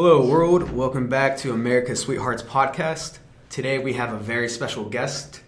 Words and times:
Hello, 0.00 0.24
world. 0.24 0.70
Welcome 0.70 1.08
back 1.08 1.38
to 1.38 1.52
America's 1.52 1.98
Sweethearts 1.98 2.44
podcast. 2.44 3.18
Today 3.50 3.80
we 3.80 3.94
have 3.94 4.12
a 4.12 4.16
very 4.16 4.48
special 4.48 4.84
guest. 4.88 5.40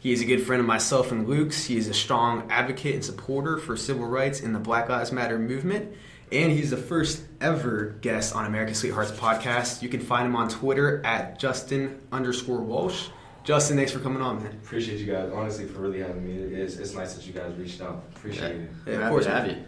He 0.00 0.12
is 0.12 0.20
a 0.20 0.24
good 0.24 0.42
friend 0.42 0.58
of 0.58 0.66
myself 0.66 1.12
and 1.12 1.28
Luke's. 1.28 1.66
He 1.66 1.76
is 1.76 1.86
a 1.86 1.94
strong 1.94 2.50
advocate 2.50 2.96
and 2.96 3.04
supporter 3.04 3.56
for 3.56 3.76
civil 3.76 4.04
rights 4.04 4.40
in 4.40 4.52
the 4.52 4.58
Black 4.58 4.88
Lives 4.88 5.12
Matter 5.12 5.38
movement. 5.38 5.94
And 6.32 6.50
he's 6.50 6.70
the 6.70 6.76
first 6.76 7.22
ever 7.40 7.96
guest 8.00 8.34
on 8.34 8.46
America's 8.46 8.78
Sweethearts 8.78 9.12
podcast. 9.12 9.80
You 9.80 9.88
can 9.88 10.00
find 10.00 10.26
him 10.26 10.34
on 10.34 10.48
Twitter 10.48 11.00
at 11.06 11.38
Justin 11.38 12.00
underscore 12.10 12.62
Walsh. 12.62 13.06
Justin, 13.44 13.76
thanks 13.76 13.92
for 13.92 14.00
coming 14.00 14.22
on, 14.22 14.42
man. 14.42 14.54
Appreciate 14.54 14.98
you 14.98 15.06
guys, 15.06 15.30
honestly, 15.32 15.66
for 15.66 15.78
really 15.78 16.00
having 16.00 16.26
me. 16.26 16.56
It's, 16.56 16.78
it's 16.78 16.94
nice 16.94 17.14
that 17.14 17.28
you 17.28 17.32
guys 17.32 17.54
reached 17.54 17.80
out. 17.80 18.02
Appreciate 18.16 18.56
it. 18.56 18.70
Yeah, 18.88 18.94
of 18.94 19.00
Happy 19.02 19.10
course, 19.12 19.24
to 19.26 19.30
have 19.30 19.46
man. 19.46 19.56
you. 19.56 19.64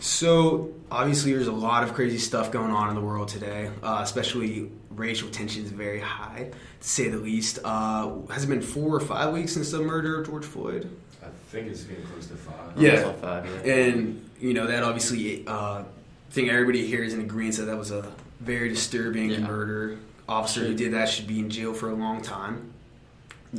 So 0.00 0.72
obviously, 0.90 1.32
there's 1.32 1.48
a 1.48 1.52
lot 1.52 1.82
of 1.82 1.92
crazy 1.94 2.18
stuff 2.18 2.50
going 2.52 2.70
on 2.70 2.88
in 2.88 2.94
the 2.94 3.00
world 3.00 3.28
today. 3.28 3.70
Uh, 3.82 4.00
especially 4.02 4.70
racial 4.90 5.28
tension 5.30 5.64
is 5.64 5.70
very 5.70 6.00
high, 6.00 6.50
to 6.80 6.88
say 6.88 7.08
the 7.08 7.18
least. 7.18 7.58
Uh, 7.64 8.18
has 8.30 8.44
it 8.44 8.46
been 8.48 8.62
four 8.62 8.94
or 8.94 9.00
five 9.00 9.32
weeks 9.32 9.52
since 9.52 9.70
the 9.70 9.80
murder 9.80 10.20
of 10.20 10.26
George 10.26 10.44
Floyd? 10.44 10.88
I 11.22 11.26
think 11.50 11.66
it's 11.68 11.82
getting 11.84 12.04
close 12.06 12.26
to 12.28 12.34
five. 12.36 12.80
Yeah. 12.80 12.90
Almost 13.02 13.06
like 13.06 13.20
five, 13.20 13.66
yeah. 13.66 13.72
And 13.74 14.30
you 14.40 14.54
know 14.54 14.66
that 14.68 14.82
obviously, 14.84 15.46
uh, 15.46 15.52
I 15.80 15.84
think 16.30 16.48
everybody 16.48 16.86
here 16.86 17.02
is 17.02 17.12
in 17.14 17.20
agreement 17.20 17.56
that 17.56 17.64
that 17.64 17.76
was 17.78 17.90
a 17.90 18.10
very 18.40 18.68
disturbing 18.68 19.30
Yeah. 19.30 19.40
murder. 19.40 19.98
Officer 20.28 20.60
who 20.60 20.74
did 20.74 20.92
that 20.92 21.08
should 21.08 21.26
be 21.26 21.38
in 21.40 21.48
jail 21.50 21.72
for 21.72 21.88
a 21.90 21.94
long 21.94 22.20
time. 22.20 22.70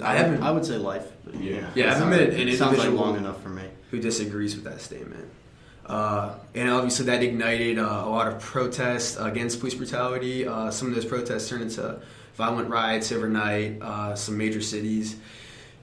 I 0.02 0.14
I, 0.14 0.16
haven't. 0.18 0.44
I 0.44 0.52
would 0.52 0.64
say 0.66 0.78
life. 0.78 1.08
But 1.26 1.36
Yeah. 1.36 1.52
Yeah, 1.52 1.56
I 1.56 1.60
It 1.60 1.76
haven't 1.76 2.00
sounds- 2.00 2.10
met 2.12 2.30
an 2.42 2.48
it 2.48 2.58
sounds 2.58 2.78
like 2.78 2.92
long 2.92 3.18
enough 3.18 3.42
for 3.42 3.50
me. 3.50 3.64
who 3.92 4.00
disagrees 4.00 4.56
with 4.56 4.64
that 4.66 4.80
statement. 4.82 5.26
Uh, 5.90 6.36
and 6.54 6.70
obviously, 6.70 7.06
that 7.08 7.24
ignited 7.24 7.80
uh, 7.80 8.04
a 8.06 8.10
lot 8.10 8.28
of 8.28 8.40
protests 8.40 9.18
against 9.18 9.60
police 9.60 9.74
brutality. 9.74 10.48
Uh, 10.48 10.70
some 10.70 10.88
of 10.88 10.94
those 10.96 11.06
protests 11.06 11.50
turned 11.50 11.64
into 11.64 12.00
violent 12.36 12.70
riots 12.70 13.12
overnight, 13.12 13.82
uh, 13.82 14.16
some 14.16 14.38
major 14.38 14.62
cities. 14.62 15.16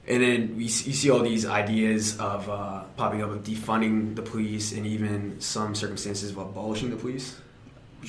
And 0.07 0.23
then 0.23 0.55
we, 0.55 0.63
you 0.63 0.69
see 0.69 1.09
all 1.09 1.19
these 1.19 1.45
ideas 1.45 2.17
of 2.19 2.49
uh, 2.49 2.83
popping 2.95 3.21
up 3.21 3.29
of 3.31 3.43
defunding 3.43 4.15
the 4.15 4.21
police 4.21 4.71
and 4.71 4.85
even 4.87 5.41
some 5.41 5.75
circumstances 5.75 6.31
of 6.31 6.37
abolishing 6.37 6.89
the 6.89 6.95
police. 6.95 7.35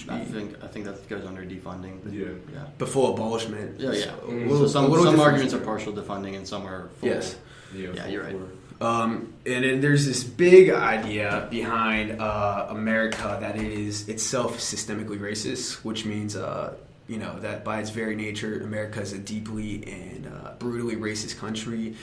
I 0.09 0.21
think 0.21 0.63
I 0.63 0.69
think 0.69 0.85
that 0.85 1.09
goes 1.09 1.27
under 1.27 1.43
defunding. 1.43 1.99
But 2.05 2.13
Yeah. 2.13 2.27
yeah. 2.53 2.67
the 2.79 2.87
full 2.87 3.13
abolishment. 3.15 3.81
Yeah, 3.81 3.91
yeah. 3.93 4.05
So, 4.05 4.11
Mm. 4.29 4.49
little- 4.49 4.69
so 4.69 4.87
some, 4.87 5.03
some 5.03 5.19
arguments 5.19 5.53
are 5.55 5.59
partial 5.59 5.93
defunding 5.93 6.37
and 6.37 6.47
some 6.47 6.65
are 6.67 6.89
full. 7.01 7.09
Yes. 7.09 7.35
Yeah, 7.75 7.89
Yeah, 7.95 8.03
full 8.05 8.13
you're 8.13 8.23
right. 8.23 8.37
Um, 8.81 9.35
and 9.45 9.65
then 9.65 9.81
there's 9.81 10.07
this 10.07 10.23
big 10.23 10.71
idea 10.71 11.49
behind 11.51 12.21
uh, 12.21 12.67
America 12.71 13.39
that 13.41 13.57
it 13.57 13.73
is 13.73 14.09
itself 14.09 14.59
systemically 14.59 15.19
racist, 15.19 15.85
which 15.85 16.05
means, 16.05 16.37
uh, 16.37 16.75
you 17.09 17.19
know, 17.19 17.39
that 17.41 17.65
by 17.65 17.81
its 17.81 17.91
very 17.91 18.15
nature, 18.15 18.61
America 18.61 19.01
is 19.01 19.13
a 19.13 19.19
deeply 19.19 19.85
and 19.87 20.27
uh, 20.29 20.53
brutally 20.59 20.97
racist 20.97 21.39
country. 21.39 21.97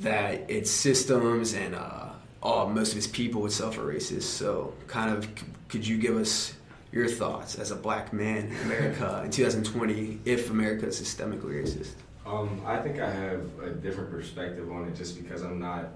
That 0.00 0.50
its 0.50 0.70
systems 0.70 1.54
and 1.54 1.74
uh, 1.74 2.08
all 2.42 2.68
most 2.68 2.92
of 2.92 2.98
its 2.98 3.06
people 3.06 3.44
itself 3.46 3.78
are 3.78 3.92
racist. 3.92 4.22
So, 4.22 4.74
kind 4.86 5.14
of, 5.16 5.24
c- 5.24 5.46
could 5.68 5.86
you 5.86 5.98
give 5.98 6.16
us 6.16 6.54
your 6.92 7.08
thoughts 7.08 7.56
as 7.56 7.70
a 7.70 7.76
black 7.76 8.12
man 8.12 8.48
in 8.48 8.56
America 8.62 9.22
in 9.24 9.30
2020 9.30 10.20
if 10.24 10.50
America 10.50 10.86
is 10.86 11.00
systemically 11.00 11.62
racist? 11.62 11.92
Um, 12.26 12.62
I 12.64 12.78
think 12.78 13.00
I 13.00 13.10
have 13.10 13.40
a 13.62 13.70
different 13.70 14.10
perspective 14.10 14.70
on 14.70 14.88
it 14.88 14.94
just 14.94 15.20
because 15.22 15.42
I'm 15.42 15.58
not 15.58 15.88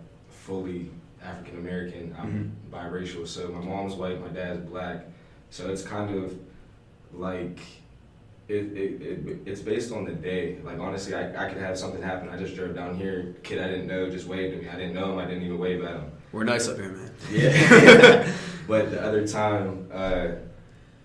fully 0.46 0.90
African 1.22 1.58
American. 1.58 2.14
I'm 2.18 2.24
um, 2.24 2.56
mm-hmm. 2.72 2.74
biracial. 2.74 3.26
So 3.26 3.48
my 3.48 3.60
mom's 3.60 3.94
white, 3.94 4.20
my 4.20 4.28
dad's 4.28 4.60
black. 4.60 5.06
So 5.50 5.68
it's 5.68 5.82
kind 5.82 6.14
of 6.14 6.38
like 7.12 7.58
it, 8.48 8.54
it, 8.54 9.02
it 9.02 9.38
it's 9.44 9.60
based 9.60 9.92
on 9.92 10.04
the 10.04 10.12
day. 10.12 10.58
Like 10.62 10.78
honestly, 10.78 11.14
I, 11.14 11.46
I 11.46 11.48
could 11.48 11.58
have 11.58 11.76
something 11.76 12.00
happen. 12.00 12.28
I 12.28 12.36
just 12.36 12.54
drove 12.54 12.74
down 12.76 12.96
here. 12.96 13.34
Kid 13.42 13.60
I 13.60 13.66
didn't 13.66 13.88
know 13.88 14.08
just 14.08 14.28
waved 14.28 14.54
at 14.54 14.62
me. 14.62 14.68
I 14.68 14.76
didn't 14.76 14.94
know 14.94 15.12
him. 15.12 15.18
I 15.18 15.26
didn't 15.26 15.42
even 15.42 15.58
wave 15.58 15.82
at 15.82 15.96
him. 15.96 16.12
We're 16.30 16.44
nice 16.44 16.68
up 16.68 16.76
here, 16.76 16.92
man. 16.92 17.10
Yeah. 17.30 18.32
but 18.68 18.90
the 18.90 19.02
other 19.02 19.26
time, 19.26 19.88
uh, 19.92 20.28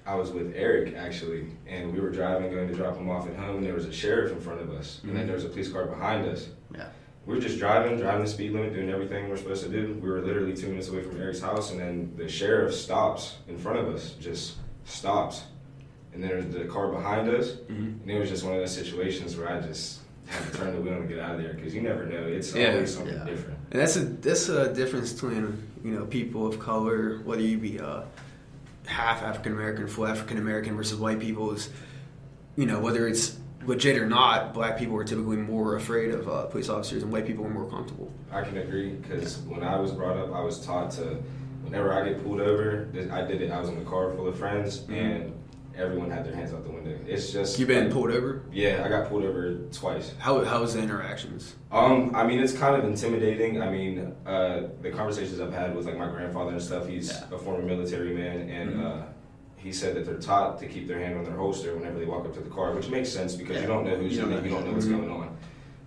I 0.06 0.16
was 0.16 0.32
with 0.32 0.54
Eric 0.56 0.96
actually, 0.96 1.48
and 1.68 1.94
we 1.94 2.00
were 2.00 2.12
driving, 2.12 2.52
going 2.52 2.68
to 2.68 2.76
drop 2.76 2.96
him 2.96 3.10
off 3.10 3.28
at 3.28 3.36
home. 3.36 3.58
And 3.58 3.66
there 3.66 3.74
was 3.74 3.86
a 3.86 3.94
sheriff 3.94 4.32
in 4.32 4.40
front 4.40 4.62
of 4.62 4.72
us, 4.72 5.00
and 5.02 5.12
then 5.12 5.20
mm-hmm. 5.20 5.28
there 5.28 5.36
was 5.36 5.46
a 5.46 5.50
police 5.50 5.72
car 5.72 5.86
behind 5.86 6.28
us. 6.28 6.50
Yeah. 6.76 6.90
We 7.26 7.36
were 7.36 7.42
just 7.42 7.60
driving, 7.60 7.98
driving 8.00 8.24
the 8.26 8.30
speed 8.32 8.52
limit, 8.52 8.74
doing 8.74 8.90
everything 8.90 9.30
we're 9.30 9.38
supposed 9.38 9.64
to 9.64 9.70
do. 9.70 9.98
We 10.02 10.10
were 10.10 10.22
literally 10.22 10.56
two 10.56 10.68
minutes 10.70 10.90
away 10.90 11.04
from 11.04 11.22
Eric's 11.22 11.40
house, 11.40 11.72
and 11.72 11.80
then 11.80 12.14
the 12.18 12.28
sheriff 12.28 12.74
stops 12.74 13.36
in 13.48 13.58
front 13.58 13.78
of 13.80 13.94
us, 13.94 14.12
just 14.20 14.56
stops. 14.86 15.44
And 16.14 16.24
there's 16.24 16.52
the 16.54 16.66
car 16.66 16.90
behind 16.90 17.30
us, 17.30 17.52
Mhm. 17.70 18.02
and 18.02 18.10
it 18.10 18.20
was 18.20 18.30
just 18.30 18.44
one 18.44 18.54
of 18.54 18.60
those 18.60 18.72
situations 18.76 19.38
where 19.38 19.50
I 19.50 19.62
just 19.62 20.00
had 20.26 20.52
to 20.52 20.58
turn 20.58 20.76
the 20.76 20.82
wheel 20.82 20.94
and 20.94 21.08
get 21.08 21.20
out 21.20 21.36
of 21.36 21.42
there 21.42 21.54
because 21.54 21.76
you 21.76 21.82
never 21.82 22.06
know. 22.06 22.24
It's 22.26 22.54
Yeah. 22.56 22.74
always 22.74 22.94
something 22.96 23.14
Yeah. 23.14 23.24
different. 23.24 23.60
And 23.72 23.80
that's 23.82 23.96
a 23.98 24.00
that's 24.02 24.50
a 24.50 24.74
difference 24.74 25.14
between 25.14 25.58
you 25.84 25.92
know 25.92 26.06
people 26.06 26.48
of 26.48 26.60
color, 26.60 27.20
whether 27.24 27.42
you 27.42 27.58
be 27.60 27.80
uh, 27.80 28.02
half 28.88 29.22
African 29.24 29.54
American, 29.54 29.88
full 29.88 30.08
African 30.08 30.38
American 30.38 30.76
versus 30.76 30.98
white 31.00 31.20
people 31.20 31.52
is, 31.52 31.70
you 32.58 32.66
know, 32.66 32.80
whether 32.80 33.08
it's 33.08 33.38
legit 33.66 33.98
or 33.98 34.06
not. 34.06 34.54
Black 34.54 34.78
people 34.78 34.96
are 34.98 35.04
typically 35.04 35.38
more 35.38 35.76
afraid 35.76 36.12
of 36.12 36.28
uh, 36.28 36.46
police 36.46 36.70
officers, 36.70 37.04
and 37.04 37.12
white 37.12 37.26
people 37.26 37.46
are 37.46 37.50
more 37.50 37.70
comfortable. 37.70 38.12
I 38.32 38.42
can 38.42 38.58
agree 38.58 38.92
because 38.92 39.40
when 39.40 39.64
I 39.64 39.80
was 39.80 39.92
brought 39.92 40.18
up, 40.18 40.34
I 40.34 40.42
was 40.42 40.66
taught 40.66 40.92
to, 40.92 41.18
whenever 41.64 41.94
I 41.94 42.08
get 42.08 42.24
pulled 42.24 42.42
over, 42.42 42.88
I 43.12 43.22
did 43.22 43.42
it. 43.42 43.52
I 43.52 43.60
was 43.60 43.70
in 43.70 43.78
a 43.78 43.86
car 43.86 44.12
full 44.12 44.28
of 44.28 44.38
friends, 44.38 44.80
Mhm. 44.82 44.94
and 44.98 45.34
everyone 45.76 46.10
had 46.12 46.26
their 46.26 46.36
hands 46.36 46.54
out 46.54 46.64
the 46.66 46.70
window. 46.70 46.98
It's 47.08 47.32
just 47.32 47.58
You 47.60 47.66
been 47.66 47.86
like- 47.86 47.94
pulled 47.94 48.12
over? 48.12 48.42
Yeah, 48.52 48.84
I 48.86 48.90
got 48.90 49.08
pulled 49.10 49.24
over 49.24 49.56
twice. 49.72 50.14
How 50.20 50.44
how 50.44 50.62
was 50.62 50.74
the 50.74 50.82
interactions? 50.82 51.56
Um, 51.72 52.12
I 52.16 52.26
mean, 52.28 52.40
it's 52.40 52.54
kind 52.54 52.76
of 52.76 52.84
intimidating. 52.84 53.62
I 53.62 53.70
mean, 53.72 54.14
uh, 54.26 54.64
the 54.82 54.90
conversations 54.92 55.40
I've 55.40 55.54
had 55.54 55.76
with 55.76 55.86
like 55.86 55.98
my 55.98 56.08
grandfather 56.10 56.52
and 56.52 56.62
stuff. 56.62 56.88
He's 56.88 57.10
Yeah. 57.10 57.36
a 57.36 57.38
former 57.38 57.64
military 57.64 58.14
man, 58.14 58.50
and 58.50 58.76
Mhm. 58.76 58.86
uh, 58.86 59.04
he 59.62 59.72
said 59.72 59.96
that 59.96 60.06
they're 60.06 60.16
taught 60.18 60.60
to 60.60 60.66
keep 60.68 60.88
their 60.88 61.00
hand 61.00 61.18
on 61.18 61.24
their 61.24 61.36
holster 61.36 61.76
whenever 61.76 62.00
they 62.00 62.06
walk 62.06 62.26
up 62.26 62.34
to 62.34 62.40
the 62.40 62.50
car, 62.50 62.74
which 62.74 62.90
makes 62.90 63.10
sense 63.10 63.36
because 63.36 63.62
you 63.62 63.68
don't 63.68 63.86
know 63.86 63.96
who's 63.96 64.18
in 64.18 64.32
it, 64.32 64.44
you 64.44 64.50
don't 64.50 64.66
know 64.66 64.74
what's 64.74 64.86
going 64.86 65.10
on. 65.10 65.38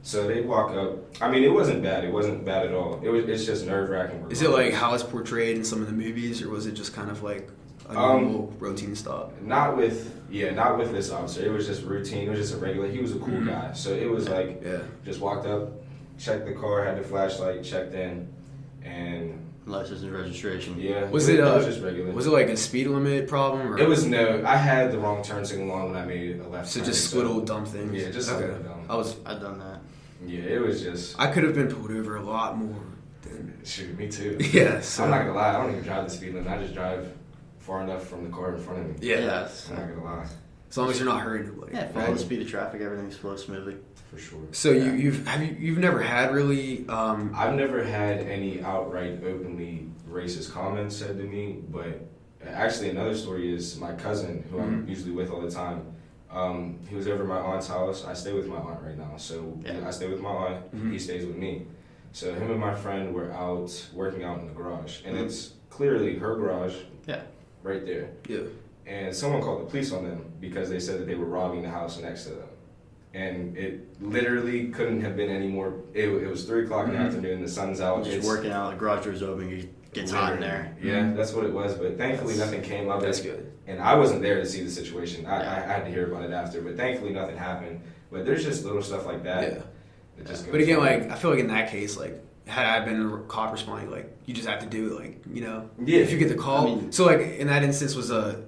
So 0.02 0.28
they 0.28 0.42
walk 0.42 0.70
up. 0.72 0.98
I 1.22 1.30
mean, 1.30 1.42
it 1.44 1.52
wasn't 1.52 1.82
bad. 1.82 2.04
It 2.04 2.12
wasn't 2.12 2.44
bad 2.44 2.66
at 2.66 2.74
all. 2.74 3.00
It 3.02 3.08
was. 3.08 3.24
It's 3.24 3.46
just 3.46 3.64
nerve 3.66 3.88
wracking. 3.88 4.26
Is 4.30 4.42
it 4.42 4.50
like 4.50 4.74
how 4.74 4.92
it's 4.94 5.02
portrayed 5.02 5.56
in 5.56 5.64
some 5.64 5.80
of 5.80 5.86
the 5.86 5.94
movies, 5.94 6.42
or 6.42 6.50
was 6.50 6.66
it 6.66 6.72
just 6.72 6.92
kind 6.94 7.10
of 7.10 7.22
like 7.22 7.48
a 7.88 7.98
Um, 7.98 8.22
normal 8.22 8.54
routine 8.58 8.94
stop? 8.94 9.32
Not 9.40 9.76
with 9.78 10.12
yeah, 10.30 10.50
not 10.50 10.76
with 10.78 10.92
this 10.92 11.10
officer. 11.10 11.42
It 11.44 11.50
was 11.52 11.66
just 11.66 11.84
routine. 11.84 12.26
It 12.26 12.30
was 12.30 12.38
just 12.38 12.54
a 12.54 12.58
regular. 12.58 12.86
He 12.88 12.98
was 13.00 13.12
a 13.12 13.18
cool 13.18 13.28
Mhm. 13.40 13.46
guy. 13.46 13.72
So 13.72 13.90
it 13.94 14.08
was 14.10 14.28
like 14.28 14.62
Yeah. 14.62 14.80
just 15.06 15.20
walked 15.20 15.46
up, 15.46 15.72
checked 16.18 16.44
the 16.46 16.52
car, 16.52 16.84
had 16.84 16.98
the 16.98 17.02
flashlight, 17.02 17.64
checked 17.64 17.94
in, 17.94 18.28
and 18.84 19.38
License 19.66 20.02
and 20.02 20.12
registration. 20.12 20.78
yeah. 20.78 21.08
Was 21.08 21.28
it, 21.28 21.38
It 21.38 21.42
uh, 21.42 21.56
was 21.56 21.64
just 21.64 21.80
regular. 21.82 22.12
Was 22.12 22.26
it 22.26 22.30
like 22.30 22.48
a 22.48 22.56
speed 22.56 22.86
limit 22.86 23.26
problem, 23.28 23.72
or 23.72 23.78
It 23.78 23.88
was 23.88 24.04
no. 24.04 24.42
I 24.47 24.56
had 24.56 24.92
the 24.92 24.98
wrong 24.98 25.22
turn 25.22 25.44
signal 25.44 25.70
on 25.72 25.92
when 25.92 25.97
I 25.97 26.04
made 26.04 26.38
a 26.41 26.48
left. 26.48 26.69
so 26.69 26.80
turn, 26.80 26.86
just 26.86 27.14
little 27.14 27.41
dumb 27.41 27.64
things? 27.64 27.92
Yeah, 27.92 28.10
just 28.10 28.30
okay. 28.30 28.42
something 28.47 28.62
dumb. 28.62 28.84
I 28.88 28.94
was 28.97 29.16
I've 29.25 29.41
done 29.41 29.58
that. 29.60 29.80
Yeah, 30.26 30.41
it 30.42 30.60
was 30.60 30.82
just. 30.82 31.19
I 31.19 31.28
could 31.32 31.44
have 31.44 31.54
been 31.54 31.69
pulled 31.69 31.91
over 31.92 32.16
a 32.16 32.22
lot 32.22 32.58
more 32.58 32.76
than 33.22 33.58
Shoot, 33.64 33.97
me 33.98 34.08
too. 34.08 34.36
yeah. 34.52 34.80
So 34.80 35.04
I'm 35.04 35.10
not 35.10 35.20
gonna 35.20 35.32
lie. 35.34 35.50
I 35.50 35.62
don't 35.62 35.70
even 35.70 35.82
drive 35.82 36.04
the 36.04 36.10
speed 36.10 36.34
limit. 36.34 36.50
I 36.52 36.58
just 36.58 36.75
drive 36.75 37.10
far 37.58 37.82
enough 37.82 38.06
from 38.06 38.25
the 38.25 38.31
car 38.31 38.54
in 38.54 38.60
front 38.62 38.81
of 38.81 38.86
me. 39.00 39.08
yeah. 39.08 39.20
Yes. 39.20 39.69
I'm 39.70 39.76
not 39.76 39.88
gonna 39.88 40.04
lie, 40.04 40.26
As 40.70 40.76
long 40.78 40.91
as 40.91 40.98
you're 40.98 41.08
not 41.08 41.20
hurting 41.20 41.48
nobody. 41.54 41.75
Yeah, 41.75 41.88
follow 41.88 42.06
right? 42.06 42.14
the 42.14 42.19
speed 42.20 42.42
of 42.42 42.48
traffic, 42.48 42.80
everything's 42.80 43.16
flows 43.16 43.44
smoothly. 43.44 43.76
for 44.10 44.19
sure. 44.19 44.41
So 44.52 44.70
you, 44.70 44.84
Yeah. 44.84 44.92
you've 44.94 45.26
have 45.26 45.42
you 45.42 45.56
you've 45.58 45.78
never 45.78 46.00
had 46.00 46.32
really 46.34 46.86
um, 46.88 47.32
I've 47.34 47.54
never 47.54 47.82
had 47.82 48.19
any 48.20 48.62
outright 48.62 49.22
openly 49.25 49.88
racist 50.08 50.52
comments 50.52 50.94
said 50.97 51.16
to 51.19 51.25
me, 51.25 51.62
but 51.70 52.06
actually 52.47 52.91
another 52.91 53.16
story 53.16 53.52
is 53.52 53.78
my 53.78 53.92
cousin, 53.94 54.44
who 54.50 54.60
I'm 54.60 54.84
Mhm. 54.84 54.88
usually 54.88 55.10
with 55.12 55.30
all 55.30 55.41
the 55.41 55.50
time. 55.50 55.82
Um, 56.31 56.78
he 56.88 56.94
was 56.96 57.06
over 57.08 57.22
at 57.22 57.28
my 57.28 57.38
aunt's 57.38 57.69
house. 57.69 58.05
I 58.05 58.12
stay 58.14 58.32
with 58.32 58.46
my 58.49 58.56
aunt 58.56 58.82
right 58.82 58.99
now, 58.99 59.12
so 59.16 59.56
Yeah. 59.64 59.87
I 59.87 59.90
stay 59.90 60.08
with 60.08 60.20
my 60.20 60.31
aunt. 60.31 60.75
Mhm. 60.75 60.93
He 60.93 60.99
stays 60.99 61.25
with 61.26 61.37
me. 61.37 61.66
So 62.12 62.32
him 62.34 62.50
and 62.50 62.61
my 62.61 62.75
friend 62.75 63.14
were 63.14 63.32
out 63.32 63.70
working 63.94 64.22
out 64.25 64.40
in 64.40 64.46
the 64.46 64.52
garage, 64.52 65.00
and 65.05 65.16
Mhm. 65.16 65.25
it's 65.25 65.55
clearly 65.70 66.16
her 66.16 66.34
garage. 66.37 66.76
Yeah. 67.06 67.22
Right 67.62 67.84
there. 67.87 68.11
yeah 68.28 68.40
And 68.86 69.14
someone 69.14 69.40
called 69.42 69.62
the 69.62 69.70
police 69.70 69.92
on 69.92 70.04
them 70.04 70.25
because 70.40 70.69
they 70.69 70.78
said 70.78 71.00
that 71.00 71.06
they 71.06 71.14
were 71.14 71.25
robbing 71.25 71.62
the 71.62 71.70
house 71.70 71.98
next 72.00 72.25
to 72.25 72.31
them. 72.31 72.48
And 73.14 73.56
it 73.56 74.00
literally 74.02 74.69
couldn't 74.69 75.00
have 75.02 75.16
been 75.16 75.31
any 75.31 75.46
more. 75.46 75.75
It, 75.94 76.08
it 76.08 76.28
was 76.28 76.44
three 76.44 76.64
o'clock 76.64 76.88
in 76.88 76.94
the 76.94 76.98
afternoon. 76.98 77.40
The 77.40 77.48
sun's 77.48 77.81
out. 77.81 77.98
Just 78.04 78.16
it's- 78.16 78.26
working 78.26 78.50
out, 78.50 78.72
the 78.72 78.76
garage 78.76 79.04
door's 79.04 79.22
open, 79.22 79.48
it 79.50 79.92
gets 79.94 80.10
hot 80.10 80.32
in 80.34 80.40
there. 80.40 80.76
Yeah, 80.82 81.00
Mhm. 81.00 81.16
that's 81.16 81.32
what 81.32 81.44
it 81.44 81.52
was. 81.52 81.75
But 81.75 81.96
thankfully, 81.96 82.34
That's- 82.34 82.52
nothing 82.52 82.69
came 82.69 82.90
of 82.90 83.00
that's 83.00 83.20
good. 83.20 83.52
And 83.66 83.81
I 83.81 83.94
wasn't 83.94 84.20
there 84.20 84.34
to 84.40 84.44
see 84.46 84.62
the 84.62 84.70
situation. 84.70 85.25
I, 85.26 85.40
Yeah. 85.42 85.50
I, 85.52 85.56
I 85.56 85.60
had 85.76 85.84
to 85.84 85.90
hear 85.90 86.12
about 86.12 86.25
it 86.25 86.32
after. 86.32 86.60
But 86.60 86.76
thankfully, 86.76 87.12
nothing 87.12 87.37
happened. 87.37 87.80
But 88.10 88.26
there's 88.26 88.44
just 88.44 88.64
little 88.64 88.82
stuff 88.82 89.06
like 89.06 89.22
that. 89.25 89.42
Yeah. 89.52 89.58
that 90.19 90.26
just 90.26 90.50
But 90.50 90.60
again, 90.60 90.78
like 90.80 91.10
I 91.10 91.14
feel 91.14 91.30
like 91.30 91.40
in 91.40 91.46
that 91.48 91.70
case, 91.70 91.96
like 91.96 92.20
had 92.46 92.66
I 92.66 92.84
been 92.84 93.00
a 93.00 93.19
cop 93.28 93.52
responding, 93.52 93.90
like 93.90 94.12
you 94.26 94.34
just 94.34 94.46
have 94.48 94.60
to 94.60 94.66
do 94.66 94.88
it, 94.88 95.00
like 95.00 95.22
you 95.32 95.40
know, 95.40 95.70
Yeah. 95.84 96.00
if 96.00 96.10
you 96.12 96.19
get 96.19 96.28
the 96.28 96.34
call. 96.34 96.62
I 96.66 96.75
mean- 96.75 96.92
so 96.92 97.06
like 97.06 97.20
in 97.20 97.46
that 97.46 97.62
instance, 97.62 97.94
was 97.94 98.10
a 98.10 98.42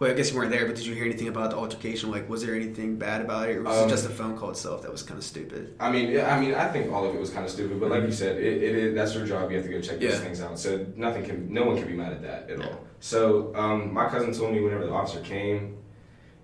Well, 0.00 0.10
I 0.10 0.14
guess 0.14 0.30
you 0.32 0.38
weren't 0.38 0.50
there, 0.50 0.64
but 0.64 0.76
did 0.76 0.86
you 0.86 0.94
hear 0.94 1.04
anything 1.04 1.28
about 1.28 1.50
the 1.50 1.58
altercation? 1.58 2.10
Like, 2.10 2.26
was 2.26 2.42
there 2.42 2.54
anything 2.54 2.96
bad 2.96 3.20
about 3.20 3.50
it, 3.50 3.56
or 3.58 3.62
was 3.64 3.76
Um, 3.76 3.86
it 3.86 3.90
just 3.90 4.04
the 4.04 4.08
phone 4.08 4.34
call 4.34 4.48
itself 4.48 4.80
that 4.80 4.90
was 4.90 5.02
kind 5.02 5.18
of 5.18 5.24
stupid? 5.24 5.74
I 5.78 5.92
mean, 5.92 6.08
yeah, 6.10 6.34
I 6.34 6.40
mean, 6.40 6.54
I 6.54 6.68
think 6.68 6.90
all 6.90 7.04
of 7.06 7.14
it 7.14 7.20
was 7.20 7.28
kind 7.28 7.44
of 7.44 7.52
stupid, 7.52 7.78
but 7.78 7.90
like 7.90 8.04
you 8.04 8.10
said, 8.12 8.38
it, 8.38 8.62
it 8.62 8.74
is 8.76 8.94
that's 8.94 9.14
your 9.14 9.26
job. 9.26 9.50
You 9.50 9.58
have 9.58 9.66
to 9.66 9.70
go 9.70 9.78
check 9.78 9.98
these 9.98 10.12
Yeah. 10.14 10.18
things 10.20 10.40
out. 10.40 10.58
So 10.58 10.86
nothing 10.96 11.24
can, 11.26 11.52
no 11.52 11.64
one 11.64 11.76
can 11.76 11.86
be 11.86 11.92
mad 11.92 12.12
at 12.14 12.22
that 12.22 12.48
at 12.50 12.58
Yeah. 12.58 12.64
all. 12.64 12.80
So 13.00 13.54
um, 13.54 13.92
my 13.92 14.08
cousin 14.08 14.32
told 14.32 14.54
me 14.54 14.62
whenever 14.62 14.86
the 14.86 14.92
officer 14.92 15.20
came, 15.20 15.76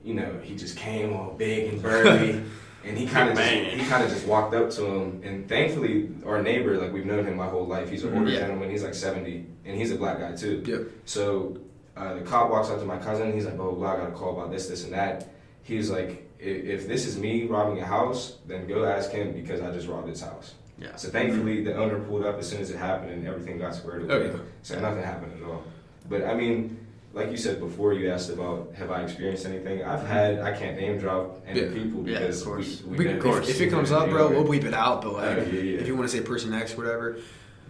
you 0.04 0.12
know, 0.12 0.38
he 0.42 0.54
just 0.54 0.76
came 0.76 1.14
all 1.14 1.34
big 1.38 1.72
and 1.72 1.82
burly, 1.82 2.42
and 2.84 2.98
he 2.98 3.06
kind 3.06 3.30
of 3.30 3.36
just, 3.38 3.50
he 3.50 3.86
kind 3.86 4.04
of 4.04 4.10
just 4.10 4.26
walked 4.26 4.54
up 4.54 4.68
to 4.72 4.84
him, 4.84 5.22
and 5.24 5.48
thankfully, 5.48 6.10
our 6.26 6.42
neighbor, 6.42 6.76
like 6.76 6.92
we've 6.92 7.06
known 7.06 7.24
him 7.24 7.36
my 7.38 7.46
whole 7.46 7.66
life. 7.66 7.88
He's 7.88 8.04
an 8.04 8.12
older 8.18 8.30
Yeah. 8.30 8.40
gentleman. 8.40 8.68
He's 8.70 8.84
like 8.84 8.92
seventy, 8.94 9.46
and 9.64 9.78
he's 9.78 9.92
a 9.92 9.96
black 9.96 10.18
guy 10.20 10.32
too. 10.36 10.62
Yep. 10.66 10.80
So 11.06 11.56
uh, 11.96 12.14
the 12.14 12.20
cop 12.20 12.50
walks 12.50 12.69
up 12.69 12.78
to 12.78 12.84
my 12.84 12.98
cousin. 12.98 13.32
He's 13.32 13.44
like, 13.46 13.54
"Oh, 13.54 13.72
blah, 13.72 13.75
blah, 13.75 13.93
I 13.94 13.96
got 13.98 14.08
a 14.08 14.12
call 14.12 14.38
about 14.38 14.50
this, 14.50 14.69
this, 14.69 14.84
and 14.84 14.93
that." 14.93 15.28
He's 15.62 15.90
like, 15.90 16.28
"If, 16.38 16.64
if 16.64 16.88
this 16.88 17.06
is 17.06 17.19
me 17.19 17.44
robbing 17.46 17.81
a 17.81 17.87
house, 17.87 18.37
then 18.46 18.66
go 18.66 18.84
ask 18.84 19.10
him 19.10 19.32
because 19.32 19.60
I 19.60 19.70
just 19.72 19.88
robbed 19.88 20.08
his 20.08 20.20
house." 20.20 20.54
Yeah. 20.78 20.94
So 20.96 21.08
thankfully, 21.08 21.64
the 21.64 21.75
owner 21.75 21.98
pulled 22.00 22.25
up 22.26 22.38
as 22.38 22.48
soon 22.48 22.60
as 22.60 22.70
it 22.70 22.76
happened, 22.76 23.12
and 23.12 23.26
everything 23.26 23.58
got 23.58 23.75
squared 23.75 24.02
away. 24.04 24.14
Oh, 24.14 24.20
yeah. 24.26 24.38
So 24.62 24.78
nothing 24.78 25.02
happened 25.02 25.32
at 25.43 25.48
all. 25.48 25.62
But 26.08 26.25
I 26.25 26.34
mean, 26.34 26.78
like 27.14 27.31
you 27.31 27.38
said 27.38 27.60
before, 27.60 27.94
you 27.94 28.10
asked 28.10 28.28
about 28.31 28.75
have 28.75 28.90
I 28.90 29.02
experienced 29.02 29.46
anything? 29.46 29.82
I've 29.82 30.06
had. 30.06 30.40
I 30.40 30.52
can't 30.56 30.78
name 30.78 30.99
drop 30.99 31.40
any 31.46 31.60
Yeah. 31.62 31.72
people 31.72 32.06
Yeah, 32.06 32.19
because 32.19 32.42
of 32.42 32.46
course. 32.46 32.82
we, 32.82 32.90
we 32.90 32.96
We, 32.99 33.04
never- 33.14 33.40
if, 33.40 33.49
if 33.49 33.60
it 33.62 33.70
comes 33.70 33.90
up, 33.90 34.10
bro, 34.10 34.28
we'll 34.28 34.44
bleep 34.44 34.64
it 34.64 34.75
out. 34.75 35.00
But 35.00 35.14
like, 35.14 35.37
yeah, 35.52 35.60
yeah. 35.60 35.81
if 35.81 35.87
you 35.87 35.96
want 35.96 36.10
to 36.10 36.14
say 36.16 36.22
person 36.22 36.52
X, 36.52 36.76
whatever. 36.76 37.16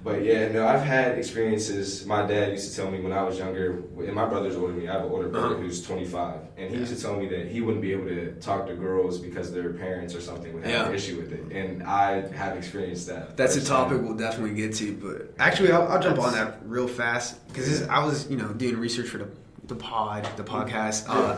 But 0.07 0.25
yeah, 0.25 0.53
no, 0.53 0.65
I've 0.69 0.83
had 0.83 1.19
experiences. 1.19 2.07
My 2.07 2.25
dad 2.25 2.53
used 2.53 2.71
to 2.71 2.77
tell 2.81 2.89
me 2.93 3.01
when 3.01 3.13
I 3.13 3.25
was 3.25 3.39
younger, 3.39 3.83
and 3.99 4.15
my 4.15 4.25
brother's 4.25 4.55
older 4.55 4.69
than 4.73 4.83
me. 4.83 4.89
I 4.89 4.93
have 4.93 5.05
an 5.05 5.11
older 5.11 5.29
brother 5.29 5.55
Uh-huh. 5.57 5.63
who's 5.65 5.85
25, 5.85 6.35
and 6.57 6.71
he 6.71 6.77
used 6.77 6.95
to 6.95 7.03
tell 7.03 7.17
me 7.17 7.27
that 7.31 7.49
he 7.49 7.61
wouldn't 7.61 7.83
be 7.83 7.91
able 7.91 8.05
to 8.07 8.31
talk 8.35 8.69
to 8.69 8.75
girls 8.77 9.19
because 9.19 9.53
their 9.53 9.71
parents 9.73 10.15
or 10.15 10.21
something 10.21 10.55
would 10.55 10.63
have 10.63 10.73
Yeah. 10.73 10.89
an 10.89 10.95
issue 10.95 11.17
with 11.17 11.33
it. 11.33 11.43
And 11.51 11.83
I 11.83 12.21
have 12.43 12.57
experienced 12.57 13.09
that. 13.09 13.37
That's 13.37 13.57
a 13.57 13.65
topic 13.65 14.01
we'll 14.01 14.15
definitely 14.15 14.55
get 14.55 14.75
to. 14.77 14.93
But 14.95 15.35
actually, 15.41 15.73
I'll, 15.73 15.89
I'll 15.89 16.01
jump 16.01 16.21
on 16.21 16.33
that 16.35 16.61
real 16.65 16.87
fast 16.87 17.45
because 17.49 17.83
I 17.89 18.05
was, 18.05 18.31
you 18.31 18.37
know, 18.37 18.49
doing 18.53 18.77
research 18.79 19.09
for 19.09 19.19
the 19.19 19.29
the 19.67 19.75
pod, 19.75 20.29
the 20.37 20.45
podcast. 20.45 21.07
Uh, 21.09 21.37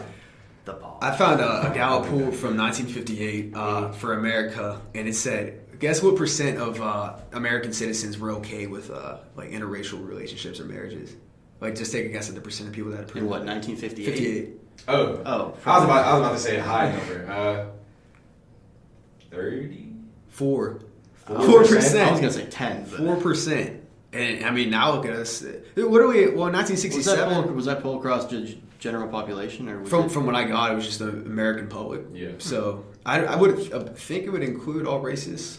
The 0.67 0.75
ball. 0.75 0.99
I 1.01 1.17
found 1.17 1.41
a, 1.41 1.71
a 1.71 1.75
Gallup 1.75 2.05
poll 2.11 2.31
from 2.43 2.53
1958 2.59 3.55
uh, 3.55 3.93
for 3.93 4.13
America, 4.13 4.83
and 4.95 5.09
it 5.09 5.15
said, 5.17 5.45
guess 5.79 6.03
what 6.03 6.17
percent 6.17 6.59
of 6.59 6.81
uh, 6.81 7.17
American 7.33 7.73
citizens 7.73 8.19
were 8.19 8.33
okay 8.33 8.67
with 8.67 8.91
uh, 8.91 9.19
like 9.37 9.51
interracial 9.51 10.07
relationships 10.07 10.61
or 10.61 10.65
marriages? 10.65 11.15
Like, 11.61 11.75
just 11.75 11.91
take 11.93 12.07
a 12.07 12.09
guess 12.11 12.29
at 12.29 12.35
the 12.37 12.41
percent 12.41 12.69
of 12.69 12.75
people 12.75 12.93
that 12.93 13.01
approve. 13.01 13.25
In 13.25 13.29
what, 13.31 13.45
1958? 13.45 14.07
58. 14.07 14.61
Oh, 14.87 15.23
Oh, 15.27 15.57
I 15.67 15.77
was 15.77 15.85
about 15.85 16.05
I 16.07 16.13
was 16.13 16.21
about 16.21 16.33
to 16.33 16.39
say 16.39 16.57
a 16.57 16.63
high 16.63 16.93
number. 16.93 17.31
Uh, 17.31 17.67
Thirty. 19.31 19.93
Four. 20.29 20.81
Four 21.15 21.37
Four 21.43 21.59
I 21.61 21.63
was 21.63 21.71
going 21.93 22.21
to 22.23 22.31
say 22.33 22.47
ten. 22.47 22.85
Four 22.87 23.17
percent. 23.17 23.83
And 24.13 24.45
I 24.47 24.51
mean, 24.51 24.71
now 24.71 24.93
look 24.95 25.05
at 25.05 25.13
us. 25.13 25.45
What 25.75 26.01
are 26.01 26.07
we? 26.09 26.29
Well, 26.29 26.51
Was 26.51 26.53
that, 26.53 26.71
1967. 26.71 27.35
poll, 27.35 27.43
was 27.55 27.67
that 27.67 27.83
poll 27.83 27.99
across 27.99 28.27
g- 28.31 28.63
general 28.79 29.09
population? 29.09 29.69
or 29.69 29.81
was 29.81 29.91
From 29.91 30.07
it, 30.07 30.13
from 30.13 30.25
what 30.25 30.35
I 30.35 30.45
got, 30.45 30.73
it 30.73 30.77
was 30.77 30.87
just 30.87 31.01
the 31.01 31.09
American 31.11 31.69
public. 31.69 32.03
Yeah. 32.15 32.31
So 32.39 32.87
I, 33.05 33.25
I 33.25 33.37
would 33.37 33.71
uh, 33.73 33.81
think 33.81 34.25
it 34.25 34.31
would 34.31 34.43
include 34.43 34.87
all 34.87 35.01
races, 35.01 35.59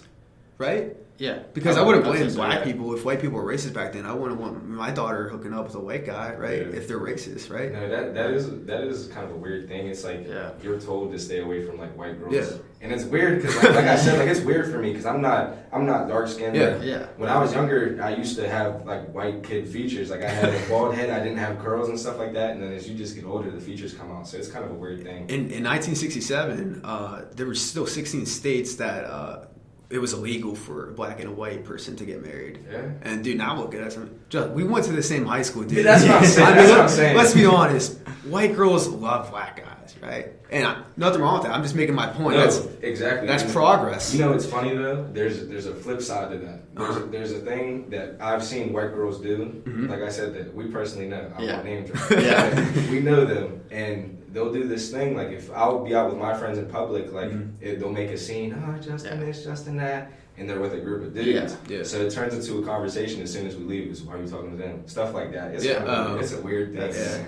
right? 0.59 0.95
Yeah. 1.17 1.39
Because 1.53 1.75
I 1.77 1.81
wouldn't 1.81 2.05
I'd 2.05 2.11
blame 2.11 2.29
say 2.29 2.35
black 2.37 2.59
yeah. 2.59 2.63
people 2.71 2.95
if 2.95 3.03
white 3.03 3.19
people 3.19 3.37
were 3.37 3.43
racist 3.43 3.73
back 3.73 3.91
then. 3.91 4.05
I 4.05 4.13
wouldn't 4.13 4.39
want 4.39 4.65
my 4.65 4.89
daughter 4.89 5.27
hooking 5.27 5.53
up 5.53 5.65
with 5.65 5.75
a 5.75 5.79
white 5.79 6.05
guy, 6.05 6.33
right? 6.33 6.59
Yeah. 6.61 6.77
If 6.77 6.87
they're 6.87 6.99
racist, 6.99 7.53
right? 7.53 7.73
No, 7.73 7.89
that 7.89 8.13
that 8.13 8.29
is 8.31 8.49
that 8.67 8.83
is 8.85 9.07
kind 9.07 9.25
of 9.25 9.31
a 9.31 9.35
weird 9.37 9.67
thing. 9.67 9.87
It's 9.87 10.05
like 10.05 10.25
Yeah. 10.25 10.51
you're 10.63 10.79
told 10.79 11.11
to 11.11 11.19
stay 11.19 11.39
away 11.41 11.65
from 11.65 11.77
like 11.77 11.97
white 11.97 12.17
girls, 12.17 12.33
Yeah. 12.33 12.45
and 12.79 12.93
it's 12.93 13.03
weird 13.03 13.41
because 13.41 13.53
like, 13.57 13.75
like 13.75 13.85
I 13.85 13.97
said, 13.97 14.17
like 14.17 14.29
it's 14.29 14.39
weird 14.39 14.71
for 14.71 14.77
me 14.79 14.91
because 14.91 15.05
I'm 15.05 15.19
not 15.21 15.57
I'm 15.73 15.85
not 15.85 16.07
dark 16.07 16.29
skinned. 16.29 16.55
Yeah. 16.55 16.75
Like, 16.75 16.83
Yeah. 16.87 17.05
when 17.17 17.27
I 17.29 17.37
was 17.37 17.53
younger, 17.53 17.99
I 18.01 18.15
used 18.15 18.37
to 18.37 18.49
have 18.49 18.85
like 18.85 19.13
white 19.13 19.43
kid 19.43 19.67
features. 19.67 20.09
Like 20.09 20.23
I 20.23 20.29
had 20.29 20.53
a 20.53 20.69
bald 20.69 20.95
head, 20.95 21.09
I 21.09 21.19
didn't 21.21 21.39
have 21.39 21.59
curls 21.59 21.89
and 21.89 21.99
stuff 21.99 22.17
like 22.17 22.31
that. 22.31 22.51
And 22.51 22.63
then 22.63 22.71
as 22.71 22.87
you 22.87 22.95
just 22.95 23.15
get 23.15 23.25
older, 23.25 23.51
the 23.51 23.59
features 23.59 23.93
come 23.93 24.09
out. 24.09 24.25
So 24.25 24.37
it's 24.37 24.47
kind 24.47 24.63
of 24.63 24.71
a 24.71 24.75
weird 24.75 25.03
thing. 25.03 25.23
In, 25.23 25.51
in 25.51 25.63
1967, 25.65 26.79
uh, 26.85 27.25
there 27.35 27.45
were 27.45 27.55
still 27.55 27.85
16 27.85 28.25
states 28.25 28.75
that 28.75 29.03
uh, 29.03 29.45
it 29.89 29.97
was 29.99 30.13
illegal 30.13 30.53
for 30.55 30.89
a 30.89 30.93
black 30.93 31.19
and 31.19 31.29
a 31.29 31.31
white 31.31 31.63
person 31.65 31.95
to 31.95 32.05
get 32.05 32.21
married. 32.23 32.59
Yeah. 32.71 32.91
And 33.01 33.23
dude, 33.23 33.37
now 33.37 33.57
look 33.57 33.73
at 33.73 33.81
us. 33.81 33.97
I 33.97 34.01
mean, 34.01 34.19
just, 34.29 34.49
we 34.51 34.63
went 34.63 34.85
to 34.85 34.91
the 34.91 35.01
same 35.03 35.25
high 35.25 35.41
school, 35.41 35.63
dude. 35.63 35.77
Yeah, 35.79 35.83
that's 35.97 36.03
what 36.05 36.15
I'm 36.17 36.25
saying. 36.25 36.47
I 36.47 36.49
mean, 36.49 36.57
That's 36.57 36.69
what 36.71 36.79
I'm 36.81 36.89
saying. 36.89 37.17
Let's 37.17 37.33
be 37.33 37.45
honest. 37.45 37.97
White 38.25 38.55
girls 38.55 38.87
love 38.87 39.31
black 39.31 39.57
guys, 39.65 39.95
right? 40.01 40.27
And 40.51 40.67
I, 40.67 40.83
nothing 40.97 41.21
wrong 41.21 41.35
with 41.39 41.43
that. 41.47 41.53
I'm 41.55 41.63
just 41.63 41.73
making 41.73 41.95
my 41.95 42.07
point. 42.07 42.37
No, 42.37 42.43
That's 42.43 42.57
exactly. 42.81 43.27
that's 43.27 43.51
progress. 43.51 44.13
You 44.13 44.19
know, 44.19 44.33
it's 44.33 44.45
funny 44.45 44.75
though. 44.75 45.07
There's 45.11 45.47
there's 45.47 45.65
a 45.67 45.73
flip 45.73 46.01
side 46.01 46.31
to 46.31 46.37
that. 46.39 46.75
There's, 46.75 46.89
Uh-huh. 46.89 47.05
a, 47.05 47.07
there's 47.07 47.31
a 47.31 47.39
thing 47.39 47.89
that 47.91 48.17
I've 48.19 48.43
seen 48.43 48.73
white 48.73 48.93
girls 48.93 49.19
do. 49.21 49.61
Mhm. 49.65 49.89
Like 49.89 50.01
I 50.01 50.09
said, 50.09 50.33
that 50.35 50.53
we 50.53 50.65
personally 50.67 51.07
know. 51.07 51.31
I 51.35 51.41
Yeah. 51.43 51.53
won't 51.53 51.65
name 51.65 51.85
drop. 51.87 52.11
Yeah. 52.11 52.91
we 52.91 52.99
know 52.99 53.25
them, 53.25 53.61
and 53.71 54.18
they'll 54.31 54.53
do 54.53 54.63
this 54.67 54.91
thing. 54.91 55.15
Like 55.15 55.29
if 55.29 55.51
I'll 55.51 55.83
be 55.83 55.95
out 55.95 56.09
with 56.09 56.17
my 56.19 56.33
friends 56.37 56.57
in 56.57 56.65
public, 56.67 57.11
like 57.11 57.29
Mhm. 57.31 57.51
it, 57.61 57.79
they'll 57.79 57.91
make 57.91 58.09
a 58.11 58.17
scene. 58.17 58.53
Oh, 58.67 58.77
Justin 58.81 59.19
Yeah. 59.19 59.25
this, 59.25 59.43
Justin 59.43 59.77
that, 59.77 60.11
and 60.37 60.49
they're 60.49 60.59
with 60.59 60.73
a 60.73 60.79
group 60.79 61.03
of 61.03 61.13
dudes. 61.13 61.55
Yeah. 61.67 61.77
Yeah. 61.77 61.83
So 61.83 62.01
it 62.01 62.11
turns 62.11 62.33
into 62.33 62.61
a 62.61 62.65
conversation 62.65 63.21
as 63.21 63.31
soon 63.31 63.47
as 63.47 63.55
we 63.55 63.63
leave. 63.65 63.91
Is 63.91 64.03
why 64.03 64.15
are 64.15 64.21
you 64.21 64.27
talking 64.27 64.51
to 64.51 64.57
them? 64.57 64.83
Stuff 64.87 65.13
like 65.13 65.31
that. 65.33 65.53
It's 65.55 65.65
Yeah, 65.65 65.77
kind 65.79 65.89
of, 65.89 66.07
um, 66.11 66.19
it's 66.19 66.33
a 66.33 66.41
weird 66.41 66.69
thing. 66.71 66.79
that's- 66.79 67.17
man. 67.17 67.25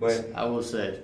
But 0.00 0.30
I 0.34 0.44
will 0.46 0.62
say, 0.62 0.98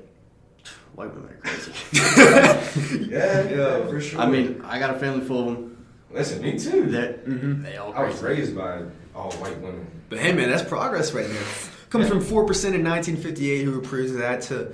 white 0.95 1.15
women 1.15 1.31
are 1.31 1.37
crazy. 1.37 1.73
yeah, 3.11 3.49
yeah, 3.49 3.87
for 3.87 4.01
sure. 4.01 4.21
I 4.21 4.27
mean, 4.29 4.61
I 4.65 4.79
got 4.79 4.95
a 4.95 4.99
family 4.99 5.25
full 5.25 5.41
of 5.49 5.55
them. 5.55 5.87
listen, 6.13 6.43
me 6.43 6.59
too. 6.59 6.87
They're, 6.91 7.15
Mhm. 7.27 7.63
they 7.63 7.77
all 7.77 7.93
I 7.95 8.05
was 8.05 8.21
raised 8.21 8.57
by 8.57 8.83
all 9.15 9.31
white 9.33 9.61
women. 9.61 9.87
But 10.09 10.19
hey, 10.19 10.33
man, 10.33 10.51
that's 10.51 10.69
progress 10.69 11.13
right 11.13 11.27
there. 11.29 11.43
Comes 11.91 12.09
from 12.09 12.21
four 12.21 12.47
percent 12.47 12.75
in 12.75 12.83
1958 12.85 13.65
who 13.65 13.79
approves 13.79 14.13
of 14.13 14.19
that 14.19 14.43
to, 14.43 14.73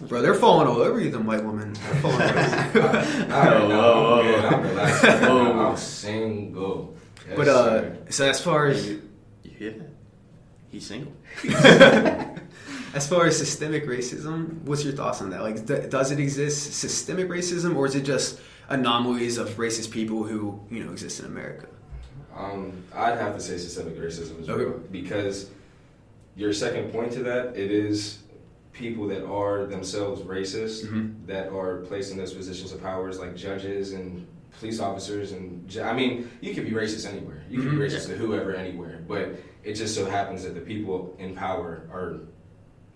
bro, 0.00 0.22
they're 0.22 0.34
falling 0.34 0.66
all 0.66 0.78
over 0.80 0.98
you, 0.98 1.10
them 1.10 1.26
white 1.26 1.44
women. 1.44 1.74
They're 1.74 1.94
falling 1.96 2.22
all 2.22 2.28
over 2.28 2.78
you. 2.78 2.82
All 3.34 3.44
right, 3.44 3.60
Whoa, 3.60 3.68
now 3.68 3.78
whoa, 3.78 4.20
I'm 4.20 4.24
good. 4.24 4.42
whoa. 4.42 4.56
I'm 4.56 4.62
relaxed. 4.62 5.02
right 5.04 5.20
Whoa. 5.28 5.52
now. 5.52 5.68
I'm 5.70 5.76
single. 5.76 6.96
Yes, 7.28 7.36
But 7.36 7.48
uh, 7.48 7.52
sir. 7.80 7.96
so 8.10 8.28
as 8.30 8.40
far 8.40 8.66
as 8.66 8.86
You, 8.88 9.02
you 9.44 9.50
hear 9.50 9.70
that? 9.72 9.88
He's 10.70 10.86
single. 10.86 11.12
as 12.94 13.06
far 13.08 13.26
as 13.26 13.36
systemic 13.36 13.86
racism, 13.86 14.62
what's 14.62 14.84
your 14.84 14.94
thoughts 14.94 15.20
on 15.20 15.30
that? 15.30 15.42
Like, 15.42 15.66
th- 15.66 15.90
does 15.90 16.10
it 16.10 16.18
exist 16.18 16.72
systemic 16.74 17.28
racism, 17.28 17.76
or 17.76 17.86
is 17.86 17.94
it 17.94 18.02
just 18.04 18.40
anomalies 18.70 19.36
of 19.38 19.50
racist 19.58 19.90
people 19.90 20.22
who 20.24 20.60
you 20.70 20.82
know 20.84 20.92
exist 20.92 21.20
in 21.20 21.26
America? 21.26 21.66
um, 22.34 22.72
I'd 22.94 23.18
have 23.18 23.34
to 23.34 23.40
say 23.42 23.58
systemic 23.58 23.98
racism 23.98 24.40
as 24.40 24.48
Okay. 24.48 24.64
well 24.64 24.80
because 24.90 25.50
your 26.36 26.52
second 26.52 26.92
point 26.92 27.12
to 27.12 27.22
that 27.24 27.56
it 27.56 27.70
is 27.70 28.18
people 28.72 29.06
that 29.08 29.24
are 29.26 29.66
themselves 29.66 30.22
racist 30.22 30.86
Mhm. 30.86 31.26
that 31.26 31.48
are 31.52 31.78
placed 31.82 32.10
in 32.10 32.16
those 32.16 32.32
positions 32.32 32.72
of 32.72 32.80
powers 32.82 33.18
like 33.18 33.36
judges 33.36 33.92
and 33.92 34.26
police 34.58 34.80
officers 34.80 35.32
and 35.32 35.68
ju- 35.68 35.82
I 35.82 35.92
mean 35.94 36.30
you 36.40 36.54
could 36.54 36.64
be 36.64 36.70
racist 36.70 37.06
anywhere 37.10 37.42
you 37.50 37.60
can 37.60 37.68
Mhm. 37.70 37.78
be 37.78 37.84
racist 37.86 38.06
to 38.06 38.14
whoever 38.16 38.54
anywhere 38.54 39.00
but 39.06 39.34
it 39.62 39.74
just 39.74 39.94
so 39.94 40.06
happens 40.06 40.42
that 40.44 40.54
the 40.54 40.60
people 40.60 41.14
in 41.18 41.34
power 41.34 41.82
are 41.92 42.20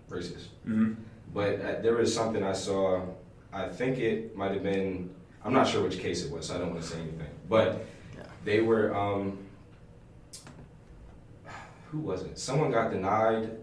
racist. 0.09 0.47
Mm-hmm. 0.67 0.93
But 1.33 1.61
uh, 1.61 1.81
there 1.81 1.95
was 1.95 2.13
something 2.13 2.41
I 2.43 2.53
saw. 2.53 3.01
I 3.53 3.67
think 3.69 3.99
it 3.99 4.35
might 4.35 4.51
have 4.51 4.63
been. 4.63 5.09
I'm 5.43 5.53
not 5.53 5.67
sure 5.67 5.83
which 5.83 5.99
case 5.99 6.25
it 6.25 6.31
was, 6.31 6.47
so 6.47 6.55
I 6.55 6.57
don't 6.59 6.71
want 6.71 6.81
to 6.81 6.87
say 6.87 6.99
anything. 6.99 7.27
But 7.49 7.85
Yeah. 8.15 8.23
they 8.45 8.61
were. 8.61 8.93
Um, 8.95 9.37
who 11.97 12.03
was 12.07 12.23
it? 12.23 12.37
Someone 12.37 12.71
got 12.71 12.91
denied 12.91 13.57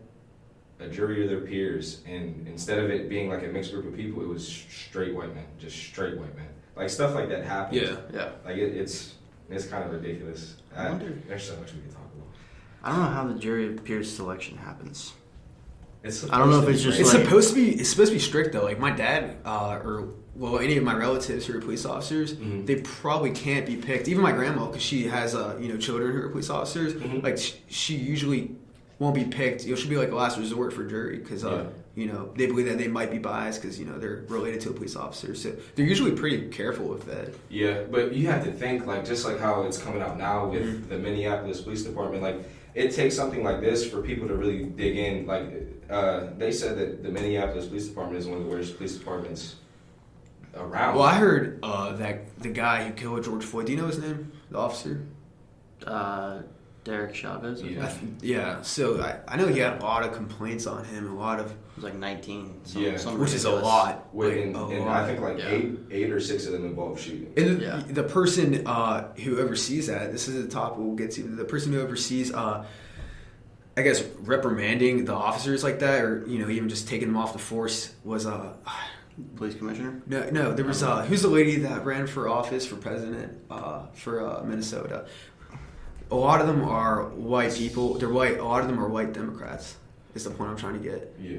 a 0.80 0.88
jury 0.88 1.22
of 1.22 1.30
their 1.30 1.40
peers, 1.40 2.02
and 2.06 2.46
instead 2.48 2.78
of 2.78 2.90
it 2.90 3.08
being 3.08 3.28
like 3.28 3.44
a 3.44 3.46
mixed 3.46 3.72
group 3.72 3.86
of 3.86 3.94
people, 3.94 4.22
it 4.22 4.28
was 4.28 4.46
straight 4.46 5.14
white 5.14 5.32
men, 5.34 5.44
just 5.58 5.76
straight 5.76 6.18
white 6.18 6.34
men. 6.36 6.48
Like 6.76 6.90
stuff 6.90 7.14
like 7.14 7.28
that 7.28 7.44
happens. 7.44 7.80
Yeah. 7.80 7.96
Yeah. 8.12 8.30
Like 8.44 8.56
it, 8.56 8.76
it's 8.76 9.14
it's 9.48 9.66
kind 9.66 9.84
of 9.84 9.92
ridiculous. 9.92 10.56
I 10.76 10.86
I- 10.86 10.90
wonder- 10.90 11.16
there's 11.28 11.46
so 11.46 11.56
much 11.56 11.72
we 11.72 11.80
can 11.80 11.90
talk 11.90 12.02
about. 12.14 12.26
I 12.82 12.88
don't 12.90 12.98
know 13.04 13.10
how 13.10 13.24
the 13.32 13.38
jury 13.38 13.68
of 13.68 13.84
peers 13.84 14.12
selection 14.14 14.58
happens. 14.58 15.12
It's 16.02 16.28
I 16.28 16.38
don't 16.38 16.50
know 16.50 16.60
if 16.62 16.68
it's 16.68 16.82
just 16.82 16.98
It's 16.98 17.14
like- 17.14 17.24
supposed 17.24 17.50
to 17.50 17.54
be. 17.54 17.70
It's 17.70 17.88
supposed 17.90 18.10
to 18.10 18.16
be 18.16 18.20
strict 18.20 18.52
though. 18.52 18.64
Like 18.64 18.80
my 18.80 18.90
dad, 18.90 19.36
uh, 19.44 19.80
or 19.84 20.08
well, 20.36 20.58
any 20.58 20.76
of 20.76 20.84
my 20.84 20.94
relatives 20.94 21.46
who 21.46 21.56
are 21.56 21.60
police 21.60 21.84
officers, 21.84 22.34
Mhm. 22.34 22.66
they 22.66 22.76
probably 22.76 23.30
can't 23.30 23.66
be 23.66 23.76
picked. 23.76 24.08
Even 24.08 24.22
my 24.22 24.32
grandma, 24.32 24.66
because 24.66 24.82
she 24.82 25.04
has 25.04 25.34
uh, 25.34 25.56
you 25.60 25.68
know 25.68 25.76
children 25.76 26.12
who 26.12 26.22
are 26.22 26.28
police 26.28 26.50
officers. 26.50 26.94
Mhm. 26.94 27.22
Like 27.22 27.38
sh- 27.38 27.54
she 27.68 27.94
usually 27.96 28.50
won't 28.98 29.14
be 29.14 29.24
picked. 29.24 29.64
You 29.64 29.70
know, 29.70 29.76
she'll 29.76 29.90
be 29.90 29.96
like 29.96 30.10
a 30.10 30.16
last 30.16 30.38
resort 30.38 30.72
for 30.72 30.84
jury 30.84 31.18
because 31.18 31.44
uh, 31.44 31.66
you 31.94 32.06
know 32.06 32.30
they 32.36 32.46
believe 32.46 32.66
that 32.66 32.78
they 32.78 32.88
might 32.88 33.10
be 33.12 33.18
biased 33.18 33.62
because 33.62 33.78
you 33.78 33.86
know 33.86 33.98
they're 33.98 34.24
related 34.28 34.60
to 34.62 34.70
a 34.70 34.72
police 34.72 34.96
officer. 34.96 35.34
So 35.34 35.52
they're 35.76 35.86
usually 35.86 36.12
pretty 36.12 36.48
careful 36.48 36.86
with 36.86 37.04
that. 37.06 37.28
Yeah, 37.48 37.82
but 37.90 38.12
you 38.14 38.26
have 38.28 38.44
to 38.44 38.50
think 38.52 38.86
like 38.86 39.04
just 39.04 39.24
like 39.24 39.38
how 39.38 39.62
it's 39.62 39.78
coming 39.78 40.02
out 40.02 40.18
now 40.18 40.48
with 40.48 40.62
Mhm. 40.62 40.88
the 40.88 40.98
Minneapolis 40.98 41.60
Police 41.60 41.82
Department. 41.84 42.22
Like 42.22 42.42
it 42.74 42.90
takes 42.90 43.14
something 43.14 43.44
like 43.44 43.60
this 43.60 43.86
for 43.88 44.02
people 44.02 44.26
to 44.26 44.34
really 44.34 44.64
dig 44.64 44.96
in. 44.96 45.26
Like 45.26 45.44
uh, 45.88 46.28
they 46.38 46.50
said 46.50 46.76
that 46.78 47.02
the 47.04 47.10
Minneapolis 47.10 47.66
Police 47.66 47.86
Department 47.86 48.18
is 48.18 48.26
one 48.26 48.38
of 48.38 48.44
the 48.44 48.50
worst 48.50 48.76
police 48.78 48.96
departments 48.96 49.56
around. 50.56 50.94
Well, 50.96 51.04
I 51.04 51.14
heard 51.14 51.58
uh, 51.62 51.92
that 51.96 52.38
the 52.40 52.50
guy 52.50 52.84
who 52.84 52.92
killed 52.92 53.24
George 53.24 53.44
Floyd. 53.44 53.66
Do 53.66 53.72
you 53.72 53.78
know 53.78 53.86
his 53.86 53.98
name? 53.98 54.32
The 54.50 54.58
officer. 54.58 55.02
Uh, 55.86 56.42
Derek 56.84 57.14
Chavez. 57.14 57.62
Yeah. 57.62 57.86
I 57.86 57.88
th- 57.88 58.00
yeah. 58.20 58.60
So 58.62 59.00
I, 59.00 59.18
I 59.26 59.36
know 59.38 59.46
he 59.46 59.58
had 59.58 59.80
a 59.80 59.82
lot 59.82 60.02
of 60.02 60.12
complaints 60.12 60.66
on 60.66 60.84
him. 60.84 61.10
A 61.10 61.14
lot 61.18 61.40
of 61.40 61.46
It 61.50 61.56
was 61.76 61.84
like 61.84 61.94
19. 61.94 62.60
Some, 62.64 62.82
Yeah. 62.82 62.96
some 62.98 63.18
which 63.18 63.32
is 63.32 63.46
a 63.46 63.50
lot. 63.50 64.14
With, 64.14 64.28
like, 64.34 64.42
and, 64.44 64.54
a 64.56 64.64
and 64.66 64.84
lot. 64.84 65.02
I 65.02 65.06
think 65.06 65.20
like 65.20 65.38
Yeah. 65.38 65.48
eight, 65.48 65.78
eight 65.90 66.10
or 66.10 66.20
six 66.20 66.44
of 66.46 66.52
them 66.52 66.66
involved 66.66 67.00
shooting. 67.00 67.32
And 67.38 67.58
the, 67.60 67.64
Yeah. 67.64 67.82
the 67.88 68.02
person 68.02 68.66
uh, 68.66 69.14
who 69.14 69.38
oversees 69.38 69.86
that, 69.86 70.12
this 70.12 70.28
is 70.28 70.42
the 70.44 70.50
top 70.50 70.76
we'll 70.76 70.94
get 70.94 71.10
to. 71.12 71.22
The 71.22 71.44
person 71.46 71.72
who 71.72 71.80
oversees, 71.80 72.34
uh, 72.34 72.66
I 73.78 73.82
guess, 73.82 74.04
reprimanding 74.20 75.06
the 75.06 75.14
officers 75.14 75.64
like 75.64 75.78
that, 75.78 76.04
or 76.04 76.24
you 76.26 76.38
know, 76.38 76.50
even 76.50 76.68
just 76.68 76.86
taking 76.86 77.08
them 77.08 77.16
off 77.16 77.32
the 77.32 77.38
force, 77.38 77.94
was 78.04 78.26
uh, 78.26 78.52
Police 79.36 79.54
commissioner. 79.54 80.02
no, 80.06 80.28
no. 80.30 80.52
There 80.52 80.64
was 80.64 80.82
uh, 80.82 81.04
who's 81.04 81.22
the 81.22 81.28
lady 81.28 81.56
that 81.56 81.84
ran 81.84 82.06
for 82.06 82.28
office 82.28 82.66
for 82.66 82.76
president 82.76 83.40
uh, 83.50 83.86
for 83.94 84.26
uh, 84.26 84.42
Minnesota. 84.42 85.06
A 86.10 86.14
lot 86.16 86.40
of 86.40 86.46
them 86.46 86.64
are 86.64 87.04
white 87.10 87.54
people. 87.54 87.94
They're 87.94 88.08
white. 88.08 88.38
A 88.38 88.44
lot 88.44 88.60
of 88.60 88.66
them 88.68 88.80
are 88.80 88.88
white 88.88 89.12
Democrats. 89.12 89.76
Is 90.14 90.24
the 90.24 90.30
point 90.30 90.50
I'm 90.50 90.56
trying 90.56 90.74
to 90.74 90.88
get. 90.88 91.14
Yeah. 91.20 91.38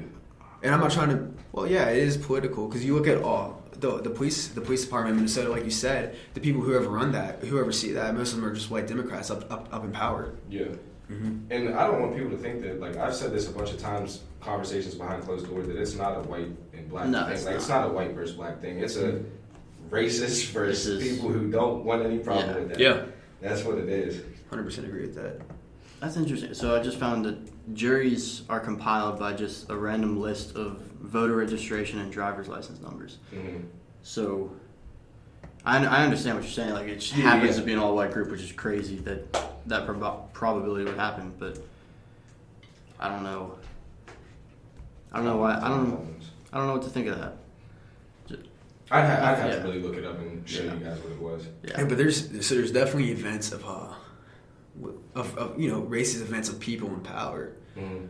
And 0.62 0.74
I'm 0.74 0.80
not 0.80 0.90
trying 0.90 1.10
to. 1.10 1.32
Well, 1.52 1.66
yeah, 1.66 1.88
it 1.90 1.98
is 1.98 2.16
political 2.16 2.66
because 2.66 2.84
you 2.84 2.94
look 2.94 3.06
at 3.06 3.22
all 3.22 3.62
the 3.72 4.00
the 4.00 4.10
police 4.10 4.48
the 4.48 4.60
police 4.60 4.84
department 4.84 5.12
in 5.12 5.16
Minnesota, 5.16 5.50
like 5.50 5.64
you 5.64 5.70
said, 5.70 6.16
the 6.34 6.40
people 6.40 6.62
who 6.62 6.74
ever 6.74 6.88
run 6.88 7.12
that, 7.12 7.44
who 7.44 7.58
ever 7.60 7.72
see 7.72 7.92
that, 7.92 8.14
most 8.14 8.32
of 8.32 8.40
them 8.40 8.48
are 8.50 8.54
just 8.54 8.70
white 8.70 8.86
Democrats 8.86 9.30
up 9.30 9.50
up, 9.50 9.68
up 9.72 9.84
in 9.84 9.92
power. 9.92 10.34
Yeah. 10.48 10.64
And 11.08 11.72
I 11.72 11.86
don't 11.86 12.00
want 12.00 12.16
people 12.16 12.32
to 12.32 12.36
think 12.36 12.62
that, 12.62 12.80
like, 12.80 12.96
I've 12.96 13.14
said 13.14 13.32
this 13.32 13.48
a 13.48 13.52
bunch 13.52 13.70
of 13.70 13.78
times, 13.78 14.22
conversations 14.40 14.96
behind 14.96 15.22
closed 15.22 15.46
doors, 15.46 15.68
that 15.68 15.76
it's 15.76 15.94
not 15.94 16.16
a 16.16 16.22
white 16.22 16.48
and 16.86 16.90
black 16.90 17.08
No, 17.08 17.24
thing. 17.24 17.32
it's 17.34 17.44
like, 17.44 17.54
it's 17.56 17.68
not. 17.68 17.80
not 17.82 17.90
a 17.90 17.92
white 17.92 18.12
versus 18.12 18.36
black 18.36 18.60
thing. 18.60 18.78
It's 18.78 18.96
a 18.96 19.20
racist 19.90 20.50
versus 20.52 20.86
is- 21.02 21.14
people 21.16 21.30
who 21.30 21.50
don't 21.50 21.84
want 21.84 22.04
any 22.04 22.18
problem 22.18 22.48
Yeah. 22.48 22.56
with 22.58 22.68
that. 22.70 22.78
Yeah, 22.80 23.02
That's 23.40 23.64
what 23.64 23.78
it 23.78 23.88
is. 23.88 24.22
hundred 24.50 24.64
percent 24.64 24.86
agree 24.86 25.02
with 25.02 25.14
that. 25.16 25.40
That's 26.00 26.16
interesting. 26.16 26.54
So 26.54 26.76
I 26.78 26.82
just 26.82 26.98
found 26.98 27.24
that 27.24 27.74
juries 27.74 28.42
are 28.48 28.60
compiled 28.60 29.18
by 29.18 29.32
just 29.32 29.70
a 29.70 29.76
random 29.76 30.20
list 30.20 30.54
of 30.54 30.78
voter 31.00 31.34
registration 31.34 31.98
and 32.00 32.12
driver's 32.12 32.48
license 32.48 32.80
numbers. 32.80 33.18
hmm 33.30 33.58
So 34.02 34.50
I, 35.64 35.84
I 35.84 36.04
understand 36.04 36.36
what 36.36 36.44
you're 36.44 36.52
saying. 36.52 36.74
Like 36.74 36.86
it 36.88 37.00
just 37.00 37.12
happens 37.14 37.54
yeah. 37.56 37.60
to 37.60 37.66
be 37.66 37.72
an 37.72 37.78
all 37.78 37.94
white 37.96 38.12
group, 38.12 38.30
which 38.30 38.42
is 38.42 38.52
crazy 38.52 38.96
that 38.98 39.32
that 39.66 39.86
prob- 39.86 40.32
probability 40.32 40.84
would 40.84 40.96
happen. 40.98 41.32
But 41.38 41.58
I 43.00 43.08
don't 43.08 43.22
know. 43.24 43.58
I 45.12 45.16
don't 45.16 45.24
know 45.26 45.36
why. 45.38 45.56
I 45.60 45.68
don't. 45.68 46.15
I 46.56 46.58
don't 46.60 46.68
know 46.68 46.72
what 46.72 46.84
to 46.84 46.88
think 46.88 47.08
of 47.08 47.18
that. 47.18 47.36
I'd, 48.90 49.04
ha- 49.04 49.30
I'd 49.30 49.38
have 49.38 49.50
Yeah. 49.50 49.56
to 49.58 49.62
really 49.68 49.80
look 49.82 49.96
it 49.96 50.06
up 50.06 50.18
and 50.20 50.48
show 50.48 50.62
Yeah. 50.64 50.72
you 50.72 50.80
guys 50.80 50.98
what 51.00 51.12
it 51.12 51.20
was. 51.20 51.46
Yeah. 51.64 51.80
Yeah. 51.80 51.84
but 51.84 51.98
there's 51.98 52.46
so 52.46 52.54
there's 52.54 52.70
definitely 52.72 53.10
events 53.10 53.52
of 53.52 53.62
uh 53.66 53.92
of, 55.14 55.36
of 55.36 55.60
you 55.60 55.68
know 55.70 55.82
racist 55.82 56.22
events 56.22 56.48
of 56.48 56.58
people 56.58 56.88
in 56.88 57.00
power. 57.00 57.52
Mhm. 57.76 58.08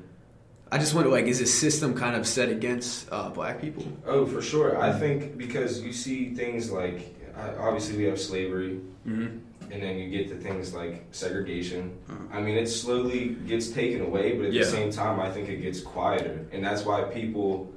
I 0.70 0.78
just 0.78 0.94
wonder 0.94 1.10
like 1.10 1.24
is 1.24 1.40
this 1.40 1.52
system 1.52 1.92
kind 1.94 2.14
of 2.14 2.24
set 2.24 2.48
against 2.48 3.08
uh, 3.10 3.30
black 3.30 3.60
people? 3.60 3.84
Oh, 4.06 4.26
for 4.26 4.40
sure. 4.40 4.80
I 4.80 4.92
think 4.92 5.36
because 5.36 5.82
you 5.82 5.92
see 5.92 6.32
things 6.34 6.70
like, 6.70 7.16
uh, 7.36 7.54
obviously, 7.58 7.96
we 7.96 8.04
have 8.04 8.20
slavery, 8.20 8.78
Mm-hmm. 9.08 9.72
and 9.72 9.82
then 9.82 9.96
you 9.98 10.08
get 10.10 10.28
to 10.30 10.36
things 10.36 10.72
like 10.74 11.04
segregation. 11.10 11.96
Mhm. 12.08 12.34
I 12.34 12.40
mean, 12.42 12.56
it 12.56 12.66
slowly 12.68 13.36
gets 13.46 13.68
taken 13.70 14.02
away, 14.02 14.36
but 14.36 14.46
at 14.46 14.52
Yeah. 14.52 14.62
the 14.64 14.70
same 14.70 14.90
time, 14.92 15.18
I 15.20 15.30
think 15.30 15.48
it 15.48 15.62
gets 15.62 15.80
quieter, 15.80 16.44
and 16.52 16.62
that's 16.64 16.84
why 16.84 17.02
people, 17.02 17.72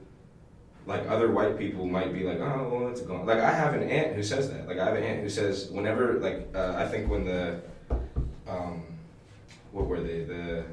like 0.85 1.07
other 1.07 1.31
white 1.31 1.57
people, 1.57 1.85
might 1.85 2.13
be 2.13 2.23
like, 2.23 2.39
"Oh, 2.39 2.69
well, 2.71 2.89
it's 2.89 3.01
gone." 3.01 3.25
Like 3.25 3.39
I 3.39 3.51
have 3.51 3.73
an 3.73 3.83
aunt 3.83 4.15
who 4.15 4.23
says 4.23 4.49
that. 4.51 4.67
Like 4.67 4.79
I 4.79 4.85
have 4.85 4.95
an 4.95 5.03
aunt 5.03 5.21
who 5.21 5.29
says, 5.29 5.69
whenever, 5.69 6.19
like, 6.19 6.47
uh, 6.55 6.73
I 6.77 6.87
think 6.87 7.09
when 7.09 7.25
the, 7.25 7.59
um, 8.47 8.83
what 9.71 9.85
were 9.87 9.99
they? 10.01 10.23
The 10.23 10.63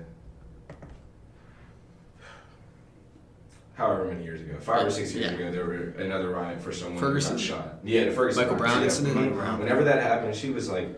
however 3.75 4.07
many 4.07 4.25
years 4.25 4.41
ago, 4.41 4.55
five 4.59 4.87
or 4.87 4.91
six 4.91 5.13
years 5.15 5.27
Yeah. 5.33 5.37
ago, 5.37 5.51
there 5.53 5.67
were 5.67 5.95
another 6.03 6.31
riot 6.31 6.63
for 6.63 6.73
someone 6.73 6.99
Ferguson? 6.99 7.37
shot. 7.37 7.81
Yeah, 7.85 8.05
the 8.05 8.13
Ferguson. 8.13 8.43
Michael 8.45 8.57
Brown 8.57 8.79
yeah, 8.79 8.85
incident? 8.85 9.15
Michael 9.17 9.33
Brown. 9.37 9.59
Whenever 9.59 9.85
that 9.85 10.03
happened, 10.03 10.35
she 10.35 10.51
was 10.51 10.71
like, 10.71 10.89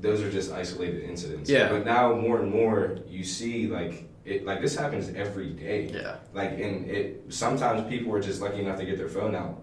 "Those 0.00 0.22
are 0.22 0.30
just 0.30 0.52
isolated 0.52 1.02
incidents." 1.02 1.50
Yeah. 1.50 1.70
But 1.70 1.84
now 1.84 2.14
more 2.14 2.40
and 2.40 2.50
more, 2.52 2.98
you 3.08 3.24
see 3.24 3.66
like 3.66 4.08
it. 4.24 4.44
Like 4.46 4.60
this 4.60 4.76
happens 4.76 5.10
every 5.14 5.50
day. 5.50 5.90
Yeah. 5.92 6.16
Like 6.32 6.52
and 6.52 6.86
it. 6.88 7.24
Sometimes 7.28 7.88
people 7.88 8.14
are 8.14 8.20
just 8.20 8.40
lucky 8.40 8.60
enough 8.60 8.78
to 8.78 8.84
get 8.84 8.98
their 8.98 9.08
phone 9.08 9.34
out. 9.34 9.60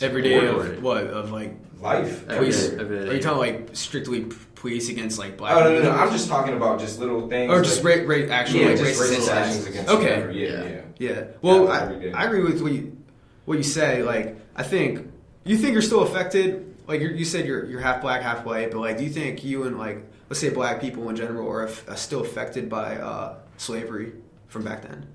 Every 0.00 0.22
day 0.22 0.34
Or- 0.48 0.66
of 0.66 0.82
what 0.82 1.06
of 1.06 1.30
like 1.30 1.54
Life. 1.80 2.22
Every 2.28 2.36
police? 2.38 2.68
day, 2.68 2.76
every 2.80 2.98
day. 3.00 3.08
Are 3.10 3.14
you 3.14 3.20
talking 3.22 3.38
like 3.38 3.68
strictly 3.74 4.26
police 4.54 4.88
against 4.88 5.18
like 5.18 5.36
black? 5.36 5.54
Oh 5.54 5.60
no, 5.60 5.64
no, 5.64 5.74
no! 5.74 5.80
people? 5.82 5.98
I'm 5.98 6.10
just 6.12 6.28
talking 6.28 6.54
about 6.56 6.80
just 6.80 6.98
little 6.98 7.28
things. 7.28 7.52
or 7.52 7.62
just 7.62 7.84
like, 7.84 8.06
ra- 8.08 8.14
ra- 8.16 8.30
actual 8.32 8.60
yeah, 8.60 8.66
like 8.68 8.78
just 8.78 9.00
racist 9.00 9.16
racist 9.16 9.30
actions 9.30 9.66
against. 9.66 9.90
Okay. 9.90 10.04
whoever. 10.16 10.30
Yeah, 10.32 10.48
Yeah. 10.48 10.64
yeah. 10.64 10.80
Yeah. 10.98 11.24
Well, 11.42 11.64
Yeah, 11.64 12.12
I. 12.16 12.22
I 12.22 12.26
agree 12.26 12.40
with 12.42 12.62
what 12.62 12.72
you 12.72 12.96
what 13.44 13.58
you 13.58 13.64
say. 13.64 14.02
Like, 14.02 14.36
I 14.56 14.62
think 14.62 15.06
you 15.44 15.56
think 15.58 15.72
you're 15.74 15.82
still 15.82 16.02
affected. 16.02 16.74
Like 16.86 17.00
you're, 17.00 17.10
you 17.12 17.24
said, 17.26 17.46
you're 17.46 17.66
you're 17.66 17.80
half 17.80 18.00
black, 18.00 18.22
half 18.22 18.44
white. 18.46 18.70
But 18.70 18.78
like, 18.80 18.96
do 18.98 19.04
you 19.04 19.10
think 19.10 19.44
you 19.44 19.64
and 19.64 19.78
like 19.78 20.02
let's 20.30 20.40
say 20.40 20.48
black 20.48 20.80
people 20.80 21.08
in 21.10 21.16
general 21.16 21.48
are, 21.50 21.64
aff- 21.64 21.86
are 21.88 21.96
still 21.96 22.20
affected 22.22 22.70
by 22.70 22.96
uh, 22.96 23.36
slavery 23.56 24.12
from 24.48 24.64
back 24.64 24.82
then? 24.82 25.06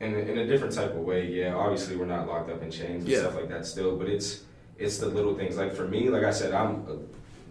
in 0.00 0.14
a, 0.14 0.18
in 0.18 0.38
a 0.38 0.46
different 0.46 0.72
type 0.72 0.92
of 0.92 1.00
way. 1.00 1.26
Yeah, 1.26 1.54
obviously 1.54 1.94
we're 1.94 2.06
not 2.06 2.26
locked 2.26 2.48
up 2.50 2.62
in 2.62 2.70
chains 2.70 3.04
and 3.04 3.08
Yeah. 3.12 3.18
stuff 3.20 3.34
like 3.34 3.50
that 3.50 3.66
still, 3.66 3.96
but 3.98 4.08
it's 4.08 4.44
it's 4.78 4.96
the 4.96 5.06
little 5.06 5.34
things. 5.34 5.58
Like 5.58 5.74
for 5.74 5.86
me, 5.86 6.08
like 6.08 6.24
I 6.24 6.30
said, 6.30 6.54
I'm 6.54 6.76
uh, 6.88 6.92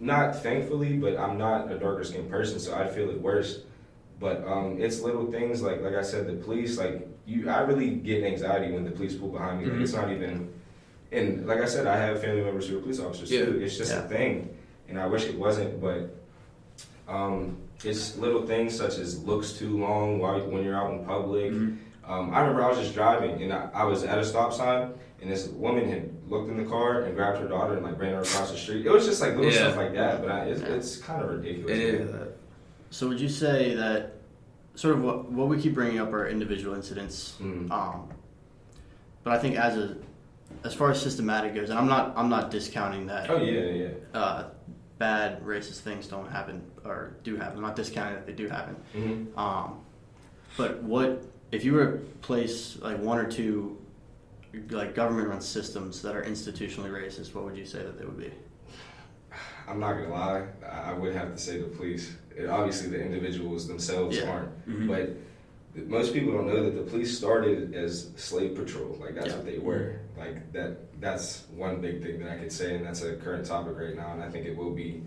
not 0.00 0.42
thankfully, 0.42 0.94
but 0.94 1.16
I'm 1.16 1.38
not 1.38 1.70
a 1.70 1.78
darker 1.78 2.02
skinned 2.02 2.28
person, 2.28 2.58
so 2.58 2.74
I 2.74 2.88
feel 2.88 3.08
it 3.10 3.20
worse. 3.22 3.60
But 4.18 4.44
um, 4.48 4.80
it's 4.80 5.00
little 5.00 5.30
things 5.30 5.62
like 5.62 5.80
like 5.80 5.94
I 5.94 6.02
said, 6.02 6.26
the 6.26 6.34
police 6.44 6.76
like 6.76 7.06
you. 7.24 7.48
I 7.48 7.60
really 7.60 7.90
get 7.90 8.24
anxiety 8.24 8.72
when 8.72 8.84
the 8.84 8.90
police 8.90 9.14
pull 9.14 9.28
behind 9.28 9.60
me. 9.60 9.66
Like 9.66 9.74
Mhm. 9.78 9.82
it's 9.82 9.92
not 9.92 10.10
even. 10.10 10.52
And 11.12 11.46
like 11.46 11.60
I 11.60 11.66
said, 11.66 11.86
I 11.86 11.96
have 11.98 12.20
family 12.20 12.42
members 12.42 12.68
who 12.68 12.78
are 12.78 12.80
police 12.80 12.98
officers 12.98 13.30
Yeah. 13.30 13.44
too. 13.44 13.60
It's 13.62 13.76
just 13.78 13.92
Yeah. 13.92 14.04
a 14.04 14.08
thing, 14.08 14.56
and 14.88 14.98
I 14.98 15.06
wish 15.06 15.24
it 15.26 15.36
wasn't, 15.36 15.80
but. 15.80 16.16
Um, 17.06 17.58
it's 17.84 18.16
little 18.16 18.46
things 18.46 18.76
such 18.76 18.98
as 18.98 19.22
looks 19.24 19.52
too 19.52 19.78
long 19.78 20.18
while 20.18 20.40
when 20.48 20.64
you're 20.64 20.76
out 20.76 20.92
in 20.92 21.04
public. 21.04 21.52
Mhm. 21.52 21.78
Um, 22.06 22.34
I 22.34 22.40
remember 22.40 22.64
I 22.64 22.68
was 22.68 22.78
just 22.78 22.94
driving 22.94 23.42
and 23.42 23.52
I, 23.52 23.68
I 23.72 23.84
was 23.84 24.02
at 24.04 24.18
a 24.18 24.24
stop 24.24 24.52
sign 24.52 24.92
and 25.22 25.30
this 25.30 25.48
woman 25.48 25.88
had 25.88 26.10
looked 26.28 26.48
in 26.50 26.56
the 26.56 26.68
car 26.68 27.02
and 27.02 27.14
grabbed 27.14 27.38
her 27.38 27.46
daughter 27.48 27.74
and 27.74 27.84
like 27.84 27.98
ran 28.00 28.14
her 28.14 28.20
across 28.20 28.50
the 28.50 28.56
street. 28.56 28.84
It 28.86 28.90
was 28.90 29.06
just 29.06 29.20
like 29.20 29.36
little 29.36 29.52
Yeah. 29.52 29.58
stuff 29.58 29.76
like 29.76 29.94
that, 29.94 30.20
but 30.22 30.30
I, 30.30 30.44
it's, 30.46 30.60
Yeah. 30.60 30.68
it's 30.68 30.96
kind 30.98 31.22
of 31.22 31.30
ridiculous. 31.30 31.70
It 31.70 31.78
is. 31.78 32.10
So 32.90 33.08
would 33.08 33.20
you 33.20 33.28
say 33.28 33.74
that 33.74 34.14
sort 34.74 34.96
of 34.96 35.02
what 35.02 35.30
what 35.30 35.48
we 35.48 35.60
keep 35.60 35.74
bringing 35.74 35.98
up 36.00 36.12
are 36.12 36.26
individual 36.28 36.74
incidents, 36.74 37.36
Mm. 37.40 37.70
um, 37.70 38.08
but 39.22 39.32
I 39.32 39.38
think 39.38 39.56
as 39.56 39.76
a 39.76 39.96
as 40.64 40.74
far 40.74 40.90
as 40.90 41.00
systematic 41.00 41.54
goes, 41.54 41.70
and 41.70 41.78
I'm 41.78 41.86
not 41.86 42.14
I'm 42.16 42.28
not 42.28 42.50
discounting 42.50 43.06
that 43.06 43.30
Oh 43.30 43.36
yeah, 43.36 43.60
yeah. 43.60 43.88
uh, 44.14 44.44
bad 44.98 45.42
racist 45.44 45.80
things 45.80 46.08
don't 46.08 46.28
happen 46.28 46.62
or 46.84 47.14
do 47.22 47.36
happen. 47.36 47.56
I'm 47.58 47.62
not 47.62 47.76
discounting 47.76 48.14
that 48.14 48.26
they 48.26 48.32
do 48.32 48.48
happen. 48.48 48.76
hmm 48.92 49.38
Um, 49.38 49.80
but 50.56 50.82
what 50.82 51.22
if 51.52 51.64
you 51.64 51.72
were 51.74 51.86
to 51.92 51.98
place 52.22 52.78
like 52.80 52.98
one 52.98 53.18
or 53.18 53.30
two 53.30 53.76
like 54.70 54.94
government 54.94 55.28
run 55.28 55.40
systems 55.40 56.02
that 56.02 56.16
are 56.16 56.22
institutionally 56.24 56.90
racist? 56.90 57.34
What 57.34 57.44
would 57.44 57.56
you 57.56 57.66
say 57.66 57.78
that 57.82 57.98
they 57.98 58.04
would 58.04 58.18
be? 58.18 58.32
I'm 59.68 59.78
not 59.78 59.92
gonna 59.94 60.10
lie, 60.10 60.46
I 60.68 60.92
would 60.92 61.14
have 61.14 61.32
to 61.32 61.38
say 61.38 61.58
the 61.60 61.68
police. 61.68 62.16
It, 62.36 62.46
obviously, 62.48 62.88
the 62.88 63.00
individuals 63.00 63.68
themselves 63.68 64.16
Yeah. 64.16 64.30
aren't, 64.30 64.68
Mhm. 64.68 64.88
but 64.88 65.86
most 65.88 66.12
people 66.12 66.32
don't 66.32 66.48
know 66.48 66.64
that 66.64 66.72
the 66.74 66.82
police 66.90 67.16
started 67.16 67.74
as 67.74 68.10
slave 68.16 68.56
patrol. 68.56 68.96
Like 69.00 69.14
that's 69.14 69.28
Yeah. 69.28 69.36
what 69.36 69.44
they 69.46 69.58
were. 69.58 69.96
Like 70.18 70.52
that. 70.52 71.00
That's 71.00 71.44
one 71.56 71.80
big 71.80 72.02
thing 72.02 72.18
that 72.20 72.30
I 72.32 72.36
could 72.36 72.52
say, 72.52 72.74
and 72.76 72.84
that's 72.84 73.02
a 73.02 73.14
current 73.14 73.46
topic 73.46 73.78
right 73.78 73.96
now, 73.96 74.12
and 74.12 74.22
I 74.22 74.28
think 74.28 74.44
it 74.46 74.56
will 74.56 74.72
be 74.72 75.02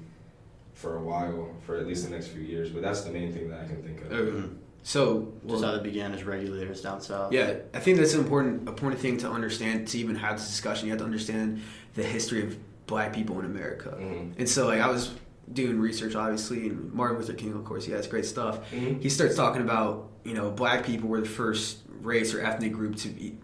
for 0.74 0.98
a 0.98 1.02
while, 1.02 1.50
for 1.66 1.78
at 1.78 1.88
least 1.88 2.06
the 2.06 2.12
next 2.12 2.28
few 2.28 2.42
years. 2.42 2.70
But 2.70 2.82
that's 2.82 3.02
the 3.02 3.12
main 3.12 3.32
thing 3.32 3.50
that 3.50 3.62
I 3.62 3.66
can 3.66 3.82
think 3.84 4.02
of. 4.02 4.12
Mm-hmm. 4.12 4.56
So 4.84 5.32
well, 5.44 5.56
just 5.56 5.64
how 5.64 5.78
they 5.78 5.84
began 5.84 6.14
as 6.14 6.24
regulators 6.24 6.82
down 6.82 7.02
south. 7.02 7.32
Yeah, 7.32 7.56
I 7.74 7.80
think 7.80 7.98
that's 7.98 8.14
an 8.14 8.20
important 8.20 8.68
important 8.68 9.02
thing 9.02 9.18
to 9.20 9.30
understand 9.30 9.88
to 9.90 9.98
even 9.98 10.16
have 10.16 10.38
this 10.38 10.48
discussion. 10.48 10.88
You 10.88 10.92
have 10.92 11.00
to 11.00 11.06
understand 11.06 11.62
the 11.96 12.04
history 12.04 12.44
of 12.44 12.58
black 12.86 13.14
people 13.14 13.40
in 13.40 13.46
America. 13.46 13.98
Mm-hmm. 13.98 14.40
And 14.40 14.50
so 14.50 14.68
like 14.68 14.82
I 14.82 14.88
was 14.88 15.14
doing 15.52 15.80
research 15.80 16.16
obviously 16.16 16.68
and 16.68 16.92
Martin 16.94 17.18
Luther 17.18 17.34
King 17.34 17.54
of 17.54 17.64
course 17.64 17.86
he 17.86 17.94
has 17.94 18.08
great 18.08 18.26
stuff. 18.26 18.70
Mm-hmm. 18.72 19.00
He 19.00 19.10
starts 19.10 19.36
talking 19.36 19.62
about, 19.62 20.10
you 20.26 20.34
know, 20.34 20.52
black 20.52 20.86
people 20.86 21.08
were 21.08 21.22
the 21.22 21.30
first 21.30 21.80
race 22.02 22.34
or 22.34 22.42
ethnic 22.42 22.74
group 22.74 22.98
to 22.98 23.08
be, 23.08 23.38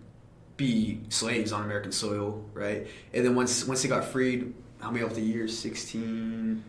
be 0.58 1.00
slaves 1.08 1.54
on 1.54 1.64
American 1.64 1.94
soil, 1.94 2.44
right? 2.54 2.88
And 3.14 3.26
then 3.26 3.34
once 3.34 3.66
once 3.66 3.82
they 3.82 3.88
got 3.88 4.04
freed, 4.04 4.54
how 4.82 4.92
many 4.92 5.06
of 5.06 5.16
the 5.16 5.22
years? 5.22 5.58
16 5.58 6.64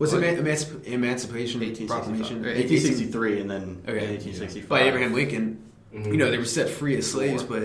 was 0.00 0.14
it 0.14 0.22
emanci- 0.22 0.84
Emancipation 0.86 1.60
Proclamation? 1.86 2.42
1863 2.42 3.40
and 3.42 3.50
then 3.50 3.62
okay. 3.86 4.08
1865. 4.08 4.68
By 4.68 4.82
Abraham 4.84 5.12
Lincoln. 5.12 5.62
Mm-hmm. 5.94 6.12
You 6.12 6.16
know, 6.16 6.30
they 6.30 6.38
were 6.38 6.44
set 6.46 6.68
free 6.70 6.96
as 6.96 7.10
slaves, 7.10 7.42
but. 7.42 7.62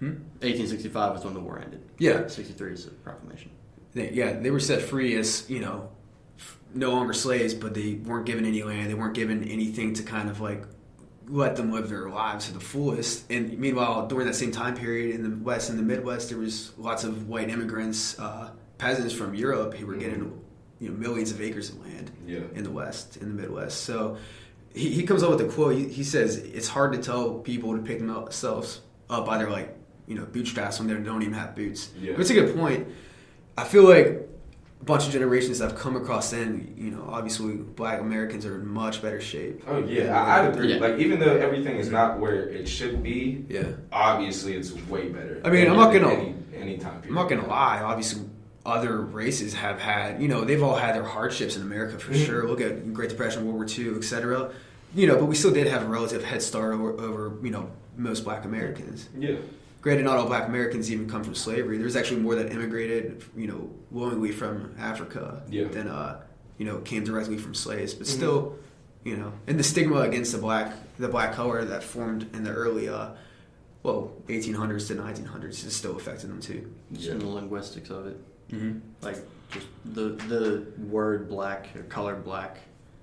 Hmm? 0.00 0.22
1865 0.40 1.14
was 1.14 1.24
when 1.24 1.34
the 1.34 1.40
war 1.40 1.60
ended. 1.60 1.88
Yeah. 1.98 2.26
63 2.26 2.72
is 2.72 2.84
the 2.86 2.90
proclamation. 2.90 3.50
They, 3.94 4.10
yeah, 4.10 4.32
they 4.32 4.50
were 4.50 4.60
set 4.60 4.82
free 4.82 5.16
as, 5.16 5.48
you 5.48 5.60
know, 5.60 5.90
no 6.74 6.90
longer 6.90 7.12
slaves, 7.12 7.54
but 7.54 7.74
they 7.74 7.94
weren't 7.94 8.26
given 8.26 8.44
any 8.44 8.62
land. 8.64 8.90
They 8.90 8.94
weren't 8.94 9.14
given 9.14 9.44
anything 9.44 9.94
to 9.94 10.02
kind 10.02 10.28
of 10.30 10.40
like 10.40 10.64
let 11.28 11.56
them 11.56 11.70
live 11.70 11.88
their 11.88 12.08
lives 12.08 12.46
to 12.46 12.54
the 12.54 12.60
fullest. 12.60 13.30
And 13.30 13.56
meanwhile, 13.58 14.08
during 14.08 14.26
that 14.26 14.34
same 14.34 14.50
time 14.50 14.76
period 14.76 15.14
in 15.14 15.22
the 15.22 15.44
West, 15.44 15.70
in 15.70 15.76
the 15.76 15.82
Midwest, 15.82 16.30
there 16.30 16.38
was 16.38 16.72
lots 16.76 17.04
of 17.04 17.28
white 17.28 17.50
immigrants, 17.50 18.18
uh, 18.18 18.50
peasants 18.78 19.12
from 19.12 19.34
Europe 19.34 19.74
who 19.74 19.86
were 19.86 19.92
mm-hmm. 19.92 20.02
getting 20.02 20.40
you 20.80 20.88
know 20.88 20.96
millions 20.96 21.30
of 21.30 21.40
acres 21.40 21.70
of 21.70 21.80
land 21.84 22.10
Yeah. 22.26 22.40
in 22.54 22.64
the 22.64 22.70
West, 22.70 23.16
in 23.16 23.28
the 23.36 23.42
Midwest. 23.42 23.82
So 23.84 24.16
he, 24.74 24.90
he 24.90 25.02
comes 25.04 25.22
up 25.22 25.30
with 25.30 25.40
a 25.40 25.44
quote. 25.48 25.74
He, 25.74 25.88
he 25.88 26.04
says 26.04 26.36
it's 26.36 26.68
hard 26.68 26.92
to 26.92 26.98
tell 26.98 27.34
people 27.38 27.74
to 27.76 27.82
pick 27.82 27.98
themselves 27.98 28.80
up 29.10 29.26
by 29.26 29.38
their 29.38 29.50
like 29.50 29.74
you 30.06 30.14
know 30.14 30.24
bootstraps 30.24 30.78
when 30.78 30.88
they 30.88 30.94
don't 30.94 31.22
even 31.22 31.34
have 31.34 31.54
boots. 31.56 31.90
Yeah. 32.00 32.12
But 32.12 32.20
it's 32.22 32.30
a 32.30 32.34
good 32.34 32.56
point. 32.56 32.86
I 33.56 33.64
feel 33.64 33.82
like 33.88 34.24
a 34.80 34.84
bunch 34.84 35.06
of 35.06 35.12
generations 35.12 35.60
I've 35.60 35.74
come 35.74 35.96
across 35.96 36.30
then, 36.30 36.72
you 36.78 36.92
know, 36.92 37.04
obviously 37.10 37.56
black 37.56 38.00
Americans 38.00 38.46
are 38.46 38.54
in 38.60 38.66
much 38.68 39.02
better 39.02 39.20
shape. 39.20 39.64
Oh 39.66 39.80
yeah, 39.80 40.16
I, 40.16 40.38
I'd 40.46 40.54
agree. 40.54 40.74
Yeah. 40.74 40.80
Like 40.80 40.98
even 41.00 41.18
though 41.18 41.36
everything 41.36 41.76
is 41.76 41.90
not 41.90 42.20
where 42.20 42.48
it 42.48 42.68
should 42.68 43.02
be, 43.02 43.44
Yeah. 43.48 43.64
obviously 43.90 44.54
it's 44.54 44.72
way 44.88 45.08
better. 45.08 45.40
I 45.44 45.50
mean, 45.50 45.68
I'm 45.68 45.76
not 45.76 45.92
gonna- 45.92 46.10
any, 46.12 46.34
any 46.54 46.78
time 46.78 47.00
period. 47.00 47.08
I'm 47.08 47.14
not 47.16 47.28
gonna 47.28 47.48
lie. 47.48 47.82
Obviously, 47.82 48.22
other 48.66 49.00
races 49.00 49.54
have 49.54 49.78
had, 49.78 50.20
you 50.20 50.28
know, 50.28 50.44
they've 50.44 50.62
all 50.62 50.76
had 50.76 50.94
their 50.94 51.04
hardships 51.04 51.56
in 51.56 51.62
America 51.62 51.98
for 51.98 52.12
Mhm. 52.12 52.26
sure. 52.26 52.48
Look 52.48 52.60
at 52.60 52.92
Great 52.92 53.08
Depression, 53.10 53.44
World 53.44 53.56
War 53.56 53.66
II, 53.66 53.96
etc. 53.96 54.50
You 54.94 55.06
know, 55.06 55.16
but 55.16 55.26
we 55.26 55.34
still 55.34 55.52
did 55.52 55.66
have 55.66 55.82
a 55.82 55.86
relative 55.86 56.24
head 56.24 56.42
start 56.42 56.74
over, 56.74 56.92
over 56.92 57.32
you 57.42 57.50
know, 57.50 57.70
most 57.96 58.24
Black 58.24 58.44
Americans. 58.44 59.08
Yeah. 59.18 59.36
Granted, 59.80 60.04
not 60.04 60.16
all 60.18 60.26
Black 60.26 60.48
Americans 60.48 60.90
even 60.92 61.08
come 61.08 61.22
from 61.22 61.34
slavery. 61.34 61.78
There's 61.78 61.96
actually 61.96 62.20
more 62.20 62.34
that 62.34 62.50
immigrated, 62.52 63.22
you 63.36 63.46
know, 63.46 63.70
willingly 63.90 64.32
from 64.32 64.72
Africa 64.78 65.42
Yeah. 65.50 65.68
than, 65.68 65.88
uh, 65.88 66.20
you 66.58 66.66
know, 66.66 66.78
came 66.78 67.04
directly 67.04 67.38
from 67.38 67.54
slaves. 67.54 67.94
But 67.94 68.06
Mhm. 68.06 68.10
still, 68.10 68.54
you 69.04 69.16
know, 69.16 69.32
and 69.46 69.58
the 69.58 69.62
stigma 69.64 70.00
against 70.00 70.32
the 70.32 70.38
black, 70.38 70.74
the 70.98 71.08
black 71.08 71.32
color 71.32 71.64
that 71.64 71.84
formed 71.84 72.26
in 72.34 72.42
the 72.44 72.50
early, 72.52 72.88
uh, 72.88 73.10
well, 73.84 74.10
1800s 74.28 74.88
to 74.88 74.94
1900s 74.94 75.64
is 75.64 75.74
still 75.74 75.96
affecting 75.96 76.28
them 76.30 76.40
too. 76.40 76.66
Just 76.92 77.06
Yeah. 77.06 77.12
in 77.12 77.18
the 77.20 77.26
linguistics 77.26 77.88
of 77.90 78.06
it. 78.06 78.16
Mm-hmm. 78.52 78.78
Like, 79.02 79.16
just 79.50 79.66
the, 79.84 80.10
the 80.28 80.66
word 80.88 81.28
black, 81.28 81.68
or 81.76 81.82
color 81.84 82.14
black, 82.16 82.58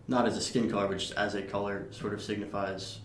not 0.07 0.27
as 0.27 0.37
a 0.37 0.41
skin 0.41 0.69
color, 0.69 0.87
but 0.87 0.97
just 0.99 1.13
as 1.13 1.35
a 1.35 1.41
color, 1.41 1.87
sort 1.91 2.13
of 2.13 2.21
signifies 2.21 2.99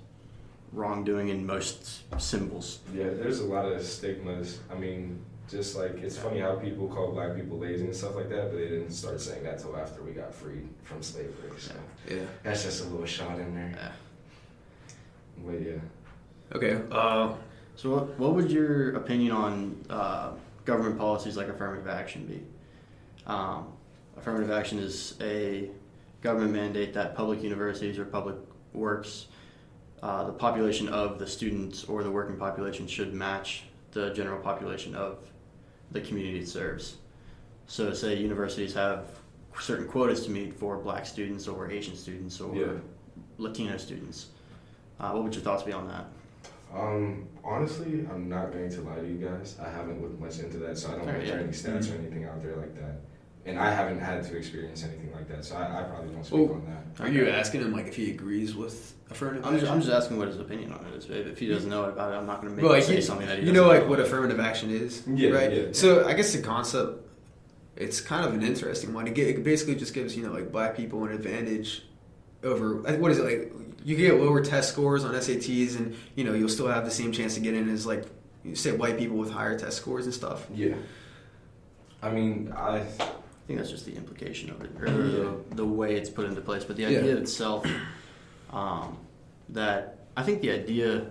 wrongdoing 0.72 1.28
in 1.28 1.44
most 1.46 2.02
symbols. 2.20 2.80
Yeah, 2.94 3.04
there's 3.10 3.40
a 3.40 3.44
lot 3.46 3.64
of 3.64 3.82
stigmas. 3.84 4.60
I 4.70 4.74
mean, 4.74 5.18
just 5.50 5.76
like 5.76 5.98
it's 5.98 6.16
funny 6.16 6.38
how 6.40 6.54
people 6.56 6.86
call 6.88 7.10
black 7.12 7.34
people 7.34 7.58
lazy 7.58 7.86
and 7.86 7.94
stuff 7.96 8.14
like 8.14 8.28
that, 8.28 8.50
but 8.50 8.56
they 8.58 8.68
didn't 8.68 8.92
start 8.92 9.20
saying 9.20 9.42
that 9.44 9.58
till 9.58 9.76
after 9.76 10.02
we 10.02 10.12
got 10.12 10.32
freed 10.34 10.68
from 10.84 11.02
slavery. 11.02 11.50
So 11.58 11.72
Yeah. 12.08 12.22
that's 12.44 12.62
just 12.62 12.84
a 12.84 12.88
little 12.88 13.06
shot 13.06 13.40
in 13.40 13.54
there. 13.54 13.72
Yeah. 13.76 13.92
But 15.44 15.60
yeah. 15.60 15.76
Okay. 16.54 16.80
Uh, 16.92 17.34
So, 17.76 17.90
what, 17.90 18.18
what 18.18 18.34
would 18.34 18.50
your 18.50 18.94
opinion 18.96 19.32
on 19.32 19.84
uh, 19.88 20.32
government 20.70 20.96
policies 20.96 21.36
like 21.36 21.48
affirmative 21.48 21.88
action 21.88 22.26
be? 22.26 22.40
Um, 23.26 23.72
affirmative 24.16 24.52
action 24.52 24.78
is 24.78 25.16
a 25.20 25.68
government 26.22 26.52
mandate 26.52 26.94
that 26.94 27.16
public 27.16 27.42
universities 27.42 27.98
or 27.98 28.04
public 28.04 28.36
works, 28.72 29.26
uh, 30.00 30.24
the 30.24 30.32
population 30.32 30.88
of 30.88 31.18
the 31.18 31.26
students 31.26 31.84
or 31.84 32.04
the 32.04 32.10
working 32.10 32.36
population 32.36 32.86
should 32.86 33.12
match 33.12 33.64
the 33.90 34.10
general 34.10 34.40
population 34.40 34.94
of 34.94 35.18
the 35.90 36.00
community 36.00 36.38
it 36.38 36.48
serves. 36.48 36.98
So, 37.66 37.92
say 37.92 38.16
universities 38.16 38.72
have 38.74 39.08
certain 39.58 39.88
quotas 39.88 40.24
to 40.26 40.30
meet 40.30 40.54
for 40.54 40.76
black 40.78 41.04
students 41.04 41.48
or 41.48 41.68
Asian 41.68 41.96
students 41.96 42.40
or 42.40 42.54
Yeah. 42.54 42.74
Latino 43.38 43.76
students. 43.76 44.28
Uh, 45.00 45.10
what 45.10 45.24
would 45.24 45.34
your 45.34 45.42
thoughts 45.42 45.64
be 45.64 45.72
on 45.72 45.88
that? 45.88 46.06
Um, 46.74 47.26
honestly, 47.44 48.06
I'm 48.12 48.28
not 48.28 48.52
going 48.52 48.70
to 48.70 48.80
lie 48.82 48.96
to 48.96 49.06
you 49.06 49.16
guys. 49.16 49.56
I 49.60 49.68
haven't 49.68 50.00
looked 50.02 50.20
much 50.20 50.38
into 50.38 50.58
that, 50.58 50.78
so 50.78 50.88
I 50.88 50.90
don't 50.92 51.06
know 51.06 51.12
Alright, 51.12 51.22
if 51.24 51.28
there 51.28 51.36
are 51.38 51.40
yeah. 51.40 51.46
any 51.48 51.52
stats 51.52 51.92
or 51.92 51.98
anything 51.98 52.24
out 52.24 52.42
there 52.42 52.56
like 52.56 52.74
that. 52.76 53.00
And 53.46 53.58
I 53.58 53.70
haven't 53.72 54.00
had 54.00 54.22
to 54.24 54.36
experience 54.36 54.84
anything 54.84 55.12
like 55.12 55.26
that, 55.28 55.44
so 55.44 55.56
I, 55.56 55.80
I 55.80 55.82
probably 55.84 56.10
won't 56.10 56.26
speak 56.26 56.38
Well, 56.40 56.52
on 56.56 56.66
that. 56.98 57.04
are 57.04 57.08
you 57.10 57.28
asking 57.28 57.62
him 57.62 57.72
like 57.72 57.86
if 57.86 57.96
he 57.96 58.10
agrees 58.10 58.54
with 58.54 58.94
affirmative 59.10 59.46
I'm 59.46 59.58
just. 59.58 59.72
I'm 59.72 59.80
just 59.80 59.90
asking 59.92 60.18
what 60.18 60.28
his 60.28 60.38
opinion 60.38 60.72
on 60.72 60.84
it 60.86 60.94
is. 60.94 61.06
Babe. 61.06 61.26
If 61.26 61.38
he 61.38 61.48
doesn't 61.48 61.70
know 61.70 61.84
about 61.84 62.12
it, 62.12 62.16
I'm 62.16 62.26
not 62.26 62.42
going 62.42 62.50
to 62.50 62.56
make 62.56 62.62
Well, 62.62 62.74
him 62.74 62.80
like 62.80 62.86
say 62.88 62.96
you, 62.96 63.02
something 63.02 63.26
that 63.26 63.38
he 63.38 63.46
you 63.46 63.52
doesn't 63.52 63.66
know, 63.66 63.72
like 63.80 63.88
what 63.88 63.98
affirmative 63.98 64.38
action 64.38 64.70
is, 64.70 65.02
Yeah, 65.08 65.30
right? 65.30 65.52
yeah. 65.52 65.62
So 65.72 66.06
I 66.06 66.12
guess 66.12 66.32
the 66.34 66.42
concept, 66.42 67.08
it's 67.76 68.00
kind 68.00 68.26
of 68.26 68.34
an 68.34 68.42
interesting 68.42 68.92
one. 68.92 69.06
It 69.08 69.42
basically 69.42 69.74
just 69.74 69.94
gives 69.94 70.14
you 70.14 70.22
know 70.24 70.32
like 70.32 70.52
black 70.52 70.76
people 70.76 71.02
an 71.06 71.12
advantage 71.12 71.82
over 72.44 72.76
what 72.98 73.10
is 73.10 73.18
it 73.18 73.24
like? 73.24 73.52
You 73.84 73.96
get 73.96 74.20
lower 74.20 74.42
test 74.42 74.70
scores 74.72 75.04
on 75.04 75.14
SATs, 75.14 75.76
and 75.76 75.96
you 76.14 76.24
know 76.24 76.34
you'll 76.34 76.48
still 76.48 76.68
have 76.68 76.84
the 76.84 76.90
same 76.90 77.12
chance 77.12 77.34
to 77.34 77.40
get 77.40 77.54
in 77.54 77.68
as 77.70 77.86
like 77.86 78.04
you 78.44 78.54
say 78.54 78.72
white 78.72 78.98
people 78.98 79.16
with 79.16 79.30
higher 79.30 79.58
test 79.58 79.76
scores 79.76 80.04
and 80.06 80.14
stuff. 80.14 80.46
Yeah. 80.54 80.74
I 82.02 82.10
mean, 82.10 82.52
I 82.56 82.78
I 82.78 82.82
think 83.46 83.58
that's 83.58 83.70
just 83.70 83.84
the 83.86 83.94
implication 83.96 84.50
of 84.50 84.62
it, 84.62 84.70
or 84.80 84.86
Yeah. 84.86 84.92
the, 85.50 85.56
the 85.56 85.64
way 85.66 85.96
it's 85.96 86.08
put 86.10 86.24
into 86.26 86.40
place. 86.40 86.64
But 86.64 86.76
the 86.76 86.82
Yeah. 86.82 86.98
idea 87.00 87.16
itself, 87.16 87.66
um, 88.52 88.96
that 89.50 89.98
I 90.16 90.22
think 90.22 90.40
the 90.40 90.50
idea 90.52 91.06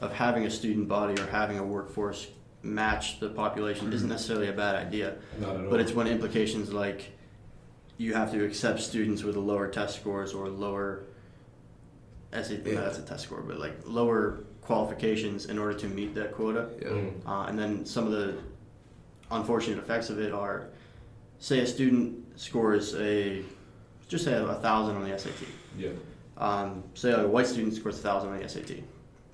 of 0.00 0.12
having 0.12 0.44
a 0.46 0.50
student 0.50 0.88
body 0.88 1.20
or 1.20 1.26
having 1.26 1.58
a 1.58 1.64
workforce 1.64 2.28
match 2.62 3.20
the 3.20 3.28
population 3.30 3.92
isn't 3.92 4.06
Mhm. 4.08 4.12
necessarily 4.12 4.48
a 4.48 4.52
bad 4.52 4.74
idea. 4.76 5.16
not 5.40 5.56
at 5.56 5.64
all. 5.64 5.70
But 5.70 5.80
it's 5.80 5.92
when 5.92 6.06
implications 6.06 6.72
like 6.72 7.10
you 8.00 8.14
have 8.14 8.32
to 8.32 8.42
accept 8.42 8.80
students 8.80 9.22
with 9.22 9.36
lower 9.36 9.68
test 9.68 9.94
scores 9.96 10.32
or 10.32 10.48
lower 10.48 11.04
SAT, 12.32 12.64
Yeah. 12.64 12.74
no, 12.76 12.84
that's 12.84 12.98
a 12.98 13.02
test 13.02 13.24
score, 13.24 13.42
but 13.42 13.58
like 13.58 13.74
lower 13.84 14.44
qualifications 14.62 15.46
in 15.46 15.58
order 15.58 15.78
to 15.78 15.86
meet 15.86 16.14
that 16.14 16.32
quota. 16.32 16.70
Yeah. 16.80 16.88
Mm. 16.88 17.12
Uh, 17.26 17.44
and 17.48 17.58
then 17.58 17.84
some 17.84 18.06
of 18.06 18.12
the 18.12 18.38
unfortunate 19.30 19.76
effects 19.76 20.08
of 20.08 20.18
it 20.18 20.32
are, 20.32 20.68
say 21.40 21.60
a 21.60 21.66
student 21.66 22.40
scores 22.40 22.94
a, 22.94 23.42
just 24.08 24.24
say 24.24 24.32
a 24.32 24.54
thousand 24.54 24.96
on 24.96 25.06
the 25.06 25.18
SAT. 25.18 25.34
Yeah. 25.76 25.90
Um, 26.38 26.82
say 26.94 27.12
a 27.12 27.28
white 27.28 27.48
student 27.48 27.74
scores 27.74 27.98
a 27.98 28.02
thousand 28.02 28.30
on 28.30 28.40
the 28.40 28.48
SAT. 28.48 28.70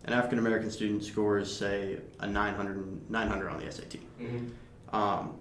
An 0.07 0.12
African 0.12 0.40
American 0.40 0.72
student 0.72 1.05
scores, 1.05 1.57
say, 1.57 1.98
a 2.18 2.26
900, 2.26 3.11
900 3.11 3.48
on 3.48 3.61
the 3.64 3.70
SAT. 3.70 3.96
Mm-hmm. 4.20 4.96
Um, 4.96 5.35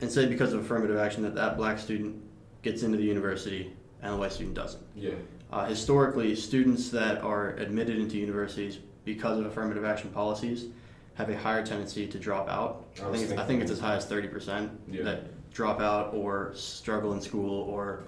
and 0.00 0.10
say 0.10 0.26
because 0.26 0.52
of 0.52 0.60
affirmative 0.60 0.96
action 0.96 1.22
that 1.22 1.34
that 1.34 1.56
black 1.56 1.78
student 1.78 2.22
gets 2.62 2.82
into 2.82 2.96
the 2.96 3.04
university 3.04 3.72
and 4.02 4.12
the 4.14 4.16
white 4.16 4.32
student 4.32 4.54
doesn't. 4.54 4.82
Yeah. 4.94 5.10
Uh, 5.52 5.64
historically, 5.66 6.34
students 6.36 6.90
that 6.90 7.18
are 7.22 7.50
admitted 7.56 7.98
into 7.98 8.16
universities 8.18 8.78
because 9.04 9.38
of 9.38 9.46
affirmative 9.46 9.84
action 9.84 10.10
policies 10.10 10.66
have 11.14 11.30
a 11.30 11.36
higher 11.36 11.64
tendency 11.64 12.06
to 12.06 12.18
drop 12.18 12.48
out. 12.48 12.84
I 13.02 13.08
I 13.08 13.12
think, 13.12 13.22
it's, 13.30 13.32
I 13.40 13.44
think 13.46 13.62
it's 13.62 13.70
as 13.70 13.80
high 13.80 13.96
as 13.96 14.06
30% 14.06 14.70
Yeah. 14.90 15.02
that 15.04 15.50
drop 15.52 15.80
out 15.80 16.14
or 16.14 16.52
struggle 16.54 17.12
in 17.14 17.20
school 17.20 17.62
or 17.62 18.04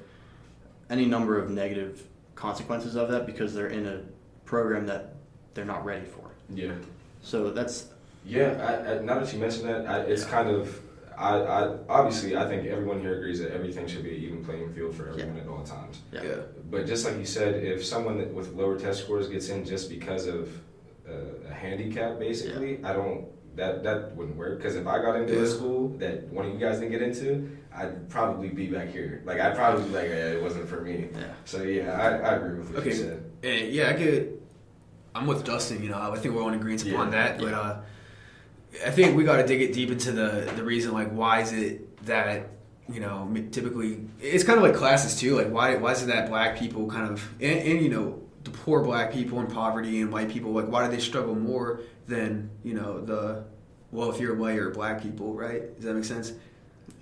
any 0.91 1.07
number 1.07 1.39
of 1.39 1.51
negative 1.51 2.07
consequences 2.35 2.95
of 2.95 3.09
that 3.11 3.27
because 3.27 3.53
they're 3.55 3.69
in 3.69 3.87
a 3.87 4.03
program 4.45 4.87
that 4.87 5.15
they're 5.55 5.65
not 5.65 5.85
ready 5.85 6.05
for. 6.05 6.31
Yeah. 6.55 6.73
So 7.23 7.51
that's 7.51 7.87
Yeah, 8.25 8.85
I, 8.87 8.93
I, 8.97 8.99
now 9.01 9.19
that 9.19 9.33
you 9.33 9.39
mention 9.41 9.67
that, 9.67 9.87
I, 9.87 10.01
it's 10.01 10.23
Yeah. 10.25 10.31
kind 10.31 10.51
of, 10.51 10.81
I, 11.21 11.37
I 11.39 11.77
obviously 11.89 12.35
I 12.37 12.49
think 12.49 12.67
everyone 12.67 13.01
here 13.01 13.15
agrees 13.19 13.41
that 13.41 13.53
everything 13.53 13.87
should 13.87 14.03
be 14.05 14.17
an 14.17 14.23
even 14.23 14.45
playing 14.45 14.73
field 14.73 14.95
for 14.95 15.09
everyone 15.11 15.37
at 15.39 15.47
all 15.49 15.63
times. 15.63 16.01
yeah. 16.13 16.23
Yeah. 16.25 16.35
But 16.71 16.87
just 16.87 17.05
like 17.05 17.19
you 17.19 17.27
said, 17.27 17.63
if 17.63 17.85
someone 17.85 18.17
with 18.35 18.53
lower 18.55 18.79
test 18.79 19.03
scores 19.05 19.29
gets 19.29 19.49
in 19.51 19.65
just 19.65 19.91
because 19.91 20.27
of 20.27 20.49
uh, 21.09 21.49
a 21.51 21.53
handicap, 21.55 22.19
basically, 22.19 22.83
I 22.85 22.93
don't. 22.95 23.27
That 23.57 23.83
that 23.83 24.15
wouldn't 24.17 24.37
work 24.37 24.59
because 24.59 24.77
if 24.77 24.87
I 24.87 24.97
got 25.03 25.17
into 25.17 25.35
Yeah. 25.35 25.43
a 25.43 25.47
school 25.47 25.89
that 25.99 26.29
one 26.29 26.47
of 26.47 26.53
you 26.55 26.59
guys 26.61 26.79
didn't 26.79 26.93
get 26.93 27.03
into, 27.03 27.51
I'd 27.75 28.09
probably 28.09 28.49
be 28.49 28.69
back 28.69 28.89
here. 28.91 29.23
Like 29.27 29.41
I'd 29.41 29.57
probably 29.57 29.83
be 29.85 29.91
like, 29.91 30.09
yeah, 30.09 30.37
it 30.37 30.43
wasn't 30.43 30.69
for 30.69 30.81
me. 30.81 31.09
Yeah. 31.13 31.25
So 31.45 31.63
yeah, 31.65 31.93
I, 32.01 32.07
I 32.31 32.35
agree 32.37 32.59
with 32.61 32.71
what 32.71 32.79
Okay. 32.81 32.91
you 32.91 32.95
said. 32.95 33.25
And 33.43 33.73
yeah, 33.73 33.91
I 33.91 33.93
get. 33.95 34.41
I'm 35.17 35.27
with 35.27 35.45
Dustin. 35.45 35.83
You 35.83 35.89
know, 35.91 35.99
I 36.13 36.17
think 36.17 36.33
we're 36.35 36.43
all 36.43 36.49
in 36.49 36.55
agreement 36.55 36.85
Yeah. 36.85 36.95
upon 36.95 37.11
that. 37.11 37.39
But 37.39 37.53
uh, 37.53 37.81
I 38.87 38.91
think 38.91 39.17
we 39.17 39.25
got 39.25 39.37
to 39.37 39.47
dig 39.47 39.61
it 39.63 39.73
deep 39.73 39.91
into 39.91 40.13
the 40.13 40.51
the 40.57 40.63
reason. 40.65 40.93
Like, 40.93 41.11
why 41.11 41.41
is 41.41 41.53
it 41.53 42.05
that 42.07 42.49
you 42.93 43.01
know 43.01 43.33
typically 43.53 44.01
it's 44.21 44.45
kind 44.45 44.59
of 44.59 44.65
like 44.65 44.75
classes 44.75 45.19
too. 45.19 45.37
Like, 45.37 45.51
why 45.51 45.77
why 45.77 45.93
is 45.93 46.03
it 46.03 46.07
that 46.07 46.29
black 46.29 46.59
people 46.59 46.87
kind 46.89 47.11
of 47.11 47.23
and, 47.41 47.59
and 47.61 47.83
you 47.83 47.89
know 47.89 48.23
the 48.45 48.51
poor 48.51 48.83
black 48.83 49.13
people 49.13 49.41
in 49.41 49.47
poverty 49.49 50.01
and 50.01 50.11
white 50.13 50.29
people 50.31 50.53
like 50.53 50.67
why 50.67 50.85
do 50.87 50.91
they 50.95 51.01
struggle 51.01 51.35
more 51.35 51.81
than 52.07 52.51
you 52.65 52.75
know 52.75 53.01
the 53.05 53.45
wealthier 53.93 54.35
white 54.35 54.59
or 54.59 54.71
black 54.71 55.03
people? 55.03 55.35
Right? 55.35 55.75
Does 55.77 55.85
that 55.85 55.95
make 55.95 56.05
sense? 56.05 56.33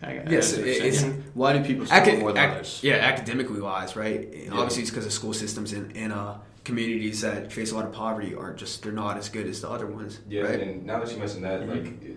I, 0.02 0.10
I 0.10 0.12
Yes, 0.14 0.26
guess 0.28 0.52
it- 0.54 0.66
it's- 0.66 1.00
saying. 1.00 1.24
why 1.34 1.52
do 1.56 1.64
people 1.64 1.84
struggle 1.86 2.08
Acad- 2.08 2.20
more 2.20 2.32
than 2.32 2.44
ac- 2.44 2.54
others? 2.54 2.80
Yeah, 2.82 2.94
academically 2.96 3.60
wise, 3.60 3.96
right? 3.96 4.28
Yeah. 4.32 4.52
Obviously, 4.52 4.82
it's 4.82 4.90
because 4.90 5.06
of 5.06 5.12
school 5.12 5.32
systems 5.32 5.72
and, 5.72 5.96
and 5.96 6.12
uh, 6.12 6.34
communities 6.78 7.22
that 7.22 7.50
face 7.50 7.72
a 7.72 7.74
lot 7.74 7.86
of 7.86 7.92
poverty 7.92 8.34
aren't 8.34 8.58
just 8.58 8.82
they're 8.82 8.92
not 8.92 9.16
as 9.16 9.28
good 9.30 9.46
as 9.46 9.62
the 9.62 9.68
other 9.70 9.86
ones. 9.86 10.20
Yeah, 10.28 10.42
right? 10.42 10.60
and 10.60 10.84
now 10.84 11.00
that 11.02 11.10
you 11.10 11.16
mentioned 11.18 11.42
that, 11.44 11.62
Mhm. 11.62 11.68
like, 11.70 12.02
it, 12.02 12.16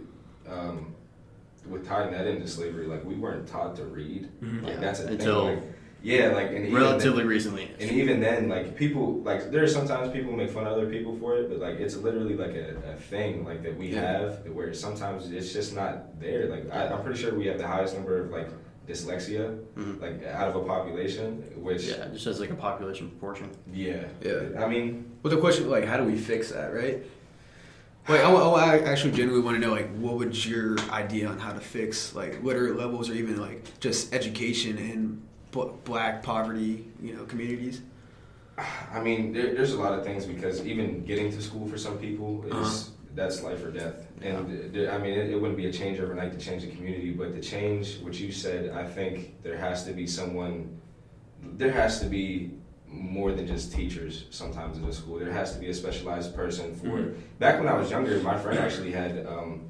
um, 0.51 0.93
with 1.69 1.87
tying 1.87 2.11
that 2.11 2.27
into 2.27 2.47
slavery, 2.47 2.85
like 2.85 3.05
we 3.05 3.15
weren't 3.15 3.47
taught 3.47 3.77
to 3.77 3.85
read. 3.85 4.27
Mhm. 4.43 4.63
Like 4.63 4.73
Yeah, 4.73 4.79
that's 4.81 4.99
a 4.99 5.07
until 5.07 5.45
thing. 5.47 5.55
Like, 5.55 5.63
yeah, 6.03 6.27
like 6.33 6.51
and 6.51 6.73
Relatively 6.73 7.19
then, 7.19 7.27
recently. 7.29 7.71
and 7.79 7.91
even 7.91 8.19
then, 8.19 8.49
like 8.49 8.75
people, 8.75 9.21
like 9.23 9.51
there 9.51 9.63
are 9.63 9.67
sometimes 9.67 10.11
people 10.11 10.33
make 10.33 10.49
fun 10.49 10.67
of 10.67 10.73
other 10.73 10.87
people 10.89 11.15
for 11.17 11.37
it, 11.37 11.47
but 11.49 11.59
like 11.59 11.79
it's 11.79 11.95
literally 11.95 12.35
like 12.35 12.55
a, 12.55 12.75
a 12.91 12.95
thing 12.97 13.45
like 13.45 13.63
that 13.63 13.77
we 13.77 13.87
Yeah. 13.87 14.01
have 14.01 14.45
where 14.51 14.73
sometimes 14.73 15.31
it's 15.31 15.53
just 15.53 15.73
not 15.73 16.19
there. 16.19 16.47
Like 16.47 16.65
I, 16.73 16.87
I'm 16.87 17.01
pretty 17.03 17.21
sure 17.21 17.33
we 17.33 17.45
have 17.47 17.57
the 17.57 17.67
highest 17.67 17.95
number 17.95 18.19
of 18.21 18.31
like 18.31 18.49
dyslexia, 18.87 19.57
Mhm. 19.77 20.01
like 20.01 20.23
out 20.25 20.47
of 20.49 20.55
a 20.55 20.63
population, 20.65 21.43
which 21.55 21.83
Yeah, 21.83 22.07
just 22.11 22.27
as 22.27 22.39
like 22.39 22.49
a 22.51 22.55
population 22.55 23.09
proportion. 23.09 23.49
yeah, 23.73 24.05
Yeah. 24.21 24.63
I 24.63 24.67
mean, 24.67 25.05
Well, 25.23 25.33
the 25.33 25.39
question, 25.39 25.69
like, 25.69 25.85
how 25.85 25.97
do 25.97 26.03
we 26.03 26.17
fix 26.17 26.51
that, 26.51 26.73
right? 26.73 27.03
Like, 28.09 28.21
I, 28.21 28.31
I, 28.31 28.75
I 28.75 28.77
actually 28.79 29.11
genuinely 29.11 29.45
want 29.45 29.61
to 29.61 29.61
know, 29.67 29.71
like, 29.71 29.89
what 29.97 30.15
would 30.17 30.43
your 30.45 30.79
idea 30.89 31.27
on 31.27 31.37
how 31.37 31.53
to 31.53 31.59
fix, 31.59 32.15
like, 32.15 32.43
literate 32.43 32.75
levels 32.75 33.07
or 33.07 33.13
even, 33.13 33.39
like, 33.39 33.79
just 33.79 34.11
education 34.15 34.79
in 34.79 35.21
b- 35.51 35.69
black 35.83 36.23
poverty, 36.23 36.87
you 36.99 37.13
know, 37.13 37.23
communities? 37.25 37.83
I 38.91 38.99
mean, 38.99 39.31
there, 39.31 39.53
there's 39.53 39.73
a 39.73 39.79
lot 39.79 39.93
of 39.97 40.03
things 40.03 40.25
because 40.25 40.65
even 40.65 41.05
getting 41.05 41.31
to 41.31 41.39
school 41.41 41.67
for 41.67 41.77
some 41.77 41.99
people 41.99 42.43
is 42.47 42.51
Uh-huh. 42.53 42.91
That's 43.15 43.43
life 43.43 43.63
or 43.63 43.71
death. 43.71 44.07
And 44.21 44.73
there- 44.73 44.91
I 44.91 44.97
mean, 44.97 45.13
it, 45.17 45.29
it 45.31 45.35
wouldn't 45.39 45.57
be 45.57 45.67
a 45.67 45.73
change 45.73 45.99
overnight 45.99 46.31
to 46.31 46.37
change 46.37 46.63
the 46.63 46.69
community, 46.71 47.11
but 47.11 47.33
to 47.35 47.41
change 47.41 47.99
what 48.01 48.19
you 48.19 48.31
said, 48.31 48.69
I 48.71 48.85
think 48.85 49.41
there 49.43 49.57
has 49.57 49.83
to 49.85 49.91
be 49.93 50.07
someone. 50.07 50.79
There 51.57 51.71
has 51.71 51.99
to 52.01 52.05
be 52.05 52.51
more 52.87 53.31
than 53.31 53.47
just 53.47 53.73
teachers 53.73 54.25
sometimes 54.29 54.77
in 54.77 54.85
the 54.85 54.93
school. 54.93 55.17
There 55.19 55.31
has 55.31 55.53
to 55.53 55.59
be 55.59 55.69
a 55.69 55.73
specialized 55.73 56.35
person 56.35 56.75
for. 56.75 56.87
Mhm. 56.87 57.15
Back 57.39 57.59
when 57.59 57.67
I 57.67 57.73
was 57.73 57.89
younger, 57.89 58.19
my 58.21 58.37
friend 58.37 58.59
actually 58.59 58.91
had 58.91 59.25
um, 59.25 59.61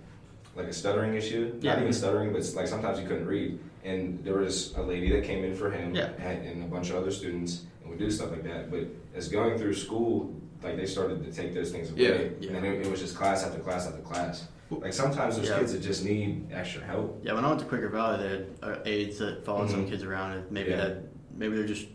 like 0.56 0.68
a 0.68 0.74
stuttering 0.74 1.14
issue. 1.16 1.54
Yeah. 1.62 1.74
Not 1.74 1.82
even 1.82 1.94
stuttering, 1.94 2.34
but 2.34 2.44
like 2.56 2.68
sometimes 2.68 3.00
he 3.00 3.06
couldn't 3.06 3.28
read. 3.28 3.60
And 3.84 4.24
there 4.24 4.36
was 4.38 4.76
a 4.76 4.82
lady 4.82 5.12
that 5.14 5.24
came 5.24 5.44
in 5.44 5.56
for 5.56 5.72
him 5.72 5.96
Yeah. 5.96 6.10
and, 6.20 6.46
and 6.48 6.64
a 6.64 6.68
bunch 6.68 6.90
of 6.92 6.98
other 6.98 7.10
students 7.12 7.64
and 7.82 7.90
would 7.90 7.98
do 8.00 8.12
stuff 8.12 8.32
like 8.32 8.44
that. 8.44 8.70
But 8.70 8.88
as 9.16 9.28
going 9.28 9.58
through 9.58 9.74
school, 9.76 10.36
like 10.64 10.78
they 10.78 10.86
started 10.86 11.24
to 11.24 11.32
take 11.32 11.54
those 11.54 11.72
things 11.72 11.90
away. 11.92 12.02
Yeah, 12.02 12.10
yeah. 12.40 12.56
And 12.56 12.64
then 12.66 12.66
it, 12.66 12.86
it 12.86 12.92
was 12.92 13.00
just 13.00 13.16
class 13.16 13.44
after 13.44 13.60
class 13.60 13.88
after 13.88 14.02
class. 14.02 14.48
Like 14.70 14.94
sometimes 14.94 15.36
there's 15.36 15.50
Yeah. 15.50 15.60
kids 15.60 15.74
that 15.74 15.82
just 15.82 16.06
need 16.06 16.48
extra 16.52 16.82
help. 16.84 17.20
Yeah, 17.24 17.34
when 17.34 17.44
I 17.44 17.50
went 17.50 17.60
to 17.60 17.66
Quaker 17.66 17.90
Valley, 17.90 18.18
they 18.24 18.30
had 18.30 18.46
uh, 18.64 18.80
aides 18.86 19.18
that 19.20 19.44
followed 19.46 19.70
some 19.70 19.86
Mhm. 19.86 19.90
kids 19.90 20.04
around, 20.04 20.32
and 20.34 20.52
maybe 20.52 20.70
Yeah. 20.72 20.78
had 20.82 21.10
maybe 21.36 21.56
they're 21.58 21.66
just 21.66 21.88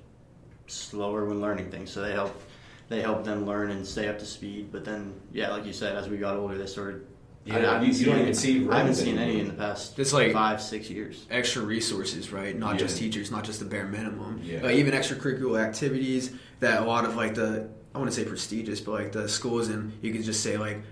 slower 0.66 1.24
when 1.26 1.40
learning 1.40 1.70
things, 1.70 1.90
so 1.90 2.02
they 2.02 2.12
help 2.12 2.40
they 2.88 3.00
help 3.00 3.24
them 3.24 3.44
learn 3.46 3.70
and 3.72 3.84
stay 3.84 4.06
up 4.08 4.16
to 4.20 4.24
speed. 4.24 4.68
But 4.70 4.84
then, 4.84 5.12
yeah, 5.32 5.50
like 5.50 5.66
you 5.66 5.72
said, 5.72 5.96
as 5.96 6.08
we 6.08 6.18
got 6.18 6.36
older, 6.36 6.56
they 6.56 6.66
started. 6.66 7.04
I 7.48 7.58
Yeah, 7.58 7.72
haven't 7.72 7.82
you, 7.82 7.86
you 7.88 7.92
seen 7.94 8.04
don't 8.06 8.14
any- 8.14 8.22
even 8.22 8.34
see. 8.34 8.68
I 8.68 8.78
haven't 8.78 8.94
seen 8.94 9.18
any 9.18 9.40
in 9.40 9.46
the 9.48 9.54
past 9.54 9.98
It's 9.98 10.12
like 10.12 10.32
five, 10.32 10.60
six 10.62 10.88
years. 10.90 11.26
extra 11.30 11.62
resources, 11.62 12.32
right? 12.32 12.56
Not 12.56 12.72
Yeah. 12.74 12.78
just 12.80 12.98
teachers, 12.98 13.30
not 13.30 13.42
just 13.44 13.58
the 13.60 13.64
bare 13.66 13.86
minimum. 13.86 14.40
Yeah. 14.42 14.62
Like, 14.62 14.76
even 14.76 14.94
extracurricular 14.94 15.60
activities 15.64 16.30
that 16.60 16.82
a 16.82 16.84
lot 16.84 17.04
of, 17.04 17.14
like, 17.16 17.34
the, 17.34 17.68
I 17.96 17.98
want 17.98 18.10
to 18.12 18.16
say 18.20 18.28
prestigious, 18.28 18.78
but, 18.80 18.92
like, 18.92 19.12
the 19.12 19.26
schools 19.26 19.70
in, 19.70 19.90
you 20.02 20.12
could 20.12 20.22
just 20.22 20.42
say, 20.42 20.58
like, 20.58 20.82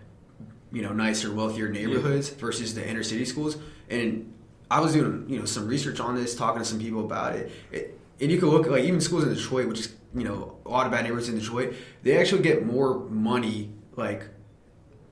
you 0.73 0.81
know, 0.81 0.95
nicer, 0.95 1.31
wealthier 1.33 1.69
neighborhoods 1.69 2.31
versus 2.31 2.75
the 2.75 2.87
inner 2.89 3.03
city 3.03 3.27
schools. 3.27 3.59
And 3.91 4.33
I 4.71 4.81
was 4.81 4.95
doing, 4.95 5.27
you 5.29 5.39
know, 5.39 5.45
some 5.45 5.69
research 5.69 6.01
on 6.01 6.15
this, 6.15 6.35
talking 6.35 6.61
to 6.61 6.65
some 6.65 6.79
people 6.81 7.05
about 7.05 7.37
it. 7.37 7.53
it 7.71 8.01
and 8.23 8.31
you 8.33 8.39
can 8.39 8.49
look 8.49 8.67
like 8.67 8.85
even 8.85 9.03
schools 9.03 9.25
in 9.25 9.35
Detroit, 9.35 9.69
which 9.69 9.81
is 9.81 9.95
you 10.15 10.25
know 10.25 10.57
a 10.65 10.69
lot 10.71 10.87
of 10.87 10.93
bad 10.93 11.03
neighborhoods 11.05 11.29
in 11.29 11.37
Detroit, 11.39 11.75
they 12.05 12.17
actually 12.17 12.43
get 12.43 12.65
more 12.65 13.01
money, 13.11 13.71
like 13.97 14.29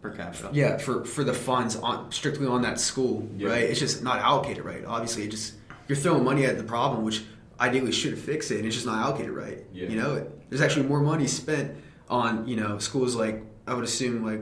per 0.00 0.10
capita. 0.10 0.48
yeah, 0.52 0.78
for 0.78 1.04
for 1.04 1.24
the 1.24 1.34
funds 1.34 1.76
on 1.76 2.10
strictly 2.12 2.46
on 2.46 2.62
that 2.62 2.78
school, 2.80 3.28
Yeah. 3.36 3.48
right? 3.48 3.64
It's 3.64 3.80
just 3.80 4.02
not 4.04 4.20
allocated 4.20 4.64
right. 4.64 4.84
Obviously, 4.86 5.24
it 5.24 5.30
just 5.32 5.54
you're 5.88 5.98
throwing 5.98 6.24
money 6.24 6.44
at 6.46 6.56
the 6.58 6.64
problem, 6.64 7.04
which 7.04 7.24
ideally 7.60 7.92
should 7.92 8.18
fix 8.18 8.50
it, 8.50 8.58
and 8.58 8.66
it's 8.66 8.74
just 8.74 8.86
not 8.86 8.98
allocated 9.04 9.30
right. 9.32 9.64
Yeah. 9.72 9.88
You 9.88 9.96
know, 9.96 10.26
there's 10.48 10.60
actually 10.62 10.86
more 10.86 11.00
money 11.00 11.26
spent 11.26 11.74
on 12.08 12.46
you 12.46 12.56
know 12.56 12.78
schools 12.78 13.14
like 13.16 13.42
I 13.66 13.74
would 13.74 13.84
assume 13.84 14.24
like 14.24 14.40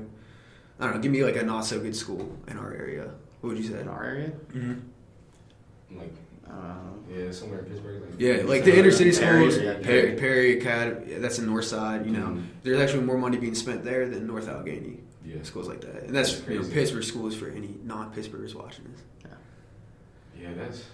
I 0.79 0.85
don't 0.87 0.97
know, 0.97 1.01
give 1.03 1.13
me 1.13 1.23
like 1.25 1.37
a 1.37 1.43
not 1.43 1.65
so 1.67 1.79
good 1.79 1.95
school 1.95 2.37
in 2.49 2.57
our 2.59 2.73
area. 2.73 3.11
What 3.41 3.51
would 3.55 3.59
you 3.59 3.65
say? 3.71 3.81
In 3.81 3.89
our 3.89 4.05
area, 4.05 4.33
Mm-hmm. 4.53 5.99
Like 5.99 6.15
uh, 6.49 6.75
yeah, 7.09 7.31
somewhere 7.33 7.61
in 7.61 7.65
Pittsburgh. 7.67 8.03
Like 8.03 8.21
Yeah, 8.21 8.43
like 8.45 8.65
the 8.65 8.77
inner 8.79 8.91
city 8.91 9.13
Perry, 9.19 9.51
schools, 9.51 9.63
yeah, 9.65 9.75
Perry, 9.75 9.83
Perry. 9.85 10.17
Perry 10.17 10.59
Academy, 10.59 11.15
that's 11.15 11.39
in 11.39 11.47
North 11.47 11.65
Side. 11.65 12.07
You 12.07 12.13
know, 12.13 12.27
Mhm. 12.29 12.45
there's 12.63 12.79
actually 12.81 13.05
more 13.05 13.19
money 13.19 13.37
being 13.39 13.55
spent 13.55 13.85
there 13.85 14.09
than 14.09 14.27
North 14.27 14.49
Allegheny 14.49 15.01
Yeah, 15.25 15.37
schools 15.43 15.69
like 15.69 15.81
that, 15.83 16.05
and 16.05 16.15
that's 16.15 16.33
That's 16.39 16.49
you 16.49 16.55
know 16.57 16.61
crazy. 16.63 16.75
Pittsburgh 16.75 17.05
schools 17.05 17.35
for 17.37 17.49
any 17.49 17.77
non-Pittsburghers 17.85 18.55
watching 18.55 18.85
this. 18.93 19.03
Yeah, 19.25 20.43
yeah, 20.43 20.55
that's 20.57 20.85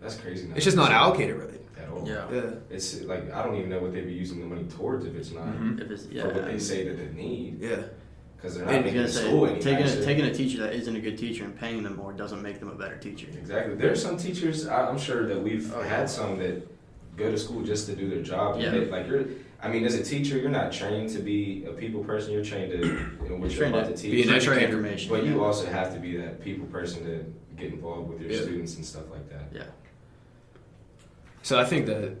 that's 0.00 0.16
crazy. 0.16 0.48
now. 0.48 0.54
It's 0.56 0.64
just 0.64 0.76
not 0.76 0.90
allocated 0.92 1.36
right. 1.36 1.50
at 1.82 1.88
all. 1.90 2.06
Yeah. 2.08 2.24
Yeah. 2.32 2.50
It's 2.70 3.02
like 3.02 3.30
I 3.32 3.42
don't 3.44 3.56
even 3.56 3.70
know 3.70 3.80
what 3.80 3.92
they'd 3.92 4.06
be 4.06 4.12
using 4.12 4.40
the 4.40 4.46
money 4.46 4.64
towards 4.64 5.04
if 5.06 5.14
it's 5.14 5.32
not 5.32 5.44
Mhm. 5.46 5.80
if 5.82 5.90
it's 5.90 6.06
yeah, 6.06 6.22
for 6.22 6.34
what 6.34 6.44
they 6.46 6.58
say 6.58 6.86
that 6.88 6.96
they 6.96 7.12
need 7.22 7.58
Yeah. 7.60 7.76
because 8.36 8.54
they're 8.56 8.64
not 8.64 8.74
I 8.74 8.76
was 8.78 8.84
making 8.84 9.00
gonna 9.00 9.08
say, 9.12 9.20
school 9.28 9.46
any 9.46 9.60
taking 9.60 9.86
a, 9.86 10.04
taking 10.04 10.24
a 10.24 10.34
teacher 10.34 10.58
that 10.60 10.72
isn't 10.74 10.96
a 10.96 11.00
good 11.00 11.18
teacher 11.18 11.44
and 11.44 11.56
paying 11.58 11.82
them 11.82 11.96
more 11.96 12.12
doesn't 12.12 12.42
make 12.42 12.58
them 12.60 12.70
a 12.70 12.74
better 12.74 12.96
teacher. 12.96 13.26
Exactly. 13.38 13.74
There's 13.76 14.02
some 14.02 14.16
teachers 14.16 14.66
I- 14.66 14.86
I'm 14.88 14.98
sure 14.98 15.26
that 15.26 15.40
we've 15.42 15.72
Oh, 15.74 15.80
yeah. 15.80 15.86
had 15.88 16.10
some 16.10 16.38
that 16.38 16.66
go 17.16 17.30
to 17.30 17.36
school 17.38 17.62
just 17.62 17.86
to 17.88 17.94
do 17.96 18.08
their 18.08 18.22
job. 18.22 18.58
Yeah. 18.60 18.70
They- 18.70 18.86
like 18.86 19.06
you're. 19.08 19.24
I 19.62 19.68
mean, 19.70 19.84
as 19.84 19.94
a 19.94 20.02
teacher, 20.02 20.38
you're 20.38 20.48
not 20.48 20.72
trained 20.72 21.10
to 21.10 21.18
be 21.18 21.66
a 21.68 21.72
people 21.72 22.02
person. 22.02 22.32
You're 22.32 22.42
trained 22.42 22.72
to 22.72 22.78
you 22.78 22.84
know, 22.94 22.96
what 23.18 23.28
You're 23.28 23.38
you're 23.40 23.50
trained 23.50 23.74
about 23.74 23.88
to 23.88 23.92
to 23.94 24.02
teach. 24.02 24.10
be 24.12 24.22
an 24.22 24.28
Train 24.28 24.36
educator. 24.38 24.64
information. 24.64 25.10
But 25.10 25.26
you 25.26 25.44
also 25.44 25.66
have 25.66 25.92
to 25.92 26.00
be 26.00 26.16
that 26.16 26.40
people 26.42 26.64
person 26.68 27.04
to 27.04 27.22
get 27.62 27.74
involved 27.74 28.08
with 28.10 28.22
your 28.22 28.30
Yeah. 28.30 28.40
students 28.40 28.76
and 28.76 28.86
stuff 28.86 29.10
like 29.10 29.28
that. 29.28 29.48
yeah. 29.52 29.64
So 31.42 31.58
I 31.58 31.64
think 31.64 31.86
that 31.86 32.16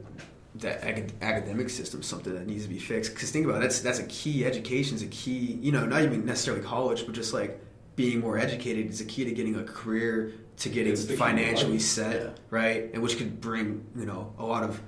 that 0.56 0.82
academic 1.22 1.70
system 1.70 2.00
is 2.00 2.06
something 2.06 2.34
that 2.34 2.46
needs 2.46 2.64
to 2.64 2.68
be 2.68 2.78
fixed. 2.78 3.14
Because 3.14 3.30
think 3.30 3.46
about 3.46 3.58
it, 3.58 3.60
that's 3.62 3.80
that's 3.80 3.98
a 3.98 4.06
key. 4.06 4.44
Education's 4.44 5.02
a 5.02 5.06
key. 5.06 5.58
You 5.62 5.72
know, 5.72 5.86
not 5.86 6.02
even 6.02 6.24
necessarily 6.26 6.62
college, 6.62 7.06
but 7.06 7.14
just 7.14 7.32
like 7.32 7.60
being 7.96 8.20
more 8.20 8.38
educated 8.38 8.88
is 8.88 9.00
a 9.00 9.04
key 9.04 9.24
to 9.24 9.32
getting 9.32 9.56
a 9.56 9.64
career, 9.64 10.32
to 10.58 10.68
getting 10.68 10.92
It's 10.92 11.02
the 11.02 11.08
key 11.08 11.12
to 11.14 11.18
financially 11.18 11.78
set, 11.78 12.22
Yeah. 12.22 12.30
right? 12.50 12.90
And 12.92 13.02
which 13.02 13.18
could 13.18 13.40
bring 13.40 13.84
you 13.96 14.06
know 14.06 14.32
a 14.38 14.44
lot 14.44 14.62
of 14.64 14.80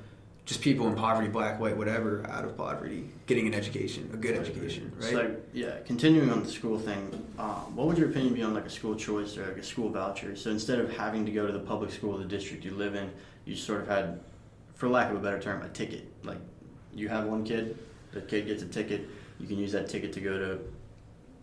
just 0.45 0.61
people 0.61 0.89
in 0.89 0.95
poverty, 0.97 1.29
black, 1.29 1.61
white, 1.61 1.77
whatever, 1.77 2.27
out 2.29 2.45
of 2.45 2.57
poverty, 2.57 3.09
getting 3.27 3.47
an 3.47 3.55
education, 3.55 4.11
a 4.13 4.17
good 4.17 4.37
education, 4.37 4.93
right? 5.01 5.11
So 5.13 5.37
yeah, 5.53 5.77
continuing 5.87 6.31
on 6.31 6.43
the 6.43 6.51
school 6.51 6.79
thing, 6.79 7.25
um, 7.39 7.77
what 7.77 7.87
would 7.87 7.97
your 7.97 8.11
opinion 8.11 8.35
be 8.35 8.43
on 8.43 8.53
like 8.53 8.67
a 8.67 8.71
school 8.71 8.97
choice 8.97 9.37
or 9.39 9.47
like 9.47 9.59
a 9.59 9.63
school 9.63 9.89
voucher? 9.91 10.35
So 10.35 10.51
instead 10.51 10.81
of 10.81 10.95
having 10.97 11.25
to 11.27 11.33
go 11.33 11.47
to 11.47 11.53
the 11.53 11.61
public 11.61 11.93
school, 11.93 12.15
of 12.15 12.21
the 12.21 12.27
district 12.29 12.65
you 12.65 12.73
live 12.73 12.97
in, 12.97 13.11
you 13.45 13.55
sort 13.55 13.83
of 13.83 13.89
had, 13.89 14.21
for 14.75 14.89
lack 14.89 15.11
of 15.11 15.17
a 15.17 15.21
better 15.21 15.41
term, 15.41 15.63
a 15.63 15.69
ticket. 15.69 16.13
Like 16.25 16.39
you 16.93 17.09
have 17.09 17.27
one 17.27 17.45
kid, 17.45 17.79
the 18.13 18.21
kid 18.21 18.47
gets 18.47 18.63
a 18.65 18.67
ticket. 18.67 19.09
You 19.39 19.47
can 19.47 19.59
use 19.59 19.73
that 19.73 19.89
ticket 19.89 20.13
to 20.15 20.21
go 20.21 20.39
to 20.39 20.59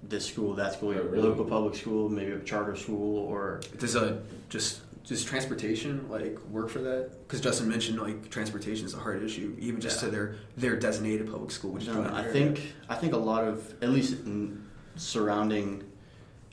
this 0.03 0.25
school, 0.25 0.53
that 0.55 0.73
school, 0.73 0.93
your 0.93 1.03
Oh, 1.03 1.07
really? 1.07 1.23
local 1.27 1.45
public 1.45 1.75
school, 1.75 2.09
maybe 2.09 2.31
a 2.31 2.39
charter 2.39 2.75
school, 2.75 3.19
or 3.27 3.61
Does 3.77 3.95
a 3.95 4.21
just 4.49 4.81
does 5.09 5.23
transportation 5.23 6.07
like 6.07 6.37
work 6.51 6.69
for 6.69 6.79
that? 6.79 7.09
Because 7.27 7.41
Justin 7.41 7.67
mentioned 7.67 7.99
like 7.99 8.29
transportation 8.29 8.85
is 8.85 8.93
a 8.93 8.97
hard 8.99 9.23
issue, 9.23 9.55
even 9.59 9.81
just 9.81 9.99
Yeah. 10.01 10.09
to 10.09 10.15
their 10.15 10.35
their 10.55 10.75
designated 10.75 11.29
public 11.31 11.49
school. 11.49 11.71
Which 11.71 11.87
No, 11.87 11.93
probably 11.93 12.11
I 12.11 12.21
rare. 12.25 12.31
think 12.31 12.73
I 12.87 12.95
think 12.95 13.13
a 13.13 13.17
lot 13.17 13.43
of 13.43 13.73
at 13.81 13.89
least 13.89 14.13
in 14.27 14.63
surrounding 14.95 15.83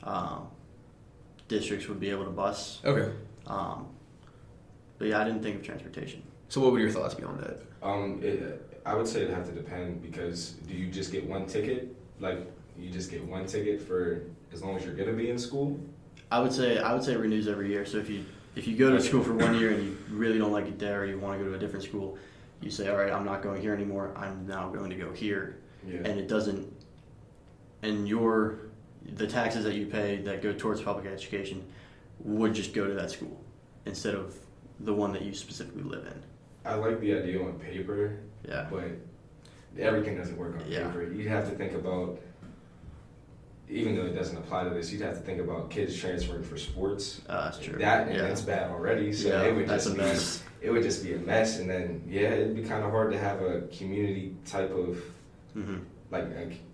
um, 0.02 0.48
districts 1.48 1.86
would 1.86 2.00
be 2.00 2.08
able 2.08 2.24
to 2.24 2.30
bus. 2.30 2.80
Okay. 2.82 3.12
Um, 3.46 3.88
but 4.98 5.08
yeah, 5.08 5.20
I 5.20 5.24
didn't 5.24 5.42
think 5.42 5.56
of 5.56 5.62
transportation. 5.62 6.22
So 6.48 6.62
what 6.62 6.72
would 6.72 6.80
your 6.80 6.90
thoughts 6.90 7.14
be 7.14 7.24
on 7.24 7.36
that? 7.38 7.60
Um, 7.82 8.20
it, 8.22 8.80
I 8.86 8.94
would 8.94 9.06
say 9.06 9.20
it'd 9.22 9.34
have 9.34 9.44
to 9.46 9.52
depend 9.52 10.00
because 10.00 10.52
do 10.66 10.72
you 10.74 10.90
just 10.90 11.12
get 11.12 11.26
one 11.28 11.44
ticket? 11.44 11.94
Like 12.20 12.50
you 12.78 12.88
just 12.88 13.10
get 13.10 13.22
one 13.22 13.44
ticket 13.44 13.82
for 13.82 14.22
as 14.50 14.62
long 14.62 14.78
as 14.78 14.84
you're 14.86 14.94
gonna 14.94 15.12
be 15.12 15.28
in 15.28 15.38
school? 15.38 15.78
I 16.32 16.40
would 16.40 16.54
say 16.54 16.78
I 16.78 16.94
would 16.94 17.04
say 17.04 17.12
it 17.12 17.18
renews 17.18 17.48
every 17.48 17.68
year. 17.68 17.84
So 17.84 17.98
if 17.98 18.08
you 18.08 18.24
if 18.56 18.66
you 18.66 18.74
go 18.76 18.90
to 18.90 19.00
school 19.00 19.22
for 19.22 19.34
one 19.34 19.56
year 19.58 19.70
and 19.70 19.84
you 19.84 19.96
really 20.10 20.38
don't 20.38 20.50
like 20.50 20.66
it 20.66 20.78
there, 20.78 21.02
or 21.02 21.06
you 21.06 21.18
want 21.18 21.38
to 21.38 21.44
go 21.44 21.50
to 21.50 21.56
a 21.56 21.58
different 21.58 21.84
school, 21.84 22.18
you 22.62 22.70
say, 22.70 22.88
all 22.88 22.96
right, 22.96 23.12
I'm 23.12 23.24
not 23.24 23.42
going 23.42 23.60
here 23.60 23.74
anymore. 23.74 24.12
I'm 24.16 24.46
now 24.46 24.70
going 24.70 24.88
to 24.90 24.96
go 24.96 25.12
here, 25.12 25.58
Yeah. 25.86 25.98
and 25.98 26.18
it 26.18 26.26
doesn't. 26.26 26.72
And 27.82 28.08
your 28.08 28.60
the 29.12 29.26
taxes 29.26 29.62
that 29.62 29.74
you 29.74 29.86
pay 29.86 30.16
that 30.22 30.42
go 30.42 30.52
towards 30.52 30.80
public 30.82 31.06
education 31.06 31.64
would 32.18 32.52
just 32.54 32.72
go 32.72 32.88
to 32.88 32.94
that 32.94 33.08
school 33.10 33.40
instead 33.84 34.16
of 34.16 34.34
the 34.80 34.92
one 34.92 35.12
that 35.12 35.22
you 35.22 35.32
specifically 35.32 35.82
live 35.84 36.04
in. 36.06 36.22
I 36.64 36.74
like 36.74 36.98
the 37.00 37.14
idea 37.14 37.40
on 37.40 37.52
paper, 37.60 38.18
Yeah. 38.48 38.66
but 38.68 38.84
everything 39.78 40.16
doesn't 40.16 40.36
work 40.36 40.56
on 40.56 40.62
Yeah. 40.68 40.88
paper. 40.88 41.04
You'd 41.12 41.28
have 41.28 41.48
to 41.48 41.54
think 41.56 41.74
about, 41.74 42.18
even 43.68 43.96
though 43.96 44.06
it 44.06 44.14
doesn't 44.14 44.36
apply 44.36 44.64
to 44.64 44.70
this, 44.70 44.92
you'd 44.92 45.02
have 45.02 45.14
to 45.14 45.20
think 45.20 45.40
about 45.40 45.70
kids 45.70 45.98
transferring 45.98 46.44
for 46.44 46.56
sports. 46.56 47.20
Uh, 47.28 47.44
that's 47.44 47.58
true. 47.58 47.78
That 47.78 48.08
and 48.08 48.16
yeah. 48.16 48.22
that's 48.22 48.42
bad 48.42 48.70
already. 48.70 49.12
So 49.12 49.28
yeah, 49.28 49.42
it 49.44 49.54
would 49.56 49.66
that's 49.68 49.84
just 49.84 49.96
a 49.96 49.98
be 49.98 50.04
mess. 50.04 50.42
it 50.60 50.70
would 50.70 50.82
just 50.82 51.02
be 51.04 51.14
a 51.14 51.18
mess, 51.18 51.58
and 51.58 51.68
then 51.68 52.02
yeah, 52.08 52.30
it'd 52.30 52.56
be 52.56 52.62
kind 52.62 52.84
of 52.84 52.90
hard 52.90 53.12
to 53.12 53.18
have 53.18 53.40
a 53.42 53.62
community 53.76 54.34
type 54.44 54.70
of 54.70 54.98
Mm-hmm. 55.56 55.78
like 56.10 56.24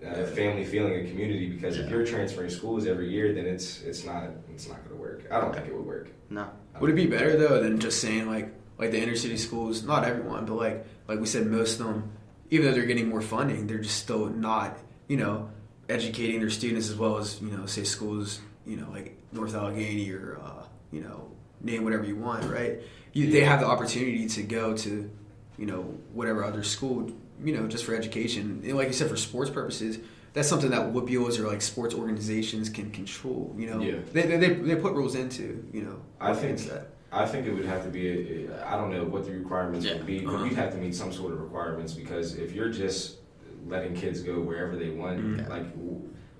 a, 0.02 0.22
a 0.22 0.26
family 0.26 0.64
feeling, 0.64 1.06
a 1.06 1.08
community. 1.08 1.48
Because 1.48 1.78
if 1.78 1.88
you're 1.88 2.04
transferring 2.04 2.50
schools 2.50 2.84
every 2.88 3.10
year, 3.10 3.32
then 3.32 3.46
it's 3.46 3.80
it's 3.82 4.04
not 4.04 4.24
it's 4.52 4.66
not 4.68 4.78
going 4.78 4.96
to 4.96 5.00
work. 5.00 5.22
I 5.30 5.40
don't 5.40 5.54
think 5.54 5.68
it 5.68 5.74
would 5.76 5.86
work. 5.86 6.08
No. 6.30 6.50
Would 6.80 6.90
it 6.90 6.96
be 6.96 7.06
better 7.06 7.36
though 7.36 7.62
than 7.62 7.78
just 7.78 8.00
saying 8.00 8.28
like 8.28 8.52
like 8.78 8.90
the 8.90 9.00
inner 9.00 9.14
city 9.14 9.36
schools? 9.36 9.84
Not 9.84 10.02
everyone, 10.04 10.46
but 10.46 10.54
like 10.54 10.84
like 11.06 11.20
we 11.20 11.26
said, 11.26 11.46
most 11.46 11.78
of 11.78 11.86
them, 11.86 12.10
even 12.50 12.66
though 12.66 12.72
they're 12.72 12.86
getting 12.86 13.08
more 13.08 13.22
funding, 13.22 13.68
they're 13.68 13.78
just 13.78 13.98
still 13.98 14.26
not 14.26 14.76
you 15.06 15.16
know 15.16 15.48
educating 15.92 16.40
their 16.40 16.50
students 16.50 16.88
as 16.88 16.96
well 16.96 17.18
as 17.18 17.40
you 17.40 17.50
know 17.56 17.66
say 17.66 17.84
schools 17.84 18.40
you 18.66 18.76
know 18.76 18.88
like 18.90 19.16
North 19.32 19.54
Allegheny 19.54 20.10
or 20.10 20.38
uh, 20.42 20.64
you 20.90 21.00
know 21.00 21.30
name 21.60 21.84
whatever 21.84 22.04
you 22.04 22.16
want, 22.16 22.42
right? 22.50 22.80
You, 23.12 23.30
They 23.30 23.44
have 23.44 23.60
the 23.60 23.66
opportunity 23.66 24.26
to 24.36 24.42
go 24.42 24.76
to 24.84 25.10
you 25.58 25.66
know 25.66 25.82
whatever 26.12 26.42
other 26.44 26.62
school 26.62 27.10
you 27.44 27.52
know 27.56 27.66
just 27.68 27.84
for 27.84 27.94
education. 27.94 28.62
And 28.64 28.76
like 28.76 28.88
you 28.88 28.94
said, 28.94 29.08
for 29.10 29.16
sports 29.16 29.50
purposes. 29.50 29.98
That's 30.34 30.48
something 30.48 30.70
that 30.70 30.94
WPIALs 30.94 31.38
or 31.38 31.46
like 31.46 31.60
sports 31.60 31.94
organizations 31.94 32.70
can 32.70 32.90
control. 32.90 33.54
You 33.58 33.66
know, 33.68 33.80
Yeah. 33.82 33.96
they, 34.14 34.22
they, 34.22 34.38
they, 34.38 34.54
they 34.54 34.76
put 34.76 34.94
rules 34.94 35.14
into. 35.14 35.62
You 35.74 35.82
know, 35.82 35.96
I 36.18 36.32
think 36.32 36.56
that. 36.70 36.86
I 37.12 37.26
think 37.26 37.46
it 37.46 37.52
would 37.52 37.66
have 37.66 37.84
to 37.84 37.90
be. 37.90 38.08
A, 38.08 38.50
a, 38.50 38.66
I 38.72 38.78
don't 38.78 38.90
know 38.90 39.04
what 39.04 39.26
the 39.26 39.32
requirements 39.32 39.84
Yeah. 39.84 39.96
would 39.98 40.06
be, 40.06 40.20
but 40.20 40.32
Uh-huh. 40.32 40.44
you'd 40.44 40.54
have 40.54 40.72
to 40.72 40.78
meet 40.78 40.94
some 40.94 41.12
sort 41.12 41.34
of 41.34 41.38
requirements 41.42 41.92
because 41.92 42.36
if 42.38 42.52
you're 42.54 42.70
just 42.70 43.16
letting 43.66 43.94
kids 43.94 44.22
go 44.22 44.40
wherever 44.40 44.76
they 44.76 44.90
want, 44.90 45.18
Mhm. 45.20 45.48
like 45.48 45.66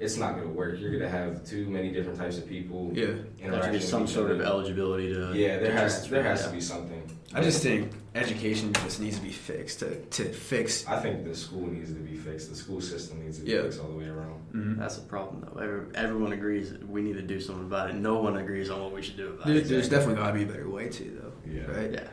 it's 0.00 0.16
not 0.16 0.34
going 0.34 0.48
to 0.48 0.52
work. 0.52 0.80
You're 0.80 0.90
going 0.90 1.02
to 1.02 1.08
have 1.08 1.44
too 1.44 1.68
many 1.70 1.92
different 1.92 2.18
types 2.18 2.36
of 2.36 2.48
people. 2.48 2.90
Yeah. 2.92 3.06
There 3.06 3.14
should 3.14 3.40
interacting 3.44 3.70
be 3.72 3.76
with 3.78 3.84
some 3.84 4.02
each 4.04 4.08
sort 4.10 4.30
of 4.32 4.40
eligibility 4.40 5.12
to. 5.14 5.32
Yeah, 5.34 5.58
there 5.60 5.72
has 5.72 6.08
there 6.08 6.22
has 6.24 6.40
yeah. 6.42 6.46
to 6.48 6.52
be 6.54 6.60
something. 6.60 7.02
I 7.34 7.40
just 7.40 7.62
think 7.62 7.92
education 8.14 8.72
just 8.74 9.00
needs 9.00 9.16
to 9.16 9.22
be 9.22 9.30
fixed 9.30 9.78
to, 9.80 9.94
to 10.04 10.24
fix. 10.24 10.86
I 10.86 10.98
think 11.00 11.24
the 11.24 11.34
school 11.34 11.66
needs 11.68 11.90
to 11.92 11.98
be 12.00 12.16
fixed. 12.16 12.50
The 12.50 12.56
school 12.56 12.80
system 12.80 13.24
needs 13.24 13.38
to 13.38 13.44
be 13.44 13.52
Yeah. 13.52 13.62
fixed 13.62 13.80
all 13.80 13.88
the 13.88 13.96
way 13.96 14.06
around. 14.06 14.40
Mhm. 14.52 14.78
That's 14.78 14.98
a 14.98 15.02
problem, 15.02 15.40
though. 15.46 15.60
Every, 15.60 15.80
everyone 15.94 16.32
agrees 16.32 16.74
we 16.90 17.00
need 17.00 17.14
to 17.14 17.22
do 17.22 17.40
something 17.40 17.64
about 17.64 17.88
it. 17.90 17.94
No 17.96 18.18
one 18.20 18.36
agrees 18.36 18.68
on 18.70 18.82
what 18.82 18.92
we 18.92 19.00
should 19.02 19.16
do 19.16 19.28
about 19.28 19.46
There, 19.46 19.56
it. 19.56 19.64
there's 19.68 19.88
definitely 19.88 20.16
got 20.16 20.28
to 20.28 20.34
be 20.34 20.42
a 20.42 20.46
better 20.46 20.68
way 20.68 20.88
to 20.88 21.04
though. 21.22 21.32
Yeah, 21.50 21.70
Right. 21.70 21.92
Yeah. 21.92 22.08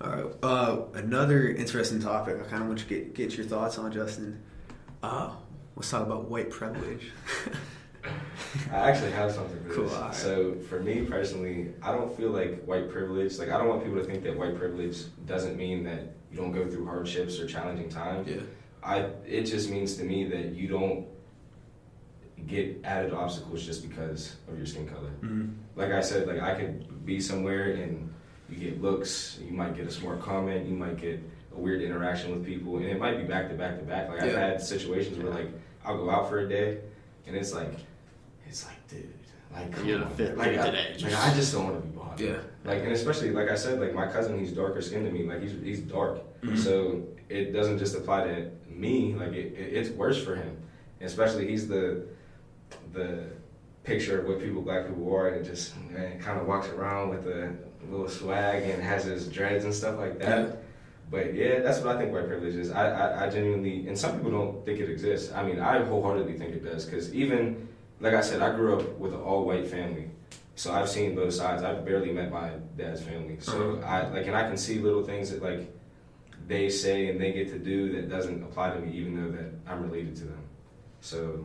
All 0.00 0.10
right. 0.10 0.26
Uh, 0.42 0.82
another 0.94 1.48
interesting 1.48 2.00
topic. 2.00 2.36
I 2.40 2.48
kind 2.48 2.62
of 2.62 2.68
want 2.68 2.80
you 2.80 2.84
to 2.86 2.94
get 2.94 3.14
get 3.14 3.36
your 3.36 3.46
thoughts 3.46 3.78
on 3.78 3.92
Justin. 3.92 4.40
Uh, 5.02 5.30
let's 5.76 5.90
talk 5.90 6.02
about 6.06 6.30
white 6.30 6.50
privilege. 6.50 7.10
I 8.72 8.76
actually 8.90 9.10
have 9.12 9.30
something 9.30 9.62
for 9.64 9.74
Cool, 9.74 9.84
this. 9.84 9.94
alright. 9.94 10.14
So 10.14 10.54
for 10.70 10.80
me 10.80 11.02
personally, 11.02 11.72
I 11.82 11.92
don't 11.92 12.16
feel 12.16 12.30
like 12.30 12.64
white 12.64 12.90
privilege. 12.90 13.38
Like 13.38 13.50
I 13.50 13.58
don't 13.58 13.68
want 13.68 13.84
people 13.84 13.98
to 13.98 14.04
think 14.04 14.22
that 14.24 14.36
white 14.38 14.56
privilege 14.56 15.02
doesn't 15.26 15.56
mean 15.56 15.84
that 15.84 16.14
you 16.30 16.38
don't 16.38 16.52
go 16.52 16.66
through 16.68 16.86
hardships 16.86 17.38
or 17.38 17.46
challenging 17.46 17.88
times. 17.90 18.28
yeah. 18.28 18.40
I 18.82 19.10
it 19.26 19.42
just 19.44 19.68
means 19.70 19.96
to 19.98 20.04
me 20.04 20.24
that 20.28 20.54
you 20.54 20.66
don't 20.68 21.06
get 22.46 22.80
added 22.84 23.12
obstacles 23.12 23.66
just 23.66 23.86
because 23.86 24.36
of 24.48 24.56
your 24.56 24.64
skin 24.66 24.88
color. 24.88 25.10
Mhm. 25.20 25.54
Like 25.76 25.92
I 25.92 26.00
said, 26.00 26.26
like 26.26 26.40
I 26.40 26.54
could 26.54 27.04
be 27.04 27.20
somewhere 27.20 27.72
and 27.72 28.10
you 28.50 28.58
get 28.70 28.82
looks, 28.82 29.38
you 29.44 29.52
might 29.52 29.74
get 29.76 29.86
a 29.86 29.90
smart 29.90 30.20
comment, 30.20 30.66
you 30.68 30.74
might 30.74 30.96
get 30.98 31.20
a 31.54 31.58
weird 31.58 31.82
interaction 31.82 32.30
with 32.32 32.44
people, 32.44 32.76
and 32.76 32.86
it 32.86 32.98
might 32.98 33.16
be 33.16 33.24
back 33.24 33.48
to 33.48 33.54
back 33.54 33.78
to 33.78 33.84
back. 33.84 34.08
Like 34.08 34.22
I've 34.22 34.34
had 34.34 34.60
situations 34.62 35.18
where 35.18 35.32
like 35.32 35.48
I'll 35.84 35.96
go 35.98 36.10
out 36.10 36.28
for 36.28 36.40
a 36.40 36.48
day, 36.48 36.78
and 37.26 37.36
it's 37.36 37.52
like, 37.52 37.72
it's 38.46 38.64
like, 38.66 38.88
dude, 38.88 39.08
like 39.52 39.72
come 39.72 39.84
You're 39.86 40.04
on. 40.04 40.14
fifth 40.14 40.36
like, 40.36 40.58
I, 40.58 40.66
today. 40.66 40.96
like 41.02 41.14
I 41.14 41.34
just 41.34 41.52
don't 41.52 41.64
want 41.64 41.80
to 41.82 41.86
be 41.88 41.96
bothered. 41.96 42.20
Yeah. 42.20 42.36
Like 42.64 42.82
and 42.82 42.92
especially 42.92 43.30
like 43.30 43.48
I 43.48 43.54
said, 43.54 43.80
like 43.80 43.94
my 43.94 44.06
cousin, 44.06 44.38
he's 44.38 44.52
darker 44.52 44.80
skinned 44.82 45.06
than 45.06 45.12
me. 45.12 45.24
Like 45.24 45.42
he's 45.42 45.52
he's 45.62 45.80
dark, 45.80 46.20
Mhm. 46.42 46.58
so 46.58 47.02
it 47.28 47.52
doesn't 47.52 47.78
just 47.78 47.96
apply 47.96 48.24
to 48.24 48.50
me. 48.68 49.14
Like 49.14 49.32
it, 49.32 49.54
it, 49.54 49.74
it's 49.76 49.90
worse 49.90 50.22
for 50.22 50.34
him, 50.36 50.56
especially 51.00 51.48
he's 51.48 51.66
the 51.68 52.06
the 52.92 53.24
picture 53.82 54.20
of 54.20 54.26
what 54.28 54.40
people 54.40 54.60
black 54.62 54.86
people 54.86 55.12
are, 55.14 55.28
and 55.28 55.44
just 55.44 55.74
kind 56.20 56.38
of 56.38 56.46
walks 56.46 56.68
around 56.68 57.08
with 57.10 57.26
a 57.26 57.54
little 57.88 58.08
swag 58.08 58.62
and 58.64 58.82
has 58.82 59.04
his 59.04 59.28
dreads 59.28 59.64
and 59.64 59.72
stuff 59.74 59.98
like 59.98 60.18
that. 60.18 60.48
Yeah. 60.48 60.52
But 61.10 61.34
yeah, 61.34 61.60
that's 61.60 61.80
what 61.80 61.96
I 61.96 61.98
think 61.98 62.12
white 62.12 62.28
privilege 62.28 62.54
is. 62.54 62.70
I, 62.70 62.88
I, 62.90 63.26
I 63.26 63.30
genuinely, 63.30 63.88
and 63.88 63.98
some 63.98 64.16
people 64.16 64.30
don't 64.30 64.64
think 64.64 64.78
it 64.78 64.88
exists. 64.88 65.32
I 65.32 65.42
mean, 65.42 65.58
I 65.58 65.82
wholeheartedly 65.82 66.38
think 66.38 66.54
it 66.54 66.64
does 66.64 66.84
because 66.84 67.12
even, 67.12 67.68
like 67.98 68.14
I 68.14 68.20
said, 68.20 68.42
I 68.42 68.54
grew 68.54 68.78
up 68.78 68.98
with 68.98 69.12
an 69.12 69.20
all 69.20 69.44
white 69.44 69.66
family. 69.66 70.10
So 70.54 70.72
I've 70.72 70.88
seen 70.88 71.14
both 71.14 71.32
sides. 71.34 71.62
I've 71.62 71.84
barely 71.84 72.12
met 72.12 72.30
my 72.30 72.50
dad's 72.76 73.02
family. 73.02 73.38
So 73.40 73.72
Uh-huh. 73.78 73.86
I 73.86 74.08
like, 74.08 74.26
and 74.26 74.36
I 74.36 74.42
can 74.46 74.56
see 74.56 74.78
little 74.78 75.02
things 75.02 75.30
that 75.30 75.42
like 75.42 75.72
they 76.46 76.68
say 76.68 77.08
and 77.08 77.20
they 77.20 77.32
get 77.32 77.48
to 77.50 77.58
do 77.58 77.92
that 77.92 78.08
doesn't 78.08 78.42
apply 78.42 78.70
to 78.74 78.78
me, 78.80 78.92
even 78.92 79.16
though 79.16 79.36
that 79.36 79.50
I'm 79.66 79.82
related 79.82 80.14
to 80.16 80.24
them. 80.24 80.42
So 81.00 81.44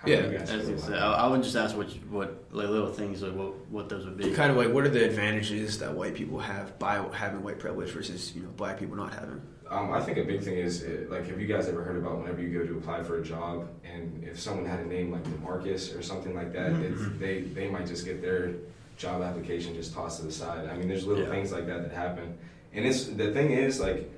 how 0.00 0.06
do 0.06 0.12
Yeah, 0.12 0.26
you 0.30 0.38
guys 0.38 0.50
I, 0.50 0.56
was 0.56 0.66
feel 0.66 0.76
gonna 0.76 0.86
say, 0.88 0.98
I, 0.98 1.12
I 1.12 1.26
would 1.28 1.42
just 1.42 1.56
ask 1.56 1.76
what 1.76 1.94
you- 1.94 2.00
what 2.10 2.44
like 2.52 2.68
little 2.70 2.92
things 2.92 3.22
like 3.22 3.34
what 3.34 3.52
what 3.70 3.88
those 3.88 4.04
would 4.06 4.16
be. 4.16 4.30
Kind 4.32 4.50
of 4.50 4.56
like 4.56 4.72
what 4.72 4.84
are 4.84 4.88
the 4.88 5.04
advantages 5.04 5.78
that 5.78 5.94
white 5.94 6.14
people 6.14 6.38
have 6.38 6.78
by 6.78 6.94
having 7.12 7.42
white 7.42 7.58
privilege 7.58 7.90
versus 7.90 8.34
you 8.34 8.42
know 8.42 8.48
black 8.56 8.78
people 8.78 8.96
not 8.96 9.12
having? 9.14 9.40
Um, 9.68 9.92
I 9.92 10.00
think 10.00 10.18
a 10.18 10.24
big 10.24 10.42
thing 10.42 10.56
is 10.56 10.82
uh, 10.82 11.06
like, 11.10 11.26
have 11.28 11.40
you 11.40 11.46
guys 11.46 11.68
ever 11.68 11.84
heard 11.84 11.96
about 11.96 12.18
whenever 12.18 12.40
you 12.42 12.50
go 12.58 12.66
to 12.66 12.76
apply 12.78 13.04
for 13.04 13.20
a 13.20 13.22
job, 13.22 13.68
and 13.84 14.24
if 14.24 14.40
someone 14.40 14.66
had 14.66 14.80
a 14.80 14.86
name 14.86 15.12
like 15.12 15.22
Demarcus 15.22 15.96
or 15.96 16.02
something 16.02 16.34
like 16.34 16.52
that, 16.54 16.72
Mhm. 16.72 16.82
it's, 16.92 17.18
they 17.20 17.42
they 17.42 17.68
might 17.68 17.86
just 17.86 18.04
get 18.04 18.20
their 18.20 18.54
job 18.96 19.22
application 19.22 19.74
just 19.74 19.94
tossed 19.94 20.20
to 20.20 20.26
the 20.26 20.32
side. 20.32 20.68
I 20.68 20.76
mean, 20.76 20.88
there's 20.88 21.06
little 21.06 21.22
Yeah. 21.24 21.30
things 21.30 21.52
like 21.52 21.66
that 21.68 21.82
that 21.82 21.92
happen, 21.92 22.36
and 22.74 22.84
it's 22.84 23.04
the 23.04 23.32
thing 23.32 23.52
is 23.52 23.78
like, 23.80 24.10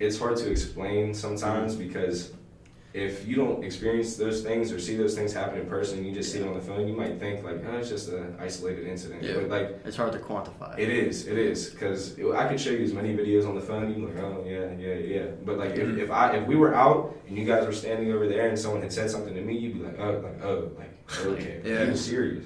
it's 0.00 0.18
hard 0.18 0.36
to 0.38 0.50
explain 0.50 1.12
sometimes 1.12 1.74
because 1.74 2.32
if 2.94 3.26
you 3.26 3.36
don't 3.36 3.64
experience 3.64 4.16
those 4.16 4.42
things 4.42 4.70
or 4.70 4.78
see 4.78 4.96
those 4.96 5.14
things 5.14 5.32
happen 5.32 5.58
in 5.58 5.66
person, 5.66 6.04
you 6.04 6.12
just 6.12 6.30
see 6.30 6.40
it 6.40 6.46
on 6.46 6.54
the 6.54 6.60
phone, 6.60 6.86
you 6.86 6.94
might 6.94 7.18
think 7.18 7.42
like, 7.42 7.62
oh, 7.66 7.78
it's 7.78 7.88
just 7.88 8.10
an 8.10 8.36
isolated 8.38 8.86
incident. 8.86 9.22
Yeah. 9.22 9.34
But 9.34 9.48
like 9.48 9.80
It's 9.84 9.96
hard 9.96 10.12
to 10.12 10.18
quantify. 10.18 10.78
it 10.78 10.90
is, 10.90 11.26
it 11.26 11.38
is, 11.38 11.70
because 11.70 12.18
I 12.18 12.48
could 12.48 12.60
show 12.60 12.70
you 12.70 12.84
as 12.84 12.92
many 12.92 13.14
videos 13.14 13.48
on 13.48 13.54
the 13.54 13.60
phone. 13.60 13.88
You'd 13.88 13.96
be 13.96 14.02
like, 14.12 14.22
oh 14.22 14.44
yeah, 14.46 14.72
yeah, 14.78 14.94
yeah. 14.94 15.26
But 15.44 15.58
like, 15.58 15.70
if, 15.70 15.86
mm-hmm. 15.86 16.00
if 16.00 16.10
I 16.10 16.36
if 16.36 16.46
we 16.46 16.56
were 16.56 16.74
out 16.74 17.16
and 17.28 17.38
you 17.38 17.46
guys 17.46 17.66
were 17.66 17.72
standing 17.72 18.12
over 18.12 18.28
there 18.28 18.48
and 18.48 18.58
someone 18.58 18.82
had 18.82 18.92
said 18.92 19.10
something 19.10 19.34
to 19.34 19.40
me, 19.40 19.56
you'd 19.56 19.74
be 19.74 19.80
like, 19.84 19.98
oh, 19.98 20.20
like 20.22 20.44
oh, 20.44 20.70
like 20.78 21.26
okay, 21.26 21.60
Yeah. 21.64 21.84
he 21.84 21.90
was 21.90 22.04
serious. 22.04 22.44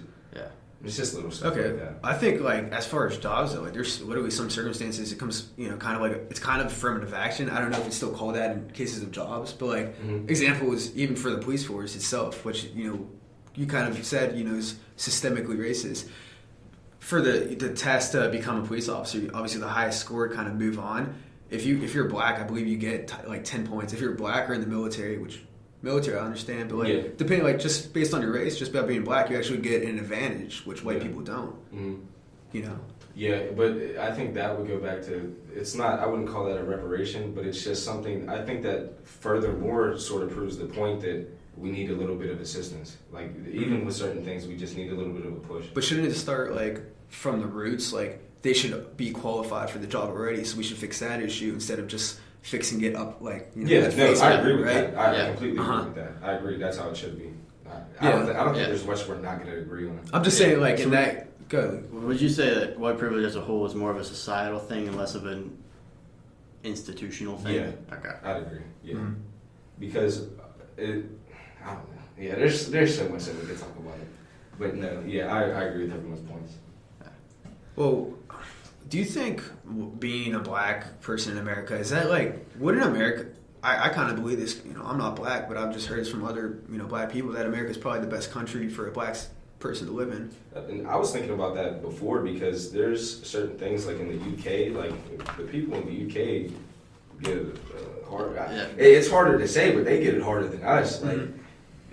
It's 0.87 0.97
just 0.97 1.15
little 1.15 1.31
stuff 1.31 1.53
Okay, 1.53 1.69
like 1.71 1.79
that. 1.81 1.99
I 2.03 2.15
think 2.15 2.41
like 2.41 2.73
as 2.73 2.87
far 2.87 3.07
as 3.07 3.19
jobs 3.19 3.55
though, 3.55 3.63
like 3.63 3.73
there's 3.75 4.01
literally 4.03 4.31
some 4.31 4.49
circumstances 4.51 5.13
it 5.13 5.19
comes 5.19 5.51
you 5.57 5.69
know 5.69 5.77
kind 5.77 5.97
of 5.97 6.03
like 6.03 6.13
it's 6.31 6.41
kind 6.41 6.61
of 6.61 6.69
affirmative 6.69 7.13
action. 7.13 7.51
I 7.51 7.61
don't 7.61 7.71
know 7.71 7.79
if 7.81 7.87
it's 7.87 7.97
still 7.97 8.13
called 8.13 8.37
that 8.37 8.53
in 8.53 8.71
cases 8.71 9.03
of 9.03 9.11
jobs, 9.13 9.53
but 9.53 9.67
like 9.67 10.01
Mhm. 10.03 10.31
example 10.31 10.73
is 10.73 10.97
even 10.97 11.17
for 11.17 11.31
the 11.31 11.39
police 11.39 11.65
force 11.67 11.95
itself, 11.97 12.45
which 12.45 12.65
you 12.75 12.85
know 12.91 13.07
you 13.55 13.67
kind 13.67 13.89
of 13.89 14.05
said 14.07 14.37
you 14.39 14.45
know 14.45 14.55
is 14.55 14.77
systemically 14.97 15.57
racist. 15.59 16.09
For 16.99 17.21
the 17.23 17.55
the 17.55 17.73
test 17.73 18.13
to 18.13 18.29
become 18.31 18.63
a 18.63 18.67
police 18.67 18.89
officer, 18.89 19.19
obviously 19.35 19.61
the 19.61 19.69
highest 19.69 20.01
score 20.01 20.29
kind 20.29 20.49
of 20.49 20.55
move 20.55 20.79
on. 20.79 21.15
If 21.51 21.65
you 21.65 21.83
if 21.83 21.95
you're 21.95 22.09
black, 22.09 22.41
I 22.41 22.43
believe 22.45 22.67
you 22.67 22.77
get 22.77 23.09
t- 23.09 23.15
like 23.29 23.45
ten 23.45 23.67
points. 23.67 23.93
If 23.93 24.01
you're 24.01 24.15
black 24.15 24.51
or 24.51 24.55
in 24.55 24.61
the 24.61 24.67
military, 24.67 25.19
which 25.19 25.45
military 25.83 26.19
I 26.19 26.25
understand, 26.25 26.69
but 26.69 26.77
like 26.79 26.89
Yeah. 26.89 27.03
depending 27.17 27.45
like 27.45 27.59
just 27.59 27.93
based 27.93 28.15
on 28.15 28.23
your 28.23 28.33
race, 28.33 28.59
just 28.59 28.73
by 28.73 28.83
being 28.83 29.05
black, 29.05 29.31
you 29.31 29.37
actually 29.37 29.59
get 29.59 29.83
an 29.83 29.99
advantage, 29.99 30.63
which 30.65 30.85
white 30.85 30.99
Yeah. 30.99 31.03
people 31.05 31.23
don't. 31.23 31.55
Mhm. 31.75 31.99
You 32.53 32.63
know. 32.63 32.79
Yeah, 33.15 33.45
but 33.57 33.73
I 33.99 34.13
think 34.13 34.35
that 34.35 34.59
would 34.59 34.69
go 34.69 34.79
back 34.79 35.03
to 35.07 35.35
it's 35.55 35.75
not. 35.75 36.01
I 36.01 36.07
wouldn't 36.07 36.29
call 36.29 36.45
that 36.47 36.59
a 36.59 36.65
reparation, 36.65 37.33
but 37.35 37.47
it's 37.47 37.63
just 37.65 37.83
something. 37.85 38.29
I 38.29 38.43
think 38.45 38.63
that 38.63 39.07
furthermore 39.07 39.99
sort 39.99 40.23
of 40.23 40.31
proves 40.31 40.59
the 40.59 40.67
point 40.67 41.01
that 41.03 41.27
we 41.57 41.71
need 41.71 41.91
a 41.91 41.95
little 41.95 42.17
bit 42.17 42.31
of 42.31 42.41
assistance. 42.41 42.97
Like 43.13 43.31
even 43.51 43.87
with 43.87 43.95
certain 43.95 44.23
things, 44.23 44.47
we 44.47 44.57
just 44.57 44.77
need 44.77 44.93
a 44.93 44.95
little 44.95 45.13
bit 45.15 45.25
of 45.25 45.33
a 45.33 45.41
push. 45.41 45.65
But 45.73 45.83
shouldn't 45.85 46.07
it 46.09 46.15
start 46.15 46.55
like 46.55 46.83
from 47.09 47.41
the 47.41 47.47
roots? 47.47 47.93
Like 47.93 48.21
they 48.43 48.53
should 48.53 48.97
be 48.99 49.11
qualified 49.11 49.71
for 49.71 49.79
the 49.79 49.87
job 49.87 50.11
already, 50.11 50.45
so 50.45 50.57
we 50.59 50.63
should 50.63 50.77
fix 50.77 50.99
that 51.01 51.23
issue 51.23 51.53
instead 51.55 51.79
of 51.79 51.87
just 51.89 52.21
fixing 52.47 52.81
it 52.85 52.95
up 52.95 53.21
like 53.21 53.51
you 53.57 53.65
know, 53.65 53.69
Yeah, 53.71 53.79
at 53.81 53.85
no, 53.91 54.07
face 54.07 54.21
I 54.21 54.29
value, 54.37 54.41
agree 54.41 54.57
with 54.63 54.67
right? 54.67 54.95
that. 54.95 54.99
I 54.99 55.17
Yeah. 55.17 55.27
completely 55.31 55.59
Uh-huh. 55.59 55.73
agree 55.73 55.87
with 55.87 55.95
that. 55.97 56.13
I 56.23 56.33
agree. 56.35 56.57
That's 56.59 56.79
how 56.79 56.89
it 56.91 56.97
should 56.97 57.19
be. 57.19 57.33
I, 57.69 57.71
I 57.71 57.75
Yeah. 57.75 58.11
don't, 58.13 58.27
think, 58.27 58.39
I 58.39 58.45
don't 58.45 58.55
think 58.55 58.63
Yeah. 58.63 58.67
there's 58.69 58.87
much 58.87 59.09
we're 59.09 59.19
not 59.19 59.39
going 59.43 59.51
to 59.51 59.59
agree 59.63 59.89
on. 59.89 60.01
I'm 60.13 60.23
just 60.23 60.39
Yeah. 60.41 60.47
saying, 60.47 60.61
like 60.61 60.79
So 60.79 60.85
in 60.85 60.91
we- 60.91 60.97
that. 60.97 61.23
Go. 61.49 61.81
Would 61.93 62.21
you 62.21 62.29
say 62.29 62.55
that 62.55 62.77
white 62.79 62.99
privilege 62.99 63.25
as 63.25 63.37
a 63.37 63.41
whole 63.41 63.65
is 63.67 63.75
more 63.77 63.91
of 63.93 63.97
a 63.99 64.05
societal 64.05 64.59
thing 64.59 64.89
and 64.89 64.97
less 64.97 65.15
of 65.15 65.27
an 65.27 65.57
institutional 66.65 67.37
thing? 67.39 67.55
Yeah. 67.55 67.95
Okay. 67.97 68.11
I'd 68.25 68.43
agree. 68.43 68.61
Yeah, 68.83 68.95
Mhm. 68.97 69.15
because 69.79 70.23
it. 70.77 71.05
I 71.65 71.75
don't 71.75 71.89
know. 71.95 72.03
Yeah, 72.19 72.35
there's 72.37 72.67
there's 72.69 72.97
so 72.99 73.09
much 73.09 73.25
that 73.27 73.41
we 73.41 73.47
could 73.47 73.59
talk 73.59 73.77
about 73.79 73.95
it, 73.99 74.09
but 74.59 74.75
no, 74.77 75.03
yeah, 75.07 75.33
I, 75.33 75.43
I 75.51 75.63
agree 75.65 75.85
with 75.85 75.93
everyone's 75.93 76.21
points. 76.23 76.55
Well, 77.77 78.15
do 78.89 78.99
you 78.99 79.05
think 79.05 79.43
being 79.99 80.35
a 80.35 80.39
black 80.39 81.01
person 81.01 81.33
in 81.33 81.39
America 81.39 81.75
is 81.77 81.91
that 81.91 82.09
like 82.09 82.51
what 82.57 82.75
in 82.75 82.83
America? 82.83 83.27
I, 83.63 83.87
I 83.87 83.89
kind 83.89 84.11
of 84.11 84.17
believe 84.23 84.39
this. 84.39 84.61
You 84.65 84.75
know, 84.75 84.83
I'm 84.85 84.99
not 84.99 85.17
black, 85.17 85.49
but 85.49 85.57
I've 85.57 85.73
just 85.73 85.87
heard 85.87 86.01
this 86.01 86.11
from 86.11 86.25
other 86.25 86.61
you 86.71 86.79
know 86.79 86.87
black 86.87 87.11
people 87.11 87.31
that 87.33 87.47
America 87.47 87.71
is 87.71 87.79
probably 87.79 88.01
the 88.01 88.07
best 88.07 88.31
country 88.31 88.69
for 88.69 88.89
a 88.89 88.93
black 88.93 89.17
person 89.59 89.87
to 89.87 89.93
live 89.93 90.11
in. 90.13 90.31
And 90.55 90.87
I 90.87 90.97
was 90.97 91.11
thinking 91.13 91.33
about 91.33 91.55
that 91.55 91.83
before 91.83 92.21
because 92.21 92.71
there's 92.71 93.27
certain 93.27 93.59
things 93.59 93.87
like 93.87 93.99
in 93.99 94.09
the 94.09 94.15
UK, 94.17 94.77
like 94.77 95.37
the 95.37 95.45
people 95.45 95.75
in 95.79 95.87
the 95.87 96.05
UK 96.07 96.53
get 97.23 97.37
it 97.39 97.57
uh, 97.75 98.09
hard. 98.11 98.35
Yeah. 98.37 98.67
It's 98.77 99.11
harder 99.11 99.39
to 99.39 99.49
say, 99.49 99.75
but 99.75 99.85
they 99.87 100.03
get 100.03 100.15
it 100.15 100.23
harder 100.23 100.47
than 100.47 100.63
us. 100.63 101.03
Like, 101.03 101.17
Mhm. 101.17 101.33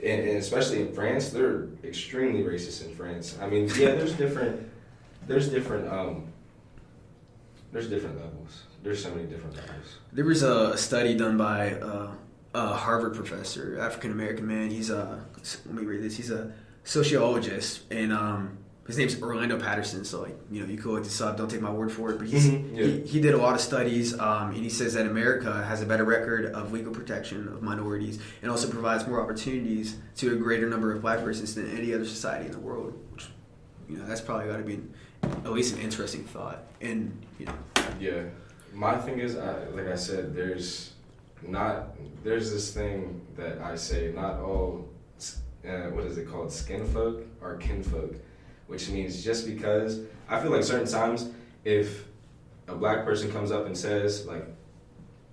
and, 0.04 0.22
and 0.28 0.38
especially 0.38 0.82
in 0.82 0.92
France, 0.94 1.30
they're 1.30 1.70
extremely 1.86 2.44
racist 2.44 2.86
in 2.86 2.94
France. 2.94 3.38
I 3.42 3.48
mean, 3.48 3.68
yeah, 3.78 3.96
there's 3.96 4.12
different, 4.14 4.70
there's 5.26 5.48
different, 5.48 5.88
um, 5.88 6.26
there's 7.74 7.90
different 7.90 8.16
levels. 8.18 8.64
There's 8.84 9.04
so 9.04 9.10
many 9.14 9.26
different 9.28 9.56
levels. 9.56 9.98
There 10.14 10.26
was 10.26 10.44
a 10.44 10.78
study 10.78 11.16
done 11.16 11.38
by 11.38 11.74
uh, 11.74 12.12
a 12.54 12.68
Harvard 12.68 13.16
professor, 13.16 13.80
African 13.80 14.12
American 14.12 14.48
man. 14.48 14.70
He's 14.70 14.90
a 14.90 15.26
let 15.66 15.74
me 15.76 15.84
read 15.84 16.02
this. 16.04 16.16
He's 16.16 16.32
a 16.32 16.52
sociologist, 16.84 17.82
and 17.92 18.14
um, 18.14 18.58
his 18.88 18.98
name's 18.98 19.22
Orlando 19.22 19.60
Patterson. 19.60 20.06
So 20.06 20.22
like 20.22 20.36
you 20.52 20.62
know, 20.62 20.68
you 20.68 20.78
could 20.78 20.92
look 20.92 21.04
this 21.04 21.20
up. 21.22 21.38
Don't 21.38 21.50
take 21.50 21.62
my 21.62 21.72
word 21.72 21.92
for 21.92 22.12
it. 22.12 22.18
But 22.20 22.28
he's, 22.28 22.46
Mhm, 22.50 22.76
yeah. 22.78 22.86
he, 22.86 23.00
he 23.02 23.22
did 23.22 23.34
a 23.34 23.38
lot 23.38 23.56
of 23.56 23.62
studies, 23.62 24.18
um, 24.20 24.50
and 24.50 24.58
he 24.58 24.70
says 24.70 24.94
that 24.94 25.08
America 25.08 25.52
has 25.64 25.82
a 25.82 25.86
better 25.86 26.04
record 26.04 26.46
of 26.54 26.72
legal 26.72 26.94
protection 26.94 27.48
of 27.48 27.62
minorities, 27.64 28.20
and 28.42 28.52
also 28.52 28.70
provides 28.70 29.08
more 29.08 29.22
opportunities 29.22 29.98
to 30.18 30.34
a 30.34 30.36
greater 30.36 30.70
number 30.70 30.94
of 30.94 31.02
black 31.02 31.20
persons 31.20 31.56
than 31.56 31.76
any 31.76 31.94
other 31.94 32.06
society 32.06 32.46
in 32.46 32.52
the 32.52 32.60
world. 32.60 32.94
Which 33.14 33.28
you 33.90 33.98
know, 33.98 34.06
that's 34.06 34.22
probably 34.22 34.48
got 34.48 34.58
to 34.58 34.64
be 34.64 34.80
at 35.24 35.52
least 35.52 35.76
an 35.76 35.82
interesting 35.82 36.24
thought. 36.26 36.64
And 36.82 37.26
you 37.44 37.48
know, 37.48 37.84
Yeah, 38.00 38.24
my 38.74 38.98
thing 38.98 39.20
is, 39.20 39.38
I, 39.38 39.66
like 39.70 39.88
I 39.88 39.96
said, 39.96 40.34
there's 40.36 40.94
not 41.46 41.90
there's 42.24 42.52
this 42.52 42.74
thing 42.74 43.22
that 43.36 43.60
I 43.62 43.76
say, 43.76 44.12
not 44.16 44.40
all 44.40 44.88
uh, 45.68 45.90
what 45.92 46.06
is 46.06 46.18
it 46.18 46.28
called, 46.30 46.52
skin 46.52 46.86
folk 46.86 47.26
or 47.42 47.56
kinfolk, 47.58 48.16
which 48.68 48.90
means 48.90 49.24
just 49.24 49.46
because 49.46 50.00
I 50.30 50.42
feel 50.42 50.52
like 50.52 50.64
certain 50.64 50.88
times 50.88 51.30
if 51.66 52.06
a 52.68 52.76
black 52.76 53.04
person 53.06 53.32
comes 53.32 53.52
up 53.52 53.66
and 53.66 53.78
says 53.78 54.26
like 54.26 54.46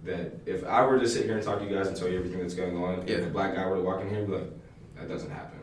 that, 0.05 0.33
if 0.47 0.65
I 0.65 0.85
were 0.85 0.99
to 0.99 1.09
sit 1.09 1.25
here 1.27 1.35
and 1.37 1.43
talk 1.45 1.59
to 1.61 1.65
you 1.65 1.75
guys 1.75 1.87
and 1.89 1.97
tell 1.97 2.09
you 2.09 2.19
everything 2.19 2.41
that's 2.41 2.55
going 2.55 2.77
on, 2.77 3.07
Yeah. 3.07 3.17
if 3.17 3.27
a 3.27 3.31
black 3.31 3.55
guy 3.55 3.67
were 3.67 3.77
to 3.77 3.83
walk 3.83 4.01
in 4.01 4.09
here 4.11 4.25
be 4.25 4.33
like, 4.33 4.51
that 4.97 5.09
doesn't 5.09 5.31
happen. 5.31 5.59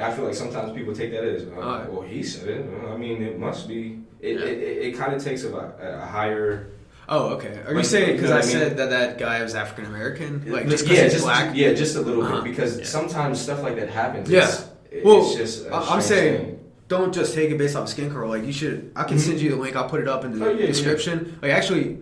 I 0.00 0.12
feel 0.12 0.24
like 0.26 0.34
sometimes 0.34 0.72
people 0.72 0.94
take 0.94 1.10
that 1.12 1.24
as, 1.24 1.44
uh, 1.44 1.50
Alright. 1.60 1.92
well, 1.92 2.02
he 2.02 2.22
said 2.22 2.48
it. 2.48 2.66
Uh, 2.84 2.94
I 2.94 2.96
mean, 2.96 3.22
it 3.22 3.38
must 3.38 3.66
be. 3.68 4.00
It, 4.20 4.38
Yeah. 4.38 4.46
it, 4.46 4.58
it, 4.58 4.86
it 4.86 4.96
kind 4.98 5.12
of 5.12 5.22
takes 5.22 5.44
a, 5.44 5.54
a 5.56 6.06
higher. 6.06 6.70
Oh, 7.08 7.30
okay. 7.34 7.60
Are 7.66 7.70
you 7.70 7.76
Like, 7.78 7.84
saying 7.86 8.06
you 8.08 8.14
because 8.14 8.30
know 8.30 8.36
I, 8.36 8.40
mean? 8.40 8.48
said 8.50 8.76
that 8.76 8.90
that 8.90 9.18
guy 9.18 9.42
was 9.42 9.54
African 9.54 9.86
American, 9.86 10.50
like 10.52 10.68
just 10.68 10.84
because 10.84 10.98
yeah, 10.98 11.04
he's 11.04 11.12
just 11.14 11.24
black? 11.24 11.56
yeah, 11.56 11.72
just 11.72 11.96
a 11.96 12.00
little 12.00 12.22
Uh-huh. 12.22 12.42
bit 12.42 12.50
because 12.50 12.78
Yeah. 12.78 12.84
sometimes 12.84 13.40
stuff 13.40 13.62
like 13.62 13.76
that 13.76 13.88
happens. 13.88 14.28
Yeah. 14.28 14.44
It's, 14.44 14.66
it- 14.90 15.04
Well, 15.04 15.22
it's 15.26 15.34
just. 15.36 15.66
I'm 15.72 16.00
saying- 16.00 16.36
thing. 16.44 16.54
Don't 16.88 17.12
just 17.12 17.34
take 17.34 17.50
it 17.50 17.58
based 17.58 17.76
off 17.76 17.86
skin 17.88 18.10
color. 18.10 18.26
Like 18.26 18.44
you 18.46 18.52
should. 18.52 18.92
I 18.96 19.04
can 19.04 19.18
Mhm. 19.18 19.20
send 19.20 19.40
you 19.40 19.50
the 19.50 19.56
link. 19.56 19.76
I'll 19.76 19.88
put 19.90 20.00
it 20.00 20.08
up 20.08 20.24
in 20.24 20.38
the 20.38 20.46
Oh, 20.46 20.50
yeah. 20.52 20.64
description. 20.66 21.38
Like 21.42 21.50
actually, 21.52 21.98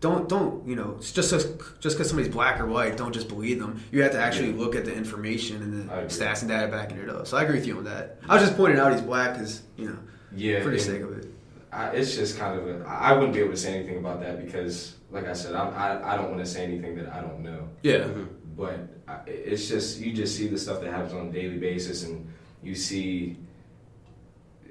don't 0.00 0.28
don't 0.28 0.66
you 0.68 0.76
know? 0.76 0.96
Just 1.00 1.14
just 1.14 1.32
just 1.80 1.96
because 1.96 2.08
somebody's 2.08 2.32
black 2.32 2.60
or 2.60 2.66
white, 2.66 2.96
don't 2.96 3.12
just 3.12 3.28
believe 3.28 3.58
them. 3.60 3.80
You 3.90 4.02
have 4.02 4.12
to 4.12 4.18
actually 4.20 4.50
Yeah. 4.50 4.58
look 4.58 4.74
at 4.76 4.84
the 4.84 4.94
information 4.94 5.62
and 5.62 5.88
the 5.88 5.92
stats 6.14 6.40
and 6.42 6.50
data 6.50 6.68
backing 6.70 6.98
it 6.98 7.08
up. 7.08 7.26
So 7.26 7.36
I 7.36 7.42
agree 7.44 7.56
with 7.56 7.66
you 7.66 7.78
on 7.78 7.84
that. 7.84 8.18
I 8.28 8.34
was 8.34 8.42
just 8.42 8.56
pointing 8.56 8.78
out 8.78 8.92
he's 8.92 9.00
black 9.02 9.34
because 9.34 9.62
you 9.76 9.86
know 9.88 9.98
Yeah, 10.34 10.62
for 10.62 10.70
the 10.70 10.78
sake 10.78 11.00
of 11.02 11.16
it. 11.18 11.26
I, 11.72 11.88
it's 11.90 12.14
just 12.14 12.38
kind 12.38 12.58
of 12.58 12.66
a. 12.68 12.84
I 12.86 13.10
I 13.10 13.12
wouldn't 13.14 13.32
be 13.34 13.40
able 13.40 13.50
to 13.52 13.56
say 13.56 13.74
anything 13.74 13.98
about 13.98 14.20
that 14.20 14.44
because, 14.44 14.94
like 15.10 15.26
I 15.26 15.32
said, 15.32 15.54
I'm, 15.54 15.74
I 15.74 16.12
I 16.12 16.16
don't 16.16 16.30
want 16.30 16.40
to 16.44 16.50
say 16.50 16.64
anything 16.64 16.94
that 16.96 17.12
I 17.12 17.20
don't 17.20 17.40
know. 17.42 17.68
Yeah. 17.82 17.98
Mhm. 18.04 18.28
but 18.56 18.78
I- 19.08 19.20
it's 19.28 19.68
just 19.68 20.00
you 20.00 20.12
just 20.12 20.36
see 20.36 20.46
the 20.48 20.58
stuff 20.58 20.80
that 20.80 20.90
happens 20.90 21.12
on 21.12 21.28
a 21.28 21.32
daily 21.32 21.58
basis 21.58 22.04
and 22.04 22.26
you 22.62 22.74
see 22.74 23.36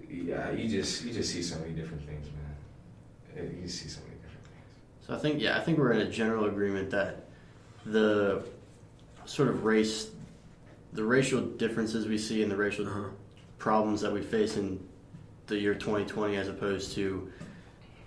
yeah 0.10 0.52
you 0.52 0.68
just 0.70 1.04
you 1.06 1.12
just 1.14 1.32
see 1.34 1.42
so 1.42 1.58
many 1.60 1.74
different 1.74 2.02
things 2.06 2.28
man 3.36 3.56
you 3.62 3.68
see 3.68 3.88
so 3.88 4.00
many 4.02 4.04
different 4.04 4.04
things 4.04 4.05
So 5.06 5.14
I 5.14 5.18
think 5.18 5.42
yeah, 5.42 5.58
I 5.58 5.62
think 5.62 5.78
we're 5.78 5.92
in 5.92 6.02
a 6.02 6.10
general 6.10 6.46
agreement 6.46 6.90
that 6.92 7.26
the 7.86 8.44
sort 9.26 9.50
of 9.50 9.64
race, 9.64 10.10
the 10.94 11.04
racial 11.04 11.42
differences 11.42 12.08
we 12.08 12.18
see 12.18 12.42
and 12.42 12.52
the 12.52 12.56
racial 12.56 12.88
Uh-huh. 12.88 13.10
problems 13.60 14.02
that 14.02 14.12
we 14.12 14.22
face 14.22 14.58
in 14.58 14.80
the 15.48 15.58
year 15.58 15.76
2020 15.76 16.36
as 16.38 16.48
opposed 16.48 16.94
to 16.94 17.32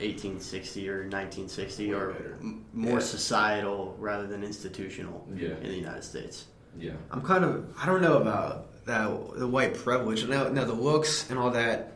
1860 0.01 0.89
or 0.89 1.03
1960 1.09 1.89
Way 1.91 1.95
or 1.95 2.11
m- 2.41 2.65
more 2.73 2.95
Yeah. 2.95 2.99
societal 3.01 3.97
rather 3.99 4.27
than 4.27 4.43
institutional 4.45 5.27
yeah 5.35 5.51
in 5.63 5.69
the 5.71 5.77
United 5.77 6.05
States. 6.05 6.47
yeah 6.79 6.93
I'm 7.11 7.23
kind 7.23 7.45
of 7.45 7.65
I 7.81 7.87
don't 7.87 8.03
know 8.03 8.19
about 8.19 8.85
that 8.87 9.09
the 9.39 9.47
white 9.47 9.75
privilege. 9.75 10.27
Now, 10.27 10.49
now 10.49 10.65
the 10.65 10.73
looks 10.73 11.29
and 11.31 11.39
all 11.39 11.51
that. 11.53 11.93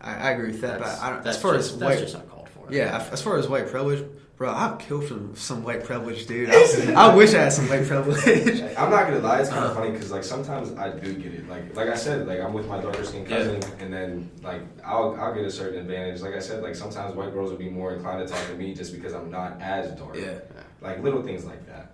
I, 0.00 0.14
I 0.14 0.30
agree 0.32 0.48
with 0.50 0.60
that. 0.62 0.80
That's, 0.80 0.98
but 0.98 1.04
I 1.06 1.10
don't, 1.10 1.22
that's 1.24 1.36
as 1.36 1.42
far 1.42 1.54
just, 1.54 1.72
as 1.74 1.78
that's 1.78 1.90
white, 1.94 1.98
just 2.02 2.14
uncalled 2.16 2.48
for. 2.48 2.72
Yeah, 2.72 3.08
as 3.12 3.22
far 3.22 3.36
as 3.38 3.46
white 3.48 3.68
privilege, 3.68 4.04
bro, 4.42 4.50
I'll 4.50 4.74
kill 4.76 5.00
for 5.00 5.20
some 5.36 5.62
white 5.62 5.84
privilege, 5.84 6.26
dude. 6.26 6.50
I, 6.50 6.92
I 7.10 7.14
wish 7.14 7.32
I 7.32 7.42
had 7.44 7.52
some 7.52 7.68
white 7.68 7.86
privilege. 7.86 8.60
I'm 8.76 8.90
not 8.90 9.04
gonna 9.06 9.20
lie, 9.20 9.38
it's 9.40 9.48
kind 9.50 9.64
of 9.64 9.70
Uh-huh. 9.70 9.80
funny 9.80 9.92
because 9.92 10.10
like 10.10 10.24
sometimes 10.24 10.72
I 10.76 10.90
do 10.90 11.14
get 11.14 11.32
it. 11.32 11.48
Like 11.48 11.76
like 11.76 11.88
I 11.88 11.94
said, 11.94 12.26
like 12.26 12.40
I'm 12.40 12.52
with 12.52 12.66
my 12.66 12.80
darker 12.80 13.04
skinned 13.04 13.28
cousin, 13.28 13.60
and 13.78 13.92
then 13.94 14.30
like 14.42 14.62
I'll 14.84 15.16
I'll 15.20 15.32
get 15.32 15.44
a 15.44 15.50
certain 15.50 15.78
advantage. 15.78 16.22
Like 16.22 16.34
I 16.34 16.40
said, 16.40 16.60
like 16.60 16.74
sometimes 16.74 17.14
white 17.14 17.32
girls 17.32 17.50
will 17.52 17.58
be 17.58 17.70
more 17.70 17.94
inclined 17.94 18.26
to 18.26 18.34
talk 18.34 18.44
to 18.48 18.54
me 18.56 18.74
just 18.74 18.92
because 18.92 19.12
I'm 19.14 19.30
not 19.30 19.60
as 19.62 19.92
dark. 19.92 20.16
yeah, 20.16 20.38
like 20.80 21.00
little 21.04 21.22
things 21.22 21.44
like 21.44 21.64
that. 21.68 21.92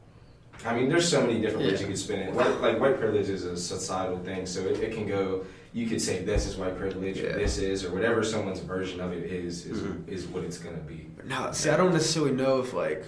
I 0.64 0.74
mean, 0.74 0.88
there's 0.88 1.06
so 1.08 1.20
many 1.20 1.38
different 1.42 1.66
ways 1.66 1.74
Yeah. 1.74 1.80
you 1.82 1.86
could 1.88 1.98
spin 1.98 2.18
it. 2.20 2.32
White, 2.34 2.60
like 2.62 2.80
white 2.80 2.98
privilege 2.98 3.28
is 3.28 3.44
a 3.44 3.56
societal 3.58 4.18
thing, 4.20 4.46
so 4.46 4.60
it, 4.62 4.80
it 4.80 4.94
can 4.94 5.06
go. 5.06 5.44
You 5.72 5.86
could 5.86 6.00
say 6.00 6.22
this 6.24 6.46
is 6.46 6.56
white 6.56 6.76
privilege, 6.78 7.18
or 7.20 7.32
this 7.34 7.58
is, 7.58 7.84
or 7.84 7.92
whatever 7.92 8.24
someone's 8.24 8.60
version 8.60 9.00
of 9.00 9.12
it 9.12 9.24
is, 9.24 9.66
is, 9.66 9.80
Mhm. 9.82 10.08
is 10.08 10.26
what 10.26 10.42
it's 10.44 10.58
gonna 10.58 10.76
be. 10.78 11.06
now 11.24 11.50
see, 11.52 11.68
I 11.70 11.76
don't 11.76 11.92
necessarily 11.92 12.32
know 12.32 12.60
if 12.60 12.72
like 12.72 13.04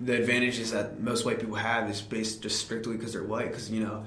the 0.00 0.14
advantages 0.16 0.72
that 0.72 1.02
most 1.02 1.24
white 1.26 1.38
people 1.40 1.56
have 1.56 1.90
is 1.90 2.00
based 2.00 2.42
just 2.42 2.58
strictly 2.58 2.96
because 2.96 3.12
they're 3.12 3.22
white. 3.22 3.48
Because 3.48 3.70
you 3.70 3.80
know, 3.84 4.04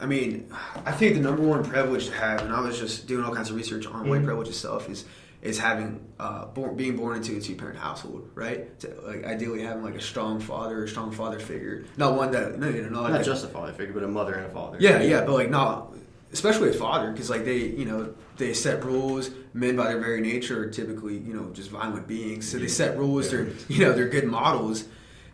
I 0.00 0.06
mean, 0.06 0.48
I 0.86 0.92
think 0.92 1.14
the 1.14 1.20
number 1.20 1.42
one 1.42 1.62
privilege 1.64 2.06
to 2.06 2.12
have, 2.14 2.40
and 2.40 2.52
I 2.52 2.60
was 2.60 2.78
just 2.78 3.06
doing 3.06 3.24
all 3.24 3.34
kinds 3.34 3.50
of 3.50 3.56
research 3.56 3.86
on 3.86 4.08
white 4.08 4.22
Mhm. 4.22 4.24
privilege 4.24 4.48
itself, 4.48 4.88
is 4.88 5.04
is 5.42 5.58
having 5.58 6.00
uh, 6.20 6.44
born, 6.46 6.76
being 6.76 6.96
born 6.96 7.16
into 7.16 7.36
a 7.36 7.40
two 7.40 7.56
parent 7.56 7.76
household, 7.76 8.28
right? 8.36 8.78
To, 8.78 8.94
like 9.04 9.24
ideally 9.24 9.60
having 9.62 9.82
like 9.82 9.96
a 9.96 10.00
strong 10.00 10.38
father, 10.40 10.84
a 10.84 10.88
strong 10.88 11.10
father 11.10 11.40
figure, 11.40 11.84
not 11.96 12.14
one 12.16 12.30
that 12.30 12.58
no, 12.58 12.68
you 12.68 12.82
know, 12.82 12.88
not, 12.88 13.02
Not 13.02 13.10
like, 13.12 13.24
just 13.24 13.44
a 13.44 13.48
father 13.48 13.72
figure, 13.72 13.92
but 13.92 14.04
a 14.04 14.08
mother 14.08 14.34
and 14.34 14.46
a 14.46 14.50
father. 14.50 14.76
Yeah, 14.80 15.02
yeah, 15.02 15.24
but 15.26 15.32
like 15.32 15.50
not, 15.50 15.92
especially 16.32 16.70
a 16.70 16.72
father, 16.72 17.10
because 17.12 17.30
like 17.30 17.44
they, 17.44 17.58
you 17.58 17.84
know, 17.84 18.14
they 18.36 18.54
set 18.54 18.84
rules. 18.84 19.30
Men, 19.54 19.76
by 19.76 19.88
their 19.88 19.98
very 19.98 20.20
nature, 20.20 20.64
are 20.64 20.70
typically, 20.70 21.18
you 21.18 21.34
know, 21.34 21.50
just 21.52 21.70
violent 21.70 22.06
beings. 22.08 22.50
So 22.50 22.58
they 22.58 22.68
set 22.68 22.96
rules. 22.96 23.30
They're, 23.30 23.48
you 23.68 23.84
know, 23.84 23.92
they're 23.92 24.08
good 24.08 24.24
models. 24.26 24.84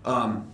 Um, 0.04 0.50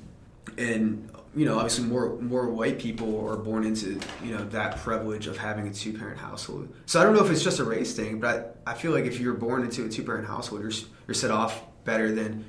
and 0.59 1.11
you 1.37 1.45
know, 1.47 1.57
obviously, 1.57 1.85
more 1.87 2.17
more 2.21 2.49
white 2.49 2.79
people 2.79 3.27
are 3.29 3.37
born 3.37 3.65
into 3.65 3.99
you 4.23 4.33
know 4.37 4.45
that 4.51 4.77
privilege 4.79 5.27
of 5.27 5.37
having 5.37 5.67
a 5.67 5.73
two 5.73 5.93
parent 5.93 6.19
household. 6.19 6.69
So 6.87 7.01
I 7.01 7.05
don't 7.05 7.15
know 7.15 7.25
if 7.25 7.31
it's 7.31 7.43
just 7.43 7.59
a 7.59 7.65
race 7.65 7.95
thing, 7.95 8.21
but 8.21 8.61
I, 8.67 8.73
I 8.73 8.75
feel 8.75 8.93
like 8.93 9.05
if 9.05 9.19
you're 9.19 9.35
born 9.35 9.63
into 9.63 9.85
a 9.85 9.89
two 9.89 10.05
parent 10.05 10.27
household, 10.29 10.63
you're 10.63 10.71
you're 11.09 11.15
set 11.15 11.31
off 11.31 11.63
better 11.85 12.13
than 12.13 12.45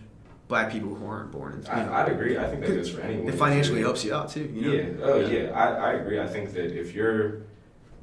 black 0.47 0.71
people 0.71 0.93
who 0.93 1.07
aren't 1.07 1.31
born 1.31 1.53
into. 1.53 1.71
You 1.71 1.77
know, 1.83 1.91
I, 1.91 2.03
I'd 2.03 2.11
agree. 2.11 2.37
I 2.37 2.47
think 2.47 2.61
that 2.61 2.75
goes 2.75 2.91
for 2.91 3.01
anyone. 3.01 3.27
it 3.27 3.35
financially 3.35 3.81
helps 3.81 4.03
you 4.05 4.13
out 4.13 4.29
too. 4.29 4.43
You 4.53 4.61
know? 4.61 4.71
Yeah. 4.71 4.89
Oh 5.03 5.19
Yeah. 5.21 5.43
yeah. 5.45 5.49
I, 5.51 5.91
I 5.91 5.93
agree. 5.93 6.19
I 6.19 6.27
think 6.27 6.53
that 6.53 6.77
if 6.79 6.93
you're 6.93 7.41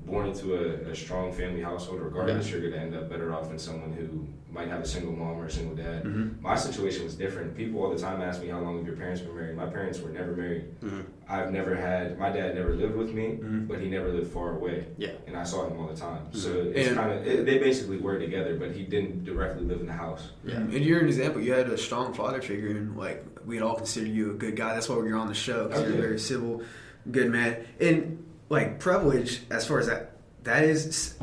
born 0.06 0.26
into 0.26 0.54
a, 0.54 0.90
a 0.90 0.94
strong 0.96 1.32
family 1.32 1.62
household, 1.62 2.00
regardless, 2.00 2.50
you're 2.50 2.60
going 2.60 2.72
to 2.72 2.78
end 2.78 2.94
up 2.94 3.08
better 3.08 3.32
off 3.32 3.48
than 3.48 3.58
someone 3.58 3.92
who 3.92 4.26
might 4.52 4.68
have 4.68 4.80
a 4.82 4.86
single 4.86 5.12
mom 5.12 5.38
or 5.38 5.46
a 5.46 5.50
single 5.50 5.74
dad. 5.74 6.04
Mhm. 6.04 6.40
My 6.42 6.54
situation 6.56 7.04
was 7.04 7.14
different. 7.14 7.56
People 7.56 7.82
all 7.82 7.90
the 7.94 7.98
time 7.98 8.20
ask 8.20 8.42
me 8.42 8.48
how 8.48 8.60
long 8.60 8.76
have 8.78 8.86
your 8.86 8.96
parents 8.96 9.20
been 9.22 9.34
married. 9.34 9.56
My 9.56 9.66
parents 9.66 10.00
were 10.00 10.10
never 10.10 10.32
married. 10.36 10.64
Mhm. 10.82 11.04
I've 11.28 11.50
never 11.52 11.74
had. 11.74 12.18
My 12.18 12.30
dad 12.30 12.54
never 12.54 12.74
lived 12.74 12.94
with 12.96 13.14
me, 13.14 13.38
Mhm. 13.42 13.66
but 13.68 13.80
he 13.80 13.88
never 13.88 14.12
lived 14.12 14.30
far 14.30 14.56
away, 14.56 14.86
Yeah. 14.98 15.12
and 15.26 15.36
I 15.36 15.44
saw 15.44 15.66
him 15.66 15.78
all 15.80 15.86
the 15.86 15.96
time. 15.96 16.26
So 16.32 16.50
Mhm. 16.50 16.74
it's 16.76 16.92
kind 16.92 17.12
of 17.12 17.26
it, 17.26 17.46
they 17.46 17.58
basically 17.58 17.96
were 17.98 18.18
together, 18.18 18.56
but 18.58 18.72
he 18.72 18.82
didn't 18.82 19.24
directly 19.24 19.64
live 19.64 19.80
in 19.80 19.86
the 19.86 19.92
house. 19.94 20.32
Yeah. 20.44 20.56
And 20.56 20.72
you're 20.74 21.00
an 21.00 21.06
example. 21.06 21.40
You 21.40 21.52
had 21.54 21.68
a 21.70 21.78
strong 21.78 22.12
father 22.12 22.42
figure, 22.42 22.70
and 22.70 22.96
like 22.96 23.24
we'd 23.46 23.62
all 23.62 23.76
consider 23.76 24.06
you 24.08 24.32
a 24.32 24.34
good 24.34 24.56
guy. 24.56 24.74
That's 24.74 24.88
why 24.88 24.96
you're 24.96 25.16
on 25.16 25.28
the 25.28 25.34
show 25.34 25.68
because 25.68 25.80
Oh, 25.82 25.86
you're 25.86 25.94
yeah. 25.94 26.00
very 26.02 26.18
civil, 26.18 26.62
good 27.10 27.30
man. 27.30 27.56
And 27.80 28.22
like 28.52 28.78
privilege, 28.78 29.40
as 29.50 29.66
far 29.66 29.80
as 29.80 29.86
that, 29.86 30.10
that 30.44 30.62
is 30.64 31.14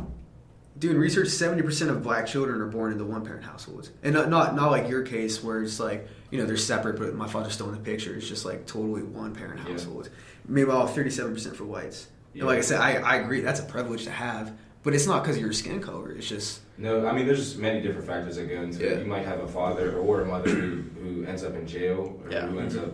doing 0.79 0.97
research. 0.97 1.27
Seventy 1.27 1.61
percent 1.61 1.91
of 1.91 2.01
black 2.01 2.25
children 2.25 2.59
are 2.59 2.65
born 2.67 2.91
into 2.91 3.05
one 3.05 3.23
parent 3.23 3.43
households, 3.43 3.91
and 4.01 4.15
not, 4.15 4.29
not 4.29 4.55
not 4.55 4.71
like 4.71 4.89
your 4.89 5.03
case 5.03 5.43
where 5.43 5.61
it's 5.61 5.79
like 5.79 6.07
you 6.31 6.39
know 6.39 6.45
they're 6.45 6.57
separate, 6.57 6.97
but 6.97 7.13
my 7.13 7.27
father's 7.27 7.53
still 7.53 7.67
in 7.69 7.75
the 7.75 7.79
picture. 7.81 8.15
It's 8.15 8.27
just 8.27 8.45
like 8.45 8.65
totally 8.65 9.03
one 9.03 9.35
parent 9.35 9.59
Yeah. 9.63 9.71
households. 9.73 10.09
Meanwhile, 10.47 10.87
thirty-seven 10.87 11.33
percent 11.35 11.55
for 11.55 11.65
whites. 11.65 12.07
Yeah. 12.33 12.41
And 12.41 12.47
like 12.47 12.57
I 12.57 12.61
said, 12.61 12.81
I, 12.81 12.93
I 12.95 13.15
agree. 13.17 13.41
That's 13.41 13.59
a 13.59 13.63
privilege 13.63 14.05
to 14.05 14.11
have, 14.11 14.57
but 14.81 14.95
it's 14.95 15.05
not 15.05 15.21
because 15.21 15.35
of 15.35 15.41
your 15.43 15.53
skin 15.53 15.79
color. 15.81 16.11
It's 16.11 16.27
just 16.27 16.61
No, 16.79 17.05
I 17.07 17.13
mean 17.13 17.27
there's 17.27 17.57
many 17.57 17.79
different 17.79 18.07
factors 18.07 18.37
that 18.37 18.49
go 18.49 18.61
into 18.61 18.83
Yeah. 18.83 18.91
it. 18.93 18.99
You 19.01 19.05
might 19.05 19.25
have 19.25 19.39
a 19.41 19.47
father 19.47 19.97
or 19.99 20.21
a 20.21 20.25
mother 20.25 20.49
who, 20.49 20.81
who 20.99 21.25
ends 21.25 21.43
up 21.43 21.53
in 21.53 21.67
jail 21.67 22.19
or 22.23 22.31
Yeah. 22.31 22.47
who 22.47 22.59
ends 22.59 22.75
up 22.75 22.91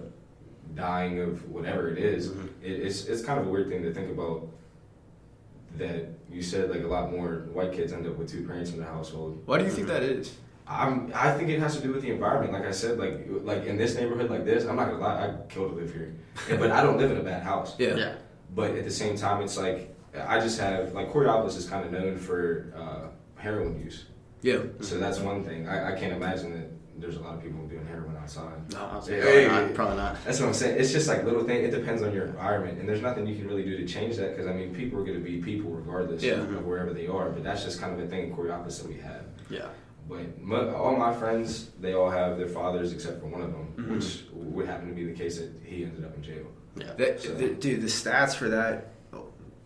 dying 0.76 1.20
of 1.20 1.50
whatever 1.50 1.90
it 1.90 1.98
is. 1.98 2.30
Mhm. 2.30 2.48
It, 2.62 2.72
it's 2.86 3.06
it's 3.06 3.24
kind 3.24 3.40
of 3.40 3.48
a 3.48 3.50
weird 3.50 3.70
thing 3.70 3.84
to 3.84 3.94
think 3.94 4.12
about. 4.12 4.48
That 5.78 6.06
you 6.32 6.42
said 6.42 6.70
like 6.70 6.84
a 6.84 6.88
lot 6.88 7.12
more 7.12 7.48
white 7.52 7.74
kids 7.74 7.92
end 7.92 8.08
up 8.08 8.16
with 8.16 8.30
two 8.30 8.48
parents 8.48 8.72
in 8.72 8.80
the 8.80 8.86
household. 8.86 9.42
why 9.46 9.58
do 9.58 9.66
you 9.66 9.72
think 9.72 9.88
that 9.88 10.04
is? 10.04 10.34
I'm. 10.68 11.12
I 11.14 11.32
think 11.34 11.50
it 11.50 11.60
has 11.60 11.76
to 11.76 11.82
do 11.84 11.92
with 11.92 12.02
the 12.02 12.12
environment. 12.12 12.54
Like 12.54 12.66
I 12.66 12.72
said, 12.72 12.98
like 12.98 13.26
like 13.44 13.66
in 13.66 13.76
this 13.78 13.96
neighborhood 13.96 14.30
like 14.30 14.46
this, 14.46 14.66
I'm 14.66 14.78
not 14.78 14.88
gonna 14.90 15.00
lie, 15.00 15.26
I'd 15.26 15.50
kill 15.50 15.68
to 15.70 15.76
live 15.76 15.92
here. 15.94 16.14
But 16.60 16.72
I 16.72 16.82
don't 16.82 16.98
live 16.98 17.12
in 17.12 17.18
a 17.18 17.24
bad 17.24 17.44
house. 17.44 17.76
Yeah. 17.78 17.96
Yeah. 17.96 18.14
But 18.56 18.72
at 18.72 18.84
the 18.86 18.92
same 18.92 19.18
time, 19.18 19.42
it's 19.44 19.58
like 19.58 19.94
I 20.18 20.40
just 20.40 20.60
have 20.60 20.94
like 20.94 21.12
Coraopolis 21.12 21.58
is 21.58 21.68
kind 21.70 21.86
of 21.86 21.92
known 21.92 22.18
for 22.18 22.74
uh, 22.76 23.08
heroin 23.42 23.78
use. 23.84 24.06
Yeah. 24.42 24.60
So 24.80 24.98
that's 24.98 25.20
one 25.20 25.44
thing. 25.44 25.68
I, 25.68 25.92
I 25.94 26.00
can't 26.00 26.14
imagine 26.14 26.54
that 26.54 26.70
there's 26.98 27.18
a 27.18 27.20
lot 27.22 27.36
of 27.36 27.44
people 27.44 27.60
doing 27.68 27.86
heroin 27.86 28.16
outside. 28.18 28.72
No, 28.72 28.80
I'll 28.80 29.02
say 29.02 29.20
Hey. 29.20 29.46
probably, 29.48 29.66
not, 29.68 29.74
probably 29.76 29.98
not. 29.98 30.24
That's 30.26 30.40
what 30.40 30.48
I'm 30.48 30.54
saying. 30.54 30.80
It's 30.80 30.92
just 30.92 31.08
like 31.08 31.24
little 31.26 31.44
thing. 31.44 31.64
It 31.64 31.72
depends 31.72 32.02
on 32.02 32.14
your 32.14 32.26
environment, 32.26 32.80
and 32.80 32.88
there's 32.88 33.02
nothing 33.02 33.28
you 33.28 33.36
can 33.36 33.48
really 33.48 33.64
do 33.64 33.78
to 33.78 33.86
change 33.86 34.16
that. 34.18 34.32
Because 34.32 34.48
I 34.48 34.54
mean, 34.54 34.74
people 34.74 35.00
are 35.00 35.04
going 35.04 35.18
to 35.18 35.24
be 35.24 35.42
people 35.42 35.72
regardless 35.72 36.24
Yeah. 36.24 36.34
of 36.36 36.66
wherever 36.66 36.94
they 36.94 37.08
are. 37.08 37.30
But 37.30 37.44
that's 37.44 37.64
just 37.64 37.82
kind 37.82 37.94
of 37.94 38.00
a 38.00 38.08
thing 38.08 38.30
in 38.30 38.36
Coraopolis 38.36 38.82
that 38.82 38.88
we 38.88 39.00
have. 39.02 39.24
Yeah. 39.50 39.68
But 40.08 40.40
mo- 40.42 40.74
all 40.76 40.96
my 40.96 41.14
friends, 41.14 41.72
they 41.82 41.94
all 41.94 42.10
have 42.10 42.38
their 42.38 42.48
fathers 42.48 42.94
except 42.94 43.20
for 43.20 43.28
one 43.28 43.42
of 43.42 43.52
them, 43.52 43.74
Mhm. 43.78 43.92
which 43.96 44.24
would 44.34 44.68
happen 44.68 44.88
to 44.88 44.94
be 44.94 45.04
the 45.06 45.14
case 45.14 45.40
that 45.40 45.50
he 45.64 45.84
ended 45.84 46.06
up 46.06 46.16
in 46.16 46.22
jail. 46.24 46.46
Yeah. 46.78 46.94
That, 46.98 47.22
So- 47.22 47.34
the- 47.34 47.50
dude, 47.50 47.82
the 47.82 47.88
stats 47.88 48.36
for 48.36 48.50
that, 48.50 48.92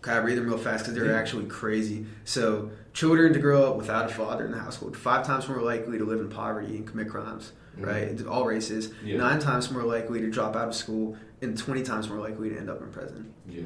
can 0.01 0.13
I 0.13 0.17
read 0.17 0.37
them 0.37 0.45
real 0.47 0.57
fast 0.57 0.85
because 0.85 0.95
they're 0.95 1.11
Yeah. 1.11 1.17
actually 1.19 1.45
crazy. 1.45 2.05
So, 2.23 2.71
children 2.93 3.33
to 3.33 3.39
grow 3.39 3.63
up 3.69 3.77
without 3.77 4.09
a 4.09 4.13
father 4.13 4.45
in 4.45 4.51
the 4.51 4.59
household, 4.59 4.95
five 4.95 5.25
times 5.25 5.47
more 5.49 5.61
likely 5.61 5.97
to 5.97 6.05
live 6.05 6.19
in 6.19 6.29
poverty 6.29 6.77
and 6.77 6.87
commit 6.87 7.09
crimes, 7.09 7.51
Mhm. 7.77 7.85
right? 7.85 8.25
All 8.27 8.45
races. 8.45 8.91
Yeah. 9.03 9.17
Nine 9.17 9.39
times 9.39 9.69
more 9.71 9.83
likely 9.83 10.21
to 10.21 10.29
drop 10.29 10.55
out 10.55 10.69
of 10.69 10.75
school, 10.75 11.17
and 11.41 11.57
20 11.57 11.83
times 11.83 12.09
more 12.09 12.19
likely 12.19 12.49
to 12.49 12.57
end 12.57 12.69
up 12.69 12.81
in 12.81 12.87
prison. 12.89 13.33
Yeah. 13.47 13.63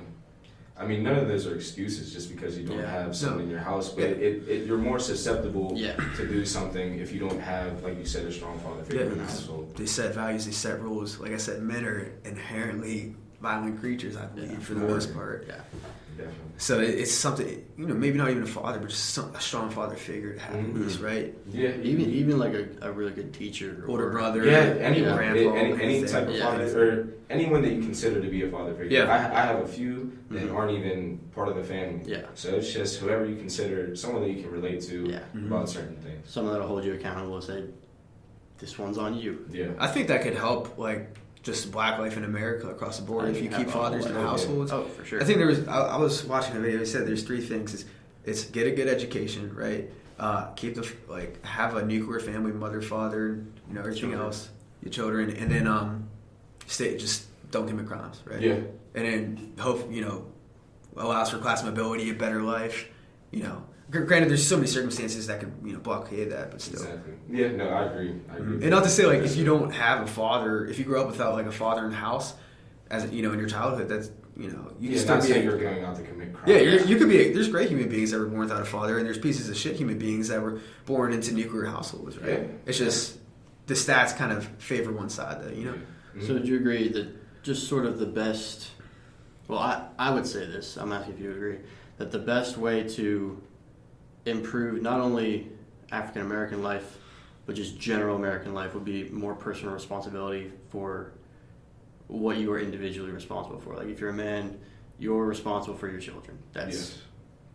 I 0.75 0.87
mean, 0.87 1.03
none 1.03 1.17
of 1.17 1.27
those 1.27 1.45
are 1.45 1.53
excuses 1.53 2.11
just 2.11 2.35
because 2.35 2.57
you 2.57 2.65
don't 2.67 2.79
Yeah. 2.79 2.89
have 2.89 3.15
someone 3.15 3.37
No. 3.39 3.43
in 3.45 3.49
your 3.51 3.59
house, 3.59 3.89
but 3.89 4.01
Yeah. 4.01 4.07
it, 4.15 4.43
it, 4.49 4.65
you're 4.65 4.77
more 4.79 4.97
susceptible 4.97 5.73
Yeah. 5.75 5.95
to 6.17 6.27
do 6.27 6.43
something 6.45 6.97
if 6.99 7.13
you 7.13 7.19
don't 7.19 7.39
have, 7.39 7.83
like 7.83 7.97
you 7.99 8.05
said, 8.05 8.25
a 8.25 8.31
strong 8.31 8.57
father 8.59 8.83
figure 8.83 9.03
in 9.03 9.17
the 9.19 9.23
household. 9.23 9.75
They 9.77 9.85
set 9.85 10.15
values, 10.15 10.45
they 10.47 10.51
set 10.51 10.81
rules. 10.81 11.19
Like 11.19 11.31
I 11.31 11.37
said, 11.37 11.61
men 11.61 11.85
are 11.85 12.07
inherently 12.25 13.15
violent 13.39 13.79
creatures, 13.79 14.15
I 14.17 14.25
believe, 14.25 14.63
for 14.63 14.73
the 14.73 14.81
most 14.81 15.13
part. 15.13 15.45
Yeah. 15.47 15.55
Definitely. 16.17 16.39
So 16.57 16.79
it- 16.79 16.95
it's 16.99 17.11
something, 17.11 17.65
you 17.77 17.87
know, 17.87 17.93
maybe 17.95 18.17
not 18.17 18.29
even 18.29 18.43
a 18.43 18.47
father, 18.47 18.79
but 18.79 18.89
just 18.89 19.09
some, 19.11 19.33
a 19.35 19.41
strong 19.41 19.69
father 19.69 19.95
figure 19.95 20.33
to 20.33 20.39
have 20.39 20.55
Mhm. 20.55 20.75
at 20.75 20.81
least, 20.81 20.99
right? 21.01 21.33
Yeah. 21.51 21.71
Even 21.81 22.09
even 22.11 22.37
like 22.39 22.53
a, 22.53 22.67
a 22.81 22.91
really 22.91 23.11
good 23.11 23.33
teacher. 23.33 23.83
Older 23.87 24.07
or- 24.07 24.11
brother, 24.11 24.45
Yeah, 24.45 24.75
anyone, 24.79 25.15
grandpa, 25.15 25.39
any, 25.39 25.73
any 25.73 25.83
anything. 25.83 26.05
type 26.05 26.27
of 26.27 26.35
Yeah. 26.35 26.45
father, 26.45 26.65
or 26.83 27.07
anyone 27.29 27.61
that 27.63 27.71
you 27.73 27.81
consider 27.81 28.21
to 28.21 28.27
be 28.29 28.43
a 28.43 28.49
father 28.49 28.73
figure. 28.73 28.97
Yeah. 28.99 29.11
I, 29.11 29.41
I 29.41 29.45
have 29.47 29.59
a 29.61 29.67
few 29.67 30.11
that 30.31 30.43
Mhm. 30.43 30.53
aren't 30.55 30.71
even 30.77 31.19
part 31.33 31.47
of 31.49 31.55
the 31.55 31.63
family. 31.63 32.01
Yeah. 32.05 32.21
So 32.35 32.49
it's 32.55 32.71
just 32.71 32.99
whoever 32.99 33.25
you 33.25 33.35
consider, 33.35 33.95
someone 33.95 34.21
that 34.23 34.29
you 34.31 34.43
can 34.43 34.51
relate 34.51 34.81
to 34.81 35.05
Yeah. 35.09 35.19
Mhm. 35.35 35.47
about 35.47 35.67
certain 35.69 35.95
things. 35.97 36.29
Someone 36.29 36.53
that'll 36.53 36.67
hold 36.67 36.85
you 36.85 36.93
accountable 36.93 37.35
and 37.35 37.43
say, 37.43 37.63
"This 38.59 38.77
one's 38.77 38.97
on 38.99 39.17
you." 39.17 39.45
Yeah. 39.51 39.69
I 39.79 39.87
think 39.87 40.07
that 40.09 40.21
could 40.21 40.35
help, 40.35 40.77
like, 40.77 41.17
just 41.43 41.71
black 41.71 41.99
life 41.99 42.17
in 42.17 42.23
America 42.23 42.69
across 42.69 42.97
the 42.97 43.05
board 43.05 43.25
I 43.25 43.29
if 43.29 43.35
you 43.41 43.49
keep 43.49 43.51
have 43.51 43.67
a 43.67 43.71
whole 43.71 43.81
fathers 43.83 44.05
in 44.05 44.13
lot 44.15 44.23
of- 44.23 44.29
households. 44.29 44.71
Oh, 44.71 44.85
for 44.85 45.05
sure. 45.05 45.21
I 45.21 45.25
think 45.25 45.37
there 45.37 45.47
was. 45.47 45.67
I, 45.67 45.79
I 45.79 45.97
was 45.97 46.23
watching 46.25 46.55
a 46.55 46.59
video. 46.59 46.79
It 46.81 46.85
said 46.87 47.05
there's 47.05 47.23
three 47.23 47.41
things. 47.41 47.73
It's, 47.73 47.85
it's 48.25 48.45
get 48.45 48.65
a 48.67 48.71
good 48.71 48.87
education, 48.87 49.53
right? 49.53 49.91
Uh, 50.17 50.45
keep 50.55 50.75
the 50.75 50.89
like 51.07 51.43
have 51.45 51.75
a 51.75 51.85
nuclear 51.85 52.19
family, 52.19 52.51
mother, 52.51 52.81
father, 52.81 53.43
you 53.67 53.73
know 53.73 53.81
everything 53.81 54.01
Children. 54.11 54.21
else, 54.21 54.49
your 54.81 54.91
children, 54.91 55.29
and 55.35 55.51
then 55.51 55.67
um, 55.67 56.07
stay 56.67 56.97
just 56.97 57.25
don't 57.51 57.67
commit 57.67 57.87
crimes, 57.87 58.21
right? 58.25 58.41
Yeah. 58.41 58.59
And 58.95 59.05
then 59.05 59.53
hope 59.59 59.91
you 59.91 60.01
know 60.01 60.25
allows 60.95 61.29
for 61.31 61.39
class 61.39 61.63
mobility, 61.63 62.09
a 62.09 62.13
better 62.13 62.41
life. 62.41 62.87
You 63.31 63.43
know, 63.43 63.55
Gr- 63.55 63.72
granted, 64.01 64.29
there's 64.29 64.47
so 64.47 64.55
many 64.55 64.67
circumstances 64.67 65.27
that 65.27 65.39
could 65.39 65.53
you 65.63 65.73
know 65.73 65.79
blockade 65.79 66.31
that, 66.31 66.51
but 66.51 66.61
still. 66.61 66.81
Exactly. 66.81 67.13
Yeah. 67.29 67.51
No, 67.51 67.69
I 67.69 67.85
agree. 67.85 68.15
I 68.31 68.37
agree. 68.37 68.61
And 68.61 68.69
not 68.69 68.83
to 68.83 68.89
say 68.89 69.05
like 69.05 69.19
if 69.19 69.35
you 69.35 69.45
don't 69.45 69.71
have 69.71 70.01
a 70.01 70.07
father, 70.07 70.65
if 70.65 70.79
you 70.79 70.85
grow 70.85 71.01
up 71.01 71.07
without 71.07 71.33
like 71.33 71.45
a 71.45 71.51
father 71.51 71.85
in 71.85 71.91
the 71.91 71.97
house, 71.97 72.33
as 72.89 73.09
you 73.11 73.21
know 73.21 73.31
in 73.31 73.39
your 73.39 73.47
childhood, 73.49 73.89
that's 73.89 74.11
you 74.35 74.49
know 74.49 74.73
you 74.79 74.91
yeah, 74.91 74.97
can 74.97 75.07
not 75.07 75.21
still 75.23 75.27
be 75.27 75.33
saying 75.33 75.47
a, 75.47 75.51
you're 75.51 75.59
going 75.59 75.83
out 75.83 75.95
to 75.95 76.01
commit 76.01 76.33
crimes. 76.33 76.49
yeah 76.49 76.57
you're, 76.57 76.81
you 76.85 76.97
could 76.97 77.07
be 77.07 77.19
a, 77.19 77.33
there's 77.33 77.49
great 77.49 77.69
human 77.69 77.87
beings 77.87 78.09
that 78.09 78.17
were 78.19 78.25
born 78.25 78.41
without 78.41 78.61
a 78.61 78.65
father, 78.65 78.97
and 78.97 79.05
there's 79.05 79.19
pieces 79.19 79.47
of 79.49 79.55
shit 79.55 79.75
human 79.75 79.97
beings 79.99 80.27
that 80.29 80.41
were 80.41 80.59
born 80.85 81.13
into 81.13 81.33
nuclear 81.33 81.65
households, 81.65 82.17
right? 82.17 82.39
Yeah. 82.39 82.47
It's 82.65 82.77
just 82.77 83.19
the 83.67 83.75
stats 83.75 84.15
kind 84.15 84.31
of 84.31 84.45
favor 84.57 84.91
one 84.91 85.09
side, 85.09 85.43
though, 85.43 85.51
you 85.51 85.65
know. 85.65 85.75
Mhm. 86.15 86.27
So, 86.27 86.39
do 86.39 86.47
you 86.47 86.57
agree 86.57 86.89
that 86.89 87.43
just 87.43 87.67
sort 87.67 87.85
of 87.85 87.99
the 87.99 88.05
best? 88.05 88.71
Well, 89.47 89.59
I, 89.59 89.87
I 89.99 90.11
would 90.11 90.25
say 90.25 90.45
this. 90.45 90.77
I'm 90.77 90.91
asking 90.91 91.15
if 91.15 91.19
you 91.19 91.31
agree 91.31 91.57
that 91.97 92.11
the 92.11 92.19
best 92.19 92.57
way 92.57 92.83
to 92.95 93.41
improve 94.25 94.81
not 94.81 94.99
only 94.99 95.49
African 95.91 96.21
American 96.21 96.61
life, 96.63 96.97
but 97.45 97.55
just 97.55 97.79
general 97.79 98.15
American 98.15 98.53
life 98.53 98.73
would 98.73 98.85
be 98.85 99.09
more 99.09 99.35
personal 99.35 99.73
responsibility 99.73 100.51
for 100.69 101.11
what 102.07 102.37
you 102.37 102.51
are 102.53 102.59
individually 102.59 103.11
responsible 103.11 103.59
for. 103.59 103.75
Like 103.75 103.87
if 103.87 103.99
you're 103.99 104.09
a 104.09 104.13
man, 104.13 104.59
you're 104.99 105.25
responsible 105.25 105.75
for 105.77 105.89
your 105.89 105.99
children. 105.99 106.37
That's 106.53 106.75
yes. 106.75 106.97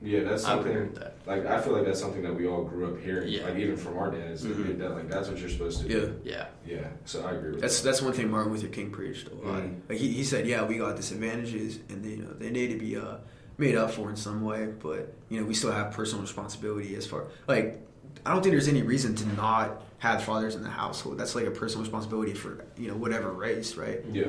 Yeah, 0.01 0.23
that's 0.23 0.45
I 0.45 0.55
agree 0.61 0.75
something. 0.75 0.93
with 0.93 1.01
that. 1.01 1.17
Like 1.27 1.47
I 1.47 1.61
feel 1.61 1.73
like 1.73 1.85
that's 1.85 1.99
something 1.99 2.23
that 2.23 2.33
we 2.33 2.47
all 2.47 2.63
grew 2.63 2.87
up 2.95 3.01
hearing. 3.01 3.29
Yeah. 3.29 3.45
Like 3.47 3.57
even 3.57 3.77
from 3.77 3.97
our 3.99 4.11
dads, 4.13 4.45
that- 4.45 4.57
Mhm. 4.57 4.79
that, 4.79 4.91
like 4.93 5.11
that's 5.11 5.29
what 5.29 5.39
you're 5.39 5.49
supposed 5.49 5.81
to 5.83 5.89
do. 5.89 6.21
Yeah, 6.23 6.47
Yeah. 6.65 6.77
yeah. 6.77 6.89
So 7.05 7.25
I 7.25 7.33
agree 7.33 7.51
with 7.53 7.61
that's 7.61 7.81
that. 7.81 7.89
that's 7.89 8.03
one 8.03 8.13
thing 8.13 8.31
Martin 8.31 8.53
Luther 8.53 8.69
King 8.69 8.91
preached 8.93 9.27
a 9.29 9.35
lot. 9.35 9.63
Mhm. 9.63 9.81
Like 9.89 9.99
he, 9.99 10.09
he 10.13 10.23
said, 10.23 10.47
yeah, 10.47 10.65
we 10.65 10.77
got 10.79 10.95
disadvantages, 10.95 11.81
and 11.89 12.05
they, 12.05 12.11
you 12.11 12.17
know 12.23 12.33
they 12.39 12.51
need 12.51 12.69
to 12.69 12.79
be 12.79 12.97
uh, 12.97 13.17
made 13.59 13.75
up 13.75 13.91
for 13.91 14.09
in 14.09 14.17
some 14.17 14.43
way, 14.43 14.67
but 14.67 15.13
you 15.29 15.41
know 15.41 15.47
we 15.47 15.55
still 15.55 15.73
have 15.73 15.93
personal 15.93 16.23
responsibility 16.23 16.95
as 16.95 17.07
far 17.07 17.25
like 17.47 17.81
I 18.25 18.33
don't 18.33 18.43
think 18.43 18.53
there's 18.53 18.69
any 18.69 18.83
reason 18.83 19.15
to 19.17 19.29
not 19.35 19.83
have 19.99 20.23
fathers 20.23 20.55
in 20.55 20.63
the 20.63 20.71
household. 20.71 21.19
That's 21.19 21.35
like 21.35 21.47
a 21.47 21.51
personal 21.51 21.83
responsibility 21.83 22.35
for 22.35 22.65
you 22.77 22.89
know 22.89 22.97
whatever 22.97 23.33
race, 23.33 23.77
right? 23.77 24.01
Yeah. 24.13 24.27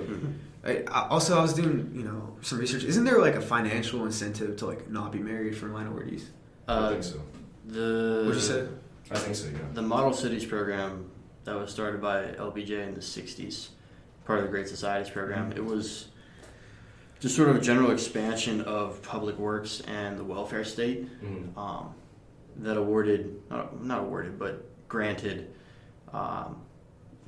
I, 0.63 0.83
I, 0.91 1.07
also, 1.07 1.37
I 1.37 1.41
was 1.41 1.53
doing 1.53 1.91
you 1.93 2.03
know 2.03 2.35
some 2.41 2.59
research. 2.59 2.83
Isn't 2.83 3.03
there 3.03 3.19
like 3.19 3.35
a 3.35 3.41
financial 3.41 4.05
incentive 4.05 4.57
to 4.57 4.65
like 4.65 4.89
not 4.89 5.11
be 5.11 5.19
married 5.19 5.57
for 5.57 5.67
minorities? 5.67 6.29
I 6.67 6.73
uh, 6.73 6.89
think 6.89 7.03
so. 7.03 7.21
the 7.65 8.23
What 8.25 8.35
you 8.35 8.41
said? 8.41 8.69
I 9.11 9.17
think 9.17 9.35
so. 9.35 9.47
Yeah. 9.47 9.57
The 9.73 9.81
Model 9.81 10.13
Cities 10.13 10.45
program 10.45 11.09
that 11.45 11.55
was 11.55 11.71
started 11.71 12.01
by 12.01 12.25
LBJ 12.25 12.87
in 12.87 12.93
the 12.93 12.99
60s, 12.99 13.69
part 14.25 14.39
of 14.39 14.45
the 14.45 14.51
Great 14.51 14.67
Societies 14.67 15.11
program, 15.11 15.51
it 15.53 15.63
was 15.63 16.09
just 17.19 17.35
sort 17.35 17.49
of 17.49 17.57
a 17.57 17.61
general 17.61 17.91
expansion 17.91 18.61
of 18.61 19.01
public 19.03 19.37
works 19.37 19.81
and 19.87 20.17
the 20.17 20.23
welfare 20.23 20.63
state 20.63 21.07
Mhm. 21.21 21.57
um, 21.57 21.93
that 22.57 22.77
awarded, 22.77 23.41
not, 23.49 23.83
not 23.83 24.01
awarded, 24.01 24.39
but 24.39 24.65
granted 24.87 25.53
um, 26.13 26.59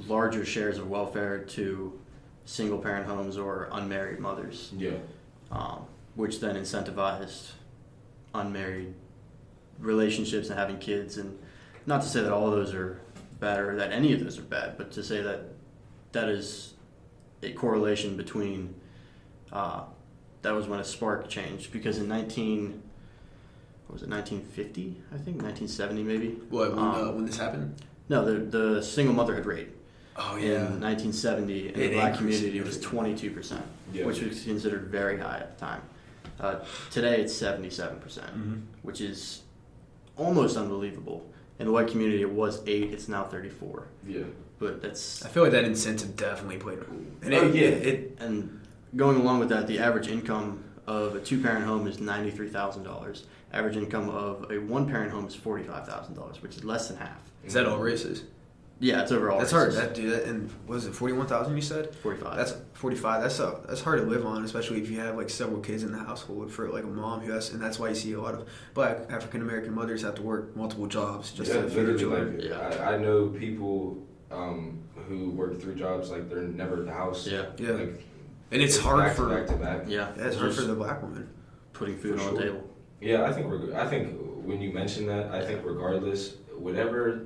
larger 0.08 0.44
shares 0.44 0.80
of 0.80 0.90
welfare 0.90 1.38
to 1.44 2.00
single 2.46 2.80
parent 2.80 3.06
homes 3.06 3.38
or 3.38 3.70
unmarried 3.74 4.20
mothers, 4.20 4.72
Yeah. 4.76 4.98
um, 5.52 5.86
which 6.16 6.40
then 6.40 6.56
incentivized 6.56 7.52
unmarried 8.34 8.94
relationships 9.78 10.50
and 10.50 10.58
having 10.58 10.80
kids. 10.80 11.18
And 11.18 11.38
not 11.86 12.02
to 12.02 12.08
say 12.08 12.22
that 12.24 12.32
all 12.32 12.48
of 12.48 12.54
those 12.54 12.74
are 12.74 13.00
bad 13.40 13.60
or 13.60 13.76
that 13.76 13.92
any 13.92 14.14
of 14.14 14.24
those 14.24 14.40
are 14.40 14.44
bad, 14.44 14.78
but 14.78 14.92
to 14.94 15.04
say 15.04 15.22
that 15.22 15.42
that 16.14 16.28
is 16.30 16.74
a 17.44 17.52
correlation 17.52 18.18
between 18.18 18.74
uh, 19.52 19.84
that 20.42 20.52
was 20.54 20.68
when 20.68 20.80
a 20.80 20.84
spark 20.84 21.28
changed 21.30 21.72
because 21.72 21.98
in 21.98 22.08
19 22.08 22.82
what 23.88 23.94
was 23.94 24.04
it 24.04 24.10
1950 24.10 25.02
I 25.14 25.18
think 25.18 25.42
1970 25.42 26.04
maybe 26.04 26.30
What 26.50 26.72
when, 26.76 26.80
Um, 26.80 26.90
uh, 26.96 27.12
when 27.12 27.26
this 27.26 27.38
happened? 27.38 27.76
no 28.10 28.26
the 28.26 28.58
the 28.58 28.82
single 28.82 29.14
motherhood 29.16 29.46
rate 29.46 29.70
Oh 30.18 30.36
in 30.38 30.80
1970 30.82 31.70
in 31.70 31.80
the 31.80 31.94
black 31.94 32.16
community 32.18 32.60
was 32.62 32.80
22 32.80 33.32
percent 33.32 33.64
Yeah. 33.94 34.06
which 34.06 34.22
was 34.22 34.44
considered 34.44 34.88
very 34.88 35.18
high 35.20 35.38
at 35.40 35.58
the 35.58 35.66
time 35.66 35.82
uh, 36.40 36.56
today 36.90 37.22
it's 37.22 37.34
77 37.34 38.00
percent 38.00 38.30
hmm 38.30 38.60
which 38.82 39.02
is 39.02 39.42
almost 40.18 40.58
unbelievable 40.58 41.26
in 41.60 41.66
the 41.68 41.72
white 41.72 41.88
community 41.88 42.22
it 42.22 42.30
was 42.32 42.62
8 42.68 42.92
it's 42.94 43.08
now 43.08 43.24
34 43.26 43.88
Yeah. 44.08 44.24
but 44.60 44.82
that's 44.82 45.24
I 45.26 45.30
feel 45.30 45.44
like 45.44 45.52
that 45.52 45.64
incentive 45.66 46.16
definitely 46.16 46.58
played 46.58 46.80
a 46.80 46.84
role. 46.84 47.06
And 47.22 47.34
Oh, 47.34 47.48
it, 47.48 47.56
yeah. 47.56 47.62
it, 47.68 47.88
it 47.88 48.18
And 48.20 48.60
going 48.96 49.18
along 49.18 49.40
with 49.40 49.50
that, 49.50 49.68
the 49.68 49.80
average 49.80 50.08
income 50.08 50.64
of 50.88 51.16
a 51.16 51.20
two 51.20 51.42
parent 51.42 51.66
home 51.66 51.88
is 51.88 52.00
ninety-three 52.00 52.50
thousand 52.50 52.84
dollars. 52.84 53.26
Average 53.54 53.78
income 53.78 54.10
of 54.10 54.50
a 54.52 54.58
one 54.60 54.88
parent 54.88 55.12
home 55.12 55.26
is 55.28 55.36
forty-five 55.36 55.86
thousand 55.88 56.16
dollars, 56.16 56.42
which 56.42 56.56
is 56.56 56.64
less 56.64 56.88
than 56.88 56.98
half. 56.98 57.22
is 57.46 57.54
that 57.54 57.66
all 57.66 57.78
races? 57.78 58.24
Yeah, 58.80 59.04
it's 59.04 59.12
overall. 59.12 59.38
That's 59.38 59.52
hard. 59.52 59.74
That 59.74 59.94
dude. 59.94 60.12
That, 60.12 60.24
and 60.24 60.50
what 60.66 60.74
was 60.76 60.88
it 60.88 60.96
forty 60.96 61.14
one 61.14 61.28
thousand? 61.28 61.56
You 61.56 61.62
said 61.62 61.94
forty-five. 61.98 62.36
that's 62.36 62.56
forty 62.74 62.96
five. 62.96 63.22
That's 63.22 63.40
a, 63.40 63.60
that's 63.68 63.82
hard 63.82 64.00
to 64.00 64.06
live 64.08 64.26
on, 64.26 64.44
especially 64.44 64.82
if 64.82 64.90
you 64.90 65.00
have 65.02 65.16
like 65.16 65.30
several 65.30 65.60
kids 65.60 65.84
in 65.84 65.92
the 65.92 66.00
household 66.00 66.52
for 66.52 66.68
like 66.70 66.84
a 66.84 66.88
mom 66.88 67.20
who 67.20 67.32
has, 67.32 67.52
and 67.52 67.62
that's 67.62 67.78
why 67.78 67.90
you 67.90 67.96
see 67.96 68.14
a 68.14 68.20
lot 68.22 68.34
of 68.34 68.48
black 68.74 68.98
African 69.12 69.42
American 69.42 69.76
mothers 69.76 70.02
have 70.02 70.16
to 70.16 70.24
work 70.24 70.56
multiple 70.56 70.88
jobs 70.88 71.32
just 71.32 71.54
yeah, 71.54 71.62
to 71.62 71.68
feed 71.68 71.76
their 71.76 71.84
literally. 71.94 72.00
children. 72.00 72.38
Like, 72.40 72.50
Yeah. 72.80 72.84
I, 72.84 72.94
I 72.96 72.98
know 72.98 73.28
people 73.28 74.02
um, 74.32 74.80
who 75.08 75.30
work 75.30 75.62
three 75.62 75.76
jobs. 75.76 76.10
Like 76.10 76.28
they're 76.28 76.42
never 76.42 76.78
at 76.78 76.86
the 76.86 76.94
house. 76.94 77.28
yeah, 77.28 77.46
Yeah, 77.60 77.72
Like, 77.74 78.04
and 78.52 78.62
it's 78.62 78.78
hard 78.78 79.00
back 79.00 79.16
for 79.16 79.28
to 79.30 79.36
back 79.36 79.48
to 79.48 79.54
back. 79.56 79.82
yeah. 79.88 80.10
yeah, 80.18 80.26
it's 80.26 80.38
hard 80.38 80.54
for 80.54 80.62
the 80.64 80.76
black 80.76 81.02
woman. 81.02 81.30
putting 81.74 81.98
food 81.98 82.20
For 82.20 82.28
on 82.30 82.36
the 82.36 82.42
table. 82.44 82.70
Yeah, 83.00 83.24
I 83.24 83.34
think 83.34 83.48
we're. 83.48 83.76
I 83.76 83.88
think 83.88 84.18
when 84.46 84.62
you 84.62 84.72
mention 84.72 85.08
that, 85.08 85.32
I 85.32 85.44
think 85.46 85.62
regardless, 85.66 86.36
whatever 86.58 87.26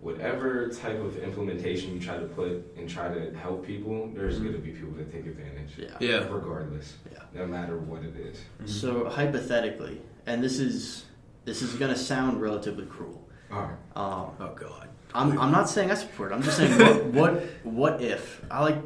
whatever 0.00 0.68
type 0.68 1.00
of 1.00 1.16
implementation 1.18 1.94
you 1.94 2.00
try 2.00 2.16
to 2.18 2.26
put 2.26 2.64
and 2.76 2.88
try 2.88 3.08
to 3.12 3.34
help 3.36 3.64
people, 3.66 4.10
there's 4.14 4.38
Mhm. 4.38 4.42
going 4.42 4.52
to 4.52 4.58
be 4.60 4.70
people 4.72 4.92
that 4.92 5.10
take 5.10 5.26
advantage. 5.26 5.72
Yeah. 5.78 5.96
Yeah. 6.00 6.28
Regardless. 6.30 6.94
Yeah. 7.10 7.20
No 7.34 7.46
matter 7.46 7.78
what 7.78 8.02
it 8.02 8.14
is. 8.16 8.38
Mhm. 8.62 8.68
So 8.68 9.08
hypothetically, 9.08 10.00
and 10.26 10.42
this 10.44 10.58
is 10.58 11.06
this 11.44 11.62
is 11.62 11.74
going 11.74 11.92
to 11.92 11.98
sound 11.98 12.40
relatively 12.42 12.86
cruel. 12.86 13.26
All 13.50 13.60
right. 13.62 13.70
Um, 13.96 14.30
Oh 14.40 14.52
God. 14.54 14.88
I'm, 15.14 15.38
I'm 15.40 15.50
not 15.52 15.70
saying 15.70 15.90
I 15.90 15.94
support 15.94 16.30
it. 16.30 16.34
I'm 16.34 16.42
just 16.42 16.56
saying 16.58 16.78
what, 16.78 17.04
what 17.06 17.42
what 17.64 18.02
if 18.02 18.44
I 18.50 18.62
like 18.62 18.76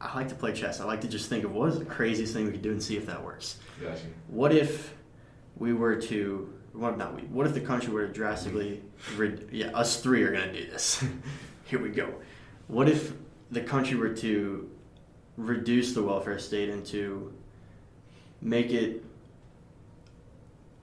I 0.00 0.14
like 0.14 0.28
to 0.28 0.34
play 0.34 0.52
chess. 0.52 0.80
I 0.80 0.84
like 0.84 1.00
to 1.02 1.08
just 1.08 1.28
think 1.28 1.44
of 1.44 1.52
what 1.52 1.70
is 1.70 1.78
the 1.78 1.84
craziest 1.84 2.34
thing 2.34 2.46
we 2.46 2.52
could 2.52 2.62
do 2.62 2.70
and 2.72 2.82
see 2.82 2.96
if 2.96 3.06
that 3.06 3.22
works. 3.24 3.58
Gotcha. 3.80 4.02
What 4.28 4.52
if 4.54 4.94
we 5.56 5.72
were 5.72 5.96
to 6.02 6.52
what 6.72 6.98
not 6.98 7.14
we? 7.14 7.22
What 7.22 7.46
if 7.46 7.54
the 7.54 7.60
country 7.60 7.92
were 7.92 8.06
to 8.06 8.12
drastically 8.12 8.82
rid, 9.16 9.48
yeah 9.50 9.68
us 9.68 10.02
three 10.02 10.22
are 10.22 10.30
gonna 10.32 10.52
do 10.52 10.66
this. 10.66 11.02
Here 11.64 11.80
we 11.82 11.88
go. 11.88 12.12
What 12.68 12.88
if 12.88 13.12
the 13.50 13.62
country 13.62 13.96
were 13.96 14.10
to 14.10 14.70
reduce 15.38 15.94
the 15.94 16.02
welfare 16.02 16.38
state 16.38 16.68
and 16.68 16.84
to 16.86 17.32
make 18.42 18.70
it, 18.72 19.02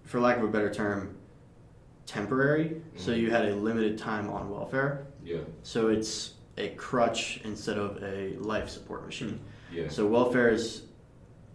for 0.03 0.19
lack 0.19 0.37
of 0.37 0.43
a 0.43 0.47
better 0.47 0.73
term, 0.73 1.15
temporary? 2.07 2.81
So 2.95 3.11
Mhm. 3.11 3.17
you 3.19 3.31
had 3.31 3.45
a 3.45 3.55
limited 3.55 3.97
time 3.99 4.29
on 4.29 4.49
welfare. 4.49 5.05
Yeah. 5.23 5.41
So 5.61 5.89
it's 5.89 6.32
a 6.57 6.69
crutch 6.69 7.41
instead 7.43 7.77
of 7.77 8.01
a 8.03 8.35
life 8.37 8.69
support 8.69 9.05
machine. 9.05 9.39
Yeah. 9.71 9.87
So 9.89 10.05
welfare 10.05 10.49
is, 10.49 10.83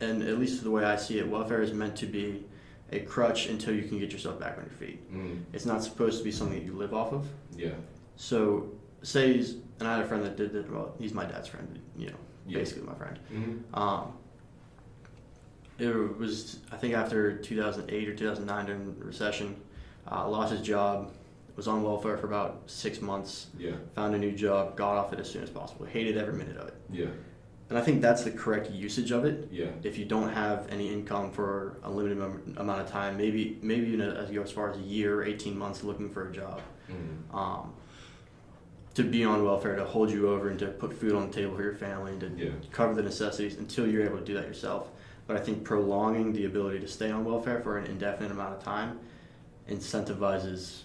and 0.00 0.22
at 0.22 0.38
least 0.38 0.62
the 0.64 0.70
way 0.70 0.84
I 0.84 0.96
see 0.96 1.18
it, 1.18 1.28
welfare 1.28 1.62
is 1.62 1.72
meant 1.72 1.96
to 1.96 2.06
be 2.06 2.44
a 2.90 3.00
crutch 3.00 3.46
until 3.48 3.74
you 3.74 3.82
can 3.82 3.98
get 3.98 4.12
yourself 4.12 4.40
back 4.40 4.56
on 4.58 4.64
your 4.64 4.72
feet. 4.72 5.12
Mm, 5.12 5.42
It's 5.52 5.66
not 5.66 5.82
supposed 5.84 6.18
to 6.18 6.24
be 6.24 6.32
something 6.32 6.58
that 6.58 6.64
you 6.64 6.72
live 6.72 6.94
off 6.94 7.12
of. 7.12 7.26
yeah. 7.56 7.70
So 8.16 8.70
say, 9.02 9.34
he's, 9.34 9.56
and 9.78 9.86
I 9.86 9.96
had 9.96 10.04
a 10.04 10.08
friend 10.08 10.24
that 10.24 10.36
did 10.36 10.52
that. 10.54 10.68
Well, 10.72 10.92
he's 10.98 11.14
my 11.14 11.24
dad's 11.24 11.46
friend. 11.46 11.78
You 11.96 12.08
know, 12.08 12.16
Yeah. 12.48 12.58
basically 12.58 12.82
my 12.88 12.94
friend. 12.94 13.18
Mm-hmm. 13.32 13.74
Um, 13.78 14.12
it 15.78 16.18
was 16.18 16.58
I 16.72 16.76
think 16.76 16.94
after 16.94 17.36
2008 17.38 18.08
or 18.08 18.14
2009 18.16 18.66
during 18.66 18.98
the 18.98 19.04
recession, 19.04 19.54
uh, 20.10 20.28
lost 20.28 20.50
his 20.52 20.62
job, 20.62 21.12
was 21.58 21.66
on 21.66 21.82
welfare 21.82 22.16
for 22.16 22.28
about 22.28 22.62
six 22.66 23.00
months, 23.02 23.48
Yeah. 23.58 23.72
found 23.96 24.14
a 24.14 24.18
new 24.18 24.30
job, 24.30 24.76
got 24.76 24.96
off 24.96 25.12
it 25.12 25.18
as 25.18 25.28
soon 25.28 25.42
as 25.42 25.50
possible, 25.50 25.86
hated 25.86 26.16
every 26.16 26.34
minute 26.34 26.56
of 26.56 26.68
it. 26.68 26.74
Yeah. 26.88 27.06
And 27.68 27.76
I 27.76 27.82
think 27.82 28.00
that's 28.00 28.22
the 28.22 28.30
correct 28.30 28.70
usage 28.70 29.10
of 29.10 29.24
it. 29.24 29.48
Yeah. 29.50 29.66
If 29.82 29.98
you 29.98 30.04
don't 30.04 30.28
have 30.32 30.68
any 30.70 30.90
income 30.92 31.32
for 31.32 31.78
a 31.82 31.90
limited 31.90 32.16
amount 32.56 32.80
of 32.80 32.88
time, 32.88 33.16
maybe 33.16 33.58
maybe 33.60 33.88
even 33.88 34.00
as 34.08 34.30
you 34.30 34.36
go 34.38 34.44
as 34.44 34.52
far 34.52 34.70
as 34.70 34.76
a 34.78 34.82
year, 34.82 35.24
18 35.24 35.58
months 35.58 35.82
looking 35.82 36.08
for 36.08 36.28
a 36.28 36.32
job, 36.32 36.60
Mm, 36.88 37.34
um, 37.36 37.74
to 38.94 39.02
be 39.02 39.22
on 39.24 39.44
welfare 39.44 39.74
to 39.76 39.84
hold 39.84 40.10
you 40.10 40.28
over 40.30 40.48
and 40.48 40.58
to 40.60 40.68
put 40.68 40.92
food 40.94 41.12
on 41.12 41.26
the 41.28 41.32
table 41.34 41.54
for 41.56 41.62
your 41.62 41.74
family 41.74 42.12
and 42.12 42.20
to 42.20 42.30
yeah. 42.36 42.50
cover 42.70 42.94
the 42.94 43.02
necessities 43.02 43.56
until 43.58 43.86
you're 43.86 44.04
able 44.04 44.18
to 44.18 44.24
do 44.24 44.34
that 44.34 44.46
yourself. 44.46 44.88
But 45.26 45.36
I 45.36 45.40
think 45.40 45.64
prolonging 45.64 46.32
the 46.32 46.44
ability 46.46 46.78
to 46.80 46.88
stay 46.88 47.10
on 47.10 47.24
welfare 47.24 47.60
for 47.60 47.76
an 47.78 47.84
indefinite 47.86 48.30
amount 48.30 48.54
of 48.54 48.62
time 48.62 48.98
incentivizes. 49.68 50.82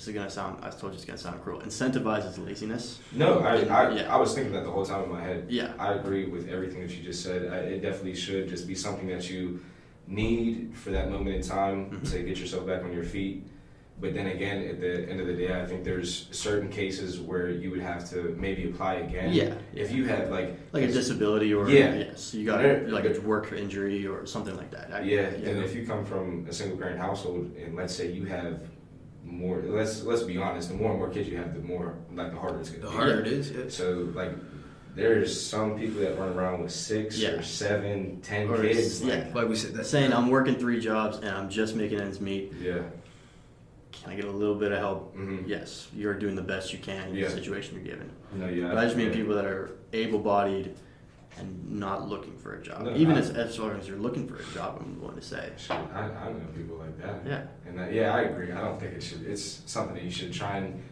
This 0.00 0.08
is 0.08 0.14
gonna 0.14 0.30
sound. 0.30 0.64
I 0.64 0.70
told 0.70 0.94
you 0.94 0.96
it's 0.96 1.04
gonna 1.04 1.18
sound 1.18 1.42
cruel. 1.42 1.60
Incentivizes 1.60 2.42
laziness. 2.42 3.00
No, 3.12 3.40
I, 3.40 3.56
I, 3.64 3.90
Yeah. 3.96 4.14
I 4.14 4.16
was 4.16 4.34
thinking 4.34 4.54
that 4.54 4.64
the 4.64 4.70
whole 4.70 4.86
time 4.86 5.04
in 5.04 5.10
my 5.10 5.20
head. 5.22 5.44
Yeah. 5.50 5.74
I 5.78 5.92
agree 5.92 6.24
with 6.24 6.48
everything 6.48 6.80
that 6.80 6.90
you 6.96 7.02
just 7.02 7.22
said. 7.22 7.52
I, 7.52 7.56
it 7.74 7.82
definitely 7.82 8.14
should 8.14 8.48
just 8.48 8.66
be 8.66 8.74
something 8.74 9.08
that 9.08 9.28
you 9.28 9.60
need 10.06 10.72
for 10.74 10.88
that 10.92 11.10
moment 11.10 11.36
in 11.36 11.42
time 11.42 11.90
Mhm. 11.90 12.10
to 12.12 12.22
get 12.22 12.38
yourself 12.38 12.66
back 12.66 12.82
on 12.82 12.94
your 12.94 13.04
feet. 13.04 13.46
But 14.00 14.14
then 14.14 14.28
again, 14.28 14.66
at 14.66 14.80
the 14.80 15.06
end 15.06 15.20
of 15.20 15.26
the 15.26 15.34
day, 15.34 15.52
I 15.60 15.66
think 15.66 15.84
there's 15.84 16.28
certain 16.30 16.70
cases 16.70 17.20
where 17.20 17.50
you 17.50 17.70
would 17.70 17.82
have 17.82 18.08
to 18.12 18.34
maybe 18.40 18.70
apply 18.70 18.94
again. 19.06 19.34
Yeah. 19.34 19.52
If 19.74 19.92
you 19.92 20.06
had 20.06 20.30
like 20.30 20.56
Like 20.72 20.84
a 20.84 20.86
disability 20.86 21.52
or 21.52 21.68
Yeah. 21.68 21.94
yes, 21.94 22.32
you 22.32 22.46
got 22.46 22.62
There- 22.62 22.88
like 22.88 23.04
a 23.04 23.20
work 23.20 23.52
injury 23.52 24.06
or 24.06 24.24
something 24.24 24.56
like 24.56 24.70
that. 24.70 24.94
I- 24.94 25.02
yeah, 25.02 25.26
and 25.48 25.62
if 25.62 25.74
you 25.76 25.84
come 25.84 26.06
from 26.06 26.46
a 26.48 26.52
single 26.54 26.78
parent 26.78 26.98
household 26.98 27.50
and 27.62 27.76
let's 27.76 27.94
say 27.94 28.10
you 28.10 28.24
have 28.24 28.60
more 29.30 29.62
let's 29.66 30.02
let's 30.02 30.22
be 30.22 30.36
honest, 30.38 30.68
the 30.68 30.74
more 30.74 30.90
and 30.90 30.98
more 30.98 31.08
kids 31.10 31.28
you 31.28 31.36
have, 31.36 31.54
the 31.54 31.60
more 31.60 31.94
like 32.14 32.32
the 32.32 32.38
harder 32.38 32.60
it's 32.60 32.70
gonna 32.70 32.82
The 32.84 32.90
be. 32.90 32.96
harder 32.96 33.20
it 33.20 33.26
is. 33.28 33.50
Yeah. 33.50 33.64
So 33.68 34.10
like 34.14 34.32
there's 34.94 35.40
some 35.40 35.78
people 35.78 36.00
that 36.00 36.18
run 36.18 36.30
around 36.36 36.62
with 36.62 36.72
six 36.72 37.16
Yeah. 37.18 37.30
or 37.30 37.42
seven, 37.42 38.20
ten 38.22 38.48
Or 38.48 38.60
kids. 38.60 39.00
s- 39.00 39.02
yeah. 39.02 39.14
Like, 39.26 39.34
Like 39.34 39.48
we 39.48 39.54
said, 39.56 39.72
that's 39.74 39.88
saying 39.88 40.12
I'm 40.12 40.30
working 40.30 40.56
three 40.56 40.80
jobs 40.80 41.18
and 41.18 41.28
I'm 41.28 41.48
just 41.48 41.76
making 41.76 42.00
ends 42.00 42.20
meet. 42.20 42.52
yeah. 42.60 42.78
Can 43.92 44.12
I 44.12 44.16
get 44.16 44.24
a 44.24 44.30
little 44.30 44.54
bit 44.56 44.72
of 44.72 44.78
help? 44.78 45.14
hmm 45.14 45.38
Yes, 45.46 45.88
you're 45.94 46.14
doing 46.14 46.34
the 46.34 46.42
best 46.42 46.72
you 46.72 46.78
can 46.78 47.08
in 47.10 47.14
Yeah. 47.14 47.26
the 47.26 47.30
situation 47.34 47.74
you're 47.76 47.84
given. 47.84 48.10
No, 48.34 48.48
yeah. 48.48 48.68
But 48.68 48.78
I 48.78 48.84
just 48.84 48.96
mean 48.96 49.08
yeah. 49.08 49.14
people 49.14 49.34
that 49.34 49.44
are 49.44 49.70
able-bodied 49.92 50.74
and 51.38 51.78
not 51.78 52.08
looking 52.08 52.36
for 52.36 52.54
a 52.56 52.62
job. 52.62 52.82
No, 52.82 52.94
Even 52.96 53.16
I- 53.16 53.20
as, 53.20 53.30
as 53.30 53.58
long 53.58 53.70
as 53.78 53.88
you're 53.88 53.98
looking 53.98 54.26
for 54.28 54.36
a 54.36 54.44
job, 54.54 54.78
I'm 54.80 55.00
willing 55.00 55.16
to 55.16 55.22
say. 55.22 55.50
Shit, 55.56 55.72
I, 55.72 56.02
I 56.02 56.32
know 56.32 56.40
people 56.56 56.76
like 56.76 56.98
that. 57.00 57.22
Yeah. 57.26 57.42
And 57.66 57.78
that, 57.78 57.92
yeah, 57.92 58.14
I 58.14 58.22
agree. 58.22 58.52
I 58.52 58.60
don't 58.60 58.78
think 58.78 58.94
it 58.94 59.02
should. 59.02 59.22
It's 59.26 59.62
something 59.66 59.94
that 59.94 60.04
you 60.04 60.10
should 60.10 60.32
try 60.32 60.58
and 60.58 60.82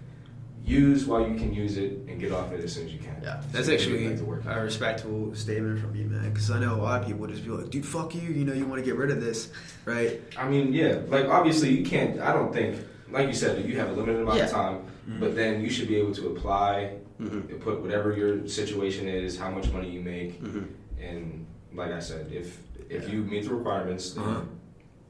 use 0.64 1.07
while 1.07 1.26
you 1.26 1.34
can 1.34 1.53
use 1.55 1.76
it 1.78 1.93
and 2.09 2.20
get 2.20 2.30
off 2.32 2.53
it 2.53 2.62
as 2.62 2.74
soon 2.74 2.86
as 2.86 2.93
you 2.93 2.99
can. 2.99 3.16
Yeah. 3.22 3.43
That's 3.53 3.66
So 3.66 3.72
you 3.72 3.78
actually 3.78 4.05
get 4.09 4.18
to 4.18 4.24
work. 4.24 4.45
a 4.47 4.61
respectable 4.61 5.34
statement 5.34 5.80
from 5.80 5.95
you, 5.97 6.07
man. 6.07 6.30
Because 6.30 6.51
I 6.51 6.61
know 6.61 6.74
a 6.74 6.76
lot 6.82 7.01
of 7.01 7.07
people 7.07 7.20
would 7.22 7.30
just 7.30 7.45
be 7.45 7.51
like, 7.51 7.70
"Dude, 7.70 7.86
fuck 7.86 8.14
you." 8.14 8.20
You 8.20 8.45
know, 8.45 8.53
you 8.53 8.66
want 8.66 8.78
to 8.80 8.84
get 8.84 8.97
rid 8.97 9.11
of 9.11 9.20
this, 9.20 9.51
right? 9.86 10.20
I 10.36 10.49
mean, 10.49 10.72
yeah. 10.74 11.01
Like 11.09 11.26
obviously, 11.26 11.70
you 11.70 11.84
can't. 11.84 12.20
I 12.20 12.32
don't 12.32 12.53
think, 12.53 12.78
like 13.11 13.28
you 13.28 13.34
said, 13.34 13.64
you 13.64 13.78
have 13.78 13.89
a 13.91 13.93
limited 13.93 14.20
amount 14.20 14.41
of 14.41 14.47
Yeah. 14.47 14.53
time, 14.53 14.84
but 15.07 15.28
mm-hmm. 15.28 15.36
then 15.36 15.61
you 15.62 15.70
should 15.70 15.89
be 15.89 15.97
able 15.97 16.14
to 16.14 16.28
apply, 16.36 16.99
Mm-hmm. 17.21 17.51
and 17.53 17.61
put 17.61 17.81
whatever 17.81 18.12
your 18.16 18.47
situation 18.47 19.09
is, 19.09 19.37
how 19.37 19.51
much 19.51 19.71
money 19.73 19.91
you 19.91 20.01
make, 20.01 20.41
Mm-hmm. 20.43 21.03
and 21.03 21.47
like 21.75 21.91
I 21.93 21.99
said, 21.99 22.31
if 22.33 22.59
if 22.89 23.05
Yeah. 23.09 23.14
you 23.14 23.23
meet 23.23 23.45
the 23.45 23.55
requirements, 23.55 24.12
then 24.12 24.25
Uh-huh. 24.25 24.41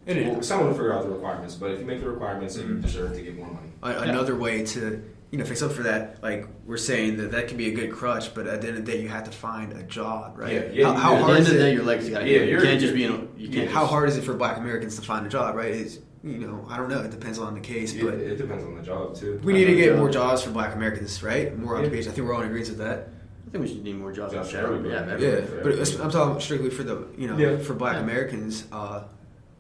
Well, 0.07 0.43
someone 0.43 0.69
will 0.69 0.75
figure 0.75 0.95
out 0.95 1.03
the 1.05 1.11
requirements. 1.11 1.55
But 1.55 1.73
if 1.73 1.81
you 1.81 1.85
make 1.87 2.01
the 2.01 2.09
requirements, 2.09 2.57
then 2.57 2.67
you 2.69 2.75
Mhm. 2.77 2.83
deserve 2.83 3.13
to 3.15 3.21
get 3.21 3.37
more 3.37 3.47
money. 3.47 3.69
A- 3.83 4.09
another 4.09 4.35
way 4.37 4.65
to 4.65 5.03
you 5.31 5.39
know 5.39 5.45
fix 5.45 5.61
up 5.61 5.71
for 5.73 5.83
that 5.83 6.17
like 6.23 6.47
we're 6.65 6.79
saying 6.79 7.19
that 7.19 7.31
that 7.33 7.49
can 7.49 7.59
be 7.59 7.69
a 7.69 7.75
good 7.75 7.93
crutch 7.93 8.33
but 8.35 8.47
at 8.47 8.63
the 8.63 8.69
end 8.69 8.79
of 8.79 8.87
the 8.87 8.91
day 8.93 9.03
you 9.03 9.09
have 9.09 9.25
to 9.25 9.31
find 9.31 9.75
a 9.75 9.83
job 9.83 10.39
right 10.39 10.55
Yeah, 10.55 10.63
yeah, 10.73 10.85
how, 10.87 10.93
you 10.95 10.99
how 10.99 11.09
do. 11.11 11.15
At 11.15 11.19
the 11.19 11.25
hard 11.27 11.31
end 11.37 11.41
is 11.43 11.49
of 11.49 11.53
the 11.53 11.61
day, 11.65 11.71
it 11.71 11.75
your 11.75 11.85
legs 11.85 12.09
got 12.09 12.27
Yeah, 12.27 12.39
You 12.45 12.59
can't 12.63 12.81
just 12.81 12.95
be 12.95 13.05
in 13.05 13.13
a. 13.13 13.21
You 13.37 13.51
can't 13.51 13.69
how 13.71 13.83
just- 13.83 13.91
hard 13.93 14.09
is 14.09 14.17
it 14.17 14.25
for 14.25 14.33
black 14.33 14.57
americans 14.57 14.97
to 14.97 15.03
find 15.03 15.27
a 15.27 15.29
job 15.29 15.55
right 15.55 15.71
is 15.71 15.99
you 16.25 16.39
know 16.39 16.67
i 16.69 16.77
don't 16.77 16.89
know 16.89 17.01
it 17.01 17.11
depends 17.11 17.39
on 17.39 17.55
the 17.55 17.61
case 17.61 17.95
It, 17.95 18.03
but 18.05 18.15
it 18.15 18.37
depends 18.37 18.65
on 18.65 18.75
the 18.77 18.83
job 18.83 19.15
too. 19.15 19.41
we 19.45 19.53
need 19.53 19.67
to 19.67 19.77
get 19.77 19.93
know 19.93 19.99
more 20.01 20.11
jobs 20.11 20.43
for 20.43 20.51
black 20.51 20.75
americans 20.75 21.23
right 21.23 21.57
more 21.57 21.75
Yeah. 21.75 21.81
occupations 21.81 22.09
i 22.09 22.11
think 22.17 22.27
we're 22.27 22.35
all 22.35 22.41
in 22.43 22.47
agreement 22.49 22.71
with 22.71 22.79
that 22.79 23.09
I 23.47 23.51
think 23.51 23.63
we 23.63 23.69
should 23.69 23.83
need 23.83 23.97
more 23.97 24.13
jobs 24.13 24.35
in 24.35 24.41
Jobs 24.41 24.51
for 24.51 24.57
general. 24.57 24.85
Yeah, 24.87 25.17
Yeah. 25.17 25.41
but 25.63 26.01
i'm 26.03 26.11
talking 26.11 26.41
strictly 26.41 26.71
for 26.71 26.83
the 26.83 27.07
you 27.17 27.29
know 27.29 27.37
Yeah. 27.39 27.59
for 27.59 27.75
black 27.75 27.95
Yeah. 27.95 28.03
americans 28.03 28.67
uh 28.73 29.05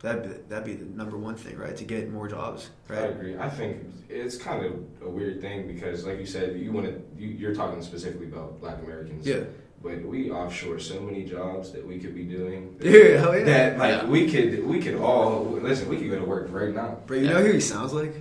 that'd 0.02 0.22
be, 0.24 0.28
that'd 0.48 0.64
be 0.64 0.74
the 0.74 0.84
number 0.96 1.16
one 1.16 1.36
thing 1.36 1.56
right 1.56 1.76
to 1.76 1.84
get 1.84 2.10
more 2.10 2.28
jobs 2.28 2.70
I 2.90 2.94
agree. 2.96 3.36
I 3.38 3.48
think 3.48 3.78
it's 4.08 4.36
kind 4.36 4.64
of 4.64 4.72
a 5.06 5.08
weird 5.10 5.40
thing 5.40 5.66
because, 5.66 6.06
like 6.06 6.18
you 6.18 6.24
said, 6.24 6.56
you 6.56 6.72
want 6.72 6.86
to. 6.86 6.94
You, 7.22 7.28
you're 7.28 7.54
talking 7.54 7.82
specifically 7.82 8.26
about 8.28 8.58
Black 8.58 8.78
Americans. 8.82 9.26
yeah 9.26 9.40
But 9.82 10.02
we 10.02 10.30
offshore 10.30 10.78
so 10.80 11.00
many 11.00 11.22
jobs 11.24 11.70
that 11.72 11.86
we 11.86 11.98
could 11.98 12.14
be 12.14 12.24
doing. 12.24 12.76
yeah 12.82 13.18
hell 13.20 13.36
yeah 13.38 13.44
That 13.44 13.78
like 13.78 13.90
Yeah. 14.02 14.06
we 14.06 14.30
could 14.30 14.66
we 14.66 14.80
could 14.80 14.96
all 14.96 15.44
listen. 15.62 15.88
We 15.88 15.98
could 15.98 16.10
go 16.10 16.18
to 16.18 16.24
work 16.24 16.48
right 16.50 16.74
now. 16.74 16.98
bro 17.06 17.16
you 17.18 17.28
know 17.30 17.42
who 17.42 17.52
he 17.52 17.60
sounds 17.60 17.92
like 17.92 18.12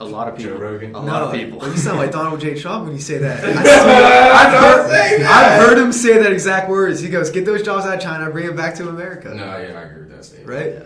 A 0.00 0.04
lot 0.04 0.26
of 0.28 0.36
people. 0.36 0.54
Joe 0.54 0.58
Rogan. 0.58 0.94
A 0.94 1.00
lot 1.00 1.22
of 1.22 1.32
people. 1.32 1.58
You 1.68 1.76
sound 1.76 1.98
like 1.98 2.10
Donald 2.10 2.40
J. 2.40 2.58
Trump 2.58 2.84
when 2.86 2.94
you 2.94 3.00
say 3.00 3.18
that. 3.18 3.44
I 3.44 3.50
I've, 4.42 4.60
heard. 4.60 5.22
I've 5.22 5.62
heard 5.62 5.78
him 5.78 5.92
say 5.92 6.18
that 6.22 6.32
exact 6.32 6.68
words. 6.70 7.00
He 7.00 7.08
goes, 7.10 7.30
"Get 7.30 7.44
those 7.44 7.62
jobs 7.62 7.84
out 7.86 7.94
of 7.96 8.00
China, 8.00 8.30
bring 8.30 8.46
them 8.46 8.56
back 8.56 8.74
to 8.76 8.88
America." 8.88 9.28
No, 9.28 9.44
yeah, 9.44 9.78
I 9.78 9.82
agree 9.82 10.02
with 10.04 10.10
that 10.10 10.24
statement. 10.24 10.48
Right? 10.48 10.72
Yeah. 10.74 10.82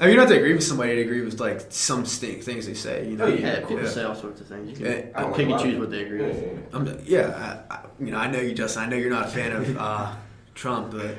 I 0.00 0.04
mean, 0.04 0.10
you 0.10 0.16
don't 0.16 0.26
have 0.28 0.36
to 0.36 0.38
agree 0.38 0.52
with 0.54 0.62
somebody 0.64 0.94
to 0.96 1.00
agree 1.02 1.22
with 1.22 1.40
like 1.40 1.60
some 1.70 2.06
stink 2.06 2.42
things 2.44 2.66
they 2.66 2.74
say. 2.74 3.08
You 3.08 3.16
know? 3.16 3.24
Oh, 3.24 3.28
Yeah, 3.28 3.60
people 3.60 3.82
Yeah. 3.82 3.88
say 3.88 4.04
all 4.04 4.14
sorts 4.14 4.40
of 4.40 4.46
things. 4.46 4.70
You 4.70 4.76
can 4.76 4.84
Yeah, 4.86 4.92
I 5.14 5.24
pick 5.32 5.48
like 5.48 5.60
and 5.60 5.60
choose 5.60 5.78
what 5.78 5.90
they 5.90 6.04
agree 6.04 6.22
with. 6.24 6.36
yeah, 6.42 6.50
yeah. 6.52 6.58
I'm, 6.72 7.00
yeah, 7.04 7.64
I, 7.70 7.74
I, 7.74 7.80
you 7.98 8.10
know, 8.12 8.18
I 8.18 8.30
know 8.30 8.40
you, 8.40 8.52
Justin. 8.54 8.82
I 8.84 8.86
know 8.88 8.96
you're 8.96 9.10
not 9.10 9.26
a 9.26 9.30
fan 9.30 9.52
of 9.52 9.76
uh, 9.76 10.12
Trump, 10.54 10.92
but 10.92 11.16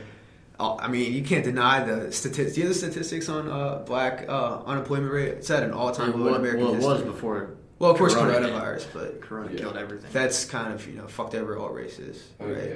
uh, 0.59 0.75
I 0.75 0.87
mean, 0.87 1.11
you 1.13 1.23
can't 1.23 1.43
deny 1.43 1.83
the 1.83 2.11
statistics. 2.11 2.55
Do 2.55 2.61
you 2.61 2.67
have 2.67 2.73
the 2.75 2.79
statistics 2.79 3.27
on 3.29 3.49
uh, 3.49 3.79
black 3.85 4.25
uh, 4.29 4.61
unemployment 4.65 5.11
rate? 5.11 5.29
It's 5.29 5.49
at 5.49 5.63
an 5.63 5.71
all-time 5.71 6.11
low 6.19 6.27
in 6.27 6.31
wa- 6.33 6.37
American 6.37 6.61
well, 6.63 6.73
it 6.73 6.77
was 6.77 6.85
history. 6.97 7.11
before 7.11 7.49
well, 7.79 7.91
of 7.91 7.97
course, 7.97 8.13
Corona 8.13 8.33
hit. 8.39 8.43
coronavirus, 8.53 8.87
but 8.93 9.21
Corona 9.21 9.51
Yeah. 9.53 9.59
killed 9.59 9.77
everything. 9.77 10.09
that's 10.13 10.43
kind 10.45 10.73
of 10.73 10.85
you 10.87 10.95
know 10.97 11.07
fucked 11.07 11.33
over 11.35 11.57
all 11.57 11.69
races, 11.69 12.23
Oh, 12.41 12.45
right? 12.47 12.63
yeah. 12.69 12.73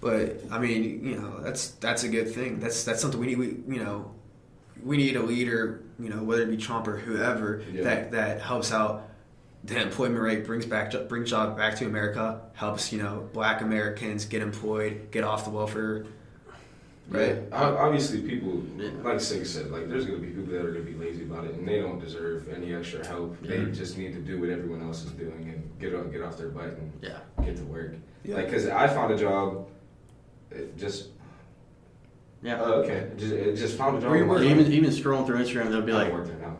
But 0.00 0.40
I 0.50 0.58
mean, 0.58 1.04
you 1.06 1.16
know, 1.16 1.40
that's 1.42 1.70
that's 1.72 2.02
a 2.04 2.08
good 2.08 2.32
thing. 2.34 2.58
That's 2.60 2.82
that's 2.84 3.00
something 3.00 3.20
we 3.20 3.26
need. 3.28 3.38
We 3.38 3.46
you 3.76 3.82
know, 3.84 4.12
we 4.84 4.96
need 4.96 5.16
a 5.16 5.22
leader. 5.22 5.82
You 5.98 6.08
know, 6.08 6.22
whether 6.22 6.42
it 6.42 6.50
be 6.50 6.56
Trump 6.56 6.88
or 6.88 6.96
whoever 6.96 7.62
Yeah. 7.72 7.84
that 7.84 8.12
that 8.12 8.40
helps 8.40 8.72
out 8.72 9.08
the 9.64 9.80
employment 9.80 10.20
rate, 10.20 10.44
brings 10.44 10.66
back 10.66 10.92
brings 11.08 11.30
jobs 11.30 11.56
back 11.56 11.76
to 11.76 11.86
America, 11.86 12.40
helps 12.54 12.92
you 12.92 13.00
know 13.02 13.28
Black 13.32 13.60
Americans 13.60 14.24
get 14.24 14.42
employed, 14.42 15.08
get 15.12 15.22
off 15.24 15.44
the 15.44 15.50
welfare. 15.50 16.04
right? 17.08 17.42
Yeah. 17.50 17.58
Obviously, 17.78 18.22
people, 18.22 18.62
Yeah. 18.78 18.90
like 19.02 19.20
Sig 19.20 19.44
said, 19.44 19.70
like 19.70 19.88
there's 19.88 20.06
gonna 20.06 20.18
be 20.18 20.28
people 20.28 20.44
that 20.46 20.64
are 20.64 20.70
gonna 20.72 20.84
be 20.84 20.94
lazy 20.94 21.24
about 21.24 21.44
it, 21.44 21.54
and 21.56 21.66
they 21.68 21.80
don't 21.80 21.98
deserve 22.00 22.48
any 22.48 22.72
extra 22.74 23.04
help. 23.06 23.36
They 23.42 23.66
just 23.66 23.98
need 23.98 24.14
to 24.14 24.20
do 24.20 24.40
what 24.40 24.48
everyone 24.48 24.82
else 24.82 25.04
is 25.04 25.10
doing 25.12 25.50
and 25.52 25.78
get 25.80 25.94
on, 25.94 26.10
get 26.10 26.22
off 26.22 26.38
their 26.38 26.48
butt 26.48 26.64
and 26.78 26.92
Yeah. 27.02 27.18
get 27.44 27.56
to 27.58 27.64
work. 27.64 27.94
Like, 28.24 28.50
cause 28.50 28.66
I 28.68 28.86
found 28.86 29.12
a 29.12 29.18
job, 29.18 29.68
just 30.78 31.08
Yeah. 32.42 32.60
oh, 32.60 32.72
okay, 32.82 33.08
just, 33.16 33.32
it 33.32 33.56
just 33.56 33.76
found 33.78 33.98
a 33.98 34.00
job. 34.00 34.10
Where 34.10 34.16
you 34.18 34.24
in 34.24 34.28
my- 34.28 34.34
work? 34.34 34.42
even 34.44 34.72
even 34.72 34.90
scrolling 34.90 35.26
through 35.26 35.38
Instagram, 35.44 35.70
they'll 35.70 35.80
be 35.82 35.92
like, 35.92 36.08
don't 36.08 36.18
work 36.18 36.26
there 36.26 36.38
now. 36.38 36.56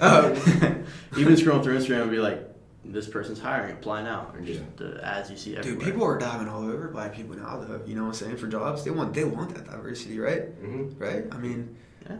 Oh. 0.00 0.30
even 1.18 1.34
scrolling 1.34 1.62
through 1.62 1.78
Instagram, 1.78 2.04
will 2.04 2.10
be 2.10 2.18
like, 2.18 2.42
this 2.84 3.06
person's 3.08 3.38
hiring, 3.40 3.72
apply 3.74 4.02
now, 4.02 4.30
or 4.32 4.40
just 4.40 4.60
Yeah. 4.60 4.66
the 4.76 5.04
ads 5.04 5.30
you 5.30 5.36
see 5.36 5.56
everywhere. 5.56 5.78
Dude, 5.80 5.84
people 5.92 6.04
are 6.06 6.18
diving 6.18 6.48
all 6.48 6.62
over 6.62 6.88
black 6.88 7.14
people 7.14 7.36
now, 7.36 7.58
though. 7.58 7.80
You 7.86 7.94
know 7.96 8.02
what 8.02 8.08
I'm 8.08 8.14
saying? 8.14 8.36
For 8.38 8.46
jobs, 8.46 8.84
they 8.84 8.90
want 8.90 9.12
they 9.12 9.24
want 9.24 9.54
that 9.54 9.66
diversity, 9.66 10.18
right? 10.18 10.42
hmm 10.60 10.90
Right? 10.98 11.24
I 11.30 11.36
mean, 11.36 11.76
Yeah. 12.08 12.18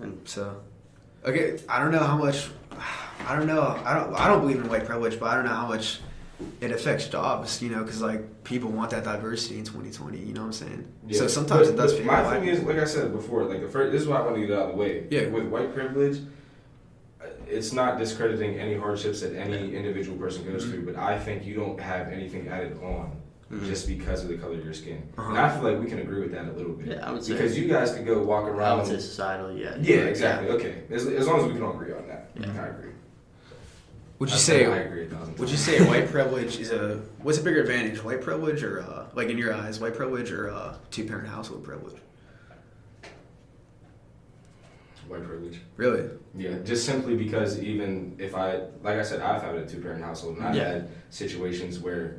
And 0.00 0.20
so 0.26 0.60
okay. 1.24 1.58
I 1.68 1.78
don't 1.78 1.92
know 1.92 1.98
how 2.00 2.16
much. 2.16 2.48
I 3.28 3.36
don't 3.36 3.46
know. 3.46 3.62
I 3.84 3.94
don't. 3.94 4.14
I 4.14 4.26
don't 4.28 4.40
believe 4.40 4.56
in 4.56 4.68
white 4.68 4.86
privilege, 4.86 5.20
but 5.20 5.26
I 5.26 5.34
don't 5.36 5.44
know 5.44 5.50
how 5.54 5.68
much 5.68 6.00
it 6.60 6.70
affects 6.72 7.08
jobs. 7.08 7.60
You 7.62 7.70
know, 7.70 7.82
because 7.82 8.00
like 8.02 8.44
people 8.44 8.70
want 8.70 8.90
that 8.90 9.04
diversity 9.04 9.58
in 9.58 9.64
2020. 9.64 10.18
You 10.18 10.32
know 10.34 10.40
what 10.40 10.46
I'm 10.46 10.52
saying? 10.52 10.84
So 11.12 11.26
sometimes 11.26 11.68
But- 11.68 11.74
it 11.74 11.76
does. 11.76 11.92
but 11.94 12.04
My 12.06 12.22
thing 12.38 12.48
is, 12.48 12.62
like 12.62 12.78
I 12.78 12.84
said 12.84 13.12
before, 13.12 13.44
like 13.44 13.60
the 13.60 13.68
first, 13.68 13.92
this 13.92 14.02
is 14.02 14.08
why 14.08 14.18
I 14.18 14.22
want 14.22 14.36
to 14.36 14.46
get 14.46 14.56
out 14.56 14.70
of 14.70 14.76
the 14.76 14.76
way. 14.76 15.06
Yeah. 15.10 15.28
With 15.28 15.44
white 15.48 15.74
privilege, 15.74 16.18
uh, 17.20 17.26
it's 17.48 17.72
not 17.72 17.98
discrediting 17.98 18.58
any 18.58 18.76
hardships 18.76 19.20
that 19.22 19.34
any 19.36 19.74
individual 19.74 20.16
person 20.18 20.44
goes 20.44 20.64
Mhm. 20.64 20.70
through, 20.70 20.86
but 20.86 20.96
I 20.96 21.18
think 21.18 21.44
you 21.44 21.54
don't 21.54 21.78
have 21.80 22.08
anything 22.08 22.48
added 22.48 22.78
on 22.82 23.12
Mhm. 23.52 23.66
just 23.66 23.88
because 23.88 24.22
of 24.22 24.28
the 24.28 24.36
color 24.36 24.54
of 24.54 24.64
your 24.64 24.72
skin. 24.74 25.02
And 25.18 25.36
Uh-huh. 25.36 25.42
I 25.44 25.48
feel 25.50 25.62
like 25.70 25.80
we 25.80 25.86
can 25.86 25.98
agree 25.98 26.20
with 26.20 26.32
that 26.32 26.46
a 26.48 26.52
little 26.52 26.72
bit. 26.72 26.86
Yeah, 26.88 27.06
I 27.06 27.12
would 27.12 27.22
say- 27.24 27.32
because 27.32 27.58
you 27.58 27.66
guys 27.68 27.92
could 27.92 28.06
go 28.06 28.22
walk 28.22 28.44
I 28.44 28.50
around. 28.50 28.78
would 28.78 28.86
say 28.86 28.94
societally, 28.96 29.58
yeah. 29.60 29.74
yeah, 29.80 30.02
exactly. 30.04 30.48
Okay, 30.50 30.74
as, 30.90 31.06
as 31.06 31.26
long 31.26 31.40
as 31.40 31.46
we 31.46 31.52
can 31.54 31.62
all 31.62 31.72
agree 31.72 31.92
on 31.92 32.06
that, 32.08 32.30
Yeah. 32.38 32.46
I 32.62 32.66
agree. 32.68 32.90
Would 34.20 34.30
you 34.30 34.36
say? 34.36 34.66
I 34.66 34.76
agree. 34.76 35.08
Would 35.38 35.50
you 35.50 35.56
say 35.56 35.82
white 35.88 36.10
privilege 36.10 36.58
is 36.60 36.70
a 36.70 37.00
what's 37.22 37.38
a 37.38 37.42
bigger 37.42 37.62
advantage, 37.62 38.04
white 38.04 38.20
privilege 38.20 38.62
or 38.62 38.82
uh, 38.82 39.06
like 39.14 39.30
in 39.30 39.38
your 39.38 39.54
eyes, 39.54 39.80
white 39.80 39.94
privilege 39.96 40.30
or 40.30 40.50
uh, 40.50 40.76
two 40.90 41.04
parent 41.06 41.26
household 41.26 41.64
privilege? 41.64 41.96
white 45.08 45.24
privilege? 45.26 45.58
Really? 45.76 46.08
Yeah, 46.36 46.58
just 46.64 46.84
simply 46.86 47.16
because 47.16 47.60
even 47.60 48.14
if 48.18 48.36
I, 48.36 48.60
like 48.82 48.96
I 48.98 49.02
said, 49.02 49.20
I've 49.22 49.42
had 49.42 49.56
a 49.56 49.66
two 49.66 49.80
parent 49.80 50.04
household 50.04 50.36
and 50.36 50.46
I've 50.46 50.54
Yeah. 50.54 50.68
had 50.68 50.88
situations 51.08 51.80
where 51.80 52.18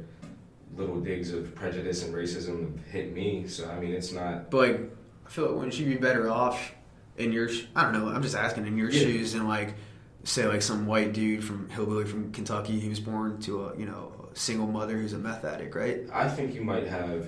little 0.75 0.99
digs 0.99 1.31
of 1.31 1.53
prejudice 1.55 2.03
and 2.03 2.13
racism 2.13 2.75
have 2.77 2.85
hit 2.87 3.13
me. 3.13 3.47
So, 3.47 3.69
I 3.69 3.79
mean, 3.79 3.93
it's 3.93 4.11
not. 4.11 4.49
But 4.49 4.57
like, 4.57 4.79
I 5.25 5.29
feel 5.29 5.45
like 5.45 5.55
wouldn't 5.55 5.79
you 5.79 5.85
be 5.85 5.95
better 5.95 6.29
off 6.29 6.73
in 7.17 7.31
your? 7.31 7.47
I 7.75 7.83
don't 7.83 7.93
know. 7.93 8.07
I'm 8.09 8.23
just 8.23 8.35
asking 8.35 8.65
in 8.65 8.75
your 8.77 8.89
Yeah. 8.89 9.03
shoes 9.03 9.35
and 9.35 9.47
like, 9.47 9.75
say 10.23 10.45
like 10.47 10.61
some 10.61 10.85
white 10.85 11.13
dude 11.13 11.43
from 11.43 11.69
hillbilly 11.69 12.05
from 12.05 12.31
Kentucky 12.31 12.79
who 12.79 12.89
was 12.89 12.99
born 12.99 13.39
to 13.41 13.65
a 13.65 13.77
you 13.77 13.85
know 13.85 14.11
a 14.31 14.35
single 14.37 14.67
mother 14.67 14.97
who's 14.97 15.13
a 15.13 15.17
meth 15.17 15.43
addict, 15.45 15.75
right? 15.75 16.01
I 16.13 16.29
think 16.29 16.53
you 16.53 16.61
might 16.61 16.87
have. 16.87 17.27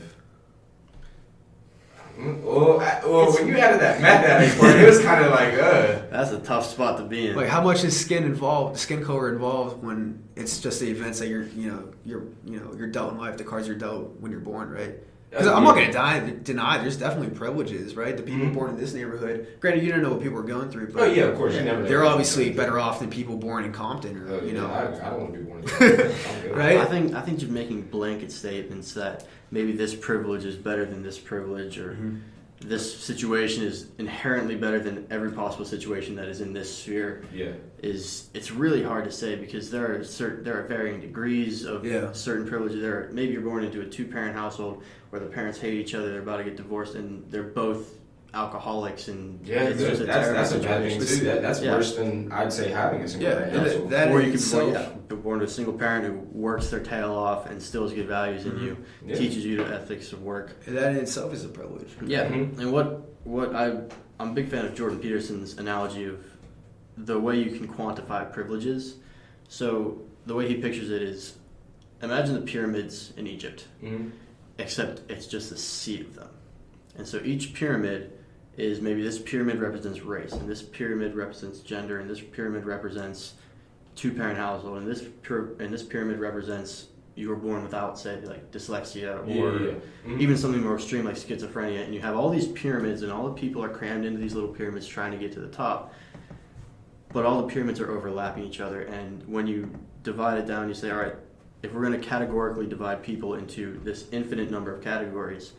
Mm, 2.18 2.44
Oh, 2.46 2.80
I, 2.80 3.02
oh 3.04 3.34
when 3.34 3.48
you 3.48 3.58
added 3.58 3.82
that 3.82 4.00
meth 4.00 4.24
addict 4.24 4.60
part, 4.60 4.76
it 4.76 4.88
was 4.88 5.02
kind 5.04 5.26
of 5.26 5.32
like, 5.32 5.54
uh. 5.56 6.04
That's 6.12 6.32
a 6.32 6.40
tough 6.40 6.68
spot 6.68 6.98
to 7.00 7.06
be 7.06 7.30
in. 7.30 7.36
Like, 7.36 7.48
how 7.50 7.64
much 7.64 7.84
is 7.84 8.00
skin 8.00 8.24
involved, 8.24 8.78
skin 8.78 9.04
color 9.04 9.34
involved 9.34 9.84
when 9.84 10.24
it's 10.36 10.62
just 10.62 10.80
the 10.80 10.90
events 10.90 11.20
that 11.20 11.28
you're 11.28 11.46
you 11.48 11.72
know 11.72 11.92
you're 12.06 12.26
you 12.46 12.60
know 12.60 12.74
you're 12.78 12.88
dealt 12.88 13.14
in 13.14 13.18
life, 13.18 13.38
the 13.38 13.44
cards 13.44 13.68
you're 13.68 13.78
dealt 13.78 14.20
when 14.20 14.32
you're 14.32 14.42
born, 14.42 14.70
right? 14.70 14.96
Because 15.34 15.48
I'm 15.48 15.64
not 15.64 15.74
going 15.74 15.88
to 15.88 15.92
die, 15.92 16.34
deny 16.44 16.78
there's 16.78 16.96
definitely 16.96 17.36
privileges, 17.36 17.96
right? 17.96 18.16
The 18.16 18.22
people 18.22 18.46
Mhm. 18.48 18.54
born 18.54 18.70
in 18.70 18.78
this 18.78 18.94
neighborhood, 18.94 19.48
granted, 19.60 19.84
you 19.84 19.92
don't 19.92 20.04
know 20.04 20.12
what 20.12 20.22
people 20.22 20.38
are 20.38 20.44
going 20.44 20.70
through, 20.70 20.92
but 20.94 21.02
Oh, 21.02 21.06
yeah, 21.06 21.24
of 21.24 21.36
course. 21.36 21.56
You 21.56 21.62
never 21.62 21.84
they're 21.84 22.06
obviously 22.06 22.52
better 22.52 22.78
off 22.80 23.00
than 23.00 23.10
people 23.10 23.38
born 23.38 23.64
in 23.66 23.72
Compton 23.74 24.16
or 24.18 24.36
Oh, 24.36 24.42
you 24.42 24.54
yeah, 24.54 24.62
know. 24.62 24.68
I, 24.68 25.08
I 25.08 25.10
don't 25.10 25.22
want 25.22 25.34
to 25.34 25.40
be 25.40 25.46
born 25.46 25.62
in 25.64 25.68
Canada. 25.70 26.14
I'm 26.30 26.42
good. 26.44 26.56
Right? 26.56 26.78
I 26.78 26.86
think 26.86 27.16
I 27.16 27.22
think 27.22 27.40
just 27.40 27.52
making 27.52 27.82
blanket 27.84 28.32
statements 28.32 28.94
that 28.94 29.26
maybe 29.50 29.72
this 29.72 29.96
privilege 29.96 30.46
is 30.46 30.56
better 30.56 30.86
than 30.86 31.02
this 31.02 31.18
privilege, 31.18 31.80
or 31.80 31.94
Mhm. 32.00 32.20
This 32.64 32.98
situation 33.04 33.64
is 33.64 33.88
inherently 33.98 34.56
better 34.56 34.80
than 34.80 35.06
every 35.10 35.32
possible 35.32 35.66
situation 35.66 36.16
that 36.16 36.28
is 36.28 36.42
in 36.42 36.54
this 36.54 36.76
sphere. 36.78 37.26
Yeah. 37.34 37.52
Is 37.82 38.30
it's 38.34 38.52
really 38.52 38.82
hard 38.84 39.04
to 39.06 39.12
say 39.12 39.36
because 39.36 39.70
there 39.70 39.96
are 40.00 40.04
certain 40.04 40.44
there 40.44 40.58
are 40.60 40.68
varying 40.68 41.02
degrees 41.02 41.66
of 41.66 41.86
Yeah. 41.86 42.12
certain 42.14 42.48
privileges. 42.48 42.82
There, 42.82 43.08
are, 43.08 43.10
maybe 43.12 43.34
you're 43.34 43.42
born 43.42 43.64
into 43.64 43.82
a 43.82 43.86
two 43.86 44.06
parent 44.06 44.36
household 44.36 44.84
where 45.10 45.20
the 45.20 45.28
parents 45.28 45.60
hate 45.60 45.74
each 45.74 45.94
other, 45.94 46.10
they're 46.12 46.22
about 46.22 46.38
to 46.38 46.44
get 46.46 46.56
divorced, 46.58 46.96
and 46.96 47.30
they're 47.30 47.44
both 47.44 48.00
alcoholics, 48.34 49.08
and 49.08 49.46
Yeah, 49.46 49.64
it's 49.64 49.78
that's, 49.80 49.90
just 49.92 50.02
a 50.02 50.06
that's, 50.06 50.28
that's 50.30 50.52
a 50.54 50.60
bad 50.68 50.82
thing 50.90 51.00
too. 51.00 51.24
That, 51.26 51.42
that's 51.42 51.62
Yeah. 51.62 51.72
worse 51.76 51.96
than 51.96 52.32
I'd 52.32 52.52
say 52.52 52.70
having 52.72 53.02
a 53.02 53.08
single 53.08 53.30
Yeah, 53.30 53.36
parent 53.50 53.56
and 53.84 53.90
that 53.92 54.12
or 54.12 54.22
you 54.22 54.32
could 54.32 54.40
be 54.42 54.50
born, 54.52 54.70
itself- 54.70 54.74
yeah, 54.74 54.90
be 55.08 55.16
born 55.16 55.40
to 55.40 55.46
a 55.46 55.50
single 55.50 55.74
parent 55.74 56.06
who 56.06 56.14
works 56.38 56.70
their 56.70 56.80
tail 56.80 57.12
off 57.14 57.46
and 57.46 57.56
instills 57.56 57.94
good 57.94 58.08
values 58.08 58.46
in 58.46 58.54
Mhm. 58.54 58.64
you, 58.64 58.78
Yeah. 59.06 59.16
teaches 59.16 59.46
you 59.46 59.58
the 59.58 59.66
ethics 59.66 60.12
of 60.14 60.24
work. 60.24 60.64
That 60.66 60.92
in 60.94 60.98
itself 60.98 61.34
is 61.34 61.46
a 61.46 61.50
privilege. 61.50 61.90
Yeah, 62.06 62.28
Mhm. 62.30 62.58
and 62.60 62.72
what 62.72 63.02
what 63.24 63.56
I 63.56 63.78
I'm 64.20 64.30
a 64.32 64.34
big 64.34 64.50
fan 64.50 64.66
of 64.66 64.74
Jordan 64.76 65.00
Peterson's 65.00 65.58
analogy 65.58 66.06
of 66.06 66.18
the 66.98 67.20
way 67.20 67.40
you 67.40 67.58
can 67.58 67.68
quantify 67.68 68.32
privileges. 68.32 68.96
So 69.48 70.02
the 70.26 70.36
way 70.36 70.48
he 70.48 70.56
pictures 70.56 70.90
it 70.90 71.02
is, 71.02 71.34
imagine 72.02 72.36
the 72.36 72.42
pyramids 72.42 73.14
in 73.18 73.28
Egypt, 73.28 73.66
Mhm. 73.84 74.12
except 74.58 75.02
it's 75.10 75.26
just 75.28 75.52
a 75.52 75.58
sea 75.58 76.02
of 76.02 76.16
them, 76.16 76.30
and 76.98 77.08
so 77.08 77.20
each 77.24 77.54
pyramid 77.54 78.12
is 78.58 78.82
maybe 78.82 79.02
this 79.02 79.20
pyramid 79.20 79.60
represents 79.60 80.02
race, 80.02 80.34
and 80.34 80.48
this 80.48 80.62
pyramid 80.62 81.16
represents 81.16 81.60
gender, 81.60 82.00
and 82.00 82.10
this 82.10 82.22
pyramid 82.22 82.66
represents 82.66 83.34
two 83.96 84.12
parent 84.12 84.38
household, 84.38 84.78
and 84.80 84.88
this 84.88 85.02
pyra- 85.02 85.60
and 85.60 85.74
this 85.74 85.84
pyramid 85.84 86.20
represents 86.20 86.88
you 87.16 87.30
were 87.30 87.36
born 87.36 87.62
without 87.62 87.98
say 88.00 88.20
like 88.26 88.52
dyslexia 88.52 89.24
or 89.24 89.30
Yeah, 89.30 89.68
yeah. 89.68 89.74
Mhm. 90.16 90.20
even 90.20 90.36
something 90.36 90.62
more 90.64 90.76
extreme 90.76 91.06
like 91.06 91.16
schizophrenia, 91.16 91.84
and 91.86 91.94
you 91.94 92.02
have 92.02 92.16
all 92.16 92.30
these 92.30 92.48
pyramids, 92.48 93.04
and 93.04 93.12
all 93.12 93.26
the 93.28 93.34
people 93.34 93.64
are 93.64 93.70
crammed 93.70 94.06
into 94.06 94.20
these 94.20 94.34
little 94.34 94.50
pyramids 94.50 94.88
trying 94.88 95.12
to 95.12 95.18
get 95.18 95.32
to 95.34 95.40
the 95.40 95.48
top. 95.48 95.94
But 97.12 97.26
all 97.26 97.46
the 97.46 97.48
pyramids 97.54 97.80
are 97.80 97.92
overlapping 97.92 98.44
each 98.44 98.60
other, 98.60 98.82
and 98.82 99.24
when 99.28 99.46
you 99.46 99.70
divide 100.02 100.40
it 100.40 100.48
down, 100.48 100.68
you 100.68 100.74
say, 100.74 100.90
all 100.90 100.98
right, 100.98 101.16
if 101.62 101.72
we're 101.72 101.82
going 101.86 101.94
to 102.00 102.06
categorically 102.06 102.66
divide 102.66 103.04
people 103.04 103.36
into 103.36 103.80
this 103.84 104.08
infinite 104.12 104.50
number 104.50 104.74
of 104.74 104.82
categories, 104.82 105.54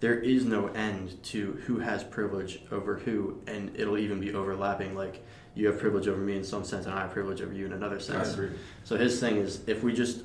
there 0.00 0.18
is 0.18 0.44
no 0.46 0.68
end 0.68 1.22
to 1.24 1.52
who 1.66 1.78
has 1.78 2.02
privilege 2.02 2.60
over 2.72 2.96
who, 2.96 3.40
and 3.46 3.70
it'll 3.76 3.98
even 3.98 4.18
be 4.20 4.32
overlapping. 4.34 4.94
Like 4.94 5.22
you 5.54 5.66
have 5.66 5.78
privilege 5.78 6.08
over 6.08 6.20
me 6.20 6.36
in 6.36 6.44
some 6.44 6.64
sense, 6.64 6.86
and 6.86 6.94
I 6.94 7.02
have 7.02 7.10
privilege 7.12 7.42
over 7.42 7.52
you 7.52 7.66
in 7.66 7.72
another 7.72 7.96
I 7.96 8.00
sense. 8.00 8.34
agree. 8.34 8.50
So 8.84 8.96
his 8.96 9.20
thing 9.20 9.36
is, 9.36 9.60
if 9.66 9.82
we 9.82 9.92
just 9.92 10.22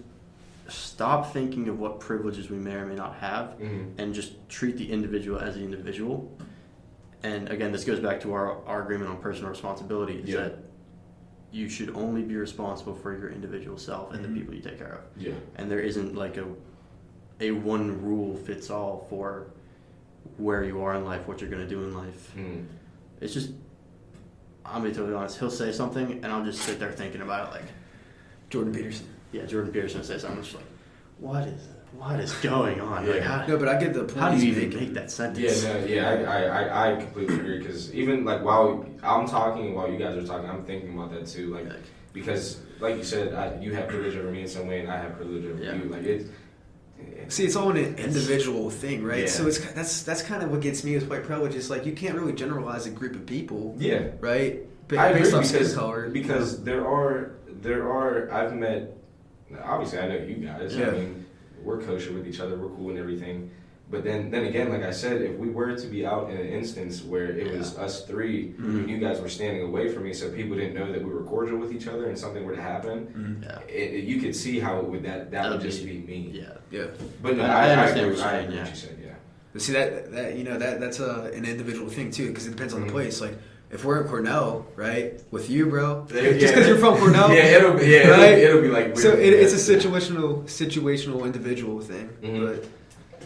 stop 0.67 1.31
thinking 1.33 1.67
of 1.67 1.77
what 1.79 1.99
privileges 1.99 2.49
we 2.49 2.57
may 2.57 2.73
or 2.75 2.85
may 2.85 2.95
not 2.95 3.15
have, 3.15 3.55
Mhm. 3.59 3.91
and 3.99 4.13
just 4.15 4.33
treat 4.49 4.77
the 4.77 4.91
individual 4.91 5.37
as 5.39 5.55
the 5.55 5.61
individual. 5.63 6.31
And 7.21 7.49
again, 7.49 7.71
this 7.71 7.83
goes 7.83 7.99
back 7.99 8.19
to 8.21 8.33
our, 8.33 8.63
our 8.65 8.81
agreement 8.83 9.09
on 9.09 9.17
personal 9.17 9.49
responsibility 9.49 10.19
is 10.21 10.29
Yeah. 10.29 10.41
that 10.41 10.59
you 11.51 11.69
should 11.69 11.89
only 11.95 12.21
be 12.23 12.35
responsible 12.35 12.95
for 12.95 13.17
your 13.17 13.29
individual 13.29 13.77
self 13.77 14.11
and 14.13 14.23
Mhm. 14.25 14.33
the 14.33 14.39
people 14.39 14.53
you 14.55 14.61
take 14.61 14.77
care 14.77 14.93
of. 14.93 15.21
Yeah. 15.21 15.33
And 15.55 15.69
there 15.69 15.79
isn't 15.79 16.15
like 16.15 16.37
a 16.37 16.45
a 17.41 17.51
one 17.51 18.01
rule 18.01 18.33
fits 18.37 18.69
all 18.69 19.05
for 19.09 19.47
where 20.37 20.63
you 20.63 20.81
are 20.83 20.95
in 20.95 21.05
life, 21.05 21.27
what 21.27 21.41
you're 21.41 21.49
going 21.49 21.61
to 21.61 21.67
do 21.69 21.83
in 21.83 21.93
life. 21.95 22.31
Mhm. 22.37 22.65
It's 23.21 23.33
just, 23.33 23.51
I'm 24.65 24.81
gonna 24.81 24.89
be 24.89 24.95
totally 24.95 25.13
honest. 25.15 25.39
He'll 25.39 25.49
say 25.51 25.71
something, 25.71 26.11
and 26.23 26.25
I'll 26.27 26.43
just 26.43 26.61
sit 26.61 26.79
there 26.79 26.91
thinking 26.91 27.21
about 27.21 27.49
it. 27.49 27.51
Like, 27.51 27.65
Jordan 28.49 28.73
Peterson. 28.73 29.07
yeah, 29.31 29.45
Jordan 29.45 29.71
Peterson 29.71 29.99
will 29.99 30.05
say 30.07 30.17
something. 30.17 30.37
I'm 30.39 30.43
just 30.43 30.55
like, 30.55 30.65
what 31.19 31.47
is 31.47 31.67
what 31.97 32.19
is 32.19 32.33
going 32.35 32.81
on? 32.81 33.07
Like, 33.09 33.21
how, 33.21 33.45
No, 33.47 33.57
but 33.57 33.69
I 33.69 33.79
get 33.79 33.93
the 33.93 34.01
point 34.03 34.17
how 34.17 34.29
do 34.31 34.37
you 34.37 34.51
even 34.51 34.63
making. 34.69 34.79
make 34.81 34.93
that 34.95 35.09
sentence? 35.09 35.63
Yeah, 35.63 35.73
no, 35.73 35.85
yeah, 35.85 36.09
I, 36.09 36.23
I, 36.23 36.43
I, 36.43 36.91
I 36.91 36.95
completely 37.01 37.35
agree 37.35 37.59
because 37.59 37.93
even 37.93 38.25
like 38.25 38.43
while 38.43 38.85
I'm 39.01 39.25
talking, 39.25 39.73
while 39.73 39.89
you 39.89 39.97
guys 39.97 40.17
are 40.17 40.25
talking, 40.27 40.49
I'm 40.49 40.65
thinking 40.65 40.93
about 40.93 41.11
that 41.11 41.25
too. 41.25 41.53
Like 41.53 41.65
Like, 41.69 41.83
because, 42.11 42.59
like 42.81 42.97
you 42.97 43.03
said, 43.03 43.33
I, 43.33 43.57
you 43.61 43.73
have 43.75 43.87
privilege 43.87 44.15
over 44.17 44.29
me 44.29 44.41
in 44.41 44.47
some 44.47 44.67
way, 44.67 44.81
and 44.81 44.91
I 44.91 44.97
have 44.97 45.15
privilege 45.15 45.45
over 45.45 45.63
Yeah. 45.63 45.75
you. 45.75 45.85
Like 45.85 46.03
it's. 46.03 46.29
See, 47.27 47.43
it's 47.45 47.55
all 47.55 47.71
an 47.71 47.77
individual 47.77 48.69
thing, 48.69 49.03
right? 49.03 49.21
Yeah. 49.21 49.25
So 49.27 49.47
it's 49.47 49.59
that's 49.73 50.03
that's 50.03 50.21
kind 50.21 50.43
of 50.43 50.51
what 50.51 50.61
gets 50.61 50.83
me 50.83 50.93
with 50.95 51.09
white 51.09 51.23
privilege. 51.23 51.55
It's 51.55 51.69
like 51.69 51.85
you 51.85 51.93
can't 51.93 52.15
really 52.15 52.33
generalize 52.33 52.85
a 52.85 52.91
group 52.91 53.15
of 53.15 53.25
people, 53.25 53.75
Yeah, 53.79 54.09
right? 54.19 54.61
Ba- 54.87 54.99
I 54.99 55.07
agree 55.09 55.21
based 55.23 55.33
off 55.33 55.51
because 55.51 55.73
color. 55.75 56.09
because 56.09 56.63
there 56.63 56.87
are 56.87 57.31
there 57.61 57.91
are 57.91 58.31
I've 58.31 58.53
met 58.55 58.95
obviously 59.63 59.99
I 59.99 60.07
know 60.07 60.15
you 60.17 60.35
guys. 60.35 60.75
Yeah. 60.75 60.87
I 60.87 60.91
mean, 60.91 61.25
we're 61.63 61.81
kosher 61.81 62.13
with 62.13 62.27
each 62.27 62.39
other. 62.39 62.55
We're 62.57 62.69
cool 62.69 62.91
and 62.91 62.99
everything. 62.99 63.49
But 63.89 64.03
then 64.03 64.31
then 64.31 64.45
again, 64.45 64.69
like 64.69 64.81
I 64.83 64.89
said, 64.91 65.21
if 65.21 65.37
we 65.37 65.47
were 65.49 65.75
to 65.75 65.87
be 65.87 66.05
out 66.05 66.31
in 66.31 66.37
an 66.37 66.47
instance 66.47 67.03
where 67.03 67.25
it 67.27 67.55
was 67.55 67.77
us 67.77 68.03
3 68.05 68.55
Mhm. 68.59 68.79
and 68.79 68.89
you 68.89 68.97
guys 68.97 69.21
were 69.21 69.29
standing 69.29 69.61
away 69.63 69.89
from 69.89 70.03
me, 70.03 70.11
so 70.13 70.29
people 70.31 70.55
didn't 70.57 70.73
know 70.73 70.91
that 70.91 71.03
we 71.03 71.09
were 71.11 71.21
cordial 71.23 71.57
with 71.59 71.71
each 71.71 71.87
other, 71.87 72.05
and 72.05 72.17
something 72.17 72.43
were 72.43 72.55
to 72.55 72.61
happen, 72.61 73.07
Mhm. 73.15 73.43
yeah, 73.43 73.59
it, 73.73 73.93
it- 73.93 74.03
you 74.05 74.19
could 74.19 74.35
see 74.35 74.59
how 74.59 74.79
it 74.79 74.85
would 74.89 75.03
that 75.03 75.29
that 75.29 75.43
That 75.43 75.43
would 75.51 75.61
would 75.61 75.61
just 75.71 75.85
be- 75.85 75.97
be 75.99 76.07
me. 76.07 76.29
yeah. 76.33 76.53
Yeah. 76.71 76.85
But 77.21 77.37
no, 77.37 77.43
I- 77.43 77.47
I, 77.47 77.49
I 77.49 77.67
I 77.67 77.71
understand 77.75 77.99
agree, 77.99 78.09
what 78.09 78.17
you're 78.17 78.27
I 78.27 78.31
saying, 78.31 78.43
agree 78.45 78.55
yeah. 78.57 78.63
what 78.63 78.69
you 78.71 78.75
said. 78.75 78.97
Yeah. 79.05 79.11
But 79.53 79.61
see 79.61 79.73
that 79.73 80.11
that 80.13 80.35
you 80.37 80.43
know 80.45 80.57
that 80.57 80.79
that's 80.79 80.99
a, 80.99 81.31
an 81.33 81.45
individual 81.45 81.87
thing 81.89 82.09
too 82.11 82.27
because 82.29 82.47
it 82.47 82.51
depends 82.51 82.73
on 82.73 82.81
the 82.81 82.87
Mhm. 82.87 82.91
place. 82.91 83.21
Like 83.21 83.35
if 83.71 83.85
we're 83.85 84.01
in 84.01 84.07
Cornell, 84.07 84.65
right, 84.75 85.21
with 85.31 85.47
you, 85.49 85.67
bro, 85.67 86.07
Yeah, 86.13 86.33
just 86.33 86.53
because 86.53 86.67
you're 86.67 86.77
from 86.77 86.97
Cornell, 86.97 87.31
Yeah, 87.31 87.57
it'll 87.57 87.73
be 87.77 87.85
yeah, 87.85 88.09
Right? 88.09 88.37
it'll, 88.39 88.57
it'll 88.57 88.61
be 88.63 88.67
like 88.69 88.97
so 88.97 89.11
it, 89.13 89.31
it's 89.31 89.53
a 89.53 89.73
situational 89.73 90.43
situational 90.45 91.23
individual 91.23 91.79
thing. 91.81 92.09
Mhm. 92.23 92.45
But 92.47 92.65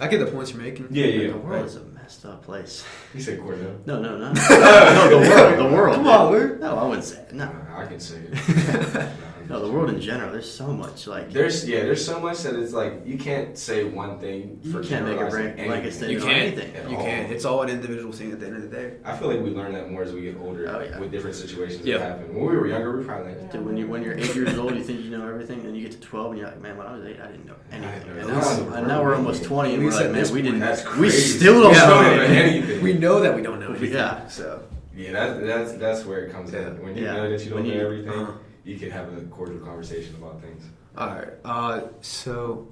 I 0.01 0.07
get 0.07 0.19
the 0.19 0.27
points 0.31 0.51
you're 0.51 0.61
making. 0.61 0.87
Yeah, 0.91 1.05
yeah. 1.05 1.27
The 1.31 1.37
world 1.37 1.49
Right. 1.49 1.65
is 1.65 1.75
a 1.75 1.81
messed 1.83 2.25
up 2.25 2.43
place. 2.43 2.83
You 3.13 3.21
said 3.21 3.39
Cornell. 3.41 3.75
No, 3.85 3.99
no, 4.01 4.17
no. 4.17 4.31
no, 4.31 5.09
the 5.09 5.29
world. 5.29 5.59
The 5.59 5.75
world. 5.75 5.95
Come 5.95 6.07
on, 6.07 6.31
Luke. 6.31 6.59
No, 6.59 6.77
I 6.77 6.83
wouldn't 6.87 7.03
say 7.05 7.25
no. 7.31 7.45
No, 7.45 7.51
I 7.75 7.85
can 7.85 7.99
say 7.99 8.17
it. 8.31 9.11
No, 9.49 9.65
the 9.65 9.71
world 9.71 9.89
in 9.89 9.99
general. 9.99 10.31
There's 10.31 10.49
so 10.49 10.67
much 10.67 11.07
like 11.07 11.31
There's 11.33 11.67
yeah, 11.67 11.81
there's 11.81 12.05
so 12.05 12.19
much 12.19 12.43
that 12.43 12.53
it's 12.55 12.71
like 12.71 13.01
you 13.03 13.17
can't 13.17 13.57
say 13.57 13.83
one 13.83 14.19
thing 14.19 14.59
You 14.61 14.71
for 14.71 14.83
can't 14.83 15.05
make 15.05 15.15
a 15.15 15.25
generalizing 15.25 15.55
break- 15.55 15.67
like 15.69 15.79
a 15.79 15.81
anything. 15.81 15.91
statement. 15.91 16.11
You 16.11 16.19
on 16.19 16.29
can't. 16.29 16.43
anything 16.59 16.75
at 16.75 16.89
You 16.91 16.97
all. 16.97 17.03
can't. 17.03 17.31
It's 17.31 17.45
all 17.45 17.61
an 17.63 17.69
individual 17.69 18.11
thing 18.13 18.31
at 18.31 18.39
the 18.39 18.45
end 18.45 18.57
of 18.57 18.61
the 18.61 18.67
day. 18.69 18.93
I 19.03 19.17
feel 19.17 19.27
like 19.27 19.41
we 19.41 19.49
learn 19.49 19.73
that 19.73 19.89
more 19.89 20.03
as 20.03 20.11
we 20.13 20.21
get 20.21 20.37
older 20.39 20.69
Oh, 20.69 20.79
yeah. 20.81 20.99
with 20.99 21.09
different 21.11 21.35
situations 21.35 21.83
Yeah. 21.83 21.97
that 21.97 22.07
happen. 22.19 22.35
When 22.35 22.45
we 22.45 22.55
were 22.57 22.67
younger, 22.67 22.95
we 22.95 23.03
probably 23.03 23.33
like, 23.33 23.51
Dude, 23.51 23.65
when 23.65 23.75
you 23.75 23.87
when 23.87 24.03
you're 24.03 24.13
eight 24.17 24.35
years 24.35 24.55
old, 24.59 24.75
you 24.75 24.83
think 24.83 25.01
you 25.03 25.09
know 25.09 25.27
everything, 25.27 25.61
and 25.65 25.75
you 25.75 25.81
get 25.81 25.93
to 25.93 25.99
twelve, 25.99 26.27
and 26.31 26.37
you're 26.39 26.47
like, 26.47 26.61
man, 26.61 26.77
when 26.77 26.85
I 26.85 26.95
was 26.95 27.05
eight, 27.07 27.19
I 27.19 27.27
didn't 27.27 27.47
know 27.47 27.55
anything. 27.71 27.89
I 28.11 28.19
And 28.19 28.27
know. 28.27 28.39
now, 28.39 28.73
and 28.75 28.87
now 28.87 29.03
we're 29.03 29.15
almost 29.15 29.43
twenty, 29.45 29.73
and 29.73 29.81
At 29.81 29.85
we're 29.85 29.99
like, 29.99 30.11
man, 30.11 30.31
we 30.31 30.41
didn't. 30.43 30.59
that's 30.59 30.83
crazy. 30.83 31.01
we 31.01 31.09
still 31.09 31.61
don't 31.63 31.73
Yeah, 31.73 31.87
know 31.87 31.97
we 31.97 32.03
know 32.05 32.21
anything. 32.23 32.37
anything. 32.61 32.83
We 32.83 32.93
know 32.93 33.19
that 33.21 33.35
we 33.35 33.41
don't 33.41 33.59
know 33.59 33.69
anything. 33.77 33.93
Yeah. 33.93 34.27
So 34.27 34.61
Yeah, 34.95 35.11
that's 35.13 35.39
that's 35.41 35.71
that's 35.73 36.05
where 36.05 36.19
it 36.25 36.31
comes 36.31 36.53
Yeah. 36.53 36.67
in. 36.67 36.83
When 36.83 36.95
you 36.95 37.03
Yeah. 37.05 37.13
know 37.13 37.29
that 37.31 37.43
you 37.43 37.49
don't 37.49 37.59
When 37.63 37.67
know 37.69 37.73
you- 37.73 37.81
everything, 37.81 38.09
uh-huh. 38.11 38.31
You 38.69 38.77
can 38.77 38.91
have 38.91 39.07
a 39.17 39.21
cordial 39.31 39.59
conversation 39.59 40.15
about 40.15 40.41
things. 40.41 40.63
all 40.97 41.07
right. 41.07 41.33
Uh, 41.43 41.81
so 42.01 42.67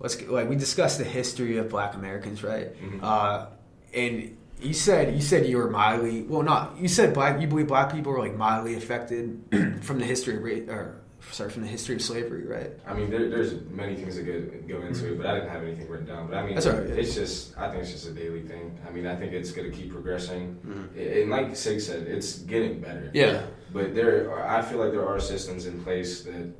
let's 0.00 0.14
get, 0.14 0.30
like 0.30 0.48
we 0.48 0.56
discussed 0.56 0.98
the 0.98 1.04
history 1.04 1.58
of 1.58 1.68
Black 1.68 1.94
Americans, 1.94 2.42
right? 2.44 2.68
Mhm. 2.82 3.00
Uh, 3.02 3.46
and 3.94 4.36
you 4.60 4.72
said 4.72 5.14
you 5.14 5.20
said 5.20 5.44
you 5.46 5.56
were 5.56 5.68
mildly 5.70 6.22
well, 6.22 6.42
not 6.42 6.76
you 6.78 6.86
said 6.88 7.12
black. 7.12 7.40
You 7.40 7.48
believe 7.48 7.66
black 7.66 7.92
people 7.92 8.12
were 8.12 8.20
like 8.20 8.36
mildly 8.36 8.74
affected 8.76 9.42
from 9.82 9.98
the 9.98 10.04
history 10.04 10.36
of 10.36 10.42
ra- 10.44 10.74
or 10.74 11.01
sorry 11.30 11.50
from 11.50 11.62
the 11.62 11.68
history 11.68 11.94
of 11.94 12.02
slavery, 12.02 12.44
right? 12.46 12.70
I 12.86 12.94
mean, 12.94 13.10
there, 13.10 13.28
there's 13.28 13.54
many 13.70 13.94
things 13.96 14.16
that 14.16 14.24
go, 14.24 14.40
go 14.80 14.86
into 14.86 15.12
it, 15.12 15.16
but 15.18 15.26
I 15.26 15.34
didn't 15.36 15.50
have 15.50 15.62
anything 15.62 15.88
written 15.88 16.06
down. 16.06 16.26
But 16.28 16.36
I 16.36 16.42
mean, 16.44 16.54
That's 16.54 16.66
all 16.66 16.72
right, 16.74 16.88
yeah. 16.88 16.94
it's 16.96 17.14
just, 17.14 17.56
I 17.56 17.70
think 17.70 17.82
it's 17.82 17.92
just 17.92 18.06
a 18.08 18.12
daily 18.12 18.42
thing. 18.42 18.78
I 18.86 18.90
mean, 18.90 19.06
I 19.06 19.14
think 19.16 19.32
it's 19.32 19.52
going 19.52 19.70
to 19.70 19.76
keep 19.76 19.92
progressing. 19.92 20.58
Mhm. 20.66 21.20
And 21.22 21.30
like 21.30 21.54
Sig 21.56 21.80
said, 21.80 22.06
it's 22.06 22.38
getting 22.40 22.80
better. 22.80 23.10
Yeah. 23.14 23.42
But 23.72 23.94
there, 23.94 24.30
are, 24.30 24.46
I 24.48 24.62
feel 24.62 24.78
like 24.78 24.90
there 24.92 25.06
are 25.08 25.18
systems 25.20 25.66
in 25.66 25.82
place 25.82 26.22
that 26.24 26.52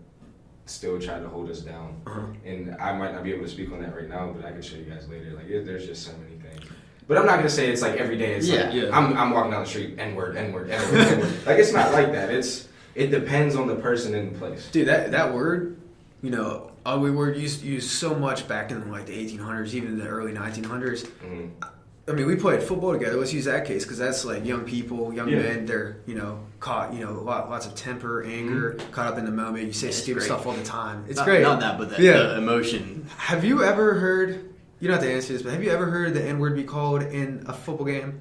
still 0.66 0.98
try 1.00 1.18
to 1.18 1.28
hold 1.28 1.50
us 1.50 1.60
down. 1.60 2.00
Uh-huh. 2.06 2.20
And 2.44 2.74
I 2.80 2.92
might 2.92 3.12
not 3.12 3.24
be 3.24 3.32
able 3.32 3.44
to 3.44 3.50
speak 3.50 3.72
on 3.72 3.80
that 3.82 3.94
right 3.94 4.08
now, 4.08 4.32
but 4.32 4.44
I 4.44 4.52
can 4.52 4.62
show 4.62 4.76
you 4.76 4.84
guys 4.84 5.08
later. 5.08 5.32
Like, 5.32 5.46
it, 5.48 5.66
there's 5.66 5.86
just 5.86 6.04
so 6.06 6.12
many 6.18 6.36
things. 6.40 6.70
But 7.08 7.18
I'm 7.18 7.26
not 7.26 7.36
gonna 7.36 7.48
say 7.50 7.68
it's 7.68 7.82
like 7.82 7.96
every 7.98 8.16
day. 8.16 8.34
It's 8.34 8.46
Yeah. 8.48 8.64
like 8.66 8.74
Yeah. 8.74 8.96
I'm, 8.96 9.16
I'm 9.18 9.32
walking 9.32 9.50
down 9.50 9.64
the 9.64 9.68
street, 9.68 9.96
N 9.98 10.14
word, 10.14 10.36
N 10.36 10.52
word, 10.52 10.70
N 10.70 10.80
word, 10.92 11.00
N 11.08 11.20
word. 11.20 11.34
Like 11.46 11.58
it's 11.58 11.72
not 11.72 11.92
like 11.92 12.12
that. 12.12 12.30
It's 12.30 12.68
it 12.94 13.08
depends 13.08 13.54
on 13.56 13.66
the 13.66 13.76
person 13.76 14.14
in 14.14 14.32
the 14.32 14.38
place. 14.38 14.68
Dude, 14.70 14.88
that 14.88 15.10
that 15.12 15.32
word, 15.34 15.76
you 16.22 16.30
know, 16.30 16.70
uh, 16.84 16.98
we 17.00 17.10
were 17.10 17.32
used 17.32 17.62
used 17.62 17.90
so 17.90 18.14
much 18.14 18.46
back 18.48 18.70
in 18.70 18.90
like 18.90 19.06
the 19.06 19.12
1800s, 19.12 19.74
even 19.74 19.98
the 19.98 20.06
early 20.08 20.32
1900s. 20.32 21.06
Mhm. 21.24 21.50
I 22.08 22.12
mean, 22.12 22.26
we 22.26 22.34
played 22.34 22.60
football 22.64 22.92
together. 22.92 23.16
Let's 23.16 23.32
use 23.32 23.44
that 23.44 23.64
case 23.64 23.84
because 23.84 23.96
that's 23.98 24.24
like 24.24 24.44
young 24.44 24.64
people, 24.64 25.12
young 25.14 25.28
Yeah. 25.28 25.38
men. 25.38 25.66
They're 25.66 25.98
you 26.06 26.16
know 26.16 26.40
caught, 26.58 26.92
you 26.92 27.04
know, 27.04 27.12
lot, 27.22 27.48
lots 27.48 27.66
of 27.66 27.74
temper, 27.76 28.24
anger, 28.24 28.76
caught 28.90 29.06
up 29.06 29.18
in 29.18 29.24
the 29.24 29.30
moment. 29.30 29.66
You 29.66 29.72
say 29.72 29.86
Yeah, 29.88 29.92
stupid 29.92 30.18
great. 30.20 30.26
stuff 30.26 30.46
all 30.46 30.52
the 30.52 30.64
time. 30.64 31.04
It's 31.08 31.16
not, 31.18 31.26
great. 31.26 31.42
Not 31.42 31.60
that, 31.60 31.78
but 31.78 31.96
the, 31.96 32.02
Yeah. 32.02 32.22
the 32.24 32.38
emotion. 32.38 33.06
Have 33.16 33.44
you 33.44 33.62
ever 33.62 33.94
heard? 33.94 34.40
You 34.80 34.88
don't 34.88 34.96
have 34.96 35.04
to 35.04 35.12
answer 35.12 35.32
this, 35.32 35.42
but 35.42 35.52
have 35.52 35.62
you 35.62 35.70
ever 35.70 35.86
heard 35.86 36.12
the 36.12 36.22
N 36.24 36.40
word 36.40 36.56
be 36.56 36.64
called 36.64 37.02
in 37.02 37.44
a 37.46 37.52
football 37.52 37.86
game? 37.86 38.14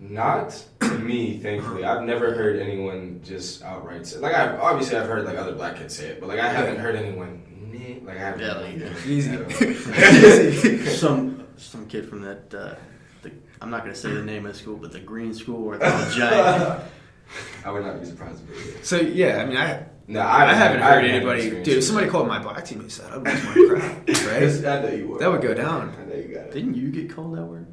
Not 0.00 0.64
to 0.80 0.98
me, 0.98 1.38
thankfully. 1.38 1.84
I've 1.84 2.02
never 2.04 2.32
heard 2.34 2.60
anyone 2.60 3.20
just 3.24 3.62
outright 3.62 4.06
say. 4.06 4.18
Like 4.20 4.34
I 4.34 4.56
obviously 4.56 4.96
I've 4.96 5.06
heard 5.08 5.24
like 5.24 5.36
other 5.36 5.52
black 5.54 5.76
kids 5.76 5.96
say 5.96 6.08
it, 6.08 6.20
but 6.20 6.28
like 6.28 6.38
I 6.40 6.48
haven't 6.48 6.78
heard 6.78 6.94
anyone. 6.96 7.42
"Nah," 7.72 8.06
Like 8.06 8.16
I 8.16 8.20
haven't. 8.20 8.40
Yeah, 8.40 8.54
like- 8.86 9.06
Easy. 9.06 9.32
I 9.32 9.36
don't 9.36 9.48
know. 10.76 10.84
some 10.92 11.44
some 11.56 11.86
kid 11.86 12.08
from 12.08 12.22
that. 12.22 12.54
Uh, 12.54 12.74
the, 13.22 13.32
I'm 13.60 13.70
not 13.70 13.82
gonna 13.82 13.94
say 13.94 14.12
the 14.12 14.22
name 14.22 14.46
of 14.46 14.52
the 14.52 14.58
school, 14.58 14.76
but 14.76 14.92
the 14.92 15.00
green 15.00 15.34
school 15.34 15.62
where 15.62 15.76
it's 15.76 15.84
all 15.84 16.10
giant. 16.18 16.82
I 17.64 17.70
would 17.70 17.84
not 17.84 18.00
be 18.00 18.06
surprised 18.06 18.42
if 18.48 18.76
it. 18.76 18.86
So 18.86 18.96
yeah, 19.00 19.42
I 19.42 19.46
mean, 19.46 19.56
I 19.58 19.84
No, 20.06 20.20
I, 20.22 20.54
haven't 20.54 20.80
heard 20.80 21.04
had 21.04 21.10
anybody. 21.10 21.50
Dude, 21.50 21.68
if 21.78 21.84
somebody 21.84 22.08
called 22.08 22.26
my 22.28 22.38
black 22.38 22.64
teammate 22.64 22.96
that, 22.98 23.12
I'd 23.12 23.24
lose 23.24 23.44
my 23.44 23.78
crap, 23.80 24.08
right? 24.30 24.78
I 24.78 24.82
know 24.82 24.94
you 24.96 25.08
would. 25.08 25.20
That 25.20 25.30
would 25.30 25.42
go 25.42 25.52
down. 25.54 25.94
I 26.00 26.04
know 26.08 26.14
you 26.16 26.32
got 26.34 26.44
it. 26.46 26.52
Didn't 26.54 26.74
you 26.76 26.88
get 26.90 27.14
called 27.14 27.36
that 27.36 27.44
word? 27.44 27.66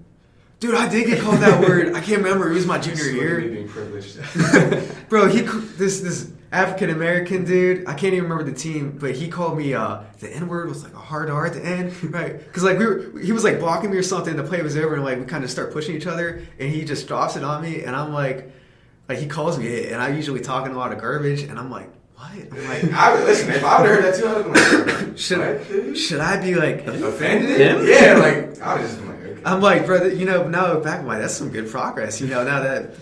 Dude, 0.65 0.73
I 0.73 0.89
did 0.89 1.05
get 1.05 1.21
called 1.21 1.41
that 1.41 1.59
word. 1.59 1.93
I 1.93 2.01
can't 2.01 2.23
remember. 2.23 2.49
It 2.49 2.55
was 2.55 2.65
my 2.65 2.79
junior 2.85 3.03
year. 3.03 3.39
being 3.39 3.67
privileged. 3.69 4.17
Bro, 5.09 5.27
he 5.27 5.41
this 5.41 5.99
this 5.99 6.31
African 6.51 6.89
American 6.89 7.45
dude. 7.45 7.87
I 7.87 7.93
can't 7.93 8.15
even 8.15 8.23
remember 8.23 8.43
the 8.43 8.57
team, 8.57 8.97
but 8.99 9.13
he 9.13 9.27
called 9.27 9.59
me 9.59 9.75
uh, 9.75 10.01
the 10.21 10.35
N 10.35 10.47
word 10.47 10.67
was 10.67 10.83
like 10.83 10.95
a 10.95 10.97
hard 10.97 11.29
R 11.29 11.45
at 11.45 11.53
the 11.53 11.63
end, 11.63 11.93
right? 12.11 12.39
Because 12.39 12.63
like 12.63 12.79
we 12.79 12.85
were, 12.87 13.19
he 13.19 13.31
was 13.31 13.43
like 13.43 13.59
blocking 13.59 13.91
me 13.91 13.97
or 13.97 14.01
something. 14.01 14.35
The 14.35 14.43
play 14.43 14.63
was 14.63 14.75
over, 14.75 14.95
and 14.95 15.03
like 15.03 15.19
we 15.19 15.25
kind 15.25 15.43
of 15.43 15.51
start 15.51 15.71
pushing 15.71 15.95
each 15.95 16.07
other, 16.07 16.41
and 16.59 16.71
he 16.71 16.83
just 16.83 17.07
drops 17.07 17.35
it 17.35 17.43
on 17.43 17.61
me, 17.61 17.83
and 17.83 17.95
I'm 17.95 18.11
like, 18.11 18.51
like 19.07 19.19
he 19.19 19.27
calls 19.27 19.59
me 19.59 19.67
it, 19.67 19.91
and 19.91 20.01
I 20.01 20.09
usually 20.09 20.41
talking 20.41 20.73
a 20.73 20.77
lot 20.79 20.91
of 20.91 20.99
garbage, 20.99 21.43
and 21.43 21.59
I'm 21.59 21.69
like, 21.69 21.91
what? 22.15 22.31
I'm 22.31 22.67
like, 22.67 22.91
I 22.91 23.13
would 23.13 23.23
listen. 23.25 23.51
If 23.51 23.63
I 23.63 23.81
would 23.81 23.89
have 23.91 24.03
heard 24.03 24.13
that 24.13 24.19
too, 24.19 24.27
I 24.27 24.33
would 24.33 24.57
have 24.57 24.85
been 24.87 25.07
like, 25.09 25.17
should 25.19 25.95
should 25.95 26.21
I 26.21 26.41
be 26.41 26.55
like? 26.55 26.87
offended? 26.87 27.61
Him? 27.61 27.85
Yeah, 27.87 28.17
like 28.17 28.59
I 28.61 28.81
was 28.81 28.95
just. 28.95 29.04
I'm 29.45 29.61
like, 29.61 29.85
brother, 29.85 30.11
you 30.11 30.25
know, 30.25 30.47
now 30.47 30.65
I 30.65 30.73
look 30.73 30.83
back, 30.83 31.01
I'm 31.01 31.07
like, 31.07 31.21
that's 31.21 31.35
some 31.35 31.51
good 31.51 31.69
progress. 31.69 32.19
You 32.19 32.27
know, 32.27 32.43
now 32.43 32.61
that 32.61 32.95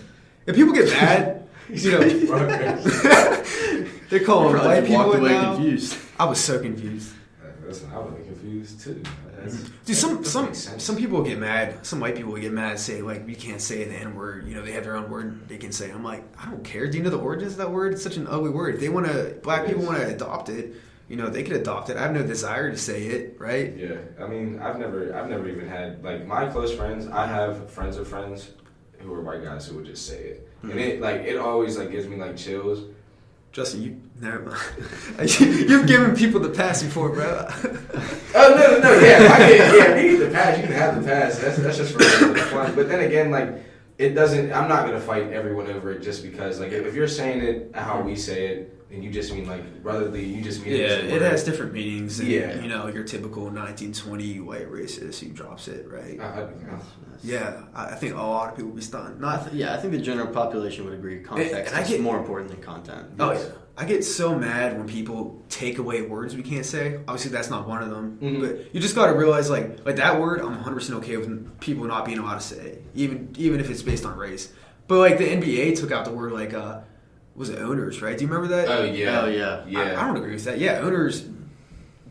if 0.46 0.54
people 0.54 0.74
get 0.74 0.88
mad, 0.90 1.48
you 1.70 1.92
know, 1.92 2.00
they're 4.10 4.24
calling 4.24 4.52
Probably 4.52 4.68
white 4.68 4.80
just 4.80 4.86
people 4.86 5.12
away 5.14 5.30
now. 5.30 5.54
confused. 5.54 5.96
I 6.18 6.24
was 6.26 6.38
so 6.38 6.60
confused. 6.60 7.12
Uh, 7.42 7.46
listen, 7.66 7.90
I 7.92 7.98
would 7.98 8.16
be 8.18 8.24
confused 8.24 8.80
too. 8.80 9.02
That's, 9.38 9.56
Dude, 9.84 9.96
some 9.96 10.24
some 10.24 10.54
some 10.54 10.96
people 10.96 11.22
get 11.22 11.38
mad. 11.38 11.84
Some 11.84 12.00
white 12.00 12.16
people 12.16 12.34
get 12.36 12.52
mad 12.52 12.72
and 12.72 12.80
say 12.80 13.02
like, 13.02 13.28
"You 13.28 13.36
can't 13.36 13.60
say 13.60 13.84
the 13.84 13.94
N 13.94 14.14
word." 14.14 14.46
You 14.46 14.54
know, 14.54 14.62
they 14.62 14.72
have 14.72 14.84
their 14.84 14.96
own 14.96 15.10
word 15.10 15.48
they 15.48 15.58
can 15.58 15.72
say. 15.72 15.90
I'm 15.90 16.04
like, 16.04 16.24
I 16.38 16.50
don't 16.50 16.64
care. 16.64 16.86
Do 16.86 16.96
you 16.96 17.04
know 17.04 17.10
the 17.10 17.18
origins 17.18 17.52
of 17.52 17.58
that 17.58 17.70
word? 17.70 17.92
It's 17.94 18.02
such 18.02 18.16
an 18.16 18.26
ugly 18.26 18.50
word. 18.50 18.76
If 18.76 18.80
they 18.80 18.88
want 18.88 19.06
to, 19.06 19.36
black 19.42 19.66
people 19.66 19.84
want 19.84 19.98
to 19.98 20.06
adopt 20.06 20.48
it. 20.48 20.74
You 21.08 21.16
know, 21.16 21.28
they 21.28 21.42
could 21.42 21.54
adopt 21.56 21.90
it. 21.90 21.96
I 21.98 22.02
have 22.02 22.12
no 22.12 22.22
desire 22.22 22.70
to 22.70 22.78
say 22.78 23.02
it, 23.06 23.36
right? 23.38 23.76
Yeah, 23.76 23.96
I 24.18 24.26
mean, 24.26 24.58
I've 24.60 24.78
never, 24.78 25.14
I've 25.14 25.28
never 25.28 25.48
even 25.48 25.68
had 25.68 26.02
like 26.02 26.26
my 26.26 26.46
close 26.46 26.74
friends. 26.74 27.06
I 27.08 27.26
have 27.26 27.70
friends 27.70 27.96
of 27.98 28.08
friends 28.08 28.50
who 29.00 29.12
are 29.12 29.20
white 29.20 29.44
guys 29.44 29.66
who 29.66 29.76
would 29.76 29.84
just 29.86 30.06
say 30.06 30.18
it, 30.18 30.48
Hmm. 30.62 30.70
and 30.70 30.80
it 30.80 31.00
like 31.02 31.20
it 31.22 31.36
always 31.36 31.76
like 31.76 31.90
gives 31.90 32.06
me 32.06 32.16
like 32.16 32.36
chills. 32.36 32.84
Justin, 33.52 33.82
you 33.82 34.00
never 34.20 34.40
mind. 34.40 35.40
You've 35.40 35.86
given 35.86 36.16
people 36.16 36.40
the 36.40 36.48
pass 36.48 36.82
before, 36.82 37.10
bro. 37.10 37.46
Oh 38.36 38.48
no, 38.56 38.78
no, 38.78 38.80
no, 38.80 38.98
yeah, 39.06 39.28
I 39.32 39.38
get, 39.38 39.74
yeah, 39.78 39.96
you 40.00 40.18
get 40.18 40.26
the 40.28 40.34
pass, 40.34 40.58
you 40.58 40.64
can 40.64 40.72
have 40.72 41.00
the 41.00 41.06
pass. 41.08 41.38
That's 41.38 41.56
that's 41.58 41.76
just 41.76 41.92
for 41.92 42.02
for 42.02 42.34
fun. 42.36 42.74
But 42.74 42.88
then 42.88 43.00
again, 43.00 43.30
like 43.30 43.62
it 43.98 44.14
doesn't. 44.14 44.52
I'm 44.52 44.68
not 44.68 44.86
gonna 44.86 44.98
fight 45.00 45.32
everyone 45.32 45.68
over 45.68 45.92
it 45.92 46.00
just 46.02 46.22
because 46.24 46.58
like 46.58 46.72
if 46.72 46.94
you're 46.96 47.06
saying 47.06 47.42
it 47.42 47.70
how 47.76 48.00
we 48.00 48.16
say 48.16 48.46
it, 48.48 48.73
then 48.94 49.02
you 49.02 49.10
just 49.10 49.32
mean 49.34 49.46
like 49.46 49.82
brotherly. 49.82 50.24
You 50.24 50.42
just 50.42 50.64
mean 50.64 50.76
Yeah, 50.76 50.86
it 50.86 51.22
has 51.22 51.44
different 51.44 51.72
meanings. 51.72 52.18
Than, 52.18 52.26
Yeah. 52.30 52.60
you 52.60 52.68
know, 52.68 52.86
your 52.88 53.04
typical 53.04 53.44
1920 53.50 54.40
white 54.40 54.70
racist 54.70 55.20
who 55.20 55.28
drops 55.30 55.68
it, 55.68 55.86
right? 55.90 56.18
I- 56.20 56.42
I- 56.42 56.48
Yeah, 57.22 57.62
I 57.74 57.86
I 57.86 57.94
think 57.94 58.14
a 58.14 58.16
lot 58.16 58.50
of 58.50 58.56
people 58.56 58.70
would 58.70 58.76
be 58.76 58.82
stunned. 58.82 59.16
I 59.18 59.20
Not, 59.20 59.44
th- 59.44 59.56
yeah, 59.56 59.74
I 59.74 59.78
think 59.78 59.92
the 59.92 59.98
general 60.00 60.26
population 60.28 60.84
would 60.84 60.94
agree. 60.94 61.20
Context 61.20 61.54
and 61.72 61.76
I 61.76 61.82
is 61.82 61.88
get- 61.88 62.00
more 62.00 62.18
important 62.18 62.50
than 62.50 62.60
content. 62.60 63.06
oh 63.18 63.32
yeah, 63.32 63.38
I 63.76 63.84
get 63.86 64.04
so 64.04 64.36
mad 64.38 64.76
when 64.78 64.86
people 64.86 65.42
take 65.48 65.78
away 65.78 66.02
words 66.02 66.36
we 66.36 66.42
can't 66.42 66.66
say. 66.66 66.98
Obviously, 67.08 67.30
that's 67.32 67.50
not 67.50 67.66
one 67.68 67.82
of 67.82 67.90
them. 67.90 68.18
Mhm. 68.22 68.40
But 68.40 68.74
you 68.74 68.80
just 68.80 68.94
got 68.94 69.06
to 69.06 69.14
realize, 69.14 69.48
like, 69.50 69.84
like 69.86 69.96
that 69.96 70.20
word, 70.20 70.40
I'm 70.40 70.54
100 70.54 70.74
percent 70.76 70.98
okay 70.98 71.16
with 71.16 71.60
people 71.60 71.84
not 71.84 72.04
being 72.04 72.18
allowed 72.18 72.40
to 72.40 72.46
say, 72.54 72.78
even 72.94 73.28
even 73.36 73.58
if 73.60 73.70
it's 73.70 73.82
based 73.82 74.04
on 74.04 74.16
race. 74.18 74.52
But 74.86 74.98
like 74.98 75.16
the 75.18 75.24
NBA 75.24 75.74
took 75.80 75.90
out 75.92 76.04
the 76.04 76.12
word 76.12 76.32
like, 76.32 76.52
uh, 76.52 76.80
was 77.34 77.48
it 77.50 77.58
owners, 77.58 78.00
right? 78.02 78.16
Do 78.16 78.24
you 78.24 78.30
remember 78.32 78.56
that? 78.56 78.68
Oh 78.68 78.84
yeah, 78.84 79.20
Oh, 79.22 79.26
yeah. 79.26 79.64
yeah. 79.66 79.80
I, 79.98 80.02
I 80.02 80.06
don't 80.06 80.16
agree 80.16 80.32
with 80.32 80.44
that. 80.44 80.58
Yeah, 80.58 80.78
owners. 80.80 81.26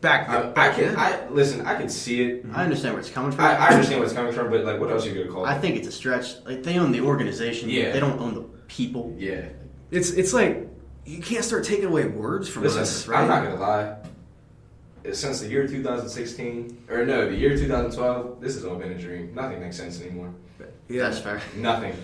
Back, 0.00 0.28
I, 0.28 0.68
I 0.68 0.74
can, 0.74 0.84
then. 0.94 0.96
I 0.98 1.28
listen. 1.30 1.64
I 1.66 1.76
can 1.76 1.88
see 1.88 2.22
it. 2.22 2.44
I 2.52 2.62
understand 2.64 2.92
where 2.92 3.00
it's 3.00 3.08
coming 3.08 3.32
from. 3.32 3.42
I, 3.42 3.56
I 3.56 3.68
understand 3.70 4.00
where 4.00 4.04
it's 4.06 4.14
coming 4.14 4.34
from, 4.34 4.50
but 4.50 4.62
like, 4.64 4.78
what 4.78 4.90
else 4.90 5.06
are 5.06 5.08
you 5.08 5.14
gonna 5.22 5.32
call 5.34 5.46
it? 5.46 5.48
I 5.48 5.56
think 5.58 5.76
it's 5.76 5.88
a 5.88 5.92
stretch. 5.92 6.34
Like 6.44 6.62
they 6.62 6.78
own 6.78 6.92
the 6.92 7.00
organization. 7.00 7.70
Yeah. 7.70 7.90
They 7.92 8.00
don't 8.00 8.20
own 8.20 8.34
the 8.34 8.42
people. 8.68 9.14
yeah. 9.18 9.46
It's 9.90 10.10
it's 10.10 10.34
like 10.34 10.68
you 11.06 11.22
can't 11.22 11.42
start 11.44 11.64
taking 11.64 11.86
away 11.86 12.06
words 12.06 12.48
from 12.50 12.64
Listen, 12.64 12.82
us, 12.82 13.08
right? 13.08 13.20
I'm 13.22 13.28
not 13.28 13.44
gonna 13.44 13.60
lie. 13.60 13.96
Since 15.12 15.40
the 15.40 15.48
year 15.48 15.66
2016, 15.66 16.84
or 16.90 17.04
no, 17.06 17.28
the 17.28 17.36
year 17.36 17.56
2012, 17.56 18.40
this 18.40 18.54
has 18.54 18.64
all 18.64 18.76
been 18.76 18.92
a 18.92 18.98
dream. 18.98 19.34
Nothing 19.34 19.60
makes 19.60 19.76
sense 19.76 20.00
anymore. 20.00 20.34
yeah, 20.88 21.02
That's 21.02 21.18
fair. 21.18 21.40
Nothing. 21.56 21.94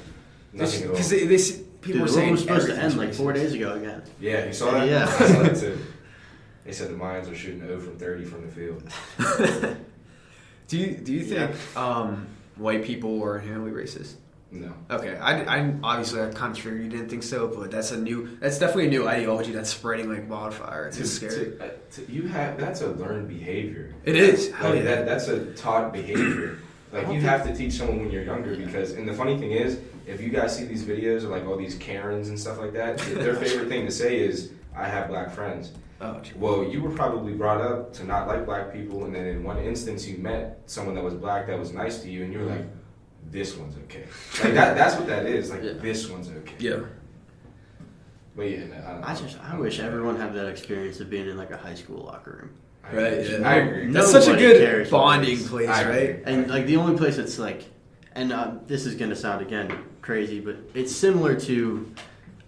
Nothing 0.53 0.83
at 0.83 0.87
all. 0.89 0.93
because 0.93 1.09
they, 1.11 1.27
they 1.27 1.35
s- 1.37 1.61
people 1.81 1.93
Dude, 2.01 2.03
were 2.03 2.09
saying 2.09 2.21
world 2.27 2.33
was 2.33 2.41
supposed 2.43 2.67
to 2.69 2.77
end 2.77 2.97
like 2.97 3.15
four 3.15 3.33
days 3.33 3.53
ago 3.55 3.73
again. 3.75 4.03
Yeah, 4.21 4.47
you 4.47 4.53
saw 4.53 4.71
that? 4.73 4.89
Yeah. 4.89 5.05
I 5.05 5.27
saw 5.27 5.43
that 5.43 5.57
too. 5.57 5.79
They 6.63 6.73
said 6.73 6.91
the 6.91 6.95
Mayans 6.95 7.29
are 7.33 7.35
shooting 7.35 7.61
0 7.61 7.81
from 7.81 7.97
30 7.97 8.25
from 8.27 8.43
the 8.43 8.53
field. 8.53 8.83
do 10.69 10.77
you 10.79 10.95
do 10.99 11.13
you 11.13 11.25
think 11.25 11.51
um, 11.77 12.27
white 12.57 12.85
people 12.85 13.23
are 13.25 13.39
inherently 13.39 13.73
racist? 13.73 14.15
No. 14.53 14.73
Okay, 14.91 15.17
I, 15.17 15.59
I 15.61 15.75
obviously 15.83 16.21
I 16.23 16.29
kind 16.31 16.55
of 16.57 16.63
figured 16.63 16.83
you 16.83 16.89
didn't 16.91 17.09
think 17.09 17.23
so, 17.23 17.49
but 17.49 17.71
that's 17.71 17.93
a 17.93 17.97
new 17.99 18.37
that's 18.41 18.59
definitely 18.59 18.89
a 18.89 18.91
new 18.91 19.09
ideology 19.09 19.53
that's 19.53 19.71
spreading 19.71 20.13
like 20.13 20.29
wildfire. 20.29 20.89
It's 20.89 20.99
To- 20.99 21.07
scary. 21.07 21.35
to- 21.57 21.65
uh, 21.65 21.71
to- 21.93 22.13
you 22.13 22.29
have 22.29 22.59
that's 22.59 22.83
a 22.83 22.89
learned 22.89 23.29
behavior. 23.29 23.95
It 24.05 24.17
is. 24.17 24.51
Like, 24.51 24.61
Hell 24.61 24.77
yeah. 24.77 24.83
that, 24.83 25.07
that's 25.07 25.29
a 25.29 25.47
taught 25.55 25.93
behavior. 25.93 26.59
Like 26.93 27.09
you 27.13 27.21
have 27.21 27.45
to 27.47 27.55
teach 27.55 27.75
someone 27.75 28.01
when 28.01 28.11
you're 28.11 28.25
younger 28.25 28.57
because, 28.57 28.93
and 28.93 29.09
the 29.09 29.13
funny 29.15 29.39
thing 29.39 29.53
is, 29.53 29.79
if 30.07 30.21
you 30.21 30.29
guys 30.29 30.57
see 30.57 30.65
these 30.65 30.83
videos 30.85 31.19
of 31.25 31.31
like 31.31 31.47
all 31.47 31.57
these 31.57 31.77
Karens 31.77 32.29
and 32.29 32.39
stuff 32.39 32.59
like 32.59 32.73
that, 32.73 32.99
their 32.99 33.35
favorite 33.43 33.69
thing 33.69 33.87
to 33.87 33.93
say 33.93 34.19
is, 34.19 34.53
"I 34.77 34.89
have 34.89 35.09
black 35.09 35.31
friends." 35.33 35.73
Oh. 36.01 36.21
Well, 36.37 36.65
you 36.65 36.81
were 36.83 36.91
probably 36.91 37.35
brought 37.35 37.61
up 37.61 37.93
to 37.95 38.05
not 38.05 38.27
like 38.27 38.45
black 38.45 38.73
people, 38.73 39.05
and 39.05 39.15
then 39.15 39.27
in 39.27 39.45
one 39.45 39.59
instance 39.59 40.07
you 40.09 40.19
met 40.19 40.61
someone 40.67 40.95
that 40.97 41.05
was 41.05 41.15
black 41.15 41.47
that 41.47 41.59
was 41.59 41.73
nice 41.73 42.01
to 42.03 42.11
you, 42.11 42.25
and 42.25 42.33
you 42.33 42.41
were 42.41 42.47
like, 42.47 42.65
"This 43.31 43.57
one's 43.57 43.77
okay." 43.85 44.07
Like 44.43 44.55
that. 44.55 44.77
That's 44.77 44.97
what 44.97 45.07
that 45.07 45.27
is. 45.27 45.51
Like 45.51 45.63
Yeah. 45.63 45.73
this 45.75 46.09
one's 46.09 46.29
okay. 46.31 46.55
yeah. 46.59 46.81
But 48.35 48.43
yeah, 48.51 48.65
no, 48.67 48.77
I, 49.05 49.11
I 49.11 49.15
just 49.15 49.39
I 49.41 49.57
wish 49.59 49.81
everyone 49.81 50.17
had 50.17 50.33
that 50.35 50.47
experience 50.49 51.01
of 51.01 51.11
being 51.11 51.29
in 51.29 51.37
like 51.37 51.51
a 51.51 51.57
high 51.57 51.75
school 51.75 52.05
locker 52.05 52.39
room. 52.43 52.51
I 52.85 52.95
Right, 52.97 53.31
yeah. 53.31 53.49
I 53.49 53.55
agree. 53.57 53.87
No. 53.87 53.93
That's 54.01 54.11
such 54.13 54.29
a 54.29 54.37
good 54.37 54.59
cares 54.61 54.91
what 54.91 55.01
bonding 55.01 55.31
race. 55.31 55.49
place, 55.49 55.69
I 55.69 55.83
agree. 55.83 55.95
right? 56.15 56.23
And 56.27 56.51
like 56.51 56.67
the 56.67 56.77
only 56.77 56.97
place 56.97 57.17
that's 57.17 57.39
like, 57.39 57.65
and 58.15 58.33
uh, 58.33 58.53
this 58.67 58.87
is 58.87 58.95
gonna 58.95 59.17
sound 59.17 59.43
again 59.43 59.73
crazy, 60.03 60.41
but 60.41 60.57
it's 60.75 60.95
similar 60.95 61.39
to 61.41 61.93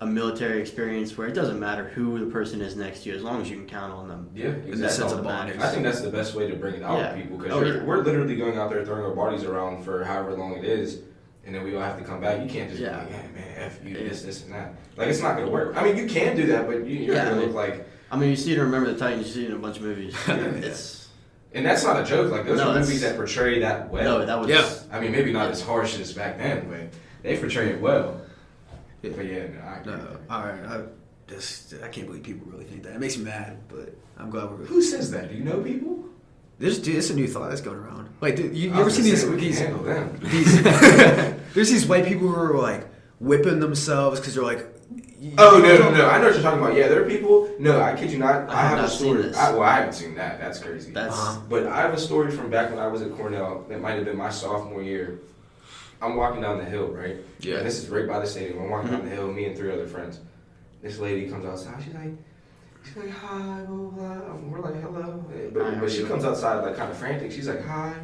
a 0.00 0.06
military 0.06 0.60
experience 0.60 1.16
where 1.16 1.28
it 1.28 1.32
doesn't 1.32 1.60
matter 1.60 1.84
who 1.84 2.18
the 2.18 2.26
person 2.26 2.60
is 2.60 2.74
next 2.74 3.04
to 3.04 3.10
you 3.10 3.14
as 3.14 3.22
long 3.22 3.40
as 3.40 3.48
you 3.48 3.56
can 3.56 3.66
count 3.68 3.92
on 3.92 4.08
them. 4.08 4.28
Yeah, 4.34 4.46
In 4.46 4.52
the 4.52 4.68
exactly. 4.70 4.88
sense 4.88 5.00
all 5.02 5.10
of 5.12 5.16
that 5.18 5.22
bonding. 5.24 5.56
matters. 5.58 5.70
I 5.70 5.72
think 5.74 5.84
that's 5.84 6.00
the 6.00 6.10
best 6.10 6.34
way 6.34 6.48
to 6.50 6.56
bring 6.56 6.74
it 6.74 6.82
out 6.82 6.98
Yeah. 6.98 7.10
to 7.12 7.16
people 7.16 7.36
because 7.38 7.52
Oh, 7.52 7.62
yeah. 7.64 7.84
we're 7.84 8.02
literally 8.02 8.34
going 8.34 8.58
out 8.58 8.70
there 8.70 8.84
throwing 8.84 9.04
our 9.04 9.14
bodies 9.14 9.44
around 9.44 9.84
for 9.84 10.02
however 10.02 10.32
long 10.32 10.56
it 10.56 10.64
is, 10.64 11.02
and 11.46 11.54
then 11.54 11.62
we 11.62 11.76
all 11.76 11.82
have 11.82 11.98
to 11.98 12.04
come 12.04 12.20
back. 12.20 12.40
You 12.42 12.48
can't 12.48 12.68
just 12.68 12.82
Yeah. 12.82 13.04
be 13.04 13.12
like, 13.12 13.12
"Yeah, 13.12 13.40
man, 13.40 13.54
f 13.58 13.78
you, 13.84 13.96
Yeah. 13.96 14.08
this, 14.08 14.22
this, 14.22 14.42
and 14.44 14.52
that." 14.54 14.74
Like 14.96 15.06
it's 15.06 15.22
not 15.22 15.36
gonna 15.36 15.50
work. 15.50 15.76
I 15.76 15.84
mean, 15.84 15.96
you 15.96 16.06
can 16.06 16.34
do 16.34 16.46
that, 16.48 16.66
but 16.66 16.84
you, 16.84 16.96
you're 16.98 17.14
Yeah, 17.14 17.28
gonna 17.30 17.42
look 17.42 17.54
like, 17.54 17.86
I 18.12 18.16
mean, 18.18 18.28
you 18.30 18.36
see 18.36 18.52
it 18.52 18.58
in 18.58 18.64
Remember 18.64 18.92
the 18.92 18.98
Titans, 18.98 19.26
you 19.26 19.32
see 19.32 19.44
it 19.46 19.50
in 19.50 19.56
a 19.56 19.58
bunch 19.58 19.78
of 19.78 19.82
movies. 19.82 20.14
It's 20.28 21.08
and 21.54 21.66
that's 21.66 21.84
not 21.84 22.00
a 22.00 22.04
joke. 22.04 22.30
Like 22.32 22.46
those 22.46 22.56
No, 22.58 22.64
are 22.64 22.66
that's- 22.68 22.86
movies 22.86 23.02
that 23.02 23.16
portray 23.16 23.58
that 23.60 23.90
well. 23.90 24.18
no, 24.20 24.26
that 24.26 24.38
was 24.38 24.48
Yeah. 24.48 24.70
I 24.90 25.00
mean, 25.00 25.12
maybe 25.12 25.32
not 25.32 25.50
as 25.50 25.60
harsh 25.60 25.98
as 25.98 26.12
back 26.12 26.38
then, 26.38 26.66
but 26.68 26.92
they 27.22 27.36
portray 27.38 27.70
it 27.70 27.80
well. 27.80 28.20
Yeah. 29.02 29.10
But 29.16 29.26
yeah, 29.26 29.46
no, 29.48 29.60
I 29.66 29.76
agree. 29.80 29.92
No, 29.92 30.16
all 30.30 30.42
right. 30.44 30.64
I 30.66 30.82
just 31.28 31.74
I 31.82 31.88
can't 31.88 32.06
believe 32.06 32.22
people 32.22 32.46
really 32.50 32.64
think 32.64 32.82
that. 32.84 32.94
It 32.94 33.00
makes 33.00 33.16
me 33.18 33.24
mad, 33.24 33.58
but 33.68 33.94
I'm 34.18 34.30
glad 34.30 34.50
we're. 34.50 34.64
Who 34.66 34.80
says 34.82 35.10
that? 35.10 35.30
Do 35.30 35.34
you 35.36 35.44
know 35.44 35.60
people? 35.60 35.98
This 36.58 36.78
dude, 36.78 36.96
it's 36.96 37.10
a 37.10 37.14
new 37.14 37.26
thought 37.26 37.48
that's 37.48 37.60
going 37.60 37.76
around. 37.78 38.08
Like, 38.20 38.36
dude, 38.36 38.54
you, 38.56 38.68
you 38.68 38.74
I 38.74 38.76
ever 38.76 38.84
was 38.84 38.94
seen 38.94 39.04
gonna 39.04 39.16
these 39.16 39.22
say, 39.22 39.28
we 39.28 39.36
can 39.36 39.44
these 39.44 39.58
handle 39.58 39.82
them. 39.82 40.18
these? 40.22 40.62
there's 41.54 41.70
these 41.70 41.86
white 41.86 42.06
people 42.06 42.28
who 42.28 42.34
are 42.36 42.56
like 42.56 42.86
whipping 43.18 43.60
themselves 43.60 44.20
because 44.20 44.34
they're 44.34 44.44
like. 44.44 44.66
Oh 45.38 45.58
no, 45.62 45.78
no, 45.78 45.90
no! 45.94 46.08
I 46.08 46.18
know 46.18 46.24
what 46.26 46.34
you're 46.34 46.42
talking 46.42 46.58
about. 46.58 46.74
Yeah, 46.76 46.88
there 46.88 47.02
are 47.04 47.08
people. 47.08 47.48
No, 47.60 47.80
I 47.80 47.94
kid 47.94 48.10
you 48.10 48.18
not. 48.18 48.50
I 48.50 48.54
I, 48.54 48.62
have 48.62 48.70
have 48.70 48.78
a 48.78 48.82
not 48.82 48.90
seen 48.90 48.98
story. 49.14 49.22
this. 49.22 49.36
I, 49.36 49.52
well, 49.52 49.62
I 49.62 49.74
haven't 49.76 49.92
seen 49.92 50.14
that. 50.16 50.40
That's 50.40 50.58
crazy. 50.58 50.90
that's 50.92 51.16
Uh-huh. 51.16 51.40
But 51.48 51.66
I 51.68 51.80
have 51.82 51.94
a 51.94 51.98
story 51.98 52.30
from 52.32 52.50
back 52.50 52.70
when 52.70 52.80
I 52.80 52.88
was 52.88 53.02
at 53.02 53.12
Cornell. 53.16 53.64
That 53.68 53.80
might 53.80 53.92
have 53.92 54.04
been 54.04 54.16
my 54.16 54.30
sophomore 54.30 54.82
year. 54.82 55.20
I'm 56.00 56.16
walking 56.16 56.42
down 56.42 56.58
the 56.58 56.64
hill, 56.64 56.88
right? 56.88 57.16
Yeah. 57.38 57.58
And 57.58 57.66
this 57.66 57.78
is 57.82 57.88
right 57.88 58.08
by 58.08 58.18
the 58.18 58.26
stadium. 58.26 58.58
I'm 58.62 58.70
walking 58.70 58.88
Mhm. 58.88 58.92
down 58.98 59.04
the 59.04 59.10
hill. 59.14 59.32
Me 59.32 59.44
and 59.44 59.56
three 59.56 59.70
other 59.72 59.86
friends. 59.86 60.18
This 60.82 60.98
lady 60.98 61.28
comes 61.28 61.44
outside. 61.46 61.80
She's 61.84 61.94
like, 61.94 62.10
she's 62.84 62.96
like, 62.96 63.10
hi, 63.10 63.60
blah 63.68 63.76
blah. 63.76 63.88
blah. 63.90 64.34
And 64.34 64.50
We're 64.52 64.58
like, 64.60 64.80
hello. 64.82 65.24
But, 65.54 65.78
but 65.80 65.90
she 65.92 66.02
comes 66.02 66.24
outside 66.24 66.64
like 66.64 66.76
kind 66.76 66.90
of 66.90 66.96
frantic. 66.96 67.30
She's 67.30 67.46
like, 67.46 67.64
hi. 67.64 67.94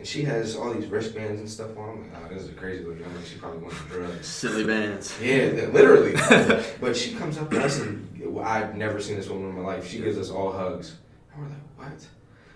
And 0.00 0.08
she 0.08 0.22
has 0.22 0.56
all 0.56 0.72
these 0.72 0.86
wristbands 0.86 1.40
and 1.40 1.50
stuff 1.50 1.76
on. 1.76 1.90
I'm 1.90 2.22
like, 2.22 2.30
oh, 2.30 2.34
this 2.34 2.44
is 2.44 2.48
a 2.48 2.52
crazy 2.52 2.82
looking. 2.82 3.04
I'm 3.04 3.14
like, 3.14 3.26
she 3.26 3.36
probably 3.36 3.58
wants 3.58 3.76
drugs. 3.82 4.26
silly 4.26 4.64
bands. 4.64 5.14
Yeah, 5.20 5.50
that- 5.50 5.74
literally. 5.74 6.14
but 6.80 6.96
she 6.96 7.14
comes 7.16 7.36
up 7.36 7.50
to 7.50 7.62
us 7.62 7.80
and 7.80 8.38
I've 8.42 8.76
never 8.76 8.98
seen 8.98 9.16
this 9.16 9.28
woman 9.28 9.50
in 9.50 9.56
my 9.56 9.74
life. 9.74 9.86
She 9.86 9.98
gives 9.98 10.16
us 10.16 10.30
all 10.30 10.52
hugs. 10.52 10.96
And 11.34 11.42
we're 11.42 11.48
like, 11.50 11.58
what? 11.92 12.06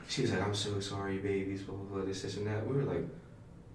She 0.09 0.23
was 0.23 0.33
like, 0.33 0.41
I'm 0.43 0.55
so 0.55 0.81
sorry, 0.81 1.19
babies, 1.19 1.61
blah, 1.61 1.77
blah, 1.77 1.99
blah, 1.99 2.07
this, 2.07 2.23
this, 2.23 2.39
and 2.39 2.47
that. 2.47 2.67
We 2.67 2.77
were 2.77 2.85
like, 2.85 3.05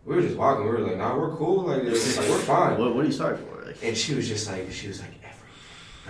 we 0.03 0.15
were 0.15 0.23
just 0.23 0.35
walking. 0.35 0.65
We 0.65 0.71
were 0.71 0.79
like, 0.79 0.97
nah, 0.97 1.15
we're 1.15 1.35
cool. 1.35 1.67
Like, 1.67 1.83
like 1.83 1.91
we're 1.93 2.39
fine. 2.39 2.75
What, 2.75 2.95
what 2.95 3.03
are 3.03 3.07
you 3.07 3.11
sorry 3.11 3.37
for? 3.37 3.65
Like, 3.67 3.77
And 3.83 3.95
she 3.95 4.15
was 4.15 4.27
just 4.27 4.49
like, 4.49 4.71
she 4.71 4.87
was 4.87 4.99
like, 4.99 5.18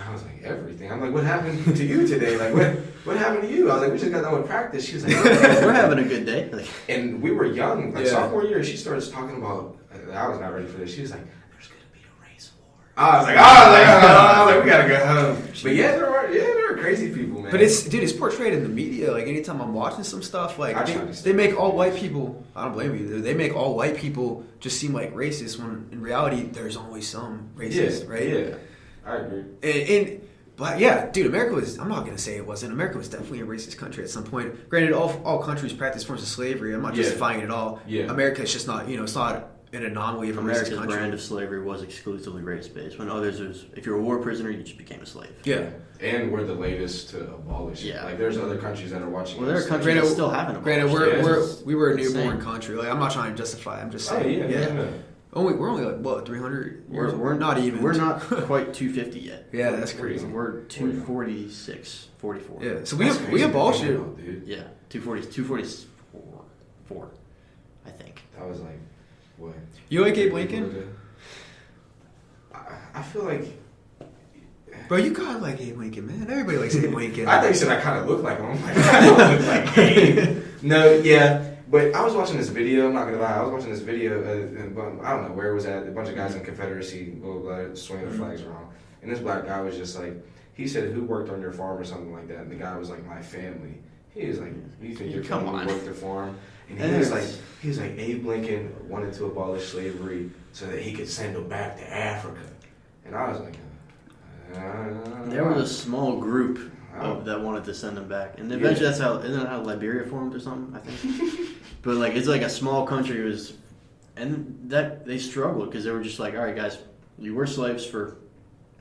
I 0.08 0.12
was 0.12 0.22
like, 0.22 0.42
everything? 0.42 0.90
I'm 0.90 1.00
like, 1.00 1.12
what 1.12 1.24
happened 1.24 1.76
to 1.76 1.84
you 1.84 2.06
today? 2.06 2.36
Like, 2.38 2.54
what 2.54 2.76
what 3.04 3.16
happened 3.16 3.42
to 3.42 3.54
you? 3.54 3.70
I 3.70 3.74
was 3.74 3.82
like, 3.82 3.92
we 3.92 3.98
just 3.98 4.10
got 4.12 4.22
done 4.22 4.34
with 4.38 4.46
practice. 4.46 4.84
She 4.86 4.94
was 4.94 5.04
like, 5.06 5.16
oh, 5.16 5.22
we're 5.66 5.72
having 5.72 5.98
a 5.98 6.04
good 6.08 6.26
day. 6.26 6.50
Like, 6.52 6.66
and 6.88 7.20
we 7.22 7.30
were 7.32 7.46
young. 7.46 7.92
Like, 7.92 8.04
Yeah. 8.04 8.10
sophomore 8.10 8.44
year, 8.44 8.62
she 8.64 8.76
starts 8.76 9.08
talking 9.08 9.36
about, 9.36 9.76
I 10.12 10.28
was 10.28 10.38
not 10.40 10.52
ready 10.52 10.66
for 10.66 10.78
this. 10.78 10.92
She 10.94 11.02
was 11.02 11.10
like, 11.10 11.20
there's 11.52 11.68
going 11.68 11.80
to 11.80 11.92
be 11.92 12.00
a 12.04 12.22
race 12.32 12.50
war. 12.58 12.68
I 12.96 13.18
was 13.18 13.26
like, 13.26 13.36
oh, 13.36 13.40
I 13.40 13.68
was 13.68 13.78
like, 13.78 13.88
oh, 13.88 14.16
I 14.16 14.44
was 14.44 14.54
like, 14.54 14.64
we 14.64 14.70
got 14.70 14.82
to 14.82 14.88
go 14.88 15.06
home. 15.06 15.42
But 15.62 15.74
yeah, 15.74 15.90
there 15.92 16.10
are, 16.14 16.30
yeah, 16.30 16.40
there 16.44 16.72
are 16.72 16.76
crazy 16.76 17.12
people, 17.12 17.40
man. 17.42 17.50
But 17.50 17.60
it's 17.62 17.82
dude, 17.84 18.02
it's 18.02 18.12
portrayed 18.12 18.52
in 18.52 18.62
the 18.62 18.68
media. 18.68 19.12
Like 19.12 19.26
anytime 19.26 19.60
I'm 19.60 19.72
watching 19.74 20.04
some 20.04 20.22
stuff, 20.22 20.58
like 20.58 20.76
I 20.76 20.84
they, 20.84 21.12
they 21.12 21.32
make 21.32 21.58
all 21.58 21.72
white 21.72 21.94
people. 21.96 22.44
I 22.54 22.64
don't 22.64 22.72
blame 22.74 22.94
you. 22.96 23.20
They 23.22 23.34
make 23.34 23.54
all 23.56 23.74
white 23.76 23.96
people 23.96 24.44
just 24.60 24.78
seem 24.78 24.92
like 24.92 25.14
racist 25.14 25.58
when 25.58 25.88
in 25.92 26.00
reality 26.00 26.42
there's 26.42 26.76
always 26.76 27.08
some 27.08 27.50
racist, 27.56 28.04
yeah, 28.04 28.10
right? 28.10 28.28
Yeah, 28.28 28.54
I 29.10 29.16
agree. 29.16 29.40
And, 29.62 29.88
and 30.08 30.28
but 30.56 30.78
yeah, 30.78 31.10
dude, 31.10 31.26
America 31.26 31.54
was. 31.54 31.78
I'm 31.78 31.88
not 31.88 32.04
gonna 32.04 32.18
say 32.18 32.36
it 32.36 32.46
wasn't. 32.46 32.72
America 32.72 32.98
was 32.98 33.08
definitely 33.08 33.40
a 33.40 33.46
racist 33.46 33.76
country 33.78 34.04
at 34.04 34.10
some 34.10 34.24
point. 34.24 34.68
Granted, 34.68 34.92
all 34.92 35.20
all 35.24 35.38
countries 35.42 35.72
practice 35.72 36.04
forms 36.04 36.22
of 36.22 36.28
slavery. 36.28 36.74
I'm 36.74 36.82
not 36.82 36.94
Yeah. 36.94 37.02
justifying 37.04 37.40
it 37.40 37.44
at 37.44 37.50
all. 37.50 37.80
Yeah. 37.86 38.04
America 38.10 38.42
is 38.42 38.52
just 38.52 38.66
not. 38.66 38.88
You 38.88 38.96
know, 38.98 39.04
it's 39.04 39.14
not 39.14 39.48
an 39.72 39.84
anomaly 39.86 40.28
of 40.30 40.36
a 40.36 40.40
racist 40.40 40.44
America's 40.44 40.78
country. 40.78 40.96
brand 40.96 41.14
of 41.14 41.20
slavery 41.20 41.62
was 41.62 41.82
exclusively 41.82 42.42
race 42.42 42.66
based. 42.68 42.98
When 42.98 43.08
others 43.08 43.38
was, 43.40 43.66
if 43.76 43.86
you're 43.86 43.96
a 43.96 44.02
war 44.02 44.18
prisoner, 44.18 44.50
you 44.50 44.62
just 44.64 44.76
became 44.76 45.00
a 45.00 45.06
slave. 45.06 45.30
yeah. 45.44 45.70
And 46.00 46.32
we're 46.32 46.44
the 46.44 46.54
latest 46.54 47.10
to 47.10 47.20
abolish. 47.20 47.84
it. 47.84 47.88
Yeah. 47.88 48.04
Like, 48.04 48.16
there's 48.16 48.38
other 48.38 48.56
countries 48.56 48.90
that 48.90 49.02
are 49.02 49.08
watching. 49.10 49.36
Well, 49.38 49.46
there 49.48 49.58
are 49.58 49.62
countries 49.62 49.84
Granted- 49.84 50.04
that 50.06 50.12
still 50.12 50.30
haven't. 50.30 50.62
Granted, 50.62 50.90
we're, 50.90 51.04
it. 51.10 51.22
we're 51.22 51.46
we 51.66 51.74
were 51.74 51.90
a 51.92 51.96
insane. 51.98 52.16
newborn 52.16 52.40
country. 52.40 52.74
Like 52.74 52.88
I'm 52.88 52.98
not 52.98 53.12
trying 53.12 53.32
to 53.32 53.36
justify. 53.38 53.80
I'm 53.80 53.90
just 53.90 54.10
Oh, 54.10 54.18
saying. 54.18 54.38
yeah, 54.40 54.48
yeah. 54.48 54.74
yeah. 54.74 54.86
Oh, 55.32 55.42
no. 55.42 55.46
Only 55.48 55.58
we're 55.58 55.70
only 55.70 55.84
like 55.84 55.96
what 55.98 56.26
300 56.26 56.84
We're, 56.88 57.06
years. 57.08 57.14
we're 57.14 57.34
not 57.34 57.58
even. 57.58 57.82
We're 57.82 57.92
not 57.92 58.20
quite 58.46 58.74
250 58.74 59.20
yet. 59.20 59.48
Yeah, 59.52 59.70
that's 59.70 59.92
crazy. 59.92 60.26
We're 60.26 60.62
246, 60.62 62.08
44. 62.18 62.62
Yeah, 62.64 62.70
so 62.84 62.96
we 62.96 63.04
That's 63.06 63.18
we 63.20 63.24
crazy 63.26 63.38
to 63.44 63.44
abolished 63.50 63.82
it. 63.84 63.94
about, 63.96 64.16
dude. 64.16 64.42
Yeah, 64.46 64.64
240, 64.90 65.22
244, 65.32 66.44
four, 66.86 67.10
I 67.86 67.90
think. 67.90 68.22
That 68.38 68.48
was 68.48 68.60
like, 68.60 68.78
what? 69.36 69.54
You 69.88 70.02
like 70.04 70.16
Abe 70.18 70.32
Lincoln? 70.32 70.94
I, 72.54 72.58
I 72.94 73.02
feel 73.02 73.24
like 73.24 73.44
Bro, 74.88 74.98
you 74.98 75.12
kind 75.14 75.36
of 75.36 75.42
like 75.42 75.60
Abe 75.60 75.78
Lincoln, 75.78 76.06
man. 76.08 76.22
Everybody 76.28 76.58
likes 76.58 76.74
Abe 76.74 76.92
Lincoln. 76.94 77.28
I 77.28 77.40
think 77.40 77.54
you 77.54 77.60
said 77.60 77.68
I 77.76 77.80
kind 77.80 77.98
of 78.00 78.08
look 78.08 78.22
like 78.24 78.38
him. 78.38 78.46
I'm 78.46 78.62
like, 78.62 78.76
I 78.76 79.00
don't 79.00 79.18
look 79.18 79.46
like 79.46 79.78
Abe. 79.78 80.42
no, 80.62 80.92
yeah. 80.94 81.49
But 81.70 81.94
I 81.94 82.04
was 82.04 82.14
watching 82.14 82.36
this 82.36 82.48
video. 82.48 82.88
I'm 82.88 82.94
not 82.94 83.04
gonna 83.04 83.18
lie. 83.18 83.36
I 83.36 83.42
was 83.42 83.52
watching 83.52 83.70
this 83.70 83.80
video. 83.80 84.20
Uh, 84.22 85.02
I 85.04 85.10
don't 85.12 85.28
know 85.28 85.32
where 85.34 85.50
it 85.52 85.54
was 85.54 85.66
at. 85.66 85.86
A 85.86 85.90
bunch 85.92 86.08
of 86.08 86.16
guys 86.16 86.34
in 86.34 86.44
Confederacy, 86.44 87.04
blah, 87.10 87.34
blah, 87.38 87.40
blah, 87.64 87.74
swinging 87.74 88.06
Mm-hmm. 88.08 88.18
their 88.18 88.26
flags 88.28 88.42
around. 88.42 88.66
And 89.02 89.10
this 89.10 89.20
black 89.20 89.46
guy 89.46 89.60
was 89.60 89.76
just 89.76 89.98
like, 89.98 90.14
he 90.54 90.66
said, 90.66 90.92
"Who 90.92 91.04
worked 91.04 91.30
on 91.30 91.40
your 91.40 91.52
farm 91.52 91.78
or 91.80 91.84
something 91.84 92.12
like 92.12 92.26
that?" 92.28 92.38
And 92.38 92.50
the 92.50 92.56
guy 92.56 92.76
was 92.76 92.90
like, 92.90 93.06
"My 93.06 93.22
family." 93.22 93.78
He 94.12 94.26
was 94.26 94.40
like, 94.40 94.52
"You 94.82 94.94
think 94.96 95.14
your 95.14 95.22
Come 95.30 95.44
family 95.44 95.60
on. 95.60 95.66
worked 95.68 95.84
the 95.86 95.94
farm?" 95.94 96.36
And 96.68 96.78
he 96.92 96.98
was 96.98 97.10
like, 97.10 97.24
he 97.62 97.66
was 97.68 97.80
like, 97.80 97.98
Abe 97.98 98.24
Lincoln 98.26 98.72
wanted 98.88 99.12
to 99.14 99.24
abolish 99.26 99.66
slavery 99.70 100.30
so 100.52 100.66
that 100.66 100.80
he 100.80 100.92
could 100.92 101.08
send 101.08 101.34
them 101.34 101.48
back 101.48 101.76
to 101.78 101.92
Africa. 101.92 102.42
And 103.04 103.16
I 103.16 103.28
was 103.28 103.40
like, 103.40 103.56
uh, 104.54 105.28
There 105.28 105.44
was 105.44 105.68
a 105.70 105.74
small 105.74 106.18
group 106.20 106.72
Oh. 106.96 107.12
of, 107.18 107.24
that 107.24 107.40
wanted 107.40 107.62
to 107.64 107.74
send 107.74 107.96
them 107.96 108.08
back, 108.08 108.38
and 108.38 108.52
eventually 108.52 108.86
that's 108.86 108.98
how 109.00 109.18
isn't 109.18 109.38
that 109.38 109.48
how 109.48 109.60
Liberia 109.62 110.04
formed 110.08 110.34
or 110.34 110.40
something? 110.40 110.74
I 110.76 110.80
think. 110.80 111.48
but 111.82 111.96
like 111.96 112.14
it's 112.14 112.26
like 112.28 112.42
a 112.42 112.50
small 112.50 112.86
country 112.86 113.22
was, 113.22 113.54
and 114.16 114.58
that 114.70 115.06
they 115.06 115.18
struggled 115.18 115.70
because 115.70 115.84
they 115.84 115.90
were 115.90 116.02
just 116.02 116.18
like, 116.18 116.34
all 116.34 116.44
right, 116.44 116.56
guys, 116.56 116.78
you 117.18 117.34
were 117.34 117.46
slaves 117.46 117.84
for 117.84 118.16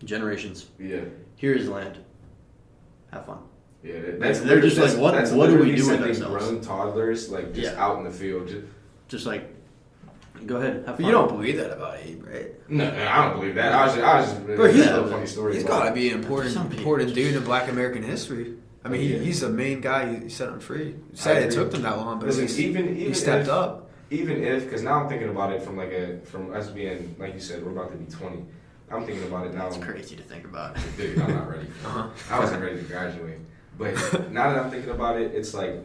generations. 0.04 0.68
yeah. 0.80 1.02
Here 1.36 1.54
is 1.54 1.70
land. 1.70 1.98
Have 3.12 3.26
fun. 3.26 3.40
Yeah, 3.84 3.94
that- 4.02 4.20
They're 4.20 4.56
lit- 4.62 4.64
just 4.74 4.78
like, 4.78 4.98
what- 5.02 5.14
that's 5.14 5.32
what 5.32 5.48
do 5.50 5.58
we 5.60 5.68
do 5.68 5.72
with 5.76 5.86
sending 5.86 6.08
ourselves? 6.10 6.46
Grown 6.48 6.62
toddlers, 6.62 7.30
like 7.30 7.54
just 7.54 7.74
Yeah. 7.74 7.82
out 7.84 7.98
in 7.98 8.04
the 8.04 8.12
field. 8.12 8.48
Just, 8.50 8.66
Just 9.08 9.26
like, 9.26 9.50
go 10.46 10.58
ahead, 10.58 10.74
have 10.76 10.86
But 10.86 10.98
fun. 10.98 11.06
you 11.06 11.12
don't 11.12 11.30
believe 11.30 11.58
that 11.58 11.72
about 11.72 11.98
Abe, 12.04 12.24
right? 12.28 12.70
no, 12.70 12.92
no, 12.92 13.08
I 13.08 13.24
don't 13.26 13.40
believe 13.40 13.56
that. 13.56 13.72
I 13.74 13.86
was, 13.86 13.96
just, 13.96 14.06
I 14.06 14.20
was 14.20 14.30
just. 14.32 14.46
Bro, 14.46 14.66
he's- 14.74 14.86
it's 14.86 14.98
a 14.98 15.08
funny 15.08 15.26
story. 15.26 15.54
He's 15.56 15.64
about 15.64 15.84
got 15.84 15.90
to 15.90 15.96
be 15.96 16.10
an 16.10 16.20
important, 16.20 16.56
important 16.58 17.14
dude 17.16 17.36
in 17.36 17.44
Black 17.44 17.70
American 17.70 18.04
history. 18.04 18.54
I 18.84 18.90
mean, 18.90 19.02
he, 19.02 19.18
he's 19.20 19.42
the 19.42 19.50
main 19.50 19.82
guy. 19.82 20.20
He 20.20 20.30
set 20.30 20.50
him 20.50 20.60
free. 20.60 20.96
Sad 21.14 21.44
it 21.44 21.52
took 21.52 21.72
them 21.72 21.82
that 21.82 21.98
long, 21.98 22.20
but 22.20 22.28
Listen, 22.28 22.48
even 22.64 22.90
even 22.90 22.96
he 22.96 23.14
stepped 23.14 23.48
if, 23.48 23.54
up. 23.54 23.90
Even 24.10 24.44
if, 24.44 24.64
because 24.64 24.82
now 24.82 25.02
I'm 25.02 25.10
thinking 25.10 25.30
about 25.30 25.52
it 25.54 25.62
from 25.62 25.78
like 25.78 25.92
a 25.92 26.20
from 26.22 26.54
us 26.54 26.70
being 26.70 27.16
like 27.20 27.34
you 27.34 27.40
said, 27.40 27.64
we're 27.64 27.72
about 27.72 27.92
to 27.92 27.98
be 27.98 28.10
20. 28.10 28.46
I'm 28.92 29.06
thinking 29.06 29.24
about 29.28 29.48
it 29.48 29.54
now. 29.54 29.68
It's 29.68 29.78
crazy 29.78 30.16
to 30.16 30.24
think 30.24 30.46
about. 30.46 30.78
Dude, 30.98 31.20
I'm 31.20 31.34
not 31.34 31.50
ready. 31.50 31.68
Uh-huh. 31.86 32.10
I 32.32 32.40
wasn't 32.40 32.64
ready 32.64 32.78
to 32.78 32.84
graduate. 32.84 33.40
But 33.78 33.94
now 34.32 34.52
that 34.52 34.64
I'm 34.64 34.72
thinking 34.72 34.92
about 34.92 35.20
it, 35.20 35.36
it's 35.36 35.54
like 35.54 35.76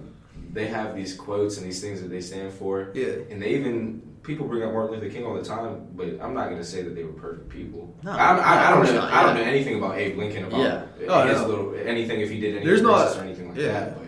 they 0.52 0.66
have 0.68 0.94
these 0.94 1.14
quotes 1.14 1.58
and 1.58 1.66
these 1.66 1.80
things 1.80 2.00
that 2.00 2.08
they 2.08 2.20
stand 2.20 2.52
for. 2.52 2.90
Yeah. 2.94 3.16
And 3.30 3.42
they 3.42 3.50
even 3.56 4.13
people 4.24 4.48
bring 4.48 4.62
up 4.62 4.72
Martin 4.72 4.98
Luther 4.98 5.12
King 5.14 5.24
all 5.24 5.34
the 5.34 5.44
time, 5.44 5.86
but 5.94 6.06
I'm 6.20 6.34
not 6.34 6.46
going 6.48 6.58
to 6.58 6.64
say 6.64 6.82
that 6.82 6.94
they 6.94 7.04
were 7.04 7.12
perfect 7.12 7.48
people. 7.50 7.94
No, 8.02 8.10
I, 8.10 8.36
I, 8.36 8.68
I 8.68 8.70
don't 8.74 8.84
know. 8.86 8.94
not, 8.94 9.12
I 9.12 9.22
don't 9.22 9.34
know 9.36 9.42
anything 9.42 9.76
about 9.78 9.96
Abe 9.98 10.16
Lincoln 10.18 10.44
about 10.46 10.60
Yeah. 10.60 10.84
Oh, 11.08 11.26
his 11.28 11.40
no. 11.40 11.46
little 11.48 11.74
anything 11.76 12.20
if 12.20 12.30
he 12.30 12.40
did 12.40 12.56
any 12.56 12.64
There's 12.66 12.82
not- 12.82 13.16
or 13.16 13.20
anything 13.20 13.50
like 13.50 13.58
yeah. 13.58 13.72
that. 13.72 13.94
But 13.98 14.04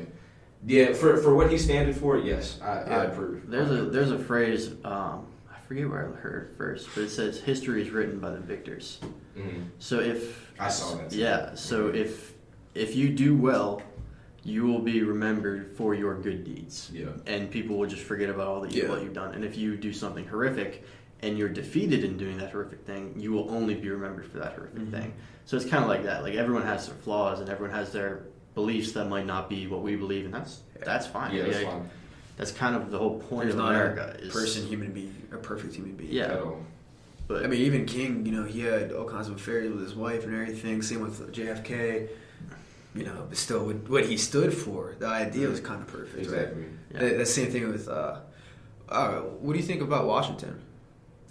yeah, 0.67 0.93
for 0.95 1.19
for 1.19 1.35
what 1.37 1.51
he 1.51 1.59
standed 1.59 1.95
for, 1.97 2.19
yes, 2.19 2.59
I, 2.63 2.67
Yeah. 2.67 2.99
I 3.01 3.05
approve. 3.05 3.49
There's 3.49 3.71
a 3.71 3.85
there's 3.85 4.11
a 4.11 4.19
phrase 4.19 4.73
um, 4.85 5.27
I 5.55 5.61
forget 5.69 5.89
where 5.89 6.09
I 6.13 6.21
heard 6.21 6.51
it 6.51 6.57
first, 6.57 6.89
but 6.95 7.05
it 7.05 7.11
says 7.11 7.39
history 7.41 7.83
is 7.83 7.91
written 7.91 8.19
by 8.19 8.31
the 8.31 8.41
victors. 8.41 8.99
Mhm. 9.39 9.67
So 9.79 10.01
if 10.01 10.51
I 10.59 10.69
saw 10.69 10.97
that. 10.97 11.13
yeah, 11.13 11.55
so 11.55 11.89
if 11.89 12.33
if 12.75 12.97
you 12.97 13.11
do 13.11 13.37
well, 13.37 13.83
you 14.47 14.65
will 14.65 14.79
be 14.79 15.03
remembered 15.03 15.73
for 15.77 15.93
your 15.95 16.15
good 16.15 16.45
deeds, 16.45 16.91
Yeah. 16.95 17.07
and 17.27 17.51
people 17.51 17.77
will 17.77 17.89
just 17.89 18.03
forget 18.05 18.31
about 18.31 18.47
all 18.47 18.61
the 18.61 18.69
evil 18.69 18.91
Yeah. 18.91 18.95
that 18.95 19.03
you've 19.05 19.13
done. 19.13 19.35
And 19.35 19.45
if 19.45 19.59
you 19.59 19.77
do 19.77 19.93
something 19.93 20.25
horrific 20.25 20.85
and 21.21 21.37
you're 21.37 21.49
defeated 21.49 22.05
in 22.05 22.17
doing 22.17 22.39
that 22.39 22.53
horrific 22.53 22.83
thing, 22.87 23.15
you 23.17 23.33
will 23.33 23.51
only 23.51 23.75
be 23.75 23.91
remembered 23.91 24.27
for 24.27 24.39
that 24.39 24.53
horrific 24.53 24.79
Mhm. 24.83 24.91
thing. 24.93 25.13
So 25.47 25.57
it's 25.57 25.67
kind 25.67 25.83
of 25.83 25.89
like 25.91 26.05
that. 26.05 26.23
Like 26.23 26.35
everyone 26.35 26.63
has 26.63 26.87
their 26.87 26.95
flaws, 26.97 27.41
and 27.41 27.49
everyone 27.51 27.75
has 27.75 27.91
their 27.93 28.21
beliefs 28.55 28.93
that 28.93 29.09
might 29.09 29.27
not 29.27 29.49
be 29.51 29.67
what 29.67 29.83
we 29.83 29.97
believe, 29.97 30.25
and 30.27 30.33
that's 30.35 30.61
that's 30.85 31.07
fine. 31.09 31.35
Yeah, 31.35 31.43
that's 31.45 31.57
Like, 31.57 31.67
fine. 31.67 31.91
That's 32.37 32.53
kind 32.53 32.77
of 32.77 32.91
the 32.93 32.99
whole 32.99 33.19
point 33.19 33.43
There's 33.45 33.55
of 33.55 33.61
not 33.61 33.71
America. 33.75 34.15
a 34.19 34.27
is, 34.27 34.33
person, 34.33 34.67
human 34.67 34.93
being, 34.93 35.15
a 35.33 35.39
perfect 35.39 35.75
human 35.75 35.93
being. 35.97 36.13
Yeah. 36.13 36.35
At 36.35 36.41
all. 36.43 36.63
but 37.29 37.43
I 37.45 37.49
mean, 37.49 37.61
even 37.63 37.87
King, 37.87 38.25
you 38.25 38.31
know, 38.31 38.45
he 38.45 38.61
had 38.61 38.93
all 38.93 39.09
kinds 39.09 39.27
of 39.27 39.35
affairs 39.35 39.69
with 39.73 39.81
his 39.83 39.97
wife 39.97 40.25
and 40.25 40.33
everything. 40.35 40.81
Same 40.83 41.01
with 41.01 41.33
JFK. 41.33 42.09
You 42.97 43.05
know, 43.05 43.27
but 43.29 43.37
still, 43.37 43.65
what, 43.67 43.89
what 43.91 44.05
he 44.07 44.17
stood 44.17 44.53
for, 44.55 44.95
the 44.99 45.07
idea 45.07 45.49
was 45.49 45.61
kind 45.61 45.83
of 45.83 45.89
perfect. 45.89 46.19
Exactly. 46.19 46.65
Yeah. 46.93 46.99
Right? 47.03 47.11
The, 47.13 47.19
the 47.19 47.27
same 47.27 47.51
thing 47.51 47.69
with. 47.71 47.89
Uh, 47.89 48.21
uh, 48.89 49.19
what 49.43 49.53
do 49.53 49.59
you 49.59 49.65
think 49.65 49.83
about 49.83 50.07
Washington? 50.07 50.63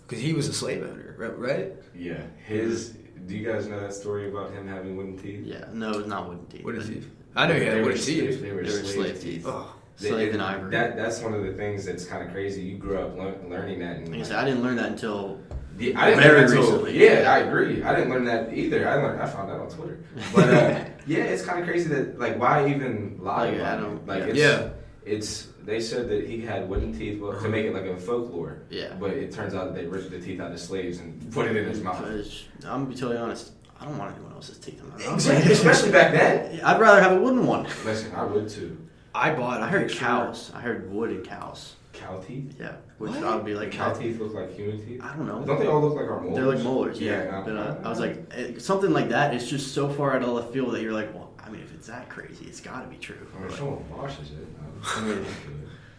Because 0.08 0.22
he 0.24 0.34
was 0.34 0.48
a 0.48 0.54
slave 0.54 0.84
owner, 0.84 1.16
right? 1.18 1.38
right? 1.40 1.74
Yeah. 1.96 2.22
His. 2.46 2.90
Do 3.26 3.36
you 3.36 3.50
guys 3.50 3.66
know 3.68 3.80
that 3.80 3.94
story 3.94 4.30
about 4.30 4.52
him 4.52 4.68
having 4.68 4.96
wooden 4.98 5.18
teeth? 5.18 5.42
yeah, 5.46 5.66
no, 5.74 5.92
not 6.02 6.28
wooden 6.30 6.46
teeth. 6.46 6.64
What 6.64 6.76
is 6.76 6.88
teeth. 6.88 7.10
I 7.36 7.48
know 7.48 7.54
he 7.56 7.60
They 7.62 7.66
had 7.66 7.78
were 7.78 7.84
wooden 7.86 7.98
slave- 7.98 8.30
teeth. 8.30 8.42
They 8.42 8.52
were, 8.52 8.64
They 8.64 8.70
were 8.70 8.84
slave, 8.84 8.94
slave 8.94 9.14
teeth. 9.16 9.24
teeth. 9.24 9.44
Oh, 9.48 9.76
They- 10.00 10.10
Slave 10.10 10.34
and 10.34 10.42
and 10.42 10.44
ivory. 10.44 10.72
That 10.72 10.96
that's 10.98 11.22
one 11.22 11.34
of 11.34 11.44
the 11.44 11.54
things 11.54 11.86
that's 11.86 12.06
kind 12.06 12.24
of 12.24 12.32
crazy. 12.32 12.62
You 12.62 12.78
grew 12.78 13.00
up 13.00 13.18
lear- 13.18 13.40
learning 13.50 13.80
that. 13.80 13.96
And 13.98 14.10
Like 14.10 14.20
I 14.20 14.24
said, 14.24 14.36
I 14.38 14.46
didn't 14.46 14.62
learn 14.62 14.76
that 14.76 14.90
until 14.92 15.40
Yeah, 15.78 16.00
I 16.02 16.10
didn't 16.10 16.24
Very 16.24 16.40
learn 16.42 16.48
that 16.50 16.58
until- 16.58 16.72
recently. 16.72 17.04
Yeah, 17.06 17.34
I 17.34 17.40
agree. 17.40 17.84
I 17.84 17.94
didn't 17.96 18.10
learn 18.10 18.26
that 18.26 18.54
either. 18.54 18.88
I 18.88 18.96
learned. 18.96 19.22
I 19.22 19.28
found 19.28 19.50
that 19.50 19.60
on 19.60 19.70
Twitter. 19.70 20.00
But 20.36 20.50
uh, 20.54 20.86
yeah, 21.06 21.24
it's 21.24 21.44
kind 21.46 21.60
of 21.60 21.66
crazy 21.68 21.90
that 21.90 22.18
like 22.20 22.40
why 22.40 22.68
even 22.70 23.18
lie 23.22 23.50
Like, 23.50 23.56
about 23.60 23.78
I 23.80 23.82
don't- 23.82 24.08
Like 24.08 24.20
yeah. 24.20 24.26
it's, 24.30 24.40
Yeah. 24.40 24.70
it's 25.06 25.48
they 25.66 25.80
said 25.82 26.08
that 26.10 26.28
he 26.28 26.42
had 26.42 26.70
wooden 26.70 26.94
teeth 26.98 27.20
well, 27.20 27.40
to 27.42 27.50
make 27.50 27.66
it 27.66 27.74
like 27.74 27.86
a 27.86 27.98
folklore. 27.98 28.60
yeah. 28.70 28.94
But 29.00 29.12
it 29.12 29.32
turns 29.32 29.54
out 29.56 29.66
that 29.66 29.76
they 29.76 29.86
ripped 29.88 30.12
the 30.12 30.20
teeth 30.20 30.40
out 30.40 30.52
of 30.52 30.60
slaves 30.60 31.00
and 31.00 31.32
put 31.34 31.48
it 31.48 31.56
in 31.58 31.66
his 31.66 31.82
mouth. 31.82 32.06
I'm 32.06 32.70
gonna 32.70 32.86
be 32.86 32.96
totally 32.96 33.18
honest. 33.18 33.52
I 33.80 33.86
don't 33.86 33.98
want 33.98 34.16
anyone 34.16 34.32
else's 34.34 34.58
teeth 34.60 34.80
in 34.82 34.88
my 34.90 34.98
mouth. 34.98 35.14
Exactly, 35.16 35.52
especially 35.60 35.92
back 35.92 36.14
then. 36.14 36.62
I'd 36.64 36.80
rather 36.80 37.02
have 37.02 37.12
a 37.14 37.20
wooden 37.22 37.46
one. 37.46 37.64
Listen, 37.84 38.16
I 38.16 38.24
would 38.24 38.48
too. 38.48 38.78
I 39.14 39.34
bought. 39.34 39.62
I 39.62 39.68
heard 39.68 39.88
picture- 39.90 40.00
cows. 40.06 40.52
I 40.56 40.62
heard 40.62 40.90
wooden 40.94 41.24
cows. 41.26 41.76
Cow 41.96 42.20
teeth. 42.20 42.56
Yeah, 42.60 42.74
which 42.98 43.12
What? 43.12 43.24
I 43.24 43.36
would 43.36 43.46
be 43.46 43.54
like, 43.56 43.72
Cow 43.72 43.94
teeth 43.94 44.20
look 44.20 44.34
like 44.34 44.56
human 44.56 44.86
teeth. 44.86 45.02
I 45.04 45.16
don't 45.16 45.28
know. 45.28 45.44
Don't 45.44 45.60
they 45.60 45.68
all 45.68 45.82
look 45.82 45.96
like 45.96 46.10
our 46.10 46.20
molars? 46.22 46.36
They're 46.36 46.46
like 46.56 46.64
molars, 46.64 47.02
yeah. 47.02 47.24
Yeah, 47.24 47.42
but 47.46 47.56
uh, 47.56 47.60
uh, 47.60 47.82
I 47.84 47.90
was 47.90 48.00
like, 48.00 48.32
eh, 48.36 48.54
something 48.58 48.92
like 48.92 49.10
that 49.10 49.34
is 49.34 49.50
just 49.50 49.74
so 49.74 49.90
far 49.90 50.16
out 50.16 50.22
of 50.24 50.30
left 50.30 50.54
field 50.54 50.74
that 50.74 50.82
you're 50.82 50.94
like, 50.94 51.14
well, 51.14 51.32
I 51.44 51.50
mean, 51.50 51.62
if 51.62 51.74
it's 51.74 51.88
that 51.88 52.10
crazy, 52.10 52.46
it's 52.46 52.62
got 52.62 52.82
to 52.82 52.88
be 52.88 52.98
true. 52.98 53.28
I 53.36 53.40
mean, 53.40 53.48
But, 53.50 53.58
someone 53.58 53.90
washes 53.90 54.32
it. 54.32 54.48
I 54.84 55.02
mean, 55.02 55.26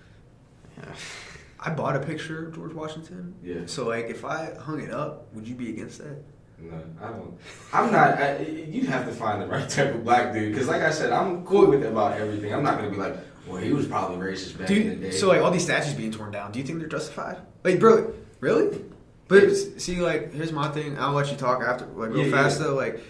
yeah. 0.78 0.84
I 1.58 1.70
bought 1.70 1.96
a 1.96 2.00
picture 2.00 2.46
of 2.46 2.54
George 2.54 2.74
Washington. 2.74 3.34
Yeah. 3.42 3.60
So 3.66 3.88
like, 3.88 4.06
if 4.06 4.24
I 4.24 4.54
hung 4.60 4.80
it 4.80 4.92
up, 4.92 5.32
would 5.34 5.48
you 5.48 5.54
be 5.54 5.70
against 5.70 5.98
that? 5.98 6.22
No, 6.58 6.82
I 7.02 7.08
don't. 7.08 7.38
I'm 7.72 7.92
not. 7.92 8.18
I, 8.18 8.38
you'd 8.38 8.86
have 8.86 9.04
to 9.06 9.12
find 9.12 9.42
the 9.42 9.46
right 9.46 9.68
type 9.68 9.94
of 9.94 10.04
black 10.04 10.32
dude. 10.32 10.52
Because, 10.52 10.68
like 10.68 10.80
I 10.80 10.90
said, 10.90 11.12
I'm 11.12 11.44
cool 11.44 11.66
with 11.66 11.84
about 11.84 12.18
everything. 12.18 12.52
I'm 12.54 12.62
not 12.62 12.78
gonna 12.78 12.90
be 12.90 12.96
like, 12.96 13.16
well, 13.46 13.58
he 13.58 13.72
was 13.72 13.86
probably 13.86 14.16
racist 14.16 14.58
back 14.58 14.68
Do 14.68 14.74
in 14.74 14.88
the 14.88 14.94
day. 14.96 15.10
so 15.12 15.28
like 15.28 15.40
all 15.42 15.50
these 15.50 15.64
statues 15.64 15.94
being 15.94 16.10
torn 16.12 16.30
down, 16.32 16.52
do 16.52 16.58
you 16.58 16.64
think 16.64 16.78
they're 16.78 16.88
justified? 16.88 17.38
Like, 17.64 17.78
bro, 17.80 18.12
really? 18.40 18.78
But 19.28 19.50
see, 19.80 20.00
like, 20.00 20.32
here's 20.32 20.52
my 20.52 20.68
thing. 20.68 20.98
I'll 20.98 21.12
let 21.12 21.30
you 21.30 21.36
talk 21.36 21.60
after, 21.60 21.84
like, 21.86 22.10
real 22.10 22.26
Yeah, 22.26 22.30
fast 22.30 22.60
yeah. 22.60 22.66
though. 22.68 22.74
Like, 22.74 23.00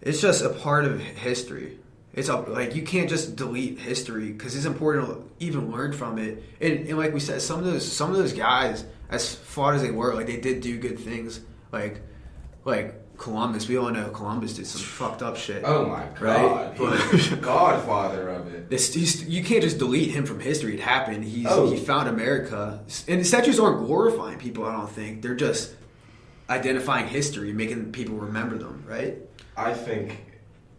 it's 0.00 0.20
just 0.20 0.44
a 0.44 0.50
part 0.50 0.84
of 0.84 1.00
history. 1.00 1.78
It's 2.14 2.28
a, 2.28 2.36
like 2.36 2.74
you 2.74 2.82
can't 2.82 3.10
just 3.10 3.36
delete 3.36 3.78
history 3.78 4.30
because 4.32 4.56
it's 4.56 4.64
important 4.64 5.06
to 5.08 5.30
even 5.44 5.70
learn 5.70 5.92
from 5.92 6.18
it. 6.18 6.42
And, 6.60 6.86
and 6.88 6.96
like 6.96 7.12
we 7.12 7.20
said, 7.20 7.42
some 7.42 7.58
of 7.58 7.66
those 7.66 7.90
some 7.90 8.10
of 8.10 8.16
those 8.16 8.32
guys, 8.32 8.84
as 9.10 9.34
far 9.34 9.74
as 9.74 9.82
they 9.82 9.90
were, 9.90 10.14
like 10.14 10.26
they 10.26 10.38
did 10.40 10.62
do 10.62 10.78
good 10.78 10.98
things. 10.98 11.40
Like 11.72 12.00
like 12.64 12.94
Columbus, 13.18 13.68
we 13.68 13.76
all 13.78 13.90
know 13.90 14.08
Columbus 14.10 14.54
did 14.54 14.66
some 14.66 14.82
fucked 14.82 15.22
up 15.22 15.36
shit. 15.36 15.62
oh 15.64 15.86
my 15.86 16.04
god, 16.20 16.78
Right? 16.78 17.20
he 17.20 17.36
godfather 17.36 18.28
of 18.28 18.52
it. 18.52 18.68
This, 18.70 18.94
you 19.24 19.42
can't 19.42 19.62
just 19.62 19.78
delete 19.78 20.10
him 20.10 20.26
from 20.26 20.40
history. 20.40 20.74
It 20.74 20.80
happened. 20.80 21.24
He's, 21.24 21.46
Oh. 21.48 21.70
He 21.70 21.76
found 21.78 22.08
America. 22.08 22.80
And 23.08 23.20
the 23.20 23.24
statues 23.24 23.58
aren't 23.58 23.86
glorifying 23.86 24.38
people, 24.38 24.64
I 24.64 24.72
don't 24.72 24.90
think. 24.90 25.22
They're 25.22 25.34
just 25.34 25.74
identifying 26.50 27.08
history, 27.08 27.52
making 27.52 27.92
people 27.92 28.16
remember 28.16 28.56
them, 28.58 28.84
right? 28.86 29.16
I 29.56 29.72
think 29.74 30.22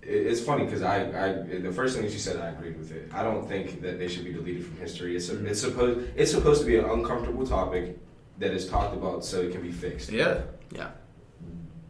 it's 0.02 0.40
funny 0.40 0.64
because 0.66 0.82
I, 0.84 1.02
I, 1.02 1.34
the 1.60 1.72
first 1.72 1.96
thing 1.96 2.06
that 2.06 2.12
you 2.14 2.20
said, 2.20 2.38
I 2.40 2.50
agreed 2.50 2.78
with 2.78 2.92
it. 2.92 3.10
I 3.14 3.24
don't 3.24 3.48
think 3.48 3.82
that 3.82 4.00
they 4.00 4.08
should 4.08 4.24
be 4.24 4.32
deleted 4.32 4.66
from 4.66 4.78
history. 4.78 5.16
It's, 5.16 5.30
Mm-hmm. 5.30 5.48
it's 5.48 5.60
supposed, 5.62 6.08
it's 6.16 6.32
supposed 6.32 6.62
to 6.62 6.68
be 6.68 6.78
an 6.78 6.86
uncomfortable 6.86 7.46
topic 7.46 7.98
that 8.38 8.52
is 8.52 8.70
talked 8.70 8.96
about 8.96 9.26
so 9.26 9.42
it 9.42 9.52
can 9.52 9.62
be 9.62 9.72
fixed. 9.72 10.12
Yeah. 10.12 10.42
Yeah. 10.72 10.92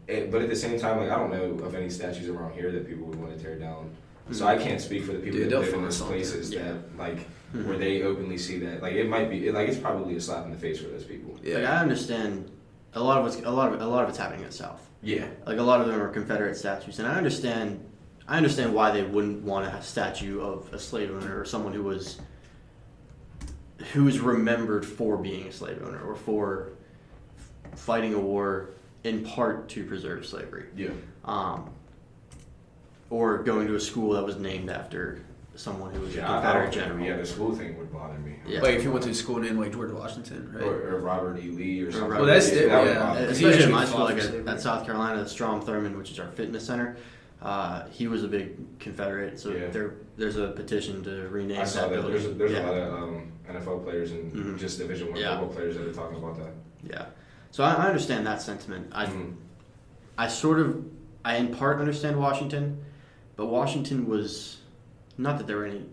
And- 0.08 0.30
but 0.32 0.40
at 0.42 0.48
the 0.48 0.56
same 0.56 0.78
time, 0.80 0.98
like 0.98 1.10
I 1.10 1.16
don't 1.16 1.30
know 1.30 1.64
of 1.64 1.74
any 1.74 1.90
statues 1.90 2.28
around 2.28 2.54
here 2.54 2.72
that 2.72 2.86
people 2.88 3.06
would 3.06 3.20
want 3.20 3.36
to 3.36 3.42
tear 3.42 3.58
down. 3.58 3.90
So 4.30 4.46
I 4.46 4.56
can't 4.58 4.80
speak 4.80 5.04
for 5.04 5.12
the 5.12 5.18
people 5.20 5.38
Dude, 5.40 5.50
that 5.50 5.60
live 5.60 5.72
in 5.74 5.82
those 5.84 6.00
places 6.02 6.52
Yeah. 6.52 6.64
that 6.72 6.98
like 6.98 7.18
Mhm. 7.54 7.66
where 7.66 7.78
they 7.78 8.02
openly 8.02 8.36
see 8.36 8.58
that. 8.60 8.82
Like 8.82 8.92
it 8.94 9.08
might 9.08 9.30
be, 9.30 9.48
it, 9.48 9.54
like 9.54 9.68
it's 9.68 9.78
probably 9.78 10.16
a 10.16 10.20
slap 10.20 10.44
in 10.44 10.50
the 10.50 10.58
face 10.58 10.78
for 10.80 10.88
those 10.88 11.04
people. 11.04 11.32
Like 11.34 11.44
Yeah. 11.46 11.72
I 11.72 11.80
understand 11.80 12.50
a 12.94 13.02
lot 13.02 13.18
of 13.18 13.24
what's 13.24 13.36
a 13.42 13.50
lot 13.50 13.72
of 13.72 13.80
a 13.80 13.86
lot 13.86 14.02
of 14.02 14.08
it's 14.10 14.18
happening 14.18 14.40
in 14.40 14.46
the 14.48 14.52
South. 14.52 14.86
Yeah, 15.02 15.26
Like 15.46 15.58
a 15.58 15.62
lot 15.62 15.80
of 15.80 15.86
them 15.86 16.00
are 16.02 16.08
Confederate 16.08 16.56
statues, 16.56 16.98
and 16.98 17.06
I 17.08 17.14
understand. 17.14 17.80
I 18.26 18.36
understand 18.36 18.74
why 18.74 18.90
they 18.90 19.02
wouldn't 19.04 19.42
want 19.42 19.72
a 19.72 19.80
statue 19.82 20.40
of 20.42 20.70
a 20.74 20.78
slave 20.78 21.10
owner 21.10 21.40
or 21.40 21.44
someone 21.46 21.72
who 21.72 21.82
was 21.82 22.18
who 23.94 24.06
is 24.08 24.18
remembered 24.20 24.84
for 24.84 25.16
being 25.16 25.46
a 25.46 25.52
slave 25.52 25.80
owner 25.86 26.00
or 26.00 26.14
for 26.16 26.70
fighting 27.76 28.12
a 28.12 28.18
war 28.18 28.70
in 29.04 29.24
part 29.24 29.68
to 29.70 29.84
preserve 29.84 30.26
slavery, 30.26 30.66
yeah, 30.76 30.88
um, 31.24 31.70
or 33.10 33.38
going 33.42 33.66
to 33.68 33.74
a 33.74 33.80
school 33.80 34.12
that 34.14 34.24
was 34.24 34.36
named 34.36 34.70
after 34.70 35.20
someone 35.54 35.92
who 35.92 36.00
was 36.00 36.14
yeah. 36.14 36.26
a 36.26 36.30
I, 36.30 36.38
I 36.38 36.42
Confederate 36.42 36.72
general. 36.72 37.06
Yeah, 37.06 37.16
the 37.16 37.26
school 37.26 37.54
thing 37.54 37.76
would 37.78 37.92
bother 37.92 38.18
me. 38.18 38.36
Yeah. 38.46 38.60
Like 38.60 38.76
if 38.76 38.84
you 38.84 38.92
went 38.92 39.04
to 39.04 39.10
a 39.10 39.14
school 39.14 39.38
named 39.38 39.58
like 39.58 39.72
George 39.72 39.90
Washington, 39.90 40.52
right? 40.52 40.62
Or, 40.62 40.96
or 40.96 41.00
Robert 41.00 41.38
E. 41.38 41.50
Lee 41.50 41.80
or 41.82 41.90
something. 41.90 42.10
Well, 42.10 42.26
that's 42.26 42.50
Yeah, 42.52 42.58
it, 42.60 42.68
that 42.68 42.84
would 42.84 42.90
yeah. 42.92 42.98
bother 42.98 43.20
me. 43.20 43.26
Because 43.26 43.38
he 43.38 43.44
especially 43.46 43.64
in 43.66 43.72
my 43.72 43.84
school, 43.84 44.04
like 44.04 44.18
at, 44.18 44.34
at 44.48 44.60
South 44.60 44.84
Carolina, 44.84 45.22
the 45.22 45.28
Strom 45.28 45.62
Thurmond, 45.62 45.96
which 45.96 46.10
is 46.12 46.20
our 46.20 46.28
fitness 46.28 46.64
center, 46.66 46.96
uh, 47.42 47.86
he 47.88 48.06
was 48.06 48.22
a 48.24 48.28
big 48.28 48.78
Confederate. 48.78 49.38
So 49.40 49.50
Yeah. 49.50 49.68
there, 49.68 49.94
there's 50.16 50.36
a 50.36 50.48
petition 50.48 51.02
to 51.04 51.28
rename 51.28 51.60
I 51.60 51.64
saw 51.64 51.82
that 51.82 51.90
that. 51.90 51.94
building. 52.02 52.12
There's 52.12 52.26
a, 52.26 52.30
there's 52.30 52.52
yeah. 52.52 52.60
a 52.60 52.70
lot 52.70 52.74
of 52.74 52.94
um, 52.94 53.32
NFL 53.50 53.82
players 53.84 54.12
and 54.12 54.32
Mhm. 54.32 54.58
just 54.58 54.78
Division 54.78 55.08
One 55.10 55.16
Yeah. 55.20 55.38
football 55.38 55.54
players 55.56 55.76
that 55.76 55.86
are 55.88 55.92
talking 55.92 56.18
about 56.18 56.36
that. 56.38 56.52
yeah. 56.84 57.06
So 57.50 57.64
I, 57.64 57.72
I 57.74 57.86
understand 57.86 58.26
that 58.26 58.40
sentiment. 58.42 58.88
I, 58.92 59.06
Mhm. 59.06 59.34
I 60.16 60.28
sort 60.28 60.58
of, 60.60 60.84
I 61.24 61.36
in 61.36 61.54
part 61.54 61.80
understand 61.80 62.18
Washington, 62.18 62.78
but 63.36 63.46
Washington 63.46 64.06
was 64.08 64.58
not 65.16 65.38
that 65.38 65.46
there 65.46 65.56
were 65.58 65.66
any, 65.66 65.84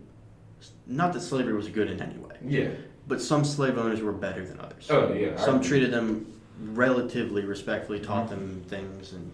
not 0.87 1.13
that 1.13 1.21
slavery 1.21 1.53
was 1.53 1.67
good 1.69 1.89
in 1.89 2.01
any 2.01 2.17
way, 2.17 2.35
Yeah. 2.45 2.69
but 3.07 3.21
some 3.21 3.43
slave 3.43 3.77
owners 3.77 4.01
were 4.01 4.11
better 4.11 4.45
than 4.45 4.59
others. 4.59 4.87
Oh 4.89 5.13
yeah. 5.13 5.35
Some 5.37 5.61
treated 5.61 5.91
them 5.91 6.25
relatively 6.73 7.43
respectfully, 7.43 7.99
taught 7.99 8.27
Mhm. 8.27 8.29
them 8.29 8.63
things, 8.67 9.13
and 9.13 9.31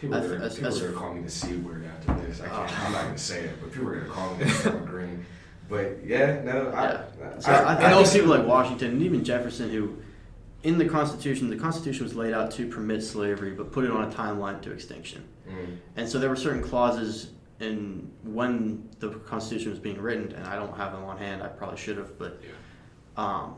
People 0.00 0.14
are, 0.14 0.20
As- 0.20 0.28
gonna, 0.30 0.44
as- 0.44 0.54
people 0.54 0.68
as- 0.68 0.80
are 0.80 0.86
gonna 0.90 0.96
call 1.00 1.14
me 1.14 1.22
the 1.22 1.28
C 1.30 1.56
word 1.56 1.84
after 1.84 2.24
this. 2.24 2.40
I 2.40 2.46
can't. 2.46 2.70
Oh. 2.70 2.84
I'm 2.86 2.92
not 2.92 3.02
gonna 3.06 3.18
say 3.18 3.40
it, 3.46 3.50
but 3.60 3.72
people 3.72 3.88
are 3.88 3.96
gonna 3.96 4.08
call 4.08 4.36
me 4.36 4.44
the 4.62 4.70
green. 4.86 5.26
But 5.68 5.98
yeah, 6.06 6.40
no, 6.44 6.68
I. 6.68 6.82
Yeah. 6.92 7.02
I, 7.36 7.40
So 7.40 7.50
I, 7.50 7.72
I, 7.72 7.76
think 7.76 7.88
also- 7.96 8.20
people 8.20 8.30
like 8.30 8.46
Washington 8.46 8.92
and 8.92 9.02
even 9.02 9.24
Jefferson, 9.24 9.70
who 9.70 9.96
in 10.62 10.78
the 10.78 10.84
Constitution, 10.88 11.48
the 11.50 11.56
Constitution 11.56 12.04
was 12.04 12.14
laid 12.14 12.34
out 12.34 12.50
to 12.52 12.66
permit 12.68 13.02
slavery, 13.02 13.52
but 13.52 13.70
put 13.72 13.84
it 13.84 13.90
on 13.90 14.04
a 14.10 14.14
timeline 14.14 14.60
to 14.62 14.72
extinction. 14.72 15.24
Mm, 15.48 15.76
And 15.96 16.08
so 16.08 16.18
there 16.18 16.28
were 16.28 16.36
certain 16.36 16.62
clauses 16.62 17.30
in 17.60 18.10
when 18.24 18.88
the 18.98 19.10
Constitution 19.10 19.70
was 19.70 19.78
being 19.78 20.00
written, 20.00 20.32
and 20.32 20.46
I 20.46 20.56
don't 20.56 20.76
have 20.76 20.92
them 20.92 21.04
on 21.04 21.16
hand. 21.18 21.42
I 21.42 21.48
probably 21.48 21.76
should 21.78 21.96
have, 21.96 22.18
but 22.18 22.40
yeah. 22.42 22.50
um, 23.16 23.54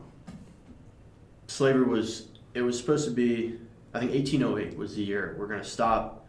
slavery 1.47 1.85
was 1.85 2.27
it 2.53 2.61
was 2.61 2.77
supposed 2.77 3.05
to 3.05 3.11
be. 3.11 3.57
I 3.93 3.99
think 3.99 4.13
1808 4.13 4.77
was 4.77 4.95
the 4.95 5.01
year 5.03 5.35
we're 5.37 5.47
going 5.47 5.59
to 5.59 5.67
stop 5.67 6.25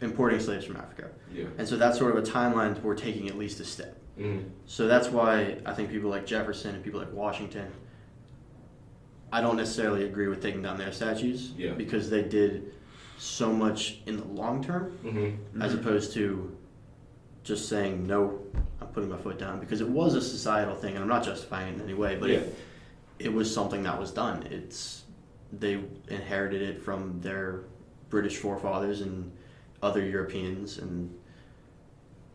importing 0.00 0.40
slaves 0.40 0.64
from 0.64 0.76
Africa, 0.76 1.08
Yeah. 1.32 1.44
and 1.58 1.66
so 1.66 1.76
that's 1.76 1.98
sort 1.98 2.16
of 2.16 2.22
a 2.22 2.26
timeline 2.26 2.80
we're 2.82 2.94
taking 2.94 3.28
at 3.28 3.36
least 3.38 3.60
a 3.60 3.64
step. 3.64 3.96
Mm. 4.18 4.44
So 4.66 4.86
that's 4.88 5.08
why 5.08 5.58
I 5.64 5.74
think 5.74 5.90
people 5.90 6.10
like 6.10 6.26
Jefferson 6.26 6.74
and 6.74 6.82
people 6.84 6.98
like 7.00 7.12
Washington, 7.12 7.70
I 9.32 9.40
don't 9.40 9.56
necessarily 9.56 10.04
agree 10.04 10.28
with 10.28 10.40
taking 10.42 10.62
down 10.62 10.78
their 10.78 10.92
statues 10.92 11.52
Yeah. 11.56 11.72
because 11.72 12.08
they 12.10 12.22
did 12.22 12.72
so 13.18 13.52
much 13.52 13.98
in 14.06 14.16
the 14.16 14.24
long 14.24 14.62
term 14.64 14.96
Mm-hmm. 15.04 15.60
as 15.62 15.72
Mhm. 15.74 15.80
opposed 15.80 16.12
to 16.14 16.56
just 17.44 17.68
saying 17.68 18.06
no 18.06 18.38
i'm 18.80 18.86
putting 18.88 19.08
my 19.08 19.16
foot 19.16 19.38
down 19.38 19.58
because 19.58 19.80
it 19.80 19.88
was 19.88 20.14
a 20.14 20.20
societal 20.20 20.74
thing 20.74 20.94
and 20.94 21.02
i'm 21.02 21.08
not 21.08 21.24
justifying 21.24 21.68
it 21.72 21.76
in 21.76 21.80
any 21.80 21.94
way 21.94 22.14
but 22.14 22.28
Yeah. 22.28 22.36
it, 22.38 22.54
it 23.18 23.32
was 23.32 23.52
something 23.52 23.82
that 23.84 23.98
was 23.98 24.10
done 24.12 24.42
it's 24.50 25.04
they 25.52 25.80
inherited 26.08 26.60
it 26.62 26.82
from 26.82 27.20
their 27.22 27.60
british 28.10 28.36
forefathers 28.36 29.00
and 29.00 29.32
other 29.82 30.04
europeans 30.04 30.78
and 30.78 31.12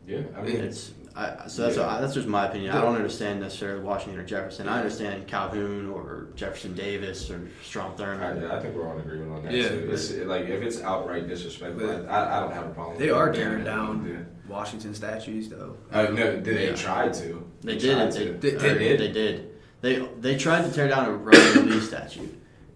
Yeah, 0.06 0.22
I 0.36 0.42
mean, 0.42 0.56
it's 0.56 0.92
I, 1.16 1.46
so 1.46 1.62
that's 1.62 1.76
Yeah. 1.76 1.98
that's 2.00 2.14
just 2.14 2.26
my 2.26 2.46
opinion. 2.48 2.72
I 2.72 2.80
don't 2.80 2.96
understand 2.96 3.40
necessarily 3.40 3.80
Washington 3.82 4.20
or 4.20 4.24
Jefferson. 4.24 4.68
I 4.68 4.78
understand 4.78 5.26
Calhoun 5.28 5.88
or 5.90 6.28
Jefferson 6.34 6.74
Davis 6.74 7.30
or 7.30 7.48
Strom 7.62 7.92
Thurmond. 7.96 8.50
I 8.50 8.60
think 8.60 8.74
we're 8.74 8.88
all 8.88 8.94
in 8.98 9.00
agreement 9.02 9.30
on 9.32 9.42
that. 9.44 9.52
Yeah. 9.52 9.68
too. 9.68 9.88
It's, 9.92 10.10
like 10.12 10.46
if 10.46 10.60
it's 10.62 10.80
outright 10.80 11.28
disrespectful, 11.28 11.88
I, 12.08 12.36
I 12.36 12.40
don't 12.40 12.52
have 12.52 12.66
a 12.66 12.70
problem. 12.70 12.98
They 12.98 13.10
are 13.10 13.30
it. 13.30 13.36
tearing 13.36 13.60
Yeah. 13.60 13.64
down 13.64 14.26
Washington 14.48 14.92
statues, 14.92 15.48
though. 15.48 15.76
Uh, 15.92 16.02
no, 16.04 16.40
they 16.40 16.68
Yeah. 16.70 16.74
tried 16.74 17.14
to. 17.14 17.48
They 17.62 17.78
tried 17.78 18.10
did. 18.10 18.40
They, 18.40 18.50
to. 18.50 18.58
They- 18.58 18.66
or 18.70 18.74
they 18.74 18.78
did? 18.88 19.00
They 19.00 19.12
did. 19.12 19.50
They 19.82 20.08
they 20.20 20.36
tried 20.36 20.64
to 20.64 20.72
tear 20.72 20.88
down 20.88 21.04
a 21.06 21.12
Robert 21.12 21.64
Lee 21.66 21.78
statue, 21.80 22.26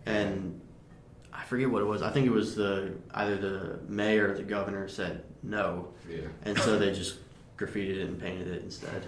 and 0.07 0.61
I 1.33 1.43
forget 1.45 1.71
what 1.71 1.83
it 1.83 1.87
was. 1.87 2.03
I 2.03 2.11
think 2.11 2.27
it 2.27 2.33
was 2.33 2.55
the 2.55 2.93
either 3.15 3.37
the 3.37 3.79
mayor 3.89 4.31
or 4.31 4.35
the 4.35 4.43
governor 4.45 4.87
said 4.89 5.25
no, 5.43 5.89
Yeah, 6.09 6.19
and 6.45 6.57
so 6.59 6.79
they 6.79 6.93
just 6.93 7.17
graffitied 7.59 7.99
it 7.99 8.07
and 8.07 8.19
painted 8.21 8.49
it 8.49 8.63
instead. 8.63 9.05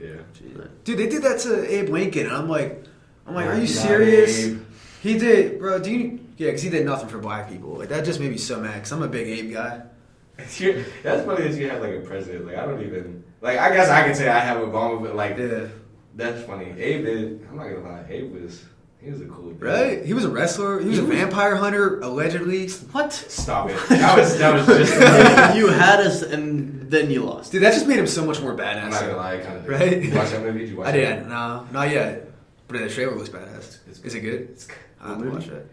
yeah. 0.00 0.16
But 0.56 0.84
Dude, 0.84 0.98
they 0.98 1.08
did 1.08 1.22
that 1.22 1.40
to 1.40 1.72
Abe 1.72 1.88
Lincoln, 1.88 2.26
and 2.26 2.36
I'm 2.36 2.48
like, 2.48 2.84
I'm 3.26 3.34
like, 3.34 3.46
are 3.46 3.52
oh 3.54 3.56
you 3.56 3.66
serious? 3.66 4.44
Abe. 4.44 4.60
He 5.02 5.18
did, 5.18 5.58
bro. 5.58 5.78
Do 5.78 5.90
you? 5.90 6.20
Yeah, 6.36 6.48
because 6.48 6.62
he 6.62 6.70
did 6.70 6.84
nothing 6.84 7.08
for 7.08 7.18
black 7.18 7.48
people. 7.48 7.70
Like 7.70 7.88
that 7.88 8.04
just 8.04 8.20
made 8.20 8.30
me 8.30 8.38
so 8.38 8.60
mad. 8.60 8.82
Cause 8.82 8.92
I'm 8.92 9.02
a 9.02 9.08
big 9.08 9.28
Abe 9.28 9.52
guy. 9.52 9.82
That's 10.36 10.58
funny 10.58 11.48
that 11.48 11.54
you 11.54 11.70
have 11.70 11.80
like 11.80 11.94
a 11.94 12.00
president. 12.00 12.46
Like 12.46 12.56
I 12.56 12.66
don't 12.66 12.82
even 12.82 13.22
like. 13.40 13.58
I 13.58 13.72
guess 13.72 13.88
I 13.88 14.06
could 14.06 14.16
say 14.16 14.28
I 14.28 14.40
have 14.40 14.58
Obama, 14.58 15.00
but 15.00 15.14
like 15.14 15.38
Yeah, 15.38 15.68
that's 16.14 16.42
funny. 16.44 16.70
Abe 16.76 17.04
did. 17.04 17.46
I'm 17.48 17.56
not 17.56 17.64
gonna 17.64 17.88
lie. 17.88 18.04
Abe 18.08 18.32
was. 18.32 18.64
He 19.04 19.10
was 19.10 19.20
a 19.20 19.26
cool 19.26 19.50
dude. 19.50 19.60
right. 19.62 20.04
He 20.04 20.14
was 20.14 20.24
a 20.24 20.30
wrestler. 20.30 20.80
He 20.80 20.88
was 20.88 20.98
a 20.98 21.02
vampire 21.02 21.56
hunter, 21.56 22.00
allegedly. 22.00 22.68
what? 22.92 23.12
Stop 23.12 23.68
it. 23.70 23.76
That 23.90 24.16
was 24.18 24.38
that 24.38 24.54
was 24.54 24.66
just. 24.66 25.56
you 25.56 25.68
had 25.68 26.00
us, 26.00 26.22
and 26.22 26.90
then 26.90 27.10
you 27.10 27.22
lost. 27.24 27.52
Dude, 27.52 27.62
that 27.62 27.74
just 27.74 27.86
made 27.86 27.98
him 27.98 28.06
so 28.06 28.24
much 28.24 28.40
more 28.40 28.56
badass. 28.56 28.82
I'm 28.84 28.90
not 28.90 29.00
gonna 29.02 29.16
lie. 29.16 29.38
Kind 29.40 29.58
of. 29.58 29.68
Right? 29.68 30.02
You 30.02 30.14
watch 30.14 30.30
that 30.30 30.40
movie? 30.42 30.60
Did 30.60 30.68
you 30.70 30.76
watch 30.76 30.86
I 30.86 30.90
it? 30.90 30.94
didn't. 30.94 31.28
No, 31.28 31.68
not 31.70 31.90
yet. 31.90 32.30
But 32.66 32.78
the 32.80 32.88
trailer 32.88 33.14
was 33.14 33.28
badass. 33.28 33.78
It's 33.88 34.00
Is 34.00 34.14
it 34.14 34.20
good? 34.20 34.40
It's 34.52 34.66
I 35.00 35.08
have 35.08 35.18
to 35.18 35.24
movie? 35.24 35.36
watch 35.36 35.48
it. 35.48 35.70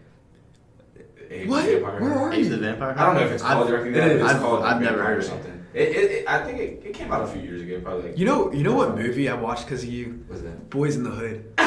Abe 1.30 1.48
What? 1.48 1.64
the 1.64 1.72
Vampire 1.80 2.00
Where 2.02 2.18
are 2.18 2.34
you? 2.34 2.48
the 2.50 2.58
Vampire. 2.58 2.94
I 2.98 3.06
don't 3.06 3.14
know 3.14 3.22
if 3.22 3.32
it's 3.32 3.42
called 3.42 3.62
I've- 3.62 3.70
directly 3.70 3.90
it 3.92 3.94
that. 3.94 4.08
but. 4.08 4.16
It's 4.16 4.30
I've- 4.30 4.38
called 4.40 4.62
I've 4.64 4.80
never 4.82 4.96
Vampire 4.98 5.06
heard 5.14 5.16
or 5.16 5.20
of 5.20 5.24
something. 5.24 5.58
It, 5.72 5.88
it, 5.88 6.10
it, 6.10 6.28
I 6.28 6.44
think 6.44 6.58
it, 6.60 6.82
it 6.84 6.92
came 6.92 7.10
out 7.10 7.22
a 7.22 7.26
few 7.28 7.40
years 7.40 7.62
ago, 7.62 7.80
probably. 7.80 8.10
Like, 8.10 8.18
You 8.18 8.26
know, 8.26 8.52
you 8.52 8.62
know 8.62 8.74
what 8.74 8.94
movie 8.94 9.30
I 9.30 9.32
watched 9.34 9.64
because 9.64 9.82
of 9.82 9.88
you? 9.88 10.22
What's 10.28 10.42
that? 10.42 10.68
Boys 10.68 10.96
in 10.96 11.02
the 11.04 11.10
Hood. 11.10 11.50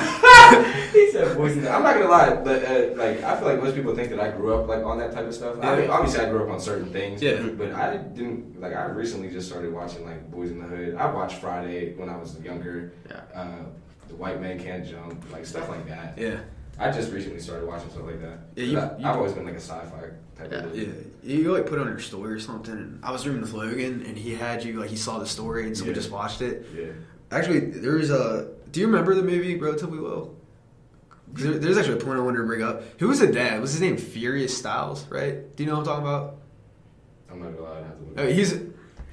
he 0.94 1.12
said 1.12 1.38
Boys 1.38 1.58
I'm 1.58 1.84
not 1.84 1.96
gonna 1.96 2.08
lie, 2.10 2.36
but 2.36 2.64
uh, 2.66 2.96
like 2.96 3.24
I 3.24 3.38
feel 3.38 3.48
like 3.48 3.62
most 3.62 3.76
people 3.76 3.96
think 3.96 4.10
that 4.10 4.20
I 4.20 4.32
grew 4.32 4.56
up 4.56 4.68
like 4.68 4.84
on 4.84 4.98
that 5.00 5.12
type 5.14 5.26
of 5.28 5.34
stuff. 5.34 5.58
I 5.62 5.76
mean, 5.82 5.90
obviously 5.90 6.26
I 6.26 6.30
grew 6.30 6.44
up 6.44 6.50
on 6.50 6.60
certain 6.60 6.92
things. 6.92 7.22
Yeah. 7.22 7.42
But 7.42 7.74
I 7.74 7.98
didn't 7.98 8.60
like. 8.60 8.74
I 8.74 8.86
recently 8.86 9.30
just 9.30 9.48
started 9.50 9.74
watching 9.74 10.06
like 10.06 10.30
Boys 10.32 10.52
in 10.52 10.60
the 10.60 10.66
Hood. 10.66 10.96
I 10.96 11.12
watched 11.12 11.38
Friday 11.42 11.94
when 11.96 12.10
I 12.10 12.18
was 12.18 12.40
younger. 12.42 12.94
Yeah. 13.10 13.22
Uh, 13.34 13.66
the 14.08 14.16
White 14.16 14.40
Man 14.42 14.60
Can't 14.60 14.86
Jump, 14.86 15.32
like 15.32 15.46
stuff 15.46 15.68
like 15.70 15.88
that. 15.88 16.18
Yeah, 16.18 16.38
I 16.78 16.92
just 16.92 17.12
recently 17.12 17.40
started 17.40 17.68
watching 17.68 17.90
stuff 17.90 18.06
like 18.06 18.22
that. 18.22 18.40
Yeah, 18.56 18.64
you- 18.66 18.80
I, 18.80 19.08
have 19.08 19.18
always 19.18 19.34
been 19.34 19.46
like 19.46 19.56
a 19.56 19.60
sci-fi 19.60 20.10
type 20.38 20.52
Yeah. 20.52 20.58
of 20.60 20.78
yeah. 20.78 20.88
You 21.24 21.54
like 21.54 21.66
put 21.66 21.80
on 21.80 21.88
your 21.88 22.00
story 22.00 22.34
or 22.34 22.40
something. 22.40 22.74
And 22.74 23.00
I 23.04 23.12
was 23.12 23.26
rooming 23.26 23.42
with 23.42 23.54
Logan, 23.54 24.04
and 24.06 24.18
he 24.18 24.36
had 24.36 24.64
you 24.64 24.80
like 24.80 24.90
he 24.90 24.96
saw 24.96 25.18
the 25.20 25.26
story, 25.26 25.66
and 25.66 25.76
so 25.78 25.86
we 25.86 25.94
just 25.94 26.12
watched 26.12 26.42
it. 26.42 26.68
Yeah. 26.76 26.88
Actually, 27.32 27.62
there's 27.62 28.12
a. 28.12 28.52
Do 28.76 28.82
you 28.82 28.88
remember 28.88 29.16
the 29.16 29.24
movie 29.24 29.56
Relatively 29.56 30.00
Low? 30.00 30.36
'Cause 31.34 31.46
There, 31.46 31.54
there's 31.54 31.78
actually 31.78 31.94
a 31.94 32.04
point 32.04 32.20
I 32.20 32.22
wanted 32.22 32.40
to 32.40 32.44
bring 32.44 32.62
up. 32.62 32.84
Who 33.00 33.08
was 33.08 33.22
the 33.22 33.28
dad? 33.28 33.62
Was 33.62 33.72
his 33.72 33.80
name 33.80 33.96
Furious 33.96 34.56
Styles? 34.58 35.06
Right? 35.10 35.56
Do 35.56 35.64
you 35.64 35.70
know 35.70 35.78
what 35.80 35.88
I'm 35.88 36.04
talking 36.04 36.04
about? 36.04 36.36
I'm 37.32 37.40
not 37.40 37.56
gonna 37.56 37.70
lie. 37.70 37.78
I 37.80 37.84
have 37.84 37.98
to 37.98 38.04
look. 38.04 38.20
Uh, 38.20 38.24
he's 38.34 38.54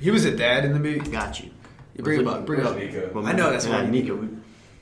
he 0.00 0.10
was 0.10 0.24
a 0.24 0.36
dad 0.36 0.64
in 0.64 0.72
the 0.72 0.80
movie. 0.80 0.98
Got 1.08 1.38
you. 1.38 1.50
You 1.96 2.02
bring 2.02 2.18
him 2.18 2.26
up. 2.26 2.44
Bring 2.44 2.60
him 2.60 2.66
up. 2.66 2.76
Nico. 2.76 3.22
I 3.24 3.32
know 3.34 3.52
that's 3.52 3.64
yeah, 3.66 3.82
why- 3.84 3.88
Nico. 3.88 4.28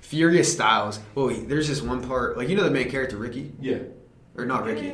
Furious 0.01 0.51
Styles. 0.51 0.99
Well, 1.15 1.29
he- 1.29 1.43
there's 1.45 1.69
this 1.69 1.83
one 1.83 2.01
part, 2.03 2.39
like 2.39 2.49
you 2.49 2.57
know 2.57 2.65
the 2.65 2.71
main 2.71 2.89
character 2.89 3.19
Ricky, 3.19 3.53
Yeah. 3.61 3.81
or 4.35 4.47
not 4.47 4.65
Ricky. 4.65 4.93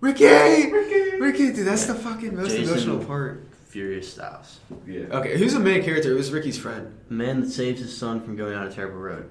Ricky, 0.00 0.26
Ricky. 0.70 1.18
Ricky, 1.18 1.52
dude, 1.54 1.66
that's 1.66 1.86
the 1.86 1.94
fucking 1.94 2.36
most 2.36 2.50
Jason- 2.50 2.64
emotional 2.74 2.98
part. 3.02 3.48
Furious 3.74 4.12
Styles. 4.12 4.60
Yeah. 4.86 5.06
Okay, 5.10 5.36
who's 5.36 5.52
the 5.52 5.58
main 5.58 5.82
character? 5.82 6.12
It 6.12 6.14
was 6.14 6.30
Ricky's 6.30 6.56
friend. 6.56 6.96
Man 7.08 7.40
that 7.40 7.50
saves 7.50 7.80
his 7.80 7.94
son 7.94 8.20
from 8.20 8.36
going 8.36 8.52
down 8.52 8.68
a 8.68 8.70
terrible 8.70 9.00
road. 9.00 9.28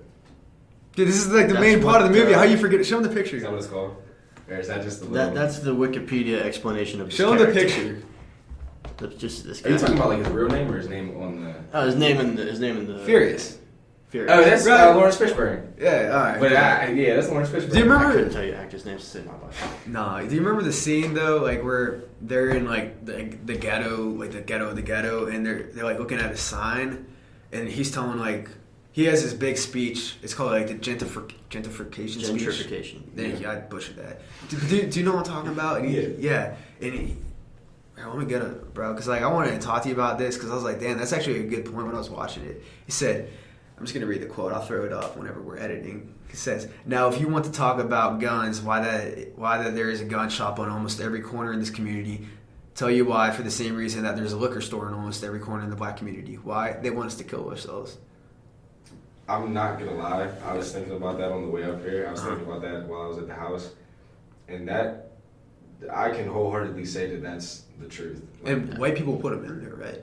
Dude, 0.97 1.07
this 1.07 1.15
is 1.15 1.29
like 1.31 1.47
the 1.47 1.53
That's 1.53 1.61
main 1.65 1.81
part 1.81 2.01
of 2.01 2.11
the 2.11 2.13
movie. 2.19 2.33
How 2.33 2.43
you 2.43 2.57
forget? 2.57 2.85
Show 2.85 2.97
him 2.97 3.03
the 3.03 3.09
Is 3.09 3.15
that 3.15 3.23
picture. 3.23 3.49
what 3.49 3.57
it's 3.57 3.67
called? 3.67 3.95
Or 4.49 4.57
is 4.57 4.67
that 4.67 4.83
just 4.83 4.99
the 4.99 5.05
That, 5.05 5.11
little- 5.11 5.33
that's 5.35 5.59
the 5.59 5.73
Wikipedia 5.73 6.41
explanation 6.41 6.99
of 6.99 7.13
Show 7.13 7.31
him 7.31 7.39
the 7.39 7.53
picture. 7.53 8.03
That's 8.97 9.15
just 9.15 9.45
this 9.45 9.65
Are 9.65 9.69
you 9.69 9.77
talking 9.77 9.95
about 9.95 10.09
like 10.09 10.19
his 10.19 10.27
real 10.27 10.49
name 10.49 10.69
or 10.69 10.77
his 10.77 10.89
name 10.89 11.15
on 11.21 11.45
the? 11.45 11.55
Oh, 11.73 11.85
his 11.85 11.95
name 11.95 12.19
in 12.19 12.35
the 12.35 12.43
his 12.43 12.59
name 12.59 12.75
in 12.75 12.85
the 12.85 12.99
Furious. 13.05 13.57
Furious. 14.13 14.31
Oh, 14.31 14.43
that's 14.43 14.67
Right. 14.67 14.79
uh, 14.79 14.95
Laurence 14.95 15.17
Fishburne. 15.17 15.71
Yeah, 15.79 16.11
all 16.13 16.19
right. 16.23 16.39
But 16.39 16.53
I, 16.53 16.91
yeah, 16.91 17.15
that's 17.15 17.29
Laurence 17.29 17.49
Fishburne. 17.49 17.71
Do 17.71 17.77
you 17.79 17.83
remember? 17.85 18.05
I 18.09 18.11
couldn't 18.11 18.31
tell 18.31 18.43
you 18.45 18.53
actors' 18.53 18.85
names 18.85 19.01
to 19.03 19.07
save 19.09 19.25
my 19.25 19.31
life. 19.41 19.87
Nah, 19.87 20.19
do 20.21 20.35
you 20.35 20.39
remember 20.41 20.61
the 20.61 20.71
scene 20.71 21.15
though, 21.15 21.37
like 21.37 21.63
where 21.63 22.03
they're 22.21 22.49
in 22.51 22.65
like 22.67 23.03
the, 23.03 23.35
the 23.43 23.55
ghetto, 23.55 24.09
like 24.11 24.31
the 24.31 24.41
ghetto 24.41 24.67
of 24.69 24.75
the 24.75 24.83
ghetto, 24.83 25.25
and 25.25 25.43
they're 25.43 25.63
they're 25.63 25.83
like 25.83 25.97
looking 25.97 26.19
at 26.19 26.31
a 26.31 26.37
sign, 26.37 27.07
and 27.51 27.67
he's 27.67 27.89
telling 27.89 28.19
like 28.19 28.49
he 28.91 29.05
has 29.05 29.23
this 29.23 29.33
big 29.33 29.57
speech. 29.57 30.17
It's 30.21 30.35
called 30.35 30.51
like 30.51 30.67
the 30.67 30.75
gentrific- 30.75 31.33
gentrification 31.49 32.23
speech. 32.23 32.43
Gentrification. 32.43 33.01
Thank 33.15 33.39
you. 33.41 33.49
I 33.49 33.55
butchered 33.55 33.95
that. 33.95 34.21
Do, 34.49 34.57
do, 34.59 34.85
do 34.91 34.99
you 34.99 35.05
know 35.05 35.15
what 35.15 35.27
I'm 35.27 35.33
talking 35.33 35.51
about? 35.51 35.79
And 35.79 35.89
he, 35.89 35.99
Yeah. 36.01 36.09
yeah. 36.19 36.55
And 36.87 36.93
he, 36.93 37.17
Bro, 37.95 38.09
let 38.09 38.19
me 38.19 38.25
get 38.25 38.41
it, 38.43 38.73
bro. 38.75 38.91
Because 38.93 39.07
like 39.07 39.23
I 39.23 39.27
wanted 39.27 39.59
to 39.59 39.65
talk 39.65 39.81
to 39.83 39.89
you 39.89 39.95
about 39.95 40.19
this 40.19 40.35
because 40.35 40.51
I 40.51 40.53
was 40.55 40.63
like, 40.63 40.79
damn, 40.79 40.99
that's 40.99 41.13
actually 41.13 41.39
a 41.39 41.43
good 41.43 41.65
point 41.65 41.87
when 41.87 41.95
I 41.95 41.97
was 41.97 42.09
watching 42.11 42.43
it. 42.45 42.61
He 42.85 42.91
said, 42.91 43.31
I'm 43.83 43.87
just 43.87 43.95
gonna 43.95 44.05
read 44.07 44.21
the 44.21 44.27
quote. 44.27 44.53
I'll 44.53 44.61
throw 44.61 44.85
it 44.85 44.93
up 44.93 45.17
whenever 45.17 45.41
we're 45.41 45.57
editing. 45.57 46.13
He 46.29 46.37
says, 46.37 46.69
"Now, 46.85 47.09
if 47.09 47.19
you 47.19 47.27
want 47.27 47.43
to 47.43 47.51
talk 47.51 47.81
about 47.81 48.21
guns, 48.21 48.61
why 48.61 48.79
that 48.79 49.37
why 49.37 49.61
that 49.61 49.75
there 49.75 49.89
is 49.89 49.99
a 49.99 50.05
gun 50.05 50.29
shop 50.29 50.57
on 50.57 50.69
almost 50.69 51.01
every 51.01 51.19
corner 51.19 51.51
in 51.51 51.59
this 51.59 51.69
community." 51.69 52.25
Tell 52.75 52.89
you 52.89 53.03
why, 53.03 53.31
for 53.31 53.43
the 53.43 53.51
same 53.51 53.75
reason 53.75 54.03
that 54.03 54.15
there's 54.15 54.31
a 54.31 54.37
liquor 54.37 54.61
store 54.61 54.87
in 54.87 54.93
almost 54.93 55.21
every 55.21 55.39
corner 55.41 55.65
in 55.65 55.69
the 55.69 55.75
black 55.75 55.97
community. 55.97 56.35
Why? 56.35 56.77
They 56.81 56.91
want 56.91 57.07
us 57.07 57.15
to 57.15 57.25
kill 57.25 57.49
ourselves. 57.49 57.97
I'm 59.27 59.53
not 59.53 59.79
gonna 59.79 59.95
lie. 59.95 60.29
I 60.45 60.55
was 60.55 60.71
thinking 60.71 60.93
about 60.95 61.17
that 61.17 61.33
on 61.33 61.41
the 61.41 61.49
way 61.49 61.65
up 61.65 61.83
here. 61.83 62.05
I 62.07 62.11
was 62.11 62.21
Uh-huh. 62.21 62.29
thinking 62.29 62.47
about 62.47 62.61
that 62.61 62.87
while 62.87 63.01
I 63.01 63.07
was 63.07 63.17
at 63.17 63.27
the 63.27 63.35
house, 63.35 63.71
and 64.47 64.65
that 64.69 65.11
I 65.93 66.09
can 66.11 66.29
wholeheartedly 66.29 66.85
say 66.85 67.07
that 67.09 67.21
that's 67.21 67.63
the 67.81 67.87
truth. 67.89 68.21
And 68.45 68.77
white 68.77 68.95
people 68.95 69.17
put 69.17 69.33
them 69.33 69.43
in 69.43 69.61
there, 69.61 69.75
right? 69.75 70.01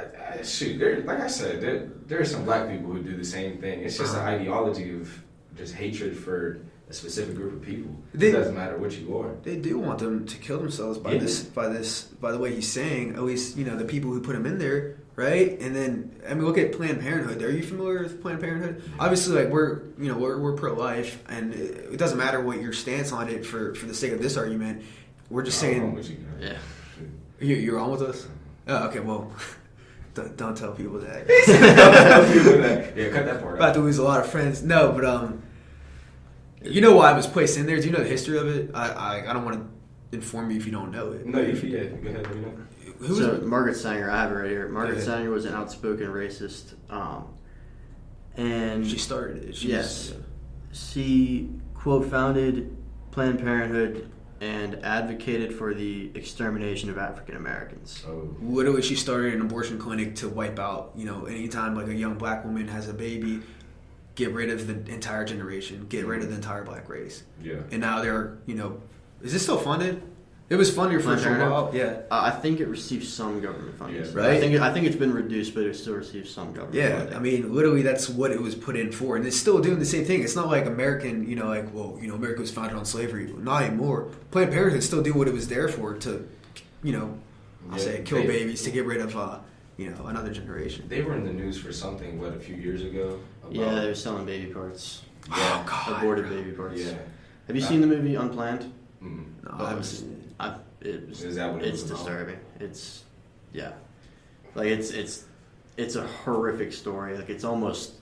I, 0.00 0.38
I, 0.38 0.42
shoot, 0.42 0.78
there, 0.78 1.00
like 1.00 1.20
I 1.20 1.26
said, 1.26 1.60
there, 1.60 1.88
there 2.06 2.20
are 2.20 2.24
some 2.24 2.44
black 2.44 2.68
people 2.68 2.90
who 2.92 3.02
do 3.02 3.16
the 3.16 3.24
same 3.24 3.58
thing. 3.58 3.80
It's 3.80 3.98
just 3.98 4.14
Uh-huh. 4.14 4.26
an 4.28 4.40
ideology 4.40 4.94
of 4.94 5.22
just 5.56 5.74
hatred 5.74 6.16
for 6.16 6.60
a 6.88 6.92
specific 6.92 7.34
group 7.36 7.52
of 7.54 7.62
people. 7.62 7.90
They- 8.14 8.28
it 8.30 8.32
doesn't 8.32 8.54
matter 8.54 8.76
what 8.78 8.98
you 8.98 9.16
are. 9.18 9.34
They 9.42 9.56
do 9.56 9.78
want 9.78 9.98
them 10.00 10.26
to 10.26 10.36
kill 10.38 10.58
themselves 10.58 10.98
by 10.98 11.12
Yeah. 11.12 11.20
this, 11.20 11.42
by 11.42 11.68
this, 11.68 12.02
by 12.02 12.32
the 12.32 12.38
way 12.38 12.54
he's 12.54 12.68
saying. 12.68 13.14
At 13.14 13.22
least 13.22 13.56
you 13.56 13.64
know 13.64 13.76
the 13.76 13.84
people 13.84 14.10
who 14.12 14.20
put 14.20 14.34
him 14.34 14.44
in 14.46 14.58
there, 14.58 14.96
right? 15.14 15.56
And 15.60 15.74
then 15.76 16.10
I 16.28 16.34
mean, 16.34 16.44
look 16.44 16.58
at 16.58 16.72
Planned 16.72 17.00
Parenthood. 17.00 17.42
Are 17.42 17.50
you 17.50 17.62
familiar 17.62 18.02
with 18.02 18.20
Planned 18.22 18.40
Parenthood? 18.40 18.82
Obviously, 18.98 19.36
like 19.40 19.52
we're 19.52 19.82
you 20.00 20.08
know 20.08 20.18
we're, 20.18 20.38
we're 20.38 20.54
pro 20.54 20.72
life, 20.74 21.22
and 21.28 21.54
it, 21.54 21.90
it 21.92 21.96
doesn't 21.96 22.18
matter 22.18 22.40
what 22.40 22.60
your 22.60 22.72
stance 22.72 23.12
on 23.12 23.28
it 23.28 23.44
for 23.46 23.74
for 23.76 23.86
the 23.86 23.94
sake 23.94 24.12
of 24.12 24.20
this 24.20 24.36
argument. 24.36 24.82
We're 25.28 25.42
just 25.44 25.62
I'm 25.62 25.70
saying 25.70 25.94
with 25.94 26.10
you. 26.10 26.16
Yeah. 26.40 26.56
You, 27.40 27.54
you're 27.56 27.78
on 27.78 27.90
with 27.92 28.02
us. 28.02 28.26
Oh, 28.66 28.88
okay, 28.88 28.98
well, 29.00 29.30
don't, 30.22 30.36
don't 30.36 30.56
tell 30.56 30.72
people 30.72 30.98
that. 31.00 31.26
yeah, 32.96 33.08
cut 33.10 33.24
that 33.26 33.40
part 33.42 33.56
About 33.56 33.70
out. 33.70 33.74
to 33.74 33.80
lose 33.80 33.98
a 33.98 34.02
lot 34.04 34.20
of 34.20 34.30
friends. 34.30 34.62
No, 34.62 34.92
but 34.92 35.04
um, 35.04 35.42
you 36.62 36.80
know 36.80 36.94
why 36.96 37.10
I 37.10 37.12
was 37.14 37.26
placed 37.26 37.58
in 37.58 37.66
there. 37.66 37.78
Do 37.80 37.86
you 37.86 37.92
know 37.92 38.02
the 38.02 38.08
history 38.08 38.38
of 38.38 38.46
it? 38.48 38.70
I 38.74 38.88
I, 38.90 39.30
I 39.30 39.32
don't 39.32 39.44
want 39.44 39.58
to 39.58 40.16
inform 40.16 40.50
you 40.50 40.56
if 40.56 40.66
you 40.66 40.72
don't 40.72 40.90
know 40.90 41.12
it. 41.12 41.26
No, 41.26 41.38
if 41.38 41.62
you 41.62 41.70
yeah, 41.70 41.84
go 41.84 42.08
ahead. 42.10 42.26
Let 42.26 42.34
me 42.36 42.40
know. 42.42 42.52
Who 42.98 43.08
was 43.14 43.18
so 43.18 43.32
it? 43.34 43.46
Margaret 43.46 43.76
Sanger, 43.76 44.10
I 44.10 44.20
have 44.22 44.30
it 44.30 44.34
right 44.34 44.50
here. 44.50 44.68
Margaret 44.68 44.96
ahead. 44.98 45.04
Sanger 45.06 45.30
was 45.30 45.44
an 45.46 45.54
outspoken 45.54 46.08
racist, 46.08 46.74
um, 46.90 47.28
and 48.36 48.86
She 48.86 48.98
started 48.98 49.44
it. 49.44 49.56
She 49.56 49.68
Yes. 49.68 50.10
was- 50.10 50.16
she 50.78 51.50
quote 51.74 52.04
founded 52.10 52.76
Planned 53.10 53.38
Parenthood 53.40 54.10
and 54.40 54.76
advocated 54.84 55.54
for 55.54 55.74
the 55.74 56.10
extermination 56.14 56.88
of 56.88 56.96
African 56.98 57.36
Americans. 57.36 58.02
Oh, 58.08 58.34
literally 58.40 58.82
she 58.82 58.94
started 58.96 59.34
an 59.34 59.40
abortion 59.42 59.78
clinic 59.78 60.16
to 60.16 60.28
wipe 60.28 60.58
out 60.58 60.92
you 60.96 61.04
know 61.04 61.26
anytime 61.26 61.74
like 61.74 61.88
a 61.88 61.94
young 61.94 62.14
black 62.14 62.44
woman 62.44 62.66
has 62.68 62.88
a 62.88 62.94
baby 62.94 63.40
get 64.16 64.32
rid 64.32 64.50
of 64.50 64.66
the 64.66 64.92
entire 64.92 65.24
generation, 65.24 65.86
get 65.88 66.04
rid 66.04 66.22
of 66.22 66.28
the 66.28 66.34
entire 66.34 66.62
black 66.64 66.88
race, 66.88 67.22
Yeah. 67.42 67.60
and 67.70 67.80
now 67.80 68.02
they're 68.02 68.38
you 68.46 68.54
know, 68.54 68.80
is 69.22 69.32
this 69.32 69.42
still 69.42 69.58
funded? 69.58 70.02
It 70.50 70.56
was 70.56 70.74
funded 70.74 71.00
for 71.04 71.14
a 71.14 71.16
Planned 71.16 71.48
while. 71.50 71.70
Yeah. 71.72 72.00
Uh, 72.10 72.22
I 72.24 72.30
think 72.32 72.58
it 72.58 72.66
received 72.66 73.06
some 73.06 73.40
government 73.40 73.78
funding. 73.78 74.02
Yeah. 74.04 74.10
Right? 74.12 74.30
I 74.32 74.40
think 74.40 74.60
I 74.60 74.72
think 74.72 74.84
it's 74.86 74.96
been 74.96 75.14
reduced, 75.14 75.54
but 75.54 75.62
it 75.62 75.74
still 75.76 75.94
receives 75.94 76.28
some 76.28 76.52
government. 76.52 76.74
Yeah, 76.74 76.98
funding. 76.98 77.14
I 77.16 77.20
mean, 77.20 77.54
literally, 77.54 77.82
that's 77.82 78.08
what 78.08 78.32
it 78.32 78.42
was 78.42 78.56
put 78.56 78.76
in 78.76 78.90
for, 78.90 79.14
and 79.16 79.24
it's 79.24 79.36
still 79.36 79.60
doing 79.60 79.78
the 79.78 79.84
same 79.84 80.04
thing. 80.04 80.24
It's 80.24 80.34
not 80.34 80.48
like 80.48 80.66
American, 80.66 81.28
you 81.28 81.36
know, 81.36 81.46
like 81.46 81.72
well, 81.72 81.96
you 82.02 82.08
know, 82.08 82.16
America 82.16 82.40
was 82.40 82.50
founded 82.50 82.76
on 82.76 82.84
slavery. 82.84 83.32
Not 83.38 83.62
anymore. 83.62 84.08
Planned 84.32 84.50
Parenthood 84.50 84.82
still 84.82 85.02
do 85.02 85.14
what 85.14 85.28
it 85.28 85.34
was 85.34 85.46
there 85.46 85.68
for 85.68 85.94
to, 85.98 86.28
you 86.82 86.92
know, 86.94 87.16
I'll 87.70 87.78
Yeah, 87.78 87.84
say 87.84 88.02
kill 88.04 88.18
they- 88.18 88.26
babies 88.26 88.62
to 88.64 88.72
get 88.72 88.86
rid 88.86 89.00
of, 89.00 89.16
uh, 89.16 89.38
you 89.76 89.90
know, 89.90 90.06
another 90.06 90.32
generation. 90.32 90.86
They 90.88 91.02
were 91.02 91.14
in 91.14 91.24
the 91.24 91.32
news 91.32 91.58
for 91.58 91.72
something, 91.72 92.18
what, 92.20 92.34
a 92.34 92.40
few 92.40 92.56
years 92.56 92.82
ago? 92.82 93.20
About, 93.44 93.54
yeah, 93.54 93.80
they 93.82 93.86
were 93.86 93.94
selling 93.94 94.26
baby 94.26 94.52
parts, 94.52 95.02
Oh 95.30 95.62
God, 95.64 95.98
aborted 96.02 96.28
baby 96.28 96.50
parts. 96.50 96.80
Yeah. 96.80 96.94
Have 97.46 97.54
you 97.54 97.62
Uh, 97.62 97.68
seen 97.68 97.80
the 97.80 97.86
movie 97.86 98.16
Unplanned? 98.16 98.72
Mm. 99.00 99.24
No, 99.44 99.64
I 99.64 99.68
haven't 99.70 99.84
seen 99.84 100.10
it. 100.10 100.16
I, 100.82 100.86
it 100.88 101.08
was, 101.08 101.22
Is 101.22 101.36
that 101.36 101.52
what 101.52 101.62
it 101.62 101.68
it's 101.68 101.82
was 101.82 101.90
about? 101.90 101.98
disturbing. 102.04 102.38
It's 102.58 103.04
yeah, 103.52 103.72
like 104.54 104.68
it's 104.68 104.90
it's 104.90 105.24
it's 105.76 105.96
a 105.96 106.06
horrific 106.06 106.72
story. 106.72 107.16
Like 107.16 107.28
it's 107.30 107.44
almost 107.44 107.94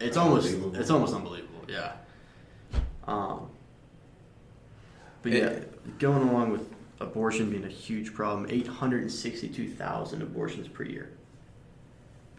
it's 0.00 0.16
almost 0.16 0.46
Unbelievable. 0.48 0.80
it's 0.80 0.90
almost 0.90 1.14
unbelievable. 1.14 1.60
Yeah. 1.68 1.92
Um. 3.06 3.48
But 5.22 5.32
yeah, 5.32 5.46
It- 5.46 5.98
going 5.98 6.28
along 6.28 6.52
with 6.52 6.68
abortion 7.00 7.50
being 7.50 7.64
a 7.64 7.68
huge 7.68 8.14
problem, 8.14 8.46
eight 8.50 8.66
hundred 8.66 9.02
and 9.02 9.12
sixty-two 9.12 9.68
thousand 9.68 10.22
abortions 10.22 10.68
per 10.68 10.84
year. 10.84 11.10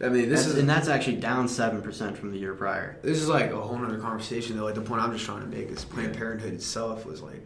I 0.00 0.08
mean, 0.08 0.28
this 0.28 0.40
That's- 0.40 0.46
is 0.48 0.58
and 0.58 0.68
that's 0.68 0.88
actually 0.88 1.16
down 1.16 1.48
seven 1.48 1.80
percent 1.82 2.16
from 2.18 2.30
the 2.32 2.38
year 2.38 2.54
prior. 2.54 2.96
this 3.02 3.18
is 3.18 3.28
like 3.28 3.50
a 3.50 3.60
whole 3.60 3.82
other 3.84 3.98
conversation. 3.98 4.56
Though, 4.56 4.64
like 4.64 4.74
the 4.74 4.80
point 4.82 5.00
I'm 5.02 5.12
just 5.12 5.24
trying 5.24 5.40
to 5.40 5.46
make 5.46 5.68
is 5.68 5.84
Planned 5.84 6.16
Parenthood 6.16 6.52
itself 6.52 7.06
was 7.06 7.22
like, 7.22 7.44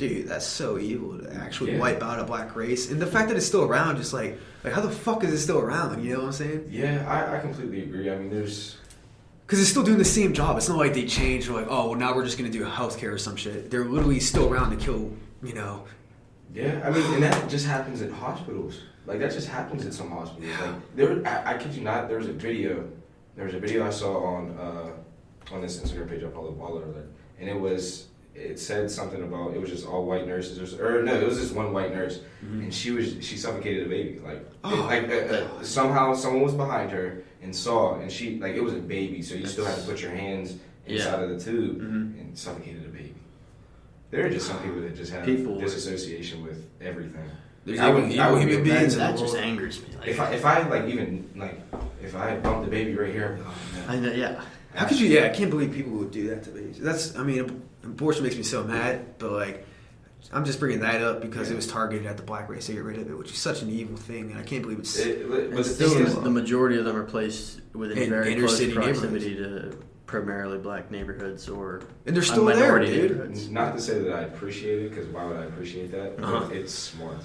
dude, 0.00 0.28
that's 0.28 0.46
so 0.46 0.78
evil 0.78 1.18
to 1.18 1.32
actually 1.34 1.72
Yeah. 1.72 1.78
wipe 1.78 2.02
out 2.02 2.18
a 2.18 2.24
black 2.24 2.56
race, 2.56 2.90
and 2.90 3.00
the 3.00 3.06
fact 3.06 3.28
that 3.28 3.36
it's 3.36 3.46
still 3.46 3.62
around, 3.64 3.96
just 3.98 4.12
like, 4.14 4.38
like 4.64 4.72
how 4.72 4.80
the 4.80 4.90
fuck 4.90 5.22
is 5.24 5.32
it 5.32 5.38
still 5.38 5.58
around? 5.60 6.02
You 6.02 6.14
know 6.14 6.20
what 6.20 6.26
I'm 6.26 6.32
saying? 6.32 6.68
Yeah, 6.70 7.04
I, 7.06 7.36
I 7.36 7.40
completely 7.40 7.82
agree. 7.82 8.10
I 8.10 8.16
mean, 8.16 8.30
there's. 8.30 8.76
Because 9.46 9.60
it's 9.60 9.68
still 9.70 9.82
doing 9.82 9.98
the 9.98 10.04
same 10.04 10.32
job. 10.32 10.56
It's 10.56 10.68
not 10.68 10.78
like 10.78 10.94
they 10.94 11.04
changed. 11.06 11.48
Or 11.50 11.54
like, 11.54 11.66
oh, 11.68 11.90
well, 11.90 11.98
now 11.98 12.14
we're 12.14 12.24
just 12.24 12.38
gonna 12.38 12.50
do 12.50 12.64
healthcare 12.64 13.12
or 13.12 13.18
some 13.18 13.36
shit. 13.36 13.70
They're 13.70 13.84
literally 13.84 14.20
still 14.20 14.48
around 14.52 14.70
to 14.70 14.76
kill. 14.76 15.12
You 15.42 15.54
know, 15.54 15.84
Yeah, 16.54 16.80
I 16.84 16.90
mean, 16.90 17.02
and 17.14 17.22
that 17.22 17.48
just 17.48 17.66
happens 17.66 18.00
at 18.02 18.10
hospitals. 18.10 18.80
Like 19.06 19.18
that 19.20 19.32
just 19.32 19.48
happens 19.48 19.84
at 19.86 19.92
some 19.92 20.10
hospitals. 20.10 20.58
Like 20.60 20.96
there, 20.96 21.26
I, 21.26 21.54
I 21.54 21.58
kid 21.58 21.74
you 21.74 21.82
not. 21.82 22.08
There 22.08 22.18
was 22.18 22.28
a 22.28 22.32
video. 22.32 22.88
There 23.36 23.44
was 23.46 23.54
a 23.54 23.58
video 23.58 23.86
I 23.86 23.90
saw 23.90 24.22
on 24.24 24.56
uh, 24.58 25.54
on 25.54 25.60
this 25.62 25.78
Instagram 25.80 26.08
page 26.08 26.22
I 26.22 26.30
follow, 26.30 26.52
Baller 26.52 26.84
Alert, 26.84 27.10
and 27.40 27.48
it 27.48 27.58
was 27.58 28.06
it 28.40 28.58
said 28.58 28.90
something 28.90 29.22
about 29.22 29.54
it 29.54 29.60
was 29.60 29.70
just 29.70 29.86
all 29.86 30.04
white 30.04 30.26
nurses 30.26 30.74
or, 30.74 30.98
or 30.98 31.02
no, 31.02 31.14
it 31.14 31.26
was 31.26 31.38
just 31.38 31.54
one 31.54 31.72
white 31.72 31.94
nurse, 31.94 32.20
and 32.42 32.72
she 32.72 32.90
was 32.90 33.16
she 33.20 33.36
suffocated 33.36 33.86
a 33.86 33.88
baby. 33.88 34.18
Like 34.24 34.40
Mm-hmm. 34.62 34.80
Oh, 34.82 34.84
like 34.86 35.08
uh, 35.08 35.14
uh, 35.58 35.62
somehow 35.62 36.12
someone 36.14 36.42
was 36.42 36.52
behind 36.52 36.90
her 36.92 37.22
and 37.42 37.54
saw, 37.54 37.98
and 38.00 38.12
she 38.12 38.38
like 38.38 38.54
it 38.54 38.62
was 38.62 38.74
a 38.74 38.78
baby, 38.78 39.22
so 39.22 39.34
you 39.34 39.46
still 39.46 39.64
had 39.64 39.76
to 39.78 39.82
put 39.82 40.02
your 40.02 40.10
hands 40.10 40.56
inside 40.86 41.22
of 41.22 41.30
the 41.30 41.38
tube 41.42 41.80
Mhm. 41.80 42.20
and 42.20 42.36
suffocated 42.38 42.84
a 42.84 42.88
baby. 42.88 43.14
There 44.10 44.26
are 44.26 44.30
just 44.30 44.46
some 44.46 44.58
people 44.62 44.80
that 44.82 44.94
just 44.96 45.12
have 45.12 45.24
People- 45.24 45.58
disassociation 45.58 46.42
with 46.44 46.66
everything. 46.80 47.24
there's 47.64 47.78
I 47.80 47.88
would- 47.90 48.10
evil, 48.10 48.20
I 48.20 48.26
evil 48.26 48.38
would 48.38 48.48
human 48.48 48.64
be- 48.64 48.70
beings. 48.70 48.96
that 48.96 49.12
in 49.12 49.16
just 49.18 49.36
angers 49.36 49.80
me. 49.82 49.88
Like, 49.98 50.08
If 50.08 50.20
I 50.20 50.32
if 50.34 50.44
I 50.44 50.68
like 50.68 50.84
even 50.88 51.28
like 51.36 51.60
if 52.02 52.14
I 52.16 52.36
bumped 52.36 52.64
the 52.64 52.70
baby 52.70 52.94
right 52.96 53.12
here, 53.12 53.38
I'd 53.38 53.46
like, 53.46 53.56
oh, 53.88 53.92
I 53.92 53.96
know, 54.00 54.12
yeah. 54.12 54.42
How 54.74 54.86
could 54.86 55.00
you? 55.00 55.08
Yeah, 55.08 55.24
I 55.26 55.30
can't 55.30 55.50
believe 55.50 55.72
people 55.72 55.92
would 55.92 56.10
do 56.10 56.28
that 56.28 56.42
to 56.44 56.50
babies. 56.50 56.78
That's. 56.78 57.16
I 57.16 57.22
mean, 57.24 57.62
abortion 57.90 58.22
makes 58.24 58.36
me 58.36 58.42
so 58.42 58.64
mad. 58.64 59.18
But 59.18 59.32
like, 59.32 59.66
I'm 60.32 60.44
just 60.44 60.60
bringing 60.60 60.80
that 60.80 61.02
up 61.02 61.20
because 61.20 61.48
Yeah. 61.48 61.54
it 61.54 61.56
was 61.56 61.66
targeted 61.66 62.06
at 62.06 62.16
the 62.16 62.22
black 62.22 62.48
race 62.48 62.66
to 62.66 62.72
get 62.72 62.84
rid 62.84 62.98
of 62.98 63.10
it, 63.10 63.16
which 63.18 63.30
is 63.30 63.38
such 63.38 63.62
an 63.62 63.70
evil 63.70 63.96
thing, 63.96 64.30
and 64.30 64.38
I 64.38 64.42
can't 64.42 64.62
believe 64.62 64.78
it's. 64.78 64.96
It, 64.98 65.28
but 65.28 65.54
the 65.54 65.64
still, 65.64 65.90
thing 65.90 66.06
is, 66.06 66.14
the, 66.14 66.20
the 66.20 66.30
majority 66.30 66.78
of 66.78 66.84
them 66.84 66.96
are 66.96 67.04
placed 67.04 67.60
within 67.74 67.98
In 67.98 68.10
very 68.10 68.32
inner 68.32 68.42
close 68.46 68.58
city 68.58 68.72
proximity 68.72 69.34
to 69.36 69.76
primarily 70.06 70.58
black 70.58 70.90
neighborhoods 70.90 71.48
or 71.48 71.82
and 72.04 72.16
they're 72.16 72.22
still 72.22 72.44
there, 72.44 72.56
minority 72.56 72.86
dude. 72.86 73.10
neighborhoods. 73.12 73.48
not 73.48 73.76
to 73.76 73.80
say 73.80 74.00
that 74.00 74.12
I 74.12 74.22
appreciate 74.22 74.82
it 74.86 74.90
because 74.90 75.06
why 75.06 75.24
would 75.24 75.36
I 75.36 75.44
appreciate 75.44 75.92
that? 75.92 76.20
Uh-huh. 76.22 76.48
it's 76.52 76.74
smart. 76.74 77.18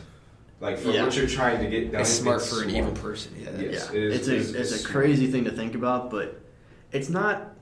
Like 0.62 0.78
for 0.78 0.92
Yeah. 0.92 1.04
what 1.04 1.18
you're 1.18 1.26
trying 1.28 1.64
to 1.64 1.70
get 1.70 1.92
done, 1.92 2.02
It's 2.02 2.12
smart 2.12 2.42
it's 2.42 2.54
for 2.56 2.64
an 2.64 2.70
evil 2.70 2.92
person. 2.92 3.34
Yeah. 3.40 3.50
Yeah. 3.58 3.70
Yes, 3.72 3.90
yeah, 3.92 3.98
it 4.00 4.04
is- 4.04 4.16
it's 4.20 4.28
it 4.28 4.32
a 4.32 4.36
is- 4.38 4.50
it's, 4.52 4.60
it's 4.60 4.72
a 4.72 4.78
smart. 4.84 4.94
crazy 4.94 5.28
thing 5.32 5.46
to 5.46 5.52
think 5.52 5.74
about, 5.76 6.12
but 6.12 6.40
it's 6.92 7.10
not. 7.10 7.56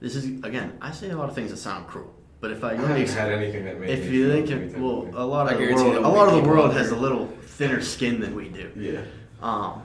This 0.00 0.16
is 0.16 0.24
again, 0.44 0.78
I 0.80 0.92
say 0.92 1.10
a 1.10 1.16
lot 1.16 1.28
of 1.28 1.34
things 1.34 1.50
that 1.50 1.58
sound 1.58 1.86
cruel, 1.86 2.12
but 2.40 2.50
if 2.50 2.64
I, 2.64 2.70
I 2.72 2.74
haven't 2.76 3.02
ex- 3.02 3.14
had 3.14 3.30
anything 3.32 3.64
that 3.64 3.78
made 3.80 3.90
if 3.90 4.06
me 4.08 4.16
you 4.16 4.30
think, 4.32 4.50
anything 4.50 4.76
it, 4.76 4.80
well, 4.82 5.08
a 5.14 5.24
lot 5.26 5.52
of 5.52 5.58
the 5.58 5.72
world, 5.74 5.96
a 5.96 6.08
lot 6.08 6.28
of 6.28 6.42
the 6.42 6.48
world 6.48 6.72
has 6.74 6.90
a 6.90 6.96
little 6.96 7.26
thinner 7.42 7.80
skin 7.80 8.20
than 8.20 8.34
we 8.34 8.48
do. 8.48 8.70
yeah. 8.76 9.00
Um, 9.42 9.82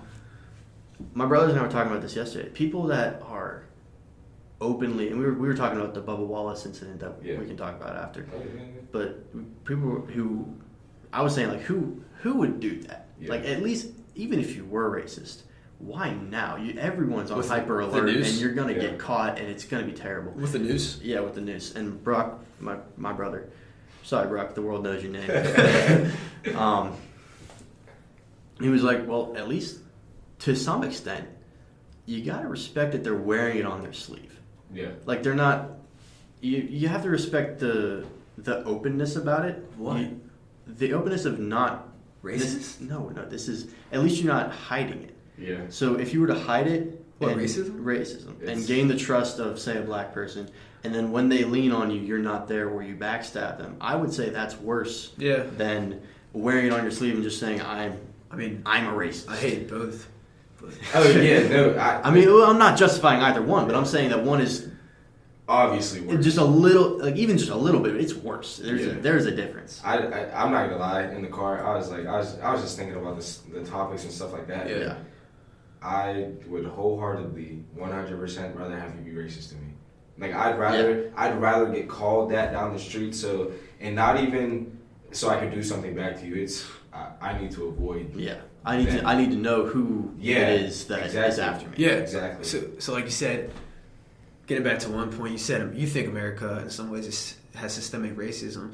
my 1.13 1.25
brothers 1.25 1.51
and 1.51 1.59
I 1.59 1.63
were 1.63 1.69
talking 1.69 1.91
about 1.91 2.01
this 2.01 2.15
yesterday. 2.15 2.49
People 2.49 2.83
that 2.87 3.21
are 3.27 3.63
openly, 4.61 5.09
and 5.09 5.19
we 5.19 5.25
were 5.25 5.33
we 5.33 5.47
were 5.47 5.53
talking 5.55 5.79
about 5.79 5.93
the 5.93 6.01
Bubba 6.01 6.25
Wallace 6.25 6.65
incident 6.65 6.99
that 7.01 7.13
Yeah. 7.21 7.37
we 7.39 7.45
can 7.45 7.57
talk 7.57 7.75
about 7.75 7.95
after. 7.95 8.25
Oh, 8.33 8.39
yeah, 8.39 8.61
But 8.91 9.65
people 9.65 10.01
who, 10.13 10.47
I 11.11 11.21
was 11.21 11.35
saying 11.35 11.49
like 11.49 11.61
who 11.61 12.01
who 12.21 12.35
would 12.35 12.59
do 12.61 12.81
that? 12.83 13.07
Yeah. 13.19 13.29
Like 13.31 13.45
at 13.45 13.61
least 13.61 13.89
even 14.15 14.39
if 14.39 14.55
you 14.55 14.63
were 14.65 14.89
racist, 14.89 15.41
why 15.79 16.11
now? 16.13 16.55
You 16.57 16.79
everyone's 16.79 17.31
on 17.31 17.37
With 17.37 17.49
hyper 17.49 17.81
alert, 17.81 18.05
news? 18.05 18.31
and 18.31 18.39
you're 18.39 18.53
gonna 18.53 18.73
Yeah. 18.73 18.79
get 18.81 18.99
caught, 18.99 19.37
and 19.39 19.47
it's 19.47 19.65
gonna 19.65 19.85
be 19.85 19.91
terrible. 19.91 20.31
With 20.33 20.51
the 20.53 20.59
news. 20.59 20.99
Yeah, 21.03 21.19
with 21.21 21.35
the 21.35 21.41
news. 21.41 21.75
And 21.75 22.01
Brock, 22.03 22.43
my 22.59 22.77
my 22.97 23.11
brother, 23.13 23.49
sorry 24.03 24.27
Brock, 24.27 24.55
the 24.55 24.61
world 24.61 24.83
knows 24.83 25.03
your 25.03 25.11
name. 25.11 26.11
um, 26.55 26.93
he 28.59 28.69
was 28.69 28.83
like, 28.83 29.07
well, 29.07 29.33
at 29.35 29.47
least 29.47 29.79
to 30.39 30.55
some 30.55 30.83
extent, 30.83 31.27
you 32.05 32.23
gotta 32.23 32.47
respect 32.47 32.93
that 32.93 33.03
they're 33.03 33.15
wearing 33.15 33.57
it 33.57 33.65
on 33.65 33.81
their 33.83 33.93
sleeve. 33.93 34.39
Yeah. 34.73 34.89
Like 35.05 35.23
they're 35.23 35.35
not. 35.35 35.71
You 36.41 36.57
you 36.59 36.87
have 36.87 37.03
to 37.03 37.09
respect 37.09 37.59
the 37.59 38.05
the 38.37 38.63
openness 38.63 39.15
about 39.15 39.45
it. 39.45 39.63
What? 39.77 39.97
You- 39.99 40.21
the 40.67 40.93
openness 40.93 41.25
of 41.25 41.37
not 41.39 41.89
Racist? 42.23 42.39
This, 42.39 42.81
no, 42.81 43.09
no. 43.09 43.23
This 43.25 43.47
is 43.47 43.67
at 43.91 44.01
least 44.01 44.21
you're 44.21 44.33
not 44.33 44.51
hiding 44.51 45.03
it. 45.03 45.14
Yeah. 45.37 45.57
So 45.69 45.95
if 45.95 46.13
you 46.13 46.21
were 46.21 46.27
to 46.27 46.39
hide 46.39 46.67
it, 46.67 47.03
What, 47.19 47.31
and- 47.33 47.41
racism? 47.41 47.83
racism, 47.83 48.47
and 48.47 48.65
gain 48.65 48.87
the 48.87 48.97
trust 48.97 49.39
of 49.39 49.59
say 49.59 49.77
a 49.77 49.81
black 49.81 50.13
person, 50.13 50.49
and 50.83 50.93
then 50.93 51.11
when 51.11 51.29
they 51.29 51.43
lean 51.43 51.71
on 51.71 51.89
you, 51.91 51.99
you're 52.01 52.19
not 52.19 52.47
there, 52.47 52.69
where 52.69 52.83
you 52.83 52.95
backstab 52.95 53.57
them. 53.57 53.75
I 53.81 53.95
would 53.95 54.13
say 54.13 54.29
that's 54.29 54.55
worse 54.59 55.11
Yeah. 55.17 55.43
than 55.57 56.01
wearing 56.33 56.67
it 56.67 56.73
on 56.73 56.83
your 56.83 56.91
sleeve 56.91 57.15
and 57.15 57.23
just 57.23 57.39
saying 57.39 57.61
I'm 57.61 57.97
I 58.31 58.35
mean, 58.37 58.61
I'm 58.65 58.87
a 58.87 58.91
racist. 58.91 59.29
I 59.29 59.35
hate 59.37 59.69
both. 59.69 60.07
But 60.61 60.73
Oh 60.93 61.09
yeah. 61.09 61.47
No. 61.47 61.75
I, 61.75 62.01
I 62.07 62.11
mean, 62.11 62.27
well, 62.27 62.49
I'm 62.49 62.57
not 62.59 62.77
justifying 62.77 63.21
either 63.21 63.41
one, 63.41 63.65
but 63.65 63.75
I'm 63.75 63.85
saying 63.85 64.09
that 64.09 64.23
one 64.23 64.41
is 64.41 64.67
obviously 65.47 66.01
worse. 66.01 66.23
just 66.23 66.37
a 66.37 66.43
little, 66.43 66.97
like 66.99 67.15
even 67.15 67.37
just 67.37 67.51
a 67.51 67.55
little 67.55 67.79
bit. 67.79 67.95
It's 67.95 68.13
worse. 68.13 68.57
There's 68.57 68.85
a, 68.85 68.91
there's 68.91 69.25
a 69.25 69.31
difference. 69.31 69.81
I, 69.85 69.97
I 69.99 70.43
I'm 70.43 70.51
not 70.51 70.69
gonna 70.69 70.81
lie. 70.81 71.03
In 71.03 71.21
the 71.21 71.27
car, 71.29 71.63
I 71.65 71.75
was 71.77 71.89
like, 71.91 72.05
I 72.07 72.17
was 72.17 72.37
I 72.39 72.51
was 72.51 72.61
just 72.61 72.77
thinking 72.77 72.95
about 72.97 73.15
this, 73.15 73.37
the 73.53 73.63
topics 73.63 74.03
and 74.03 74.11
stuff 74.11 74.33
like 74.33 74.47
that. 74.47 74.67
Yeah. 74.69 74.97
I 75.81 76.31
would 76.47 76.65
wholeheartedly, 76.65 77.63
100% 77.77 78.55
rather 78.55 78.77
have 78.79 78.95
you 78.95 79.01
be 79.13 79.19
racist 79.19 79.49
to 79.49 79.55
me. 79.55 79.67
Like 80.17 80.33
I'd 80.33 80.57
rather 80.57 81.11
I'd 81.15 81.39
rather 81.41 81.67
get 81.71 81.89
called 81.89 82.31
that 82.31 82.51
down 82.53 82.73
the 82.73 82.79
street. 82.79 83.13
So 83.13 83.51
and 83.81 83.95
not 83.95 84.19
even 84.21 84.77
so 85.11 85.29
I 85.29 85.37
could 85.39 85.51
do 85.51 85.61
something 85.61 85.93
back 85.93 86.19
to 86.21 86.25
you. 86.25 86.35
It's 86.35 86.65
I, 86.93 87.09
I 87.21 87.39
need 87.39 87.51
to 87.51 87.65
avoid. 87.65 88.15
Yeah, 88.15 88.37
I 88.65 88.77
need 88.77 88.87
Then- 88.87 88.99
to 89.01 89.07
I 89.07 89.17
need 89.17 89.31
to 89.31 89.37
know 89.37 89.65
who 89.65 90.13
Yeah, 90.17 90.49
it 90.49 90.61
is 90.61 90.85
that 90.87 90.99
is 91.07 91.15
exactly. 91.15 91.43
after 91.43 91.67
me. 91.69 91.75
yeah, 91.77 91.89
Exactly. 91.97 92.45
So, 92.45 92.63
so 92.79 92.93
like 92.93 93.03
you 93.03 93.11
said, 93.11 93.51
getting 94.47 94.63
back 94.63 94.79
to 94.79 94.89
one 94.89 95.11
point, 95.11 95.33
you 95.33 95.37
said 95.37 95.75
you 95.75 95.85
think 95.87 96.07
America 96.07 96.59
in 96.63 96.69
some 96.69 96.89
ways 96.89 97.07
is, 97.07 97.35
has 97.55 97.73
systemic 97.73 98.15
racism. 98.15 98.73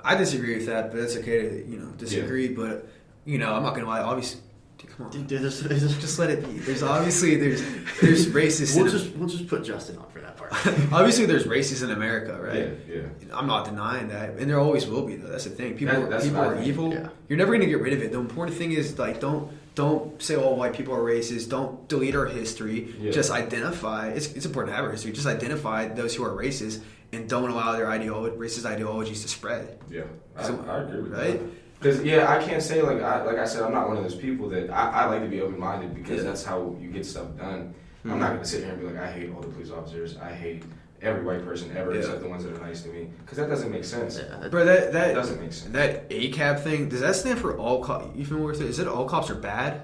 I 0.00 0.14
disagree 0.14 0.54
with 0.56 0.66
that, 0.66 0.92
but 0.92 1.00
that's 1.00 1.16
okay 1.16 1.48
to 1.48 1.66
you 1.66 1.78
know 1.78 1.88
disagree. 1.98 2.46
But 2.48 2.86
you 3.24 3.38
know, 3.38 3.52
I'm 3.52 3.64
not 3.64 3.74
gonna 3.74 3.88
lie. 3.88 4.00
Obviously, 4.02 4.40
dude, 4.40 4.45
come 4.78 5.06
on, 5.06 5.12
Dude, 5.12 5.28
there's- 5.28 5.60
there's- 5.60 5.96
just 5.98 6.18
let 6.18 6.30
it 6.30 6.44
be. 6.44 6.58
There's 6.58 6.82
obviously 6.82 7.36
there's 7.36 7.62
there's 8.00 8.26
racist. 8.28 8.76
We'll 8.76 8.90
just 8.90 9.14
we'll 9.16 9.28
just 9.28 9.48
put 9.48 9.64
Justin 9.64 9.96
on 9.98 10.08
for 10.10 10.20
that 10.20 10.36
part. 10.36 10.52
obviously 10.92 11.26
there's 11.26 11.44
racists 11.44 11.82
in 11.82 11.90
America, 11.90 12.38
right? 12.40 12.70
Yeah, 12.88 12.94
yeah. 12.96 13.36
I'm 13.36 13.46
not 13.46 13.64
denying 13.64 14.08
that, 14.08 14.30
and 14.30 14.48
there 14.50 14.58
always 14.60 14.86
will 14.86 15.02
be 15.06 15.16
though. 15.16 15.28
That's 15.28 15.44
the 15.44 15.50
thing. 15.50 15.76
People, 15.76 16.06
That- 16.08 16.22
people 16.22 16.38
are 16.40 16.54
think, 16.56 16.66
evil. 16.66 16.92
yeah. 16.92 17.08
You're 17.28 17.38
never 17.38 17.52
gonna 17.52 17.66
get 17.66 17.80
rid 17.80 17.92
of 17.92 18.02
it. 18.02 18.12
The 18.12 18.18
important 18.18 18.56
thing 18.56 18.72
is 18.72 18.98
like 18.98 19.20
don't 19.20 19.50
don't 19.74 20.20
say 20.22 20.36
all 20.36 20.56
white 20.56 20.72
people 20.74 20.94
are 20.94 21.00
racist. 21.02 21.48
Don't 21.50 21.86
delete 21.88 22.14
our 22.14 22.26
history. 22.26 22.94
Yeah. 22.98 23.10
Just 23.12 23.30
identify. 23.30 24.08
It's, 24.08 24.32
it's 24.32 24.46
important 24.46 24.72
to 24.72 24.76
have 24.76 24.84
our 24.86 24.90
history. 24.92 25.12
Just 25.12 25.26
identify 25.26 25.88
those 25.88 26.14
who 26.14 26.24
are 26.24 26.30
racist 26.30 26.80
and 27.12 27.28
don't 27.28 27.50
allow 27.50 27.72
their 27.72 27.86
ideolo- 27.86 28.34
racist 28.36 28.64
ideologies 28.64 29.22
to 29.22 29.28
spread. 29.28 29.78
Yeah, 29.90 30.04
I, 30.34 30.42
So- 30.44 30.64
I 30.66 30.82
agree 30.82 31.02
with 31.02 31.12
right? 31.12 31.38
that. 31.40 31.65
Because 31.78 32.02
yeah, 32.02 32.30
I 32.30 32.42
can't 32.42 32.62
say 32.62 32.80
like 32.82 33.02
I 33.02 33.22
like 33.24 33.38
I 33.38 33.44
said, 33.44 33.62
I'm 33.62 33.72
not 33.72 33.88
one 33.88 33.96
of 33.98 34.02
those 34.02 34.14
people 34.14 34.48
that 34.50 34.70
I, 34.70 34.90
I 35.02 35.04
like 35.06 35.22
to 35.22 35.28
be 35.28 35.40
open 35.40 35.58
minded 35.58 35.94
because 35.94 36.18
Yeah. 36.18 36.22
that's 36.30 36.44
how 36.44 36.74
you 36.80 36.90
get 36.90 37.04
stuff 37.04 37.36
done. 37.36 37.74
I'm 38.04 38.18
not 38.20 38.32
gonna 38.34 38.44
sit 38.44 38.62
here 38.62 38.72
and 38.72 38.80
be 38.80 38.86
like, 38.86 38.98
I 38.98 39.10
hate 39.10 39.30
all 39.34 39.40
the 39.40 39.48
police 39.48 39.70
officers. 39.70 40.16
I 40.18 40.32
hate 40.32 40.62
every 41.02 41.24
white 41.24 41.44
person 41.44 41.76
ever 41.76 41.92
Yeah. 41.92 41.98
except 41.98 42.20
the 42.22 42.28
ones 42.28 42.44
that 42.44 42.54
are 42.54 42.60
nice 42.66 42.80
to 42.82 42.88
me, 42.88 43.10
because 43.20 43.36
that 43.38 43.48
doesn't 43.48 43.70
make 43.70 43.84
sense. 43.84 44.16
Yeah, 44.18 44.48
Bro, 44.48 44.64
that 44.64 44.92
That 44.92 44.92
that 44.92 45.14
doesn't 45.14 45.40
make 45.40 45.52
sense. 45.52 45.72
that 45.72 46.08
ACAB 46.08 46.60
thing 46.60 46.88
does 46.88 47.00
that 47.00 47.14
stand 47.16 47.38
for 47.40 47.56
all 47.58 47.82
cops? 47.84 48.16
You 48.16 48.24
familiar 48.24 48.46
with 48.52 48.60
it? 48.62 48.68
Is 48.68 48.78
it 48.78 48.88
all 48.88 49.06
cops 49.06 49.28
are 49.28 49.34
bad? 49.34 49.82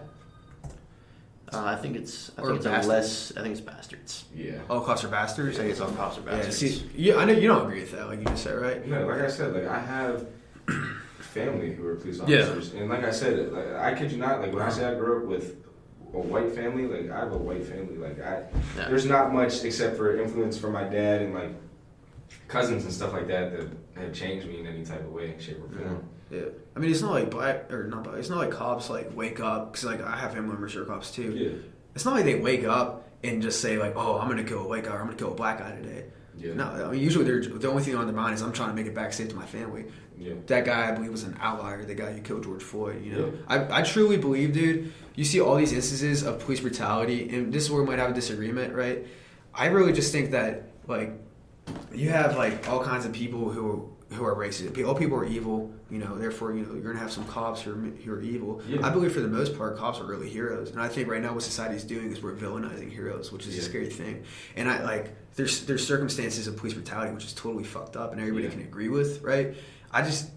uh, 1.52 1.62
I 1.64 1.76
think 1.76 1.96
it's 1.96 2.30
I 2.38 2.40
Or 2.42 2.46
think 2.46 2.64
it's 2.64 2.66
a 2.66 2.88
less 2.88 3.32
I 3.36 3.42
think 3.42 3.52
it's 3.52 3.60
bastards. 3.60 4.24
Yeah. 4.34 4.52
All 4.70 4.80
cops 4.80 5.04
are 5.04 5.08
bastards. 5.08 5.58
I 5.58 5.58
bastards. 5.58 5.58
think 5.58 5.70
it's 5.70 5.80
all 5.80 5.90
cops 5.90 6.16
are 6.16 6.22
Yeah, 6.22 6.36
bastards. 6.36 6.56
see, 6.58 6.90
yeah, 6.94 7.16
I 7.16 7.26
know 7.26 7.34
you 7.34 7.48
don't 7.48 7.66
agree 7.66 7.80
with 7.80 7.92
that, 7.92 8.06
like 8.08 8.20
you 8.20 8.24
just 8.24 8.44
said, 8.44 8.54
right? 8.58 8.86
No, 8.88 9.06
like 9.06 9.20
I 9.20 9.26
said, 9.28 9.52
like 9.52 9.66
I 9.66 9.78
have 9.80 10.26
family 11.36 11.72
who 11.72 11.86
are 11.86 11.96
police 11.96 12.20
Yeah. 12.26 12.42
officers, 12.42 12.74
and 12.74 12.88
like 12.88 13.04
I 13.04 13.10
said, 13.10 13.52
like, 13.52 13.72
I 13.74 13.94
kid 13.94 14.12
you 14.12 14.18
not, 14.18 14.40
like 14.40 14.52
when 14.52 14.62
I 14.62 14.68
say 14.68 14.84
I 14.84 14.94
grew 14.94 15.22
up 15.22 15.24
with 15.28 15.56
a 16.14 16.18
white 16.18 16.52
family, 16.52 16.86
like 16.86 17.10
I 17.10 17.20
have 17.20 17.32
a 17.32 17.38
white 17.38 17.64
family, 17.64 17.96
like 17.96 18.20
I 18.20 18.44
Yeah. 18.76 18.88
there's 18.88 19.06
not 19.06 19.32
much 19.32 19.64
except 19.64 19.96
for 19.96 20.16
influence 20.20 20.58
from 20.58 20.72
my 20.72 20.84
dad 20.84 21.22
and 21.22 21.34
like 21.34 21.52
cousins 22.48 22.84
and 22.84 22.92
stuff 22.92 23.12
like 23.12 23.26
that 23.28 23.52
that 23.52 23.68
have 23.96 24.12
changed 24.12 24.46
me 24.46 24.60
in 24.60 24.66
any 24.66 24.84
type 24.84 25.00
of 25.00 25.12
way, 25.12 25.34
shape, 25.38 25.58
or 25.64 25.68
form. 25.74 26.04
Yeah, 26.30 26.42
I 26.76 26.78
mean, 26.80 26.90
it's 26.90 27.02
not 27.02 27.12
like 27.12 27.30
black 27.30 27.70
or 27.72 27.86
not 27.88 28.04
black. 28.04 28.16
It's 28.16 28.30
not 28.30 28.38
like 28.38 28.50
cops 28.50 28.88
like 28.90 29.14
wake 29.14 29.40
up 29.40 29.72
because 29.72 29.84
like 29.86 30.00
I 30.02 30.16
have 30.16 30.32
family 30.32 30.48
members 30.50 30.72
who 30.74 30.82
are 30.82 30.86
cops 30.86 31.10
too. 31.10 31.32
Yeah, 31.34 31.50
It's 31.94 32.04
not 32.06 32.14
like 32.14 32.24
they 32.24 32.36
wake 32.40 32.64
up 32.64 33.08
and 33.22 33.42
just 33.42 33.60
say 33.60 33.76
like, 33.78 33.94
"Oh, 33.96 34.18
I'm 34.18 34.28
gonna 34.28 34.44
kill 34.44 34.60
a 34.60 34.68
white 34.68 34.84
guy. 34.84 34.94
or 34.94 34.98
I'm 35.00 35.06
gonna 35.06 35.16
kill 35.18 35.32
a 35.32 35.34
black 35.34 35.58
guy 35.58 35.72
today." 35.76 36.04
yeah, 36.38 36.54
No, 36.54 36.64
I 36.64 36.90
mean 36.90 37.00
usually 37.02 37.24
they're 37.26 37.40
the 37.42 37.68
only 37.68 37.82
thing 37.82 37.94
on 37.96 38.06
their 38.06 38.16
mind 38.16 38.34
is 38.34 38.40
I'm 38.42 38.52
trying 38.52 38.70
to 38.70 38.74
make 38.74 38.86
it 38.86 38.94
back 38.94 39.12
safe 39.12 39.28
to 39.28 39.36
my 39.36 39.44
family. 39.46 39.84
Yeah. 40.22 40.34
That 40.46 40.64
guy 40.64 40.88
I 40.88 40.92
believe 40.92 41.10
was 41.10 41.24
an 41.24 41.36
outlier. 41.40 41.84
The 41.84 41.94
guy 41.94 42.12
who 42.12 42.20
killed 42.20 42.44
George 42.44 42.62
Floyd. 42.62 43.04
You 43.04 43.12
know, 43.12 43.26
Yeah. 43.26 43.32
I 43.54 43.80
I 43.80 43.82
truly 43.82 44.16
believe, 44.16 44.52
dude. 44.52 44.92
You 45.14 45.24
see 45.24 45.40
all 45.40 45.56
these 45.56 45.72
instances 45.72 46.22
of 46.22 46.38
police 46.44 46.60
brutality, 46.60 47.28
and 47.34 47.52
this 47.52 47.64
is 47.64 47.70
where 47.70 47.82
we 47.82 47.88
might 47.88 47.98
have 47.98 48.10
a 48.10 48.14
disagreement, 48.14 48.74
right? 48.74 49.06
I 49.54 49.66
really 49.66 49.92
just 49.92 50.10
think 50.12 50.30
that 50.30 50.52
like 50.88 51.10
you 51.92 52.08
have 52.10 52.36
like 52.36 52.68
all 52.68 52.82
kinds 52.82 53.04
of 53.06 53.12
people 53.12 53.50
who 53.50 53.88
who 54.12 54.24
are 54.24 54.34
racist. 54.34 54.86
All 54.86 54.94
people 54.94 55.16
are 55.16 55.24
evil, 55.24 55.72
you 55.90 55.98
know. 55.98 56.16
Therefore, 56.18 56.52
you 56.54 56.64
know 56.64 56.72
you're 56.74 56.82
gonna 56.82 56.98
have 56.98 57.12
some 57.12 57.24
cops 57.26 57.62
who 57.62 57.70
are 57.72 57.76
who 57.76 58.12
are 58.12 58.20
evil. 58.20 58.60
Yeah. 58.68 58.86
I 58.86 58.90
believe 58.90 59.12
for 59.12 59.20
the 59.20 59.28
most 59.28 59.56
part, 59.56 59.76
cops 59.78 60.00
are 60.00 60.04
really 60.04 60.28
heroes, 60.28 60.70
and 60.70 60.80
I 60.80 60.88
think 60.88 61.08
right 61.08 61.22
now 61.22 61.32
what 61.34 61.42
society 61.42 61.76
is 61.76 61.84
doing 61.84 62.10
is 62.12 62.22
we're 62.22 62.34
villainizing 62.34 62.90
heroes, 62.92 63.32
which 63.32 63.46
is 63.46 63.56
a 63.58 63.62
scary 63.62 63.88
thing. 63.88 64.24
And 64.56 64.68
I 64.68 64.82
like 64.82 65.14
there's 65.36 65.64
there's 65.66 65.86
circumstances 65.86 66.46
of 66.46 66.56
police 66.58 66.74
brutality 66.74 67.12
which 67.14 67.24
is 67.24 67.32
totally 67.32 67.64
fucked 67.64 67.96
up, 67.96 68.12
and 68.12 68.20
everybody 68.20 68.44
Yeah. 68.44 68.50
can 68.50 68.60
agree 68.60 68.88
with, 68.88 69.22
right? 69.22 69.54
I 69.92 70.02
just 70.02 70.30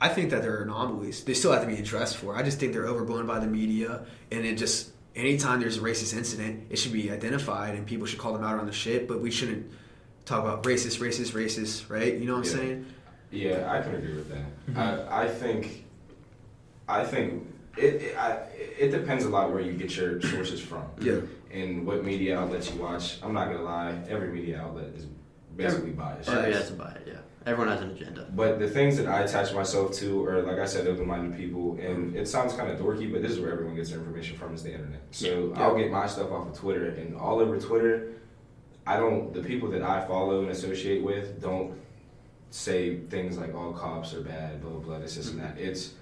I 0.00 0.08
think 0.08 0.30
that 0.30 0.42
there 0.42 0.58
are 0.58 0.62
anomalies. 0.62 1.24
They 1.24 1.34
still 1.34 1.52
have 1.52 1.62
to 1.62 1.66
be 1.66 1.76
addressed 1.76 2.16
for. 2.18 2.36
I 2.36 2.42
just 2.42 2.60
think 2.60 2.72
they're 2.72 2.86
overblown 2.86 3.26
by 3.26 3.38
the 3.40 3.46
media, 3.46 4.04
and 4.30 4.44
it 4.44 4.56
just 4.56 4.90
anytime 5.16 5.60
there's 5.60 5.78
a 5.78 5.80
racist 5.80 6.16
incident, 6.16 6.66
it 6.70 6.78
should 6.78 6.92
be 6.92 7.10
identified, 7.10 7.74
and 7.74 7.86
people 7.86 8.06
should 8.06 8.18
call 8.20 8.32
them 8.32 8.44
out 8.44 8.58
on 8.58 8.66
the 8.66 8.72
shit. 8.72 9.08
But 9.08 9.20
we 9.20 9.30
shouldn't 9.30 9.66
talk 10.24 10.44
about 10.44 10.62
racist, 10.64 10.98
racist, 11.00 11.32
racist, 11.32 11.90
right? 11.90 12.14
You 12.14 12.26
know 12.26 12.34
what 12.36 12.46
I'm 12.46 12.52
Yeah. 12.52 12.58
saying? 12.64 12.86
Yeah, 13.30 13.70
I 13.72 13.82
can 13.82 13.94
agree 13.94 14.14
with 14.14 14.28
that. 14.30 14.44
Mm-hmm. 14.70 14.78
I, 15.12 15.24
I 15.24 15.28
think, 15.28 15.84
I 16.88 17.04
think 17.04 17.46
it 17.76 17.94
it, 18.02 18.16
I, 18.18 18.30
it 18.78 18.90
depends 18.90 19.24
a 19.24 19.28
lot 19.28 19.50
where 19.52 19.60
you 19.60 19.72
get 19.72 19.94
your 19.96 20.20
sources 20.22 20.60
from. 20.60 20.84
Yeah. 21.00 21.20
And 21.52 21.86
what 21.86 22.04
media 22.04 22.38
outlets 22.38 22.70
you 22.70 22.80
watch. 22.80 23.18
I'm 23.22 23.32
not 23.34 23.46
gonna 23.50 23.62
lie, 23.62 23.98
every 24.08 24.28
media 24.28 24.60
outlet 24.60 24.86
is 24.96 25.06
basically 25.56 25.90
biased. 25.90 26.28
Everybody 26.28 26.52
has 26.54 26.68
to 26.68 26.74
buy 26.74 26.90
it. 26.92 27.02
Yeah, 27.06 27.14
everyone 27.48 27.72
has 27.74 27.82
an 27.82 27.90
agenda. 27.90 28.26
But 28.34 28.58
the 28.58 28.68
things 28.68 28.96
that 28.98 29.06
I 29.06 29.20
attach 29.20 29.52
myself 29.54 29.92
to 29.94 30.24
are, 30.26 30.42
like 30.42 30.58
I 30.58 30.66
said, 30.66 30.86
open-minded 30.86 31.36
people, 31.36 31.78
and 31.80 32.14
it 32.14 32.28
sounds 32.28 32.52
kind 32.52 32.70
of 32.70 32.78
dorky, 32.78 33.10
but 33.10 33.22
this 33.22 33.32
is 33.32 33.40
where 33.40 33.52
everyone 33.52 33.74
gets 33.74 33.90
their 33.90 33.98
information 33.98 34.36
from 34.36 34.54
is 34.54 34.62
the 34.62 34.72
internet. 34.72 35.00
So 35.10 35.52
Yeah. 35.54 35.62
I'll 35.62 35.76
get 35.76 35.90
my 35.90 36.06
stuff 36.06 36.30
off 36.30 36.48
of 36.48 36.54
Twitter, 36.54 36.90
and 36.90 37.16
all 37.16 37.40
over 37.40 37.58
Twitter, 37.58 38.12
I 38.86 38.96
don't. 38.96 39.32
The 39.32 39.42
people 39.42 39.70
that 39.70 39.82
I 39.82 40.06
follow 40.06 40.42
and 40.42 40.50
associate 40.50 41.02
with 41.02 41.40
don't 41.40 41.74
say 42.50 43.00
things 43.10 43.36
like 43.36 43.54
all 43.54 43.72
cops 43.72 44.14
are 44.14 44.22
bad, 44.22 44.60
blah 44.62 44.70
blah 44.70 44.80
blah, 44.80 44.98
this, 44.98 45.16
this, 45.16 45.30
and 45.30 45.40
mm-hmm. 45.40 45.56
that. 45.56 45.62
It's 45.62 45.94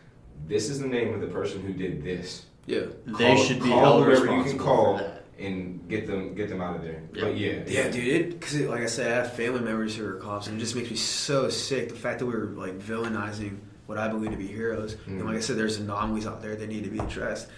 this 0.47 0.69
is 0.69 0.81
the 0.81 0.87
name 0.87 1.15
of 1.15 1.21
the 1.21 1.27
person 1.29 1.63
who 1.63 1.73
did 1.73 2.05
this. 2.05 2.47
Yeah. 2.67 2.87
They 3.07 3.37
should 3.37 3.63
be 3.63 3.71
call 3.71 3.81
held 3.81 4.05
whoever 4.05 4.37
you 4.37 4.45
can 4.45 4.59
call 4.59 4.99
for 4.99 5.05
that. 5.05 5.16
And 5.39 5.89
get 5.89 6.07
them 6.07 6.35
get 6.35 6.49
them 6.49 6.61
out 6.61 6.77
of 6.77 6.83
there. 6.83 7.03
Yeah. 7.13 7.25
But 7.25 7.37
yeah, 7.37 7.63
Yeah, 7.67 7.89
dude. 7.91 8.07
It 8.09 8.41
because 8.41 8.61
like 8.63 8.83
I 8.83 8.87
said, 8.87 9.13
I 9.13 9.17
have 9.17 9.33
family 9.35 9.61
members 9.61 9.97
who 9.97 10.07
are 10.07 10.15
cops, 10.15 10.47
and 10.47 10.57
it 10.57 10.61
just 10.61 10.75
makes 10.77 10.91
me 10.91 10.97
so 10.97 11.49
sick. 11.49 11.89
The 11.89 11.95
fact 11.97 12.19
that 12.21 12.27
we 12.27 12.33
were 12.35 12.47
like 12.47 12.79
villainizing 12.79 13.59
what 13.87 13.99
I 13.99 14.09
believe 14.09 14.31
to 14.33 14.37
be 14.37 14.47
heroes, 14.47 14.97
and 15.07 15.21
Mm. 15.23 15.27
like 15.27 15.37
I 15.37 15.41
said, 15.41 15.57
there's 15.57 15.79
anomalies 15.79 16.27
out 16.27 16.43
there 16.43 16.57
that 16.57 16.69
need 16.69 16.85
to 16.85 16.91
be 16.91 16.99
addressed. 16.99 17.49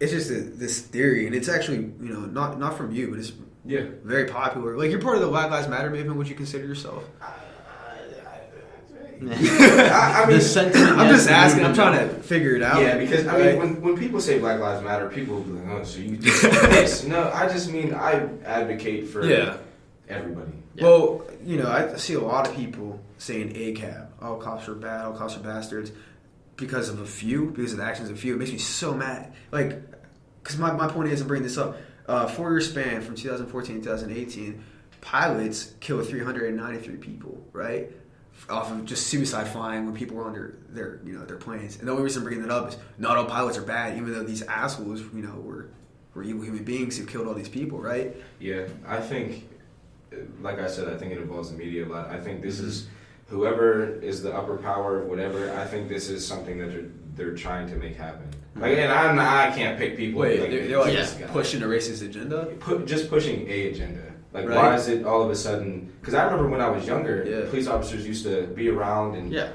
It's 0.00 0.12
just 0.12 0.30
a, 0.30 0.34
this 0.40 0.80
theory, 0.80 1.26
and 1.26 1.34
it's 1.34 1.48
actually 1.48 1.78
you 1.78 2.12
know 2.12 2.20
not 2.20 2.58
not 2.58 2.76
from 2.76 2.92
you, 2.92 3.08
but 3.10 3.18
it's 3.18 3.32
yeah. 3.64 3.86
very 4.04 4.26
popular. 4.26 4.76
Like 4.76 4.90
you're 4.90 5.00
part 5.00 5.16
of 5.16 5.22
the 5.22 5.28
Black 5.28 5.50
Lives 5.50 5.68
Matter 5.68 5.90
movement. 5.90 6.16
Would 6.18 6.28
you 6.28 6.34
consider 6.34 6.66
yourself? 6.66 7.04
I, 9.22 10.22
I 10.22 10.26
mean, 10.26 10.36
the 10.36 10.42
sentiment. 10.42 10.98
I'm 10.98 11.08
just 11.08 11.28
asking. 11.28 11.64
I'm 11.64 11.74
trying 11.74 12.08
to 12.08 12.14
figure 12.22 12.54
it 12.54 12.62
out. 12.62 12.80
Yeah, 12.80 12.98
because 12.98 13.26
I 13.26 13.38
right? 13.38 13.46
mean, 13.46 13.58
when, 13.58 13.80
when 13.82 13.98
people 13.98 14.20
say 14.20 14.38
Black 14.38 14.60
Lives 14.60 14.84
Matter, 14.84 15.08
people 15.08 15.36
will 15.36 15.42
be 15.42 15.52
like, 15.52 15.68
"Oh, 15.68 15.84
so 15.84 16.00
you 16.00 16.16
just 16.16 16.42
this?" 16.42 17.04
No, 17.04 17.30
I 17.32 17.48
just 17.48 17.70
mean 17.70 17.94
I 17.94 18.28
advocate 18.44 19.08
for 19.08 19.24
yeah. 19.24 19.56
everybody. 20.08 20.52
Yeah. 20.74 20.84
Well, 20.84 21.26
you 21.44 21.56
know, 21.56 21.70
I 21.70 21.96
see 21.96 22.14
a 22.14 22.20
lot 22.20 22.46
of 22.46 22.54
people 22.54 23.00
saying 23.18 23.54
ACAB, 23.54 24.08
all 24.20 24.36
cops 24.36 24.68
are 24.68 24.74
bad, 24.74 25.06
all 25.06 25.14
cops 25.14 25.36
are 25.36 25.40
bastards, 25.40 25.92
because 26.56 26.88
of 26.88 27.00
a 27.00 27.06
few, 27.06 27.50
because 27.50 27.72
of 27.72 27.78
the 27.78 27.84
actions 27.84 28.10
of 28.10 28.16
a 28.16 28.20
few. 28.20 28.34
It 28.34 28.38
makes 28.38 28.52
me 28.52 28.58
so 28.58 28.94
mad. 28.94 29.32
Like, 29.50 29.80
because 30.42 30.58
my, 30.58 30.72
my 30.72 30.88
point 30.88 31.10
is, 31.10 31.20
I'm 31.20 31.28
bringing 31.28 31.44
this 31.44 31.58
up. 31.58 31.76
Uh, 32.06 32.26
four 32.26 32.50
year 32.52 32.60
span 32.60 33.02
from 33.02 33.16
2014 33.16 33.76
to 33.76 33.82
2018, 33.82 34.62
pilots 35.00 35.74
killed 35.80 36.06
393 36.06 36.96
people, 36.96 37.42
right? 37.52 37.90
Off 38.48 38.70
of 38.70 38.84
just 38.84 39.08
suicide 39.08 39.48
flying 39.48 39.86
when 39.86 39.94
people 39.94 40.16
were 40.16 40.26
under 40.26 40.56
their, 40.68 41.00
you 41.04 41.12
know, 41.12 41.24
their 41.24 41.36
planes. 41.36 41.78
And 41.78 41.88
the 41.88 41.92
only 41.92 42.04
reason 42.04 42.20
I'm 42.22 42.24
bringing 42.24 42.46
that 42.46 42.52
up 42.54 42.68
is 42.68 42.76
not 42.98 43.16
all 43.16 43.24
pilots 43.24 43.58
are 43.58 43.62
bad, 43.62 43.96
even 43.96 44.12
though 44.12 44.22
these 44.22 44.42
assholes, 44.42 45.00
you 45.00 45.22
know, 45.22 45.34
were, 45.36 45.68
were 46.14 46.22
evil 46.22 46.42
human 46.42 46.62
beings 46.62 46.96
who 46.96 47.06
killed 47.06 47.26
all 47.26 47.34
these 47.34 47.48
people, 47.48 47.78
right? 47.80 48.14
Yeah, 48.38 48.66
I 48.86 49.00
think, 49.00 49.48
like 50.42 50.60
I 50.60 50.68
said, 50.68 50.88
I 50.92 50.96
think 50.96 51.12
it 51.12 51.18
involves 51.18 51.50
the 51.50 51.56
media 51.56 51.86
a 51.86 51.88
lot. 51.88 52.08
I 52.10 52.20
think 52.20 52.40
this 52.42 52.60
is 52.60 52.86
whoever 53.28 53.96
is 54.00 54.22
the 54.22 54.32
upper 54.34 54.56
power 54.58 55.02
of 55.02 55.08
whatever. 55.08 55.52
I 55.58 55.64
think 55.64 55.88
this 55.88 56.08
is 56.08 56.26
something 56.26 56.58
that 56.58 56.70
they're 56.70 56.84
they're 57.16 57.34
trying 57.34 57.66
to 57.68 57.76
make 57.76 57.96
happen. 57.96 58.28
Like, 58.56 58.76
and 58.76 58.92
I'm 58.92 59.18
I 59.18 59.54
can't 59.56 59.78
pick 59.78 59.96
people. 59.96 60.20
Wait, 60.20 60.40
like, 60.40 60.50
they're, 60.50 60.68
they're 60.68 60.78
like 60.78 60.92
Yeah. 60.92 61.26
pushing 61.32 61.62
a 61.62 61.66
racist 61.66 62.04
agenda? 62.04 62.44
put 62.60 62.86
just 62.86 63.08
pushing 63.08 63.48
a 63.48 63.68
agenda. 63.70 64.12
Like, 64.36 64.48
Right. 64.48 64.56
why 64.56 64.74
is 64.76 64.88
it 64.88 65.04
all 65.06 65.22
of 65.22 65.30
a 65.30 65.34
sudden? 65.34 65.90
Because 66.00 66.12
I 66.14 66.24
remember 66.24 66.48
when 66.50 66.60
I 66.60 66.68
was 66.68 66.86
younger, 66.86 67.24
Yeah. 67.26 67.48
police 67.48 67.66
officers 67.66 68.06
used 68.06 68.24
to 68.26 68.42
be 68.48 68.68
around 68.68 69.16
and 69.16 69.32
Yeah, 69.32 69.48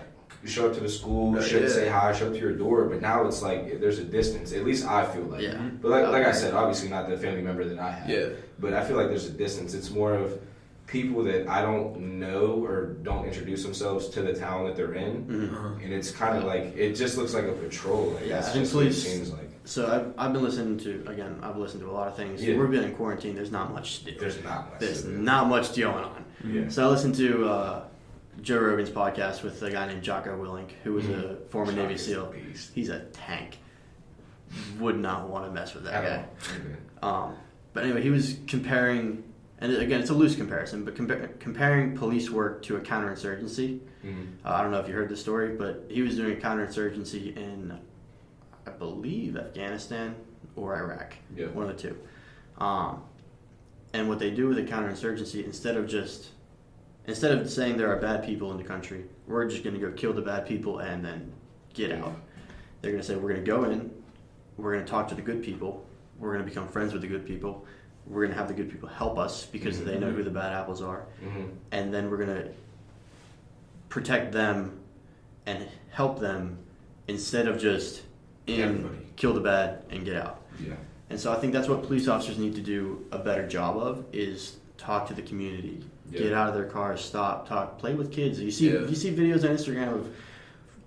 show 0.44 0.66
up 0.68 0.74
to 0.74 0.80
the 0.80 0.90
school, 0.90 1.34
Right, 1.34 1.44
should 1.44 1.62
yeah. 1.64 1.70
say 1.70 1.88
hi, 1.88 2.12
show 2.14 2.28
up 2.28 2.34
to 2.34 2.40
your 2.40 2.54
door. 2.54 2.86
But 2.86 3.00
now 3.00 3.28
it's 3.28 3.44
like 3.44 3.80
there's 3.80 4.00
a 4.00 4.04
distance. 4.04 4.52
At 4.54 4.66
least 4.66 4.88
I 4.88 5.06
feel 5.06 5.24
like. 5.26 5.44
yeah. 5.44 5.58
But 5.82 5.92
like, 5.92 6.08
like 6.08 6.26
I 6.26 6.32
said, 6.32 6.56
obviously 6.56 6.90
not 6.90 7.08
the 7.08 7.16
family 7.18 7.44
member 7.44 7.64
that 7.64 7.78
I 7.78 7.92
have. 7.92 8.10
Yeah. 8.10 8.30
But 8.60 8.74
I 8.74 8.84
feel 8.84 8.98
like 8.98 9.08
there's 9.10 9.28
a 9.28 9.32
distance. 9.46 9.76
It's 9.76 9.92
more 9.92 10.16
of 10.16 10.40
people 10.88 11.24
that 11.26 11.48
I 11.48 11.62
don't 11.62 12.20
know 12.20 12.66
or 12.68 12.96
don't 13.04 13.26
introduce 13.26 13.62
themselves 13.64 14.10
to 14.10 14.24
the 14.24 14.34
town 14.34 14.66
that 14.66 14.76
they're 14.76 14.94
in, 14.96 15.24
Mhm. 15.26 15.54
Uh-huh. 15.54 15.68
and 15.84 15.94
it's 15.94 16.10
kind 16.12 16.36
of 16.38 16.44
like 16.44 16.76
it 16.76 16.94
just 16.96 17.18
looks 17.20 17.34
like 17.36 17.46
a 17.46 17.54
patrol. 17.54 18.14
Like 18.16 18.26
Yeah, 18.28 18.36
that's 18.38 18.50
I 18.50 18.52
think 18.54 18.64
just 18.66 18.76
what 18.76 18.82
it 18.82 18.86
police- 18.88 19.04
seems 19.08 19.32
like. 19.32 19.51
So 19.72 19.88
I've, 19.90 20.14
I've 20.18 20.34
been 20.34 20.44
listening 20.44 20.78
to 20.80 21.10
again. 21.10 21.40
I've 21.42 21.56
listened 21.56 21.82
to 21.84 21.90
a 21.90 21.94
lot 21.94 22.10
of 22.10 22.18
things. 22.18 22.44
Yeah. 22.44 22.58
We've 22.58 22.70
been 22.70 22.84
in 22.84 22.94
quarantine. 22.94 23.36
There's 23.36 23.54
not 23.54 23.72
much 23.74 24.00
to 24.04 24.12
do. 24.12 24.20
There's 24.20 24.44
not 24.44 24.70
much. 24.70 24.80
There's 24.82 25.06
not 25.06 25.48
much 25.48 25.74
going 25.78 26.04
on. 26.04 26.26
Yeah. 26.44 26.68
So 26.68 26.86
I 26.86 26.90
listened 26.90 27.16
to 27.16 27.48
uh, 27.48 27.84
Joe 28.42 28.60
Rogan's 28.60 28.90
podcast 28.90 29.44
with 29.44 29.64
a 29.64 29.72
guy 29.72 29.88
named 29.88 30.04
Jocko 30.04 30.38
Willink, 30.38 30.72
who 30.84 30.92
was 30.92 31.06
a 31.06 31.10
Mhm. 31.10 31.48
former 31.48 31.72
Navy 31.72 31.98
SEAL. 31.98 32.34
He's 32.76 32.90
a 32.90 33.00
tank. 33.14 33.60
Would 34.82 35.00
not 35.00 35.30
want 35.30 35.46
to 35.46 35.52
mess 35.52 35.74
with 35.74 35.86
that 35.86 36.04
At 36.04 36.04
guy. 36.04 36.26
all. 37.02 37.28
Um, 37.30 37.36
but 37.74 37.86
anyway, 37.86 38.02
he 38.02 38.10
was 38.10 38.40
comparing, 38.48 39.24
and 39.60 39.72
again, 39.78 40.02
it's 40.02 40.10
a 40.10 40.14
loose 40.14 40.36
comparison, 40.36 40.84
but 40.84 40.96
compa- 40.96 41.40
comparing 41.40 41.96
police 41.96 42.30
work 42.30 42.62
to 42.64 42.76
a 42.76 42.82
counterinsurgency. 42.82 43.80
Mhm. 44.04 44.28
Uh, 44.44 44.50
I 44.50 44.62
don't 44.64 44.72
know 44.72 44.80
if 44.80 44.90
you 44.90 44.96
heard 44.96 45.08
the 45.08 45.16
story, 45.16 45.56
but 45.56 45.86
he 45.88 46.02
was 46.02 46.18
doing 46.18 46.34
a 46.38 46.42
counterinsurgency 46.42 47.38
in, 47.38 47.80
I 48.68 48.72
believe, 48.72 49.38
Afghanistan 49.38 50.16
or 50.56 50.76
Iraq. 50.76 51.16
Yeah. 51.36 51.48
One 51.48 51.70
of 51.70 51.76
the 51.76 51.82
two. 51.90 51.98
Um, 52.64 53.04
and 53.94 54.08
what 54.08 54.20
they 54.20 54.32
do 54.32 54.48
with 54.48 54.58
a 54.58 54.64
counterinsurgency, 54.64 55.44
instead 55.46 55.76
of 55.78 55.88
just, 55.88 56.30
instead 57.08 57.32
of 57.38 57.50
saying 57.50 57.78
there 57.78 57.92
are 57.92 58.00
bad 58.00 58.24
people 58.24 58.52
in 58.52 58.58
the 58.58 58.64
country, 58.64 59.06
we're 59.28 59.48
just 59.50 59.64
going 59.64 59.74
to 59.74 59.82
go 59.82 59.92
kill 59.92 60.14
the 60.14 60.22
bad 60.22 60.46
people 60.48 60.80
and 60.80 61.04
then 61.04 61.32
get 61.74 61.92
out. 61.92 62.16
They're 62.82 62.92
going 62.92 63.02
to 63.02 63.08
say, 63.08 63.16
we're 63.16 63.30
going 63.34 63.44
to 63.44 63.52
go 63.52 63.64
in, 63.66 63.92
we're 64.58 64.74
going 64.74 64.86
to 64.86 64.90
talk 64.90 65.08
to 65.10 65.16
the 65.16 65.22
good 65.22 65.44
people, 65.44 65.86
we're 66.20 66.34
going 66.34 66.44
to 66.46 66.50
become 66.50 66.68
friends 66.68 66.94
with 66.94 67.02
the 67.02 67.08
good 67.08 67.26
people, 67.26 67.66
we're 68.08 68.22
going 68.22 68.32
to 68.34 68.38
have 68.38 68.48
the 68.48 68.54
good 68.54 68.70
people 68.70 68.90
help 68.90 69.18
us 69.18 69.46
because 69.46 69.84
they 69.84 69.98
know 70.00 70.12
who 70.12 70.24
the 70.24 70.30
bad 70.30 70.54
apples 70.54 70.82
are, 70.82 71.06
Mhm. 71.24 71.50
and 71.72 71.94
then 71.94 72.10
we're 72.10 72.18
going 72.18 72.36
to 72.44 72.52
protect 73.90 74.32
them 74.32 74.80
and 75.46 75.68
help 75.90 76.20
them 76.20 76.58
instead 77.08 77.48
of 77.48 77.60
just 77.60 78.02
in 78.48 78.62
Everybody. 78.62 78.98
kill 79.16 79.34
the 79.34 79.40
bad 79.42 79.84
and 79.90 80.04
get 80.06 80.16
out. 80.16 80.42
Yeah. 80.60 80.74
And 81.10 81.20
so 81.20 81.32
I 81.32 81.36
think 81.36 81.54
that's 81.54 81.68
what 81.68 81.84
police 81.84 82.08
officers 82.08 82.38
need 82.38 82.56
to 82.56 82.62
do 82.62 83.06
a 83.12 83.18
better 83.20 83.48
job 83.48 83.78
of 83.78 84.06
is 84.14 84.58
talk 84.78 85.08
to 85.08 85.14
the 85.14 85.22
community, 85.22 85.84
Yeah. 86.10 86.20
get 86.22 86.34
out 86.34 86.50
of 86.50 86.56
their 86.56 86.66
cars, 86.66 87.02
stop, 87.02 87.48
talk, 87.48 87.78
play 87.80 87.94
with 87.94 88.12
kids. 88.12 88.40
You 88.40 88.52
see, 88.52 88.72
Yeah. 88.74 88.82
you 88.82 88.96
see 88.96 89.12
videos 89.14 89.44
on 89.48 89.56
Instagram 89.56 89.94
of 89.94 90.08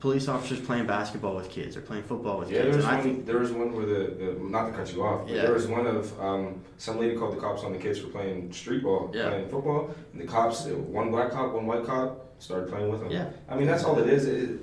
police 0.00 0.28
officers 0.28 0.60
playing 0.60 0.86
basketball 0.86 1.34
with 1.34 1.48
kids 1.48 1.76
or 1.76 1.80
playing 1.80 2.02
football 2.02 2.38
with 2.38 2.50
Yeah, 2.50 2.62
kids. 2.64 2.76
And 2.78 2.86
I 2.86 3.00
think 3.00 3.24
there 3.24 3.38
was 3.38 3.52
one 3.52 3.72
where 3.72 3.86
the, 3.86 4.14
the 4.14 4.36
not 4.40 4.66
to 4.66 4.72
cut 4.72 4.92
you 4.92 5.02
off, 5.02 5.26
but 5.26 5.34
Yeah. 5.34 5.42
there 5.42 5.52
was 5.54 5.66
one 5.66 5.86
of 5.86 6.20
um, 6.20 6.60
some 6.76 6.98
lady 6.98 7.16
called 7.16 7.34
the 7.36 7.40
cops 7.40 7.62
on 7.64 7.72
the 7.72 7.78
kids 7.78 7.98
for 8.00 8.08
playing 8.08 8.52
street 8.52 8.82
ball, 8.82 9.10
Yeah. 9.14 9.28
playing 9.30 9.48
football, 9.48 9.90
and 10.12 10.20
the 10.20 10.26
cops, 10.26 10.66
one 10.66 11.10
black 11.10 11.30
cop, 11.30 11.52
one 11.54 11.66
white 11.66 11.84
cop, 11.86 12.20
started 12.38 12.68
playing 12.68 12.90
with 12.90 13.00
them. 13.00 13.10
yeah, 13.10 13.28
I 13.48 13.56
mean, 13.56 13.66
that's 13.66 13.84
all 13.84 13.98
it 13.98 14.08
is. 14.08 14.26
It, 14.26 14.60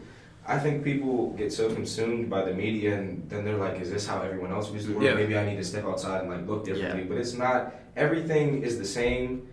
I 0.51 0.59
think 0.59 0.83
people 0.83 1.29
get 1.37 1.53
so 1.53 1.73
consumed 1.73 2.29
by 2.29 2.43
the 2.43 2.53
media, 2.53 2.97
and 2.99 3.23
then 3.29 3.45
they're 3.45 3.55
like, 3.57 3.79
"Is 3.79 3.89
this 3.89 4.05
how 4.05 4.21
everyone 4.21 4.51
else 4.51 4.67
views 4.69 4.85
the 4.85 4.91
world? 4.91 5.05
Yeah. 5.05 5.13
Maybe 5.13 5.37
I 5.37 5.45
need 5.45 5.55
to 5.57 5.63
step 5.63 5.85
outside 5.85 6.21
and 6.21 6.29
like 6.29 6.45
look 6.45 6.65
differently." 6.65 7.03
Yeah. 7.03 7.07
But 7.07 7.17
it's 7.19 7.33
not. 7.33 7.73
Everything 7.95 8.61
is 8.61 8.77
the 8.77 8.85
same 8.85 9.47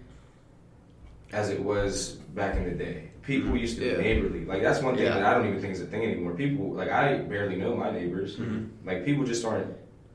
as 1.32 1.50
it 1.50 1.60
was 1.62 2.12
back 2.34 2.56
in 2.56 2.64
the 2.64 2.72
day. 2.72 3.10
People 3.22 3.50
Mhm. 3.52 3.60
used 3.60 3.78
to 3.78 3.84
Yeah. 3.86 3.96
be 3.98 4.02
neighborly. 4.02 4.44
Like 4.44 4.62
that's 4.62 4.82
one 4.82 4.96
thing 4.96 5.04
that 5.04 5.22
I 5.22 5.34
don't 5.34 5.46
even 5.46 5.60
think 5.60 5.74
is 5.74 5.82
a 5.82 5.86
thing 5.86 6.02
anymore. 6.02 6.32
People 6.32 6.72
like 6.72 6.90
I 6.90 7.18
barely 7.18 7.54
know 7.56 7.76
my 7.76 7.90
neighbors. 7.92 8.36
Mhm. 8.36 8.66
Like 8.84 9.04
people 9.04 9.24
just 9.24 9.44
aren't. 9.44 9.68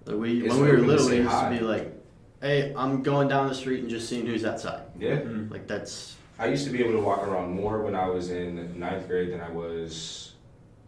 Like, 0.05 0.17
we 0.17 0.41
when 0.41 0.61
we 0.61 0.67
were 0.71 0.79
little, 0.79 1.07
we 1.09 1.17
used 1.17 1.29
hi. 1.29 1.49
to 1.49 1.55
be 1.59 1.63
like, 1.63 1.93
"Hey, 2.41 2.73
I'm 2.75 3.03
going 3.03 3.29
down 3.29 3.47
the 3.47 3.55
street 3.55 3.79
and 3.81 3.89
just 3.89 4.09
seeing 4.09 4.25
who's 4.25 4.43
outside." 4.43 4.81
Yeah. 4.99 5.19
Mhm. 5.21 5.49
Like 5.49 5.65
that's 5.67 6.17
I 6.39 6.47
used 6.47 6.65
to 6.65 6.71
be 6.71 6.79
able 6.83 6.93
to 6.93 6.99
walk 6.99 7.25
around 7.25 7.51
more 7.51 7.81
when 7.83 7.95
I 7.95 8.09
was 8.09 8.31
in 8.31 8.77
ninth 8.77 9.07
grade 9.07 9.31
than 9.31 9.39
I 9.39 9.49
was 9.51 10.32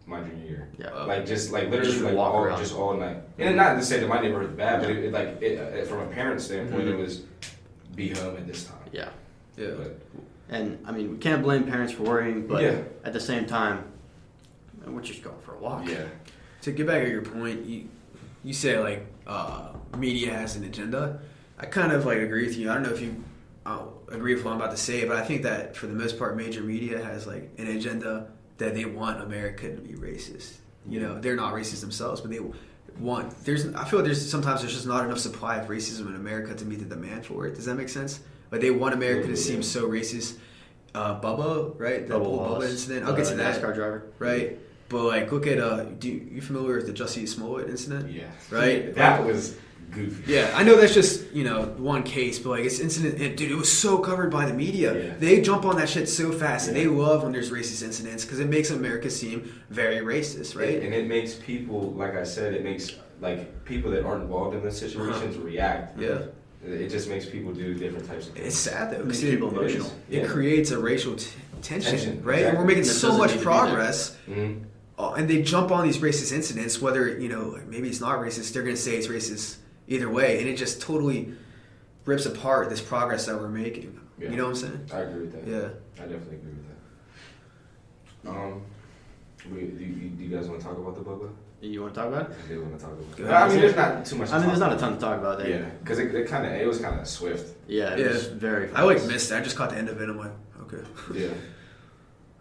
my 0.06 0.20
junior 0.20 0.44
year. 0.44 0.68
yeah. 0.78 0.90
Like 1.04 1.26
just 1.26 1.50
like 1.52 1.64
literally 1.68 1.90
Just 1.92 2.04
like 2.04 2.14
walk 2.14 2.34
all, 2.34 2.44
around. 2.44 2.58
just 2.60 2.74
all 2.74 2.94
night. 2.96 3.18
And 3.38 3.56
not 3.56 3.74
to 3.74 3.82
say 3.84 3.98
that 4.00 4.08
my 4.08 4.20
neighborhood's 4.20 4.56
bad, 4.56 4.80
but 4.80 4.90
it, 4.90 5.04
it, 5.06 5.12
like 5.12 5.42
it, 5.42 5.58
uh, 5.58 5.84
from 5.86 6.00
a 6.00 6.06
parent 6.06 6.40
standpoint, 6.40 6.84
Mhm. 6.84 6.92
it 6.92 6.96
was 6.96 7.22
be 7.94 8.10
home 8.10 8.36
at 8.36 8.46
this 8.46 8.64
time. 8.64 8.76
yeah. 8.92 9.08
Yeah. 9.56 9.70
But, 9.76 9.98
And 10.48 10.78
I 10.86 10.92
mean, 10.92 11.10
we 11.10 11.18
can't 11.18 11.42
blame 11.42 11.64
parents 11.64 11.92
for 11.92 12.04
worrying, 12.04 12.46
but 12.46 12.62
Yeah. 12.62 12.78
at 13.04 13.12
the 13.12 13.20
same 13.20 13.46
time, 13.46 13.84
we're 14.86 15.00
just 15.02 15.22
going 15.24 15.40
for 15.40 15.54
a 15.54 15.58
walk. 15.58 15.88
yeah, 15.88 16.04
To 16.62 16.70
get 16.72 16.86
back 16.86 17.02
at 17.02 17.08
your 17.08 17.22
point, 17.22 17.64
you 17.66 17.88
you 18.44 18.52
say 18.52 18.78
like 18.78 19.04
uh, 19.26 19.70
media 19.98 20.32
has 20.32 20.54
an 20.54 20.62
agenda. 20.62 21.18
I 21.58 21.66
kind 21.66 21.90
of 21.90 22.06
like 22.06 22.18
agree 22.18 22.46
with 22.46 22.56
you. 22.56 22.70
I 22.70 22.74
don't 22.74 22.84
know 22.84 22.90
if 22.90 23.00
you 23.00 23.24
uh, 23.64 23.80
agree 24.12 24.34
with 24.36 24.44
what 24.44 24.52
I'm 24.52 24.58
about 24.60 24.70
to 24.70 24.76
say, 24.76 25.04
but 25.04 25.16
I 25.16 25.22
think 25.24 25.42
that 25.42 25.74
for 25.76 25.88
the 25.88 25.94
most 25.94 26.16
part, 26.16 26.36
major 26.36 26.60
media 26.60 27.02
has 27.02 27.26
like 27.26 27.50
an 27.58 27.66
agenda 27.66 28.28
that 28.58 28.74
they 28.74 28.84
want 28.84 29.22
America 29.22 29.74
to 29.74 29.80
be 29.80 29.94
racist. 29.94 30.54
You 30.88 31.00
know, 31.00 31.20
they're 31.20 31.36
not 31.36 31.52
racist 31.52 31.80
themselves, 31.80 32.20
but 32.20 32.30
they 32.30 32.40
want. 33.00 33.44
There's, 33.44 33.66
I 33.74 33.84
feel 33.84 34.02
there's 34.02 34.30
sometimes 34.30 34.60
there's 34.60 34.74
just 34.74 34.86
not 34.86 35.04
enough 35.04 35.18
supply 35.18 35.56
of 35.56 35.68
racism 35.68 36.06
in 36.06 36.14
America 36.14 36.54
to 36.54 36.64
meet 36.64 36.78
the 36.78 36.84
demand 36.84 37.26
for 37.26 37.46
it. 37.46 37.54
Does 37.54 37.64
that 37.64 37.74
make 37.74 37.88
sense? 37.88 38.20
But 38.50 38.60
they 38.60 38.70
want 38.70 38.94
America 38.94 39.26
to 39.28 39.36
seem 39.36 39.62
so 39.62 39.88
racist. 39.88 40.38
Uh, 40.94 41.20
Bubba, 41.20 41.78
right? 41.78 42.08
The 42.08 42.14
Bubba 42.14 42.24
whole 42.24 42.38
Bubba 42.60 42.70
incident. 42.70 43.04
I'll 43.04 43.14
get 43.14 43.26
uh, 43.26 43.30
to 43.30 43.36
that. 43.36 43.60
NASCAR 43.60 43.74
driver. 43.74 44.10
Right. 44.18 44.58
But 44.88 45.04
like, 45.04 45.32
look 45.32 45.46
at 45.46 45.58
uh, 45.58 45.84
do 45.84 46.08
you, 46.08 46.28
you 46.32 46.40
familiar 46.40 46.76
with 46.76 46.86
the 46.86 46.92
Jussie 46.92 47.28
Smollett 47.28 47.68
incident? 47.68 48.10
yeah, 48.10 48.24
Right. 48.50 48.94
That 48.94 49.24
was 49.24 49.56
goofy. 49.90 50.32
Yeah, 50.32 50.50
I 50.54 50.62
know 50.62 50.76
that's 50.76 50.94
just 50.94 51.32
you 51.32 51.44
know 51.44 51.64
one 51.78 52.02
case, 52.02 52.38
but 52.38 52.50
like 52.50 52.64
it's 52.64 52.80
incident, 52.80 53.20
and 53.20 53.36
dude, 53.36 53.50
it 53.50 53.54
was 53.56 53.72
so 53.72 53.98
covered 53.98 54.30
by 54.30 54.46
the 54.46 54.54
media. 54.54 54.94
Yeah. 55.08 55.14
They 55.18 55.40
jump 55.40 55.64
on 55.64 55.76
that 55.76 55.88
shit 55.88 56.08
so 56.08 56.32
fast, 56.32 56.68
and 56.68 56.76
they 56.76 56.86
love 56.86 57.22
when 57.22 57.32
there's 57.32 57.50
racist 57.50 57.82
incidents 57.82 58.24
because 58.24 58.40
it 58.40 58.48
makes 58.48 58.70
America 58.70 59.10
seem 59.10 59.62
very 59.70 59.96
racist, 59.98 60.56
right? 60.58 60.82
And 60.82 60.92
it 60.94 61.06
makes 61.06 61.34
people, 61.34 61.92
like 61.92 62.14
I 62.16 62.24
said, 62.24 62.54
it 62.54 62.62
makes 62.64 62.92
like 63.20 63.64
people 63.64 63.90
that 63.92 64.04
aren't 64.04 64.22
involved 64.22 64.54
in 64.56 64.62
those 64.62 64.78
situations 64.78 65.38
react. 65.38 65.98
yeah, 65.98 66.18
It 66.64 66.88
just 66.88 67.08
makes 67.08 67.24
people 67.26 67.52
do 67.52 67.72
different 67.74 68.06
types 68.06 68.26
of 68.28 68.34
things. 68.34 68.46
it's 68.48 68.56
sad 68.56 68.90
though 68.92 68.98
because 69.04 69.22
it, 69.24 69.30
people 69.30 69.48
emotional. 69.48 69.86
it 70.10 70.22
Yeah. 70.22 70.26
creates 70.26 70.70
a 70.70 70.78
racial 70.78 71.16
t- 71.16 71.28
tension, 71.62 71.92
Tension, 71.92 72.22
right? 72.22 72.44
And 72.44 72.58
we're 72.58 72.64
making 72.66 72.82
This 72.82 73.00
so 73.00 73.16
much 73.16 73.30
need 73.30 73.38
to 73.38 73.38
be 73.38 73.44
there. 73.44 73.58
progress. 73.58 74.16
Mhm. 74.28 74.62
Uh, 74.98 75.12
and 75.12 75.28
they 75.30 75.40
jump 75.42 75.70
on 75.70 75.84
these 75.86 75.98
racist 75.98 76.32
incidents, 76.32 76.80
whether 76.80 77.18
you 77.18 77.28
know 77.30 77.58
maybe 77.68 77.88
it's 77.88 78.00
not 78.00 78.18
racist, 78.18 78.52
they're 78.52 78.62
going 78.62 78.74
to 78.76 78.80
say 78.80 78.96
it's 78.96 79.06
racist 79.08 79.56
either 79.88 80.08
way, 80.08 80.38
and 80.40 80.48
it 80.48 80.56
just 80.56 80.80
totally 80.80 81.32
rips 82.04 82.26
apart 82.26 82.70
this 82.70 82.80
progress 82.80 83.26
that 83.26 83.36
we're 83.40 83.48
making. 83.48 84.00
Yeah. 84.18 84.30
You 84.30 84.36
know 84.36 84.44
what 84.44 84.50
I'm 84.50 84.56
saying? 84.56 84.90
I 84.92 84.98
agree 85.00 85.20
with 85.22 85.32
that. 85.32 85.50
Yeah. 85.50 85.68
I 86.02 86.06
definitely 86.06 86.36
agree 86.36 86.52
with 86.52 86.64
that. 88.24 88.30
Um, 88.30 88.62
we, 89.52 89.60
do, 89.62 89.84
you, 89.84 90.08
do 90.10 90.24
you 90.24 90.36
guys 90.36 90.48
want 90.48 90.60
to 90.60 90.66
talk 90.66 90.76
about 90.78 90.94
the 90.94 91.02
Bubba? 91.02 91.30
You 91.60 91.82
want 91.82 91.94
to 91.94 92.00
talk 92.00 92.08
about 92.08 92.30
it? 92.30 92.36
I 92.44 92.48
do 92.48 92.60
want 92.62 92.78
to 92.78 92.84
talk 92.84 92.92
about. 92.92 93.18
It. 93.20 93.32
I 93.32 93.48
mean, 93.48 93.60
there's 93.60 93.76
not 93.76 94.04
too 94.04 94.16
much. 94.16 94.28
To 94.28 94.34
I 94.34 94.38
mean, 94.38 94.48
there's 94.48 94.58
talk 94.60 94.68
not 94.70 94.76
a 94.76 94.80
ton 94.80 94.94
to 94.94 95.00
talk 95.00 95.18
about 95.18 95.38
there. 95.38 95.48
Yeah, 95.48 95.70
because 95.82 95.98
it, 95.98 96.14
it 96.14 96.28
kind 96.28 96.44
of 96.46 96.52
it 96.52 96.66
was 96.66 96.80
kind 96.80 97.00
of 97.00 97.06
swift. 97.08 97.56
Yeah, 97.66 97.94
it 97.94 98.00
Yeah. 98.00 98.08
was 98.08 98.26
very. 98.26 98.70
I 98.72 98.82
like 98.82 99.04
missed 99.06 99.30
it. 99.32 99.36
I 99.36 99.40
just 99.40 99.56
caught 99.56 99.70
the 99.70 99.76
end 99.76 99.88
of 99.88 100.00
it. 100.00 100.08
I'm 100.08 100.18
like, 100.18 100.32
okay. 100.62 100.82
Yeah. 101.14 101.28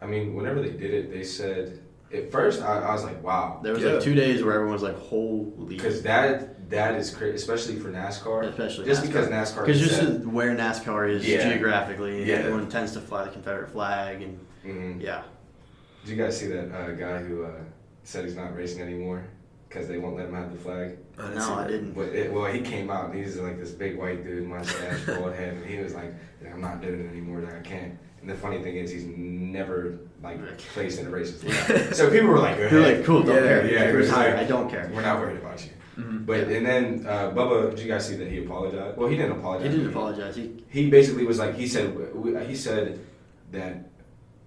I 0.02 0.06
mean, 0.06 0.36
whenever 0.36 0.62
they 0.62 0.72
did 0.72 0.94
it, 0.94 1.12
they 1.12 1.24
said 1.24 1.80
at 2.14 2.32
first 2.32 2.62
I, 2.62 2.80
I 2.80 2.94
was 2.94 3.04
like, 3.04 3.24
wow, 3.24 3.60
There 3.64 3.74
was 3.74 3.82
Yeah. 3.84 3.94
like 3.94 4.04
two 4.04 4.14
days 4.16 4.44
where 4.44 4.54
everyone 4.54 4.74
was 4.74 4.84
like, 4.84 4.98
"Holy!" 5.00 5.66
because 5.66 6.02
that 6.04 6.55
that 6.70 6.96
is 6.96 7.14
crazy, 7.14 7.36
especially 7.36 7.76
for 7.76 7.90
NASCAR. 7.90 8.46
especially 8.50 8.86
just 8.86 9.04
NASCAR. 9.04 9.08
because 9.08 9.28
NASCAR. 9.30 9.66
Because 9.66 9.82
is 9.82 9.88
just 9.90 10.02
set- 10.02 10.26
where 10.26 10.56
NASCAR 10.56 11.10
is 11.10 11.28
Yeah. 11.28 11.50
geographically, 11.50 12.18
and 12.20 12.28
Yeah. 12.28 12.36
everyone 12.38 12.68
tends 12.70 12.92
to 12.94 13.00
fly 13.02 13.26
the 13.26 13.32
Confederate 13.32 13.70
flag, 13.70 14.22
and 14.22 14.40
Mhm. 14.66 15.02
yeah, 15.02 15.24
Did 16.06 16.18
you 16.18 16.24
guys 16.24 16.38
see 16.40 16.48
that 16.48 16.72
uh, 16.72 16.92
guy 16.92 17.18
who 17.20 17.44
uh, 17.46 17.50
said 18.04 18.26
he's 18.26 18.36
not 18.36 18.56
racing 18.56 18.82
anymore 18.82 19.24
because 19.68 19.88
they 19.88 19.98
won't 19.98 20.16
let 20.18 20.28
him 20.28 20.36
have 20.36 20.52
the 20.52 20.58
flag? 20.60 20.98
I 21.18 21.34
no, 21.34 21.56
I 21.56 21.68
didn't. 21.68 21.94
But 21.94 22.10
it, 22.10 22.32
well, 22.32 22.46
he 22.52 22.60
came 22.62 22.90
out 22.92 23.10
and 23.10 23.16
he's 23.16 23.38
like 23.38 23.58
this 23.60 23.72
big 23.72 23.98
white 23.98 24.24
dude, 24.24 24.48
mustache, 24.48 25.04
bald 25.08 25.34
head, 25.34 25.54
and 25.56 25.66
he 25.66 25.80
was 25.80 25.94
like, 25.96 26.14
"I'm 26.52 26.62
not 26.62 26.82
doing 26.82 27.00
it 27.02 27.10
anymore. 27.12 27.40
Like, 27.42 27.56
I 27.56 27.60
can't." 27.62 27.98
And 28.22 28.30
the 28.30 28.36
funny 28.36 28.62
thing 28.62 28.76
is, 28.76 28.92
he's 28.92 29.06
never 29.06 29.98
like 30.24 30.40
placed 30.74 31.00
in 31.00 31.08
a 31.08 31.10
racist. 31.10 31.44
Yeah. 31.44 31.92
So 31.94 32.10
people 32.12 32.28
were 32.30 32.40
like, 32.40 32.58
"Go 32.58 32.70
They're 32.70 32.98
like, 32.98 33.06
"Cool, 33.06 33.24
don't 33.24 33.36
Yeah, 33.36 33.42
care. 33.42 33.66
yeah, 33.66 33.84
You're 33.86 33.96
it 33.96 34.02
was 34.02 34.12
like- 34.12 34.36
I 34.36 34.44
don't 34.44 34.70
care." 34.70 34.90
We're 34.94 35.02
not 35.02 35.20
worried 35.20 35.38
about 35.38 35.64
you." 35.64 35.72
Mhm. 35.98 36.26
But 36.26 36.42
and 36.50 36.66
then 36.66 37.06
uh, 37.08 37.32
Bubba, 37.32 37.70
did 37.72 37.80
you 37.80 37.88
guys 37.88 38.08
see 38.08 38.16
that 38.16 38.28
he 38.30 38.44
apologized? 38.44 38.98
Well, 38.98 39.08
he 39.08 39.16
didn't 39.16 39.34
apologize. 39.40 39.72
He 39.72 39.78
didn't 39.78 39.92
apologize. 39.92 40.36
He 40.36 40.64
He 40.70 40.90
basically 40.90 41.26
was 41.26 41.40
like, 41.40 41.56
he 41.56 41.68
said, 41.68 41.96
we, 42.16 42.36
he 42.46 42.56
said 42.56 43.00
that 43.52 43.90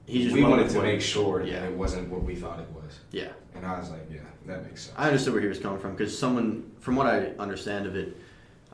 he 0.07 0.25
just 0.25 0.35
we 0.35 0.43
wanted 0.45 0.69
to 0.71 0.83
make 0.83 1.01
sure 1.01 1.43
Yeah. 1.43 1.61
that 1.61 1.71
it 1.71 1.77
wasn't 1.77 2.09
what 2.11 2.23
we 2.23 2.35
thought 2.35 2.61
it 2.61 2.69
was. 2.75 2.99
Yeah, 3.13 3.29
And 3.55 3.65
I 3.67 3.79
was 3.79 3.91
like, 3.91 4.07
yeah, 4.11 4.21
that 4.47 4.65
makes 4.67 4.85
sense. 4.85 4.97
I 4.99 5.07
understood 5.07 5.33
where 5.35 5.43
he 5.43 5.49
was 5.49 5.59
coming 5.59 5.79
from 5.79 5.93
because 5.93 6.17
someone, 6.19 6.71
from 6.81 6.97
what 6.97 7.07
I 7.07 7.29
understand 7.39 7.87
of 7.87 7.97
it, 7.97 8.17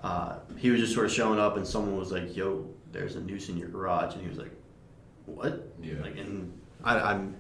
uh, 0.03 0.37
he 0.57 0.71
was 0.71 0.81
just 0.81 0.93
sort 0.95 1.07
of 1.07 1.13
showing 1.13 1.39
up, 1.39 1.57
and 1.57 1.67
someone 1.67 1.97
was 1.97 2.13
like, 2.13 2.37
"Yo, 2.37 2.69
there's 2.93 3.17
a 3.17 3.21
noose 3.23 3.49
in 3.49 3.57
your 3.57 3.69
garage," 3.69 4.13
and 4.13 4.23
he 4.23 4.29
was 4.29 4.37
like, 4.37 4.53
"What?" 5.25 5.73
yeah. 5.83 5.95
Like, 6.03 6.19
and 6.19 6.53
I, 6.85 6.99
I'm, 7.01 7.35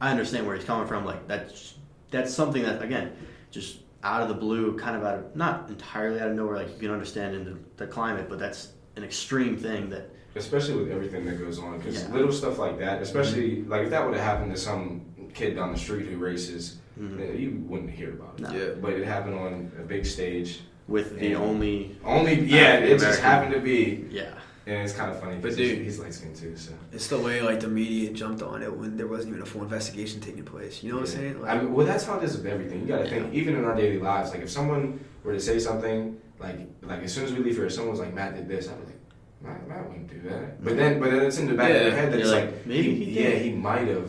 I 0.00 0.10
understand 0.10 0.46
where 0.46 0.56
he's 0.56 0.64
coming 0.64 0.86
from. 0.88 1.04
Like 1.04 1.28
that's 1.28 1.74
that's 2.10 2.32
something 2.32 2.62
that 2.62 2.80
again, 2.80 3.12
just 3.50 3.80
out 4.04 4.22
of 4.22 4.28
the 4.28 4.34
blue, 4.34 4.76
kind 4.78 4.96
of 4.96 5.02
out 5.02 5.18
of 5.18 5.34
not 5.36 5.68
entirely 5.68 6.20
out 6.20 6.28
of 6.28 6.36
nowhere. 6.36 6.56
Like 6.56 6.68
you 6.74 6.78
can 6.80 6.90
understand 6.90 7.34
in 7.34 7.44
the, 7.44 7.58
the 7.78 7.86
climate, 7.86 8.26
but 8.28 8.38
that's 8.38 8.72
an 8.96 9.02
extreme 9.02 9.56
thing 9.56 9.88
that 9.90 10.10
especially 10.36 10.74
with 10.76 10.90
everything 10.92 11.24
that 11.24 11.38
goes 11.38 11.58
on 11.58 11.78
because 11.78 12.02
Yeah. 12.02 12.12
little 12.12 12.30
stuff 12.32 12.58
like 12.58 12.78
that 12.80 13.00
especially 13.02 13.62
like 13.62 13.82
if 13.84 13.90
that 13.90 14.04
would 14.04 14.14
have 14.16 14.24
happened 14.24 14.52
to 14.52 14.60
some 14.60 15.02
kid 15.32 15.54
down 15.56 15.72
the 15.72 15.78
street 15.78 16.06
who 16.06 16.16
races 16.16 16.78
Mhm. 17.00 17.38
you 17.38 17.62
wouldn't 17.68 17.90
hear 17.90 18.10
about 18.10 18.34
it 18.38 18.40
No. 18.42 18.50
Yeah. 18.52 18.68
but 18.80 18.92
it 18.94 19.04
happened 19.04 19.34
on 19.36 19.72
a 19.80 19.82
big 19.82 20.04
stage 20.06 20.60
with 20.88 21.18
the 21.20 21.28
Yeah. 21.30 21.36
only 21.38 21.96
only 22.04 22.34
yeah 22.40 22.74
it 22.78 22.98
just 23.00 23.20
happened 23.20 23.52
to 23.54 23.60
be 23.60 24.06
yeah 24.10 24.34
and 24.66 24.76
it's 24.82 24.92
kind 24.94 25.10
of 25.10 25.20
funny 25.20 25.34
But 25.34 25.42
because 25.42 25.56
he's, 25.58 25.78
he's 25.78 25.98
light 25.98 26.14
skinned 26.14 26.36
too 26.36 26.56
so 26.56 26.72
It's 26.92 27.08
the 27.08 27.18
way 27.18 27.42
like 27.42 27.60
the 27.60 27.68
media 27.68 28.12
jumped 28.12 28.42
on 28.42 28.62
it 28.62 28.74
when 28.74 28.96
there 28.96 29.06
wasn't 29.06 29.30
even 29.30 29.42
a 29.42 29.46
full 29.46 29.62
investigation 29.62 30.20
taking 30.20 30.44
place. 30.44 30.82
You 30.82 30.92
know 30.92 31.00
what 31.00 31.08
I'm 31.10 31.14
Yeah. 31.14 31.32
saying? 31.32 31.44
I 31.46 31.58
mean, 31.58 31.72
well, 31.74 31.86
that's 31.86 32.04
how 32.04 32.18
it 32.18 32.24
is 32.24 32.36
with 32.36 32.46
everything. 32.46 32.80
You 32.82 32.86
got 32.86 33.02
to 33.04 33.10
think, 33.10 33.32
even 33.34 33.56
in 33.56 33.64
our 33.64 33.74
daily 33.74 33.98
lives. 33.98 34.30
Like, 34.30 34.40
if 34.42 34.50
someone 34.50 35.00
were 35.22 35.32
to 35.32 35.40
say 35.40 35.58
something, 35.58 36.18
like, 36.40 36.58
like 36.82 37.02
as 37.02 37.12
soon 37.12 37.24
as 37.24 37.32
we 37.32 37.40
leave 37.40 37.56
here, 37.56 37.66
if 37.66 37.72
someone's 37.72 38.00
like, 38.00 38.12
"Matt 38.14 38.34
did 38.36 38.48
this," 38.48 38.68
I'd 38.68 38.78
be 38.80 38.86
like, 38.86 39.00
"Matt, 39.42 39.68
Matt 39.68 39.88
wouldn't 39.88 40.08
do 40.08 40.20
that." 40.28 40.62
But 40.62 40.70
mm-hmm. 40.70 40.78
then, 40.78 41.00
but 41.00 41.10
then 41.10 41.22
it's 41.26 41.38
in 41.38 41.46
the 41.46 41.54
back 41.54 41.70
of 41.70 41.82
your 41.82 41.90
head 41.92 42.12
that 42.12 42.20
it's 42.20 42.30
like, 42.30 42.44
like, 42.46 42.66
maybe 42.66 43.04
he 43.04 43.20
yeah, 43.20 43.30
did. 43.30 43.42
he 43.42 43.52
might 43.52 43.88
have. 43.88 44.08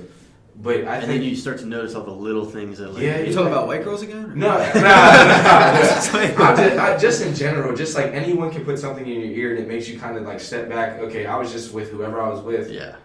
But 0.58 0.86
I 0.88 0.96
and 0.98 1.06
think 1.06 1.22
then 1.22 1.24
you 1.24 1.36
start 1.36 1.60
to 1.60 1.66
notice 1.66 1.96
all 1.96 2.04
the 2.04 2.12
little 2.12 2.46
things 2.46 2.78
that 2.80 2.94
like 2.94 3.04
Yeah, 3.04 3.20
you 3.20 3.34
talking 3.34 3.52
about 3.52 3.68
white 3.68 3.84
girls 3.84 4.02
again? 4.02 4.30
no, 4.40 4.58
no, 4.58 4.74
no, 4.74 4.82
no. 4.82 4.82
I 4.84 6.56
just, 6.56 6.78
I, 6.78 6.98
just 6.98 7.22
in 7.22 7.36
general, 7.36 7.76
just 7.76 7.96
like 7.96 8.14
anyone 8.14 8.52
can 8.52 8.64
put 8.66 8.80
something 8.80 9.06
in 9.06 9.20
your 9.22 9.32
ear 9.32 9.50
and 9.56 9.60
it 9.64 9.68
makes 9.68 9.88
you 9.90 10.00
kind 10.00 10.18
of 10.18 10.24
like 10.24 10.40
step 10.40 10.70
back. 10.70 11.00
Okay, 11.00 11.26
I 11.26 11.38
was 11.38 11.52
just 11.52 11.74
with 11.74 11.92
whoever 11.92 12.22
I 12.22 12.30
was 12.30 12.42
with. 12.42 12.72
yeah 12.72 12.96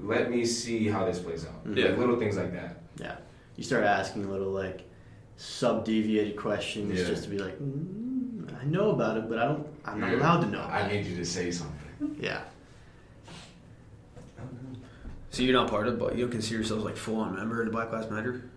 Let 0.00 0.30
me 0.30 0.44
see 0.44 0.86
how 0.88 1.04
this 1.06 1.18
plays 1.18 1.46
out. 1.46 1.54
Yeah. 1.76 1.86
Like, 1.88 1.98
little 1.98 2.16
things 2.18 2.36
like 2.36 2.52
that. 2.52 2.82
yeah 2.98 3.16
you 3.56 3.64
start 3.64 3.82
asking 3.84 4.30
little 4.30 4.50
like 4.52 4.82
sub 5.36 5.84
deviated 5.84 6.36
questions 6.36 6.98
Yeah. 7.00 7.06
just 7.06 7.24
to 7.24 7.30
be 7.30 7.38
like 7.38 7.58
mm, 7.58 8.54
I 8.60 8.64
know 8.64 8.90
about 8.90 9.16
it 9.16 9.28
but 9.28 9.38
I 9.38 9.46
don't 9.46 9.66
I'm 9.84 9.98
not 10.00 10.12
allowed 10.12 10.40
to 10.42 10.46
know 10.48 10.60
I 10.62 10.86
need 10.92 11.06
you 11.06 11.16
to 11.16 11.24
say 11.24 11.50
something. 11.50 12.16
yeah 12.20 12.42
So 15.38 15.44
you're 15.44 15.54
not 15.54 15.70
part 15.70 15.86
of, 15.86 16.00
but 16.00 16.16
you 16.16 16.24
don't 16.24 16.32
consider 16.32 16.56
yourselves 16.56 16.82
like 16.82 16.96
full 16.96 17.20
on 17.20 17.36
member 17.36 17.60
of 17.60 17.66
the 17.66 17.70
Black 17.70 17.92
Lives 17.92 18.10
Matter? 18.10 18.50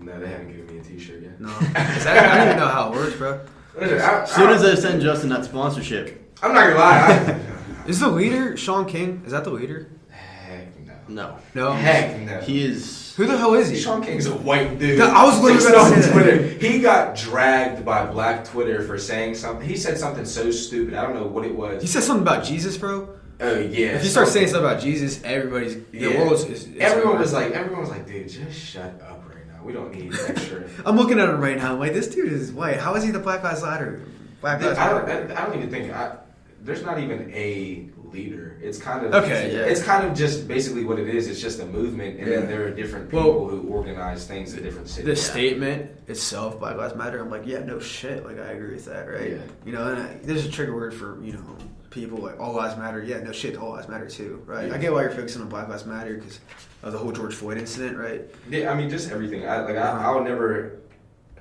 No, 0.00 0.18
they 0.18 0.28
haven't 0.28 0.48
given 0.50 0.66
me 0.66 0.78
a 0.78 0.82
T-shirt 0.82 1.22
yet. 1.22 1.38
No, 1.38 1.48
that, 1.48 2.32
I 2.32 2.38
don't 2.38 2.46
even 2.46 2.58
know 2.58 2.68
how 2.68 2.90
it 2.90 2.96
works, 2.96 3.16
bro. 3.16 3.38
Listen, 3.78 3.98
I, 4.00 4.22
As 4.22 4.32
soon 4.32 4.48
as 4.48 4.64
I, 4.64 4.70
they 4.70 4.76
send 4.76 5.02
Justin 5.02 5.28
that 5.28 5.44
sponsorship, 5.44 6.34
I'm 6.42 6.54
not 6.54 6.68
gonna 6.68 6.78
lie. 6.78 7.40
Is 7.86 8.00
the 8.00 8.08
leader 8.08 8.56
Shaun 8.56 8.86
King? 8.86 9.24
Is 9.26 9.32
that 9.32 9.44
the 9.44 9.50
leader? 9.50 9.90
I, 10.10 10.14
heck 10.14 10.86
no. 10.86 10.94
no. 11.06 11.38
No. 11.54 11.72
Heck 11.72 12.18
no. 12.22 12.40
He 12.40 12.64
is. 12.64 13.14
Who 13.16 13.26
the 13.26 13.36
hell 13.36 13.52
is 13.52 13.68
he? 13.68 13.76
Shaun 13.76 14.02
King's 14.02 14.24
a 14.24 14.34
white 14.34 14.78
dude. 14.78 14.98
I 15.02 15.22
was 15.22 15.38
literally 15.42 15.62
Fixed 15.62 15.68
about 15.68 15.88
to 15.90 15.96
on 15.96 16.02
say. 16.02 16.12
Twitter. 16.12 16.66
He 16.66 16.80
got 16.80 17.14
dragged 17.14 17.84
by 17.84 18.06
Black 18.06 18.46
Twitter 18.46 18.82
for 18.84 18.96
saying 18.96 19.34
something. 19.34 19.68
He 19.68 19.76
said 19.76 19.98
something 19.98 20.24
so 20.24 20.50
stupid. 20.50 20.94
I 20.94 21.02
don't 21.02 21.14
know 21.14 21.26
what 21.26 21.44
it 21.44 21.54
was. 21.54 21.82
He 21.82 21.88
said 21.88 22.02
something 22.02 22.22
about 22.22 22.42
Jesus, 22.42 22.78
bro. 22.78 23.16
Oh 23.40 23.58
yeah. 23.58 23.88
If 23.96 24.04
you 24.04 24.10
start 24.10 24.28
saying 24.28 24.48
stuff 24.48 24.60
about 24.60 24.80
Jesus, 24.80 25.22
everybody's 25.22 25.74
the 25.90 25.98
Yeah. 25.98 26.18
world 26.18 26.32
is. 26.34 26.44
is 26.44 26.68
everyone 26.78 27.18
was 27.18 27.32
like, 27.32 27.52
everyone 27.52 27.80
was 27.80 27.90
like, 27.90 28.06
dude, 28.06 28.28
just 28.28 28.58
shut 28.58 29.00
up 29.02 29.24
right 29.28 29.46
now. 29.46 29.62
We 29.62 29.72
don't 29.72 29.94
need 29.94 30.12
extra. 30.26 30.64
I'm 30.86 30.96
looking 30.96 31.18
at 31.20 31.28
him 31.28 31.40
right 31.40 31.56
now. 31.56 31.72
I'm 31.74 31.78
like, 31.78 31.92
this 31.92 32.08
dude 32.08 32.32
is 32.32 32.52
white. 32.52 32.78
How 32.78 32.94
is 32.94 33.04
he 33.04 33.10
the 33.10 33.18
Black 33.18 33.42
Lives 33.42 33.62
Matter? 33.62 34.00
Black 34.40 34.62
I 34.62 34.66
Lives 34.66 34.78
don't, 34.78 35.30
I, 35.36 35.42
I 35.42 35.46
don't 35.46 35.56
even 35.56 35.70
think 35.70 35.92
I, 35.92 36.16
there's 36.62 36.82
not 36.82 36.98
even 36.98 37.30
a 37.34 37.88
leader. 38.12 38.56
It's 38.62 38.78
kind 38.78 39.04
of 39.06 39.14
Okay, 39.14 39.52
yeah. 39.52 39.60
It's 39.64 39.82
kind 39.82 40.06
of 40.06 40.16
just 40.16 40.46
basically 40.48 40.84
what 40.84 40.98
it 40.98 41.08
is. 41.08 41.28
It's 41.28 41.40
just 41.40 41.60
a 41.60 41.66
movement, 41.66 42.18
and 42.18 42.26
Yeah. 42.28 42.36
then 42.40 42.48
there 42.48 42.66
are 42.66 42.70
different 42.70 43.12
Well, 43.12 43.24
people 43.24 43.48
who 43.48 43.68
organize 43.68 44.26
things 44.26 44.54
in 44.54 44.62
different 44.62 44.88
cities. 44.88 45.04
The 45.06 45.16
cities. 45.16 45.30
statement 45.30 45.90
itself, 46.08 46.58
Black 46.60 46.76
Lives 46.76 46.94
Matter. 46.94 47.20
I'm 47.20 47.30
like, 47.30 47.46
yeah, 47.46 47.60
no 47.60 47.78
shit. 47.78 48.24
Like, 48.24 48.38
I 48.38 48.52
agree 48.52 48.74
with 48.74 48.84
that, 48.86 49.08
right? 49.08 49.30
Yeah. 49.32 49.36
You 49.64 49.72
know, 49.72 49.88
and 49.92 50.02
I, 50.02 50.16
there's 50.22 50.44
a 50.46 50.50
trigger 50.50 50.74
word 50.74 50.94
for 50.94 51.22
you 51.22 51.32
know 51.32 51.56
people 51.90 52.18
like 52.18 52.38
all 52.38 52.52
lives 52.52 52.76
matter. 52.76 53.02
Yeah, 53.02 53.20
no 53.20 53.32
shit, 53.32 53.56
all 53.56 53.70
lives 53.70 53.88
matter 53.88 54.06
too, 54.08 54.42
right? 54.46 54.68
Yeah. 54.68 54.74
I 54.74 54.78
get 54.78 54.92
why 54.92 55.02
you're 55.02 55.10
focusing 55.10 55.42
on 55.42 55.48
Black 55.48 55.68
Lives 55.68 55.86
Matter 55.86 56.14
because 56.14 56.40
of 56.82 56.92
the 56.92 56.98
whole 56.98 57.10
George 57.12 57.34
Floyd 57.34 57.56
incident, 57.58 57.96
right? 57.96 58.22
Yeah, 58.50 58.70
I 58.70 58.74
mean, 58.74 58.90
just 58.90 59.10
everything. 59.10 59.48
I 59.48 59.60
like. 59.62 59.76
I, 59.76 59.80
uh-huh. 59.80 60.10
I'll 60.10 60.22
never. 60.24 60.80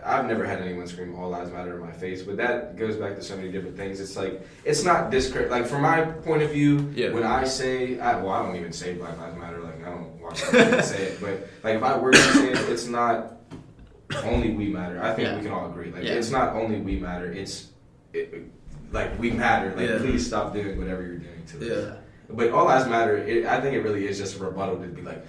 I've 0.06 0.26
never 0.27 0.45
had 0.45 0.61
anyone 0.61 0.86
scream 0.88 1.15
"All 1.15 1.30
lives 1.30 1.52
matter" 1.52 1.76
in 1.76 1.82
my 1.82 1.91
face, 1.91 2.22
but 2.22 2.38
that 2.38 2.77
goes 2.77 2.95
back 2.95 3.15
to 3.15 3.22
so 3.23 3.36
many 3.36 3.52
different 3.52 3.76
things. 3.76 3.99
It's 3.99 4.15
like 4.15 4.48
it's 4.64 4.84
not 4.84 5.10
discredit. 5.10 5.49
Like 5.49 5.65
from 5.65 5.82
my 5.82 6.02
point 6.02 6.44
of 6.44 6.52
view, 6.52 6.91
Yeah. 6.94 7.10
when 7.11 7.23
I 7.23 7.44
say, 7.45 7.99
I, 7.99 8.15
well, 8.22 8.30
I 8.30 8.44
don't 8.45 8.56
even 8.56 8.72
say 8.72 8.94
Black 8.94 9.18
Lives 9.18 9.36
Matter. 9.38 9.60
Like 9.61 9.82
I 9.86 9.90
don't 9.90 10.22
watch 10.22 10.41
TV 10.41 10.84
say 10.84 11.03
it, 11.03 11.22
but 11.22 11.48
like 11.64 11.76
if 11.77 11.84
I 11.84 11.98
were 11.98 12.11
to 12.11 12.18
say 12.18 12.49
it, 12.52 12.69
it's 12.69 12.86
not 12.88 13.38
only 14.23 14.52
we 14.52 14.68
matter. 14.68 15.02
I 15.02 15.14
think 15.15 15.27
Yeah. 15.27 15.36
we 15.38 15.41
can 15.41 15.52
all 15.52 15.69
agree. 15.69 15.91
Like 15.91 16.03
Yeah. 16.03 16.14
it's 16.14 16.30
not 16.30 16.56
only 16.56 16.80
we 16.80 16.99
matter. 16.99 17.32
It's 17.32 17.69
it, 18.14 18.44
like 18.91 19.18
we 19.19 19.32
matter. 19.32 19.73
Like 19.76 19.90
Yeah. 19.90 19.98
please 19.98 20.26
stop 20.27 20.53
doing 20.53 20.77
whatever 20.77 21.02
you're 21.02 21.18
doing 21.18 21.44
to 21.48 21.57
us. 21.57 21.64
Yeah. 21.88 21.94
But 22.30 22.52
all 22.52 22.65
lives 22.65 22.88
matter. 22.88 23.18
It, 23.18 23.45
I 23.45 23.60
think 23.61 23.73
it 23.76 23.82
really 23.82 24.07
is 24.07 24.18
just 24.19 24.40
a 24.40 24.44
rebuttal 24.44 24.77
to 24.77 24.88
be 24.88 25.02
like, 25.02 25.26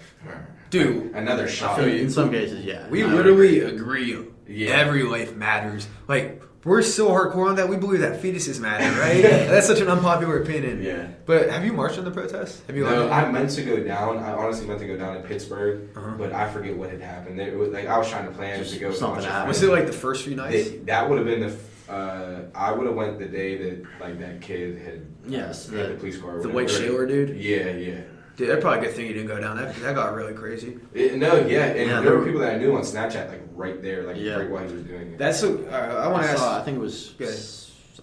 Dude, 0.71 1.13
like, 1.13 1.23
another 1.23 1.47
shot. 1.49 1.83
In 1.83 2.11
some 2.11 2.31
cases, 2.31 2.65
yeah. 2.65 2.89
We 2.89 3.03
I 3.05 3.07
literally 3.07 3.61
agree. 3.61 4.13
agree. 4.13 4.27
Yeah. 4.49 4.71
Every 4.71 5.03
life 5.03 5.35
matters. 5.35 5.87
Like 6.09 6.43
we're 6.65 6.83
so 6.83 7.09
hardcore 7.11 7.49
on 7.49 7.57
that. 7.57 7.69
We 7.69 7.77
believe 7.77 8.01
that 8.01 8.21
fetuses 8.21 8.59
matter, 8.61 8.85
right? 9.01 9.23
That's 9.49 9.67
such 9.69 9.81
an 9.81 9.87
unpopular 9.89 10.43
opinion. 10.43 10.83
Yeah. 10.83 11.09
But 11.25 11.49
have 11.51 11.65
you 11.65 11.73
marched 11.73 11.97
on 11.99 12.05
the 12.05 12.11
protest? 12.11 12.67
Have 12.67 12.77
you? 12.77 12.85
No, 12.85 13.09
I 13.09 13.31
meant 13.31 13.51
to 13.51 13.63
go 13.63 13.83
down. 13.85 14.19
I 14.19 14.33
honestly 14.33 14.67
meant 14.67 14.81
to 14.81 14.87
go 14.87 14.97
down 14.97 15.17
in 15.17 15.23
Pittsburgh, 15.23 15.89
Uh-huh. 15.97 16.15
but 16.19 16.33
I 16.33 16.51
forget 16.51 16.77
what 16.77 16.91
had 16.91 17.01
happened. 17.01 17.41
It 17.41 17.57
was, 17.57 17.69
like 17.71 17.87
I 17.87 17.97
was 17.99 18.09
trying 18.11 18.27
to 18.27 18.33
plan 18.33 18.59
Just 18.59 18.75
to 18.75 18.81
go. 18.81 18.93
something 18.93 19.23
happened. 19.25 19.49
was 19.49 19.63
it 19.63 19.71
like 19.71 19.87
the 19.87 19.93
first 19.93 20.25
few 20.25 20.35
nights? 20.35 20.71
They- 20.71 20.79
that 20.79 21.09
would 21.09 21.19
have 21.19 21.27
been 21.27 21.41
the. 21.41 21.57
Uh, 21.93 22.43
I 22.53 22.73
would 22.73 22.87
have 22.87 22.97
went 22.97 23.21
the 23.21 23.27
day 23.27 23.57
that 23.59 23.85
like 24.01 24.19
that 24.19 24.41
kid 24.41 24.79
had. 24.79 25.07
Yes, 25.29 25.69
uh, 25.69 25.73
the- 25.73 25.83
the 25.89 25.95
police 25.95 26.19
car. 26.19 26.41
the 26.43 26.49
white. 26.49 26.69
Shaler 26.69 27.07
dude. 27.07 27.37
Yeah, 27.37 27.71
yeah. 27.71 28.01
Dude, 28.37 28.51
that's 28.51 28.61
probably 28.61 28.81
a 28.81 28.83
good 28.83 28.95
thing 28.95 29.07
you 29.07 29.15
didn't 29.15 29.29
go 29.29 29.41
down. 29.41 29.57
That 29.57 29.75
that 29.77 29.95
got 29.95 30.15
really 30.15 30.35
crazy. 30.35 30.79
It- 30.93 31.17
no, 31.17 31.37
yeah, 31.47 31.67
and 31.67 31.89
Yeah, 31.91 32.01
there 32.03 32.17
were 32.19 32.25
people 32.25 32.41
that 32.41 32.55
I 32.55 32.59
knew 32.59 32.77
on 32.77 32.83
Snapchat, 32.83 33.29
like 33.31 33.43
right 33.55 33.83
there, 33.83 34.03
like 34.05 34.17
Yeah. 34.19 34.37
right 34.37 34.51
while 34.51 34.67
he 34.67 34.75
was 34.75 34.83
doing 34.85 35.13
it. 35.13 35.19
That's 35.19 35.41
so. 35.41 35.65
Uh, 35.71 35.75
I 35.75 36.09
want 36.09 36.23
to 36.25 36.29
I, 36.29 36.33
ask. 36.33 36.39
saw, 36.43 36.59
I 36.61 36.63
think 36.63 36.77
it 36.77 36.81
was. 36.81 37.15
Good. 37.19 37.29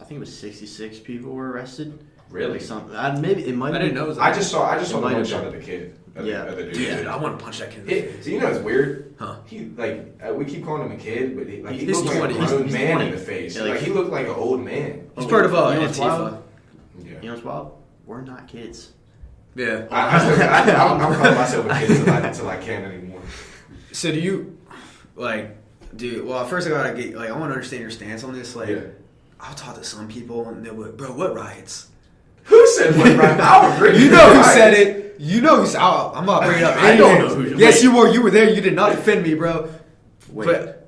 I 0.01 0.05
think 0.05 0.17
it 0.17 0.19
was 0.19 0.35
66 0.37 0.99
people 0.99 1.31
were 1.33 1.51
arrested. 1.51 1.99
really. 2.31 2.53
Like 2.53 2.61
something. 2.61 2.95
I, 2.95 3.17
maybe 3.19 3.45
it 3.47 3.55
might. 3.55 3.75
I 3.75 3.77
didn't 3.77 3.93
know. 3.93 4.05
It 4.05 4.07
was 4.09 4.17
I 4.17 4.33
just 4.33 4.49
saw. 4.49 4.67
I 4.69 4.79
just 4.79 4.89
saw 4.89 4.97
the 4.97 5.05
might 5.05 5.11
one 5.13 5.21
have 5.21 5.27
shot 5.29 5.43
been. 5.45 5.53
of 5.53 5.59
the 5.59 5.65
kid. 5.65 5.95
Of, 6.15 6.25
Yeah. 6.25 6.43
of 6.45 6.57
the 6.57 6.63
dude. 6.63 6.73
Dude, 6.73 7.07
I 7.07 7.15
want 7.15 7.37
to 7.37 7.43
punch 7.43 7.59
that 7.59 7.69
kid. 7.71 7.79
in 7.81 7.85
the 7.85 7.93
It, 7.97 8.23
so 8.23 8.29
you 8.31 8.39
know 8.39 8.47
it's 8.47 8.59
weird. 8.59 9.13
Huh? 9.19 9.35
He 9.45 9.65
like 9.77 10.19
uh, 10.27 10.33
we 10.33 10.45
keep 10.45 10.63
calling 10.65 10.83
him 10.89 10.91
a 10.91 10.99
kid, 10.99 11.37
but 11.37 11.47
he, 11.47 11.61
like 11.61 11.73
he 11.73 11.85
He's 11.85 11.95
looked 11.95 12.09
like 12.09 12.17
20. 12.17 12.33
a 12.33 12.47
grown 12.47 12.63
he's 12.63 12.73
man 12.73 12.91
20. 12.95 13.05
in 13.05 13.11
the 13.15 13.21
face. 13.21 13.55
Yeah, 13.55 13.61
like, 13.63 13.71
like- 13.73 13.81
he 13.81 13.91
looked 13.91 14.09
like 14.11 14.25
an 14.27 14.33
old 14.33 14.61
man. 14.65 15.09
He's 15.15 15.25
part 15.27 15.45
of 15.45 15.53
uh, 15.53 15.69
You 15.75 15.81
know 15.81 15.87
Antifa. 15.87 16.41
Yeah. 17.03 17.11
You 17.21 17.27
know 17.27 17.33
what's 17.33 17.45
wild? 17.45 17.77
We're 18.07 18.21
not 18.21 18.47
kids. 18.47 18.93
Yeah. 19.55 19.85
I, 19.91 20.15
I, 20.15 20.19
still, 20.19 20.49
I, 20.49 20.59
I'm, 20.61 21.01
I'm 21.01 21.15
calling 21.15 21.35
myself 21.35 21.65
a 21.65 21.79
kid 21.79 21.89
until 21.91 22.13
I, 22.13 22.19
until 22.19 22.49
I 22.49 22.57
can't 22.57 22.85
anymore. 22.85 23.21
So 23.91 24.11
do 24.11 24.19
you 24.19 24.57
like, 25.15 25.55
dude? 25.95 26.25
Well, 26.25 26.43
first 26.45 26.67
I 26.67 26.71
gotta 26.71 26.93
get 26.93 27.15
like 27.15 27.29
I 27.29 27.33
want 27.33 27.49
to 27.51 27.53
understand 27.53 27.81
your 27.81 27.91
stance 27.91 28.23
on 28.23 28.33
this. 28.33 28.55
Like, 28.55 28.69
Yeah. 28.69 28.81
I'll 29.39 29.53
talk 29.55 29.75
to 29.75 29.83
some 29.83 30.07
people 30.07 30.47
and 30.49 30.65
they're 30.65 30.73
like, 30.73 30.95
"Bro, 30.97 31.13
what 31.15 31.35
riots?" 31.35 31.87
Who 32.45 32.65
said 32.67 32.95
what? 32.97 33.15
Right? 33.17 33.39
I'll 33.39 33.75
agree. 33.75 33.97
You 34.03 34.09
know 34.09 34.33
who 34.35 34.43
said 34.43 34.73
it. 34.73 35.15
You 35.19 35.41
know 35.41 35.57
who's 35.57 35.75
out. 35.75 36.15
I'm 36.15 36.25
not 36.25 36.43
bringing 36.43 36.63
up. 36.63 36.75
I 36.77 36.95
don't 36.97 37.19
know 37.19 37.35
who- 37.35 37.55
Yes, 37.57 37.75
wait. 37.75 37.83
you 37.83 37.95
were. 37.95 38.07
You 38.09 38.21
were 38.23 38.31
there. 38.31 38.49
You 38.49 38.59
did 38.61 38.73
not 38.73 38.91
defend 38.91 39.23
me, 39.23 39.35
bro. 39.35 39.69
Wait. 40.29 40.45
But 40.47 40.82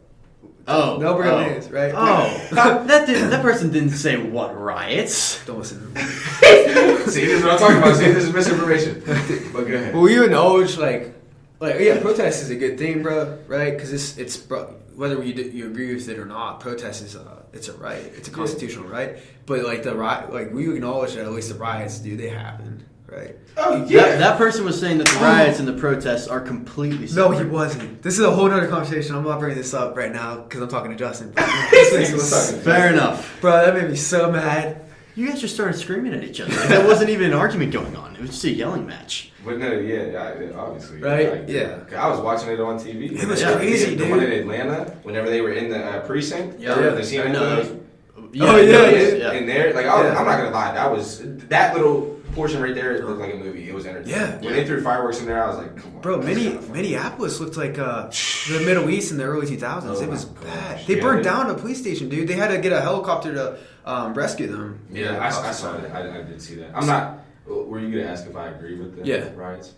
Oh. 0.68 0.98
no 0.98 1.16
bring 1.16 1.30
oh. 1.30 1.40
names, 1.42 1.70
right? 1.70 1.94
Oh, 1.96 2.48
that 2.52 3.06
did, 3.08 3.30
that 3.30 3.42
person 3.42 3.72
didn't 3.72 3.92
say 3.92 4.18
what 4.18 4.60
riots. 4.60 5.44
Don't 5.46 5.60
listen. 5.60 5.80
to 5.80 5.86
me. 5.88 6.02
See, 7.06 7.26
this 7.26 7.40
is 7.40 7.44
what 7.44 7.54
I'm 7.54 7.60
talking 7.60 7.78
about. 7.78 7.96
See, 7.98 8.12
this 8.12 8.24
is 8.24 8.34
misinformation. 8.34 9.02
But 9.54 9.68
go 9.68 9.74
ahead. 9.76 9.94
Well, 9.94 10.10
you 10.10 10.24
acknowledge 10.24 10.78
like, 10.78 11.14
like 11.60 11.80
yeah, 11.80 12.02
protest 12.02 12.42
is 12.44 12.50
a 12.50 12.56
good 12.56 12.78
thing, 12.78 13.04
bro. 13.04 13.38
Right? 13.48 13.72
Because 13.72 13.94
it's 13.94 14.18
it's 14.18 14.38
bro, 14.38 14.76
whether 14.96 15.24
you 15.24 15.34
d- 15.34 15.50
you 15.50 15.68
agree 15.68 15.94
with 15.94 16.10
it 16.10 16.18
or 16.18 16.26
not, 16.26 16.60
protest 16.60 17.04
is 17.04 17.16
a 17.16 17.44
it's 17.54 17.68
a 17.70 17.74
right. 17.74 18.04
It's 18.18 18.28
a 18.28 18.32
Yeah. 18.32 18.38
constitutional 18.38 18.88
right. 18.90 19.18
But 19.46 19.64
like 19.64 19.84
the 19.84 19.96
riot, 19.96 20.34
like 20.34 20.52
we 20.52 20.74
acknowledge 20.74 21.14
that 21.14 21.26
at 21.26 21.32
least 21.32 21.50
the 21.50 21.56
riots 21.56 22.00
do 22.00 22.18
they 22.18 22.30
happen, 22.30 22.86
right? 23.16 23.36
Oh 23.58 23.80
That, 23.80 23.90
yeah. 23.90 24.16
that 24.18 24.38
person 24.38 24.66
was 24.66 24.80
saying 24.80 24.98
that 25.00 25.08
the 25.08 25.16
riots 25.20 25.60
and 25.60 25.68
the 25.68 25.74
protests 25.74 26.28
are 26.28 26.42
completely 26.42 27.08
No, 27.16 27.32
he 27.32 27.44
wasn't. 27.46 28.02
This 28.02 28.16
is 28.20 28.26
a 28.26 28.32
whole 28.32 28.52
other 28.52 28.68
conversation. 28.68 29.16
I'm 29.16 29.24
not 29.24 29.40
bringing 29.40 29.58
this 29.58 29.74
up 29.74 29.96
right 29.96 30.12
now 30.12 30.42
because 30.42 30.62
I'm 30.62 30.68
talking 30.70 30.92
to 30.92 30.98
Justin. 30.98 31.34
Let's 31.36 32.52
talk. 32.52 32.62
Fair 32.62 32.92
enough. 32.92 33.38
Bro, 33.42 33.52
that 33.66 33.74
made 33.74 33.90
me 33.90 33.96
so 33.96 34.32
mad. 34.32 34.82
You 35.16 35.30
guys 35.30 35.40
just 35.40 35.54
started 35.54 35.78
screaming 35.80 36.14
at 36.14 36.26
each 36.26 36.42
other. 36.42 36.52
Like, 36.54 36.68
that 36.68 36.86
wasn't 36.86 37.10
even 37.10 37.28
an 37.28 37.34
argument 37.38 37.72
going 37.72 37.96
on. 37.96 38.16
It 38.18 38.22
was 38.22 38.32
just 38.32 38.44
a 38.44 38.50
yelling 38.52 38.86
match. 38.86 39.32
But 39.46 39.60
no, 39.60 39.72
yeah, 39.72 40.22
I, 40.22 40.54
obviously, 40.60 41.00
Right? 41.00 41.32
Like, 41.32 41.46
Yeah. 41.48 41.78
'Cause 41.80 41.94
I 41.94 42.08
was 42.10 42.20
watching 42.20 42.50
it 42.50 42.60
on 42.60 42.78
TV. 42.78 43.12
It 43.22 43.26
was 43.28 43.40
Yeah, 43.42 43.56
crazy, 43.56 43.96
the 43.96 44.10
one 44.10 44.22
in 44.22 44.32
Atlanta, 44.32 44.92
whenever 45.04 45.30
they 45.30 45.40
were 45.40 45.54
in 45.54 45.70
the 45.70 45.78
uh, 45.86 46.06
precinct, 46.06 46.60
Yeah. 46.60 46.78
yeah, 46.78 46.90
the 46.90 47.02
CNN 47.02 47.32
No, 47.32 47.40
photos. 47.40 47.72
Oh, 48.18 48.30
yeah, 48.34 48.46
no, 48.52 48.58
yeah. 48.58 48.88
it's- 48.90 49.34
in 49.36 49.46
there. 49.46 49.74
Like 49.74 49.86
I 49.86 49.96
was, 50.02 50.12
Yeah. 50.12 50.20
I'm 50.20 50.26
not 50.26 50.38
gonna 50.38 50.50
lie, 50.52 50.74
that 50.74 50.92
was 50.92 51.22
that 51.24 51.76
little 51.76 52.15
portion 52.36 52.62
right 52.62 52.76
there. 52.76 52.96
It 52.96 53.06
looked 53.06 53.20
like 53.22 53.34
a 53.34 53.38
movie. 53.38 53.68
It 53.70 53.74
was 53.74 53.86
entertaining. 53.86 54.12
Yeah. 54.20 54.36
When 54.42 54.54
they 54.54 54.66
threw 54.66 54.84
fireworks 54.84 55.20
in 55.22 55.26
there, 55.26 55.42
I 55.44 55.48
was 55.48 55.58
like, 55.58 55.76
come 55.78 55.96
on, 55.96 56.02
Bro, 56.02 56.18
Mini, 56.22 56.32
is 56.42 56.48
kinda 56.48 56.62
fun. 56.62 56.72
Minneapolis 56.74 57.40
looked 57.40 57.58
like 57.58 57.80
uh, 57.80 58.08
the 58.50 58.62
Middle 58.66 58.90
East 58.90 59.12
in 59.12 59.18
the 59.18 59.24
early 59.24 59.48
2000s. 59.48 59.84
Oh 59.86 60.02
it 60.02 60.10
was 60.10 60.26
gosh. 60.26 60.44
bad. 60.44 60.86
They 60.88 60.96
Yeah, 60.98 61.02
burned 61.02 61.20
they- 61.20 61.30
down 61.30 61.50
a 61.50 61.54
police 61.56 61.80
station, 61.80 62.10
dude. 62.10 62.28
They 62.28 62.34
had 62.34 62.50
to 62.50 62.60
get 62.60 62.74
a 62.74 62.82
helicopter 62.82 63.34
to 63.34 63.58
um, 63.86 64.14
rescue 64.14 64.48
them. 64.48 64.80
Yeah, 64.92 65.18
I, 65.18 65.28
I 65.28 65.52
saw 65.52 65.78
that. 65.78 65.92
I, 65.96 66.20
I 66.20 66.24
did 66.24 66.42
see 66.42 66.56
that. 66.56 66.72
I'm 66.76 66.86
not. 66.86 67.20
Were 67.48 67.80
you 67.80 67.90
gonna 67.96 68.12
ask 68.12 68.28
if 68.28 68.36
I 68.36 68.48
agree 68.50 68.76
with 68.76 68.98
the 68.98 69.06
Yeah. 69.06 69.30
riots? 69.36 69.74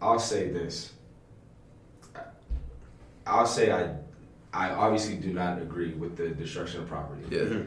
I'll 0.00 0.18
say 0.18 0.48
this. 0.50 0.92
I'll 3.26 3.46
say 3.46 3.70
I, 3.70 3.94
I 4.52 4.70
obviously 4.70 5.16
do 5.16 5.32
not 5.32 5.60
agree 5.62 5.92
with 5.94 6.16
the 6.16 6.28
destruction 6.30 6.80
of 6.82 6.88
property. 6.88 7.22
Yeah. 7.30 7.60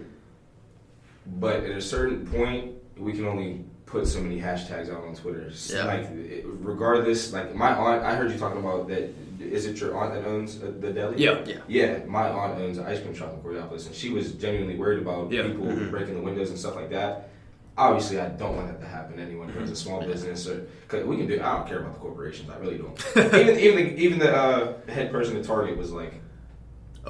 But 1.39 1.63
at 1.63 1.71
a 1.77 1.81
certain 1.81 2.25
point, 2.27 2.73
we 2.97 3.13
can 3.13 3.25
only 3.25 3.63
put 3.95 4.07
so 4.07 4.19
many 4.19 4.37
hashtags 4.39 4.89
out 4.93 5.03
on 5.07 5.15
Twitter. 5.15 5.47
S- 5.49 5.71
Yeah. 5.73 5.85
Like, 5.85 6.03
it- 6.35 6.45
regardless, 6.73 7.31
like 7.37 7.55
my 7.55 7.71
aunt, 7.83 8.03
I 8.03 8.11
heard 8.15 8.29
you 8.31 8.37
talking 8.37 8.59
about 8.65 8.87
that. 8.89 9.03
Is 9.39 9.65
it 9.69 9.79
your 9.81 9.91
aunt 9.97 10.13
that 10.15 10.25
owns 10.33 10.49
uh, 10.61 10.71
the 10.83 10.91
deli? 10.97 11.15
Yeah. 11.25 11.37
Yeah. 11.45 11.59
Yeah, 11.67 11.91
my 12.17 12.25
aunt 12.29 12.53
owns 12.61 12.77
an 12.77 12.85
ice 12.91 12.99
cream 13.01 13.13
shop 13.19 13.31
in 13.33 13.39
Coraopolis, 13.45 13.85
and 13.87 13.95
she 14.01 14.09
was 14.17 14.25
genuinely 14.43 14.75
worried 14.83 14.99
about 15.05 15.31
Yeah. 15.31 15.43
people 15.47 15.65
Mhm. 15.67 15.91
breaking 15.91 16.15
the 16.19 16.21
windows 16.29 16.49
and 16.49 16.57
stuff 16.63 16.75
like 16.75 16.89
that. 16.97 17.29
Obviously, 17.77 18.17
I 18.19 18.29
don't 18.41 18.55
want 18.57 18.67
that 18.71 18.79
to 18.85 18.87
happen. 18.87 19.17
to 19.17 19.21
Anyone 19.29 19.47
who 19.49 19.59
has 19.59 19.71
a 19.71 19.75
small 19.85 19.99
business, 20.11 20.47
or 20.49 20.55
cause 20.89 21.03
we 21.11 21.15
can 21.17 21.27
do. 21.27 21.35
I 21.41 21.49
don't 21.55 21.67
care 21.67 21.79
about 21.83 21.93
the 21.93 21.99
corporations. 22.07 22.49
I 22.49 22.57
really 22.63 22.77
don't. 22.83 22.95
even 23.41 23.55
even 23.67 23.75
the, 23.85 23.95
even 24.05 24.19
the 24.19 24.31
uh, 24.43 24.73
head 24.95 25.07
person 25.15 25.33
at 25.37 25.43
Target 25.45 25.77
was 25.77 25.91
like, 26.01 26.13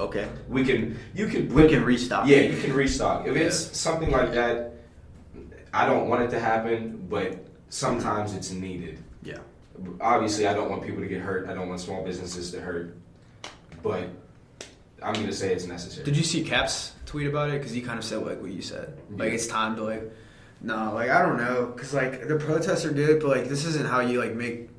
Okay. 0.06 0.26
"We 0.48 0.60
can, 0.68 0.80
you 1.14 1.26
can, 1.32 1.42
We 1.54 1.62
put- 1.62 1.70
can 1.70 1.84
restock. 1.84 2.26
yeah, 2.28 2.40
you 2.52 2.56
can 2.64 2.72
restock. 2.74 3.26
If 3.26 3.34
it's 3.36 3.58
something 3.86 4.10
like 4.18 4.30
that, 4.40 4.56
I 5.76 5.84
don't 5.84 6.08
want 6.08 6.22
it 6.22 6.30
to 6.30 6.40
happen, 6.40 7.06
but 7.10 7.44
sometimes 7.68 8.34
it's 8.34 8.50
needed. 8.50 8.98
Yeah. 9.22 9.38
Obviously, 10.00 10.46
I 10.46 10.54
don't 10.54 10.70
want 10.70 10.82
people 10.82 11.02
to 11.02 11.06
get 11.06 11.20
hurt. 11.20 11.48
I 11.48 11.54
don't 11.54 11.68
want 11.68 11.80
small 11.80 12.02
businesses 12.02 12.50
to 12.52 12.60
hurt, 12.60 12.96
but 13.82 14.08
I'm 15.02 15.12
going 15.12 15.26
to 15.26 15.34
say 15.34 15.52
it's 15.52 15.66
necessary. 15.66 16.04
Did 16.06 16.16
you 16.16 16.22
see 16.24 16.42
Cap's 16.42 16.92
tweet 17.04 17.26
about 17.26 17.50
it? 17.50 17.58
Because 17.58 17.72
he 17.72 17.82
kind 17.82 17.98
of 17.98 18.04
said 18.04 18.24
like 18.24 18.40
what 18.40 18.52
you 18.52 18.62
said. 18.62 18.96
Like 19.10 19.32
it's 19.34 19.46
time 19.46 19.76
to 19.76 19.82
like, 19.84 20.10
no, 20.62 20.94
like 20.94 21.10
I 21.10 21.20
don't 21.20 21.36
know, 21.36 21.66
because 21.74 21.92
like 21.92 22.26
the 22.26 22.36
protests 22.36 22.86
are 22.86 22.92
good, 22.92 23.20
but 23.20 23.28
like 23.28 23.48
this 23.48 23.66
isn't 23.66 23.86
how 23.86 24.00
you 24.00 24.18
like 24.18 24.34
make. 24.34 24.70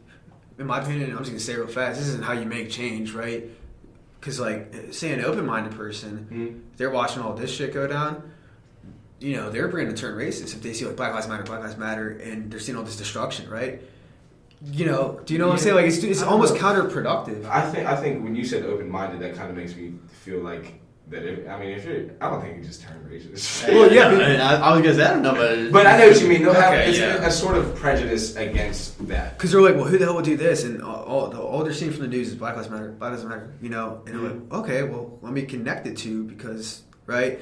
In 0.57 0.65
my 0.65 0.81
opinion, 0.81 1.11
I'm 1.11 1.19
just 1.19 1.29
gonna 1.29 1.39
say 1.39 1.55
real 1.55 1.67
fast. 1.67 1.99
This 1.99 2.07
isn't 2.07 2.23
how 2.23 2.33
you 2.33 2.45
make 2.45 2.69
change, 2.71 3.13
right? 3.13 3.47
because 4.19 4.39
like 4.39 4.73
say 4.91 5.11
an 5.13 5.23
open-minded 5.23 5.73
person, 5.77 6.27
Mhm. 6.31 6.77
they're 6.77 6.89
watching 6.89 7.21
all 7.21 7.33
this 7.33 7.51
shit 7.53 7.71
go 7.71 7.85
down. 7.85 8.23
You 9.19 9.35
know, 9.37 9.49
they're 9.49 9.67
going 9.67 9.87
to 9.87 9.95
turn 9.95 10.15
racist 10.17 10.53
if 10.55 10.61
they 10.61 10.73
see 10.73 10.85
like 10.85 10.95
Black 10.95 11.13
Lives 11.13 11.27
Matter, 11.27 11.43
Black 11.43 11.61
Lives 11.61 11.77
Matter, 11.77 12.11
and 12.11 12.51
they're 12.51 12.59
seeing 12.59 12.77
all 12.77 12.83
this 12.83 12.97
destruction, 12.97 13.49
right? 13.49 13.81
You 14.71 14.85
know, 14.85 15.21
do 15.25 15.33
you 15.33 15.39
know 15.39 15.47
what 15.47 15.53
I'm 15.53 15.59
saying? 15.59 15.75
Like 15.75 15.85
it's 15.85 15.97
it's 16.03 16.21
almost 16.23 16.55
know. 16.55 16.61
counterproductive. 16.61 17.45
I 17.45 17.69
think 17.69 17.87
I 17.87 17.95
think 17.95 18.23
when 18.23 18.35
you 18.35 18.43
said 18.43 18.63
open 18.65 18.89
minded, 18.89 19.19
that 19.21 19.35
kind 19.35 19.49
of 19.49 19.55
makes 19.55 19.75
me 19.75 19.93
feel 20.23 20.39
like 20.41 20.79
that. 21.09 21.23
If, 21.23 21.47
I 21.47 21.59
mean, 21.59 21.69
if 21.69 21.85
you're, 21.85 22.09
I 22.19 22.29
don't 22.29 22.41
think 22.41 22.57
you 22.57 22.63
just 22.63 22.81
turn 22.81 23.07
racist. 23.07 23.67
Well, 23.69 23.91
yeah, 23.91 24.09
but- 24.09 24.21
I, 24.21 24.55
I 24.55 24.73
was 24.73 24.81
gonna 24.81 24.95
say 24.95 25.03
I 25.03 25.13
don't 25.13 25.21
know, 25.21 25.35
but 25.35 25.71
But 25.71 25.85
I 25.87 25.97
know 25.99 26.07
what 26.07 26.21
you 26.21 26.27
mean. 26.27 26.41
They'll 26.43 26.53
have 26.53 26.73
Okay, 26.73 26.89
it's 26.89 26.97
yeah. 26.97 27.23
a, 27.23 27.27
a 27.27 27.31
sort 27.31 27.55
of 27.55 27.75
prejudice 27.75 28.35
against 28.35 29.07
that. 29.07 29.37
Because 29.37 29.51
they're 29.51 29.61
like, 29.61 29.75
well, 29.75 29.85
who 29.85 29.97
the 29.99 30.05
hell 30.05 30.15
would 30.15 30.25
do 30.25 30.37
this? 30.37 30.63
And 30.63 30.81
all, 30.81 31.03
all, 31.03 31.37
all 31.37 31.63
they're 31.63 31.73
seeing 31.73 31.91
from 31.91 32.01
the 32.01 32.07
news 32.07 32.29
is 32.29 32.35
Black 32.35 32.55
Lives 32.55 32.69
Matter, 32.69 32.89
Black 32.91 33.11
Lives 33.11 33.25
Matter, 33.25 33.53
you 33.61 33.69
know? 33.69 34.01
And 34.07 34.15
they're 34.15 34.31
like, 34.31 34.53
okay, 34.53 34.83
well, 34.83 35.19
let 35.21 35.33
me 35.33 35.43
connect 35.43 35.85
it 35.85 35.97
to 35.97 36.23
because, 36.23 36.81
right? 37.05 37.39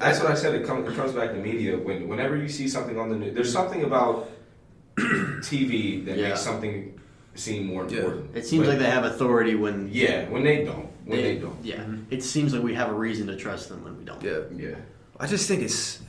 That's 0.00 0.20
what 0.20 0.30
I 0.30 0.34
said. 0.34 0.54
It, 0.54 0.66
come, 0.66 0.84
it 0.86 0.94
comes 0.96 1.12
back 1.12 1.30
to 1.30 1.36
media. 1.36 1.76
When 1.76 2.08
whenever 2.08 2.36
you 2.36 2.48
see 2.48 2.68
something 2.68 2.98
on 2.98 3.10
the 3.10 3.16
news, 3.16 3.34
there's 3.34 3.52
something 3.52 3.84
about 3.84 4.30
TV 4.96 6.04
that 6.06 6.16
Yeah. 6.18 6.28
makes 6.28 6.40
something 6.40 6.98
seem 7.34 7.66
more 7.66 7.86
Yeah. 7.88 7.98
important. 7.98 8.36
it 8.36 8.46
seems 8.46 8.64
But- 8.66 8.70
like 8.70 8.78
they 8.80 8.90
have 8.90 9.04
authority 9.04 9.54
when 9.54 9.88
yeah, 9.92 10.28
when 10.28 10.42
they 10.42 10.64
don't, 10.64 10.88
when 11.04 11.22
they, 11.22 11.36
don't. 11.36 11.56
Yeah, 11.64 11.76
Mhm. 11.76 12.04
it 12.10 12.22
seems 12.22 12.52
like 12.52 12.62
we 12.62 12.74
have 12.74 12.90
a 12.90 12.94
reason 12.94 13.26
to 13.28 13.36
trust 13.36 13.68
them 13.68 13.84
when 13.84 13.96
we 13.98 14.04
don't. 14.04 14.22
Yeah. 14.22 14.40
Yeah, 14.56 14.74
I 15.18 15.26
just 15.26 15.46
think 15.48 15.62
it's, 15.62 16.00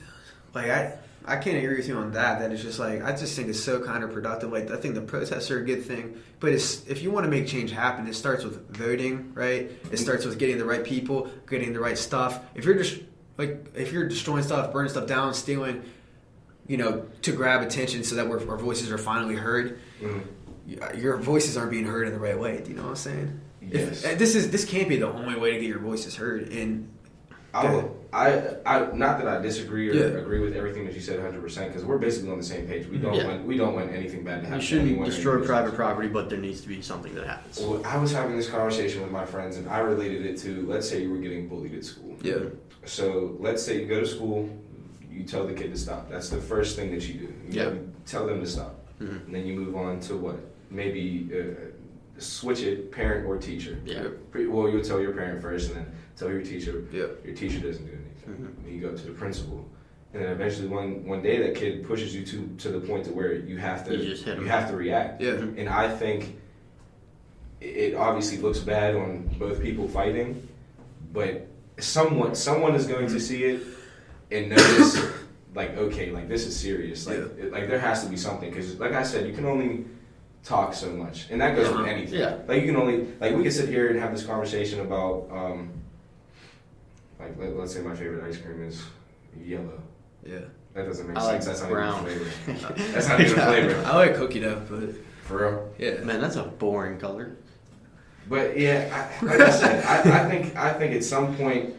like, 0.53 0.69
I. 0.69 0.93
I 1.23 1.35
can't 1.35 1.55
agree 1.63 1.75
with 1.77 1.87
you 1.87 1.97
on 1.97 2.13
that. 2.13 2.39
That 2.39 2.51
it's 2.51 2.63
just 2.63 2.79
like 2.79 3.03
I 3.03 3.11
just 3.15 3.35
think 3.35 3.47
it's 3.47 3.59
so 3.59 3.79
counterproductive. 3.79 4.51
Like 4.51 4.71
I 4.71 4.75
think 4.77 4.95
the 4.95 5.01
protests 5.01 5.51
are 5.51 5.59
a 5.59 5.63
good 5.63 5.85
thing, 5.85 6.15
but 6.39 6.51
it's 6.51 6.83
if 6.87 7.03
you 7.03 7.11
want 7.11 7.25
to 7.25 7.29
make 7.29 7.45
change 7.45 7.69
happen, 7.69 8.07
it 8.07 8.15
starts 8.15 8.43
with 8.43 8.67
voting, 8.75 9.31
right? 9.35 9.69
It 9.91 9.97
starts 9.97 10.25
with 10.25 10.39
getting 10.39 10.57
the 10.57 10.65
right 10.65 10.83
people, 10.83 11.29
getting 11.47 11.73
the 11.73 11.79
right 11.79 11.95
stuff. 11.95 12.39
If 12.55 12.65
you're 12.65 12.73
just 12.73 13.01
like 13.37 13.71
if 13.75 13.91
you're 13.91 14.07
destroying 14.07 14.43
stuff, 14.43 14.71
burning 14.71 14.89
stuff 14.91 15.07
down, 15.07 15.33
stealing, 15.33 15.83
you 16.67 16.77
know, 16.77 17.05
to 17.23 17.31
grab 17.31 17.61
attention 17.61 18.03
so 18.03 18.15
that 18.15 18.27
we're, 18.27 18.39
our 18.49 18.57
voices 18.57 18.91
are 18.91 18.97
finally 18.97 19.35
heard, 19.35 19.79
Mhm. 20.01 21.01
your 21.01 21.17
voices 21.17 21.57
aren't 21.57 21.71
being 21.71 21.85
heard 21.85 22.07
in 22.07 22.13
the 22.13 22.19
right 22.19 22.39
way. 22.39 22.61
Do 22.63 22.69
you 22.69 22.75
know 22.77 22.83
what 22.83 22.89
I'm 22.89 22.95
saying? 22.95 23.39
Yes. 23.61 24.03
If, 24.03 24.17
this 24.19 24.35
is 24.35 24.51
this 24.51 24.65
can't 24.65 24.89
be 24.89 24.97
the 24.97 25.07
only 25.11 25.39
way 25.39 25.51
to 25.53 25.59
get 25.59 25.67
your 25.67 25.79
voices 25.79 26.15
heard. 26.15 26.49
And 26.49 26.89
I, 27.53 27.63
Go 27.63 27.73
will- 27.73 27.97
I, 28.13 28.55
I, 28.65 28.79
not 28.93 29.19
that 29.19 29.27
I 29.27 29.41
disagree 29.41 29.89
or 29.89 29.93
Yeah. 29.93 30.03
agree 30.19 30.39
with 30.39 30.55
everything 30.55 30.85
that 30.85 30.93
you 30.93 31.01
said 31.01 31.17
100, 31.17 31.41
percent 31.41 31.67
because 31.69 31.85
we're 31.85 31.97
basically 31.97 32.29
on 32.31 32.37
the 32.37 32.43
same 32.43 32.65
page. 32.67 32.87
We 32.87 32.97
don't 32.97 33.13
Yeah. 33.13 33.27
want, 33.27 33.45
we 33.45 33.57
don't 33.57 33.73
want 33.73 33.91
anything 33.91 34.23
bad 34.23 34.41
to 34.41 34.47
happen. 34.47 34.59
You 34.61 34.65
shouldn't 34.65 34.89
anyone 34.89 35.05
destroy 35.09 35.41
private 35.45 35.75
property, 35.75 36.07
but 36.07 36.29
there 36.29 36.37
needs 36.39 36.61
to 36.61 36.67
be 36.69 36.81
something 36.81 37.13
that 37.15 37.27
happens. 37.27 37.59
Well, 37.59 37.81
I 37.85 37.97
was 37.97 38.11
having 38.13 38.35
this 38.37 38.49
conversation 38.49 39.01
with 39.01 39.11
my 39.11 39.25
friends, 39.25 39.57
and 39.57 39.67
I 39.69 39.79
related 39.79 40.25
it 40.25 40.37
to 40.39 40.65
let's 40.67 40.87
say 40.89 41.01
you 41.03 41.11
were 41.11 41.17
getting 41.17 41.47
bullied 41.47 41.75
at 41.75 41.83
school. 41.85 42.15
yeah, 42.21 42.35
So 42.85 43.35
let's 43.39 43.63
say 43.63 43.81
you 43.81 43.87
go 43.87 43.99
to 43.99 44.07
school, 44.07 44.49
you 45.09 45.23
tell 45.23 45.45
the 45.45 45.53
kid 45.53 45.71
to 45.73 45.77
stop. 45.79 46.09
That's 46.09 46.29
the 46.29 46.41
first 46.41 46.75
thing 46.75 46.91
that 46.91 47.07
you 47.07 47.13
do. 47.15 47.33
You 47.49 47.61
Yeah. 47.63 47.73
tell 48.05 48.25
them 48.25 48.39
to 48.41 48.47
stop, 48.47 48.85
Mhm. 48.99 49.25
and 49.25 49.35
then 49.35 49.45
you 49.45 49.53
move 49.59 49.75
on 49.75 49.99
to 50.01 50.15
what? 50.17 50.39
Maybe 50.69 51.29
uh, 51.33 51.53
switch 52.17 52.61
it, 52.63 52.91
parent 52.91 53.25
or 53.27 53.37
teacher. 53.37 53.77
Yeah. 53.85 54.07
Well, 54.33 54.69
you'll 54.69 54.81
tell 54.83 55.01
your 55.01 55.11
parent 55.11 55.41
first, 55.41 55.69
and 55.69 55.77
then 55.79 55.85
tell 56.15 56.29
your 56.31 56.41
teacher. 56.41 56.83
yeah, 56.91 57.07
Your 57.25 57.35
teacher 57.35 57.59
doesn't 57.59 57.85
do 57.85 57.91
anything. 57.93 58.45
Mhm. 58.45 58.63
Then 58.63 58.73
you 58.73 58.81
go 58.81 58.95
to 58.95 59.05
the 59.05 59.11
principal, 59.11 59.65
and 60.13 60.23
then 60.23 60.31
eventually 60.31 60.67
one 60.67 61.05
one 61.05 61.21
day 61.21 61.37
that 61.43 61.55
kid 61.55 61.83
pushes 61.83 62.15
you 62.15 62.25
to 62.25 62.49
to 62.57 62.69
the 62.69 62.79
point 62.79 63.05
to 63.05 63.11
where 63.11 63.33
you 63.33 63.57
have 63.57 63.85
to 63.87 63.95
You 63.95 64.15
him. 64.15 64.45
have 64.47 64.69
to 64.71 64.75
react. 64.77 65.21
yeah. 65.21 65.33
And 65.57 65.67
I 65.69 65.87
think 65.95 66.37
it 67.59 67.93
obviously 67.95 68.37
looks 68.39 68.59
bad 68.59 68.95
on 68.95 69.29
both 69.37 69.61
people 69.61 69.87
fighting, 69.87 70.47
but 71.13 71.47
someone 71.81 72.35
someone 72.35 72.75
is 72.75 72.87
going 72.87 73.07
to 73.07 73.19
see 73.19 73.43
it 73.43 73.61
and 74.31 74.49
notice 74.49 75.01
like 75.55 75.75
okay, 75.77 76.11
like 76.11 76.27
this 76.29 76.45
is 76.45 76.57
serious. 76.57 77.05
Like 77.07 77.17
Yeah. 77.17 77.45
it- 77.45 77.51
like 77.51 77.67
there 77.67 77.79
has 77.79 78.03
to 78.03 78.09
be 78.09 78.17
something 78.17 78.49
because 78.49 78.79
like 78.79 78.93
I 78.93 79.03
said, 79.03 79.27
you 79.27 79.33
can 79.33 79.45
only 79.45 79.85
talk 80.43 80.73
so 80.73 80.89
much, 80.91 81.29
and 81.29 81.39
that 81.41 81.55
goes 81.55 81.71
with 81.75 81.85
anything. 81.87 82.19
Yeah. 82.19 82.37
Like 82.47 82.61
you 82.61 82.67
can 82.67 82.75
only 82.81 83.07
like 83.19 83.35
we 83.35 83.43
could 83.43 83.53
sit 83.53 83.69
here 83.69 83.89
and 83.89 83.99
have 83.99 84.11
this 84.11 84.25
conversation 84.25 84.79
about 84.81 85.27
um 85.31 85.71
like 87.19 87.37
let, 87.37 87.55
let's 87.55 87.73
say 87.73 87.81
my 87.81 87.95
favorite 87.95 88.23
ice 88.27 88.37
cream 88.37 88.63
is 88.63 88.81
yellow. 89.43 89.81
yeah. 90.25 90.39
That 90.73 90.85
doesn't 90.85 91.05
make 91.07 91.17
I 91.17 91.23
like 91.23 91.43
sense. 91.43 91.59
That's 91.59 91.61
not 91.63 91.69
brown. 91.71 92.05
even 92.09 92.21
a 92.21 92.25
flavor. 92.55 92.73
That's 92.93 93.07
not 93.09 93.19
even 93.19 93.37
a 93.39 93.45
flavor. 93.45 93.83
I 93.85 93.95
like 93.97 94.15
cookie 94.15 94.39
dough, 94.39 94.61
but 94.69 94.95
For 95.23 95.37
real. 95.51 95.73
yeah, 95.77 96.01
Man, 96.05 96.21
that's 96.21 96.37
a 96.37 96.43
boring 96.43 96.97
color. 96.97 97.35
But 98.29 98.57
yeah, 98.57 99.09
I, 99.21 99.25
like 99.25 99.39
I 99.41 99.49
said, 99.49 99.85
I, 99.85 100.25
I 100.25 100.29
think 100.29 100.55
I 100.55 100.73
think 100.73 100.93
at 100.95 101.03
some 101.03 101.35
point, 101.35 101.73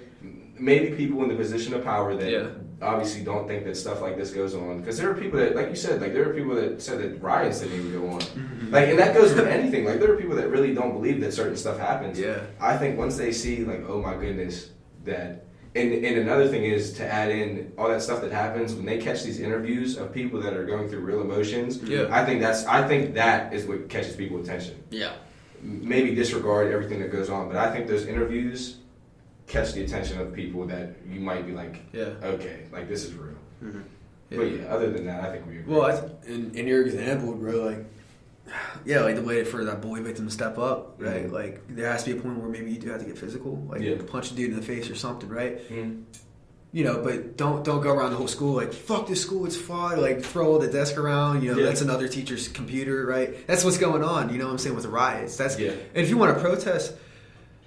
maybe 0.59 0.94
people 0.97 1.23
in 1.23 1.28
the 1.28 1.35
position 1.36 1.74
of 1.74 1.82
power 1.85 2.14
that 2.14 2.31
Yeah. 2.31 2.48
obviously 2.82 3.24
don't 3.24 3.47
think 3.48 3.64
that 3.64 3.77
stuff 3.77 4.01
like 4.02 4.16
this 4.16 4.31
goes 4.32 4.55
on, 4.55 4.81
because 4.81 4.98
there 4.98 5.10
are 5.10 5.14
people 5.14 5.39
that, 5.39 5.55
like 5.56 5.70
you 5.70 5.77
said, 5.77 6.01
like 6.01 6.12
there 6.12 6.28
are 6.28 6.35
people 6.35 6.55
that 6.56 6.82
said 6.82 6.98
that 7.01 7.23
riots 7.23 7.60
didn't 7.60 7.78
even 7.78 7.93
go 7.93 8.09
on, 8.10 8.20
mm-hmm. 8.20 8.70
like, 8.73 8.89
and 8.89 8.98
that 8.98 9.14
goes 9.14 9.32
with 9.35 9.47
anything. 9.47 9.85
Like 9.85 9.98
there 10.01 10.12
are 10.12 10.16
people 10.16 10.36
that 10.36 10.48
really 10.51 10.74
don't 10.74 10.93
believe 10.93 11.20
that 11.20 11.32
certain 11.32 11.56
stuff 11.56 11.78
happens. 11.78 12.19
yeah, 12.19 12.40
I 12.60 12.77
think 12.77 12.98
once 12.98 13.16
they 13.16 13.32
see, 13.32 13.64
like, 13.64 13.85
oh 13.89 14.01
my 14.02 14.14
goodness, 14.14 14.70
that. 15.05 15.47
And, 15.74 15.90
and 16.05 16.19
another 16.19 16.48
thing 16.48 16.64
is 16.64 16.93
to 16.98 17.06
add 17.10 17.31
in 17.31 17.73
all 17.78 17.89
that 17.89 18.02
stuff 18.02 18.20
that 18.20 18.31
happens 18.31 18.74
when 18.74 18.85
they 18.85 18.98
catch 18.98 19.23
these 19.23 19.40
interviews 19.40 19.97
of 19.97 20.12
people 20.12 20.39
that 20.43 20.52
are 20.52 20.66
going 20.66 20.86
through 20.90 21.01
real 21.01 21.23
emotions. 21.23 21.78
Yeah. 21.82 22.09
I 22.10 22.27
think 22.27 22.43
that's 22.43 22.66
I 22.66 22.86
think 22.86 23.14
that 23.14 23.55
is 23.55 23.64
what 23.64 23.89
catches 23.89 24.14
people's 24.14 24.47
attention 24.47 24.82
Yeah. 24.90 25.14
Maybe 25.62 26.14
disregard 26.14 26.72
everything 26.72 27.01
that 27.01 27.10
goes 27.12 27.30
on, 27.30 27.48
but 27.48 27.56
I 27.56 27.70
think 27.72 27.86
those 27.86 28.06
interviews 28.06 28.78
catch 29.47 29.72
the 29.72 29.84
attention 29.84 30.20
of 30.20 30.32
people 30.32 30.66
that 30.66 30.97
you 31.09 31.20
might 31.20 31.47
be 31.47 31.52
like, 31.52 31.80
yeah. 31.93 32.10
okay, 32.22 32.64
like 32.72 32.89
this 32.89 33.05
is 33.05 33.14
real. 33.14 33.34
hmm 33.60 33.80
But 34.30 34.43
yeah, 34.43 34.64
other 34.68 34.90
than 34.90 35.06
that, 35.06 35.22
I 35.24 35.30
think 35.32 35.47
we 35.47 35.59
agree. 35.59 35.74
Well, 35.74 35.82
I 35.84 35.93
th- 36.01 36.12
in, 36.26 36.55
in 36.55 36.66
your 36.66 36.82
example, 36.82 37.34
bro, 37.34 37.64
like, 37.64 37.84
yeah, 38.84 39.01
like 39.01 39.16
the 39.16 39.22
way 39.22 39.44
for 39.44 39.64
that 39.64 39.80
bully 39.80 40.01
victim 40.02 40.26
to 40.26 40.32
step 40.32 40.59
up, 40.59 40.97
right? 40.98 41.26
Mhm. 41.26 41.32
Like, 41.32 41.62
there 41.68 41.90
has 41.90 42.02
to 42.05 42.12
be 42.12 42.18
a 42.18 42.22
point 42.22 42.39
where 42.39 42.48
maybe 42.48 42.72
you 42.72 42.78
do 42.78 42.90
have 42.90 43.01
to 43.01 43.06
get 43.06 43.18
physical, 43.18 43.56
like 43.68 43.80
Yeah. 43.82 43.97
punch 44.06 44.30
a 44.32 44.34
dude 44.34 44.51
in 44.51 44.56
the 44.56 44.62
face 44.62 44.90
or 44.90 44.94
something, 44.97 45.28
right? 45.28 45.68
Mhm. 45.70 46.02
You 46.74 46.85
know, 46.85 47.03
but 47.03 47.36
don't 47.36 47.62
don't 47.65 47.82
go 47.82 47.93
around 47.93 48.12
the 48.12 48.16
whole 48.16 48.28
school 48.28 48.55
like 48.55 48.73
fuck 48.73 49.07
this 49.07 49.20
school, 49.20 49.44
it's 49.44 49.57
fun. 49.59 50.01
Like 50.01 50.23
throw 50.23 50.57
the 50.59 50.69
desk 50.69 50.97
around, 50.97 51.43
you 51.43 51.53
know, 51.53 51.59
Yeah. 51.59 51.66
that's 51.66 51.82
another 51.82 52.09
teacher's 52.09 52.49
computer, 52.49 53.05
right? 53.05 53.47
That's 53.47 53.62
what's 53.62 53.77
going 53.77 54.03
on. 54.03 54.32
You 54.32 54.39
know 54.39 54.47
what 54.47 54.53
I'm 54.53 54.59
saying 54.59 54.74
with 54.74 54.85
the 54.85 54.90
riots. 54.90 55.36
That's 55.36 55.59
Yeah. 55.59 55.73
and 55.73 56.03
if 56.03 56.09
you 56.09 56.16
want 56.16 56.35
to 56.35 56.40
protest, 56.43 56.94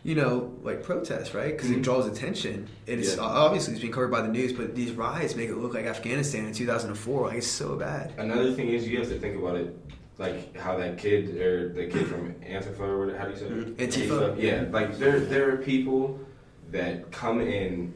you 0.02 0.16
know, 0.16 0.54
like 0.64 0.82
protest, 0.82 1.36
right? 1.36 1.56
Because 1.56 1.70
Mhm. 1.70 1.78
it 1.78 1.82
draws 1.84 2.08
attention. 2.08 2.68
And 2.88 3.00
it's 3.00 3.16
Yeah. 3.16 3.22
obviously 3.22 3.74
it's 3.74 3.82
being 3.82 3.94
covered 3.94 4.10
by 4.10 4.22
the 4.22 4.28
news, 4.28 4.54
but 4.54 4.74
these 4.74 4.92
riots 4.92 5.36
make 5.36 5.50
it 5.50 5.56
look 5.58 5.76
like 5.76 5.86
Afghanistan 5.86 6.48
in 6.48 6.54
2004. 6.54 7.28
Like 7.28 7.38
it's 7.38 7.48
so 7.48 7.76
bad. 7.76 8.12
Another 8.18 8.54
thing 8.54 8.70
is 8.70 8.88
you 8.88 8.98
have 8.98 9.10
to 9.10 9.20
think 9.20 9.38
about 9.38 9.56
it, 9.56 9.78
like 10.18 10.56
how 10.58 10.78
that 10.78 10.98
kid 10.98 11.40
or 11.40 11.70
the 11.70 11.86
kid 11.86 12.08
from 12.08 12.34
Antifa 12.44 12.80
or 12.80 13.16
how 13.16 13.26
do 13.26 13.32
you 13.32 13.38
say 13.38 13.46
it? 13.46 13.78
Antifa. 13.78 14.42
Yeah, 14.42 14.64
like 14.72 14.98
there 14.98 15.20
there 15.20 15.54
are 15.54 15.58
people 15.58 16.20
that 16.72 17.12
come 17.12 17.40
in. 17.40 17.94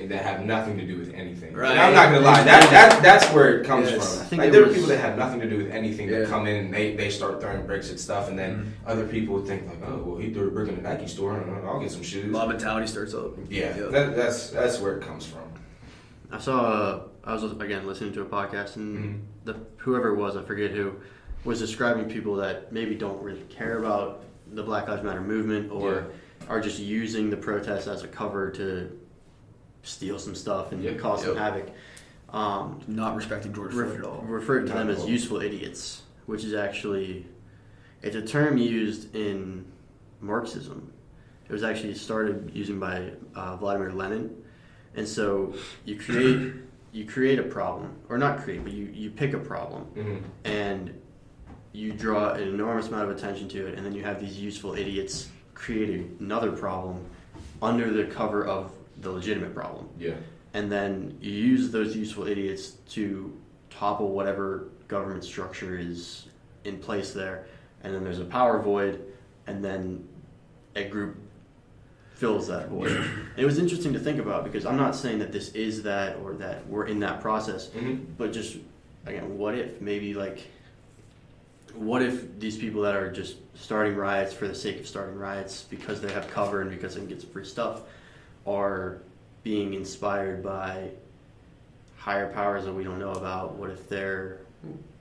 And 0.00 0.10
that 0.10 0.22
have 0.22 0.44
nothing 0.44 0.76
to 0.78 0.86
do 0.86 0.98
with 0.98 1.12
anything. 1.14 1.52
Right. 1.54 1.72
And 1.72 1.80
I'm 1.80 1.94
not 1.94 2.06
gonna 2.12 2.24
lie. 2.24 2.42
That, 2.42 2.70
that 2.70 3.02
that's 3.02 3.26
where 3.34 3.60
it 3.60 3.66
comes 3.66 3.90
Yes. 3.90 4.28
from. 4.28 4.38
Like 4.38 4.48
it 4.48 4.52
there 4.52 4.64
are 4.64 4.68
people 4.72 4.88
that 4.88 4.98
have 4.98 5.18
nothing 5.18 5.40
to 5.40 5.48
do 5.50 5.58
with 5.58 5.70
anything 5.70 6.08
Yeah. 6.08 6.20
that 6.20 6.28
come 6.28 6.46
in 6.46 6.64
and 6.66 6.74
they, 6.74 6.96
they 6.96 7.10
start 7.10 7.40
throwing 7.40 7.66
bricks 7.66 7.90
at 7.90 8.00
stuff, 8.00 8.28
and 8.28 8.38
then 8.38 8.74
Mhm. 8.86 8.90
other 8.90 9.06
people 9.06 9.34
would 9.34 9.46
think 9.46 9.66
like, 9.68 9.78
oh, 9.86 10.02
well, 10.04 10.16
he 10.18 10.32
threw 10.32 10.48
a 10.48 10.50
brick 10.50 10.68
in 10.68 10.76
the 10.76 10.82
Nike 10.82 11.06
store. 11.06 11.36
and 11.38 11.66
I'll 11.66 11.80
get 11.80 11.90
some 11.90 12.02
shoes. 12.02 12.26
Mob 12.26 12.48
mentality 12.48 12.86
starts 12.86 13.12
up. 13.14 13.32
Yeah, 13.48 13.72
That, 13.72 14.16
that's 14.16 14.50
that's 14.50 14.80
where 14.80 14.96
it 14.96 15.02
comes 15.02 15.26
from. 15.26 15.42
I 16.32 16.38
saw. 16.38 16.60
Uh, 16.60 17.02
I 17.24 17.34
was 17.34 17.42
again 17.44 17.86
listening 17.86 18.12
to 18.14 18.22
a 18.22 18.26
podcast, 18.26 18.76
and 18.76 18.98
Mhm. 18.98 19.20
the 19.44 19.56
whoever 19.78 20.08
it 20.10 20.16
was, 20.16 20.36
I 20.36 20.42
forget 20.42 20.70
who, 20.70 20.92
was 21.44 21.58
describing 21.58 22.08
people 22.08 22.36
that 22.36 22.72
maybe 22.72 22.94
don't 22.94 23.22
really 23.22 23.42
care 23.50 23.78
about 23.78 24.22
the 24.52 24.62
Black 24.62 24.88
Lives 24.88 25.02
Matter 25.02 25.20
movement 25.20 25.70
or 25.70 26.06
are 26.48 26.60
just 26.60 26.78
using 26.78 27.28
the 27.30 27.36
protests 27.36 27.86
as 27.86 28.02
a 28.02 28.08
cover 28.08 28.50
to 28.52 28.90
steal 29.82 30.18
some 30.18 30.34
stuff 30.34 30.72
and 30.72 30.82
Yep. 30.82 30.98
cause 30.98 31.24
some 31.24 31.36
havoc. 31.36 31.68
Um, 32.32 32.80
Not 32.86 33.16
respecting 33.16 33.52
George 33.52 33.72
Floyd 33.72 33.98
at 33.98 34.04
all. 34.04 34.22
referred 34.26 34.66
to 34.66 34.74
Not 34.74 34.86
them 34.86 34.90
as 34.90 35.06
useful 35.06 35.40
idiots, 35.40 36.02
which 36.26 36.44
is 36.44 36.54
actually 36.54 37.26
it's 38.02 38.16
a 38.16 38.22
term 38.22 38.56
used 38.56 39.14
in 39.14 39.64
Marxism. 40.20 40.92
It 41.48 41.52
was 41.52 41.62
actually 41.64 41.94
started 41.94 42.50
using 42.54 42.78
by 42.78 43.10
uh, 43.34 43.56
Vladimir 43.56 43.90
Lenin, 43.92 44.30
and 44.94 45.06
so 45.08 45.54
you 45.84 45.96
create 45.98 46.52
you 46.92 47.04
create 47.04 47.38
a 47.38 47.42
problem, 47.44 47.94
or 48.08 48.16
not 48.18 48.38
create, 48.40 48.62
but 48.64 48.72
you, 48.72 48.84
you 48.92 49.10
pick 49.10 49.32
a 49.32 49.38
problem 49.38 49.82
hmm 49.84 50.16
and 50.44 50.94
you 51.72 51.92
draw 51.92 52.30
an 52.32 52.42
enormous 52.48 52.88
amount 52.88 53.08
of 53.08 53.16
attention 53.16 53.48
to 53.48 53.66
it, 53.68 53.76
and 53.76 53.86
then 53.86 53.92
you 53.94 54.02
have 54.02 54.18
these 54.20 54.36
useful 54.38 54.74
idiots 54.74 55.28
create 55.54 56.04
another 56.18 56.50
problem 56.50 57.04
under 57.62 57.90
the 57.92 58.04
cover 58.04 58.44
of 58.44 58.72
the 59.00 59.10
legitimate 59.10 59.54
problem 59.54 59.88
Yeah, 59.98 60.14
and 60.54 60.70
then 60.70 61.16
you 61.20 61.32
use 61.32 61.70
those 61.70 61.96
useful 61.96 62.26
idiots 62.26 62.70
to 62.90 63.36
topple 63.70 64.10
whatever 64.10 64.68
government 64.88 65.24
structure 65.24 65.78
is 65.78 66.26
in 66.64 66.78
place 66.78 67.12
there 67.12 67.46
and 67.82 67.94
then 67.94 68.04
there's 68.04 68.18
a 68.18 68.24
power 68.24 68.60
void 68.60 69.00
and 69.46 69.64
then 69.64 70.06
a 70.76 70.84
group 70.84 71.16
fills 72.14 72.48
that 72.48 72.68
void. 72.68 72.90
And 72.92 73.28
it 73.38 73.46
was 73.46 73.58
interesting 73.58 73.94
to 73.94 73.98
think 73.98 74.20
about 74.20 74.44
because 74.44 74.66
I'm 74.66 74.76
not 74.76 74.94
saying 74.94 75.20
that 75.20 75.32
this 75.32 75.48
is 75.52 75.82
that 75.84 76.16
or 76.18 76.34
that 76.34 76.66
we're 76.68 76.86
in 76.86 77.00
that 77.00 77.20
process, 77.22 77.68
Mhm. 77.68 78.04
but 78.18 78.32
just 78.32 78.58
again, 79.06 79.38
what 79.38 79.54
if 79.54 79.80
maybe 79.80 80.12
like, 80.12 80.46
what 81.74 82.02
if 82.02 82.38
these 82.38 82.58
people 82.58 82.82
that 82.82 82.94
are 82.94 83.10
just 83.10 83.36
starting 83.54 83.96
riots 83.96 84.34
for 84.34 84.46
the 84.46 84.54
sake 84.54 84.80
of 84.80 84.86
starting 84.86 85.16
riots 85.16 85.64
because 85.70 86.02
they 86.02 86.12
have 86.12 86.28
cover 86.28 86.60
and 86.60 86.70
because 86.70 86.94
they 86.94 87.00
can 87.00 87.08
get 87.08 87.22
some 87.22 87.30
free 87.30 87.44
stuff 87.44 87.82
are 88.46 88.98
being 89.42 89.74
inspired 89.74 90.42
by 90.42 90.90
higher 91.96 92.32
powers 92.32 92.64
that 92.64 92.72
we 92.72 92.84
don't 92.84 92.98
know 92.98 93.12
about? 93.12 93.54
What 93.54 93.70
if 93.70 93.88
they're 93.88 94.40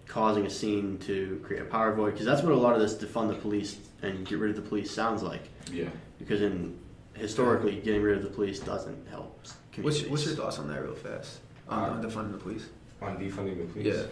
causing 0.07 0.45
a 0.45 0.49
scene 0.49 0.97
to 0.99 1.41
create 1.45 1.61
a 1.61 1.65
power 1.65 1.93
void? 1.93 2.11
Because 2.11 2.25
that's 2.25 2.41
what 2.43 2.51
a 2.51 2.55
lot 2.55 2.73
of 2.75 2.81
this 2.81 2.95
defund 2.95 3.29
the 3.29 3.35
police 3.35 3.77
and 4.01 4.25
get 4.25 4.39
rid 4.39 4.49
of 4.51 4.55
the 4.55 4.67
police 4.67 4.91
sounds 4.91 5.21
like. 5.23 5.49
Yeah. 5.71 5.89
Because 6.17 6.41
in 6.41 6.77
historically, 7.13 7.75
getting 7.81 8.01
rid 8.01 8.17
of 8.17 8.23
the 8.23 8.29
police 8.29 8.59
doesn't 8.59 9.07
help. 9.09 9.35
What's, 9.81 10.03
what's 10.07 10.25
your 10.25 10.35
thoughts 10.35 10.59
on 10.59 10.67
that, 10.69 10.81
real 10.83 10.95
fast? 10.95 11.39
On, 11.69 11.79
Uh, 11.83 11.93
on 11.93 12.03
defunding 12.03 12.31
the 12.33 12.37
police. 12.37 12.65
On 13.01 13.17
defunding 13.17 13.57
the 13.57 13.65
police. 13.71 13.85
Yeah. 13.95 14.03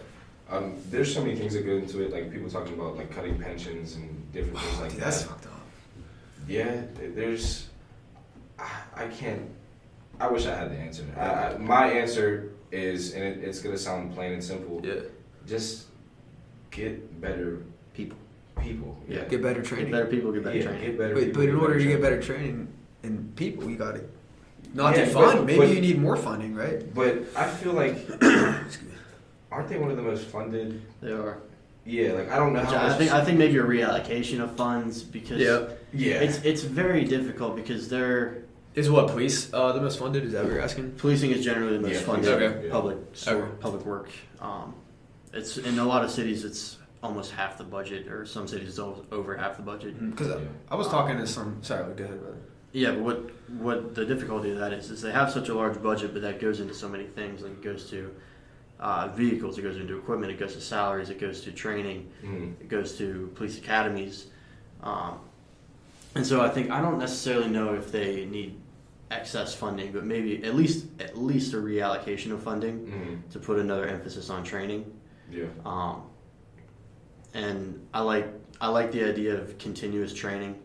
Um, 0.50 0.76
there's 0.90 1.12
so 1.12 1.20
many 1.22 1.36
things 1.36 1.52
that 1.52 1.66
go 1.66 1.72
into 1.72 2.02
it, 2.02 2.10
like 2.10 2.32
people 2.32 2.48
talking 2.48 2.72
about 2.72 2.96
like 2.96 3.10
cutting 3.14 3.38
pensions 3.38 3.96
and 3.96 4.32
different 4.32 4.58
things 4.58 4.80
like 4.80 4.90
Dude, 4.90 5.00
that. 5.00 5.04
that's 5.04 5.22
fucked 5.24 5.44
up. 5.46 5.52
Yeah, 6.46 6.80
there's. 7.14 7.67
I, 8.58 8.70
I 8.96 9.06
can't. 9.08 9.42
I 10.20 10.28
wish 10.28 10.46
I 10.46 10.54
had 10.56 10.70
the 10.70 10.76
answer. 10.76 11.04
I, 11.16 11.20
I, 11.54 11.58
my 11.58 11.86
answer 11.90 12.52
is, 12.72 13.12
and 13.14 13.22
it, 13.24 13.38
it's 13.44 13.60
gonna 13.60 13.78
sound 13.78 14.14
plain 14.14 14.32
and 14.32 14.42
simple. 14.44 14.80
Yeah. 14.84 14.94
Just 15.46 15.86
get 16.70 17.20
better 17.20 17.62
people. 17.94 18.18
people. 18.60 18.98
Yeah. 19.08 19.24
Get 19.24 19.42
better 19.42 19.60
Get 19.60 19.68
training. 19.68 19.92
better 19.92 20.06
people, 20.06 20.32
get 20.32 20.44
better 20.44 20.58
yeah, 20.58 20.64
training. 20.64 20.82
Get 20.84 20.98
better 20.98 21.14
But, 21.14 21.24
people. 21.24 21.42
but 21.42 21.48
in 21.48 21.56
order 21.56 21.78
to 21.78 21.84
get 21.84 22.02
better 22.02 22.20
training 22.20 22.68
and 23.02 23.34
people, 23.36 23.70
you 23.70 23.76
got 23.76 23.94
to 23.94 24.04
not 24.74 24.96
Yeah, 24.96 25.06
defund. 25.06 25.14
but- 25.36 25.44
Maybe 25.46 25.58
but- 25.58 25.68
you 25.68 25.80
need 25.80 25.98
more 25.98 26.16
funding, 26.16 26.54
right? 26.54 26.92
But 26.94 27.22
I 27.36 27.46
feel 27.48 27.72
like, 27.72 27.96
aren't 29.52 29.68
they 29.68 29.78
one 29.78 29.90
of 29.90 29.96
the 29.96 30.02
most 30.02 30.26
funded? 30.26 30.82
They 31.00 31.12
are. 31.12 31.38
Yeah, 31.86 32.12
like 32.12 32.30
I 32.30 32.36
don't 32.36 32.52
know 32.52 32.60
Which 32.60 32.68
how 32.70 32.76
I 32.84 32.88
much. 32.88 32.98
think 32.98 33.12
I 33.12 33.24
think 33.24 33.38
maybe 33.38 33.56
a 33.56 33.62
reallocation 33.62 34.40
of 34.42 34.54
funds 34.56 35.02
because 35.02 35.38
Yeah. 35.40 35.68
yeah. 35.94 36.16
it's 36.16 36.36
it's 36.44 36.62
very 36.62 37.04
difficult 37.04 37.56
because 37.56 37.88
they're 37.88 38.42
Is 38.78 38.88
what 38.88 39.08
police 39.08 39.52
uh, 39.52 39.72
the 39.72 39.80
most 39.80 39.98
funded? 39.98 40.22
Is 40.24 40.32
that 40.34 40.44
what 40.44 40.52
you're 40.52 40.62
asking? 40.62 40.92
policing 40.92 41.32
is 41.32 41.44
generally 41.44 41.78
the 41.78 41.82
most 41.82 41.94
Yeah, 41.94 42.00
funded 42.00 42.28
okay. 42.42 42.66
Yeah. 42.66 42.70
public 42.72 42.96
sor- 43.12 43.34
Okay. 43.34 43.50
public 43.58 43.84
work. 43.84 44.08
Um, 44.40 44.72
it's 45.32 45.58
in 45.58 45.80
a 45.80 45.84
lot 45.84 46.04
of 46.04 46.12
cities 46.12 46.44
it's 46.44 46.78
almost 47.02 47.32
half 47.32 47.58
the 47.58 47.64
budget, 47.64 48.06
or 48.06 48.24
some 48.24 48.46
cities 48.46 48.68
it's 48.68 48.78
o- 48.78 49.04
over 49.10 49.36
half 49.36 49.56
the 49.56 49.64
budget. 49.64 49.98
Because 50.10 50.28
Yeah. 50.28 50.46
I 50.70 50.76
was 50.76 50.86
talking 50.86 51.16
to 51.18 51.26
some. 51.26 51.60
Sorry, 51.62 51.82
go 51.94 52.04
ahead, 52.04 52.20
brother. 52.20 52.36
Yeah, 52.70 52.92
but 52.92 53.00
what 53.00 53.18
what 53.66 53.94
the 53.96 54.04
difficulty 54.04 54.52
of 54.52 54.58
that 54.58 54.72
is 54.72 54.90
is 54.92 55.02
they 55.02 55.10
have 55.10 55.32
such 55.32 55.48
a 55.48 55.54
large 55.54 55.82
budget, 55.82 56.12
but 56.12 56.22
that 56.22 56.38
goes 56.40 56.60
into 56.60 56.74
so 56.74 56.88
many 56.88 57.06
things. 57.18 57.42
Like 57.42 57.52
it 57.54 57.62
goes 57.64 57.90
to 57.90 58.14
uh, 58.78 59.08
vehicles, 59.08 59.58
it 59.58 59.62
goes 59.62 59.76
into 59.76 59.98
equipment, 59.98 60.30
it 60.30 60.38
goes 60.38 60.54
to 60.54 60.60
salaries, 60.60 61.10
it 61.10 61.18
goes 61.18 61.40
to 61.40 61.50
training, 61.50 62.08
Mhm. 62.24 62.60
it 62.60 62.68
goes 62.68 62.96
to 62.98 63.28
police 63.34 63.58
academies, 63.58 64.26
um, 64.84 65.18
and 66.14 66.24
so 66.24 66.40
I 66.40 66.48
think 66.48 66.70
I 66.70 66.80
don't 66.80 67.00
necessarily 67.00 67.48
know 67.48 67.74
if 67.74 67.90
they 67.90 68.24
need 68.26 68.54
excess 69.10 69.54
funding, 69.54 69.92
but 69.92 70.04
maybe 70.04 70.44
at 70.44 70.54
least 70.54 70.86
at 71.00 71.16
least 71.16 71.54
a 71.54 71.56
reallocation 71.56 72.32
of 72.32 72.42
funding 72.42 72.86
Mhm. 72.86 73.30
to 73.32 73.38
put 73.38 73.58
another 73.58 73.86
emphasis 73.86 74.28
on 74.30 74.44
training. 74.44 74.84
Yeah. 75.30 75.46
Um, 75.64 76.02
and 77.34 77.86
I 77.94 78.00
like 78.02 78.26
I 78.60 78.68
like 78.68 78.90
the 78.92 79.04
idea 79.04 79.40
of 79.40 79.56
continuous 79.58 80.12
training. 80.12 80.56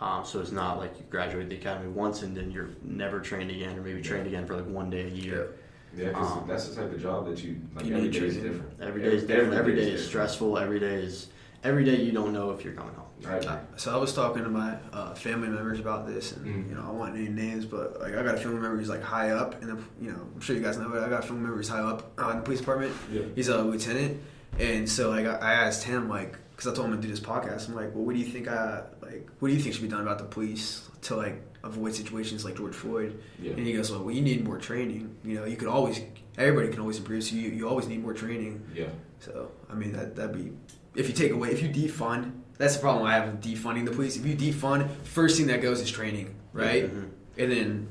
Um, 0.00 0.24
so 0.24 0.40
it's 0.40 0.52
not 0.52 0.78
like 0.78 0.96
you 0.98 1.04
graduate 1.10 1.48
the 1.50 1.56
academy 1.56 1.88
once 1.90 2.22
and 2.22 2.34
then 2.36 2.50
you're 2.50 2.70
never 2.82 3.20
trained 3.20 3.50
again, 3.50 3.78
or 3.78 3.82
maybe 3.82 4.00
trained 4.02 4.26
again 4.26 4.46
for 4.46 4.54
like 4.56 4.66
one 4.66 4.88
day 4.90 5.04
a 5.06 5.08
year. 5.10 5.52
Yeah, 5.96 6.08
because 6.08 6.30
Um, 6.32 6.44
that's 6.48 6.68
the 6.68 6.76
type 6.82 6.92
of 6.92 7.00
job 7.02 7.26
that 7.28 7.42
you 7.42 7.56
like. 7.74 7.84
You 7.84 7.96
every 7.96 8.08
need 8.08 8.12
day 8.12 8.26
is 8.26 8.34
training. 8.36 8.52
different. 8.52 8.80
Every 8.80 9.02
day 9.02 9.08
is 9.14 9.24
different. 9.24 9.54
Every 9.54 9.74
day 9.74 9.80
is 9.82 9.86
different. 9.88 10.08
stressful. 10.08 10.58
Every 10.58 10.80
day 10.80 10.94
is 11.02 11.28
every 11.64 11.84
day 11.84 11.96
you 12.02 12.12
don't 12.12 12.32
know 12.32 12.50
if 12.52 12.64
you're 12.64 12.72
coming 12.74 12.94
home. 12.94 12.99
I. 13.26 13.38
Uh, 13.38 13.58
So 13.76 13.94
I 13.94 13.96
was 13.98 14.12
talking 14.14 14.42
to 14.44 14.48
my 14.50 14.76
uh, 14.92 15.14
family 15.14 15.48
members 15.48 15.80
about 15.80 16.06
this, 16.06 16.32
and 16.32 16.44
Mhm. 16.46 16.68
you 16.70 16.74
know 16.74 16.84
I 16.86 16.90
want 16.90 17.14
name 17.14 17.34
names, 17.34 17.64
but 17.64 18.00
like 18.00 18.14
I 18.14 18.22
got 18.22 18.34
a 18.34 18.38
family 18.38 18.60
member 18.60 18.76
who's 18.76 18.88
like 18.88 19.02
high 19.02 19.30
up, 19.30 19.62
and 19.62 19.82
you 20.00 20.10
know 20.12 20.20
I'm 20.34 20.40
sure 20.40 20.56
you 20.56 20.62
guys 20.62 20.78
know, 20.78 20.88
but 20.88 21.02
I 21.02 21.08
got 21.08 21.24
a 21.24 21.26
family 21.26 21.42
member 21.42 21.56
who's 21.56 21.68
high 21.68 21.80
up 21.80 22.12
uh, 22.22 22.30
in 22.30 22.36
the 22.38 22.42
police 22.42 22.60
department. 22.60 22.92
Yeah. 23.12 23.22
He's 23.34 23.48
a 23.48 23.62
lieutenant, 23.62 24.20
and 24.58 24.88
so 24.88 25.10
like 25.10 25.26
I 25.26 25.36
I 25.36 25.52
asked 25.54 25.84
him 25.84 26.08
like 26.08 26.36
because 26.50 26.72
I 26.72 26.74
told 26.76 26.88
him 26.90 26.96
to 26.96 27.02
do 27.02 27.08
this 27.08 27.20
podcast. 27.20 27.68
I'm 27.68 27.74
like, 27.74 27.94
well, 27.94 28.04
what 28.04 28.14
do 28.14 28.20
you 28.20 28.26
think? 28.26 28.46
I 28.48 28.82
like, 29.02 29.28
what 29.38 29.48
do 29.48 29.54
you 29.54 29.60
think 29.60 29.74
should 29.74 29.82
be 29.82 29.88
done 29.88 30.02
about 30.02 30.18
the 30.18 30.24
police 30.24 30.88
to 31.02 31.16
like 31.16 31.40
avoid 31.64 31.94
situations 31.94 32.44
like 32.44 32.56
George 32.56 32.74
Floyd? 32.74 33.18
Yeah. 33.40 33.52
And 33.52 33.66
he 33.66 33.72
goes, 33.72 33.90
well, 33.90 34.02
well, 34.04 34.14
you 34.14 34.20
need 34.22 34.44
more 34.44 34.58
training. 34.58 35.14
You 35.24 35.36
know, 35.36 35.44
you 35.46 35.56
could 35.56 35.68
always, 35.68 36.02
everybody 36.36 36.68
can 36.68 36.80
always 36.80 36.98
improve. 36.98 37.24
So 37.24 37.36
you, 37.36 37.48
you 37.50 37.66
always 37.68 37.86
need 37.88 38.02
more 38.02 38.12
training. 38.12 38.62
Yeah. 38.74 38.88
So 39.20 39.50
I 39.70 39.74
mean 39.74 39.92
that 39.92 40.16
that'd 40.16 40.36
be 40.36 40.52
if 40.94 41.08
you 41.08 41.14
take 41.14 41.32
away 41.32 41.50
if 41.52 41.62
you 41.62 41.68
defund. 41.70 42.32
That's 42.60 42.74
the 42.76 42.80
problem 42.82 43.06
I 43.06 43.14
have 43.14 43.24
with 43.32 43.42
defunding 43.42 43.86
the 43.86 43.90
police. 43.90 44.18
If 44.18 44.26
you 44.26 44.36
defund, 44.36 44.90
first 45.02 45.38
thing 45.38 45.46
that 45.46 45.62
goes 45.62 45.80
is 45.80 45.90
training, 45.90 46.34
right? 46.52 46.84
Mhm. 46.94 47.08
And 47.38 47.50
then 47.52 47.88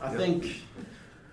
I 0.00 0.08
Yep. 0.12 0.16
think. 0.18 0.62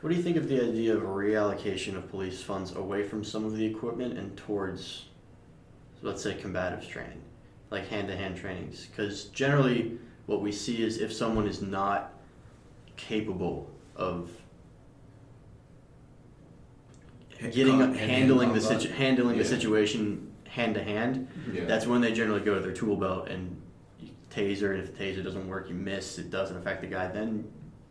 What 0.02 0.10
do 0.10 0.16
you 0.18 0.22
think 0.22 0.36
of 0.36 0.50
the 0.50 0.62
idea 0.62 0.94
of 0.98 1.02
a 1.02 1.06
reallocation 1.08 1.96
of 1.96 2.10
police 2.12 2.42
funds 2.44 2.76
away 2.76 3.04
from 3.08 3.24
some 3.24 3.46
of 3.46 3.56
the 3.56 3.66
equipment 3.66 4.18
and 4.18 4.36
towards, 4.36 5.06
let's 6.02 6.22
say, 6.22 6.34
combative 6.36 6.86
training, 6.86 7.22
like 7.72 7.88
hand-to-hand 7.88 8.36
trainings? 8.36 8.88
Because 8.88 9.24
generally, 9.30 9.98
what 10.26 10.42
we 10.42 10.52
see 10.52 10.84
is 10.84 10.98
if 10.98 11.14
someone 11.14 11.48
is 11.48 11.62
not 11.62 12.20
capable 12.98 13.72
of 13.96 14.30
getting 17.52 17.80
hand- 17.80 17.96
handling 17.96 18.52
the 18.52 18.60
situ- 18.60 18.90
handling 18.92 19.38
the 19.38 19.46
situation 19.46 20.33
hand 20.54 20.76
to 20.76 20.84
hand, 20.84 21.28
that's 21.68 21.88
when 21.88 22.00
they 22.00 22.14
generally 22.14 22.42
go 22.42 22.54
to 22.54 22.62
their 22.62 22.72
tool 22.72 22.96
belt 22.96 23.28
and 23.28 23.60
taser. 24.30 24.70
And 24.72 24.80
if 24.84 24.96
the 24.96 25.04
taser 25.04 25.24
doesn't 25.24 25.48
work, 25.48 25.68
you 25.68 25.74
miss. 25.76 26.20
It 26.20 26.30
doesn't 26.30 26.56
affect 26.56 26.82
the 26.82 26.88
guy. 26.88 27.08
Then 27.08 27.46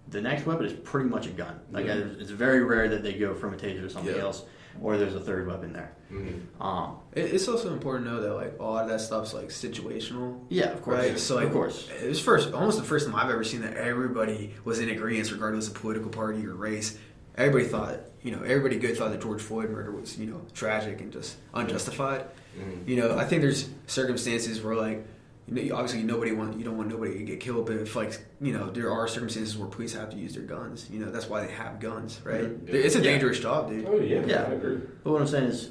the 0.09 0.21
next 0.21 0.47
weapon 0.47 0.67
is 0.67 0.73
pretty 0.73 1.09
much 1.09 1.27
a 1.27 1.31
gun. 1.31 1.59
Like 1.73 1.87
Yeah. 1.87 1.95
it's 2.21 2.31
very 2.31 2.63
rare 2.63 2.89
that 2.89 3.03
they 3.03 3.15
go 3.15 3.35
from 3.35 3.53
a 3.53 3.57
taser 3.57 3.81
to 3.83 3.91
something 3.91 4.15
Yeah. 4.15 4.23
else, 4.23 4.45
or 4.81 4.97
there's 4.97 5.15
a 5.17 5.21
third 5.21 5.49
weapon 5.49 5.73
there. 5.73 5.91
Mhm. 6.13 6.41
Um, 6.65 6.97
It- 7.15 7.35
It's 7.35 7.49
also 7.49 7.73
important 7.73 8.07
to 8.07 8.13
know 8.13 8.21
that 8.23 8.35
like 8.35 8.55
a 8.61 8.63
lot 8.63 8.85
of 8.85 8.91
that 8.91 9.01
stuff's 9.01 9.35
like 9.35 9.49
situational, 9.49 10.39
yeah, 10.49 10.71
of 10.73 10.83
course. 10.83 10.99
right? 10.99 11.19
So 11.19 11.35
like, 11.35 11.47
of 11.49 11.53
course. 11.53 11.89
it 12.03 12.09
was 12.09 12.21
first 12.21 12.53
almost 12.55 12.79
the 12.79 12.85
first 12.85 13.07
time 13.07 13.17
I've 13.17 13.31
ever 13.31 13.43
seen 13.45 13.63
that 13.63 13.75
everybody 13.77 14.55
was 14.65 14.79
in 14.79 14.89
agreement, 14.89 15.31
regardless 15.33 15.67
of 15.69 15.75
political 15.75 16.11
party 16.11 16.47
or 16.47 16.55
race. 16.55 16.97
Everybody 17.37 17.65
thought, 17.65 18.01
you 18.23 18.31
know, 18.31 18.43
everybody 18.43 18.77
good 18.79 18.97
thought 18.97 19.11
that 19.11 19.21
George 19.23 19.41
Floyd 19.43 19.71
murder 19.71 19.91
was, 19.91 20.19
you 20.19 20.27
know, 20.27 20.43
tragic 20.55 21.01
and 21.01 21.11
just 21.13 21.37
unjustified. 21.55 22.25
Mhm. 22.59 22.87
You 22.89 22.97
know, 22.97 23.17
I 23.17 23.25
think 23.25 23.43
there's 23.43 23.69
circumstances 23.87 24.63
where 24.63 24.75
like, 24.75 25.05
obviously 25.73 26.03
nobody 26.03 26.33
want 26.33 26.59
you 26.59 26.65
don't 26.65 26.77
want 26.77 26.89
nobody 26.89 27.19
to 27.19 27.25
get 27.25 27.41
killed, 27.41 27.67
but 27.67 27.77
if 27.77 27.95
like, 27.97 28.19
you 28.41 28.53
know, 28.53 28.71
there 28.71 28.91
are 28.91 29.07
circumstances 29.09 29.57
where 29.57 29.69
police 29.69 29.95
have 29.95 30.11
to 30.11 30.17
use 30.17 30.35
their 30.35 30.45
guns. 30.45 30.89
You 30.91 31.01
know, 31.01 31.11
that's 31.11 31.29
why 31.29 31.45
they 31.47 31.53
have 31.53 31.81
guns, 31.81 32.21
right? 32.25 32.43
Mhm. 32.65 32.69
It's 32.69 32.95
a 32.95 32.99
Yeah. 32.99 33.05
dangerous 33.05 33.39
job, 33.41 33.71
dude. 33.71 33.87
Oh 33.87 33.99
yeah. 33.99 34.25
Yeah. 34.27 34.43
I 34.49 34.53
agree. 34.55 34.79
But 35.03 35.13
what 35.13 35.21
I'm 35.21 35.29
saying 35.29 35.45
is, 35.51 35.71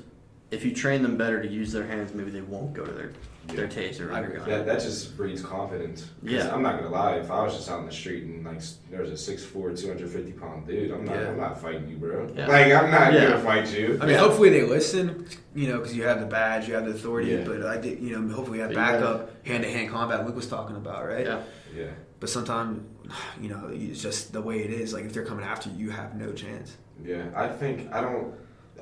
if 0.52 0.64
you 0.66 0.74
train 0.74 1.02
them 1.02 1.18
better 1.18 1.42
to 1.42 1.48
use 1.48 1.72
their 1.72 1.86
hands, 1.88 2.14
maybe 2.14 2.30
they 2.32 2.42
won't 2.42 2.74
go 2.74 2.86
to 2.86 2.92
their 2.92 3.12
their 3.48 3.68
taser 3.68 4.08
or 4.08 4.14
I 4.14 4.22
their 4.22 4.30
agree. 4.30 4.40
gun. 4.40 4.50
That, 4.50 4.66
that 4.68 4.82
just 4.82 5.18
breeds 5.18 5.42
confidence. 5.42 6.08
Yeah. 6.22 6.54
I'm 6.54 6.62
not 6.62 6.78
gonna 6.78 6.92
lie. 6.92 7.16
If 7.16 7.32
I 7.32 7.42
was 7.44 7.56
just 7.56 7.70
out 7.70 7.80
in 7.80 7.86
the 7.88 7.92
street 7.92 8.24
and 8.24 8.46
like 8.46 8.58
s- 8.58 8.78
there 8.90 9.02
was 9.02 9.10
a 9.10 9.32
6'4", 9.34 9.76
250 9.78 10.32
pound 10.34 10.68
dude, 10.68 10.92
I'm 10.92 11.04
not. 11.04 11.16
Yeah. 11.16 11.30
I'm 11.30 11.38
not 11.38 11.60
fighting 11.60 11.90
you, 11.90 11.98
bro. 11.98 12.32
Yeah. 12.36 12.48
Like 12.48 12.72
I'm 12.72 12.92
not 12.92 13.12
Yeah. 13.12 13.30
gonna 13.32 13.40
fight 13.44 13.74
you. 13.78 13.98
I 14.02 14.06
mean, 14.06 14.18
hopefully 14.18 14.50
they 14.50 14.62
listen, 14.64 15.26
you 15.56 15.68
know, 15.70 15.80
because 15.80 15.96
you 15.96 16.04
have 16.04 16.20
the 16.20 16.28
badge, 16.28 16.68
you 16.68 16.76
have 16.76 16.86
the 16.86 16.92
authority. 16.92 17.32
Yeah. 17.32 17.44
But 17.44 17.66
I 17.66 17.78
did, 17.78 18.00
you 18.00 18.18
know, 18.20 18.34
hopefully 18.34 18.60
we 18.60 18.62
have 18.62 18.70
But 18.74 18.80
you 18.80 18.86
gotta- 19.00 19.00
backup, 19.18 19.46
hand 19.48 19.64
to 19.64 19.70
hand 19.72 19.90
combat. 19.90 20.26
Luke 20.26 20.36
was 20.36 20.48
talking 20.48 20.76
about, 20.76 21.06
right? 21.08 21.26
Yeah. 21.26 21.42
Yeah. 21.76 21.88
But 22.20 22.30
sometimes, 22.30 22.84
you 23.42 23.50
know, 23.50 23.70
it's 23.74 24.02
just 24.02 24.34
the 24.34 24.42
way 24.42 24.60
it 24.60 24.70
is. 24.72 24.94
Like 24.94 25.06
if 25.06 25.14
they're 25.14 25.26
coming 25.26 25.46
after 25.46 25.70
you, 25.72 25.86
you 25.88 25.90
have 25.92 26.16
no 26.16 26.32
chance. 26.32 26.78
Yeah, 27.04 27.24
I 27.36 27.48
think 27.48 27.92
I 27.92 28.02
don't. 28.02 28.34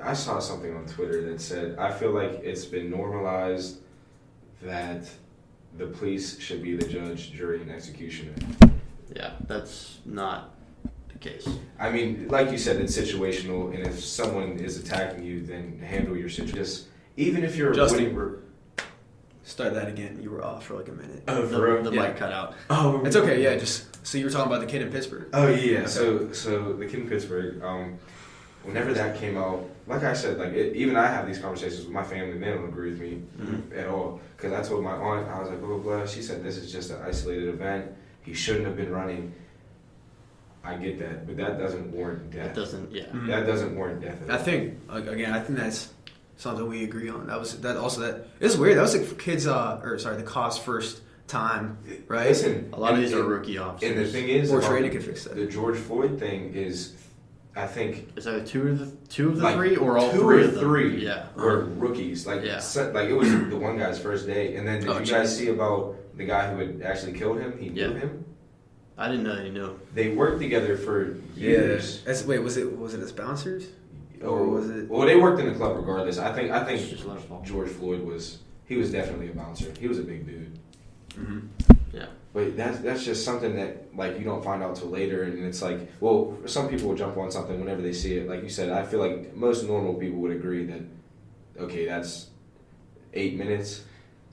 I 0.02 0.12
saw 0.14 0.38
something 0.38 0.74
on 0.76 0.86
Twitter 0.86 1.22
that 1.30 1.40
said 1.40 1.78
I 1.78 1.90
feel 1.92 2.10
like 2.12 2.40
it's 2.42 2.64
been 2.64 2.90
normalized 2.90 3.78
that 4.62 5.04
the 5.76 5.86
police 5.86 6.38
should 6.40 6.62
be 6.62 6.76
the 6.76 6.86
judge, 6.86 7.32
jury, 7.32 7.60
and 7.62 7.70
executioner. 7.70 8.32
Yeah, 9.14 9.32
that's 9.46 9.98
not 10.04 10.54
the 11.12 11.18
case. 11.18 11.48
I 11.78 11.90
mean, 11.90 12.28
like 12.28 12.50
you 12.50 12.58
said, 12.58 12.76
it's 12.80 12.96
situational, 12.96 13.74
and 13.74 13.86
if 13.86 14.02
someone 14.02 14.58
is 14.58 14.78
attacking 14.78 15.24
you, 15.24 15.42
then 15.44 15.78
handle 15.78 16.16
your 16.16 16.28
situation. 16.28 16.56
Just 16.56 16.86
even 17.16 17.44
if 17.44 17.56
you're 17.56 17.72
Justin. 17.72 18.02
winning. 18.04 18.16
Re- 18.16 18.36
Start 19.42 19.74
that 19.74 19.88
again. 19.88 20.20
You 20.22 20.30
were 20.30 20.44
off 20.44 20.66
for 20.66 20.74
like 20.76 20.88
a 20.88 20.92
minute. 20.92 21.24
oh, 21.26 21.42
The, 21.46 21.56
for 21.56 21.74
real? 21.74 21.82
the 21.82 21.90
Yeah. 21.92 22.02
mic 22.08 22.16
cut 22.18 22.32
out. 22.32 22.54
oh, 22.68 23.04
It's 23.04 23.16
okay. 23.16 23.42
Yeah, 23.42 23.56
just 23.56 24.06
so 24.06 24.16
you 24.18 24.24
were 24.24 24.30
talking 24.30 24.46
about 24.52 24.60
the 24.60 24.66
kid 24.70 24.82
in 24.82 24.90
Pittsburgh. 24.92 25.28
Oh 25.32 25.48
yeah, 25.48 25.86
so 25.86 26.32
so 26.32 26.72
the 26.74 26.86
kid 26.86 27.00
in 27.00 27.08
Pittsburgh, 27.08 27.60
um, 27.62 27.98
whenever 28.64 28.92
that 28.94 29.16
came 29.18 29.36
out, 29.36 29.68
like 29.86 30.02
I 30.04 30.12
said, 30.12 30.38
like 30.38 30.52
it, 30.52 30.76
even 30.76 30.96
I 30.96 31.06
have 31.06 31.26
these 31.26 31.38
conversations 31.38 31.80
with 31.84 31.90
my 31.92 32.02
family, 32.04 32.32
and 32.32 32.42
they 32.42 32.50
don't 32.50 32.68
agree 32.68 32.90
with 32.90 33.00
me 33.00 33.22
Mhm. 33.40 33.76
at 33.76 33.88
all. 33.88 34.20
Because 34.36 34.52
I 34.52 34.62
told 34.68 34.84
my 34.84 34.92
aunt, 34.92 35.28
I 35.28 35.40
was 35.40 35.48
like, 35.50 35.60
blah 35.60 35.68
blah 35.68 35.78
blah. 35.78 36.06
She 36.06 36.22
said 36.22 36.42
this 36.44 36.56
is 36.56 36.70
just 36.72 36.90
an 36.90 36.98
isolated 37.04 37.48
event. 37.48 37.86
he 38.22 38.34
shouldn't 38.34 38.66
have 38.66 38.76
been 38.76 38.92
running. 38.92 39.32
I 40.62 40.74
get 40.76 40.98
that, 40.98 41.26
but 41.26 41.38
that 41.38 41.58
doesn't 41.58 41.90
warrant 41.90 42.34
It 42.34 42.36
death. 42.36 42.54
doesn't. 42.54 42.92
Yeah. 42.92 43.04
Mhm. 43.06 43.28
That 43.28 43.46
doesn't 43.46 43.74
warrant 43.74 44.02
death. 44.02 44.22
At 44.22 44.30
I 44.30 44.36
all. 44.36 44.44
think 44.44 44.74
again, 44.90 45.32
I 45.32 45.40
think 45.40 45.58
that's 45.58 45.88
something 46.36 46.68
we 46.68 46.84
agree 46.84 47.08
on. 47.08 47.26
That 47.28 47.40
was 47.40 47.58
that 47.62 47.78
also 47.78 48.02
that 48.02 48.26
it's 48.38 48.56
weird. 48.56 48.76
That 48.76 48.82
was 48.82 48.92
the 48.92 49.14
kids, 49.14 49.46
uh, 49.46 49.80
or 49.82 49.98
sorry, 49.98 50.18
the 50.18 50.22
cost 50.22 50.62
first 50.62 51.00
time, 51.28 51.78
right? 52.08 52.28
Listen, 52.28 52.68
A 52.74 52.78
lot 52.78 52.92
of 52.92 52.98
and- 52.98 53.06
these 53.06 53.14
are 53.14 53.22
rookie 53.24 53.56
officers. 53.56 53.90
And 53.90 53.98
the 53.98 54.04
thing 54.06 54.28
is, 54.28 54.52
Or 54.52 54.58
about 54.58 54.68
training 54.70 54.90
could 54.90 55.02
fix 55.02 55.24
that. 55.24 55.34
The 55.34 55.46
George 55.46 55.78
Floyd 55.78 56.18
thing 56.20 56.52
is, 56.52 56.92
I 57.56 57.66
think 57.66 58.12
Is 58.16 58.24
that 58.24 58.46
two 58.46 58.68
of 58.68 58.78
the 58.78 58.86
two 59.08 59.30
of 59.30 59.36
the 59.38 59.42
like 59.42 59.56
three 59.56 59.76
or 59.76 59.98
all 59.98 60.10
two 60.12 60.18
three 60.20 60.42
or 60.42 60.44
of 60.46 60.54
them? 60.54 60.64
three 60.64 61.04
Yeah. 61.04 61.26
were 61.34 61.64
rookies. 61.64 62.26
Like, 62.26 62.44
Yeah. 62.44 62.58
so- 62.60 62.90
like 62.92 63.08
it 63.08 63.12
was 63.14 63.28
the 63.30 63.56
one 63.56 63.76
guy's 63.78 63.98
first 63.98 64.26
day, 64.26 64.54
and 64.56 64.66
then 64.66 64.80
did 64.80 64.88
Oh, 64.88 64.98
you 65.00 65.06
guys 65.06 65.36
see 65.36 65.48
about 65.48 65.96
the 66.16 66.24
guy 66.24 66.52
who 66.52 66.58
had 66.60 66.82
actually 66.82 67.12
killed 67.12 67.38
him? 67.40 67.58
He 67.58 67.68
knew 67.70 67.92
him. 67.92 68.24
I 68.96 69.08
didn't 69.08 69.24
know 69.24 69.42
you 69.42 69.50
knew. 69.50 69.78
They 69.94 70.10
worked 70.10 70.40
together 70.40 70.76
for 70.76 71.16
years. 71.34 72.02
As, 72.06 72.24
wait, 72.24 72.38
was 72.40 72.56
it 72.56 72.78
was 72.78 72.94
it 72.94 73.00
as 73.00 73.12
bouncers? 73.12 73.66
Or 74.22 74.44
was 74.46 74.68
it- 74.70 74.88
Well, 74.88 75.06
they 75.06 75.16
worked 75.16 75.40
in 75.40 75.46
the 75.46 75.54
club 75.54 75.76
regardless. 75.76 76.18
I 76.18 76.32
think. 76.32 76.50
I 76.52 76.62
think 76.64 76.88
just. 76.88 77.04
George 77.44 77.68
Floyd 77.70 78.02
was. 78.02 78.38
He 78.66 78.76
was 78.76 78.92
definitely 78.92 79.30
a 79.30 79.32
bouncer. 79.32 79.72
He 79.80 79.88
was 79.88 79.98
a 79.98 80.02
big 80.02 80.24
dude. 80.26 80.58
Mm-hmm. 81.18 81.74
But 82.32 82.56
that's 82.56 82.78
that's 82.78 83.04
just 83.04 83.24
something 83.24 83.56
that 83.56 83.94
like 83.96 84.16
you 84.18 84.24
don't 84.24 84.44
find 84.44 84.62
out 84.62 84.76
till 84.76 84.88
later, 84.88 85.24
and 85.24 85.44
it's 85.44 85.62
like, 85.62 85.80
well, 86.00 86.36
some 86.46 86.68
people 86.68 86.88
will 86.88 86.96
jump 86.96 87.16
on 87.16 87.30
something 87.30 87.58
whenever 87.58 87.82
they 87.82 87.92
see 87.92 88.16
it. 88.18 88.28
Like 88.28 88.42
you 88.44 88.48
said, 88.48 88.70
I 88.70 88.84
feel 88.84 89.00
like 89.00 89.34
most 89.34 89.66
normal 89.66 89.94
people 89.94 90.20
would 90.20 90.30
agree 90.32 90.64
that, 90.66 90.80
okay, 91.58 91.86
that's 91.86 92.28
eight 93.14 93.36
minutes. 93.36 93.82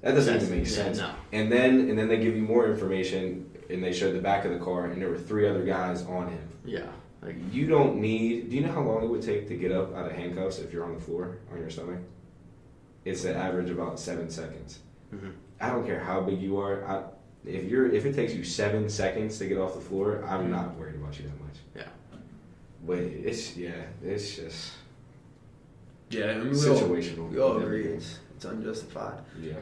That 0.02 0.11
doesn't 0.14 0.32
That's- 0.32 0.48
even 0.48 0.60
make 0.60 0.69
yeah, 0.69 0.76
sense. 0.76 0.98
no. 0.99 1.11
And 1.32 1.52
then 1.52 1.90
and 1.90 1.98
then 1.98 2.07
they 2.07 2.18
give 2.19 2.36
you 2.36 2.44
more 2.44 2.69
information, 2.69 3.49
and 3.72 3.84
they 3.84 3.91
show 3.94 4.14
the 4.14 4.22
back 4.22 4.45
of 4.45 4.52
the 4.52 4.60
car, 4.60 4.86
and 4.86 5.02
there 5.02 5.10
were 5.10 5.18
three 5.18 5.49
other 5.49 5.64
guys 5.65 6.06
on 6.06 6.30
him. 6.30 6.48
Yeah. 6.65 6.86
Like 7.24 7.36
You 7.52 7.65
don't 7.65 7.95
need. 7.99 8.52
Do 8.52 8.56
you 8.57 8.61
know 8.61 8.72
how 8.74 8.84
long 8.84 9.03
it 9.03 9.07
would 9.10 9.24
take 9.24 9.48
to 9.48 9.56
get 9.56 9.72
up 9.72 9.95
out 9.95 10.06
of 10.06 10.11
handcuffs 10.11 10.60
if 10.60 10.72
you're 10.72 10.84
on 10.86 10.94
the 10.94 11.02
floor 11.02 11.40
on 11.52 11.57
your 11.57 11.72
stomach? 11.72 11.98
It's 13.06 13.26
an 13.26 13.36
average 13.36 13.72
about 13.72 13.99
seven 13.99 14.30
seconds. 14.30 14.80
mhm. 15.11 15.32
I 15.60 15.72
don't 15.72 15.84
care 15.88 15.99
how 15.99 16.22
big 16.22 16.40
you 16.40 16.60
are. 16.60 16.86
I, 16.86 17.03
if 17.45 17.64
you're 17.65 17.88
if 17.91 18.05
it 18.05 18.15
takes 18.15 18.34
you 18.34 18.43
seven 18.43 18.89
seconds 18.89 19.38
to 19.39 19.47
get 19.47 19.57
off 19.57 19.76
the 19.76 19.81
floor, 19.81 20.23
I'm 20.27 20.49
not 20.51 20.76
worried 20.76 20.95
about 20.95 21.18
you 21.19 21.26
that 21.26 21.41
much. 21.41 21.55
Yeah. 21.76 22.19
But 22.85 22.99
it's 22.99 23.55
yeah, 23.57 23.72
it's 24.03 24.35
just 24.35 24.72
Yeah, 26.09 26.31
I 26.31 26.34
mean, 26.35 26.51
we 26.51 26.68
all, 26.69 26.77
situational. 26.77 27.30
we 27.30 27.39
all 27.39 27.57
agree 27.57 27.85
it's, 27.85 28.19
it's 28.35 28.45
unjustified. 28.45 29.19
Yeah. 29.41 29.53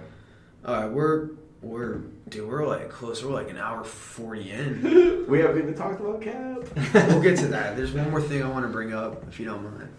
All 0.65 0.73
right, 0.81 0.89
we're 0.91 1.29
we're 1.61 2.01
dude, 2.29 2.47
we're 2.47 2.65
like 2.67 2.89
close. 2.89 3.23
We're 3.23 3.31
like 3.33 3.49
an 3.49 3.57
hour 3.57 3.83
forty 3.83 4.51
in. 4.51 5.25
We 5.27 5.39
haven't 5.39 5.57
even 5.57 5.73
talked 5.73 5.99
about 5.99 6.21
Cap. 6.21 7.07
we'll 7.09 7.21
get 7.21 7.39
to 7.39 7.47
that. 7.47 7.75
There's 7.75 7.93
one 7.93 8.11
more 8.11 8.21
thing 8.21 8.43
I 8.43 8.47
want 8.47 8.63
to 8.63 8.71
bring 8.71 8.93
up, 8.93 9.27
if 9.27 9.39
you 9.39 9.45
don't 9.47 9.63
mind. 9.63 9.89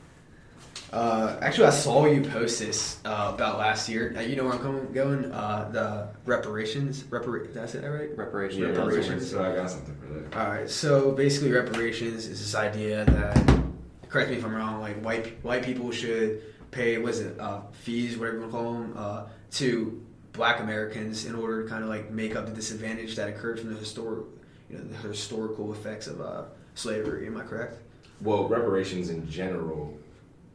Uh, 0.93 1.37
actually, 1.43 1.67
I 1.67 1.71
saw 1.71 2.07
you 2.07 2.23
post 2.23 2.61
this 2.61 2.99
uh, 3.05 3.33
about 3.35 3.59
last 3.59 3.89
year. 3.89 4.15
Uh, 4.17 4.21
you 4.21 4.37
know 4.37 4.45
where 4.45 4.53
I'm 4.53 4.61
coming, 4.61 4.93
going? 4.93 5.33
Uh, 5.33 5.69
the 5.73 6.09
reparations. 6.25 7.03
Repar- 7.05 7.53
did 7.53 7.59
I 7.59 7.67
say 7.67 7.81
that 7.81 7.89
right? 7.89 8.17
Reparation. 8.17 8.63
Yeah, 8.63 8.69
Reparations. 8.69 9.31
So 9.31 9.45
I 9.45 9.57
got 9.57 9.71
something 9.71 9.97
for 9.97 10.07
that. 10.07 10.37
All 10.37 10.49
right. 10.49 10.71
So 10.71 11.13
basically, 11.13 11.51
reparations 11.53 12.27
is 12.27 12.39
this 12.41 12.55
idea 12.55 13.05
that, 13.05 13.61
correct 14.09 14.31
me 14.31 14.37
if 14.37 14.45
I'm 14.45 14.55
wrong, 14.55 14.81
like 14.81 15.03
white 15.03 15.43
white 15.45 15.65
people 15.65 15.91
should 15.91 16.43
pay, 16.71 16.99
was 16.99 17.21
it 17.21 17.39
uh, 17.41 17.63
fees, 17.73 18.17
whatever 18.17 18.37
you 18.37 18.43
want 18.43 18.53
to 18.53 18.59
call 18.59 18.73
them, 18.75 18.95
uh, 18.97 19.23
to 19.53 20.05
Black 20.33 20.61
Americans 20.61 21.25
in 21.25 21.35
order 21.35 21.65
to 21.65 21.69
kind 21.69 21.83
of 21.83 21.89
like 21.89 22.11
make 22.11 22.37
up 22.37 22.47
the 22.47 22.53
disadvantage 22.53 23.17
that 23.17 23.29
occurred 23.29 23.59
from 23.59 23.73
the 23.73 23.79
historic, 23.79 24.27
you 24.71 24.79
know, 24.79 24.85
the 24.85 25.09
historical 25.09 25.73
effects 25.73 26.07
of 26.07 26.21
uh, 26.21 26.45
slavery. 26.75 27.27
Am 27.27 27.37
I 27.37 27.43
correct? 27.43 27.79
Well, 28.21 28.47
reparations 28.47 29.11
in 29.11 29.29
general. 29.29 29.99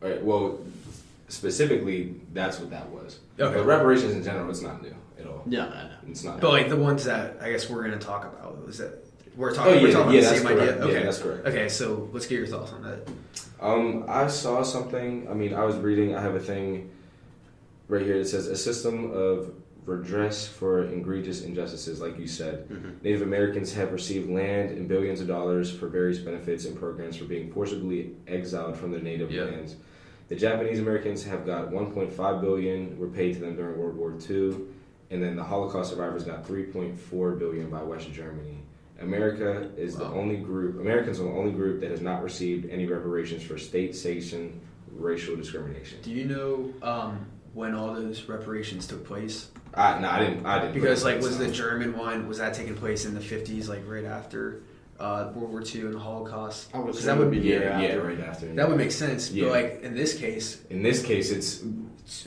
All 0.02 0.10
right, 0.10 0.24
well, 0.24 0.60
specifically, 1.28 2.16
that's 2.34 2.60
what 2.60 2.70
that 2.72 2.90
was. 2.90 3.20
Okay. 3.40 3.54
But 3.56 3.66
reparations 3.66 4.14
in 4.14 4.24
general, 4.24 4.50
it's 4.50 4.62
not 4.62 4.82
new 4.82 4.94
at 5.20 5.28
all. 5.28 5.44
Yeah, 5.48 5.66
I 5.68 5.84
know. 5.84 5.90
It's 6.08 6.24
not. 6.24 6.40
But 6.40 6.52
like 6.52 6.70
the 6.70 6.76
ones 6.76 7.04
that 7.06 7.38
I 7.42 7.52
guess 7.52 7.70
we're 7.70 7.84
going 7.88 7.98
to 7.98 8.06
talk 8.06 8.26
about 8.26 8.58
is 8.68 8.78
that 8.80 9.06
we're 9.36 9.52
Oh, 9.52 9.54
talking. 9.56 9.76
yeah, 9.76 9.82
we're 9.84 9.92
talking 9.94 10.14
yeah, 10.14 10.20
about 10.22 10.30
the 10.32 10.38
same 10.38 10.48
correct. 10.48 10.62
idea. 10.72 10.78
Yeah, 10.86 10.92
Okay, 10.92 11.04
that's 11.04 11.20
correct. 11.20 11.48
Okay, 11.48 11.70
so 11.70 12.10
let's 12.12 12.26
get 12.26 12.38
your 12.40 12.48
thoughts 12.48 12.74
on 12.74 12.84
that. 12.84 13.08
Um, 13.62 14.06
I 14.08 14.28
saw 14.28 14.64
something. 14.64 15.28
I 15.30 15.34
mean, 15.34 15.54
I 15.54 15.64
was 15.64 15.76
reading. 15.78 16.16
I 16.16 16.22
have 16.22 16.36
a 16.36 16.40
thing 16.40 16.90
right 17.88 18.02
here 18.02 18.18
that 18.18 18.26
says 18.28 18.48
a 18.48 18.56
system 18.58 19.12
of 19.12 19.54
redress 19.86 20.48
for 20.48 20.84
egregious 20.86 21.42
injustices, 21.42 22.00
like 22.02 22.18
you 22.20 22.28
said. 22.28 22.68
Mhm. 22.70 23.02
Native 23.04 23.22
Americans 23.24 23.74
have 23.74 23.92
received 23.92 24.30
land 24.30 24.72
and 24.72 24.88
billions 24.88 25.22
of 25.22 25.28
dollars 25.28 25.72
for 25.72 25.88
various 25.88 26.20
benefits 26.20 26.66
and 26.66 26.78
programs 26.78 27.18
for 27.18 27.26
being 27.26 27.52
forcibly 27.52 28.12
exiled 28.28 28.78
from 28.78 28.92
their 28.92 29.02
native 29.02 29.32
Yeah. 29.32 29.46
lands. 29.46 29.76
The 30.32 30.38
Japanese 30.38 30.80
Americans 30.80 31.26
have 31.26 31.46
got 31.46 31.72
1.5 31.72 32.40
billion 32.40 32.98
were 32.98 33.10
paid 33.10 33.34
to 33.34 33.42
them 33.42 33.58
during 33.58 33.78
World 33.78 33.98
War 33.98 34.14
II, 34.30 34.60
and 35.10 35.22
then 35.22 35.36
the 35.36 35.44
Holocaust 35.44 35.90
survivors 35.90 36.24
got 36.24 36.48
3.4 36.48 37.38
billion 37.38 37.70
by 37.70 37.84
West 37.84 38.10
Germany. 38.14 38.60
America 39.02 39.70
is 39.76 39.98
the 39.98 40.06
only 40.06 40.38
group. 40.38 40.80
Americans 40.80 41.20
are 41.20 41.24
the 41.24 41.32
only 41.32 41.52
group 41.52 41.82
that 41.82 41.92
has 41.92 42.00
not 42.00 42.24
received 42.24 42.70
any 42.70 42.86
reparations 42.86 43.44
for 43.44 43.58
state-sanctioned 43.58 44.58
racial 44.94 45.36
discrimination. 45.36 46.00
Do 46.02 46.12
you 46.12 46.24
know 46.24 46.74
um, 46.82 47.26
when 47.54 47.76
all 47.76 47.94
those 47.94 48.24
reparations 48.30 48.88
took 48.88 49.06
place? 49.06 49.50
I, 49.74 50.00
no, 50.00 50.10
I 50.10 50.20
didn't. 50.20 50.46
I 50.46 50.60
didn't. 50.60 50.76
Because 50.76 51.04
like 51.04 51.20
was 51.20 51.40
the 51.40 51.52
German 51.52 51.98
one 51.98 52.30
was 52.30 52.38
that 52.38 52.54
taking 52.54 52.76
place 52.76 53.04
in 53.04 53.14
the 53.14 53.20
fifties, 53.20 53.68
like 53.68 53.82
right 53.86 54.06
after 54.06 54.62
uh, 55.02 55.32
World 55.36 55.52
War 55.52 55.62
II 55.64 55.82
and 55.82 55.94
the 55.96 56.00
Holocaust? 56.00 56.70
I 56.74 56.80
would 56.80 56.96
say 56.96 57.06
that 57.08 57.18
would 57.18 57.26
would 57.30 57.32
be 57.32 57.40
be 57.40 57.50
yeah, 57.50 57.56
year 57.56 57.64
yeah, 57.64 57.88
after. 57.88 58.02
right 58.04 58.20
after. 58.22 58.54
that 58.54 58.68
would 58.70 58.78
make 58.78 58.92
sense. 58.92 59.32
Yeah. 59.32 59.46
But 59.46 59.52
like 59.52 59.82
in 59.84 59.96
this 59.96 60.18
case, 60.18 60.62
In 60.70 60.82
this 60.84 61.04
case, 61.04 61.32
it's 61.32 61.64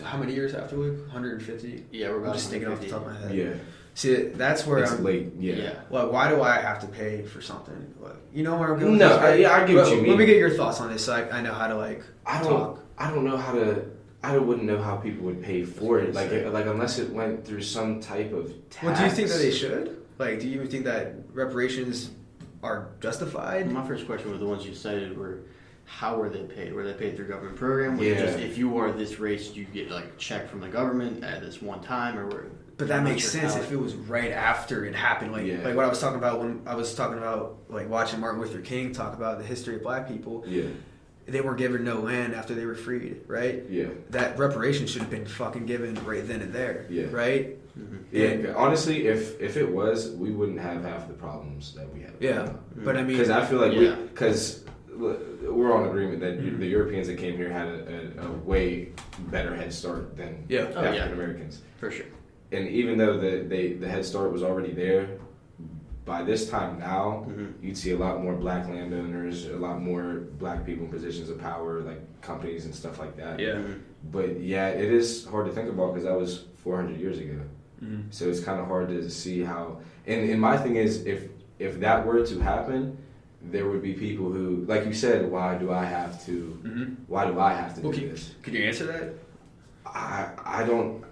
how 0.03 0.19
many 0.19 0.35
years 0.35 0.55
after? 0.55 0.77
Like 0.77 0.99
150. 1.13 1.85
Yeah, 1.93 2.09
we're 2.09 2.17
I'm 2.17 2.23
about 2.25 2.35
just 2.35 2.51
thinking 2.51 2.69
off 2.71 2.81
the 2.81 2.89
top 2.89 3.07
of 3.07 3.13
my 3.13 3.19
head. 3.21 3.35
yeah, 3.35 3.53
See, 3.95 4.15
that's 4.15 4.67
where 4.67 4.79
it's 4.79 4.93
I'm. 4.93 5.05
late. 5.05 5.33
Yeah. 5.39 5.55
Yeah. 5.55 5.75
Well, 5.91 6.11
why 6.11 6.29
do 6.29 6.43
I 6.43 6.57
have 6.61 6.81
to 6.81 6.87
pay 6.89 7.23
for 7.23 7.41
something? 7.41 7.95
Like, 8.01 8.17
you 8.33 8.43
know 8.43 8.57
where 8.57 8.73
I'm 8.75 8.81
going? 8.81 8.93
with 8.93 9.01
No, 9.01 9.09
this, 9.11 9.19
right? 9.19 9.35
I- 9.35 9.37
yeah, 9.37 9.53
I 9.53 9.67
get 9.67 9.77
what 9.77 9.85
Well, 9.85 9.95
you 9.95 10.01
mean. 10.03 10.11
Let 10.11 10.19
me 10.19 10.27
get 10.27 10.37
your 10.39 10.51
thoughts 10.51 10.81
on 10.81 10.93
this, 10.93 11.05
so 11.05 11.13
I, 11.15 11.39
I 11.39 11.41
know 11.43 11.53
how 11.53 11.69
to 11.69 11.77
like 11.77 12.03
I 12.27 12.43
don't. 12.43 12.51
talk. 12.51 12.81
I 12.99 13.11
don't 13.11 13.25
know 13.25 13.37
how 13.37 13.53
to. 13.53 13.85
I 14.23 14.39
wouldn't 14.39 14.67
know 14.67 14.81
how 14.81 14.97
people 14.97 15.27
would 15.27 15.43
pay 15.43 15.65
for 15.65 15.99
it. 16.01 16.15
Like, 16.15 16.31
Sure. 16.31 16.49
like 16.49 16.65
unless 16.67 16.99
it 16.99 17.11
went 17.11 17.45
through 17.47 17.61
some 17.61 18.01
type 18.01 18.33
of 18.33 18.51
tax. 18.71 18.83
Well, 18.83 18.97
do 18.97 19.05
you 19.05 19.11
think 19.11 19.29
that 19.29 19.37
they 19.39 19.51
should? 19.53 20.01
Like, 20.19 20.41
do 20.41 20.49
you 20.49 20.55
even 20.57 20.69
think 20.69 20.85
that 20.87 21.13
reparations 21.35 22.11
are 22.65 22.89
justified? 23.01 23.71
My 23.71 23.87
first 23.87 24.07
question 24.07 24.31
was 24.31 24.41
the 24.41 24.47
ones 24.47 24.67
you 24.67 24.75
cited 24.75 25.17
were 25.17 25.41
how 25.87 26.17
were 26.17 26.31
they 26.31 26.43
paid? 26.45 26.73
Were 26.73 26.83
they 26.83 26.95
paid 26.95 27.15
through 27.15 27.29
government 27.29 27.57
program? 27.57 27.99
Was 27.99 28.07
it 28.07 28.11
Yeah. 28.19 28.25
just 28.27 28.39
if 28.39 28.57
you 28.57 28.79
are 28.79 28.91
this 28.91 29.21
race, 29.21 29.55
you 29.55 29.65
get 29.67 29.91
like 29.91 30.17
check 30.17 30.49
from 30.49 30.61
the 30.61 30.69
government 30.69 31.23
at 31.23 31.43
this 31.43 31.61
one 31.61 31.83
time, 31.83 32.19
or 32.19 32.25
were, 32.27 32.47
But 32.79 32.89
that 32.89 33.05
makes 33.05 33.23
sure 33.31 33.43
sense 33.43 33.55
if 33.57 33.71
it 33.71 33.77
was 33.77 33.95
right 33.95 34.33
after 34.33 34.87
it 34.87 34.95
happened. 34.95 35.31
Like, 35.33 35.45
Yeah. 35.47 35.59
like 35.63 35.77
what 35.77 35.85
I 35.85 35.89
was 35.89 36.01
talking 36.01 36.17
about 36.19 36.41
when 36.41 36.63
I 36.67 36.75
was 36.75 36.95
talking 36.95 37.19
about 37.19 37.59
like 37.69 37.89
watching 37.91 38.19
Martin 38.19 38.41
Luther 38.41 38.61
King 38.61 38.93
talk 38.93 39.15
about 39.15 39.39
the 39.39 39.45
history 39.45 39.77
of 39.77 39.83
Black 39.83 40.09
people. 40.09 40.43
Yeah. 40.47 40.65
They 41.27 41.41
were 41.43 41.55
given 41.55 41.85
no 41.85 42.01
land 42.01 42.35
after 42.35 42.55
they 42.55 42.65
were 42.67 42.75
freed, 42.75 43.21
right? 43.27 43.63
Yeah. 43.69 43.87
That 44.11 44.39
reparation 44.39 44.87
should 44.87 45.03
have 45.03 45.11
been 45.11 45.27
fucking 45.27 45.67
given 45.67 45.99
right 46.07 46.27
then 46.27 46.41
and 46.43 46.53
there, 46.53 46.87
Yeah. 46.91 47.05
right? 47.13 47.59
Mhm. 47.79 47.99
Yeah. 48.13 48.53
Honestly, 48.57 49.07
if 49.07 49.41
if 49.41 49.57
it 49.57 49.69
was, 49.71 50.11
we 50.13 50.31
wouldn't 50.31 50.61
have 50.61 50.83
half 50.85 51.09
the 51.09 51.15
problems 51.15 51.75
that 51.75 51.93
we 51.93 52.01
have. 52.03 52.13
Yeah, 52.21 52.53
but 52.85 52.97
I 52.97 53.03
mean, 53.03 53.17
Because 53.17 53.31
I 53.31 53.45
feel 53.45 53.59
like 53.61 53.73
Yeah. 53.73 53.97
we 53.99 54.07
because 54.07 54.65
we're 54.97 55.73
on 55.75 55.87
agreement 55.89 56.21
that 56.21 56.39
Mhm. 56.41 56.59
the 56.61 56.67
Europeans 56.67 57.09
that 57.09 57.19
came 57.19 57.37
here 57.37 57.49
had 57.51 57.67
a, 57.67 58.21
a, 58.23 58.27
a 58.29 58.31
way 58.45 58.93
better 59.31 59.55
head 59.55 59.73
start 59.73 60.17
than 60.17 60.45
Yeah. 60.49 60.71
Oh, 60.77 60.83
yeah. 60.83 60.91
African 60.91 61.13
Americans. 61.15 61.63
for 61.79 61.91
sure. 61.91 62.07
And 62.53 62.69
even 62.69 62.97
though 62.99 63.19
the 63.19 63.43
they, 63.49 63.73
the 63.73 63.89
head 63.89 64.05
start 64.05 64.31
was 64.33 64.43
already 64.45 64.73
there, 64.73 65.09
by 66.05 66.23
this 66.23 66.49
time 66.49 66.79
now, 66.79 67.27
Mhm. 67.29 67.55
you'd 67.63 67.77
see 67.77 67.91
a 67.93 67.97
lot 67.97 68.23
more 68.23 68.35
black 68.37 68.69
landowners, 68.69 69.47
a 69.49 69.57
lot 69.57 69.81
more 69.83 70.27
black 70.39 70.65
people 70.65 70.85
in 70.85 70.91
positions 70.93 71.29
of 71.31 71.39
power, 71.41 71.81
like 71.81 72.01
companies 72.21 72.67
and 72.67 72.75
stuff 72.75 73.01
like 73.01 73.17
that. 73.17 73.41
Yeah. 73.41 73.55
Mhm. 73.55 73.79
But 74.13 74.41
yeah, 74.41 74.69
it 74.69 74.93
is 74.93 75.25
hard 75.25 75.47
to 75.47 75.53
think 75.53 75.69
about 75.69 75.95
because 75.95 76.05
that 76.05 76.17
was 76.19 76.45
400 76.63 76.99
years 77.01 77.19
ago. 77.19 77.41
Mhm. 77.83 78.05
So 78.11 78.29
it's 78.29 78.41
kind 78.41 78.61
of 78.61 78.67
hard 78.67 78.89
to 78.89 79.09
see 79.11 79.43
how. 79.43 79.79
And, 80.07 80.29
and 80.31 80.41
my 80.41 80.57
thing 80.57 80.77
is, 80.77 81.05
if 81.07 81.29
if 81.59 81.81
that 81.81 82.05
were 82.07 82.25
to 82.27 82.41
happen, 82.41 82.99
there 83.43 83.69
would 83.69 83.83
be 83.83 83.93
people 83.95 84.31
who, 84.31 84.65
like 84.67 84.85
you 84.87 84.93
said, 84.95 85.31
why 85.31 85.57
do 85.57 85.73
I 85.73 85.85
have 85.85 86.25
to? 86.27 86.59
Mhm. 86.63 86.97
Why 87.09 87.27
do 87.27 87.39
I 87.41 87.53
have 87.55 87.75
to 87.77 87.81
do 87.83 87.89
Okay. 87.89 88.09
this? 88.09 88.35
Could 88.43 88.55
you 88.55 88.65
answer 88.65 88.87
that? 88.87 89.15
I 89.87 90.29
I 90.45 90.65
don't. 90.65 91.05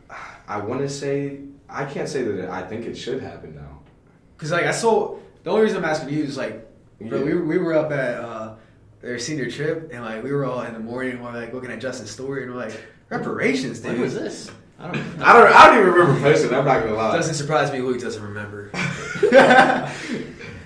I 0.49 0.59
want 0.59 0.81
to 0.83 0.89
say 0.89 1.41
I 1.69 1.85
can't 1.85 2.09
say 2.09 2.23
that 2.23 2.51
I 2.51 2.63
think 2.63 2.87
it 2.87 2.97
should 2.97 3.23
happen 3.23 3.55
now. 3.55 3.81
Because 4.37 4.51
like 4.51 4.65
I 4.67 4.73
saw 4.73 5.17
the 5.45 5.51
only 5.51 5.63
reason 5.63 5.79
I'm 5.79 5.85
asking 5.85 6.11
you 6.11 6.23
is 6.25 6.37
like, 6.37 6.67
bro, 7.01 7.19
Yeah. 7.19 7.25
we, 7.25 7.35
we 7.41 7.59
were 7.59 7.75
up 7.75 7.91
at 7.93 8.17
uh, 8.21 8.55
their 9.01 9.19
senior 9.19 9.51
trip 9.51 9.91
and 9.93 10.05
like 10.05 10.23
we 10.23 10.33
were 10.33 10.45
all 10.45 10.63
in 10.63 10.73
the 10.75 10.81
morning 10.81 11.13
and 11.13 11.25
we're 11.25 11.33
like 11.33 11.53
looking 11.53 11.71
at 11.71 11.81
Justin's 11.81 12.11
story 12.11 12.43
and 12.45 12.53
we're 12.53 12.59
like 12.59 12.79
reparations, 13.09 13.81
dude. 13.81 13.93
When 13.93 14.01
was 14.03 14.15
this? 14.15 14.51
I 14.83 14.91
don't. 14.93 15.23
I 15.23 15.33
don't. 15.33 15.53
I 15.53 15.67
don't 15.69 15.79
even 15.79 15.93
remember 15.93 16.21
posting. 16.21 16.53
I'm 16.55 16.65
not 16.65 16.83
gonna 16.83 16.95
lie. 16.97 17.17
Doesn't 17.17 17.35
surprise 17.35 17.71
me. 17.73 17.81
Luke 17.81 18.01
doesn't 18.01 18.23
remember. 18.23 18.71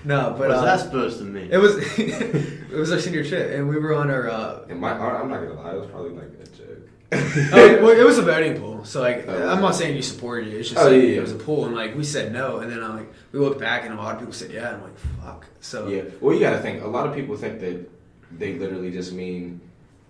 no, 0.05 0.35
but 0.37 0.39
What 0.39 0.51
is 0.51 0.57
uh, 0.57 0.65
that 0.65 0.79
supposed 0.79 1.19
to 1.19 1.23
mean? 1.25 1.49
it 1.51 1.57
was 1.57 1.77
it 1.99 2.71
was 2.71 2.91
our 2.91 2.99
senior 2.99 3.23
trip, 3.23 3.51
and 3.53 3.69
we 3.69 3.77
were 3.77 3.93
on 3.93 4.09
our. 4.09 4.29
Uh, 4.29 4.65
And 4.69 4.79
my, 4.79 4.91
I'm 4.93 5.29
not 5.29 5.41
gonna 5.41 5.53
lie. 5.53 5.73
It 5.73 5.79
was 5.79 5.89
probably 5.89 6.11
like 6.11 6.29
a 6.41 6.45
joke. 6.47 6.89
oh, 7.13 7.83
well, 7.83 7.89
it 7.97 8.03
was 8.05 8.17
a 8.17 8.21
voting 8.21 8.59
pool, 8.59 8.83
so 8.83 9.01
like 9.01 9.25
Oh. 9.27 9.49
I'm 9.49 9.61
not 9.61 9.75
saying 9.75 9.95
you 9.95 10.01
supported 10.01 10.47
it. 10.49 10.57
It's 10.57 10.69
just 10.69 10.81
Oh, 10.81 10.85
like, 10.89 10.93
yeah, 11.01 11.07
yeah. 11.09 11.17
it 11.17 11.21
was 11.21 11.31
a 11.31 11.35
pool, 11.35 11.65
and 11.65 11.75
like 11.75 11.95
we 11.95 12.03
said 12.03 12.33
no, 12.33 12.57
and 12.57 12.71
then 12.71 12.83
I'm 12.83 12.97
like 12.97 13.13
we 13.31 13.39
looked 13.39 13.59
back, 13.59 13.85
and 13.85 13.93
a 13.93 13.97
lot 13.97 14.13
of 14.15 14.19
people 14.19 14.33
said 14.33 14.51
yeah, 14.51 14.67
and 14.69 14.77
I'm 14.77 14.83
like 14.83 14.97
fuck. 15.23 15.45
So 15.61 15.87
Yeah. 15.87 16.03
Well, 16.19 16.33
you 16.33 16.39
gotta 16.39 16.59
think. 16.59 16.83
A 16.83 16.87
lot 16.87 17.07
of 17.07 17.13
people 17.15 17.37
think 17.37 17.59
that 17.59 17.89
they 18.31 18.55
literally 18.55 18.91
just 18.91 19.13
mean 19.13 19.61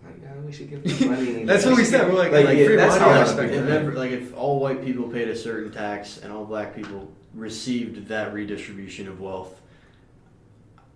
like, 0.07 0.21
yeah, 0.21 0.41
we 0.45 0.51
should 0.51 0.69
give 0.69 0.83
them 0.99 1.09
money. 1.11 1.43
That's 1.45 1.65
what 1.65 1.75
we 1.77 1.83
said. 1.83 2.07
We're 2.07 2.15
like, 2.17 2.31
Like, 2.31 2.45
like 2.45 2.57
yeah, 2.57 2.65
free 2.65 2.75
that's 2.75 2.97
money, 2.99 3.05
how 3.11 3.11
I 3.11 3.17
I 3.17 3.21
respect 3.21 3.53
if 3.53 3.65
that. 3.67 3.95
like 3.95 4.11
if 4.11 4.35
all 4.35 4.59
white 4.59 4.83
people 4.83 5.07
paid 5.09 5.27
a 5.29 5.35
certain 5.35 5.71
tax 5.71 6.17
and 6.19 6.31
all 6.33 6.45
black 6.45 6.75
people 6.75 7.11
received 7.33 8.07
that 8.07 8.33
redistribution 8.33 9.07
of 9.07 9.19
wealth, 9.21 9.59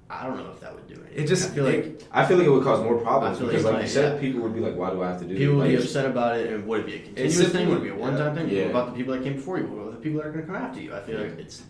I 0.09 0.25
don't 0.27 0.37
know 0.37 0.51
if 0.51 0.59
that 0.59 0.73
would 0.75 0.87
do 0.87 0.95
anything. 0.95 1.23
It 1.23 1.27
just 1.27 1.51
I 1.51 1.53
feel 1.53 1.63
like 1.63 2.03
I 2.11 2.25
feel 2.25 2.37
like 2.37 2.45
it 2.47 2.49
would 2.49 2.63
cause 2.63 2.83
more 2.83 2.97
problems 2.97 3.39
because, 3.39 3.63
like 3.63 3.73
like 3.75 3.83
you 3.83 3.87
said, 3.89 4.13
like- 4.13 4.21
people 4.21 4.41
would 4.41 4.53
be 4.53 4.59
like, 4.59 4.75
"Why 4.75 4.89
do 4.89 5.01
I 5.01 5.07
have 5.07 5.19
to 5.21 5.25
do?" 5.25 5.37
people 5.37 5.55
would 5.55 5.67
like, 5.67 5.77
be 5.77 5.81
upset 5.83 6.05
about 6.05 6.37
it, 6.37 6.51
and 6.51 6.67
would 6.67 6.81
it 6.81 6.85
be 6.85 6.95
a 6.95 6.99
continuous 6.99 7.37
simply- 7.37 7.53
thing? 7.53 7.69
Would 7.69 7.77
it 7.77 7.83
be 7.83 7.89
a 7.89 7.95
one-time 7.95 8.35
thing? 8.35 8.49
Yeah. 8.49 8.63
What 8.63 8.69
about 8.71 8.85
the 8.87 8.95
people 8.97 9.13
that 9.13 9.23
came 9.23 9.35
before 9.35 9.57
you? 9.59 9.67
What 9.67 9.81
about 9.83 9.91
the 9.93 9.99
people 10.01 10.19
that 10.19 10.27
are 10.27 10.31
going 10.33 10.45
to 10.45 10.51
come 10.51 10.61
after 10.61 10.81
you? 10.81 10.93
I 10.93 10.99
feel 11.01 11.19
like 11.21 11.39
it's 11.39 11.61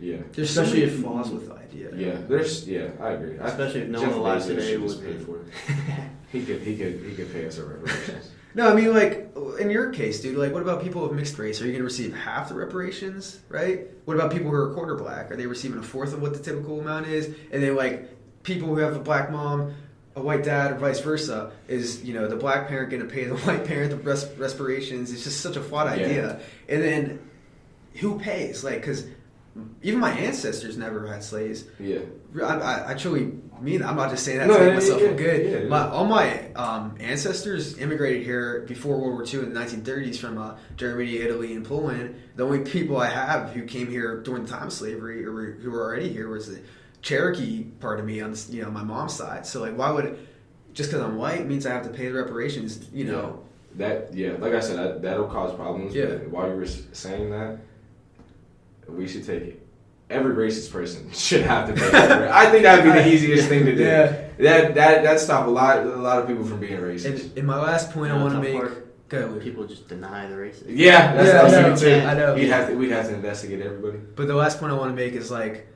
Yeah. 0.00 0.16
there's 0.32 0.50
especially 0.50 0.82
especially 0.82 0.82
if- 0.84 0.94
if 0.94 1.00
flaws 1.00 1.30
with 1.30 1.48
the 1.48 1.54
idea. 1.54 1.90
Yeah. 1.94 2.18
There's. 2.28 2.66
Yeah. 2.66 2.88
I 3.00 3.10
agree. 3.10 3.38
I- 3.38 3.46
especially 3.48 3.80
if 3.82 3.88
no 3.88 4.00
Jeff 4.00 4.10
one 4.10 4.18
alive 4.20 4.42
Bezos 4.42 4.46
today 4.46 4.70
should 4.70 4.80
would. 4.80 4.88
just 4.88 5.04
pay 5.04 5.18
for 5.18 5.36
it. 5.40 5.46
He 6.32 6.44
could. 6.44 6.62
He 6.62 6.76
could. 6.76 7.02
He 7.04 7.14
could 7.16 7.32
pay 7.32 7.46
us 7.46 7.58
our 7.58 7.64
reparations. 7.66 8.30
No, 8.52 8.68
I 8.68 8.74
mean 8.74 8.92
like 8.92 9.30
in 9.60 9.70
your 9.70 9.90
case, 9.92 10.20
dude. 10.20 10.36
Like, 10.36 10.52
what 10.52 10.62
about 10.62 10.82
people 10.82 11.04
of 11.04 11.12
mixed 11.12 11.38
race? 11.38 11.60
Are 11.62 11.66
you 11.66 11.70
going 11.70 11.82
to 11.82 11.84
receive 11.84 12.12
half 12.12 12.48
the 12.48 12.56
reparations? 12.56 13.38
Right? 13.48 13.86
What 14.06 14.14
about 14.16 14.32
people 14.32 14.48
who 14.50 14.56
are 14.56 14.74
quarter 14.74 14.96
black? 14.96 15.30
Are 15.30 15.36
they 15.36 15.46
receiving 15.46 15.78
a 15.78 15.82
fourth 15.84 16.12
of 16.12 16.20
what 16.20 16.32
the 16.32 16.40
typical 16.40 16.80
amount 16.80 17.06
is? 17.06 17.26
And 17.52 17.62
then 17.62 17.76
like 17.76 18.08
people 18.42 18.66
who 18.66 18.78
have 18.78 18.96
a 18.96 18.98
black 18.98 19.30
mom, 19.30 19.74
a 20.16 20.20
white 20.20 20.42
dad, 20.42 20.72
or 20.72 20.78
vice 20.78 20.98
versa, 20.98 21.52
is 21.68 22.02
you 22.02 22.12
know 22.12 22.26
the 22.26 22.34
black 22.34 22.66
parent 22.66 22.90
going 22.90 23.02
to 23.02 23.08
pay 23.08 23.22
the 23.24 23.36
white 23.46 23.64
parent 23.64 23.90
the 23.92 23.96
res- 23.98 24.28
respirations? 24.36 25.12
It's 25.12 25.22
just 25.22 25.40
such 25.42 25.54
a 25.54 25.62
flawed 25.62 25.86
Yeah. 25.96 26.04
idea. 26.06 26.40
And 26.68 26.82
then 26.82 27.20
who 28.00 28.18
pays? 28.18 28.64
Like, 28.64 28.80
because 28.80 29.04
even 29.82 30.00
my 30.00 30.10
ancestors 30.12 30.76
never 30.76 31.06
had 31.06 31.22
slaves. 31.22 31.64
Yeah. 31.78 32.00
I, 32.42 32.46
I, 32.46 32.90
I 32.90 32.94
truly 32.94 33.32
mean 33.60 33.80
that. 33.80 33.88
I'm 33.88 33.96
not 33.96 34.10
just 34.10 34.24
saying 34.24 34.38
that 34.38 34.46
No, 34.48 34.54
to 34.54 34.60
make 34.60 34.68
yeah, 34.68 34.74
myself 34.74 35.00
yeah, 35.00 35.06
feel 35.08 35.16
good. 35.16 35.62
yeah. 35.64 35.68
My, 35.68 35.88
all 35.88 36.04
my 36.06 36.52
um, 36.52 36.96
ancestors 37.00 37.78
immigrated 37.78 38.24
here 38.24 38.64
before 38.66 38.98
World 38.98 39.12
War 39.14 39.24
II 39.24 39.40
in 39.48 39.52
the 39.54 39.60
1930s 39.60 40.16
from 40.18 40.38
uh, 40.38 40.54
Germany, 40.76 41.16
Italy, 41.16 41.54
and 41.54 41.64
Poland. 41.66 42.14
The 42.36 42.44
only 42.44 42.60
people 42.60 42.96
I 42.98 43.08
have 43.08 43.50
who 43.50 43.64
came 43.64 43.88
here 43.88 44.20
during 44.22 44.44
the 44.44 44.50
time 44.50 44.68
of 44.68 44.72
slavery 44.72 45.24
or 45.26 45.52
who 45.52 45.70
were 45.70 45.82
already 45.82 46.08
here 46.10 46.28
was 46.28 46.48
the 46.48 46.60
Cherokee 47.02 47.64
part 47.64 47.98
of 47.98 48.04
me 48.06 48.20
on 48.20 48.34
you 48.50 48.62
know 48.62 48.70
my 48.70 48.82
mom's 48.84 49.14
side. 49.14 49.46
So 49.46 49.60
like, 49.62 49.76
why 49.76 49.90
would 49.90 50.26
just 50.74 50.90
because 50.90 51.04
I'm 51.04 51.16
white 51.16 51.46
means 51.46 51.66
I 51.66 51.70
have 51.72 51.82
to 51.84 51.90
pay 51.90 52.08
the 52.08 52.14
reparations? 52.14 52.88
You 52.92 53.04
know, 53.06 53.42
That. 53.76 54.12
Yeah. 54.14 54.32
Like 54.38 54.52
I 54.54 54.60
said, 54.60 54.76
that, 54.78 55.02
that'll 55.02 55.26
cause 55.28 55.54
problems. 55.54 55.94
Yeah. 55.94 56.06
But 56.06 56.28
while 56.30 56.48
you 56.48 56.56
were 56.56 56.66
saying 56.66 57.30
that, 57.30 57.58
we 58.96 59.08
should 59.08 59.24
take 59.26 59.42
it. 59.42 59.66
Every 60.08 60.34
racist 60.34 60.72
person 60.72 61.10
should 61.12 61.42
have 61.42 61.68
to 61.68 61.74
pay. 61.74 62.28
I 62.30 62.50
think 62.50 62.64
that'd 62.64 62.84
be 62.84 62.90
the 62.90 63.08
easiest 63.14 63.48
thing 63.48 63.64
to 63.66 63.74
do. 63.76 63.82
Yeah. 63.84 64.06
That 64.38 64.74
that 64.74 65.02
that 65.04 65.20
stop 65.20 65.46
a 65.46 65.50
lot 65.50 65.78
a 65.78 65.84
lot 65.84 66.20
of 66.20 66.26
people 66.26 66.44
from 66.44 66.60
being 66.60 66.80
racist. 66.80 67.04
And, 67.26 67.38
and 67.38 67.46
my 67.46 67.60
last 67.60 67.92
point 67.92 68.12
You 68.12 68.18
I 68.18 68.22
want 68.22 68.34
to 68.34 68.40
make. 68.40 68.54
part? 68.54 68.86
Go. 69.08 69.38
People 69.40 69.66
just 69.66 69.88
deny 69.88 70.28
the 70.28 70.36
racism. 70.36 70.66
yeah, 70.68 71.14
that's 71.14 71.28
Yeah, 71.28 71.42
what 71.42 71.54
I 71.54 71.62
I'm 71.64 71.70
know. 71.70 71.76
too. 71.76 72.06
I 72.06 72.14
know. 72.14 72.34
We'd 72.34 72.48
have 72.48 72.68
to 72.68 72.74
we'd 72.76 72.90
have 72.92 73.08
to 73.08 73.14
investigate 73.14 73.60
everybody. 73.60 73.98
But 73.98 74.28
the 74.28 74.34
last 74.36 74.60
point 74.60 74.72
I 74.72 74.76
want 74.76 74.90
to 74.92 74.96
make 74.96 75.14
is 75.14 75.30
like, 75.32 75.66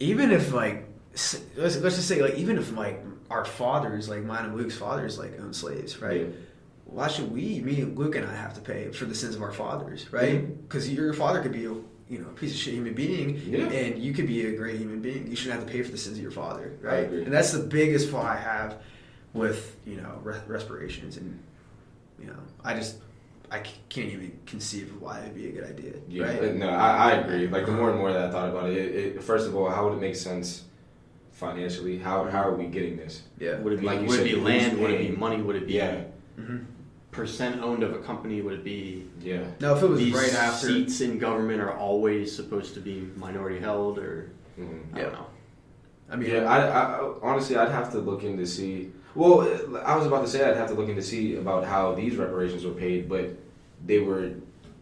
even 0.00 0.30
if 0.32 0.52
like, 0.54 0.88
let's, 1.12 1.78
let's 1.80 1.96
just 1.96 2.08
say 2.08 2.22
like, 2.22 2.34
even 2.36 2.56
if 2.58 2.72
like 2.74 3.04
our 3.30 3.44
fathers, 3.44 4.08
like 4.08 4.22
mine 4.24 4.46
and 4.46 4.56
Luke's 4.56 4.76
fathers, 4.76 5.18
like 5.18 5.38
owned 5.40 5.54
slaves, 5.54 6.00
right? 6.00 6.22
Yeah. 6.22 6.26
Why 6.84 7.08
should 7.08 7.30
we, 7.32 7.60
me, 7.60 7.84
Luke, 7.84 8.16
and 8.16 8.26
I 8.26 8.34
have 8.34 8.54
to 8.54 8.60
pay 8.60 8.90
for 8.90 9.04
the 9.06 9.14
sins 9.14 9.34
of 9.34 9.42
our 9.42 9.52
fathers, 9.52 10.10
right? 10.12 10.46
Because 10.62 10.90
your 10.90 11.12
father 11.14 11.40
could 11.42 11.52
be 11.52 11.64
a 11.66 11.74
you 12.12 12.18
know 12.18 12.28
a 12.28 12.32
piece 12.34 12.52
of 12.52 12.58
shit 12.58 12.74
human 12.74 12.92
being, 12.92 13.40
Yeah. 13.46 13.64
and 13.70 13.98
you 13.98 14.12
could 14.12 14.26
be 14.26 14.44
a 14.46 14.54
great 14.54 14.76
human 14.76 15.00
being. 15.00 15.26
You 15.26 15.34
shouldn't 15.34 15.58
have 15.60 15.66
to 15.66 15.72
pay 15.72 15.82
for 15.82 15.90
the 15.90 15.96
sins 15.96 16.18
of 16.18 16.22
your 16.22 16.30
father, 16.30 16.72
right? 16.82 17.08
And 17.10 17.32
that's 17.32 17.52
the 17.52 17.60
biggest 17.64 18.10
flaw 18.10 18.22
I 18.22 18.36
have 18.36 18.76
with 19.32 19.76
you 19.86 19.96
know 19.96 20.20
re- 20.22 20.42
respirations, 20.46 21.16
and 21.16 21.42
you 22.20 22.26
know 22.26 22.36
I 22.62 22.74
just 22.74 22.96
I 23.50 23.60
can't 23.88 24.10
even 24.10 24.38
conceive 24.44 24.90
of 24.90 25.00
why 25.00 25.20
it'd 25.20 25.34
be 25.34 25.48
a 25.48 25.52
good 25.52 25.64
idea, 25.64 25.92
Yeah, 26.08 26.24
right? 26.26 26.54
no, 26.54 26.68
I, 26.68 27.10
I 27.10 27.12
agree. 27.20 27.48
Like 27.48 27.64
the 27.64 27.72
more 27.72 27.88
and 27.90 27.98
more 27.98 28.12
that 28.12 28.26
I 28.26 28.30
thought 28.30 28.50
about 28.50 28.68
it, 28.70 28.76
it, 28.76 29.16
it, 29.16 29.22
first 29.22 29.46
of 29.48 29.56
all, 29.56 29.70
how 29.70 29.88
would 29.88 29.94
it 29.96 30.00
make 30.00 30.16
sense 30.16 30.64
financially? 31.30 31.96
How 31.98 32.24
how 32.24 32.42
are 32.46 32.54
we 32.54 32.66
getting 32.66 32.98
this? 32.98 33.22
Yeah. 33.38 33.58
Would 33.60 33.72
it 33.72 33.80
be, 33.80 33.86
Like 33.86 34.00
would 34.02 34.10
said, 34.18 34.26
it 34.26 34.34
be 34.34 34.36
land? 34.36 34.78
Would 34.80 34.90
it 34.90 34.98
be 35.10 35.16
money? 35.16 35.40
Would 35.40 35.56
it 35.56 35.66
be 35.66 35.74
Yeah. 35.74 36.04
hmm 36.36 36.58
percent 37.16 37.62
owned 37.62 37.82
of 37.84 37.92
a 37.94 37.98
company? 37.98 38.40
Would 38.42 38.54
it 38.54 38.64
be 38.64 39.06
Yeah, 39.20 39.44
Now, 39.60 39.76
if 39.76 39.82
it 39.82 39.88
was 39.88 40.00
these 40.00 40.14
right 40.14 40.34
after, 40.34 40.66
seats 40.66 41.00
in 41.00 41.18
government 41.18 41.60
are 41.60 41.72
always 41.72 42.34
supposed 42.34 42.74
to 42.74 42.80
be 42.80 43.08
minority 43.16 43.58
held, 43.60 43.98
or 43.98 44.30
hmm 44.56 44.78
I 44.92 44.98
Yeah. 44.98 45.04
don't 45.04 45.12
know. 45.12 45.26
I 46.10 46.16
mean, 46.16 46.30
yeah. 46.30 46.44
I, 46.44 46.58
I 46.66 47.12
honestly, 47.22 47.56
I'd 47.56 47.70
have 47.70 47.92
to 47.92 47.98
look 47.98 48.22
in 48.24 48.36
to 48.38 48.46
see. 48.46 48.90
Well, 49.14 49.42
I 49.84 49.94
was 49.96 50.06
about 50.06 50.22
to 50.24 50.28
say 50.30 50.42
I'd 50.42 50.56
have 50.56 50.68
to 50.68 50.74
look 50.74 50.88
in 50.88 50.96
to 50.96 51.02
see 51.02 51.36
about 51.36 51.64
how 51.64 51.94
these 51.94 52.16
reparations 52.16 52.64
were 52.64 52.72
paid, 52.72 53.08
but 53.08 53.30
they 53.86 53.98
were 53.98 54.30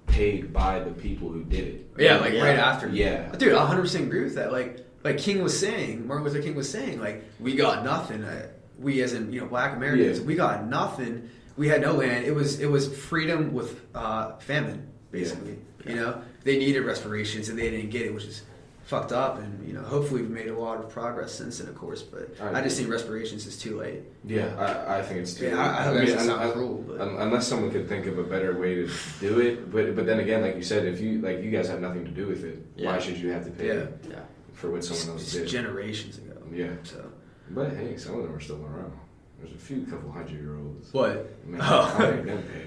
paid 0.06 0.52
by 0.52 0.80
the 0.80 0.90
people 0.92 1.28
who 1.28 1.44
did 1.44 1.66
it. 1.68 1.86
yeah, 1.98 2.16
like 2.16 2.32
Yeah. 2.32 2.44
right 2.44 2.58
after. 2.58 2.88
Yeah. 2.88 3.30
dude, 3.36 3.52
I 3.52 3.58
100 3.58 3.82
percent 3.82 4.06
agree 4.06 4.22
with 4.24 4.34
that. 4.36 4.50
Like, 4.52 4.86
like 5.04 5.18
King 5.18 5.42
was 5.42 5.58
saying, 5.58 6.06
Martin 6.06 6.24
Luther 6.26 6.42
King 6.42 6.54
was 6.54 6.68
saying, 6.70 7.00
like, 7.00 7.24
we 7.40 7.54
got 7.56 7.84
nothing. 7.84 8.22
Uh, 8.24 8.46
we, 8.78 9.02
as 9.02 9.12
in 9.14 9.32
you 9.32 9.40
know, 9.40 9.46
Black 9.46 9.76
Americans, 9.76 10.20
Yeah. 10.20 10.24
we 10.24 10.34
got 10.36 10.66
nothing. 10.66 11.28
We 11.60 11.68
had 11.68 11.82
no 11.82 11.92
land. 11.92 12.24
It 12.24 12.34
was 12.34 12.58
it 12.58 12.70
was 12.70 12.84
freedom 13.10 13.52
with 13.52 13.70
uh, 13.94 14.38
famine, 14.38 14.88
basically. 15.10 15.58
You 15.86 15.96
know, 15.96 16.22
they 16.42 16.56
needed 16.58 16.80
respirations 16.92 17.50
and 17.50 17.58
they 17.58 17.68
didn't 17.68 17.90
get 17.90 18.06
it, 18.06 18.14
which 18.14 18.24
is 18.24 18.42
fucked 18.84 19.12
up. 19.12 19.38
And 19.38 19.50
you 19.68 19.74
know, 19.74 19.82
hopefully 19.82 20.22
we've 20.22 20.30
made 20.30 20.46
a 20.48 20.58
lot 20.58 20.78
of 20.82 20.88
progress 20.88 21.32
since 21.34 21.58
then, 21.58 21.68
of 21.68 21.74
course. 21.76 22.00
But 22.00 22.24
I 22.40 22.60
I, 22.60 22.62
just 22.62 22.78
think 22.78 22.88
respirations 22.88 23.44
is 23.46 23.58
too 23.58 23.76
late. 23.78 24.00
Yeah, 24.24 24.48
I, 24.56 25.00
I 25.00 25.02
think 25.02 25.20
it's 25.20 25.34
too. 25.34 25.48
Yeah, 25.48 25.58
I, 25.58 25.80
I 25.80 25.82
hope 25.84 25.94
mean, 25.96 26.06
that 26.06 26.12
doesn't 26.14 26.30
un- 26.30 26.36
sound 26.38 26.42
un- 26.48 26.52
cruel, 26.54 26.84
but 26.88 26.98
unless 27.26 27.46
someone 27.46 27.70
could 27.70 27.86
think 27.90 28.06
of 28.06 28.16
a 28.18 28.24
better 28.24 28.58
way 28.58 28.76
to 28.76 28.88
do 29.20 29.40
it, 29.40 29.70
but 29.70 29.94
but 29.96 30.06
then 30.06 30.20
again, 30.20 30.40
like 30.40 30.56
you 30.56 30.62
said, 30.62 30.86
if 30.86 30.98
you 30.98 31.20
like 31.20 31.42
you 31.44 31.50
guys 31.50 31.68
have 31.68 31.82
nothing 31.82 32.06
to 32.06 32.10
do 32.10 32.26
with 32.26 32.42
it, 32.42 32.56
why 32.86 32.98
should 32.98 33.18
you 33.18 33.32
have 33.32 33.44
to 33.44 33.50
pay 33.50 33.66
Yeah. 33.66 33.84
Yeah. 34.08 34.20
for 34.54 34.70
what 34.70 34.82
someone 34.82 35.08
else 35.18 35.24
it's 35.24 35.32
did? 35.34 35.46
generations 35.46 36.16
ago. 36.16 36.40
Yeah, 36.50 36.72
So 36.84 37.04
but 37.50 37.68
hey, 37.76 37.98
some 37.98 38.14
of 38.16 38.22
them 38.22 38.34
are 38.34 38.40
still 38.40 38.64
around. 38.64 38.94
There's 39.40 39.54
a 39.54 39.58
few 39.58 39.82
couple 39.86 40.10
hundred 40.12 40.40
year 40.40 40.56
olds. 40.56 40.92
what? 40.92 41.46
Man, 41.46 41.60
Oh. 41.62 41.94
I 41.98 42.06
think 42.10 42.26
them 42.26 42.42
paid. 42.42 42.66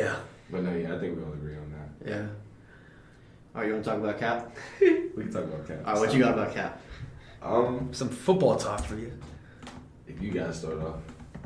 Yeah, 0.00 0.16
But 0.50 0.62
no, 0.64 0.72
yeah, 0.74 0.94
I 0.94 0.98
think 0.98 1.16
we 1.16 1.22
all 1.22 1.32
agree 1.32 1.56
on 1.56 1.72
that. 1.72 2.08
yeah. 2.10 2.26
All 3.54 3.60
right, 3.60 3.66
you 3.68 3.72
want 3.74 3.84
to 3.84 3.90
talk 3.90 4.00
about 4.00 4.18
Cap? 4.18 4.56
We 4.80 5.22
can 5.22 5.32
talk 5.32 5.44
about 5.44 5.66
Cap. 5.68 5.78
All 5.86 5.92
right, 5.94 6.00
what 6.00 6.12
you 6.12 6.18
got 6.18 6.34
about 6.34 6.52
Cap? 6.52 6.80
Um, 7.40 7.90
Some 7.92 8.08
football 8.08 8.56
talk 8.56 8.80
for 8.84 8.96
you. 8.96 9.12
if 10.08 10.20
you 10.20 10.30
guys 10.32 10.58
start 10.58 10.80
off, 10.80 10.96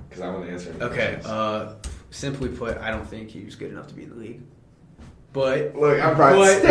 because 0.09 0.23
I 0.23 0.31
want 0.31 0.47
to 0.47 0.51
answer. 0.53 0.70
any 0.70 0.82
Okay. 0.85 1.20
Uh, 1.24 1.74
simply 2.11 2.49
put, 2.49 2.78
I 2.78 2.90
don't 2.90 3.07
think 3.07 3.28
he 3.28 3.45
was 3.45 3.55
good 3.57 3.70
enough 3.73 3.89
to 3.89 3.95
be 3.95 4.05
in 4.05 4.11
the 4.11 4.16
league. 4.16 4.40
But 5.35 5.77
Look, 5.77 6.01
I 6.01 6.15
but, 6.15 6.62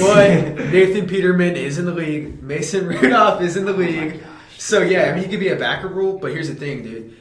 but 0.00 0.70
Nathan 0.72 1.06
Peterman 1.06 1.54
is 1.56 1.76
in 1.76 1.84
the 1.84 1.92
league. 1.92 2.42
Mason 2.42 2.86
Rudolph 2.86 3.42
is 3.42 3.58
in 3.58 3.66
the 3.66 3.74
Oh 3.74 3.76
my 3.76 3.82
league. 3.86 4.20
gosh. 4.22 4.30
So 4.58 4.82
yeah, 4.82 5.10
I 5.10 5.14
mean 5.14 5.24
he 5.24 5.30
could 5.30 5.40
be 5.40 5.48
a 5.48 5.56
backer 5.56 5.88
rule, 5.88 6.18
but 6.18 6.30
here's 6.32 6.48
the 6.48 6.54
thing, 6.54 6.82
dude. 6.82 7.16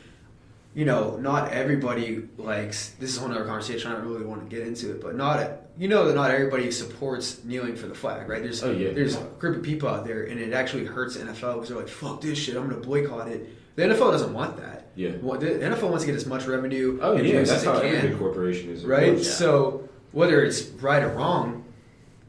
You 0.74 0.84
know, 0.84 1.16
not 1.18 1.54
everybody 1.54 2.28
likes. 2.38 2.90
This 3.00 3.12
is 3.12 3.18
a 3.18 3.22
whole 3.22 3.32
other 3.32 3.46
conversation. 3.46 3.92
I 3.92 3.96
don't 3.96 4.06
really 4.06 4.26
want 4.26 4.50
to 4.50 4.54
get 4.54 4.68
into 4.68 4.92
it, 4.92 5.02
but 5.02 5.16
not 5.16 5.50
you 5.78 5.88
know 5.88 6.06
that 6.06 6.16
not 6.16 6.32
everybody 6.32 6.70
supports 6.72 7.44
kneeling 7.44 7.76
for 7.76 7.88
the 7.88 7.96
flag, 7.96 8.28
right? 8.30 8.42
There's 8.42 8.64
Oh, 8.64 8.72
yeah. 8.72 8.92
there's 8.92 9.16
a 9.16 9.22
group 9.40 9.58
of 9.58 9.64
people 9.64 9.90
out 9.90 10.06
there, 10.06 10.24
and 10.24 10.40
it 10.40 10.54
actually 10.54 10.86
hurts 10.86 11.16
the 11.16 11.26
NFL 11.26 11.54
because 11.56 11.70
they're 11.70 11.78
like, 11.78 11.88
"Fuck 11.90 12.22
this 12.22 12.38
shit, 12.38 12.56
I'm 12.58 12.70
going 12.70 12.82
to 12.82 12.88
boycott 12.88 13.28
it." 13.30 13.48
The 13.76 13.84
NFL 13.84 14.12
doesn't 14.12 14.34
want 14.34 14.58
that. 14.58 14.88
Yeah. 14.96 15.12
Well, 15.22 15.38
the 15.38 15.48
NFL 15.48 15.90
wants 15.90 16.04
to 16.04 16.08
get 16.08 16.16
as 16.16 16.26
much 16.26 16.46
revenue 16.46 16.98
Oh 17.02 17.18
and 17.18 17.28
yeah, 17.28 17.40
that's 17.40 17.52
as 17.52 17.64
how 17.66 17.80
they 17.80 17.88
every 17.90 18.00
can 18.00 18.10
big 18.12 18.20
corporation 18.20 18.70
is. 18.70 18.86
right? 18.86 19.18
Yeah. 19.18 19.24
So 19.24 19.90
whether 20.14 20.42
it's 20.44 20.64
right 20.82 21.04
or 21.04 21.10
wrong, 21.10 21.65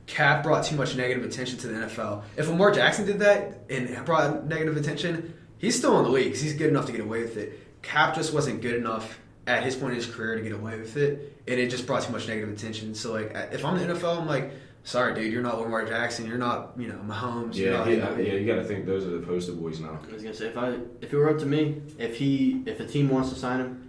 Cap 0.07 0.43
brought 0.45 0.65
too 0.65 0.77
much 0.77 0.97
negative 0.97 1.25
attention 1.25 1.59
to 1.59 1.67
the 1.69 1.75
NFL. 1.87 2.23
If 2.37 2.49
Lamar 2.49 2.71
Jackson 2.71 3.07
did 3.07 3.19
that 3.21 3.61
and 3.69 4.05
brought 4.05 4.47
negative 4.47 4.77
attention, 4.77 5.35
he's 5.59 5.77
still 5.77 5.99
in 5.99 6.05
the 6.05 6.11
league 6.11 6.27
because 6.27 6.41
he's 6.41 6.55
good 6.55 6.69
enough 6.71 6.87
to 6.87 6.93
get 6.93 7.01
away 7.01 7.23
with 7.23 7.37
it. 7.37 7.83
Cap 7.83 8.15
just 8.15 8.33
wasn't 8.33 8.63
good 8.63 8.77
enough 8.77 9.19
at 9.47 9.63
his 9.63 9.75
point 9.77 9.93
in 9.93 9.97
his 9.97 10.07
career 10.07 10.37
to 10.37 10.43
get 10.43 10.53
away 10.53 10.79
with 10.79 10.97
it, 10.97 11.41
and 11.47 11.59
it 11.61 11.71
just 11.71 11.87
brought 11.87 12.03
too 12.03 12.13
much 12.13 12.27
negative 12.29 12.53
attention. 12.53 12.95
So 12.95 13.13
like, 13.13 13.33
if 13.53 13.65
I'm 13.65 13.77
the 13.79 13.95
NFL, 13.95 14.21
I'm 14.21 14.27
like, 14.27 14.53
sorry, 14.85 15.15
dude, 15.15 15.33
you're 15.33 15.43
not 15.43 15.61
Lamar 15.61 15.85
Jackson, 15.87 16.27
you're 16.27 16.39
not, 16.39 16.73
you 16.77 16.89
know, 16.89 16.99
Mahomes, 17.07 17.55
you're 17.57 17.73
Yeah, 17.73 17.79
not, 17.79 17.87
yeah, 17.89 17.93
you 17.95 18.01
know, 18.03 18.17
yeah. 18.19 18.33
You 18.35 18.47
got 18.47 18.57
to 18.57 18.65
think 18.65 18.87
those 18.87 19.05
are 19.05 19.11
the 19.11 19.25
poster 19.27 19.53
boys 19.53 19.81
now. 19.81 19.99
I 20.09 20.13
was 20.13 20.23
gonna 20.23 20.35
say 20.35 20.47
if 20.47 20.57
I 20.59 20.77
if 21.01 21.13
it 21.13 21.17
were 21.17 21.31
up 21.31 21.39
to 21.39 21.47
me, 21.47 21.81
if 21.99 22.17
he 22.17 22.63
if 22.67 22.79
a 22.81 22.87
team 22.87 23.09
wants 23.09 23.29
to 23.31 23.37
sign 23.37 23.61
him, 23.61 23.86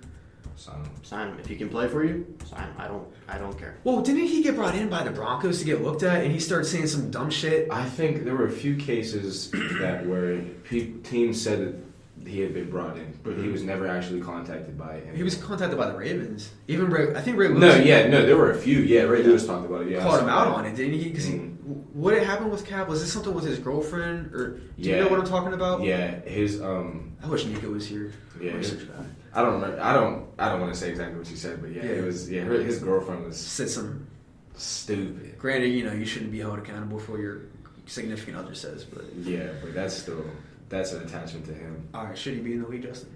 sign 0.58 0.76
him. 0.84 0.92
Sign 1.04 1.30
him 1.30 1.40
if 1.40 1.46
he 1.48 1.56
can 1.56 1.70
play 1.70 1.88
for 1.88 2.04
you. 2.04 2.26
Sign 2.46 2.64
him. 2.64 2.74
I 2.78 2.88
don't. 2.88 3.08
I 3.28 3.38
don't 3.38 3.58
care. 3.58 3.78
Well, 3.84 4.02
didn't 4.02 4.26
he 4.28 4.44
get 4.44 4.56
brought 4.56 4.76
in 4.76 4.90
by 4.90 5.04
the 5.04 5.12
Broncos 5.12 5.60
to 5.60 5.66
get 5.66 5.82
looked 5.82 6.04
at, 6.04 6.24
and 6.24 6.32
he 6.32 6.40
started 6.40 6.66
saying 6.66 6.88
some 6.88 7.10
dumb 7.12 7.30
shit? 7.30 7.70
I 7.72 7.86
think 7.86 8.24
there 8.26 8.36
were 8.36 8.48
a 8.48 8.52
few 8.52 8.76
cases 8.76 9.50
that 9.80 10.06
where 10.06 10.42
pe- 10.66 10.92
teams 11.04 11.42
said 11.42 11.60
that 11.60 12.28
he 12.30 12.42
had 12.42 12.54
been 12.54 12.70
brought 12.70 12.98
in, 12.98 13.18
but 13.24 13.38
he 13.38 13.48
was 13.48 13.64
never 13.64 13.88
actually 13.88 14.20
contacted 14.22 14.78
by 14.78 15.00
him. 15.00 15.16
He 15.16 15.24
was 15.24 15.36
contacted 15.36 15.78
by 15.78 15.90
the 15.92 15.98
Ravens. 15.98 16.52
Even 16.68 16.90
Ray, 16.90 17.16
I 17.16 17.22
think 17.22 17.38
Ray 17.38 17.48
Lewis 17.50 17.60
no, 17.62 17.76
yeah, 17.76 18.08
no, 18.08 18.26
there 18.26 18.36
were 18.38 18.52
a 18.52 18.58
few. 18.58 18.80
Yeah, 18.80 19.04
Ray 19.04 19.24
Lewis 19.24 19.46
talked 19.46 19.66
about 19.66 19.84
it. 19.84 19.90
Yeah, 19.92 20.00
I 20.00 20.02
called 20.04 20.16
saw 20.16 20.24
him 20.24 20.30
out 20.30 20.46
that. 20.46 20.54
on 20.56 20.66
it, 20.66 20.76
didn't 20.76 21.00
he? 21.00 21.10
Because 21.10 21.28
Mhm. 21.28 21.56
what 21.94 22.14
had 22.16 22.24
happened 22.24 22.52
with 22.52 22.66
Cap? 22.66 22.88
Was 22.90 23.02
this 23.02 23.14
something 23.14 23.34
with 23.34 23.46
his 23.46 23.60
girlfriend, 23.60 24.34
or 24.34 24.60
do 24.80 24.90
you 24.90 24.96
know 24.98 25.08
what 25.08 25.20
I'm 25.20 25.28
talking 25.28 25.54
about? 25.54 25.84
Yeah, 25.84 26.20
his 26.22 26.60
um, 26.62 27.16
I 27.24 27.28
wish 27.28 27.46
Nico 27.46 27.70
was 27.70 27.86
here. 27.88 28.12
yeah, 28.42 28.52
his, 28.54 28.72
Research 28.74 28.90
that. 28.90 29.06
I 29.38 29.42
don't 29.44 29.54
remember. 29.62 29.80
I 29.82 29.94
don't. 29.94 30.26
I 30.40 30.50
don't 30.50 30.60
want 30.62 30.74
to 30.74 30.80
say 30.80 30.90
exactly 30.90 31.18
what 31.20 31.28
she 31.28 31.36
said, 31.36 31.62
but 31.62 31.70
yeah, 31.72 31.84
Yeah. 31.84 31.92
it 31.92 32.04
was. 32.06 32.30
Yeah, 32.30 32.42
her, 32.42 32.60
his 32.60 32.80
girlfriend 32.80 33.24
was 33.26 33.38
Said 33.38 33.70
some. 33.70 34.08
stupid. 34.56 35.38
Granted, 35.38 35.68
you 35.68 35.84
know 35.86 35.94
you 35.94 36.06
shouldn't 36.06 36.32
be 36.32 36.40
held 36.40 36.58
accountable 36.58 36.98
for 37.00 37.12
what 37.14 37.22
your 37.22 37.42
significant 37.86 38.36
other 38.38 38.56
says, 38.56 38.84
but 38.84 39.06
Yeah, 39.22 39.50
but 39.62 39.74
that's 39.76 39.94
still 39.96 40.26
that's 40.70 40.92
an 40.92 41.04
attachment 41.04 41.46
to 41.46 41.54
him. 41.54 41.88
all 41.94 42.06
right, 42.06 42.18
should 42.18 42.34
he 42.34 42.40
be 42.42 42.54
in 42.54 42.64
the 42.64 42.68
league, 42.68 42.82
Justin? 42.82 43.12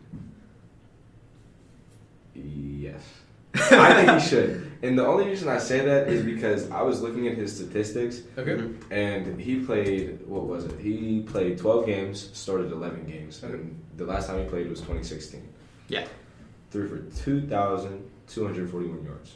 Yes. 2.35 3.01
I 3.55 4.05
think 4.05 4.21
he 4.21 4.29
should. 4.29 4.71
And 4.81 4.97
the 4.97 5.05
only 5.05 5.25
reason 5.25 5.49
I 5.49 5.57
say 5.57 5.83
that 5.83 6.07
is 6.07 6.23
because 6.23 6.71
I 6.71 6.81
was 6.83 7.01
looking 7.01 7.27
at 7.27 7.35
his 7.37 7.53
statistics 7.53 8.21
Okay. 8.37 8.63
And 8.91 9.39
he 9.41 9.59
played 9.65 10.25
what 10.25 10.43
was 10.45 10.65
it? 10.65 10.79
He 10.79 11.21
played 11.23 11.57
12 11.57 11.85
games, 11.85 12.29
started 12.33 12.71
11 12.71 13.05
games. 13.07 13.43
And 13.43 13.77
the 13.97 14.05
last 14.05 14.27
time 14.27 14.41
he 14.43 14.47
played 14.49 14.69
was 14.69 14.79
2016. 14.79 15.41
Yeah. 15.91 16.07
Threw 16.71 16.87
for 16.87 16.99
2,241 17.23 19.03
yards. 19.03 19.33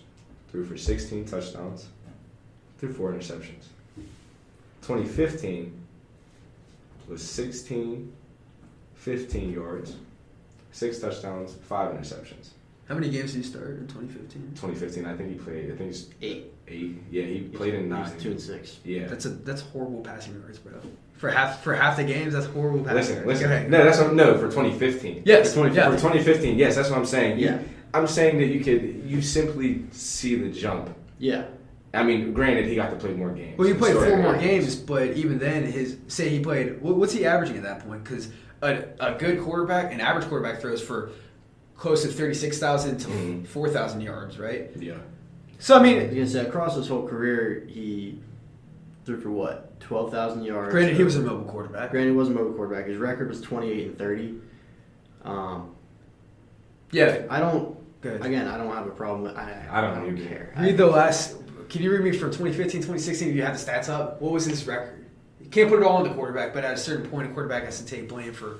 Threw 0.52 0.64
for 0.66 0.78
16 0.78 1.26
touchdowns. 1.26 1.88
Threw 2.78 2.94
four 2.94 3.12
interceptions. 3.12 3.66
2015 4.82 5.74
was 7.10 7.22
16, 7.22 8.12
15 8.96 9.52
yards, 9.52 9.96
six 10.72 11.00
touchdowns, 11.00 11.56
five 11.68 11.94
interceptions. 11.94 12.50
How 12.88 12.96
many 12.96 13.10
games 13.10 13.34
did 13.34 13.44
he 13.44 13.50
start 13.50 13.70
in 13.72 13.88
2015? 13.88 14.42
2015, 14.56 15.06
I 15.06 15.16
think 15.18 15.30
he 15.32 15.36
played. 15.36 15.72
I 15.72 15.76
think 15.76 15.90
he's 15.92 16.10
Eight. 16.22 16.54
eight. 16.68 17.02
Yeah, 17.12 17.24
he 17.24 17.42
played 17.42 17.74
in 17.74 17.84
He 17.84 17.88
nine. 17.90 18.14
was 18.14 18.22
two 18.24 18.32
and 18.32 18.40
six. 18.40 18.80
Yeah. 18.86 19.08
That's 19.08 19.26
a 19.26 19.30
that's 19.30 19.62
horrible 19.62 20.02
passing 20.02 20.40
yards, 20.40 20.60
bro. 20.60 20.74
For 21.18 21.30
half 21.30 21.64
for 21.64 21.74
half 21.74 21.96
the 21.98 22.04
games, 22.04 22.34
that's 22.34 22.46
horrible 22.48 22.80
passing 22.80 22.96
Listen, 22.98 23.28
listen. 23.28 23.48
Go 23.50 23.56
ahead. 23.56 23.72
No, 23.72 23.84
that's 23.86 24.00
what, 24.00 24.14
no 24.14 24.38
for 24.38 24.48
2015. 24.48 25.24
Yes, 25.26 25.54
for, 25.54 25.62
20, 25.62 25.76
yeah. 25.76 25.86
for 25.90 25.96
2015. 25.96 26.58
Yes, 26.58 26.76
that's 26.76 26.90
what 26.90 27.00
I'm 27.00 27.06
saying. 27.06 27.40
You- 27.40 27.46
Yeah. 27.48 27.60
I'm 27.94 28.08
saying 28.08 28.38
that 28.40 28.48
you 28.48 28.60
could 28.62 29.04
you 29.10 29.22
simply 29.22 29.86
see 29.92 30.36
the 30.36 30.50
jump. 30.50 30.90
Yeah. 31.18 31.46
I 31.94 32.04
mean, 32.04 32.34
granted, 32.34 32.66
he 32.66 32.76
got 32.76 32.90
to 32.90 32.98
play 32.98 33.14
more 33.14 33.32
games. 33.32 33.58
Well, 33.58 33.66
he 33.68 33.74
He 33.74 33.80
played 33.80 33.94
four 33.96 34.08
more 34.18 34.34
more 34.34 34.38
games, 34.38 34.76
but 34.76 35.12
even 35.12 35.40
then, 35.40 35.64
his 35.64 35.96
say 36.08 36.28
he 36.28 36.42
played. 36.42 36.82
What's 36.82 37.14
he 37.14 37.26
averaging 37.26 37.56
at 37.56 37.64
that 37.64 37.88
point? 37.88 38.04
Because 38.04 38.28
a, 38.62 38.84
a 39.00 39.14
good 39.18 39.40
quarterback, 39.42 39.94
an 39.94 40.02
average 40.02 40.28
quarterback, 40.28 40.60
throws 40.60 40.82
for 40.82 41.12
close 41.78 42.02
to 42.02 42.10
thirty 42.10 42.34
six 42.34 42.60
thousand 42.60 42.98
to 42.98 43.08
Mhm. 43.08 43.48
four 43.48 43.70
thousand 43.70 44.02
yards, 44.02 44.38
right? 44.38 44.72
Yeah. 44.78 44.96
So 45.60 45.76
I 45.76 45.80
I 45.80 45.84
mean, 45.84 45.98
was 46.08 46.14
gonna 46.14 46.28
say 46.28 46.40
across 46.50 46.76
his 46.76 46.90
whole 46.90 47.08
career, 47.08 47.64
he 47.70 48.20
threw 49.06 49.22
for 49.22 49.30
what 49.30 49.75
twelve 49.86 50.12
thousand 50.12 50.44
yards. 50.44 50.72
granted, 50.72 50.98
he 50.98 51.04
was 51.04 51.16
a 51.16 51.22
mobile 51.22 51.46
quarterback. 51.46 51.92
Granted, 51.92 52.10
he 52.12 52.16
was 52.18 52.28
a 52.30 52.32
mobile 52.32 52.54
quarterback. 52.54 52.88
His 52.88 52.98
record 52.98 53.30
was 53.30 53.40
twenty 53.40 53.72
eight 53.72 53.88
and 53.88 53.98
thirty. 54.00 54.36
Um, 55.24 55.76
Yeah, 56.92 57.24
I 57.30 57.40
don't. 57.40 57.78
good. 58.02 58.26
Again, 58.26 58.48
I 58.48 58.58
don't 58.58 58.74
have 58.74 58.88
a 58.88 58.92
problem. 58.92 59.24
With, 59.24 59.36
I 59.38 59.66
I 59.72 59.82
don't 59.82 59.92
I 59.92 60.00
don't 60.02 60.18
care. 60.28 60.54
Read 60.58 60.78
the 60.78 60.88
last. 60.88 61.38
Can 61.70 61.82
you 61.82 61.92
read 61.92 62.02
me 62.02 62.12
from 62.12 62.30
2015, 62.30 62.82
2016? 62.82 63.30
If 63.30 63.36
you 63.36 63.42
have 63.44 63.58
the 63.60 63.72
stats 63.72 63.90
up, 63.90 64.22
what 64.22 64.32
was 64.32 64.46
his 64.46 64.66
record? 64.68 65.06
You 65.42 65.50
can't 65.50 65.68
put 65.70 65.80
it 65.80 65.86
all 65.86 65.98
on 65.98 66.04
the 66.04 66.14
quarterback, 66.14 66.54
but 66.54 66.64
at 66.64 66.74
a 66.74 66.78
certain 66.78 67.10
point, 67.10 67.28
a 67.30 67.34
quarterback 67.34 67.64
has 67.66 67.80
to 67.80 67.86
take 67.86 68.08
blame 68.08 68.34
for 68.34 68.60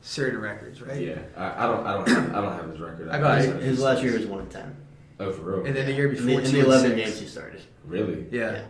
certain 0.00 0.40
records, 0.40 0.80
right? 0.82 1.00
Yeah. 1.00 1.18
I, 1.36 1.64
I 1.64 1.66
don't. 1.66 1.86
I 1.86 1.92
don't. 1.94 2.08
Have, 2.08 2.34
I 2.34 2.40
don't 2.40 2.52
have 2.52 2.70
his 2.70 2.80
record. 2.80 3.08
I 3.10 3.18
got 3.18 3.36
just 3.36 3.48
it. 3.48 3.52
have 3.54 3.62
His 3.62 3.80
last 3.80 4.02
year 4.02 4.12
was 4.14 4.26
one 4.26 4.40
and 4.40 4.50
ten. 4.50 4.76
Oh, 5.20 5.32
for 5.32 5.42
real. 5.42 5.66
And 5.66 5.76
then 5.76 5.86
the 5.86 5.92
year 5.92 6.08
In 6.08 6.14
before, 6.14 6.40
the, 6.40 6.46
in 6.46 6.52
the 6.52 6.58
and 6.60 6.66
eleven 6.66 6.90
six. 6.92 7.02
games 7.04 7.20
he 7.20 7.26
started. 7.26 7.60
really. 7.86 8.26
Yeah. 8.30 8.62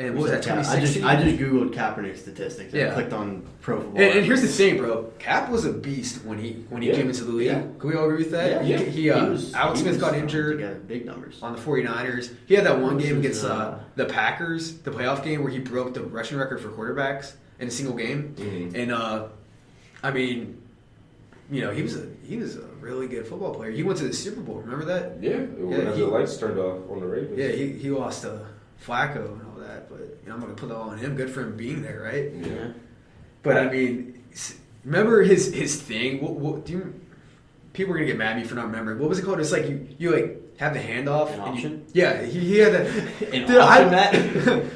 And 0.00 0.14
what 0.14 0.22
was 0.22 0.30
that? 0.30 0.42
Cap- 0.42 0.58
I 0.66 0.80
just 0.80 0.94
2016. 0.94 1.04
I 1.04 1.22
just 1.22 1.36
googled 1.38 1.74
Kaepernick 1.74 2.16
statistics. 2.16 2.72
Yeah. 2.72 2.84
And 2.86 2.94
clicked 2.94 3.12
on 3.12 3.46
Pro 3.60 3.80
Football. 3.82 4.00
And, 4.00 4.16
and 4.16 4.24
here's 4.26 4.40
the 4.40 4.48
thing, 4.48 4.78
bro. 4.78 5.12
Cap 5.18 5.50
was 5.50 5.66
a 5.66 5.72
beast 5.72 6.24
when 6.24 6.38
he 6.38 6.64
when 6.70 6.80
he 6.80 6.88
Yeah. 6.88 6.94
came 6.96 7.08
into 7.08 7.24
the 7.24 7.32
league. 7.32 7.48
Yeah. 7.48 7.60
Can 7.78 7.90
we 7.90 7.94
all 7.94 8.06
agree 8.06 8.16
with 8.18 8.30
that? 8.30 8.64
Yeah. 8.64 8.78
He, 8.78 8.84
he, 9.02 9.10
uh, 9.10 9.26
was- 9.26 9.52
Alex 9.52 9.80
he 9.80 9.84
Smith 9.84 10.00
got 10.00 10.14
injured 10.14 10.56
together 10.56 10.80
Big 10.86 11.04
numbers. 11.04 11.38
on 11.42 11.52
the 11.54 11.60
49ers. 11.60 12.32
He 12.46 12.54
had 12.54 12.64
that 12.64 12.80
one 12.80 12.96
game 12.96 13.18
against 13.18 13.44
uh, 13.44 13.48
uh, 13.48 13.78
the 13.96 14.06
Packers, 14.06 14.78
the 14.78 14.90
playoff 14.90 15.22
game 15.22 15.42
where 15.42 15.52
he 15.52 15.58
broke 15.58 15.92
the 15.92 16.00
rushing 16.02 16.38
record 16.38 16.60
for 16.62 16.70
quarterbacks 16.70 17.32
in 17.58 17.68
a 17.68 17.70
single 17.70 17.94
game. 17.94 18.34
Mhm. 18.38 18.74
And 18.74 18.92
uh, 18.92 19.26
I 20.02 20.12
mean, 20.12 20.62
you 21.50 21.60
know, 21.60 21.72
he 21.72 21.82
was 21.82 21.96
a 21.96 22.06
he 22.26 22.38
was 22.38 22.56
a 22.56 22.62
really 22.80 23.06
good 23.06 23.26
football 23.26 23.54
player. 23.54 23.70
He 23.70 23.82
went 23.82 23.98
to 23.98 24.04
the 24.06 24.14
Super 24.14 24.40
Bowl. 24.40 24.60
Remember 24.60 24.86
that? 24.86 25.22
Yeah. 25.22 25.40
Whenever 25.40 25.94
he- 25.94 26.00
the 26.00 26.06
lights 26.06 26.38
turned 26.38 26.58
off 26.58 26.78
on 26.90 27.00
the 27.00 27.06
Ravens. 27.06 27.36
Yeah, 27.38 27.48
he, 27.48 27.72
he 27.72 27.90
lost 27.90 28.22
to 28.22 28.46
Flacco 28.82 29.32
and 29.32 29.42
all 29.42 29.58
that. 29.60 29.90
But 29.90 30.19
you 30.32 30.36
know, 30.36 30.36
I'm 30.36 30.40
gonna 30.40 30.54
put 30.54 30.68
that 30.68 30.76
all 30.76 30.90
on 30.90 30.98
him. 30.98 31.16
Good 31.16 31.30
for 31.30 31.40
him 31.42 31.56
being 31.56 31.82
there, 31.82 32.00
right? 32.02 32.30
Yeah. 32.32 32.68
But 33.42 33.56
I 33.56 33.70
mean, 33.70 34.22
remember 34.84 35.22
his 35.22 35.52
his 35.52 35.80
thing? 35.80 36.20
What, 36.22 36.32
what 36.34 36.64
do 36.66 36.72
you? 36.72 37.00
People 37.72 37.94
are 37.94 37.96
gonna 37.96 38.06
get 38.06 38.16
mad 38.18 38.32
at 38.32 38.36
me 38.38 38.44
for 38.44 38.54
not 38.54 38.66
remembering. 38.66 38.98
What 38.98 39.08
was 39.08 39.18
it 39.18 39.24
called? 39.24 39.40
It's 39.40 39.52
like 39.52 39.68
you 39.68 39.88
you 39.98 40.10
like 40.14 40.58
have 40.58 40.74
the 40.74 40.80
handoff. 40.80 41.32
An 41.32 41.40
and 41.40 41.42
you- 41.42 41.52
option? 41.52 41.86
yeah, 41.92 42.22
he, 42.22 42.38
he 42.40 42.58
had 42.58 42.72
that. 42.74 42.86
An 43.34 43.46
Dude, 43.46 43.56
I- 43.56 43.84
option, 43.84 43.90
Matt? 43.90 44.64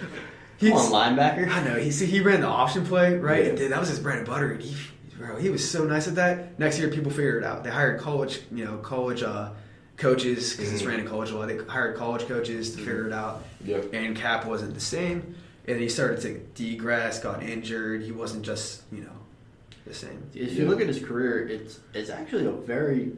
He's, 0.57 0.71
Come 0.71 0.93
on, 0.95 1.17
linebacker. 1.17 1.49
I 1.49 1.65
know. 1.65 1.75
He 1.77 1.91
see, 1.91 2.07
he 2.07 2.21
ran 2.21 2.41
the 2.41 2.47
option 2.47 2.87
play 2.87 3.17
right. 3.17 3.45
Yeah. 3.47 3.53
Dude, 3.55 3.73
that 3.73 3.81
was 3.81 3.89
his 3.89 3.99
bread 3.99 4.19
and 4.19 4.27
butter. 4.27 4.53
And 4.53 4.63
he, 4.63 4.77
bro, 5.19 5.37
he 5.37 5.51
was 5.51 5.69
so 5.69 5.85
nice 5.85 6.07
at 6.09 6.15
that. 6.15 6.59
Next 6.59 6.79
year, 6.79 6.89
people 6.89 7.11
figured 7.11 7.43
it 7.43 7.47
out. 7.47 7.65
They 7.65 7.71
hired 7.71 8.01
college, 8.01 8.41
you 8.53 8.65
know, 8.65 8.79
college 8.79 9.23
uh, 9.25 9.51
coaches 9.97 10.53
because 10.57 10.73
it's 10.73 10.83
Mhm. 10.83 10.87
ran 10.89 11.01
in 11.01 11.07
college 11.09 11.31
a 11.33 11.37
lot. 11.37 11.49
They 11.49 11.59
hired 11.59 11.97
college 11.97 12.27
coaches 12.29 12.71
to 12.77 12.79
figure 12.79 13.07
it 13.07 13.13
out. 13.13 13.43
Yeah. 13.65 13.79
And 13.93 14.17
Cap 14.17 14.47
wasn't 14.47 14.75
the 14.75 14.81
same. 14.81 15.35
And 15.67 15.81
he 15.81 15.89
started 15.89 16.21
to 16.23 16.39
degress, 16.63 17.19
got 17.21 17.43
injured. 17.43 18.03
He 18.03 18.13
wasn't 18.13 18.45
just 18.45 18.83
you 18.93 19.01
know 19.03 19.17
the 19.87 19.95
same. 19.95 20.23
If 20.35 20.55
you 20.55 20.69
look 20.69 20.81
at 20.81 20.89
his 20.89 21.03
career, 21.03 21.47
it's 21.49 21.81
it's 21.95 22.11
actually 22.11 22.47
a 22.47 22.53
very 22.53 23.13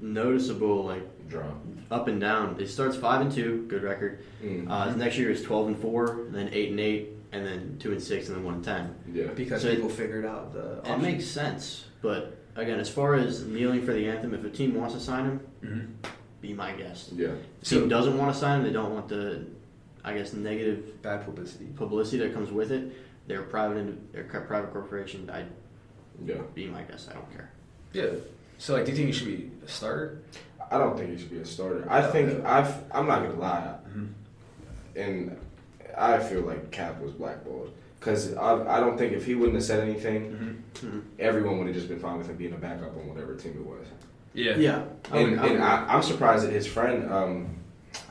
noticeable 0.00 0.84
like 0.84 1.02
Draw. 1.28 1.44
up 1.90 2.08
and 2.08 2.20
down. 2.20 2.56
It 2.60 2.68
starts 2.68 2.96
five 2.96 3.20
and 3.22 3.32
two, 3.32 3.66
good 3.68 3.82
record. 3.82 4.20
Mm. 4.42 4.70
Uh, 4.70 4.94
next 4.94 5.16
year 5.18 5.30
is 5.30 5.42
twelve 5.42 5.68
and 5.68 5.78
four, 5.78 6.20
and 6.22 6.34
then 6.34 6.50
eight 6.52 6.70
and 6.70 6.80
eight, 6.80 7.10
and 7.32 7.44
then 7.46 7.76
two 7.78 7.92
and 7.92 8.02
six, 8.02 8.28
and 8.28 8.36
then 8.36 8.44
one 8.44 8.54
and 8.54 8.64
ten. 8.64 8.94
yeah. 9.12 9.26
Because 9.34 9.62
So 9.62 9.68
it- 9.68 9.76
people 9.76 9.88
figured 9.90 10.24
out 10.26 10.52
the. 10.52 10.80
It 10.90 10.98
makes 11.00 11.24
sense, 11.26 11.84
but 12.02 12.36
again, 12.56 12.78
as 12.80 12.88
far 12.90 13.14
as 13.14 13.44
kneeling 13.46 13.84
for 13.84 13.92
the 13.92 14.08
anthem, 14.08 14.34
if 14.34 14.44
a 14.44 14.50
team 14.50 14.74
wants 14.74 14.94
to 14.94 15.00
sign 15.00 15.24
him, 15.24 15.40
Mhm. 15.62 16.08
be 16.40 16.52
my 16.52 16.72
guest. 16.72 17.12
Yeah. 17.12 17.28
If 17.62 17.72
a 17.72 17.74
team 17.80 17.88
doesn't 17.88 18.16
want 18.18 18.32
to 18.34 18.38
sign 18.38 18.60
him, 18.60 18.66
they 18.66 18.72
don't 18.72 18.92
want 18.92 19.08
the, 19.08 19.44
I 20.04 20.12
guess, 20.14 20.32
negative 20.34 21.00
bad 21.02 21.24
publicity. 21.24 21.66
publicity 21.76 22.18
that 22.18 22.34
comes 22.34 22.50
with 22.50 22.70
it. 22.72 22.92
They're 23.26 23.42
private, 23.42 23.78
ind- 23.78 24.08
they're 24.12 24.24
a 24.24 24.40
private 24.42 24.70
corporation. 24.72 25.30
I'd 25.30 25.46
Yeah. 26.24 26.42
be 26.54 26.66
my 26.66 26.82
guess. 26.82 27.08
I 27.10 27.14
don't 27.14 27.32
care. 27.32 27.50
Yeah. 27.92 28.06
So 28.58 28.74
like, 28.74 28.84
do 28.84 28.90
you 28.90 28.96
think 28.96 29.06
he 29.08 29.12
should 29.12 29.26
be 29.28 29.50
a 29.64 29.68
starter? 29.68 30.18
I 30.70 30.76
don't 30.78 30.96
think 30.98 31.10
he 31.10 31.18
should 31.18 31.30
be 31.30 31.38
a 31.38 31.44
starter. 31.46 31.86
I 31.88 32.02
No, 32.02 32.10
think 32.10 32.38
no. 32.38 32.44
I've. 32.48 32.74
I'm 32.92 33.06
not 33.06 33.22
gonna 33.22 33.38
lie, 33.40 33.74
Mhm. 33.96 34.08
and 34.96 35.36
I 35.96 36.18
feel 36.18 36.42
like 36.42 36.70
Cap 36.70 37.00
was 37.00 37.12
blackballed 37.12 37.70
because 37.98 38.34
I, 38.34 38.76
I 38.76 38.80
don't 38.80 38.98
think 38.98 39.12
if 39.14 39.24
he 39.24 39.34
wouldn't 39.34 39.54
have 39.56 39.64
said 39.64 39.80
anything, 39.88 40.62
Mhm. 40.74 41.02
everyone 41.18 41.58
would 41.58 41.66
have 41.68 41.76
just 41.76 41.88
been 41.88 41.98
fine 41.98 42.18
with 42.18 42.28
him 42.28 42.36
being 42.36 42.52
a 42.52 42.56
backup 42.58 42.96
on 42.96 43.08
whatever 43.08 43.34
team 43.36 43.52
it 43.58 43.64
was. 43.66 43.86
Yeah. 44.34 44.56
Yeah, 44.56 44.84
I 45.10 45.16
would- 45.22 45.32
And, 45.32 45.40
I 45.40 45.42
would- 45.44 45.52
and 45.52 45.62
I, 45.64 45.84
I'm 45.94 46.02
surprised 46.02 46.44
that 46.46 46.52
his 46.52 46.66
friend, 46.66 47.10
um, 47.12 47.46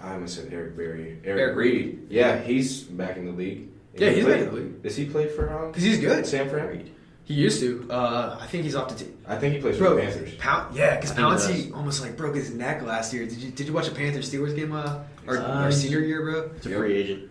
I 0.02 0.14
almost 0.14 0.36
said 0.36 0.52
Eric 0.54 0.76
Berry, 0.78 1.20
Eric, 1.24 1.40
Eric 1.40 1.56
Reid. 1.58 2.08
Yeah, 2.10 2.40
he's 2.40 2.84
back 2.84 3.18
in 3.18 3.26
the 3.26 3.32
league. 3.32 3.70
Yeah, 3.96 4.10
He 4.10 4.16
he's 4.16 4.24
played- 4.26 4.34
back 4.40 4.48
in 4.48 4.54
the 4.56 4.62
league. 4.62 4.84
Does 4.84 4.96
he 4.96 5.06
play 5.06 5.28
for 5.28 5.52
um? 5.54 5.68
Because 5.72 5.84
he's 5.84 6.00
good. 6.00 6.26
San 6.26 6.50
Fran. 6.50 6.68
Reid. 6.68 6.92
He 7.26 7.36
used 7.36 7.62
to. 7.62 7.88
Uh, 7.90 8.38
I 8.42 8.48
think 8.48 8.64
he's 8.66 8.76
off 8.76 8.90
the 8.90 8.96
team. 9.06 9.18
I 9.26 9.38
think 9.38 9.56
he 9.56 9.62
plays 9.62 9.78
for 9.78 9.90
the 9.92 10.02
Panthers. 10.02 10.36
Pound, 10.36 10.76
yeah, 10.76 10.96
because 10.96 11.12
I 11.12 11.16
he 11.16 11.22
Pouncey 11.22 11.74
almost 11.74 12.02
like 12.02 12.18
broke 12.18 12.36
his 12.36 12.54
neck 12.54 12.82
last 12.82 13.14
year. 13.14 13.26
Did 13.26 13.38
you 13.38 13.52
Did 13.52 13.68
you 13.68 13.74
watch 13.74 13.88
a 13.88 13.92
Panthers 13.92 14.30
Steelers 14.32 14.56
game? 14.56 14.74
Uh, 14.74 15.00
our, 15.28 15.38
Uh, 15.38 15.64
our 15.64 15.72
senior 15.72 16.00
year, 16.00 16.22
bro. 16.24 16.52
It's 16.58 16.66
a 16.66 16.70
Yep. 16.70 16.78
free 16.80 16.98
agent. 16.98 17.30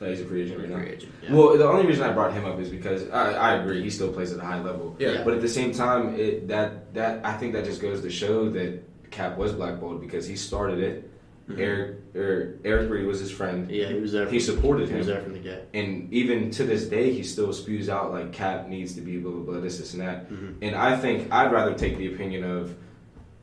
Yeah, 0.00 0.08
he's 0.08 0.20
a 0.20 0.24
free 0.26 0.42
agent 0.42 0.58
right 0.60 0.70
now. 0.70 0.78
agent. 0.80 1.12
Yeah. 1.22 1.34
Well, 1.34 1.56
the 1.58 1.66
only 1.68 1.86
reason 1.86 2.02
I 2.04 2.12
brought 2.12 2.32
him 2.32 2.44
up 2.44 2.58
is 2.60 2.68
because 2.68 3.08
I, 3.10 3.32
I 3.34 3.54
agree 3.62 3.82
he 3.82 3.90
still 3.90 4.12
plays 4.12 4.32
at 4.32 4.38
a 4.38 4.44
high 4.44 4.60
level. 4.60 4.96
Yeah. 4.98 5.22
But 5.24 5.34
at 5.34 5.40
the 5.40 5.48
same 5.48 5.72
time, 5.72 6.14
it 6.16 6.46
that 6.48 6.92
that 6.94 7.24
I 7.24 7.32
think 7.36 7.52
that 7.54 7.64
just 7.64 7.80
goes 7.82 8.00
to 8.02 8.10
show 8.10 8.48
that 8.50 8.80
Cap 9.10 9.36
was 9.38 9.52
blackballed 9.52 10.00
because 10.00 10.26
he 10.26 10.36
started 10.36 10.78
it. 10.78 11.10
Mhm. 11.56 11.60
Eric 11.60 11.96
er, 12.14 12.58
Eric 12.64 12.90
Reid 12.90 13.06
was 13.06 13.20
his 13.20 13.30
friend. 13.30 13.70
yeah, 13.70 13.86
he 13.88 13.94
was 14.00 14.12
there. 14.12 14.28
He 14.28 14.38
supported 14.40 14.84
him. 14.88 14.92
He 14.94 14.98
was 14.98 15.06
there 15.06 15.20
from 15.22 15.32
the 15.32 15.38
get. 15.38 15.68
And 15.74 16.12
even 16.12 16.50
to 16.52 16.64
this 16.64 16.86
day, 16.86 17.12
he 17.12 17.22
still 17.22 17.52
spews 17.52 17.88
out 17.88 18.12
like 18.12 18.32
Cap 18.32 18.68
needs 18.68 18.94
to 18.94 19.00
be 19.00 19.18
blah 19.18 19.32
blah 19.32 19.40
blah 19.52 19.60
this 19.60 19.78
this 19.78 19.94
and 19.94 20.02
that. 20.02 20.30
Mhm. 20.30 20.54
And 20.62 20.74
I 20.76 20.96
think 20.96 21.32
I'd 21.32 21.52
rather 21.52 21.74
take 21.74 21.96
the 21.98 22.12
opinion 22.14 22.44
of 22.44 22.74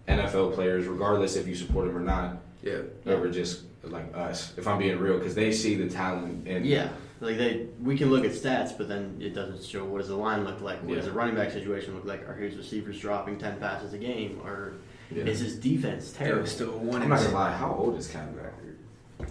NFL 0.08 0.54
players, 0.54 0.88
regardless 0.88 1.36
if 1.36 1.48
you 1.48 1.56
support 1.56 1.86
them 1.88 1.96
or 1.98 2.02
not, 2.02 2.42
Yeah. 2.64 2.80
over 3.06 3.30
just 3.30 3.64
like 3.84 4.12
us. 4.16 4.54
If 4.58 4.68
I'm 4.68 4.78
being 4.80 5.00
real, 5.00 5.18
because 5.18 5.36
they 5.36 5.52
see 5.52 5.76
the 5.76 5.88
talent 5.88 6.48
and 6.48 6.66
Yeah, 6.66 6.90
like 7.22 7.38
they, 7.38 7.68
we 7.82 7.98
can 7.98 8.10
look 8.10 8.26
at 8.26 8.32
stats, 8.32 8.78
but 8.78 8.88
then 8.90 9.16
it 9.20 9.34
doesn't 9.34 9.64
show 9.64 9.86
what 9.86 10.00
does 10.00 10.10
the 10.10 10.16
line 10.16 10.44
look 10.44 10.62
like, 10.62 10.84
what 10.84 10.96
does 10.96 11.06
the 11.06 11.12
running 11.12 11.36
back 11.36 11.52
situation 11.52 11.96
look 11.96 12.06
like, 12.06 12.28
are 12.28 12.34
his 12.34 12.56
receivers 12.58 13.00
dropping 13.00 13.38
ten 13.38 13.58
passes 13.58 13.94
a 13.94 13.98
game, 13.98 14.40
or 14.44 14.74
Yeah. 15.12 15.24
is 15.26 15.40
his 15.40 15.56
defense 15.56 16.12
terrible? 16.12 16.42
were 16.42 16.48
still 16.48 16.72
one 16.78 17.02
I'm 17.02 17.10
not 17.10 17.20
gonna 17.22 17.34
lie. 17.34 17.52
How 17.56 17.74
old 17.74 17.98
is 17.98 18.08
Kaepernick? 18.08 19.28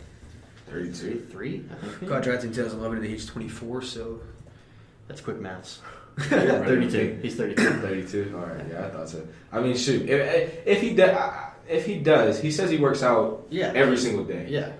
Thirty-two. 0.70 1.26
Three, 1.30 1.64
I 1.70 1.86
think. 1.86 2.09
got 2.10 2.22
drafted 2.22 2.50
in 2.50 2.55
2011 2.56 2.98
at 3.05 3.10
age 3.10 3.26
24. 3.26 3.82
So 3.82 4.20
That's 5.06 5.20
quick 5.20 5.38
maths. 5.40 5.80
Yeah, 6.18 6.26
Thirty-two. 6.64 7.20
He's 7.22 7.36
thirty-two. 7.36 7.62
32. 7.64 8.34
All 8.36 8.44
right, 8.46 8.64
yeah, 8.70 8.86
I 8.86 8.90
thought 8.90 9.09
so. 9.09 9.26
I 9.52 9.60
mean, 9.60 9.76
shoot, 9.76 10.09
if, 10.09 10.66
if 10.66 10.80
he 10.82 10.94
does, 10.94 11.34
if 11.68 11.86
he 11.86 11.98
does, 12.00 12.40
he 12.40 12.50
says 12.50 12.70
he 12.70 12.76
works 12.78 13.02
out 13.02 13.46
Yeah. 13.50 13.72
every 13.74 13.96
single 13.96 14.24
day. 14.24 14.46
Yeah, 14.48 14.72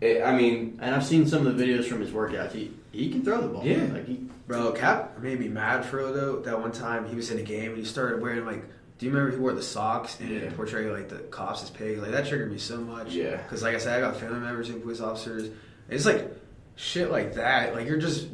Eh, 0.00 0.22
I 0.22 0.34
mean, 0.36 0.78
and 0.80 0.94
I've 0.94 1.04
seen 1.04 1.26
some 1.26 1.46
of 1.46 1.58
the 1.58 1.64
videos 1.64 1.86
from 1.86 2.00
his 2.00 2.10
workouts. 2.10 2.52
He 2.52 2.70
he 2.92 3.10
can 3.10 3.24
throw 3.24 3.40
the 3.40 3.48
ball. 3.48 3.64
Yeah. 3.66 3.82
like 3.92 4.06
he. 4.06 4.20
Bro, 4.46 4.72
Cap 4.72 5.18
made 5.20 5.40
me 5.40 5.48
mad 5.48 5.84
for 5.84 6.12
though. 6.12 6.36
That 6.40 6.60
one 6.60 6.70
time 6.72 7.06
he 7.08 7.16
was 7.16 7.30
in 7.30 7.38
a 7.38 7.42
game 7.42 7.70
and 7.70 7.78
he 7.78 7.84
started 7.84 8.22
wearing 8.22 8.46
like. 8.46 8.62
Do 8.98 9.06
you 9.06 9.12
remember 9.12 9.32
he 9.32 9.38
wore 9.40 9.52
the 9.52 9.62
socks 9.62 10.18
and 10.20 10.30
Yeah. 10.30 10.50
portrayed 10.54 10.90
like 10.90 11.08
the 11.08 11.16
cops 11.16 11.62
as 11.62 11.70
pigs? 11.70 12.00
Like 12.00 12.12
that 12.12 12.26
triggered 12.26 12.50
me 12.52 12.58
so 12.58 12.78
much. 12.78 13.12
Yeah. 13.12 13.36
Because 13.36 13.62
like 13.62 13.74
I 13.74 13.78
said, 13.78 13.96
I 13.96 14.00
got 14.00 14.16
family 14.18 14.38
members 14.40 14.68
who 14.68 14.76
are 14.76 14.80
police 14.80 15.00
officers. 15.00 15.50
It's 15.88 16.06
like 16.06 16.30
shit 16.76 17.10
like 17.10 17.34
that. 17.34 17.74
Like 17.74 17.86
you're 17.88 17.98
just 17.98 18.28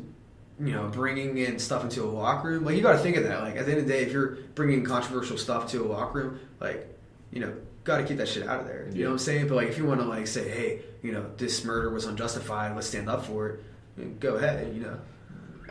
you 0.58 0.72
know 0.72 0.88
bringing 0.88 1.38
in 1.38 1.58
stuff 1.58 1.82
into 1.82 2.02
a 2.04 2.10
locker 2.10 2.48
room. 2.48 2.64
Like 2.64 2.76
you 2.76 2.82
got 2.82 2.92
to 2.92 2.98
think 2.98 3.16
of 3.16 3.24
that. 3.24 3.40
Like 3.42 3.56
at 3.56 3.64
the 3.64 3.72
end 3.72 3.80
of 3.80 3.86
the 3.86 3.92
day, 3.92 4.02
if 4.02 4.12
you're 4.12 4.36
bringing 4.54 4.84
controversial 4.84 5.38
stuff 5.38 5.70
to 5.72 5.82
a 5.84 5.86
locker 5.88 6.18
room, 6.18 6.40
like 6.60 6.86
you 7.32 7.40
know. 7.40 7.52
Got 7.82 7.96
to 7.96 8.04
keep 8.04 8.18
that 8.18 8.28
shit 8.28 8.46
out 8.46 8.60
of 8.60 8.66
there. 8.66 8.86
You 8.90 8.98
Yeah. 8.98 9.04
know 9.04 9.08
what 9.08 9.12
I'm 9.14 9.18
saying? 9.20 9.48
But 9.48 9.54
like, 9.54 9.68
if 9.68 9.78
you 9.78 9.86
want 9.86 10.00
to 10.02 10.06
like 10.06 10.26
say, 10.26 10.46
hey, 10.50 10.82
you 11.02 11.12
know, 11.12 11.24
this 11.38 11.64
murder 11.64 11.88
was 11.88 12.04
unjustified, 12.04 12.74
let's 12.76 12.88
stand 12.88 13.08
up 13.08 13.24
for 13.24 13.48
it. 13.96 14.20
Go 14.20 14.34
ahead. 14.36 14.74
You 14.76 14.82
know. 14.82 14.98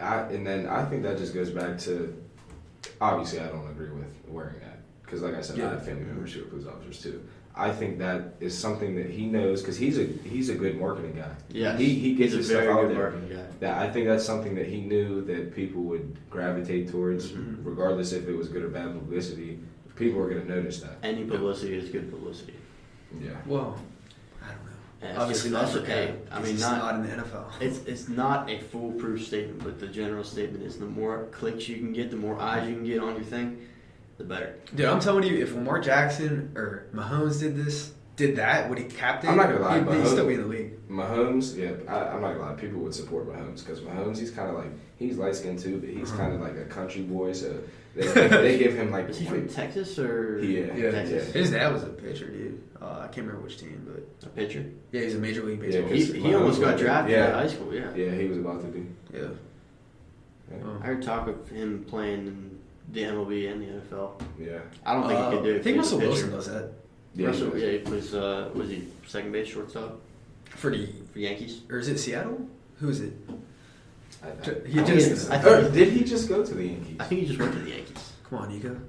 I, 0.02 0.22
and 0.22 0.46
then 0.46 0.66
I 0.66 0.84
think 0.86 1.04
that 1.04 1.20
just 1.20 1.36
goes 1.36 1.52
back 1.52 1.78
to 1.82 2.18
obviously 3.00 3.40
I 3.42 3.48
don't 3.48 3.70
agree 3.70 3.92
with 3.92 4.08
wearing 4.28 4.56
that 4.62 4.79
because, 5.10 5.24
like 5.24 5.34
I 5.34 5.42
said, 5.42 5.60
I 5.60 5.70
have 5.72 5.84
family 5.86 6.04
members 6.06 6.34
who 6.34 6.42
are 6.42 6.46
police 6.46 6.68
officers 6.68 7.02
too. 7.02 7.24
I 7.56 7.72
think 7.72 7.98
that 7.98 8.36
is 8.40 8.56
something 8.56 8.96
that 8.96 9.10
he 9.10 9.26
knows 9.26 9.62
because 9.62 9.76
he's 9.78 9.98
a 9.98 10.06
he's 10.24 10.50
a 10.50 10.56
good 10.56 10.80
marketing 10.80 11.16
guy. 11.16 11.32
Yeah, 11.50 11.76
he 11.76 11.96
he 11.96 12.14
gets 12.14 12.34
he's 12.34 12.38
his 12.46 12.50
a 12.52 12.54
stuff 12.54 12.62
very 12.64 12.74
out 12.74 12.82
good 12.88 12.90
there. 12.96 13.10
marketing 13.12 13.38
guy. 13.38 13.44
That 13.60 13.78
I 13.82 13.90
think 13.92 14.06
that's 14.08 14.24
something 14.24 14.54
that 14.56 14.68
he 14.68 14.82
knew 14.82 15.22
that 15.26 15.56
people 15.56 15.82
would 15.84 16.16
gravitate 16.30 16.92
towards, 16.92 17.32
Mhm. 17.32 17.58
regardless 17.66 18.14
if 18.14 18.28
it 18.28 18.38
was 18.38 18.50
good 18.50 18.64
or 18.64 18.70
bad 18.70 18.94
publicity. 18.94 19.60
People 19.96 20.22
are 20.22 20.30
going 20.30 20.42
to 20.42 20.48
notice 20.48 20.80
that. 20.82 20.98
Any 21.04 21.26
publicity 21.26 21.74
is 21.76 21.90
good 21.90 22.10
publicity. 22.10 22.54
Yeah. 23.20 23.32
Well, 23.46 23.78
I 24.42 24.48
don't 24.54 24.64
know. 24.66 24.72
And 25.02 25.18
Obviously 25.18 25.50
just- 25.50 25.62
not 25.62 25.70
for 25.74 25.80
that's 25.80 25.92
okay. 25.92 26.16
I 26.32 26.42
mean, 26.42 26.56
just 26.56 26.62
not- 26.72 26.78
not 26.78 26.96
in 26.96 27.02
the 27.02 27.10
NFL. 27.18 27.52
It's 27.60 27.80
it's 27.86 28.08
not 28.08 28.50
a 28.50 28.60
foolproof 28.60 29.26
statement, 29.26 29.62
but 29.64 29.80
the 29.80 29.88
general 29.88 30.24
statement 30.24 30.64
is 30.64 30.78
the 30.78 30.86
more 30.86 31.26
clicks 31.32 31.68
you 31.68 31.78
can 31.78 31.92
get, 31.92 32.12
the 32.12 32.16
more 32.16 32.40
eyes 32.40 32.70
you 32.70 32.76
can 32.76 32.86
get 32.86 33.00
on 33.02 33.16
your 33.16 33.24
thing, 33.26 33.58
the 34.20 34.24
better. 34.26 34.56
Dude, 34.76 34.86
I'm 34.86 35.00
telling 35.00 35.24
you, 35.24 35.38
if 35.42 35.54
Lamar 35.56 35.80
Jackson 35.80 36.52
or 36.56 36.86
Mahomes 36.94 37.40
did 37.40 37.56
this, 37.56 37.92
did 38.16 38.36
that, 38.36 38.70
would 38.70 38.78
he 38.78 38.84
captain? 38.86 39.30
I'm 39.30 39.38
not 39.38 39.48
gonna 39.48 39.62
lie, 39.62 39.80
he'd, 39.80 39.88
he'd 39.88 39.90
Mahomes- 39.90 40.08
still 40.08 40.28
be 40.28 40.34
in 40.36 40.42
the 40.42 40.48
league. 40.48 40.88
Mahomes, 40.90 41.56
yeah, 41.58 41.72
I, 41.92 42.10
I'm 42.10 42.22
not 42.22 42.34
gonna 42.34 42.52
lie. 42.52 42.54
People 42.56 42.82
would 42.82 42.94
support 42.94 43.28
Mahomes 43.28 43.60
because 43.66 43.80
Mahomes, 43.82 44.18
he's 44.20 44.30
kind 44.32 44.50
of 44.50 44.56
like 44.58 44.72
he's 44.98 45.18
light 45.18 45.36
skinned 45.36 45.60
too, 45.60 45.80
but 45.80 45.90
he's 45.90 46.12
Mhm. 46.12 46.18
kind 46.18 46.34
of 46.34 46.42
like 46.42 46.58
a 46.58 46.66
country 46.66 47.02
boy. 47.02 47.32
So 47.34 47.62
they, 47.96 48.08
they 48.28 48.58
give 48.60 48.76
him 48.76 48.92
like 48.92 49.08
Is 49.10 49.18
he 49.20 49.26
from 49.26 49.48
Texas 49.48 49.98
or 49.98 50.40
Yeah, 50.44 50.76
Yeah, 50.76 50.92
Texas? 50.92 51.32
His 51.34 51.52
dad 51.52 51.72
was 51.74 51.84
a 51.84 51.88
pitcher, 51.88 52.30
dude. 52.30 52.62
Uh, 52.82 53.00
I 53.04 53.08
can't 53.08 53.26
remember 53.28 53.42
which 53.44 53.58
team, 53.58 53.86
but 53.90 54.28
A 54.28 54.30
pitcher. 54.32 54.66
yeah, 54.92 55.02
he's 55.02 55.16
a 55.16 55.20
major 55.20 55.44
league 55.44 55.62
Yeah, 55.64 55.82
baseball. 55.82 56.16
He, 56.22 56.28
he 56.30 56.34
almost 56.36 56.60
got 56.60 56.78
drafted 56.78 57.16
yeah. 57.16 57.28
out 57.28 57.34
high 57.36 57.48
school. 57.48 57.74
Yeah. 57.74 57.94
yeah, 57.96 58.12
he 58.12 58.26
was 58.28 58.38
about 58.38 58.62
to 58.62 58.68
be. 58.68 58.86
yeah. 59.14 59.28
Yeah. 60.52 60.58
Oh. 60.66 60.80
I 60.82 60.86
heard 60.88 61.04
talk 61.04 61.28
of 61.28 61.48
him 61.50 61.86
playing 61.88 62.28
in 62.28 62.59
the 62.92 63.04
MLB 63.04 63.52
and 63.52 63.62
the 63.62 63.66
NFL. 63.96 64.22
Yeah, 64.40 64.60
I 64.86 64.94
don't 64.94 65.08
think 65.08 65.20
Uh, 65.20 65.30
he 65.32 65.38
could 65.38 65.44
do 65.46 65.52
it. 65.56 65.60
I 65.60 65.62
think 65.64 65.78
He's 65.78 65.92
a 65.92 65.96
Russell 65.96 66.00
pitcher. 66.00 66.10
Wilson 66.10 66.32
does 66.32 66.46
that 66.48 66.72
yeah, 67.16 67.28
Russell, 67.28 67.48
he 67.48 67.54
was. 67.54 67.64
yeah, 67.64 67.72
he 67.72 67.78
plays. 67.80 68.14
Uh, 68.16 68.50
was 68.54 68.70
he 68.70 68.88
second 69.08 69.32
base, 69.32 69.48
shortstop 69.48 70.00
for 70.50 70.70
the, 70.72 70.88
for 71.12 71.20
Yankees? 71.20 71.62
or 71.70 71.78
is 71.80 71.88
it 71.88 71.98
Seattle? 71.98 72.48
Who 72.80 72.90
is 72.90 73.02
it? 73.02 73.14
I, 74.24 74.28
I, 74.28 74.32
Ju- 74.44 74.62
I 74.64 74.68
he 74.68 74.74
think 74.76 74.88
just- 74.88 75.28
it's- 75.28 75.30
I 75.30 75.50
or 75.50 75.70
did 75.72 75.94
he 75.94 76.04
just 76.04 76.28
go 76.30 76.46
to 76.46 76.54
the 76.54 76.66
Yankees? 76.66 76.96
I 77.00 77.04
think 77.06 77.22
he 77.22 77.28
just 77.28 77.40
went 77.40 77.54
to 77.54 77.60
the 77.60 77.70
Yankees. 77.70 78.14
Come 78.30 78.40
on, 78.40 78.50
Nico. 78.50 78.80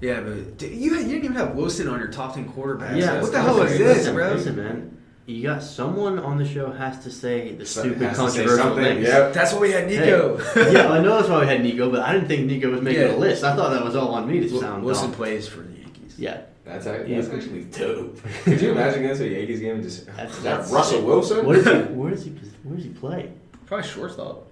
Yeah, 0.00 0.20
but 0.20 0.58
dude, 0.58 0.72
you, 0.72 0.94
you 0.94 1.04
didn't 1.06 1.24
even 1.24 1.32
have 1.36 1.54
Wilson 1.54 1.88
on 1.88 1.98
your 1.98 2.08
top 2.08 2.34
ten 2.34 2.46
quarterbacks. 2.50 2.98
Yeah, 2.98 3.20
what 3.22 3.32
the 3.32 3.40
hell 3.40 3.62
is 3.62 3.78
this, 3.78 3.96
listen, 3.98 4.14
bro? 4.14 4.32
Listen, 4.34 4.56
man. 4.56 4.98
You 5.26 5.42
got 5.42 5.60
someone 5.62 6.20
on 6.20 6.38
the 6.38 6.46
show 6.46 6.70
has 6.70 7.02
to 7.02 7.10
say 7.10 7.52
the 7.52 7.66
So- 7.66 7.80
stupid, 7.82 8.02
has 8.02 8.16
controversial 8.16 8.56
something, 8.58 8.84
things. 8.84 9.08
Yep. 9.08 9.32
That's 9.32 9.52
why 9.52 9.58
we 9.58 9.72
had 9.72 9.88
Nico. 9.88 10.38
yeah, 10.56 10.88
I 10.88 11.00
know 11.00 11.16
that's 11.16 11.28
why 11.28 11.40
we 11.40 11.46
had 11.46 11.62
Nico, 11.62 11.90
but 11.90 12.00
I 12.02 12.12
didn't 12.12 12.28
think 12.28 12.46
Nico 12.46 12.70
was 12.70 12.80
making 12.80 13.02
Yeah. 13.02 13.14
a 13.14 13.16
list. 13.16 13.42
I 13.42 13.56
thought 13.56 13.70
that 13.72 13.84
was 13.84 13.96
all 13.96 14.14
on 14.14 14.28
me 14.28 14.38
to 14.40 14.48
Wil- 14.48 14.60
sound 14.60 14.84
Wilson 14.84 15.08
dumb. 15.08 15.16
plays 15.16 15.48
for 15.48 15.62
the 15.62 15.72
Yankees. 15.80 16.14
Yeah, 16.16 16.42
That's, 16.64 16.86
act- 16.86 17.08
Yeah. 17.08 17.20
that's 17.20 17.34
actually 17.34 17.64
dope. 17.76 18.20
Could 18.44 18.60
you 18.60 18.70
imagine 18.70 19.02
going 19.02 19.16
to 19.16 19.24
a 19.24 19.38
Yankees 19.38 19.58
game 19.60 19.74
and 19.74 19.82
just 19.82 20.06
That's- 20.06 20.36
is 20.36 20.42
that 20.44 20.58
that's 20.60 20.70
Russell 20.70 20.98
sick. 20.98 21.06
Wilson? 21.06 21.46
what 21.46 21.56
is 21.56 21.64
he? 21.64 21.72
Where 21.94 22.10
does 22.12 22.24
he? 22.24 22.30
Where 22.62 22.76
does 22.76 22.84
he 22.84 22.90
play? 22.92 23.32
Probably 23.66 23.86
shortstop. 23.88 24.46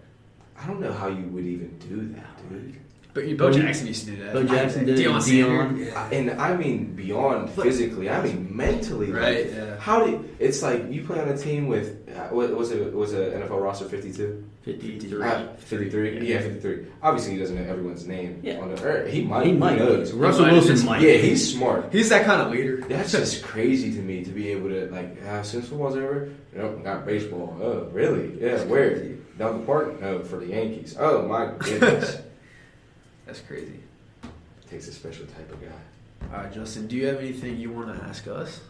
I 0.61 0.67
don't 0.67 0.81
know 0.81 0.93
how 0.93 1.07
you 1.07 1.25
would 1.29 1.45
even 1.45 1.79
do 1.79 2.13
that, 2.15 2.49
dude. 2.49 2.77
But 3.15 3.27
you, 3.29 3.37
Bo 3.37 3.51
Bo- 3.51 3.59
Jackson 3.59 3.87
used 3.87 4.05
to 4.07 4.11
do 4.11 4.25
that. 4.25 4.33
Bo 4.33 4.43
Jackson 4.45 4.85
did 4.85 4.99
it, 4.99 5.07
Deion 5.07 5.21
Deion. 5.21 5.87
Yeah. 5.87 6.09
And 6.11 6.31
I 6.41 6.57
mean 6.57 6.95
beyond 6.97 7.51
But- 7.55 7.65
physically, 7.65 8.11
I 8.11 8.21
mean 8.23 8.49
mentally. 8.51 9.07
like, 9.07 9.23
Right. 9.23 9.47
Yeah. 9.53 9.79
How 9.79 10.05
did 10.07 10.29
it's 10.41 10.63
like 10.63 10.91
you 10.91 11.05
play 11.05 11.21
on 11.21 11.29
a 11.29 11.37
team 11.37 11.69
with 11.69 12.09
uh, 12.15 12.29
what 12.35 12.55
was 12.57 12.71
it 12.73 12.93
was 12.93 13.13
a 13.13 13.31
NFL 13.33 13.63
roster 13.63 13.85
fifty 13.87 14.13
two? 14.13 14.45
Fifty-three. 14.63 15.23
Fifty 15.59 15.91
three. 15.91 16.27
Yeah, 16.27 16.41
fifty 16.41 16.59
three. 16.61 16.87
Obviously, 17.03 17.35
he 17.35 17.39
doesn't 17.39 17.55
know 17.57 17.71
everyone's 17.71 18.07
name. 18.07 18.41
Yeah. 18.43 18.61
On 18.61 18.75
the, 18.75 18.83
or 18.89 19.07
he 19.07 19.23
might. 19.23 19.45
He 19.47 19.53
who 19.53 19.59
might. 19.59 19.79
knows? 19.79 20.13
Russell 20.13 20.47
might 20.47 20.55
have 20.55 20.65
Wilson 20.65 20.87
might. 20.87 21.03
Yeah, 21.03 21.17
he's 21.19 21.53
smart. 21.55 21.93
He's 21.93 22.09
that 22.09 22.25
kind 22.25 22.41
of 22.41 22.51
leader. 22.51 22.79
That's 22.89 23.13
just 23.21 23.45
crazy 23.45 23.93
to 23.93 23.99
me 24.01 24.25
to 24.25 24.31
be 24.31 24.49
able 24.51 24.71
to 24.71 24.91
like. 24.91 25.23
Uh, 25.23 25.43
since 25.43 25.69
football's 25.69 25.97
over, 25.97 26.31
nope, 26.55 26.83
not 26.83 27.05
baseball. 27.05 27.57
Oh, 27.61 27.89
really? 27.93 28.41
Yeah, 28.41 28.57
That's 28.57 28.65
where? 28.65 28.91
crazy. 28.93 29.19
Down 29.39 29.61
the 29.61 29.67
park? 29.67 30.01
No, 30.01 30.23
for 30.25 30.37
the 30.39 30.47
Yankees. 30.47 30.97
Oh 30.99 31.27
my 31.29 31.53
goodness. 31.59 32.19
That's 33.27 33.41
crazy. 33.41 33.81
Takes 34.71 34.89
a 34.89 34.93
special 34.93 35.27
type 35.27 35.51
of 35.53 35.61
guy. 35.61 35.69
All 36.37 36.43
right, 36.45 36.53
Justin. 36.53 36.87
Do 36.87 36.97
you 36.97 37.07
have 37.07 37.19
anything 37.19 37.57
you 37.59 37.71
want 37.71 37.95
to 37.97 38.05
ask 38.05 38.27
us? 38.29 38.61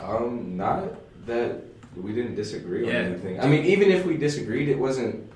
Um, 0.00 0.56
not 0.56 0.84
that 1.26 1.62
we 1.96 2.12
didn't 2.12 2.34
disagree 2.34 2.86
Yeah. 2.86 3.00
on 3.00 3.04
anything. 3.06 3.40
I 3.40 3.46
mean, 3.46 3.64
even 3.64 3.90
if 3.90 4.04
we 4.04 4.16
disagreed, 4.16 4.68
it 4.68 4.78
wasn't 4.78 5.30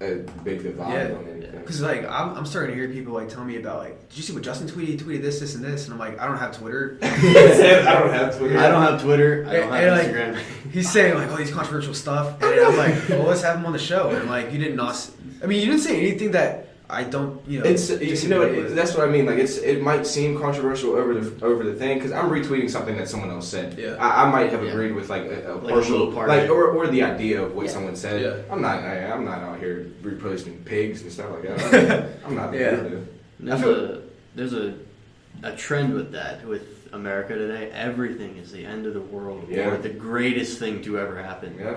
a 0.00 0.16
big 0.44 0.62
divide 0.62 0.92
Yeah. 1.10 1.16
on 1.16 1.26
anything. 1.30 1.58
Because 1.60 1.80
like 1.80 2.04
I'm, 2.08 2.36
I'm 2.36 2.44
starting 2.46 2.74
to 2.74 2.80
hear 2.80 2.92
people 2.92 3.14
like 3.14 3.28
tell 3.28 3.44
me 3.44 3.56
about 3.56 3.78
like, 3.78 4.08
did 4.08 4.16
you 4.18 4.22
see 4.24 4.32
what 4.32 4.42
Justin 4.42 4.68
tweeted? 4.68 4.86
He 4.88 4.96
tweeted 4.96 5.22
this, 5.22 5.38
this, 5.40 5.54
and 5.54 5.64
this, 5.64 5.84
and 5.84 5.92
I'm 5.94 5.98
like, 6.00 6.20
I 6.20 6.26
don't 6.26 6.38
have 6.38 6.56
Twitter. 6.56 6.98
I 7.02 7.08
don't 7.08 8.12
have 8.12 8.36
Twitter. 8.36 8.58
I 8.58 8.68
don't 8.68 8.82
have 8.82 9.00
Twitter. 9.02 9.46
I 9.48 9.52
don't 9.54 9.72
And- 9.72 9.74
have 9.74 10.06
and, 10.06 10.16
Instagram. 10.16 10.34
like, 10.34 10.72
He's 10.72 10.90
saying 10.90 11.14
like 11.14 11.30
all 11.30 11.36
these 11.36 11.52
controversial 11.52 11.94
stuff, 11.94 12.42
and 12.42 12.60
I'm 12.60 12.76
like, 12.76 13.08
well, 13.08 13.22
let's 13.28 13.42
have 13.42 13.56
him 13.58 13.66
on 13.66 13.72
the 13.72 13.78
show. 13.78 14.10
And 14.10 14.28
like, 14.28 14.52
you 14.52 14.58
did 14.58 14.74
not. 14.74 15.08
I 15.42 15.46
mean, 15.46 15.60
you 15.60 15.66
didn't 15.66 15.80
say 15.82 15.98
anything 16.00 16.32
that 16.32 16.68
I 16.92 17.04
don't, 17.04 17.40
you 17.48 17.60
know. 17.60 17.64
It's 17.64 17.88
you 17.88 17.96
know 18.28 18.42
disagree 18.44 18.58
it, 18.72 18.74
that's 18.74 18.94
what 18.94 19.08
I 19.08 19.10
mean. 19.10 19.24
Like 19.24 19.38
it's 19.38 19.56
it 19.56 19.80
might 19.80 20.06
seem 20.06 20.38
controversial 20.38 20.90
over 20.94 21.14
the 21.18 21.44
over 21.44 21.64
the 21.64 21.74
thing 21.74 21.96
because 21.98 22.12
I'm 22.12 22.28
retweeting 22.28 22.68
something 22.70 22.96
that 22.98 23.08
someone 23.08 23.30
else 23.30 23.48
said. 23.48 23.78
Yeah. 23.78 23.94
I, 23.98 24.24
I 24.24 24.30
might 24.30 24.52
have 24.52 24.62
Yeah. 24.62 24.72
agreed 24.72 24.92
with 24.92 25.08
like 25.08 25.22
a, 25.24 25.52
a 25.52 25.54
Like 25.54 25.72
partial 25.74 25.92
little 25.98 26.12
part 26.12 26.28
like 26.28 26.50
or, 26.50 26.66
or 26.68 26.86
the 26.88 27.02
idea 27.02 27.42
of 27.42 27.54
what 27.54 27.64
Yeah. 27.66 27.72
someone 27.72 27.96
said. 27.96 28.20
Yeah. 28.20 28.52
I'm 28.52 28.60
not 28.60 28.82
I, 28.84 29.10
I'm 29.10 29.24
not 29.24 29.38
out 29.38 29.58
here 29.58 29.90
reposting 30.02 30.62
pigs 30.66 31.00
and 31.02 31.10
stuff 31.10 31.30
like 31.30 31.42
that. 31.44 32.10
I'm 32.26 32.34
not. 32.36 32.52
Yeah. 32.52 32.76
dude. 32.76 33.08
There's 33.40 33.60
feel- 33.62 33.84
a 33.96 33.98
there's 34.34 34.52
a 34.52 34.74
a 35.42 35.56
trend 35.56 35.94
with 35.94 36.12
that 36.12 36.44
with 36.46 36.88
America 36.92 37.34
today. 37.34 37.70
Everything 37.70 38.36
is 38.36 38.52
the 38.52 38.66
end 38.66 38.84
of 38.86 38.92
the 38.92 39.00
world 39.00 39.46
Yeah. 39.48 39.70
or 39.70 39.78
the 39.78 39.88
greatest 39.88 40.58
thing 40.58 40.82
to 40.82 40.98
ever 40.98 41.16
happen. 41.22 41.56
Yeah. 41.58 41.76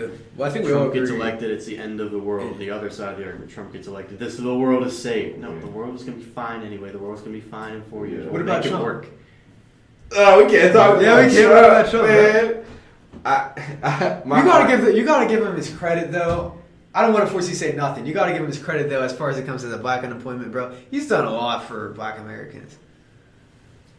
Yeah. 0.00 0.06
Well, 0.36 0.48
I 0.48 0.52
think 0.52 0.64
we 0.66 0.72
all 0.72 0.80
Trump 0.82 0.94
gets 0.94 1.10
agree. 1.10 1.20
elected, 1.20 1.50
it's 1.50 1.66
the 1.66 1.78
end 1.78 2.00
of 2.00 2.10
the 2.10 2.18
world. 2.18 2.58
The 2.58 2.70
other 2.70 2.90
side 2.90 3.12
of 3.12 3.18
the 3.18 3.24
argument, 3.26 3.50
Trump 3.50 3.72
gets 3.72 3.86
elected, 3.86 4.18
this 4.18 4.36
the 4.36 4.54
world 4.54 4.86
is 4.86 4.96
saved. 5.00 5.38
No, 5.38 5.52
Yeah. 5.52 5.60
the 5.60 5.66
world 5.68 5.94
is 5.94 6.02
going 6.04 6.18
to 6.18 6.24
be 6.24 6.30
fine 6.30 6.62
anyway. 6.62 6.90
The 6.90 6.98
world's 6.98 7.20
going 7.22 7.34
to 7.34 7.40
be 7.44 7.48
fine 7.50 7.74
in 7.74 7.82
four 7.84 8.06
years. 8.06 8.24
Yeah. 8.24 8.30
We'll 8.30 8.32
What 8.32 8.42
about 8.42 8.56
make 8.58 8.66
it 8.66 8.70
Trump? 8.70 8.84
work? 8.84 9.06
Oh, 10.16 10.44
we 10.44 10.50
can't 10.50 10.72
talk. 10.72 11.00
Yeah, 11.00 11.12
about 11.18 11.26
we 11.26 11.32
can't 11.34 11.46
Trump, 11.50 11.66
talk 11.66 11.70
about 11.70 11.90
Trump, 11.90 12.08
man. 12.08 12.64
I, 13.24 13.50
I, 13.82 14.22
my 14.26 14.38
you 14.38 14.44
gotta 14.44 14.64
heart- 14.64 14.68
give 14.70 14.84
the, 14.84 14.94
you 14.96 15.04
gotta 15.04 15.26
give 15.28 15.44
him 15.44 15.56
his 15.56 15.70
credit 15.70 16.12
though. 16.12 16.58
I 16.94 17.02
don't 17.02 17.12
want 17.12 17.24
to 17.26 17.30
force 17.32 17.46
you 17.46 17.54
to 17.54 17.58
say 17.58 17.72
nothing. 17.72 18.06
You 18.06 18.12
gotta 18.14 18.32
give 18.32 18.40
him 18.42 18.46
his 18.46 18.58
credit 18.58 18.88
though, 18.90 19.02
as 19.02 19.16
far 19.16 19.30
as 19.30 19.38
it 19.38 19.46
comes 19.46 19.62
to 19.62 19.68
the 19.68 19.78
black 19.78 20.04
unemployment, 20.04 20.52
bro. 20.52 20.72
He's 20.90 21.08
done 21.08 21.24
a 21.24 21.30
lot 21.30 21.64
for 21.64 21.88
black 21.94 22.18
Americans. 22.18 22.76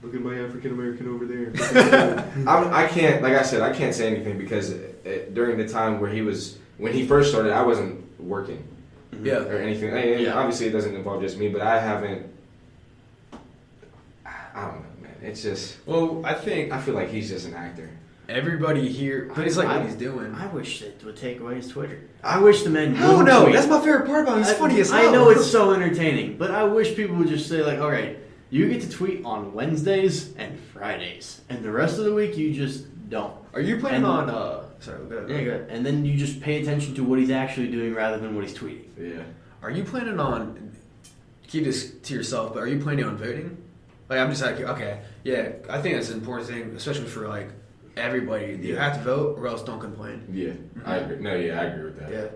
Look 0.04 0.14
at 0.14 0.22
my 0.22 0.38
African 0.40 0.72
American 0.72 1.08
over 1.10 1.26
there. 1.26 1.52
I'm, 2.48 2.74
I 2.74 2.88
can't, 2.88 3.24
like 3.24 3.34
I 3.34 3.42
said, 3.44 3.62
I 3.62 3.74
can't 3.74 3.94
say 3.96 4.08
anything 4.14 4.38
because 4.38 4.72
uh 4.74 4.80
during 5.34 5.58
the 5.58 5.68
time 5.68 6.00
where 6.00 6.10
he 6.12 6.22
was, 6.22 6.58
when 6.78 6.94
he 6.94 7.08
first 7.08 7.32
started, 7.32 7.52
I 7.54 7.64
wasn't 7.64 8.04
working 8.20 8.64
Yeah. 9.24 9.40
or 9.40 9.58
anything. 9.58 9.90
And 9.96 10.22
Yeah. 10.22 10.34
Obviously, 10.36 10.68
it 10.68 10.72
doesn't 10.72 10.96
involve 10.96 11.22
just 11.22 11.38
me, 11.38 11.50
but 11.50 11.62
I 11.62 11.80
haven't. 11.80 12.28
I 14.26 14.62
don't 14.62 14.76
know, 14.82 14.86
man. 15.02 15.16
It's 15.22 15.42
just 15.42 15.78
Well, 15.86 16.22
I 16.26 16.34
think 16.34 16.72
I 16.72 16.80
feel 16.80 16.94
like 16.94 17.10
he's 17.10 17.30
just 17.30 17.48
an 17.48 17.54
actor. 17.54 17.90
everybody 18.30 18.88
here, 18.90 19.32
but 19.36 19.46
it's 19.46 19.58
like 19.58 19.68
I- 19.68 19.78
what 19.78 19.86
he's 19.86 19.96
doing. 19.96 20.34
I 20.36 20.48
wish 20.48 20.82
it 20.82 21.02
would 21.06 21.18
take 21.18 21.40
away 21.40 21.56
his 21.56 21.68
Twitter. 21.68 22.00
I 22.24 22.40
wish 22.40 22.64
the 22.64 22.70
men. 22.70 22.96
Hell 22.96 23.18
wouldn't 23.18 23.28
no, 23.28 23.44
tweet. 23.44 23.56
that's 23.56 23.68
my 23.68 23.80
favorite 23.80 24.06
part 24.08 24.24
about 24.24 24.38
him. 24.38 24.44
He's 24.44 24.52
I- 24.54 24.56
funny 24.56 24.80
as 24.80 24.92
I 24.92 25.12
know 25.12 25.30
it's 25.30 25.46
so 25.58 25.74
entertaining, 25.74 26.38
but 26.38 26.52
I 26.52 26.64
wish 26.64 26.96
people 26.96 27.16
would 27.18 27.28
just 27.28 27.48
say 27.50 27.62
like, 27.64 27.80
all 27.80 27.92
right, 27.92 28.18
you 28.56 28.70
get 28.70 28.82
to 28.82 28.90
tweet 28.90 29.24
on 29.26 29.54
Wednesdays 29.54 30.34
and 30.38 30.58
Fridays, 30.74 31.42
and 31.50 31.64
the 31.64 31.72
rest 31.72 31.98
of 32.00 32.06
the 32.06 32.14
week 32.14 32.38
you 32.38 32.54
just 32.54 32.86
don't. 33.10 33.34
Are 33.54 33.62
you 33.62 33.78
planning 33.78 34.04
And- 34.04 34.06
on? 34.06 34.30
uh 34.30 34.62
Sorry, 34.80 35.00
go 35.10 35.16
ahead. 35.18 35.30
Yeah, 35.30 35.44
good. 35.44 35.68
And 35.70 35.86
then 35.86 36.06
you 36.06 36.16
just 36.18 36.42
pay 36.42 36.62
attention 36.62 36.94
to 36.96 37.04
what 37.04 37.18
he's 37.18 37.32
actually 37.32 37.68
doing 37.72 37.94
rather 37.96 38.18
than 38.20 38.36
what 38.36 38.44
he's 38.46 38.56
tweeting. 38.58 38.86
Yeah. 39.00 39.24
Are 39.64 39.72
you 39.72 39.84
planning 39.84 40.20
on 40.20 40.72
keep 41.48 41.64
this 41.64 41.92
to 42.04 42.14
yourself? 42.14 42.54
But 42.54 42.60
are 42.64 42.68
you 42.68 42.80
planning 42.80 43.06
on 43.06 43.18
voting? 43.18 43.58
Like 44.10 44.20
I'm 44.20 44.30
just 44.30 44.44
like 44.44 44.60
okay, 44.60 45.00
yeah. 45.24 45.54
I 45.70 45.82
think 45.82 45.96
that's 45.96 46.10
an 46.12 46.20
important 46.20 46.48
thing, 46.50 46.64
especially 46.76 47.08
for 47.08 47.28
like 47.28 47.50
everybody. 47.98 48.48
You 48.62 48.74
Yeah. 48.76 48.84
have 48.84 48.98
to 49.00 49.04
vote 49.04 49.40
or 49.40 49.48
else 49.48 49.64
don't 49.64 49.80
complain. 49.80 50.18
Yeah. 50.32 50.54
I 50.86 50.98
agree. 50.98 51.18
No, 51.20 51.34
yeah, 51.36 51.62
I 51.62 51.64
agree 51.66 51.86
with 51.86 52.00
that. 52.00 52.12
Yeah. 52.12 52.28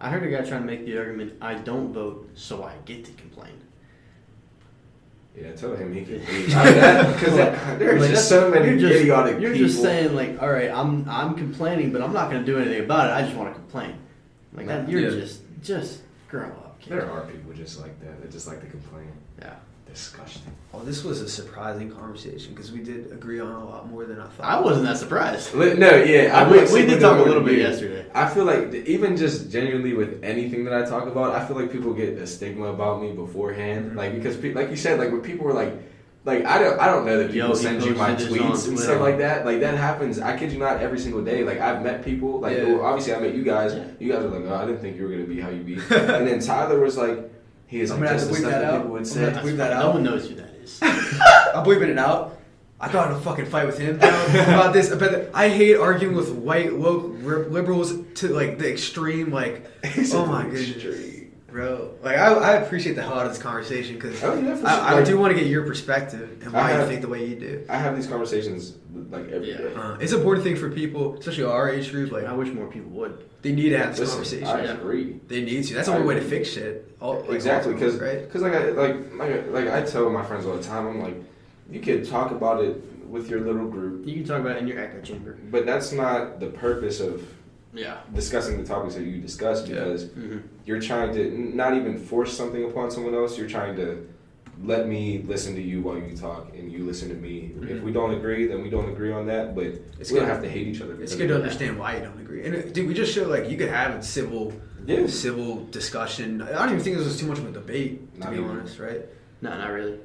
I 0.00 0.08
heard 0.10 0.22
a 0.22 0.30
guy 0.34 0.42
trying 0.48 0.62
to 0.62 0.66
make 0.66 0.84
the 0.86 0.96
argument, 0.98 1.34
I 1.40 1.54
don't 1.54 1.92
vote, 1.92 2.30
so 2.34 2.62
I 2.64 2.72
get 2.84 3.04
to 3.06 3.12
complain. 3.12 3.54
Yeah, 5.38 5.52
tell 5.52 5.74
him 5.76 5.92
he 5.92 6.02
can 6.04 6.14
leave. 6.26 6.46
Because 6.46 7.36
there's 7.78 8.00
Like, 8.00 8.10
just 8.10 8.28
so 8.28 8.50
many 8.50 8.68
you're 8.70 8.78
just, 8.78 9.00
idiotic 9.02 9.38
You're 9.40 9.52
people. 9.52 9.68
just 9.68 9.82
saying 9.82 10.14
like, 10.14 10.40
all 10.40 10.50
right, 10.50 10.70
I'm 10.70 11.06
I'm 11.08 11.34
complaining, 11.34 11.92
but 11.92 12.00
I'm 12.00 12.12
not 12.14 12.30
going 12.30 12.42
to 12.44 12.46
do 12.50 12.58
anything 12.58 12.82
about 12.84 13.10
it. 13.10 13.12
I 13.12 13.22
just 13.26 13.36
want 13.36 13.50
to 13.52 13.54
complain. 13.60 13.98
Like 14.54 14.66
that, 14.68 14.88
you're 14.88 15.02
Yeah. 15.02 15.10
just 15.10 15.42
just 15.62 16.00
grow 16.30 16.46
up. 16.46 16.80
Kid. 16.80 16.92
There 16.94 17.10
are 17.10 17.26
people 17.26 17.52
just 17.52 17.80
like 17.80 18.00
that. 18.00 18.22
They 18.22 18.28
just 18.30 18.46
like 18.46 18.60
to 18.62 18.66
complain. 18.66 19.12
Yeah. 19.38 19.56
Disgusting. 19.86 20.52
Well, 20.72 20.84
this 20.84 21.04
was 21.04 21.22
a 21.22 21.28
surprising 21.28 21.90
conversation 21.90 22.52
because 22.54 22.70
we 22.70 22.80
did 22.80 23.10
agree 23.12 23.40
on 23.40 23.50
a 23.50 23.64
lot 23.64 23.88
more 23.88 24.04
than 24.04 24.20
I 24.20 24.26
thought. 24.26 24.44
I 24.44 24.60
wasn't 24.60 24.84
that 24.86 24.98
surprised. 24.98 25.54
No, 25.54 25.64
yeah, 25.96 26.38
I 26.38 26.50
we, 26.50 26.58
would 26.58 26.68
say 26.68 26.82
we 26.82 26.86
did 26.90 27.00
talk 27.00 27.18
a 27.18 27.22
little 27.22 27.42
bit 27.42 27.58
yesterday. 27.58 28.04
I 28.14 28.28
feel 28.28 28.44
like 28.44 28.74
even 28.74 29.16
just 29.16 29.50
genuinely 29.50 29.94
with 29.94 30.22
anything 30.22 30.64
that 30.64 30.74
I 30.74 30.86
talk 30.86 31.06
about, 31.06 31.34
I 31.34 31.46
feel 31.46 31.56
like 31.56 31.72
people 31.72 31.94
get 31.94 32.18
a 32.18 32.26
stigma 32.26 32.66
about 32.66 33.00
me 33.00 33.12
beforehand. 33.12 33.92
Mhm. 33.92 33.96
Like 33.96 34.14
because, 34.14 34.36
pe- 34.36 34.52
like 34.52 34.68
you 34.68 34.76
said, 34.76 34.98
like 34.98 35.10
when 35.12 35.22
people 35.22 35.46
were 35.46 35.54
like, 35.54 35.72
like 36.24 36.44
I 36.44 36.58
don't, 36.58 36.78
I 36.78 36.86
don't 36.86 37.06
know 37.06 37.18
that 37.18 37.30
people 37.30 37.50
Yo, 37.50 37.54
send 37.54 37.82
you 37.82 37.94
my 37.94 38.12
posted 38.12 38.32
this 38.32 38.40
on 38.40 38.50
tweets 38.50 38.68
and 38.68 38.78
stuff 38.78 39.00
like 39.00 39.18
that. 39.18 39.46
Like 39.46 39.60
that 39.60 39.78
happens. 39.78 40.18
I 40.18 40.36
kid 40.36 40.52
you 40.52 40.58
not, 40.58 40.82
every 40.82 40.98
single 40.98 41.24
day. 41.24 41.42
Like 41.44 41.60
I've 41.60 41.82
met 41.82 42.04
people. 42.04 42.40
Like 42.40 42.56
Yeah. 42.56 42.64
well, 42.64 42.82
obviously 42.82 43.14
I 43.14 43.20
met 43.20 43.34
you 43.34 43.44
guys. 43.44 43.72
Yeah. 43.74 43.84
You 43.98 44.12
guys 44.12 44.24
were 44.24 44.38
like, 44.40 44.50
oh, 44.50 44.54
I 44.56 44.66
didn't 44.66 44.80
think 44.80 44.96
you 44.98 45.04
were 45.04 45.10
gonna 45.10 45.24
be 45.24 45.40
how 45.40 45.48
you 45.48 45.62
be. 45.62 45.74
and 45.94 46.26
then 46.26 46.40
Tyler 46.40 46.80
was 46.80 46.98
like, 46.98 47.30
he 47.66 47.80
is 47.80 47.90
I'm 47.90 48.00
like 48.00 48.10
gonna 48.10 48.18
just 48.20 48.30
have 48.30 48.42
the 48.42 48.48
to 48.48 48.48
bleep 48.48 48.50
stuff 48.50 48.52
that 48.52 48.60
that 48.60 48.74
out. 48.74 48.76
people 48.78 48.92
would 48.92 48.98
I'm 49.00 49.04
say. 49.04 49.20
gonna 49.20 49.32
have 49.32 49.42
to 49.44 49.48
bleep 49.50 49.56
that 49.58 49.70
No 49.70 49.76
out. 49.88 49.94
one 49.94 50.02
knows 50.04 50.28
who 50.28 50.34
that 50.36 50.54
is. 50.62 50.78
I'm 50.82 51.64
bleeping 51.64 51.88
it 51.88 51.98
out. 51.98 52.38
I 52.78 52.92
got 52.92 53.10
in 53.10 53.16
a 53.16 53.20
fucking 53.20 53.46
fight 53.46 53.66
with 53.66 53.78
him 53.78 53.96
about 54.00 54.72
this. 54.74 54.90
About 54.90 55.10
the, 55.10 55.30
I 55.34 55.48
hate 55.48 55.76
arguing 55.76 56.14
with 56.14 56.30
white 56.30 56.76
woke 56.76 57.06
ri- 57.20 57.46
liberals 57.48 57.94
to 58.16 58.28
like 58.28 58.58
the 58.58 58.70
extreme. 58.70 59.32
Like, 59.32 59.66
He's 59.86 60.14
oh 60.14 60.24
a 60.24 60.26
my 60.26 60.46
extreme. 60.46 60.74
goodness, 60.74 61.30
bro. 61.50 61.94
Like, 62.02 62.18
I, 62.18 62.32
I 62.34 62.52
appreciate 62.56 62.94
the 62.94 63.02
hell 63.02 63.14
out 63.18 63.24
of 63.24 63.32
this 63.32 63.40
conversation 63.42 63.94
because 63.94 64.22
Oh, 64.22 64.34
yeah, 64.38 64.54
for 64.56 64.66
I, 64.66 64.74
sure. 64.74 64.84
I 64.84 64.92
Like- 64.94 65.04
do 65.06 65.18
want 65.18 65.34
to 65.34 65.40
get 65.40 65.48
your 65.48 65.64
perspective 65.64 66.42
and 66.42 66.54
I 66.54 66.72
why 66.74 66.80
you 66.82 66.86
think 66.86 67.00
the 67.00 67.08
way 67.08 67.24
you 67.26 67.36
do. 67.36 67.64
I 67.70 67.78
have 67.78 67.96
these 67.96 68.06
conversations 68.06 68.74
like 69.10 69.28
every 69.30 69.50
Yeah. 69.50 69.58
day. 69.58 69.74
Uh, 69.74 69.96
it's 70.00 70.12
an 70.12 70.18
important 70.18 70.44
thing 70.44 70.56
for 70.56 70.70
people, 70.70 71.16
especially 71.18 71.44
our 71.44 71.68
age 71.70 71.90
group. 71.90 72.10
Like, 72.12 72.24
I 72.24 72.32
wish 72.34 72.48
more 72.52 72.66
people 72.68 72.90
would. 72.92 73.18
they 73.42 73.52
need 73.52 73.70
to 73.70 73.78
have 73.78 73.90
this 73.90 74.00
Listen, 74.16 74.40
conversation. 74.40 74.46
I 74.48 74.72
agree. 74.74 75.20
They 75.28 75.42
need 75.44 75.62
to. 75.64 75.74
That's 75.74 75.86
the 75.88 75.94
only 75.94 76.06
way 76.06 76.14
to 76.14 76.20
fix 76.20 76.48
shit. 76.50 76.96
All, 77.00 77.20
like, 77.20 77.30
exactly 77.30 77.74
because 77.74 77.96
right. 77.96 78.20
because 78.26 78.42
like 78.42 78.54
I 78.54 78.70
like 78.70 78.96
like 79.14 79.50
like 79.50 79.68
I 79.68 79.82
tell 79.82 80.08
my 80.10 80.24
friends 80.24 80.46
all 80.46 80.56
the 80.56 80.62
time 80.62 80.86
I'm 80.86 81.00
like 81.02 81.16
you 81.70 81.80
could 81.80 82.08
talk 82.08 82.30
about 82.32 82.64
it 82.64 82.82
with 83.08 83.28
your 83.30 83.40
little 83.40 83.66
group 83.68 84.06
You 84.06 84.14
can 84.14 84.24
talk 84.24 84.40
about 84.40 84.56
it 84.56 84.62
in 84.62 84.66
your 84.68 84.78
echo 84.80 85.00
chamber. 85.00 85.38
but 85.50 85.64
that's 85.66 85.92
not 85.92 86.40
the 86.40 86.46
purpose 86.46 86.98
of 87.00 87.22
Yeah. 87.74 87.98
discussing 88.14 88.56
the 88.60 88.66
topics 88.66 88.94
that 88.96 89.04
you 89.04 89.20
discuss 89.20 89.68
Yeah. 89.68 89.74
because 89.74 90.04
Mm-hmm. 90.06 90.38
you're 90.64 90.80
trying 90.80 91.12
to 91.14 91.22
not 91.54 91.74
even 91.76 91.98
force 91.98 92.36
something 92.36 92.64
upon 92.64 92.90
someone 92.90 93.14
else 93.14 93.36
you're 93.38 93.48
trying 93.48 93.76
to 93.76 94.08
let 94.64 94.88
me 94.88 95.22
listen 95.26 95.54
to 95.54 95.60
you 95.60 95.82
while 95.82 95.98
you 95.98 96.16
talk 96.16 96.54
and 96.56 96.72
you 96.72 96.84
listen 96.84 97.08
to 97.10 97.14
me 97.14 97.52
if 97.62 97.68
Mhm. 97.78 97.82
we 97.82 97.92
don't 97.92 98.14
agree 98.14 98.46
then 98.46 98.62
we 98.62 98.70
don't 98.70 98.88
agree 98.88 99.12
on 99.12 99.26
that 99.26 99.54
but 99.54 99.66
It's 100.00 100.10
we 100.10 100.18
don't 100.18 100.28
have 100.28 100.42
to 100.42 100.48
hate 100.48 100.66
each 100.66 100.80
other 100.80 101.00
It's 101.00 101.14
good 101.14 101.28
to 101.28 101.34
of 101.34 101.40
that. 101.42 101.44
understand 101.48 101.78
why 101.78 101.96
you 101.96 102.02
don't 102.04 102.18
agree. 102.20 102.44
And 102.44 102.56
uh, 102.56 102.62
dude, 102.72 102.88
we 102.88 102.94
just 102.94 103.12
show 103.14 103.26
like 103.28 103.50
you 103.50 103.56
could 103.58 103.68
have 103.68 103.94
a 103.96 104.02
civil, 104.02 104.52
yeah 104.86 105.06
civil 105.08 105.64
discussion. 105.66 106.40
I 106.42 106.52
don't 106.52 106.70
even 106.72 106.80
think 106.80 106.96
this 106.96 107.04
was 107.06 107.18
too 107.18 107.26
much 107.26 107.38
of 107.38 107.46
a 107.46 107.50
debate, 107.52 108.14
to 108.14 108.20
Not 108.20 108.30
be 108.30 108.36
even. 108.36 108.48
honest, 108.50 108.78
right? 108.78 109.02
No, 109.42 109.50
not 109.50 109.70
really. 109.70 109.98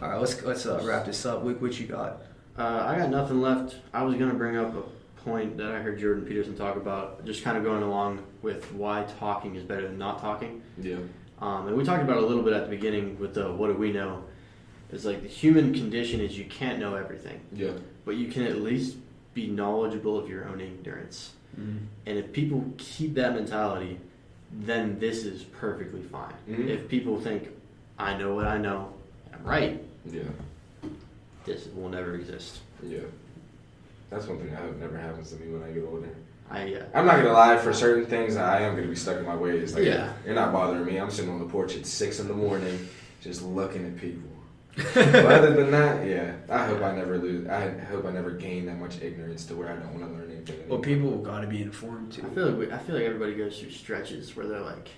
All 0.00 0.08
right, 0.08 0.18
let's 0.20 0.42
let's 0.42 0.66
uh, 0.66 0.80
wrap 0.84 1.06
this 1.06 1.24
up. 1.24 1.42
What, 1.42 1.60
what 1.62 1.78
you 1.80 1.86
got? 1.86 2.22
Uh, 2.58 2.84
I 2.86 2.98
got 2.98 3.08
nothing 3.10 3.40
left. 3.40 3.76
I 3.94 4.02
was 4.02 4.14
gonna 4.16 4.34
bring 4.34 4.56
up 4.56 4.74
a 4.76 4.82
point 5.24 5.56
that 5.56 5.70
I 5.72 5.80
heard 5.80 5.98
Jordan 5.98 6.24
Peterson 6.26 6.54
talk 6.56 6.76
about, 6.76 7.24
just 7.24 7.42
kind 7.44 7.56
of 7.56 7.62
going 7.64 7.82
along 7.82 8.18
with 8.42 8.70
why 8.74 9.06
talking 9.18 9.54
is 9.54 9.62
better 9.62 9.86
than 9.88 9.96
not 9.98 10.20
talking. 10.20 10.60
yeah 10.80 10.96
Um, 11.42 11.66
and 11.66 11.76
we 11.76 11.84
talked 11.84 12.02
about 12.04 12.18
a 12.18 12.20
little 12.24 12.42
bit 12.44 12.52
at 12.52 12.64
the 12.64 12.70
beginning 12.70 13.18
with 13.18 13.34
the 13.34 13.52
what 13.52 13.66
do 13.66 13.74
we 13.74 13.92
know? 13.92 14.22
It's 14.92 15.04
like 15.04 15.22
the 15.22 15.28
human 15.28 15.74
condition 15.74 16.20
is 16.20 16.38
you 16.38 16.44
can't 16.44 16.78
know 16.78 16.94
everything, 16.94 17.40
yeah 17.52 17.72
but 18.04 18.16
you 18.16 18.28
can 18.28 18.42
at 18.44 18.60
least 18.60 18.96
be 19.34 19.46
knowledgeable 19.46 20.18
of 20.18 20.28
your 20.28 20.46
own 20.48 20.60
ignorance. 20.60 21.32
And 21.56 21.88
if 22.06 22.32
people 22.32 22.64
keep 22.78 23.14
that 23.14 23.34
mentality, 23.34 23.98
then 24.50 24.98
this 24.98 25.24
is 25.24 25.42
perfectly 25.44 26.02
fine. 26.02 26.32
Mhm. 26.48 26.68
If 26.68 26.88
people 26.88 27.20
think, 27.20 27.48
I 27.98 28.16
know 28.16 28.34
what 28.34 28.46
I 28.46 28.56
know, 28.58 28.92
I'm 29.34 29.44
right, 29.44 29.82
yeah 30.06 30.22
this 31.44 31.66
will 31.74 31.88
never 31.88 32.14
exist. 32.14 32.60
yeah 32.82 33.00
that's 34.10 34.26
one 34.26 34.38
thing 34.38 34.52
I 34.52 34.56
hope 34.60 34.76
never 34.78 34.96
happens 34.98 35.30
to 35.32 35.36
me 35.36 35.52
when 35.52 35.62
I 35.62 35.72
get 35.72 35.84
older 35.84 36.08
I 36.52 36.74
uh, 36.74 36.84
I'm 36.94 37.06
not 37.06 37.16
gonna 37.16 37.32
lie. 37.32 37.56
For 37.56 37.72
certain 37.72 38.06
things, 38.06 38.36
I 38.36 38.60
am 38.60 38.74
gonna 38.76 38.88
be 38.88 38.94
stuck 38.94 39.16
in 39.16 39.24
my 39.24 39.34
ways. 39.34 39.74
Like, 39.74 39.84
Yeah. 39.84 40.12
you're 40.24 40.34
not 40.34 40.52
bothering 40.52 40.84
me. 40.84 40.98
I'm 40.98 41.10
sitting 41.10 41.30
on 41.30 41.38
the 41.38 41.46
porch 41.46 41.76
at 41.76 41.86
six 41.86 42.20
in 42.20 42.28
the 42.28 42.34
morning, 42.34 42.88
just 43.22 43.42
looking 43.42 43.86
at 43.86 43.96
people. 43.96 44.28
but 44.94 45.26
other 45.26 45.52
than 45.54 45.70
that, 45.70 46.06
yeah, 46.06 46.32
I 46.48 46.66
hope 46.66 46.82
I 46.82 46.94
never 46.94 47.18
lose. 47.18 47.46
I 47.46 47.78
hope 47.84 48.06
I 48.06 48.10
never 48.10 48.30
gain 48.30 48.66
that 48.66 48.78
much 48.78 49.00
ignorance 49.02 49.44
to 49.46 49.54
where 49.54 49.68
I 49.68 49.74
don't 49.76 49.98
want 49.98 50.06
to 50.10 50.18
learn 50.18 50.30
anything. 50.30 50.66
Well, 50.68 50.78
people 50.78 51.18
got 51.18 51.40
to 51.40 51.46
be 51.46 51.60
informed 51.60 52.12
too. 52.12 52.22
I 52.22 52.28
too. 52.28 52.34
feel 52.34 52.46
like 52.48 52.58
we, 52.58 52.72
I 52.72 52.78
feel 52.78 52.94
like 52.96 53.04
everybody 53.04 53.34
goes 53.34 53.58
through 53.60 53.70
stretches 53.70 54.34
where 54.34 54.46
they're 54.46 54.60
like, 54.60 54.88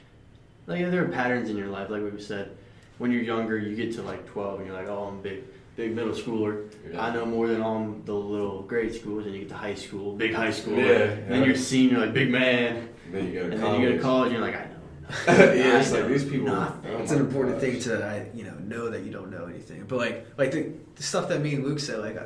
like 0.66 0.78
there 0.90 1.04
are 1.04 1.08
patterns 1.08 1.50
in 1.50 1.56
your 1.56 1.68
life. 1.68 1.90
Like 1.90 2.02
we 2.02 2.20
said, 2.20 2.56
when 2.98 3.10
you're 3.10 3.22
younger, 3.22 3.58
you 3.58 3.74
get 3.74 3.92
to 3.96 4.02
like 4.02 4.26
12 4.26 4.60
and 4.60 4.68
you're 4.68 4.76
like, 4.76 4.88
oh, 4.88 5.04
I'm 5.04 5.20
big, 5.22 5.42
big 5.76 5.94
middle 5.94 6.12
schooler. 6.12 6.70
Yeah. 6.90 7.04
I 7.04 7.14
know 7.14 7.26
more 7.26 7.46
than 7.48 7.60
all 7.62 7.94
the 8.04 8.12
little 8.14 8.62
grade 8.62 8.94
schools. 8.94 9.26
And 9.26 9.34
you 9.34 9.40
get 9.40 9.48
to 9.50 9.56
high 9.56 9.74
school, 9.74 10.14
big 10.14 10.32
high 10.34 10.50
school. 10.52 10.76
Yeah, 10.78 10.84
And 10.84 11.30
then 11.30 11.40
yeah. 11.40 11.46
you're 11.46 11.56
senior, 11.56 11.98
like 11.98 12.12
big 12.12 12.30
man. 12.30 12.88
Then 13.10 13.26
you 13.26 13.32
go 13.34 13.46
to 13.48 13.52
And 13.52 13.60
college. 13.60 13.72
then 13.72 13.80
you 13.82 13.88
go 13.90 13.96
to 13.96 14.02
college, 14.02 14.32
and 14.32 14.38
you're 14.38 14.46
like, 14.46 14.56
I 14.56 14.64
know. 14.64 14.70
yeah, 15.54 15.80
it's 15.80 15.92
I 15.92 16.00
like 16.00 16.08
these 16.08 16.24
people. 16.24 16.46
nothing. 16.46 16.92
It's 16.94 17.12
an 17.12 17.20
important 17.20 17.60
thing 17.60 17.78
to 17.80 18.02
I, 18.04 18.26
you 18.34 18.44
know 18.44 18.54
know 18.54 18.88
that 18.88 19.02
you 19.02 19.12
don't 19.12 19.30
know 19.30 19.44
anything. 19.44 19.84
But 19.86 19.98
like 19.98 20.26
like 20.38 20.50
the, 20.52 20.72
the 20.96 21.02
stuff 21.02 21.28
that 21.28 21.42
me 21.42 21.54
and 21.54 21.64
Luke 21.64 21.78
said, 21.78 21.98
like 21.98 22.16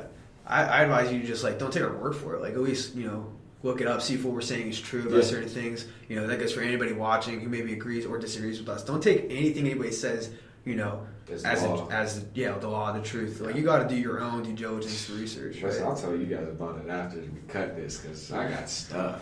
I, 0.47 0.63
I 0.63 0.83
advise 0.83 1.11
you 1.11 1.21
just 1.23 1.43
like 1.43 1.59
don't 1.59 1.73
take 1.73 1.83
our 1.83 1.93
word 1.97 2.15
for 2.15 2.35
it. 2.35 2.41
Like 2.41 2.53
at 2.53 2.61
least 2.61 2.95
you 2.95 3.05
know 3.05 3.33
look 3.63 3.81
it 3.81 3.87
up, 3.87 4.01
see 4.01 4.13
if 4.13 4.23
what 4.23 4.33
we're 4.33 4.39
saying 4.39 4.69
is 4.69 4.79
true 4.79 5.01
about 5.01 5.17
Yeah. 5.17 5.21
certain 5.23 5.49
things. 5.49 5.87
You 6.07 6.15
know 6.15 6.27
that 6.27 6.39
goes 6.39 6.53
for 6.53 6.61
anybody 6.61 6.93
watching 6.93 7.41
who 7.41 7.49
maybe 7.49 7.73
agrees 7.73 8.05
or 8.05 8.17
disagrees 8.17 8.59
with 8.59 8.69
us. 8.69 8.81
Don't 8.85 9.03
take 9.03 9.25
anything 9.25 9.65
anybody 9.65 9.91
says. 9.91 10.29
You 10.63 10.75
know 10.77 11.05
It's 11.31 11.43
as 11.45 11.63
law. 11.63 11.87
a, 11.87 11.91
as 11.93 12.25
yeah 12.33 12.57
the 12.57 12.67
law, 12.67 12.91
the 12.91 13.01
truth. 13.01 13.39
Like 13.41 13.55
you 13.55 13.63
got 13.63 13.87
to 13.87 13.87
do 13.87 13.95
your 13.99 14.21
own 14.21 14.43
due 14.43 14.53
diligence 14.53 15.09
research. 15.09 15.61
Listen, 15.61 15.83
Right? 15.83 15.89
I'll 15.89 15.95
tell 15.97 16.15
you 16.15 16.25
guys 16.25 16.47
about 16.47 16.79
it 16.83 16.89
after 16.89 17.19
we 17.19 17.27
cut 17.47 17.75
this 17.75 17.99
because 17.99 18.31
I 18.31 18.49
got 18.49 18.69
stuff. 18.69 19.21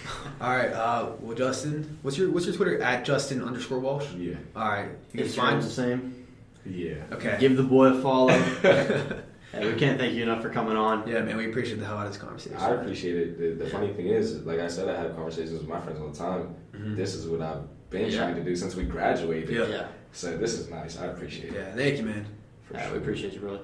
All 0.40 0.50
right. 0.56 0.72
Uh, 0.72 1.10
well, 1.20 1.36
Justin, 1.36 1.98
what's 2.02 2.16
your 2.18 2.30
what's 2.30 2.46
your 2.46 2.54
Twitter 2.54 2.80
at 2.82 3.04
Justin 3.04 3.42
underscore 3.42 3.78
Walsh? 3.80 4.06
Yeah, 4.16 4.34
All 4.56 4.68
right. 4.68 4.88
You 5.12 5.18
can 5.20 5.28
Instagram's 5.28 5.36
find. 5.36 5.62
the 5.62 5.70
same. 5.70 6.26
yeah. 6.66 6.94
Okay. 7.12 7.36
Give 7.40 7.56
the 7.56 7.62
boy 7.62 7.86
a 7.86 8.00
follow. 8.02 8.30
and 9.52 9.64
we 9.64 9.74
can't 9.74 9.98
thank 9.98 10.14
you 10.14 10.22
enough 10.22 10.42
for 10.42 10.50
coming 10.50 10.76
on. 10.76 11.08
Yeah, 11.08 11.22
man, 11.22 11.36
we 11.36 11.48
appreciate 11.48 11.78
the 11.78 11.86
hell 11.86 11.96
out 11.96 12.06
of 12.06 12.12
this 12.12 12.20
conversation. 12.20 12.56
I 12.58 12.70
appreciate 12.70 13.16
it. 13.16 13.58
The, 13.58 13.64
the 13.64 13.70
funny 13.70 13.92
thing 13.94 14.08
is, 14.08 14.44
like 14.44 14.60
I 14.60 14.68
said, 14.68 14.88
I 14.88 15.00
have 15.00 15.14
conversations 15.16 15.52
with 15.58 15.66
my 15.68 15.80
friends 15.80 15.98
all 16.00 16.08
the 16.08 16.18
time. 16.18 16.54
Mhm. 16.74 16.96
This 16.96 17.14
is 17.14 17.26
what 17.26 17.40
I've 17.40 17.62
been 17.90 18.10
Yeah. 18.10 18.18
trying 18.18 18.34
to 18.36 18.44
do 18.44 18.54
since 18.54 18.74
we 18.76 18.84
graduated. 18.84 19.50
Yeah. 19.50 19.66
Yeah. 19.66 19.86
So 20.12 20.36
this 20.36 20.54
is 20.54 20.68
nice. 20.70 20.98
I 20.98 21.06
appreciate 21.06 21.52
it. 21.52 21.54
Yeah, 21.54 21.74
thank 21.74 21.98
you, 21.98 22.04
man. 22.04 22.26
For 22.66 22.74
Yeah, 22.74 22.84
sure. 22.84 22.92
we 22.92 22.98
appreciate 22.98 23.32
you, 23.34 23.40
brother. 23.40 23.60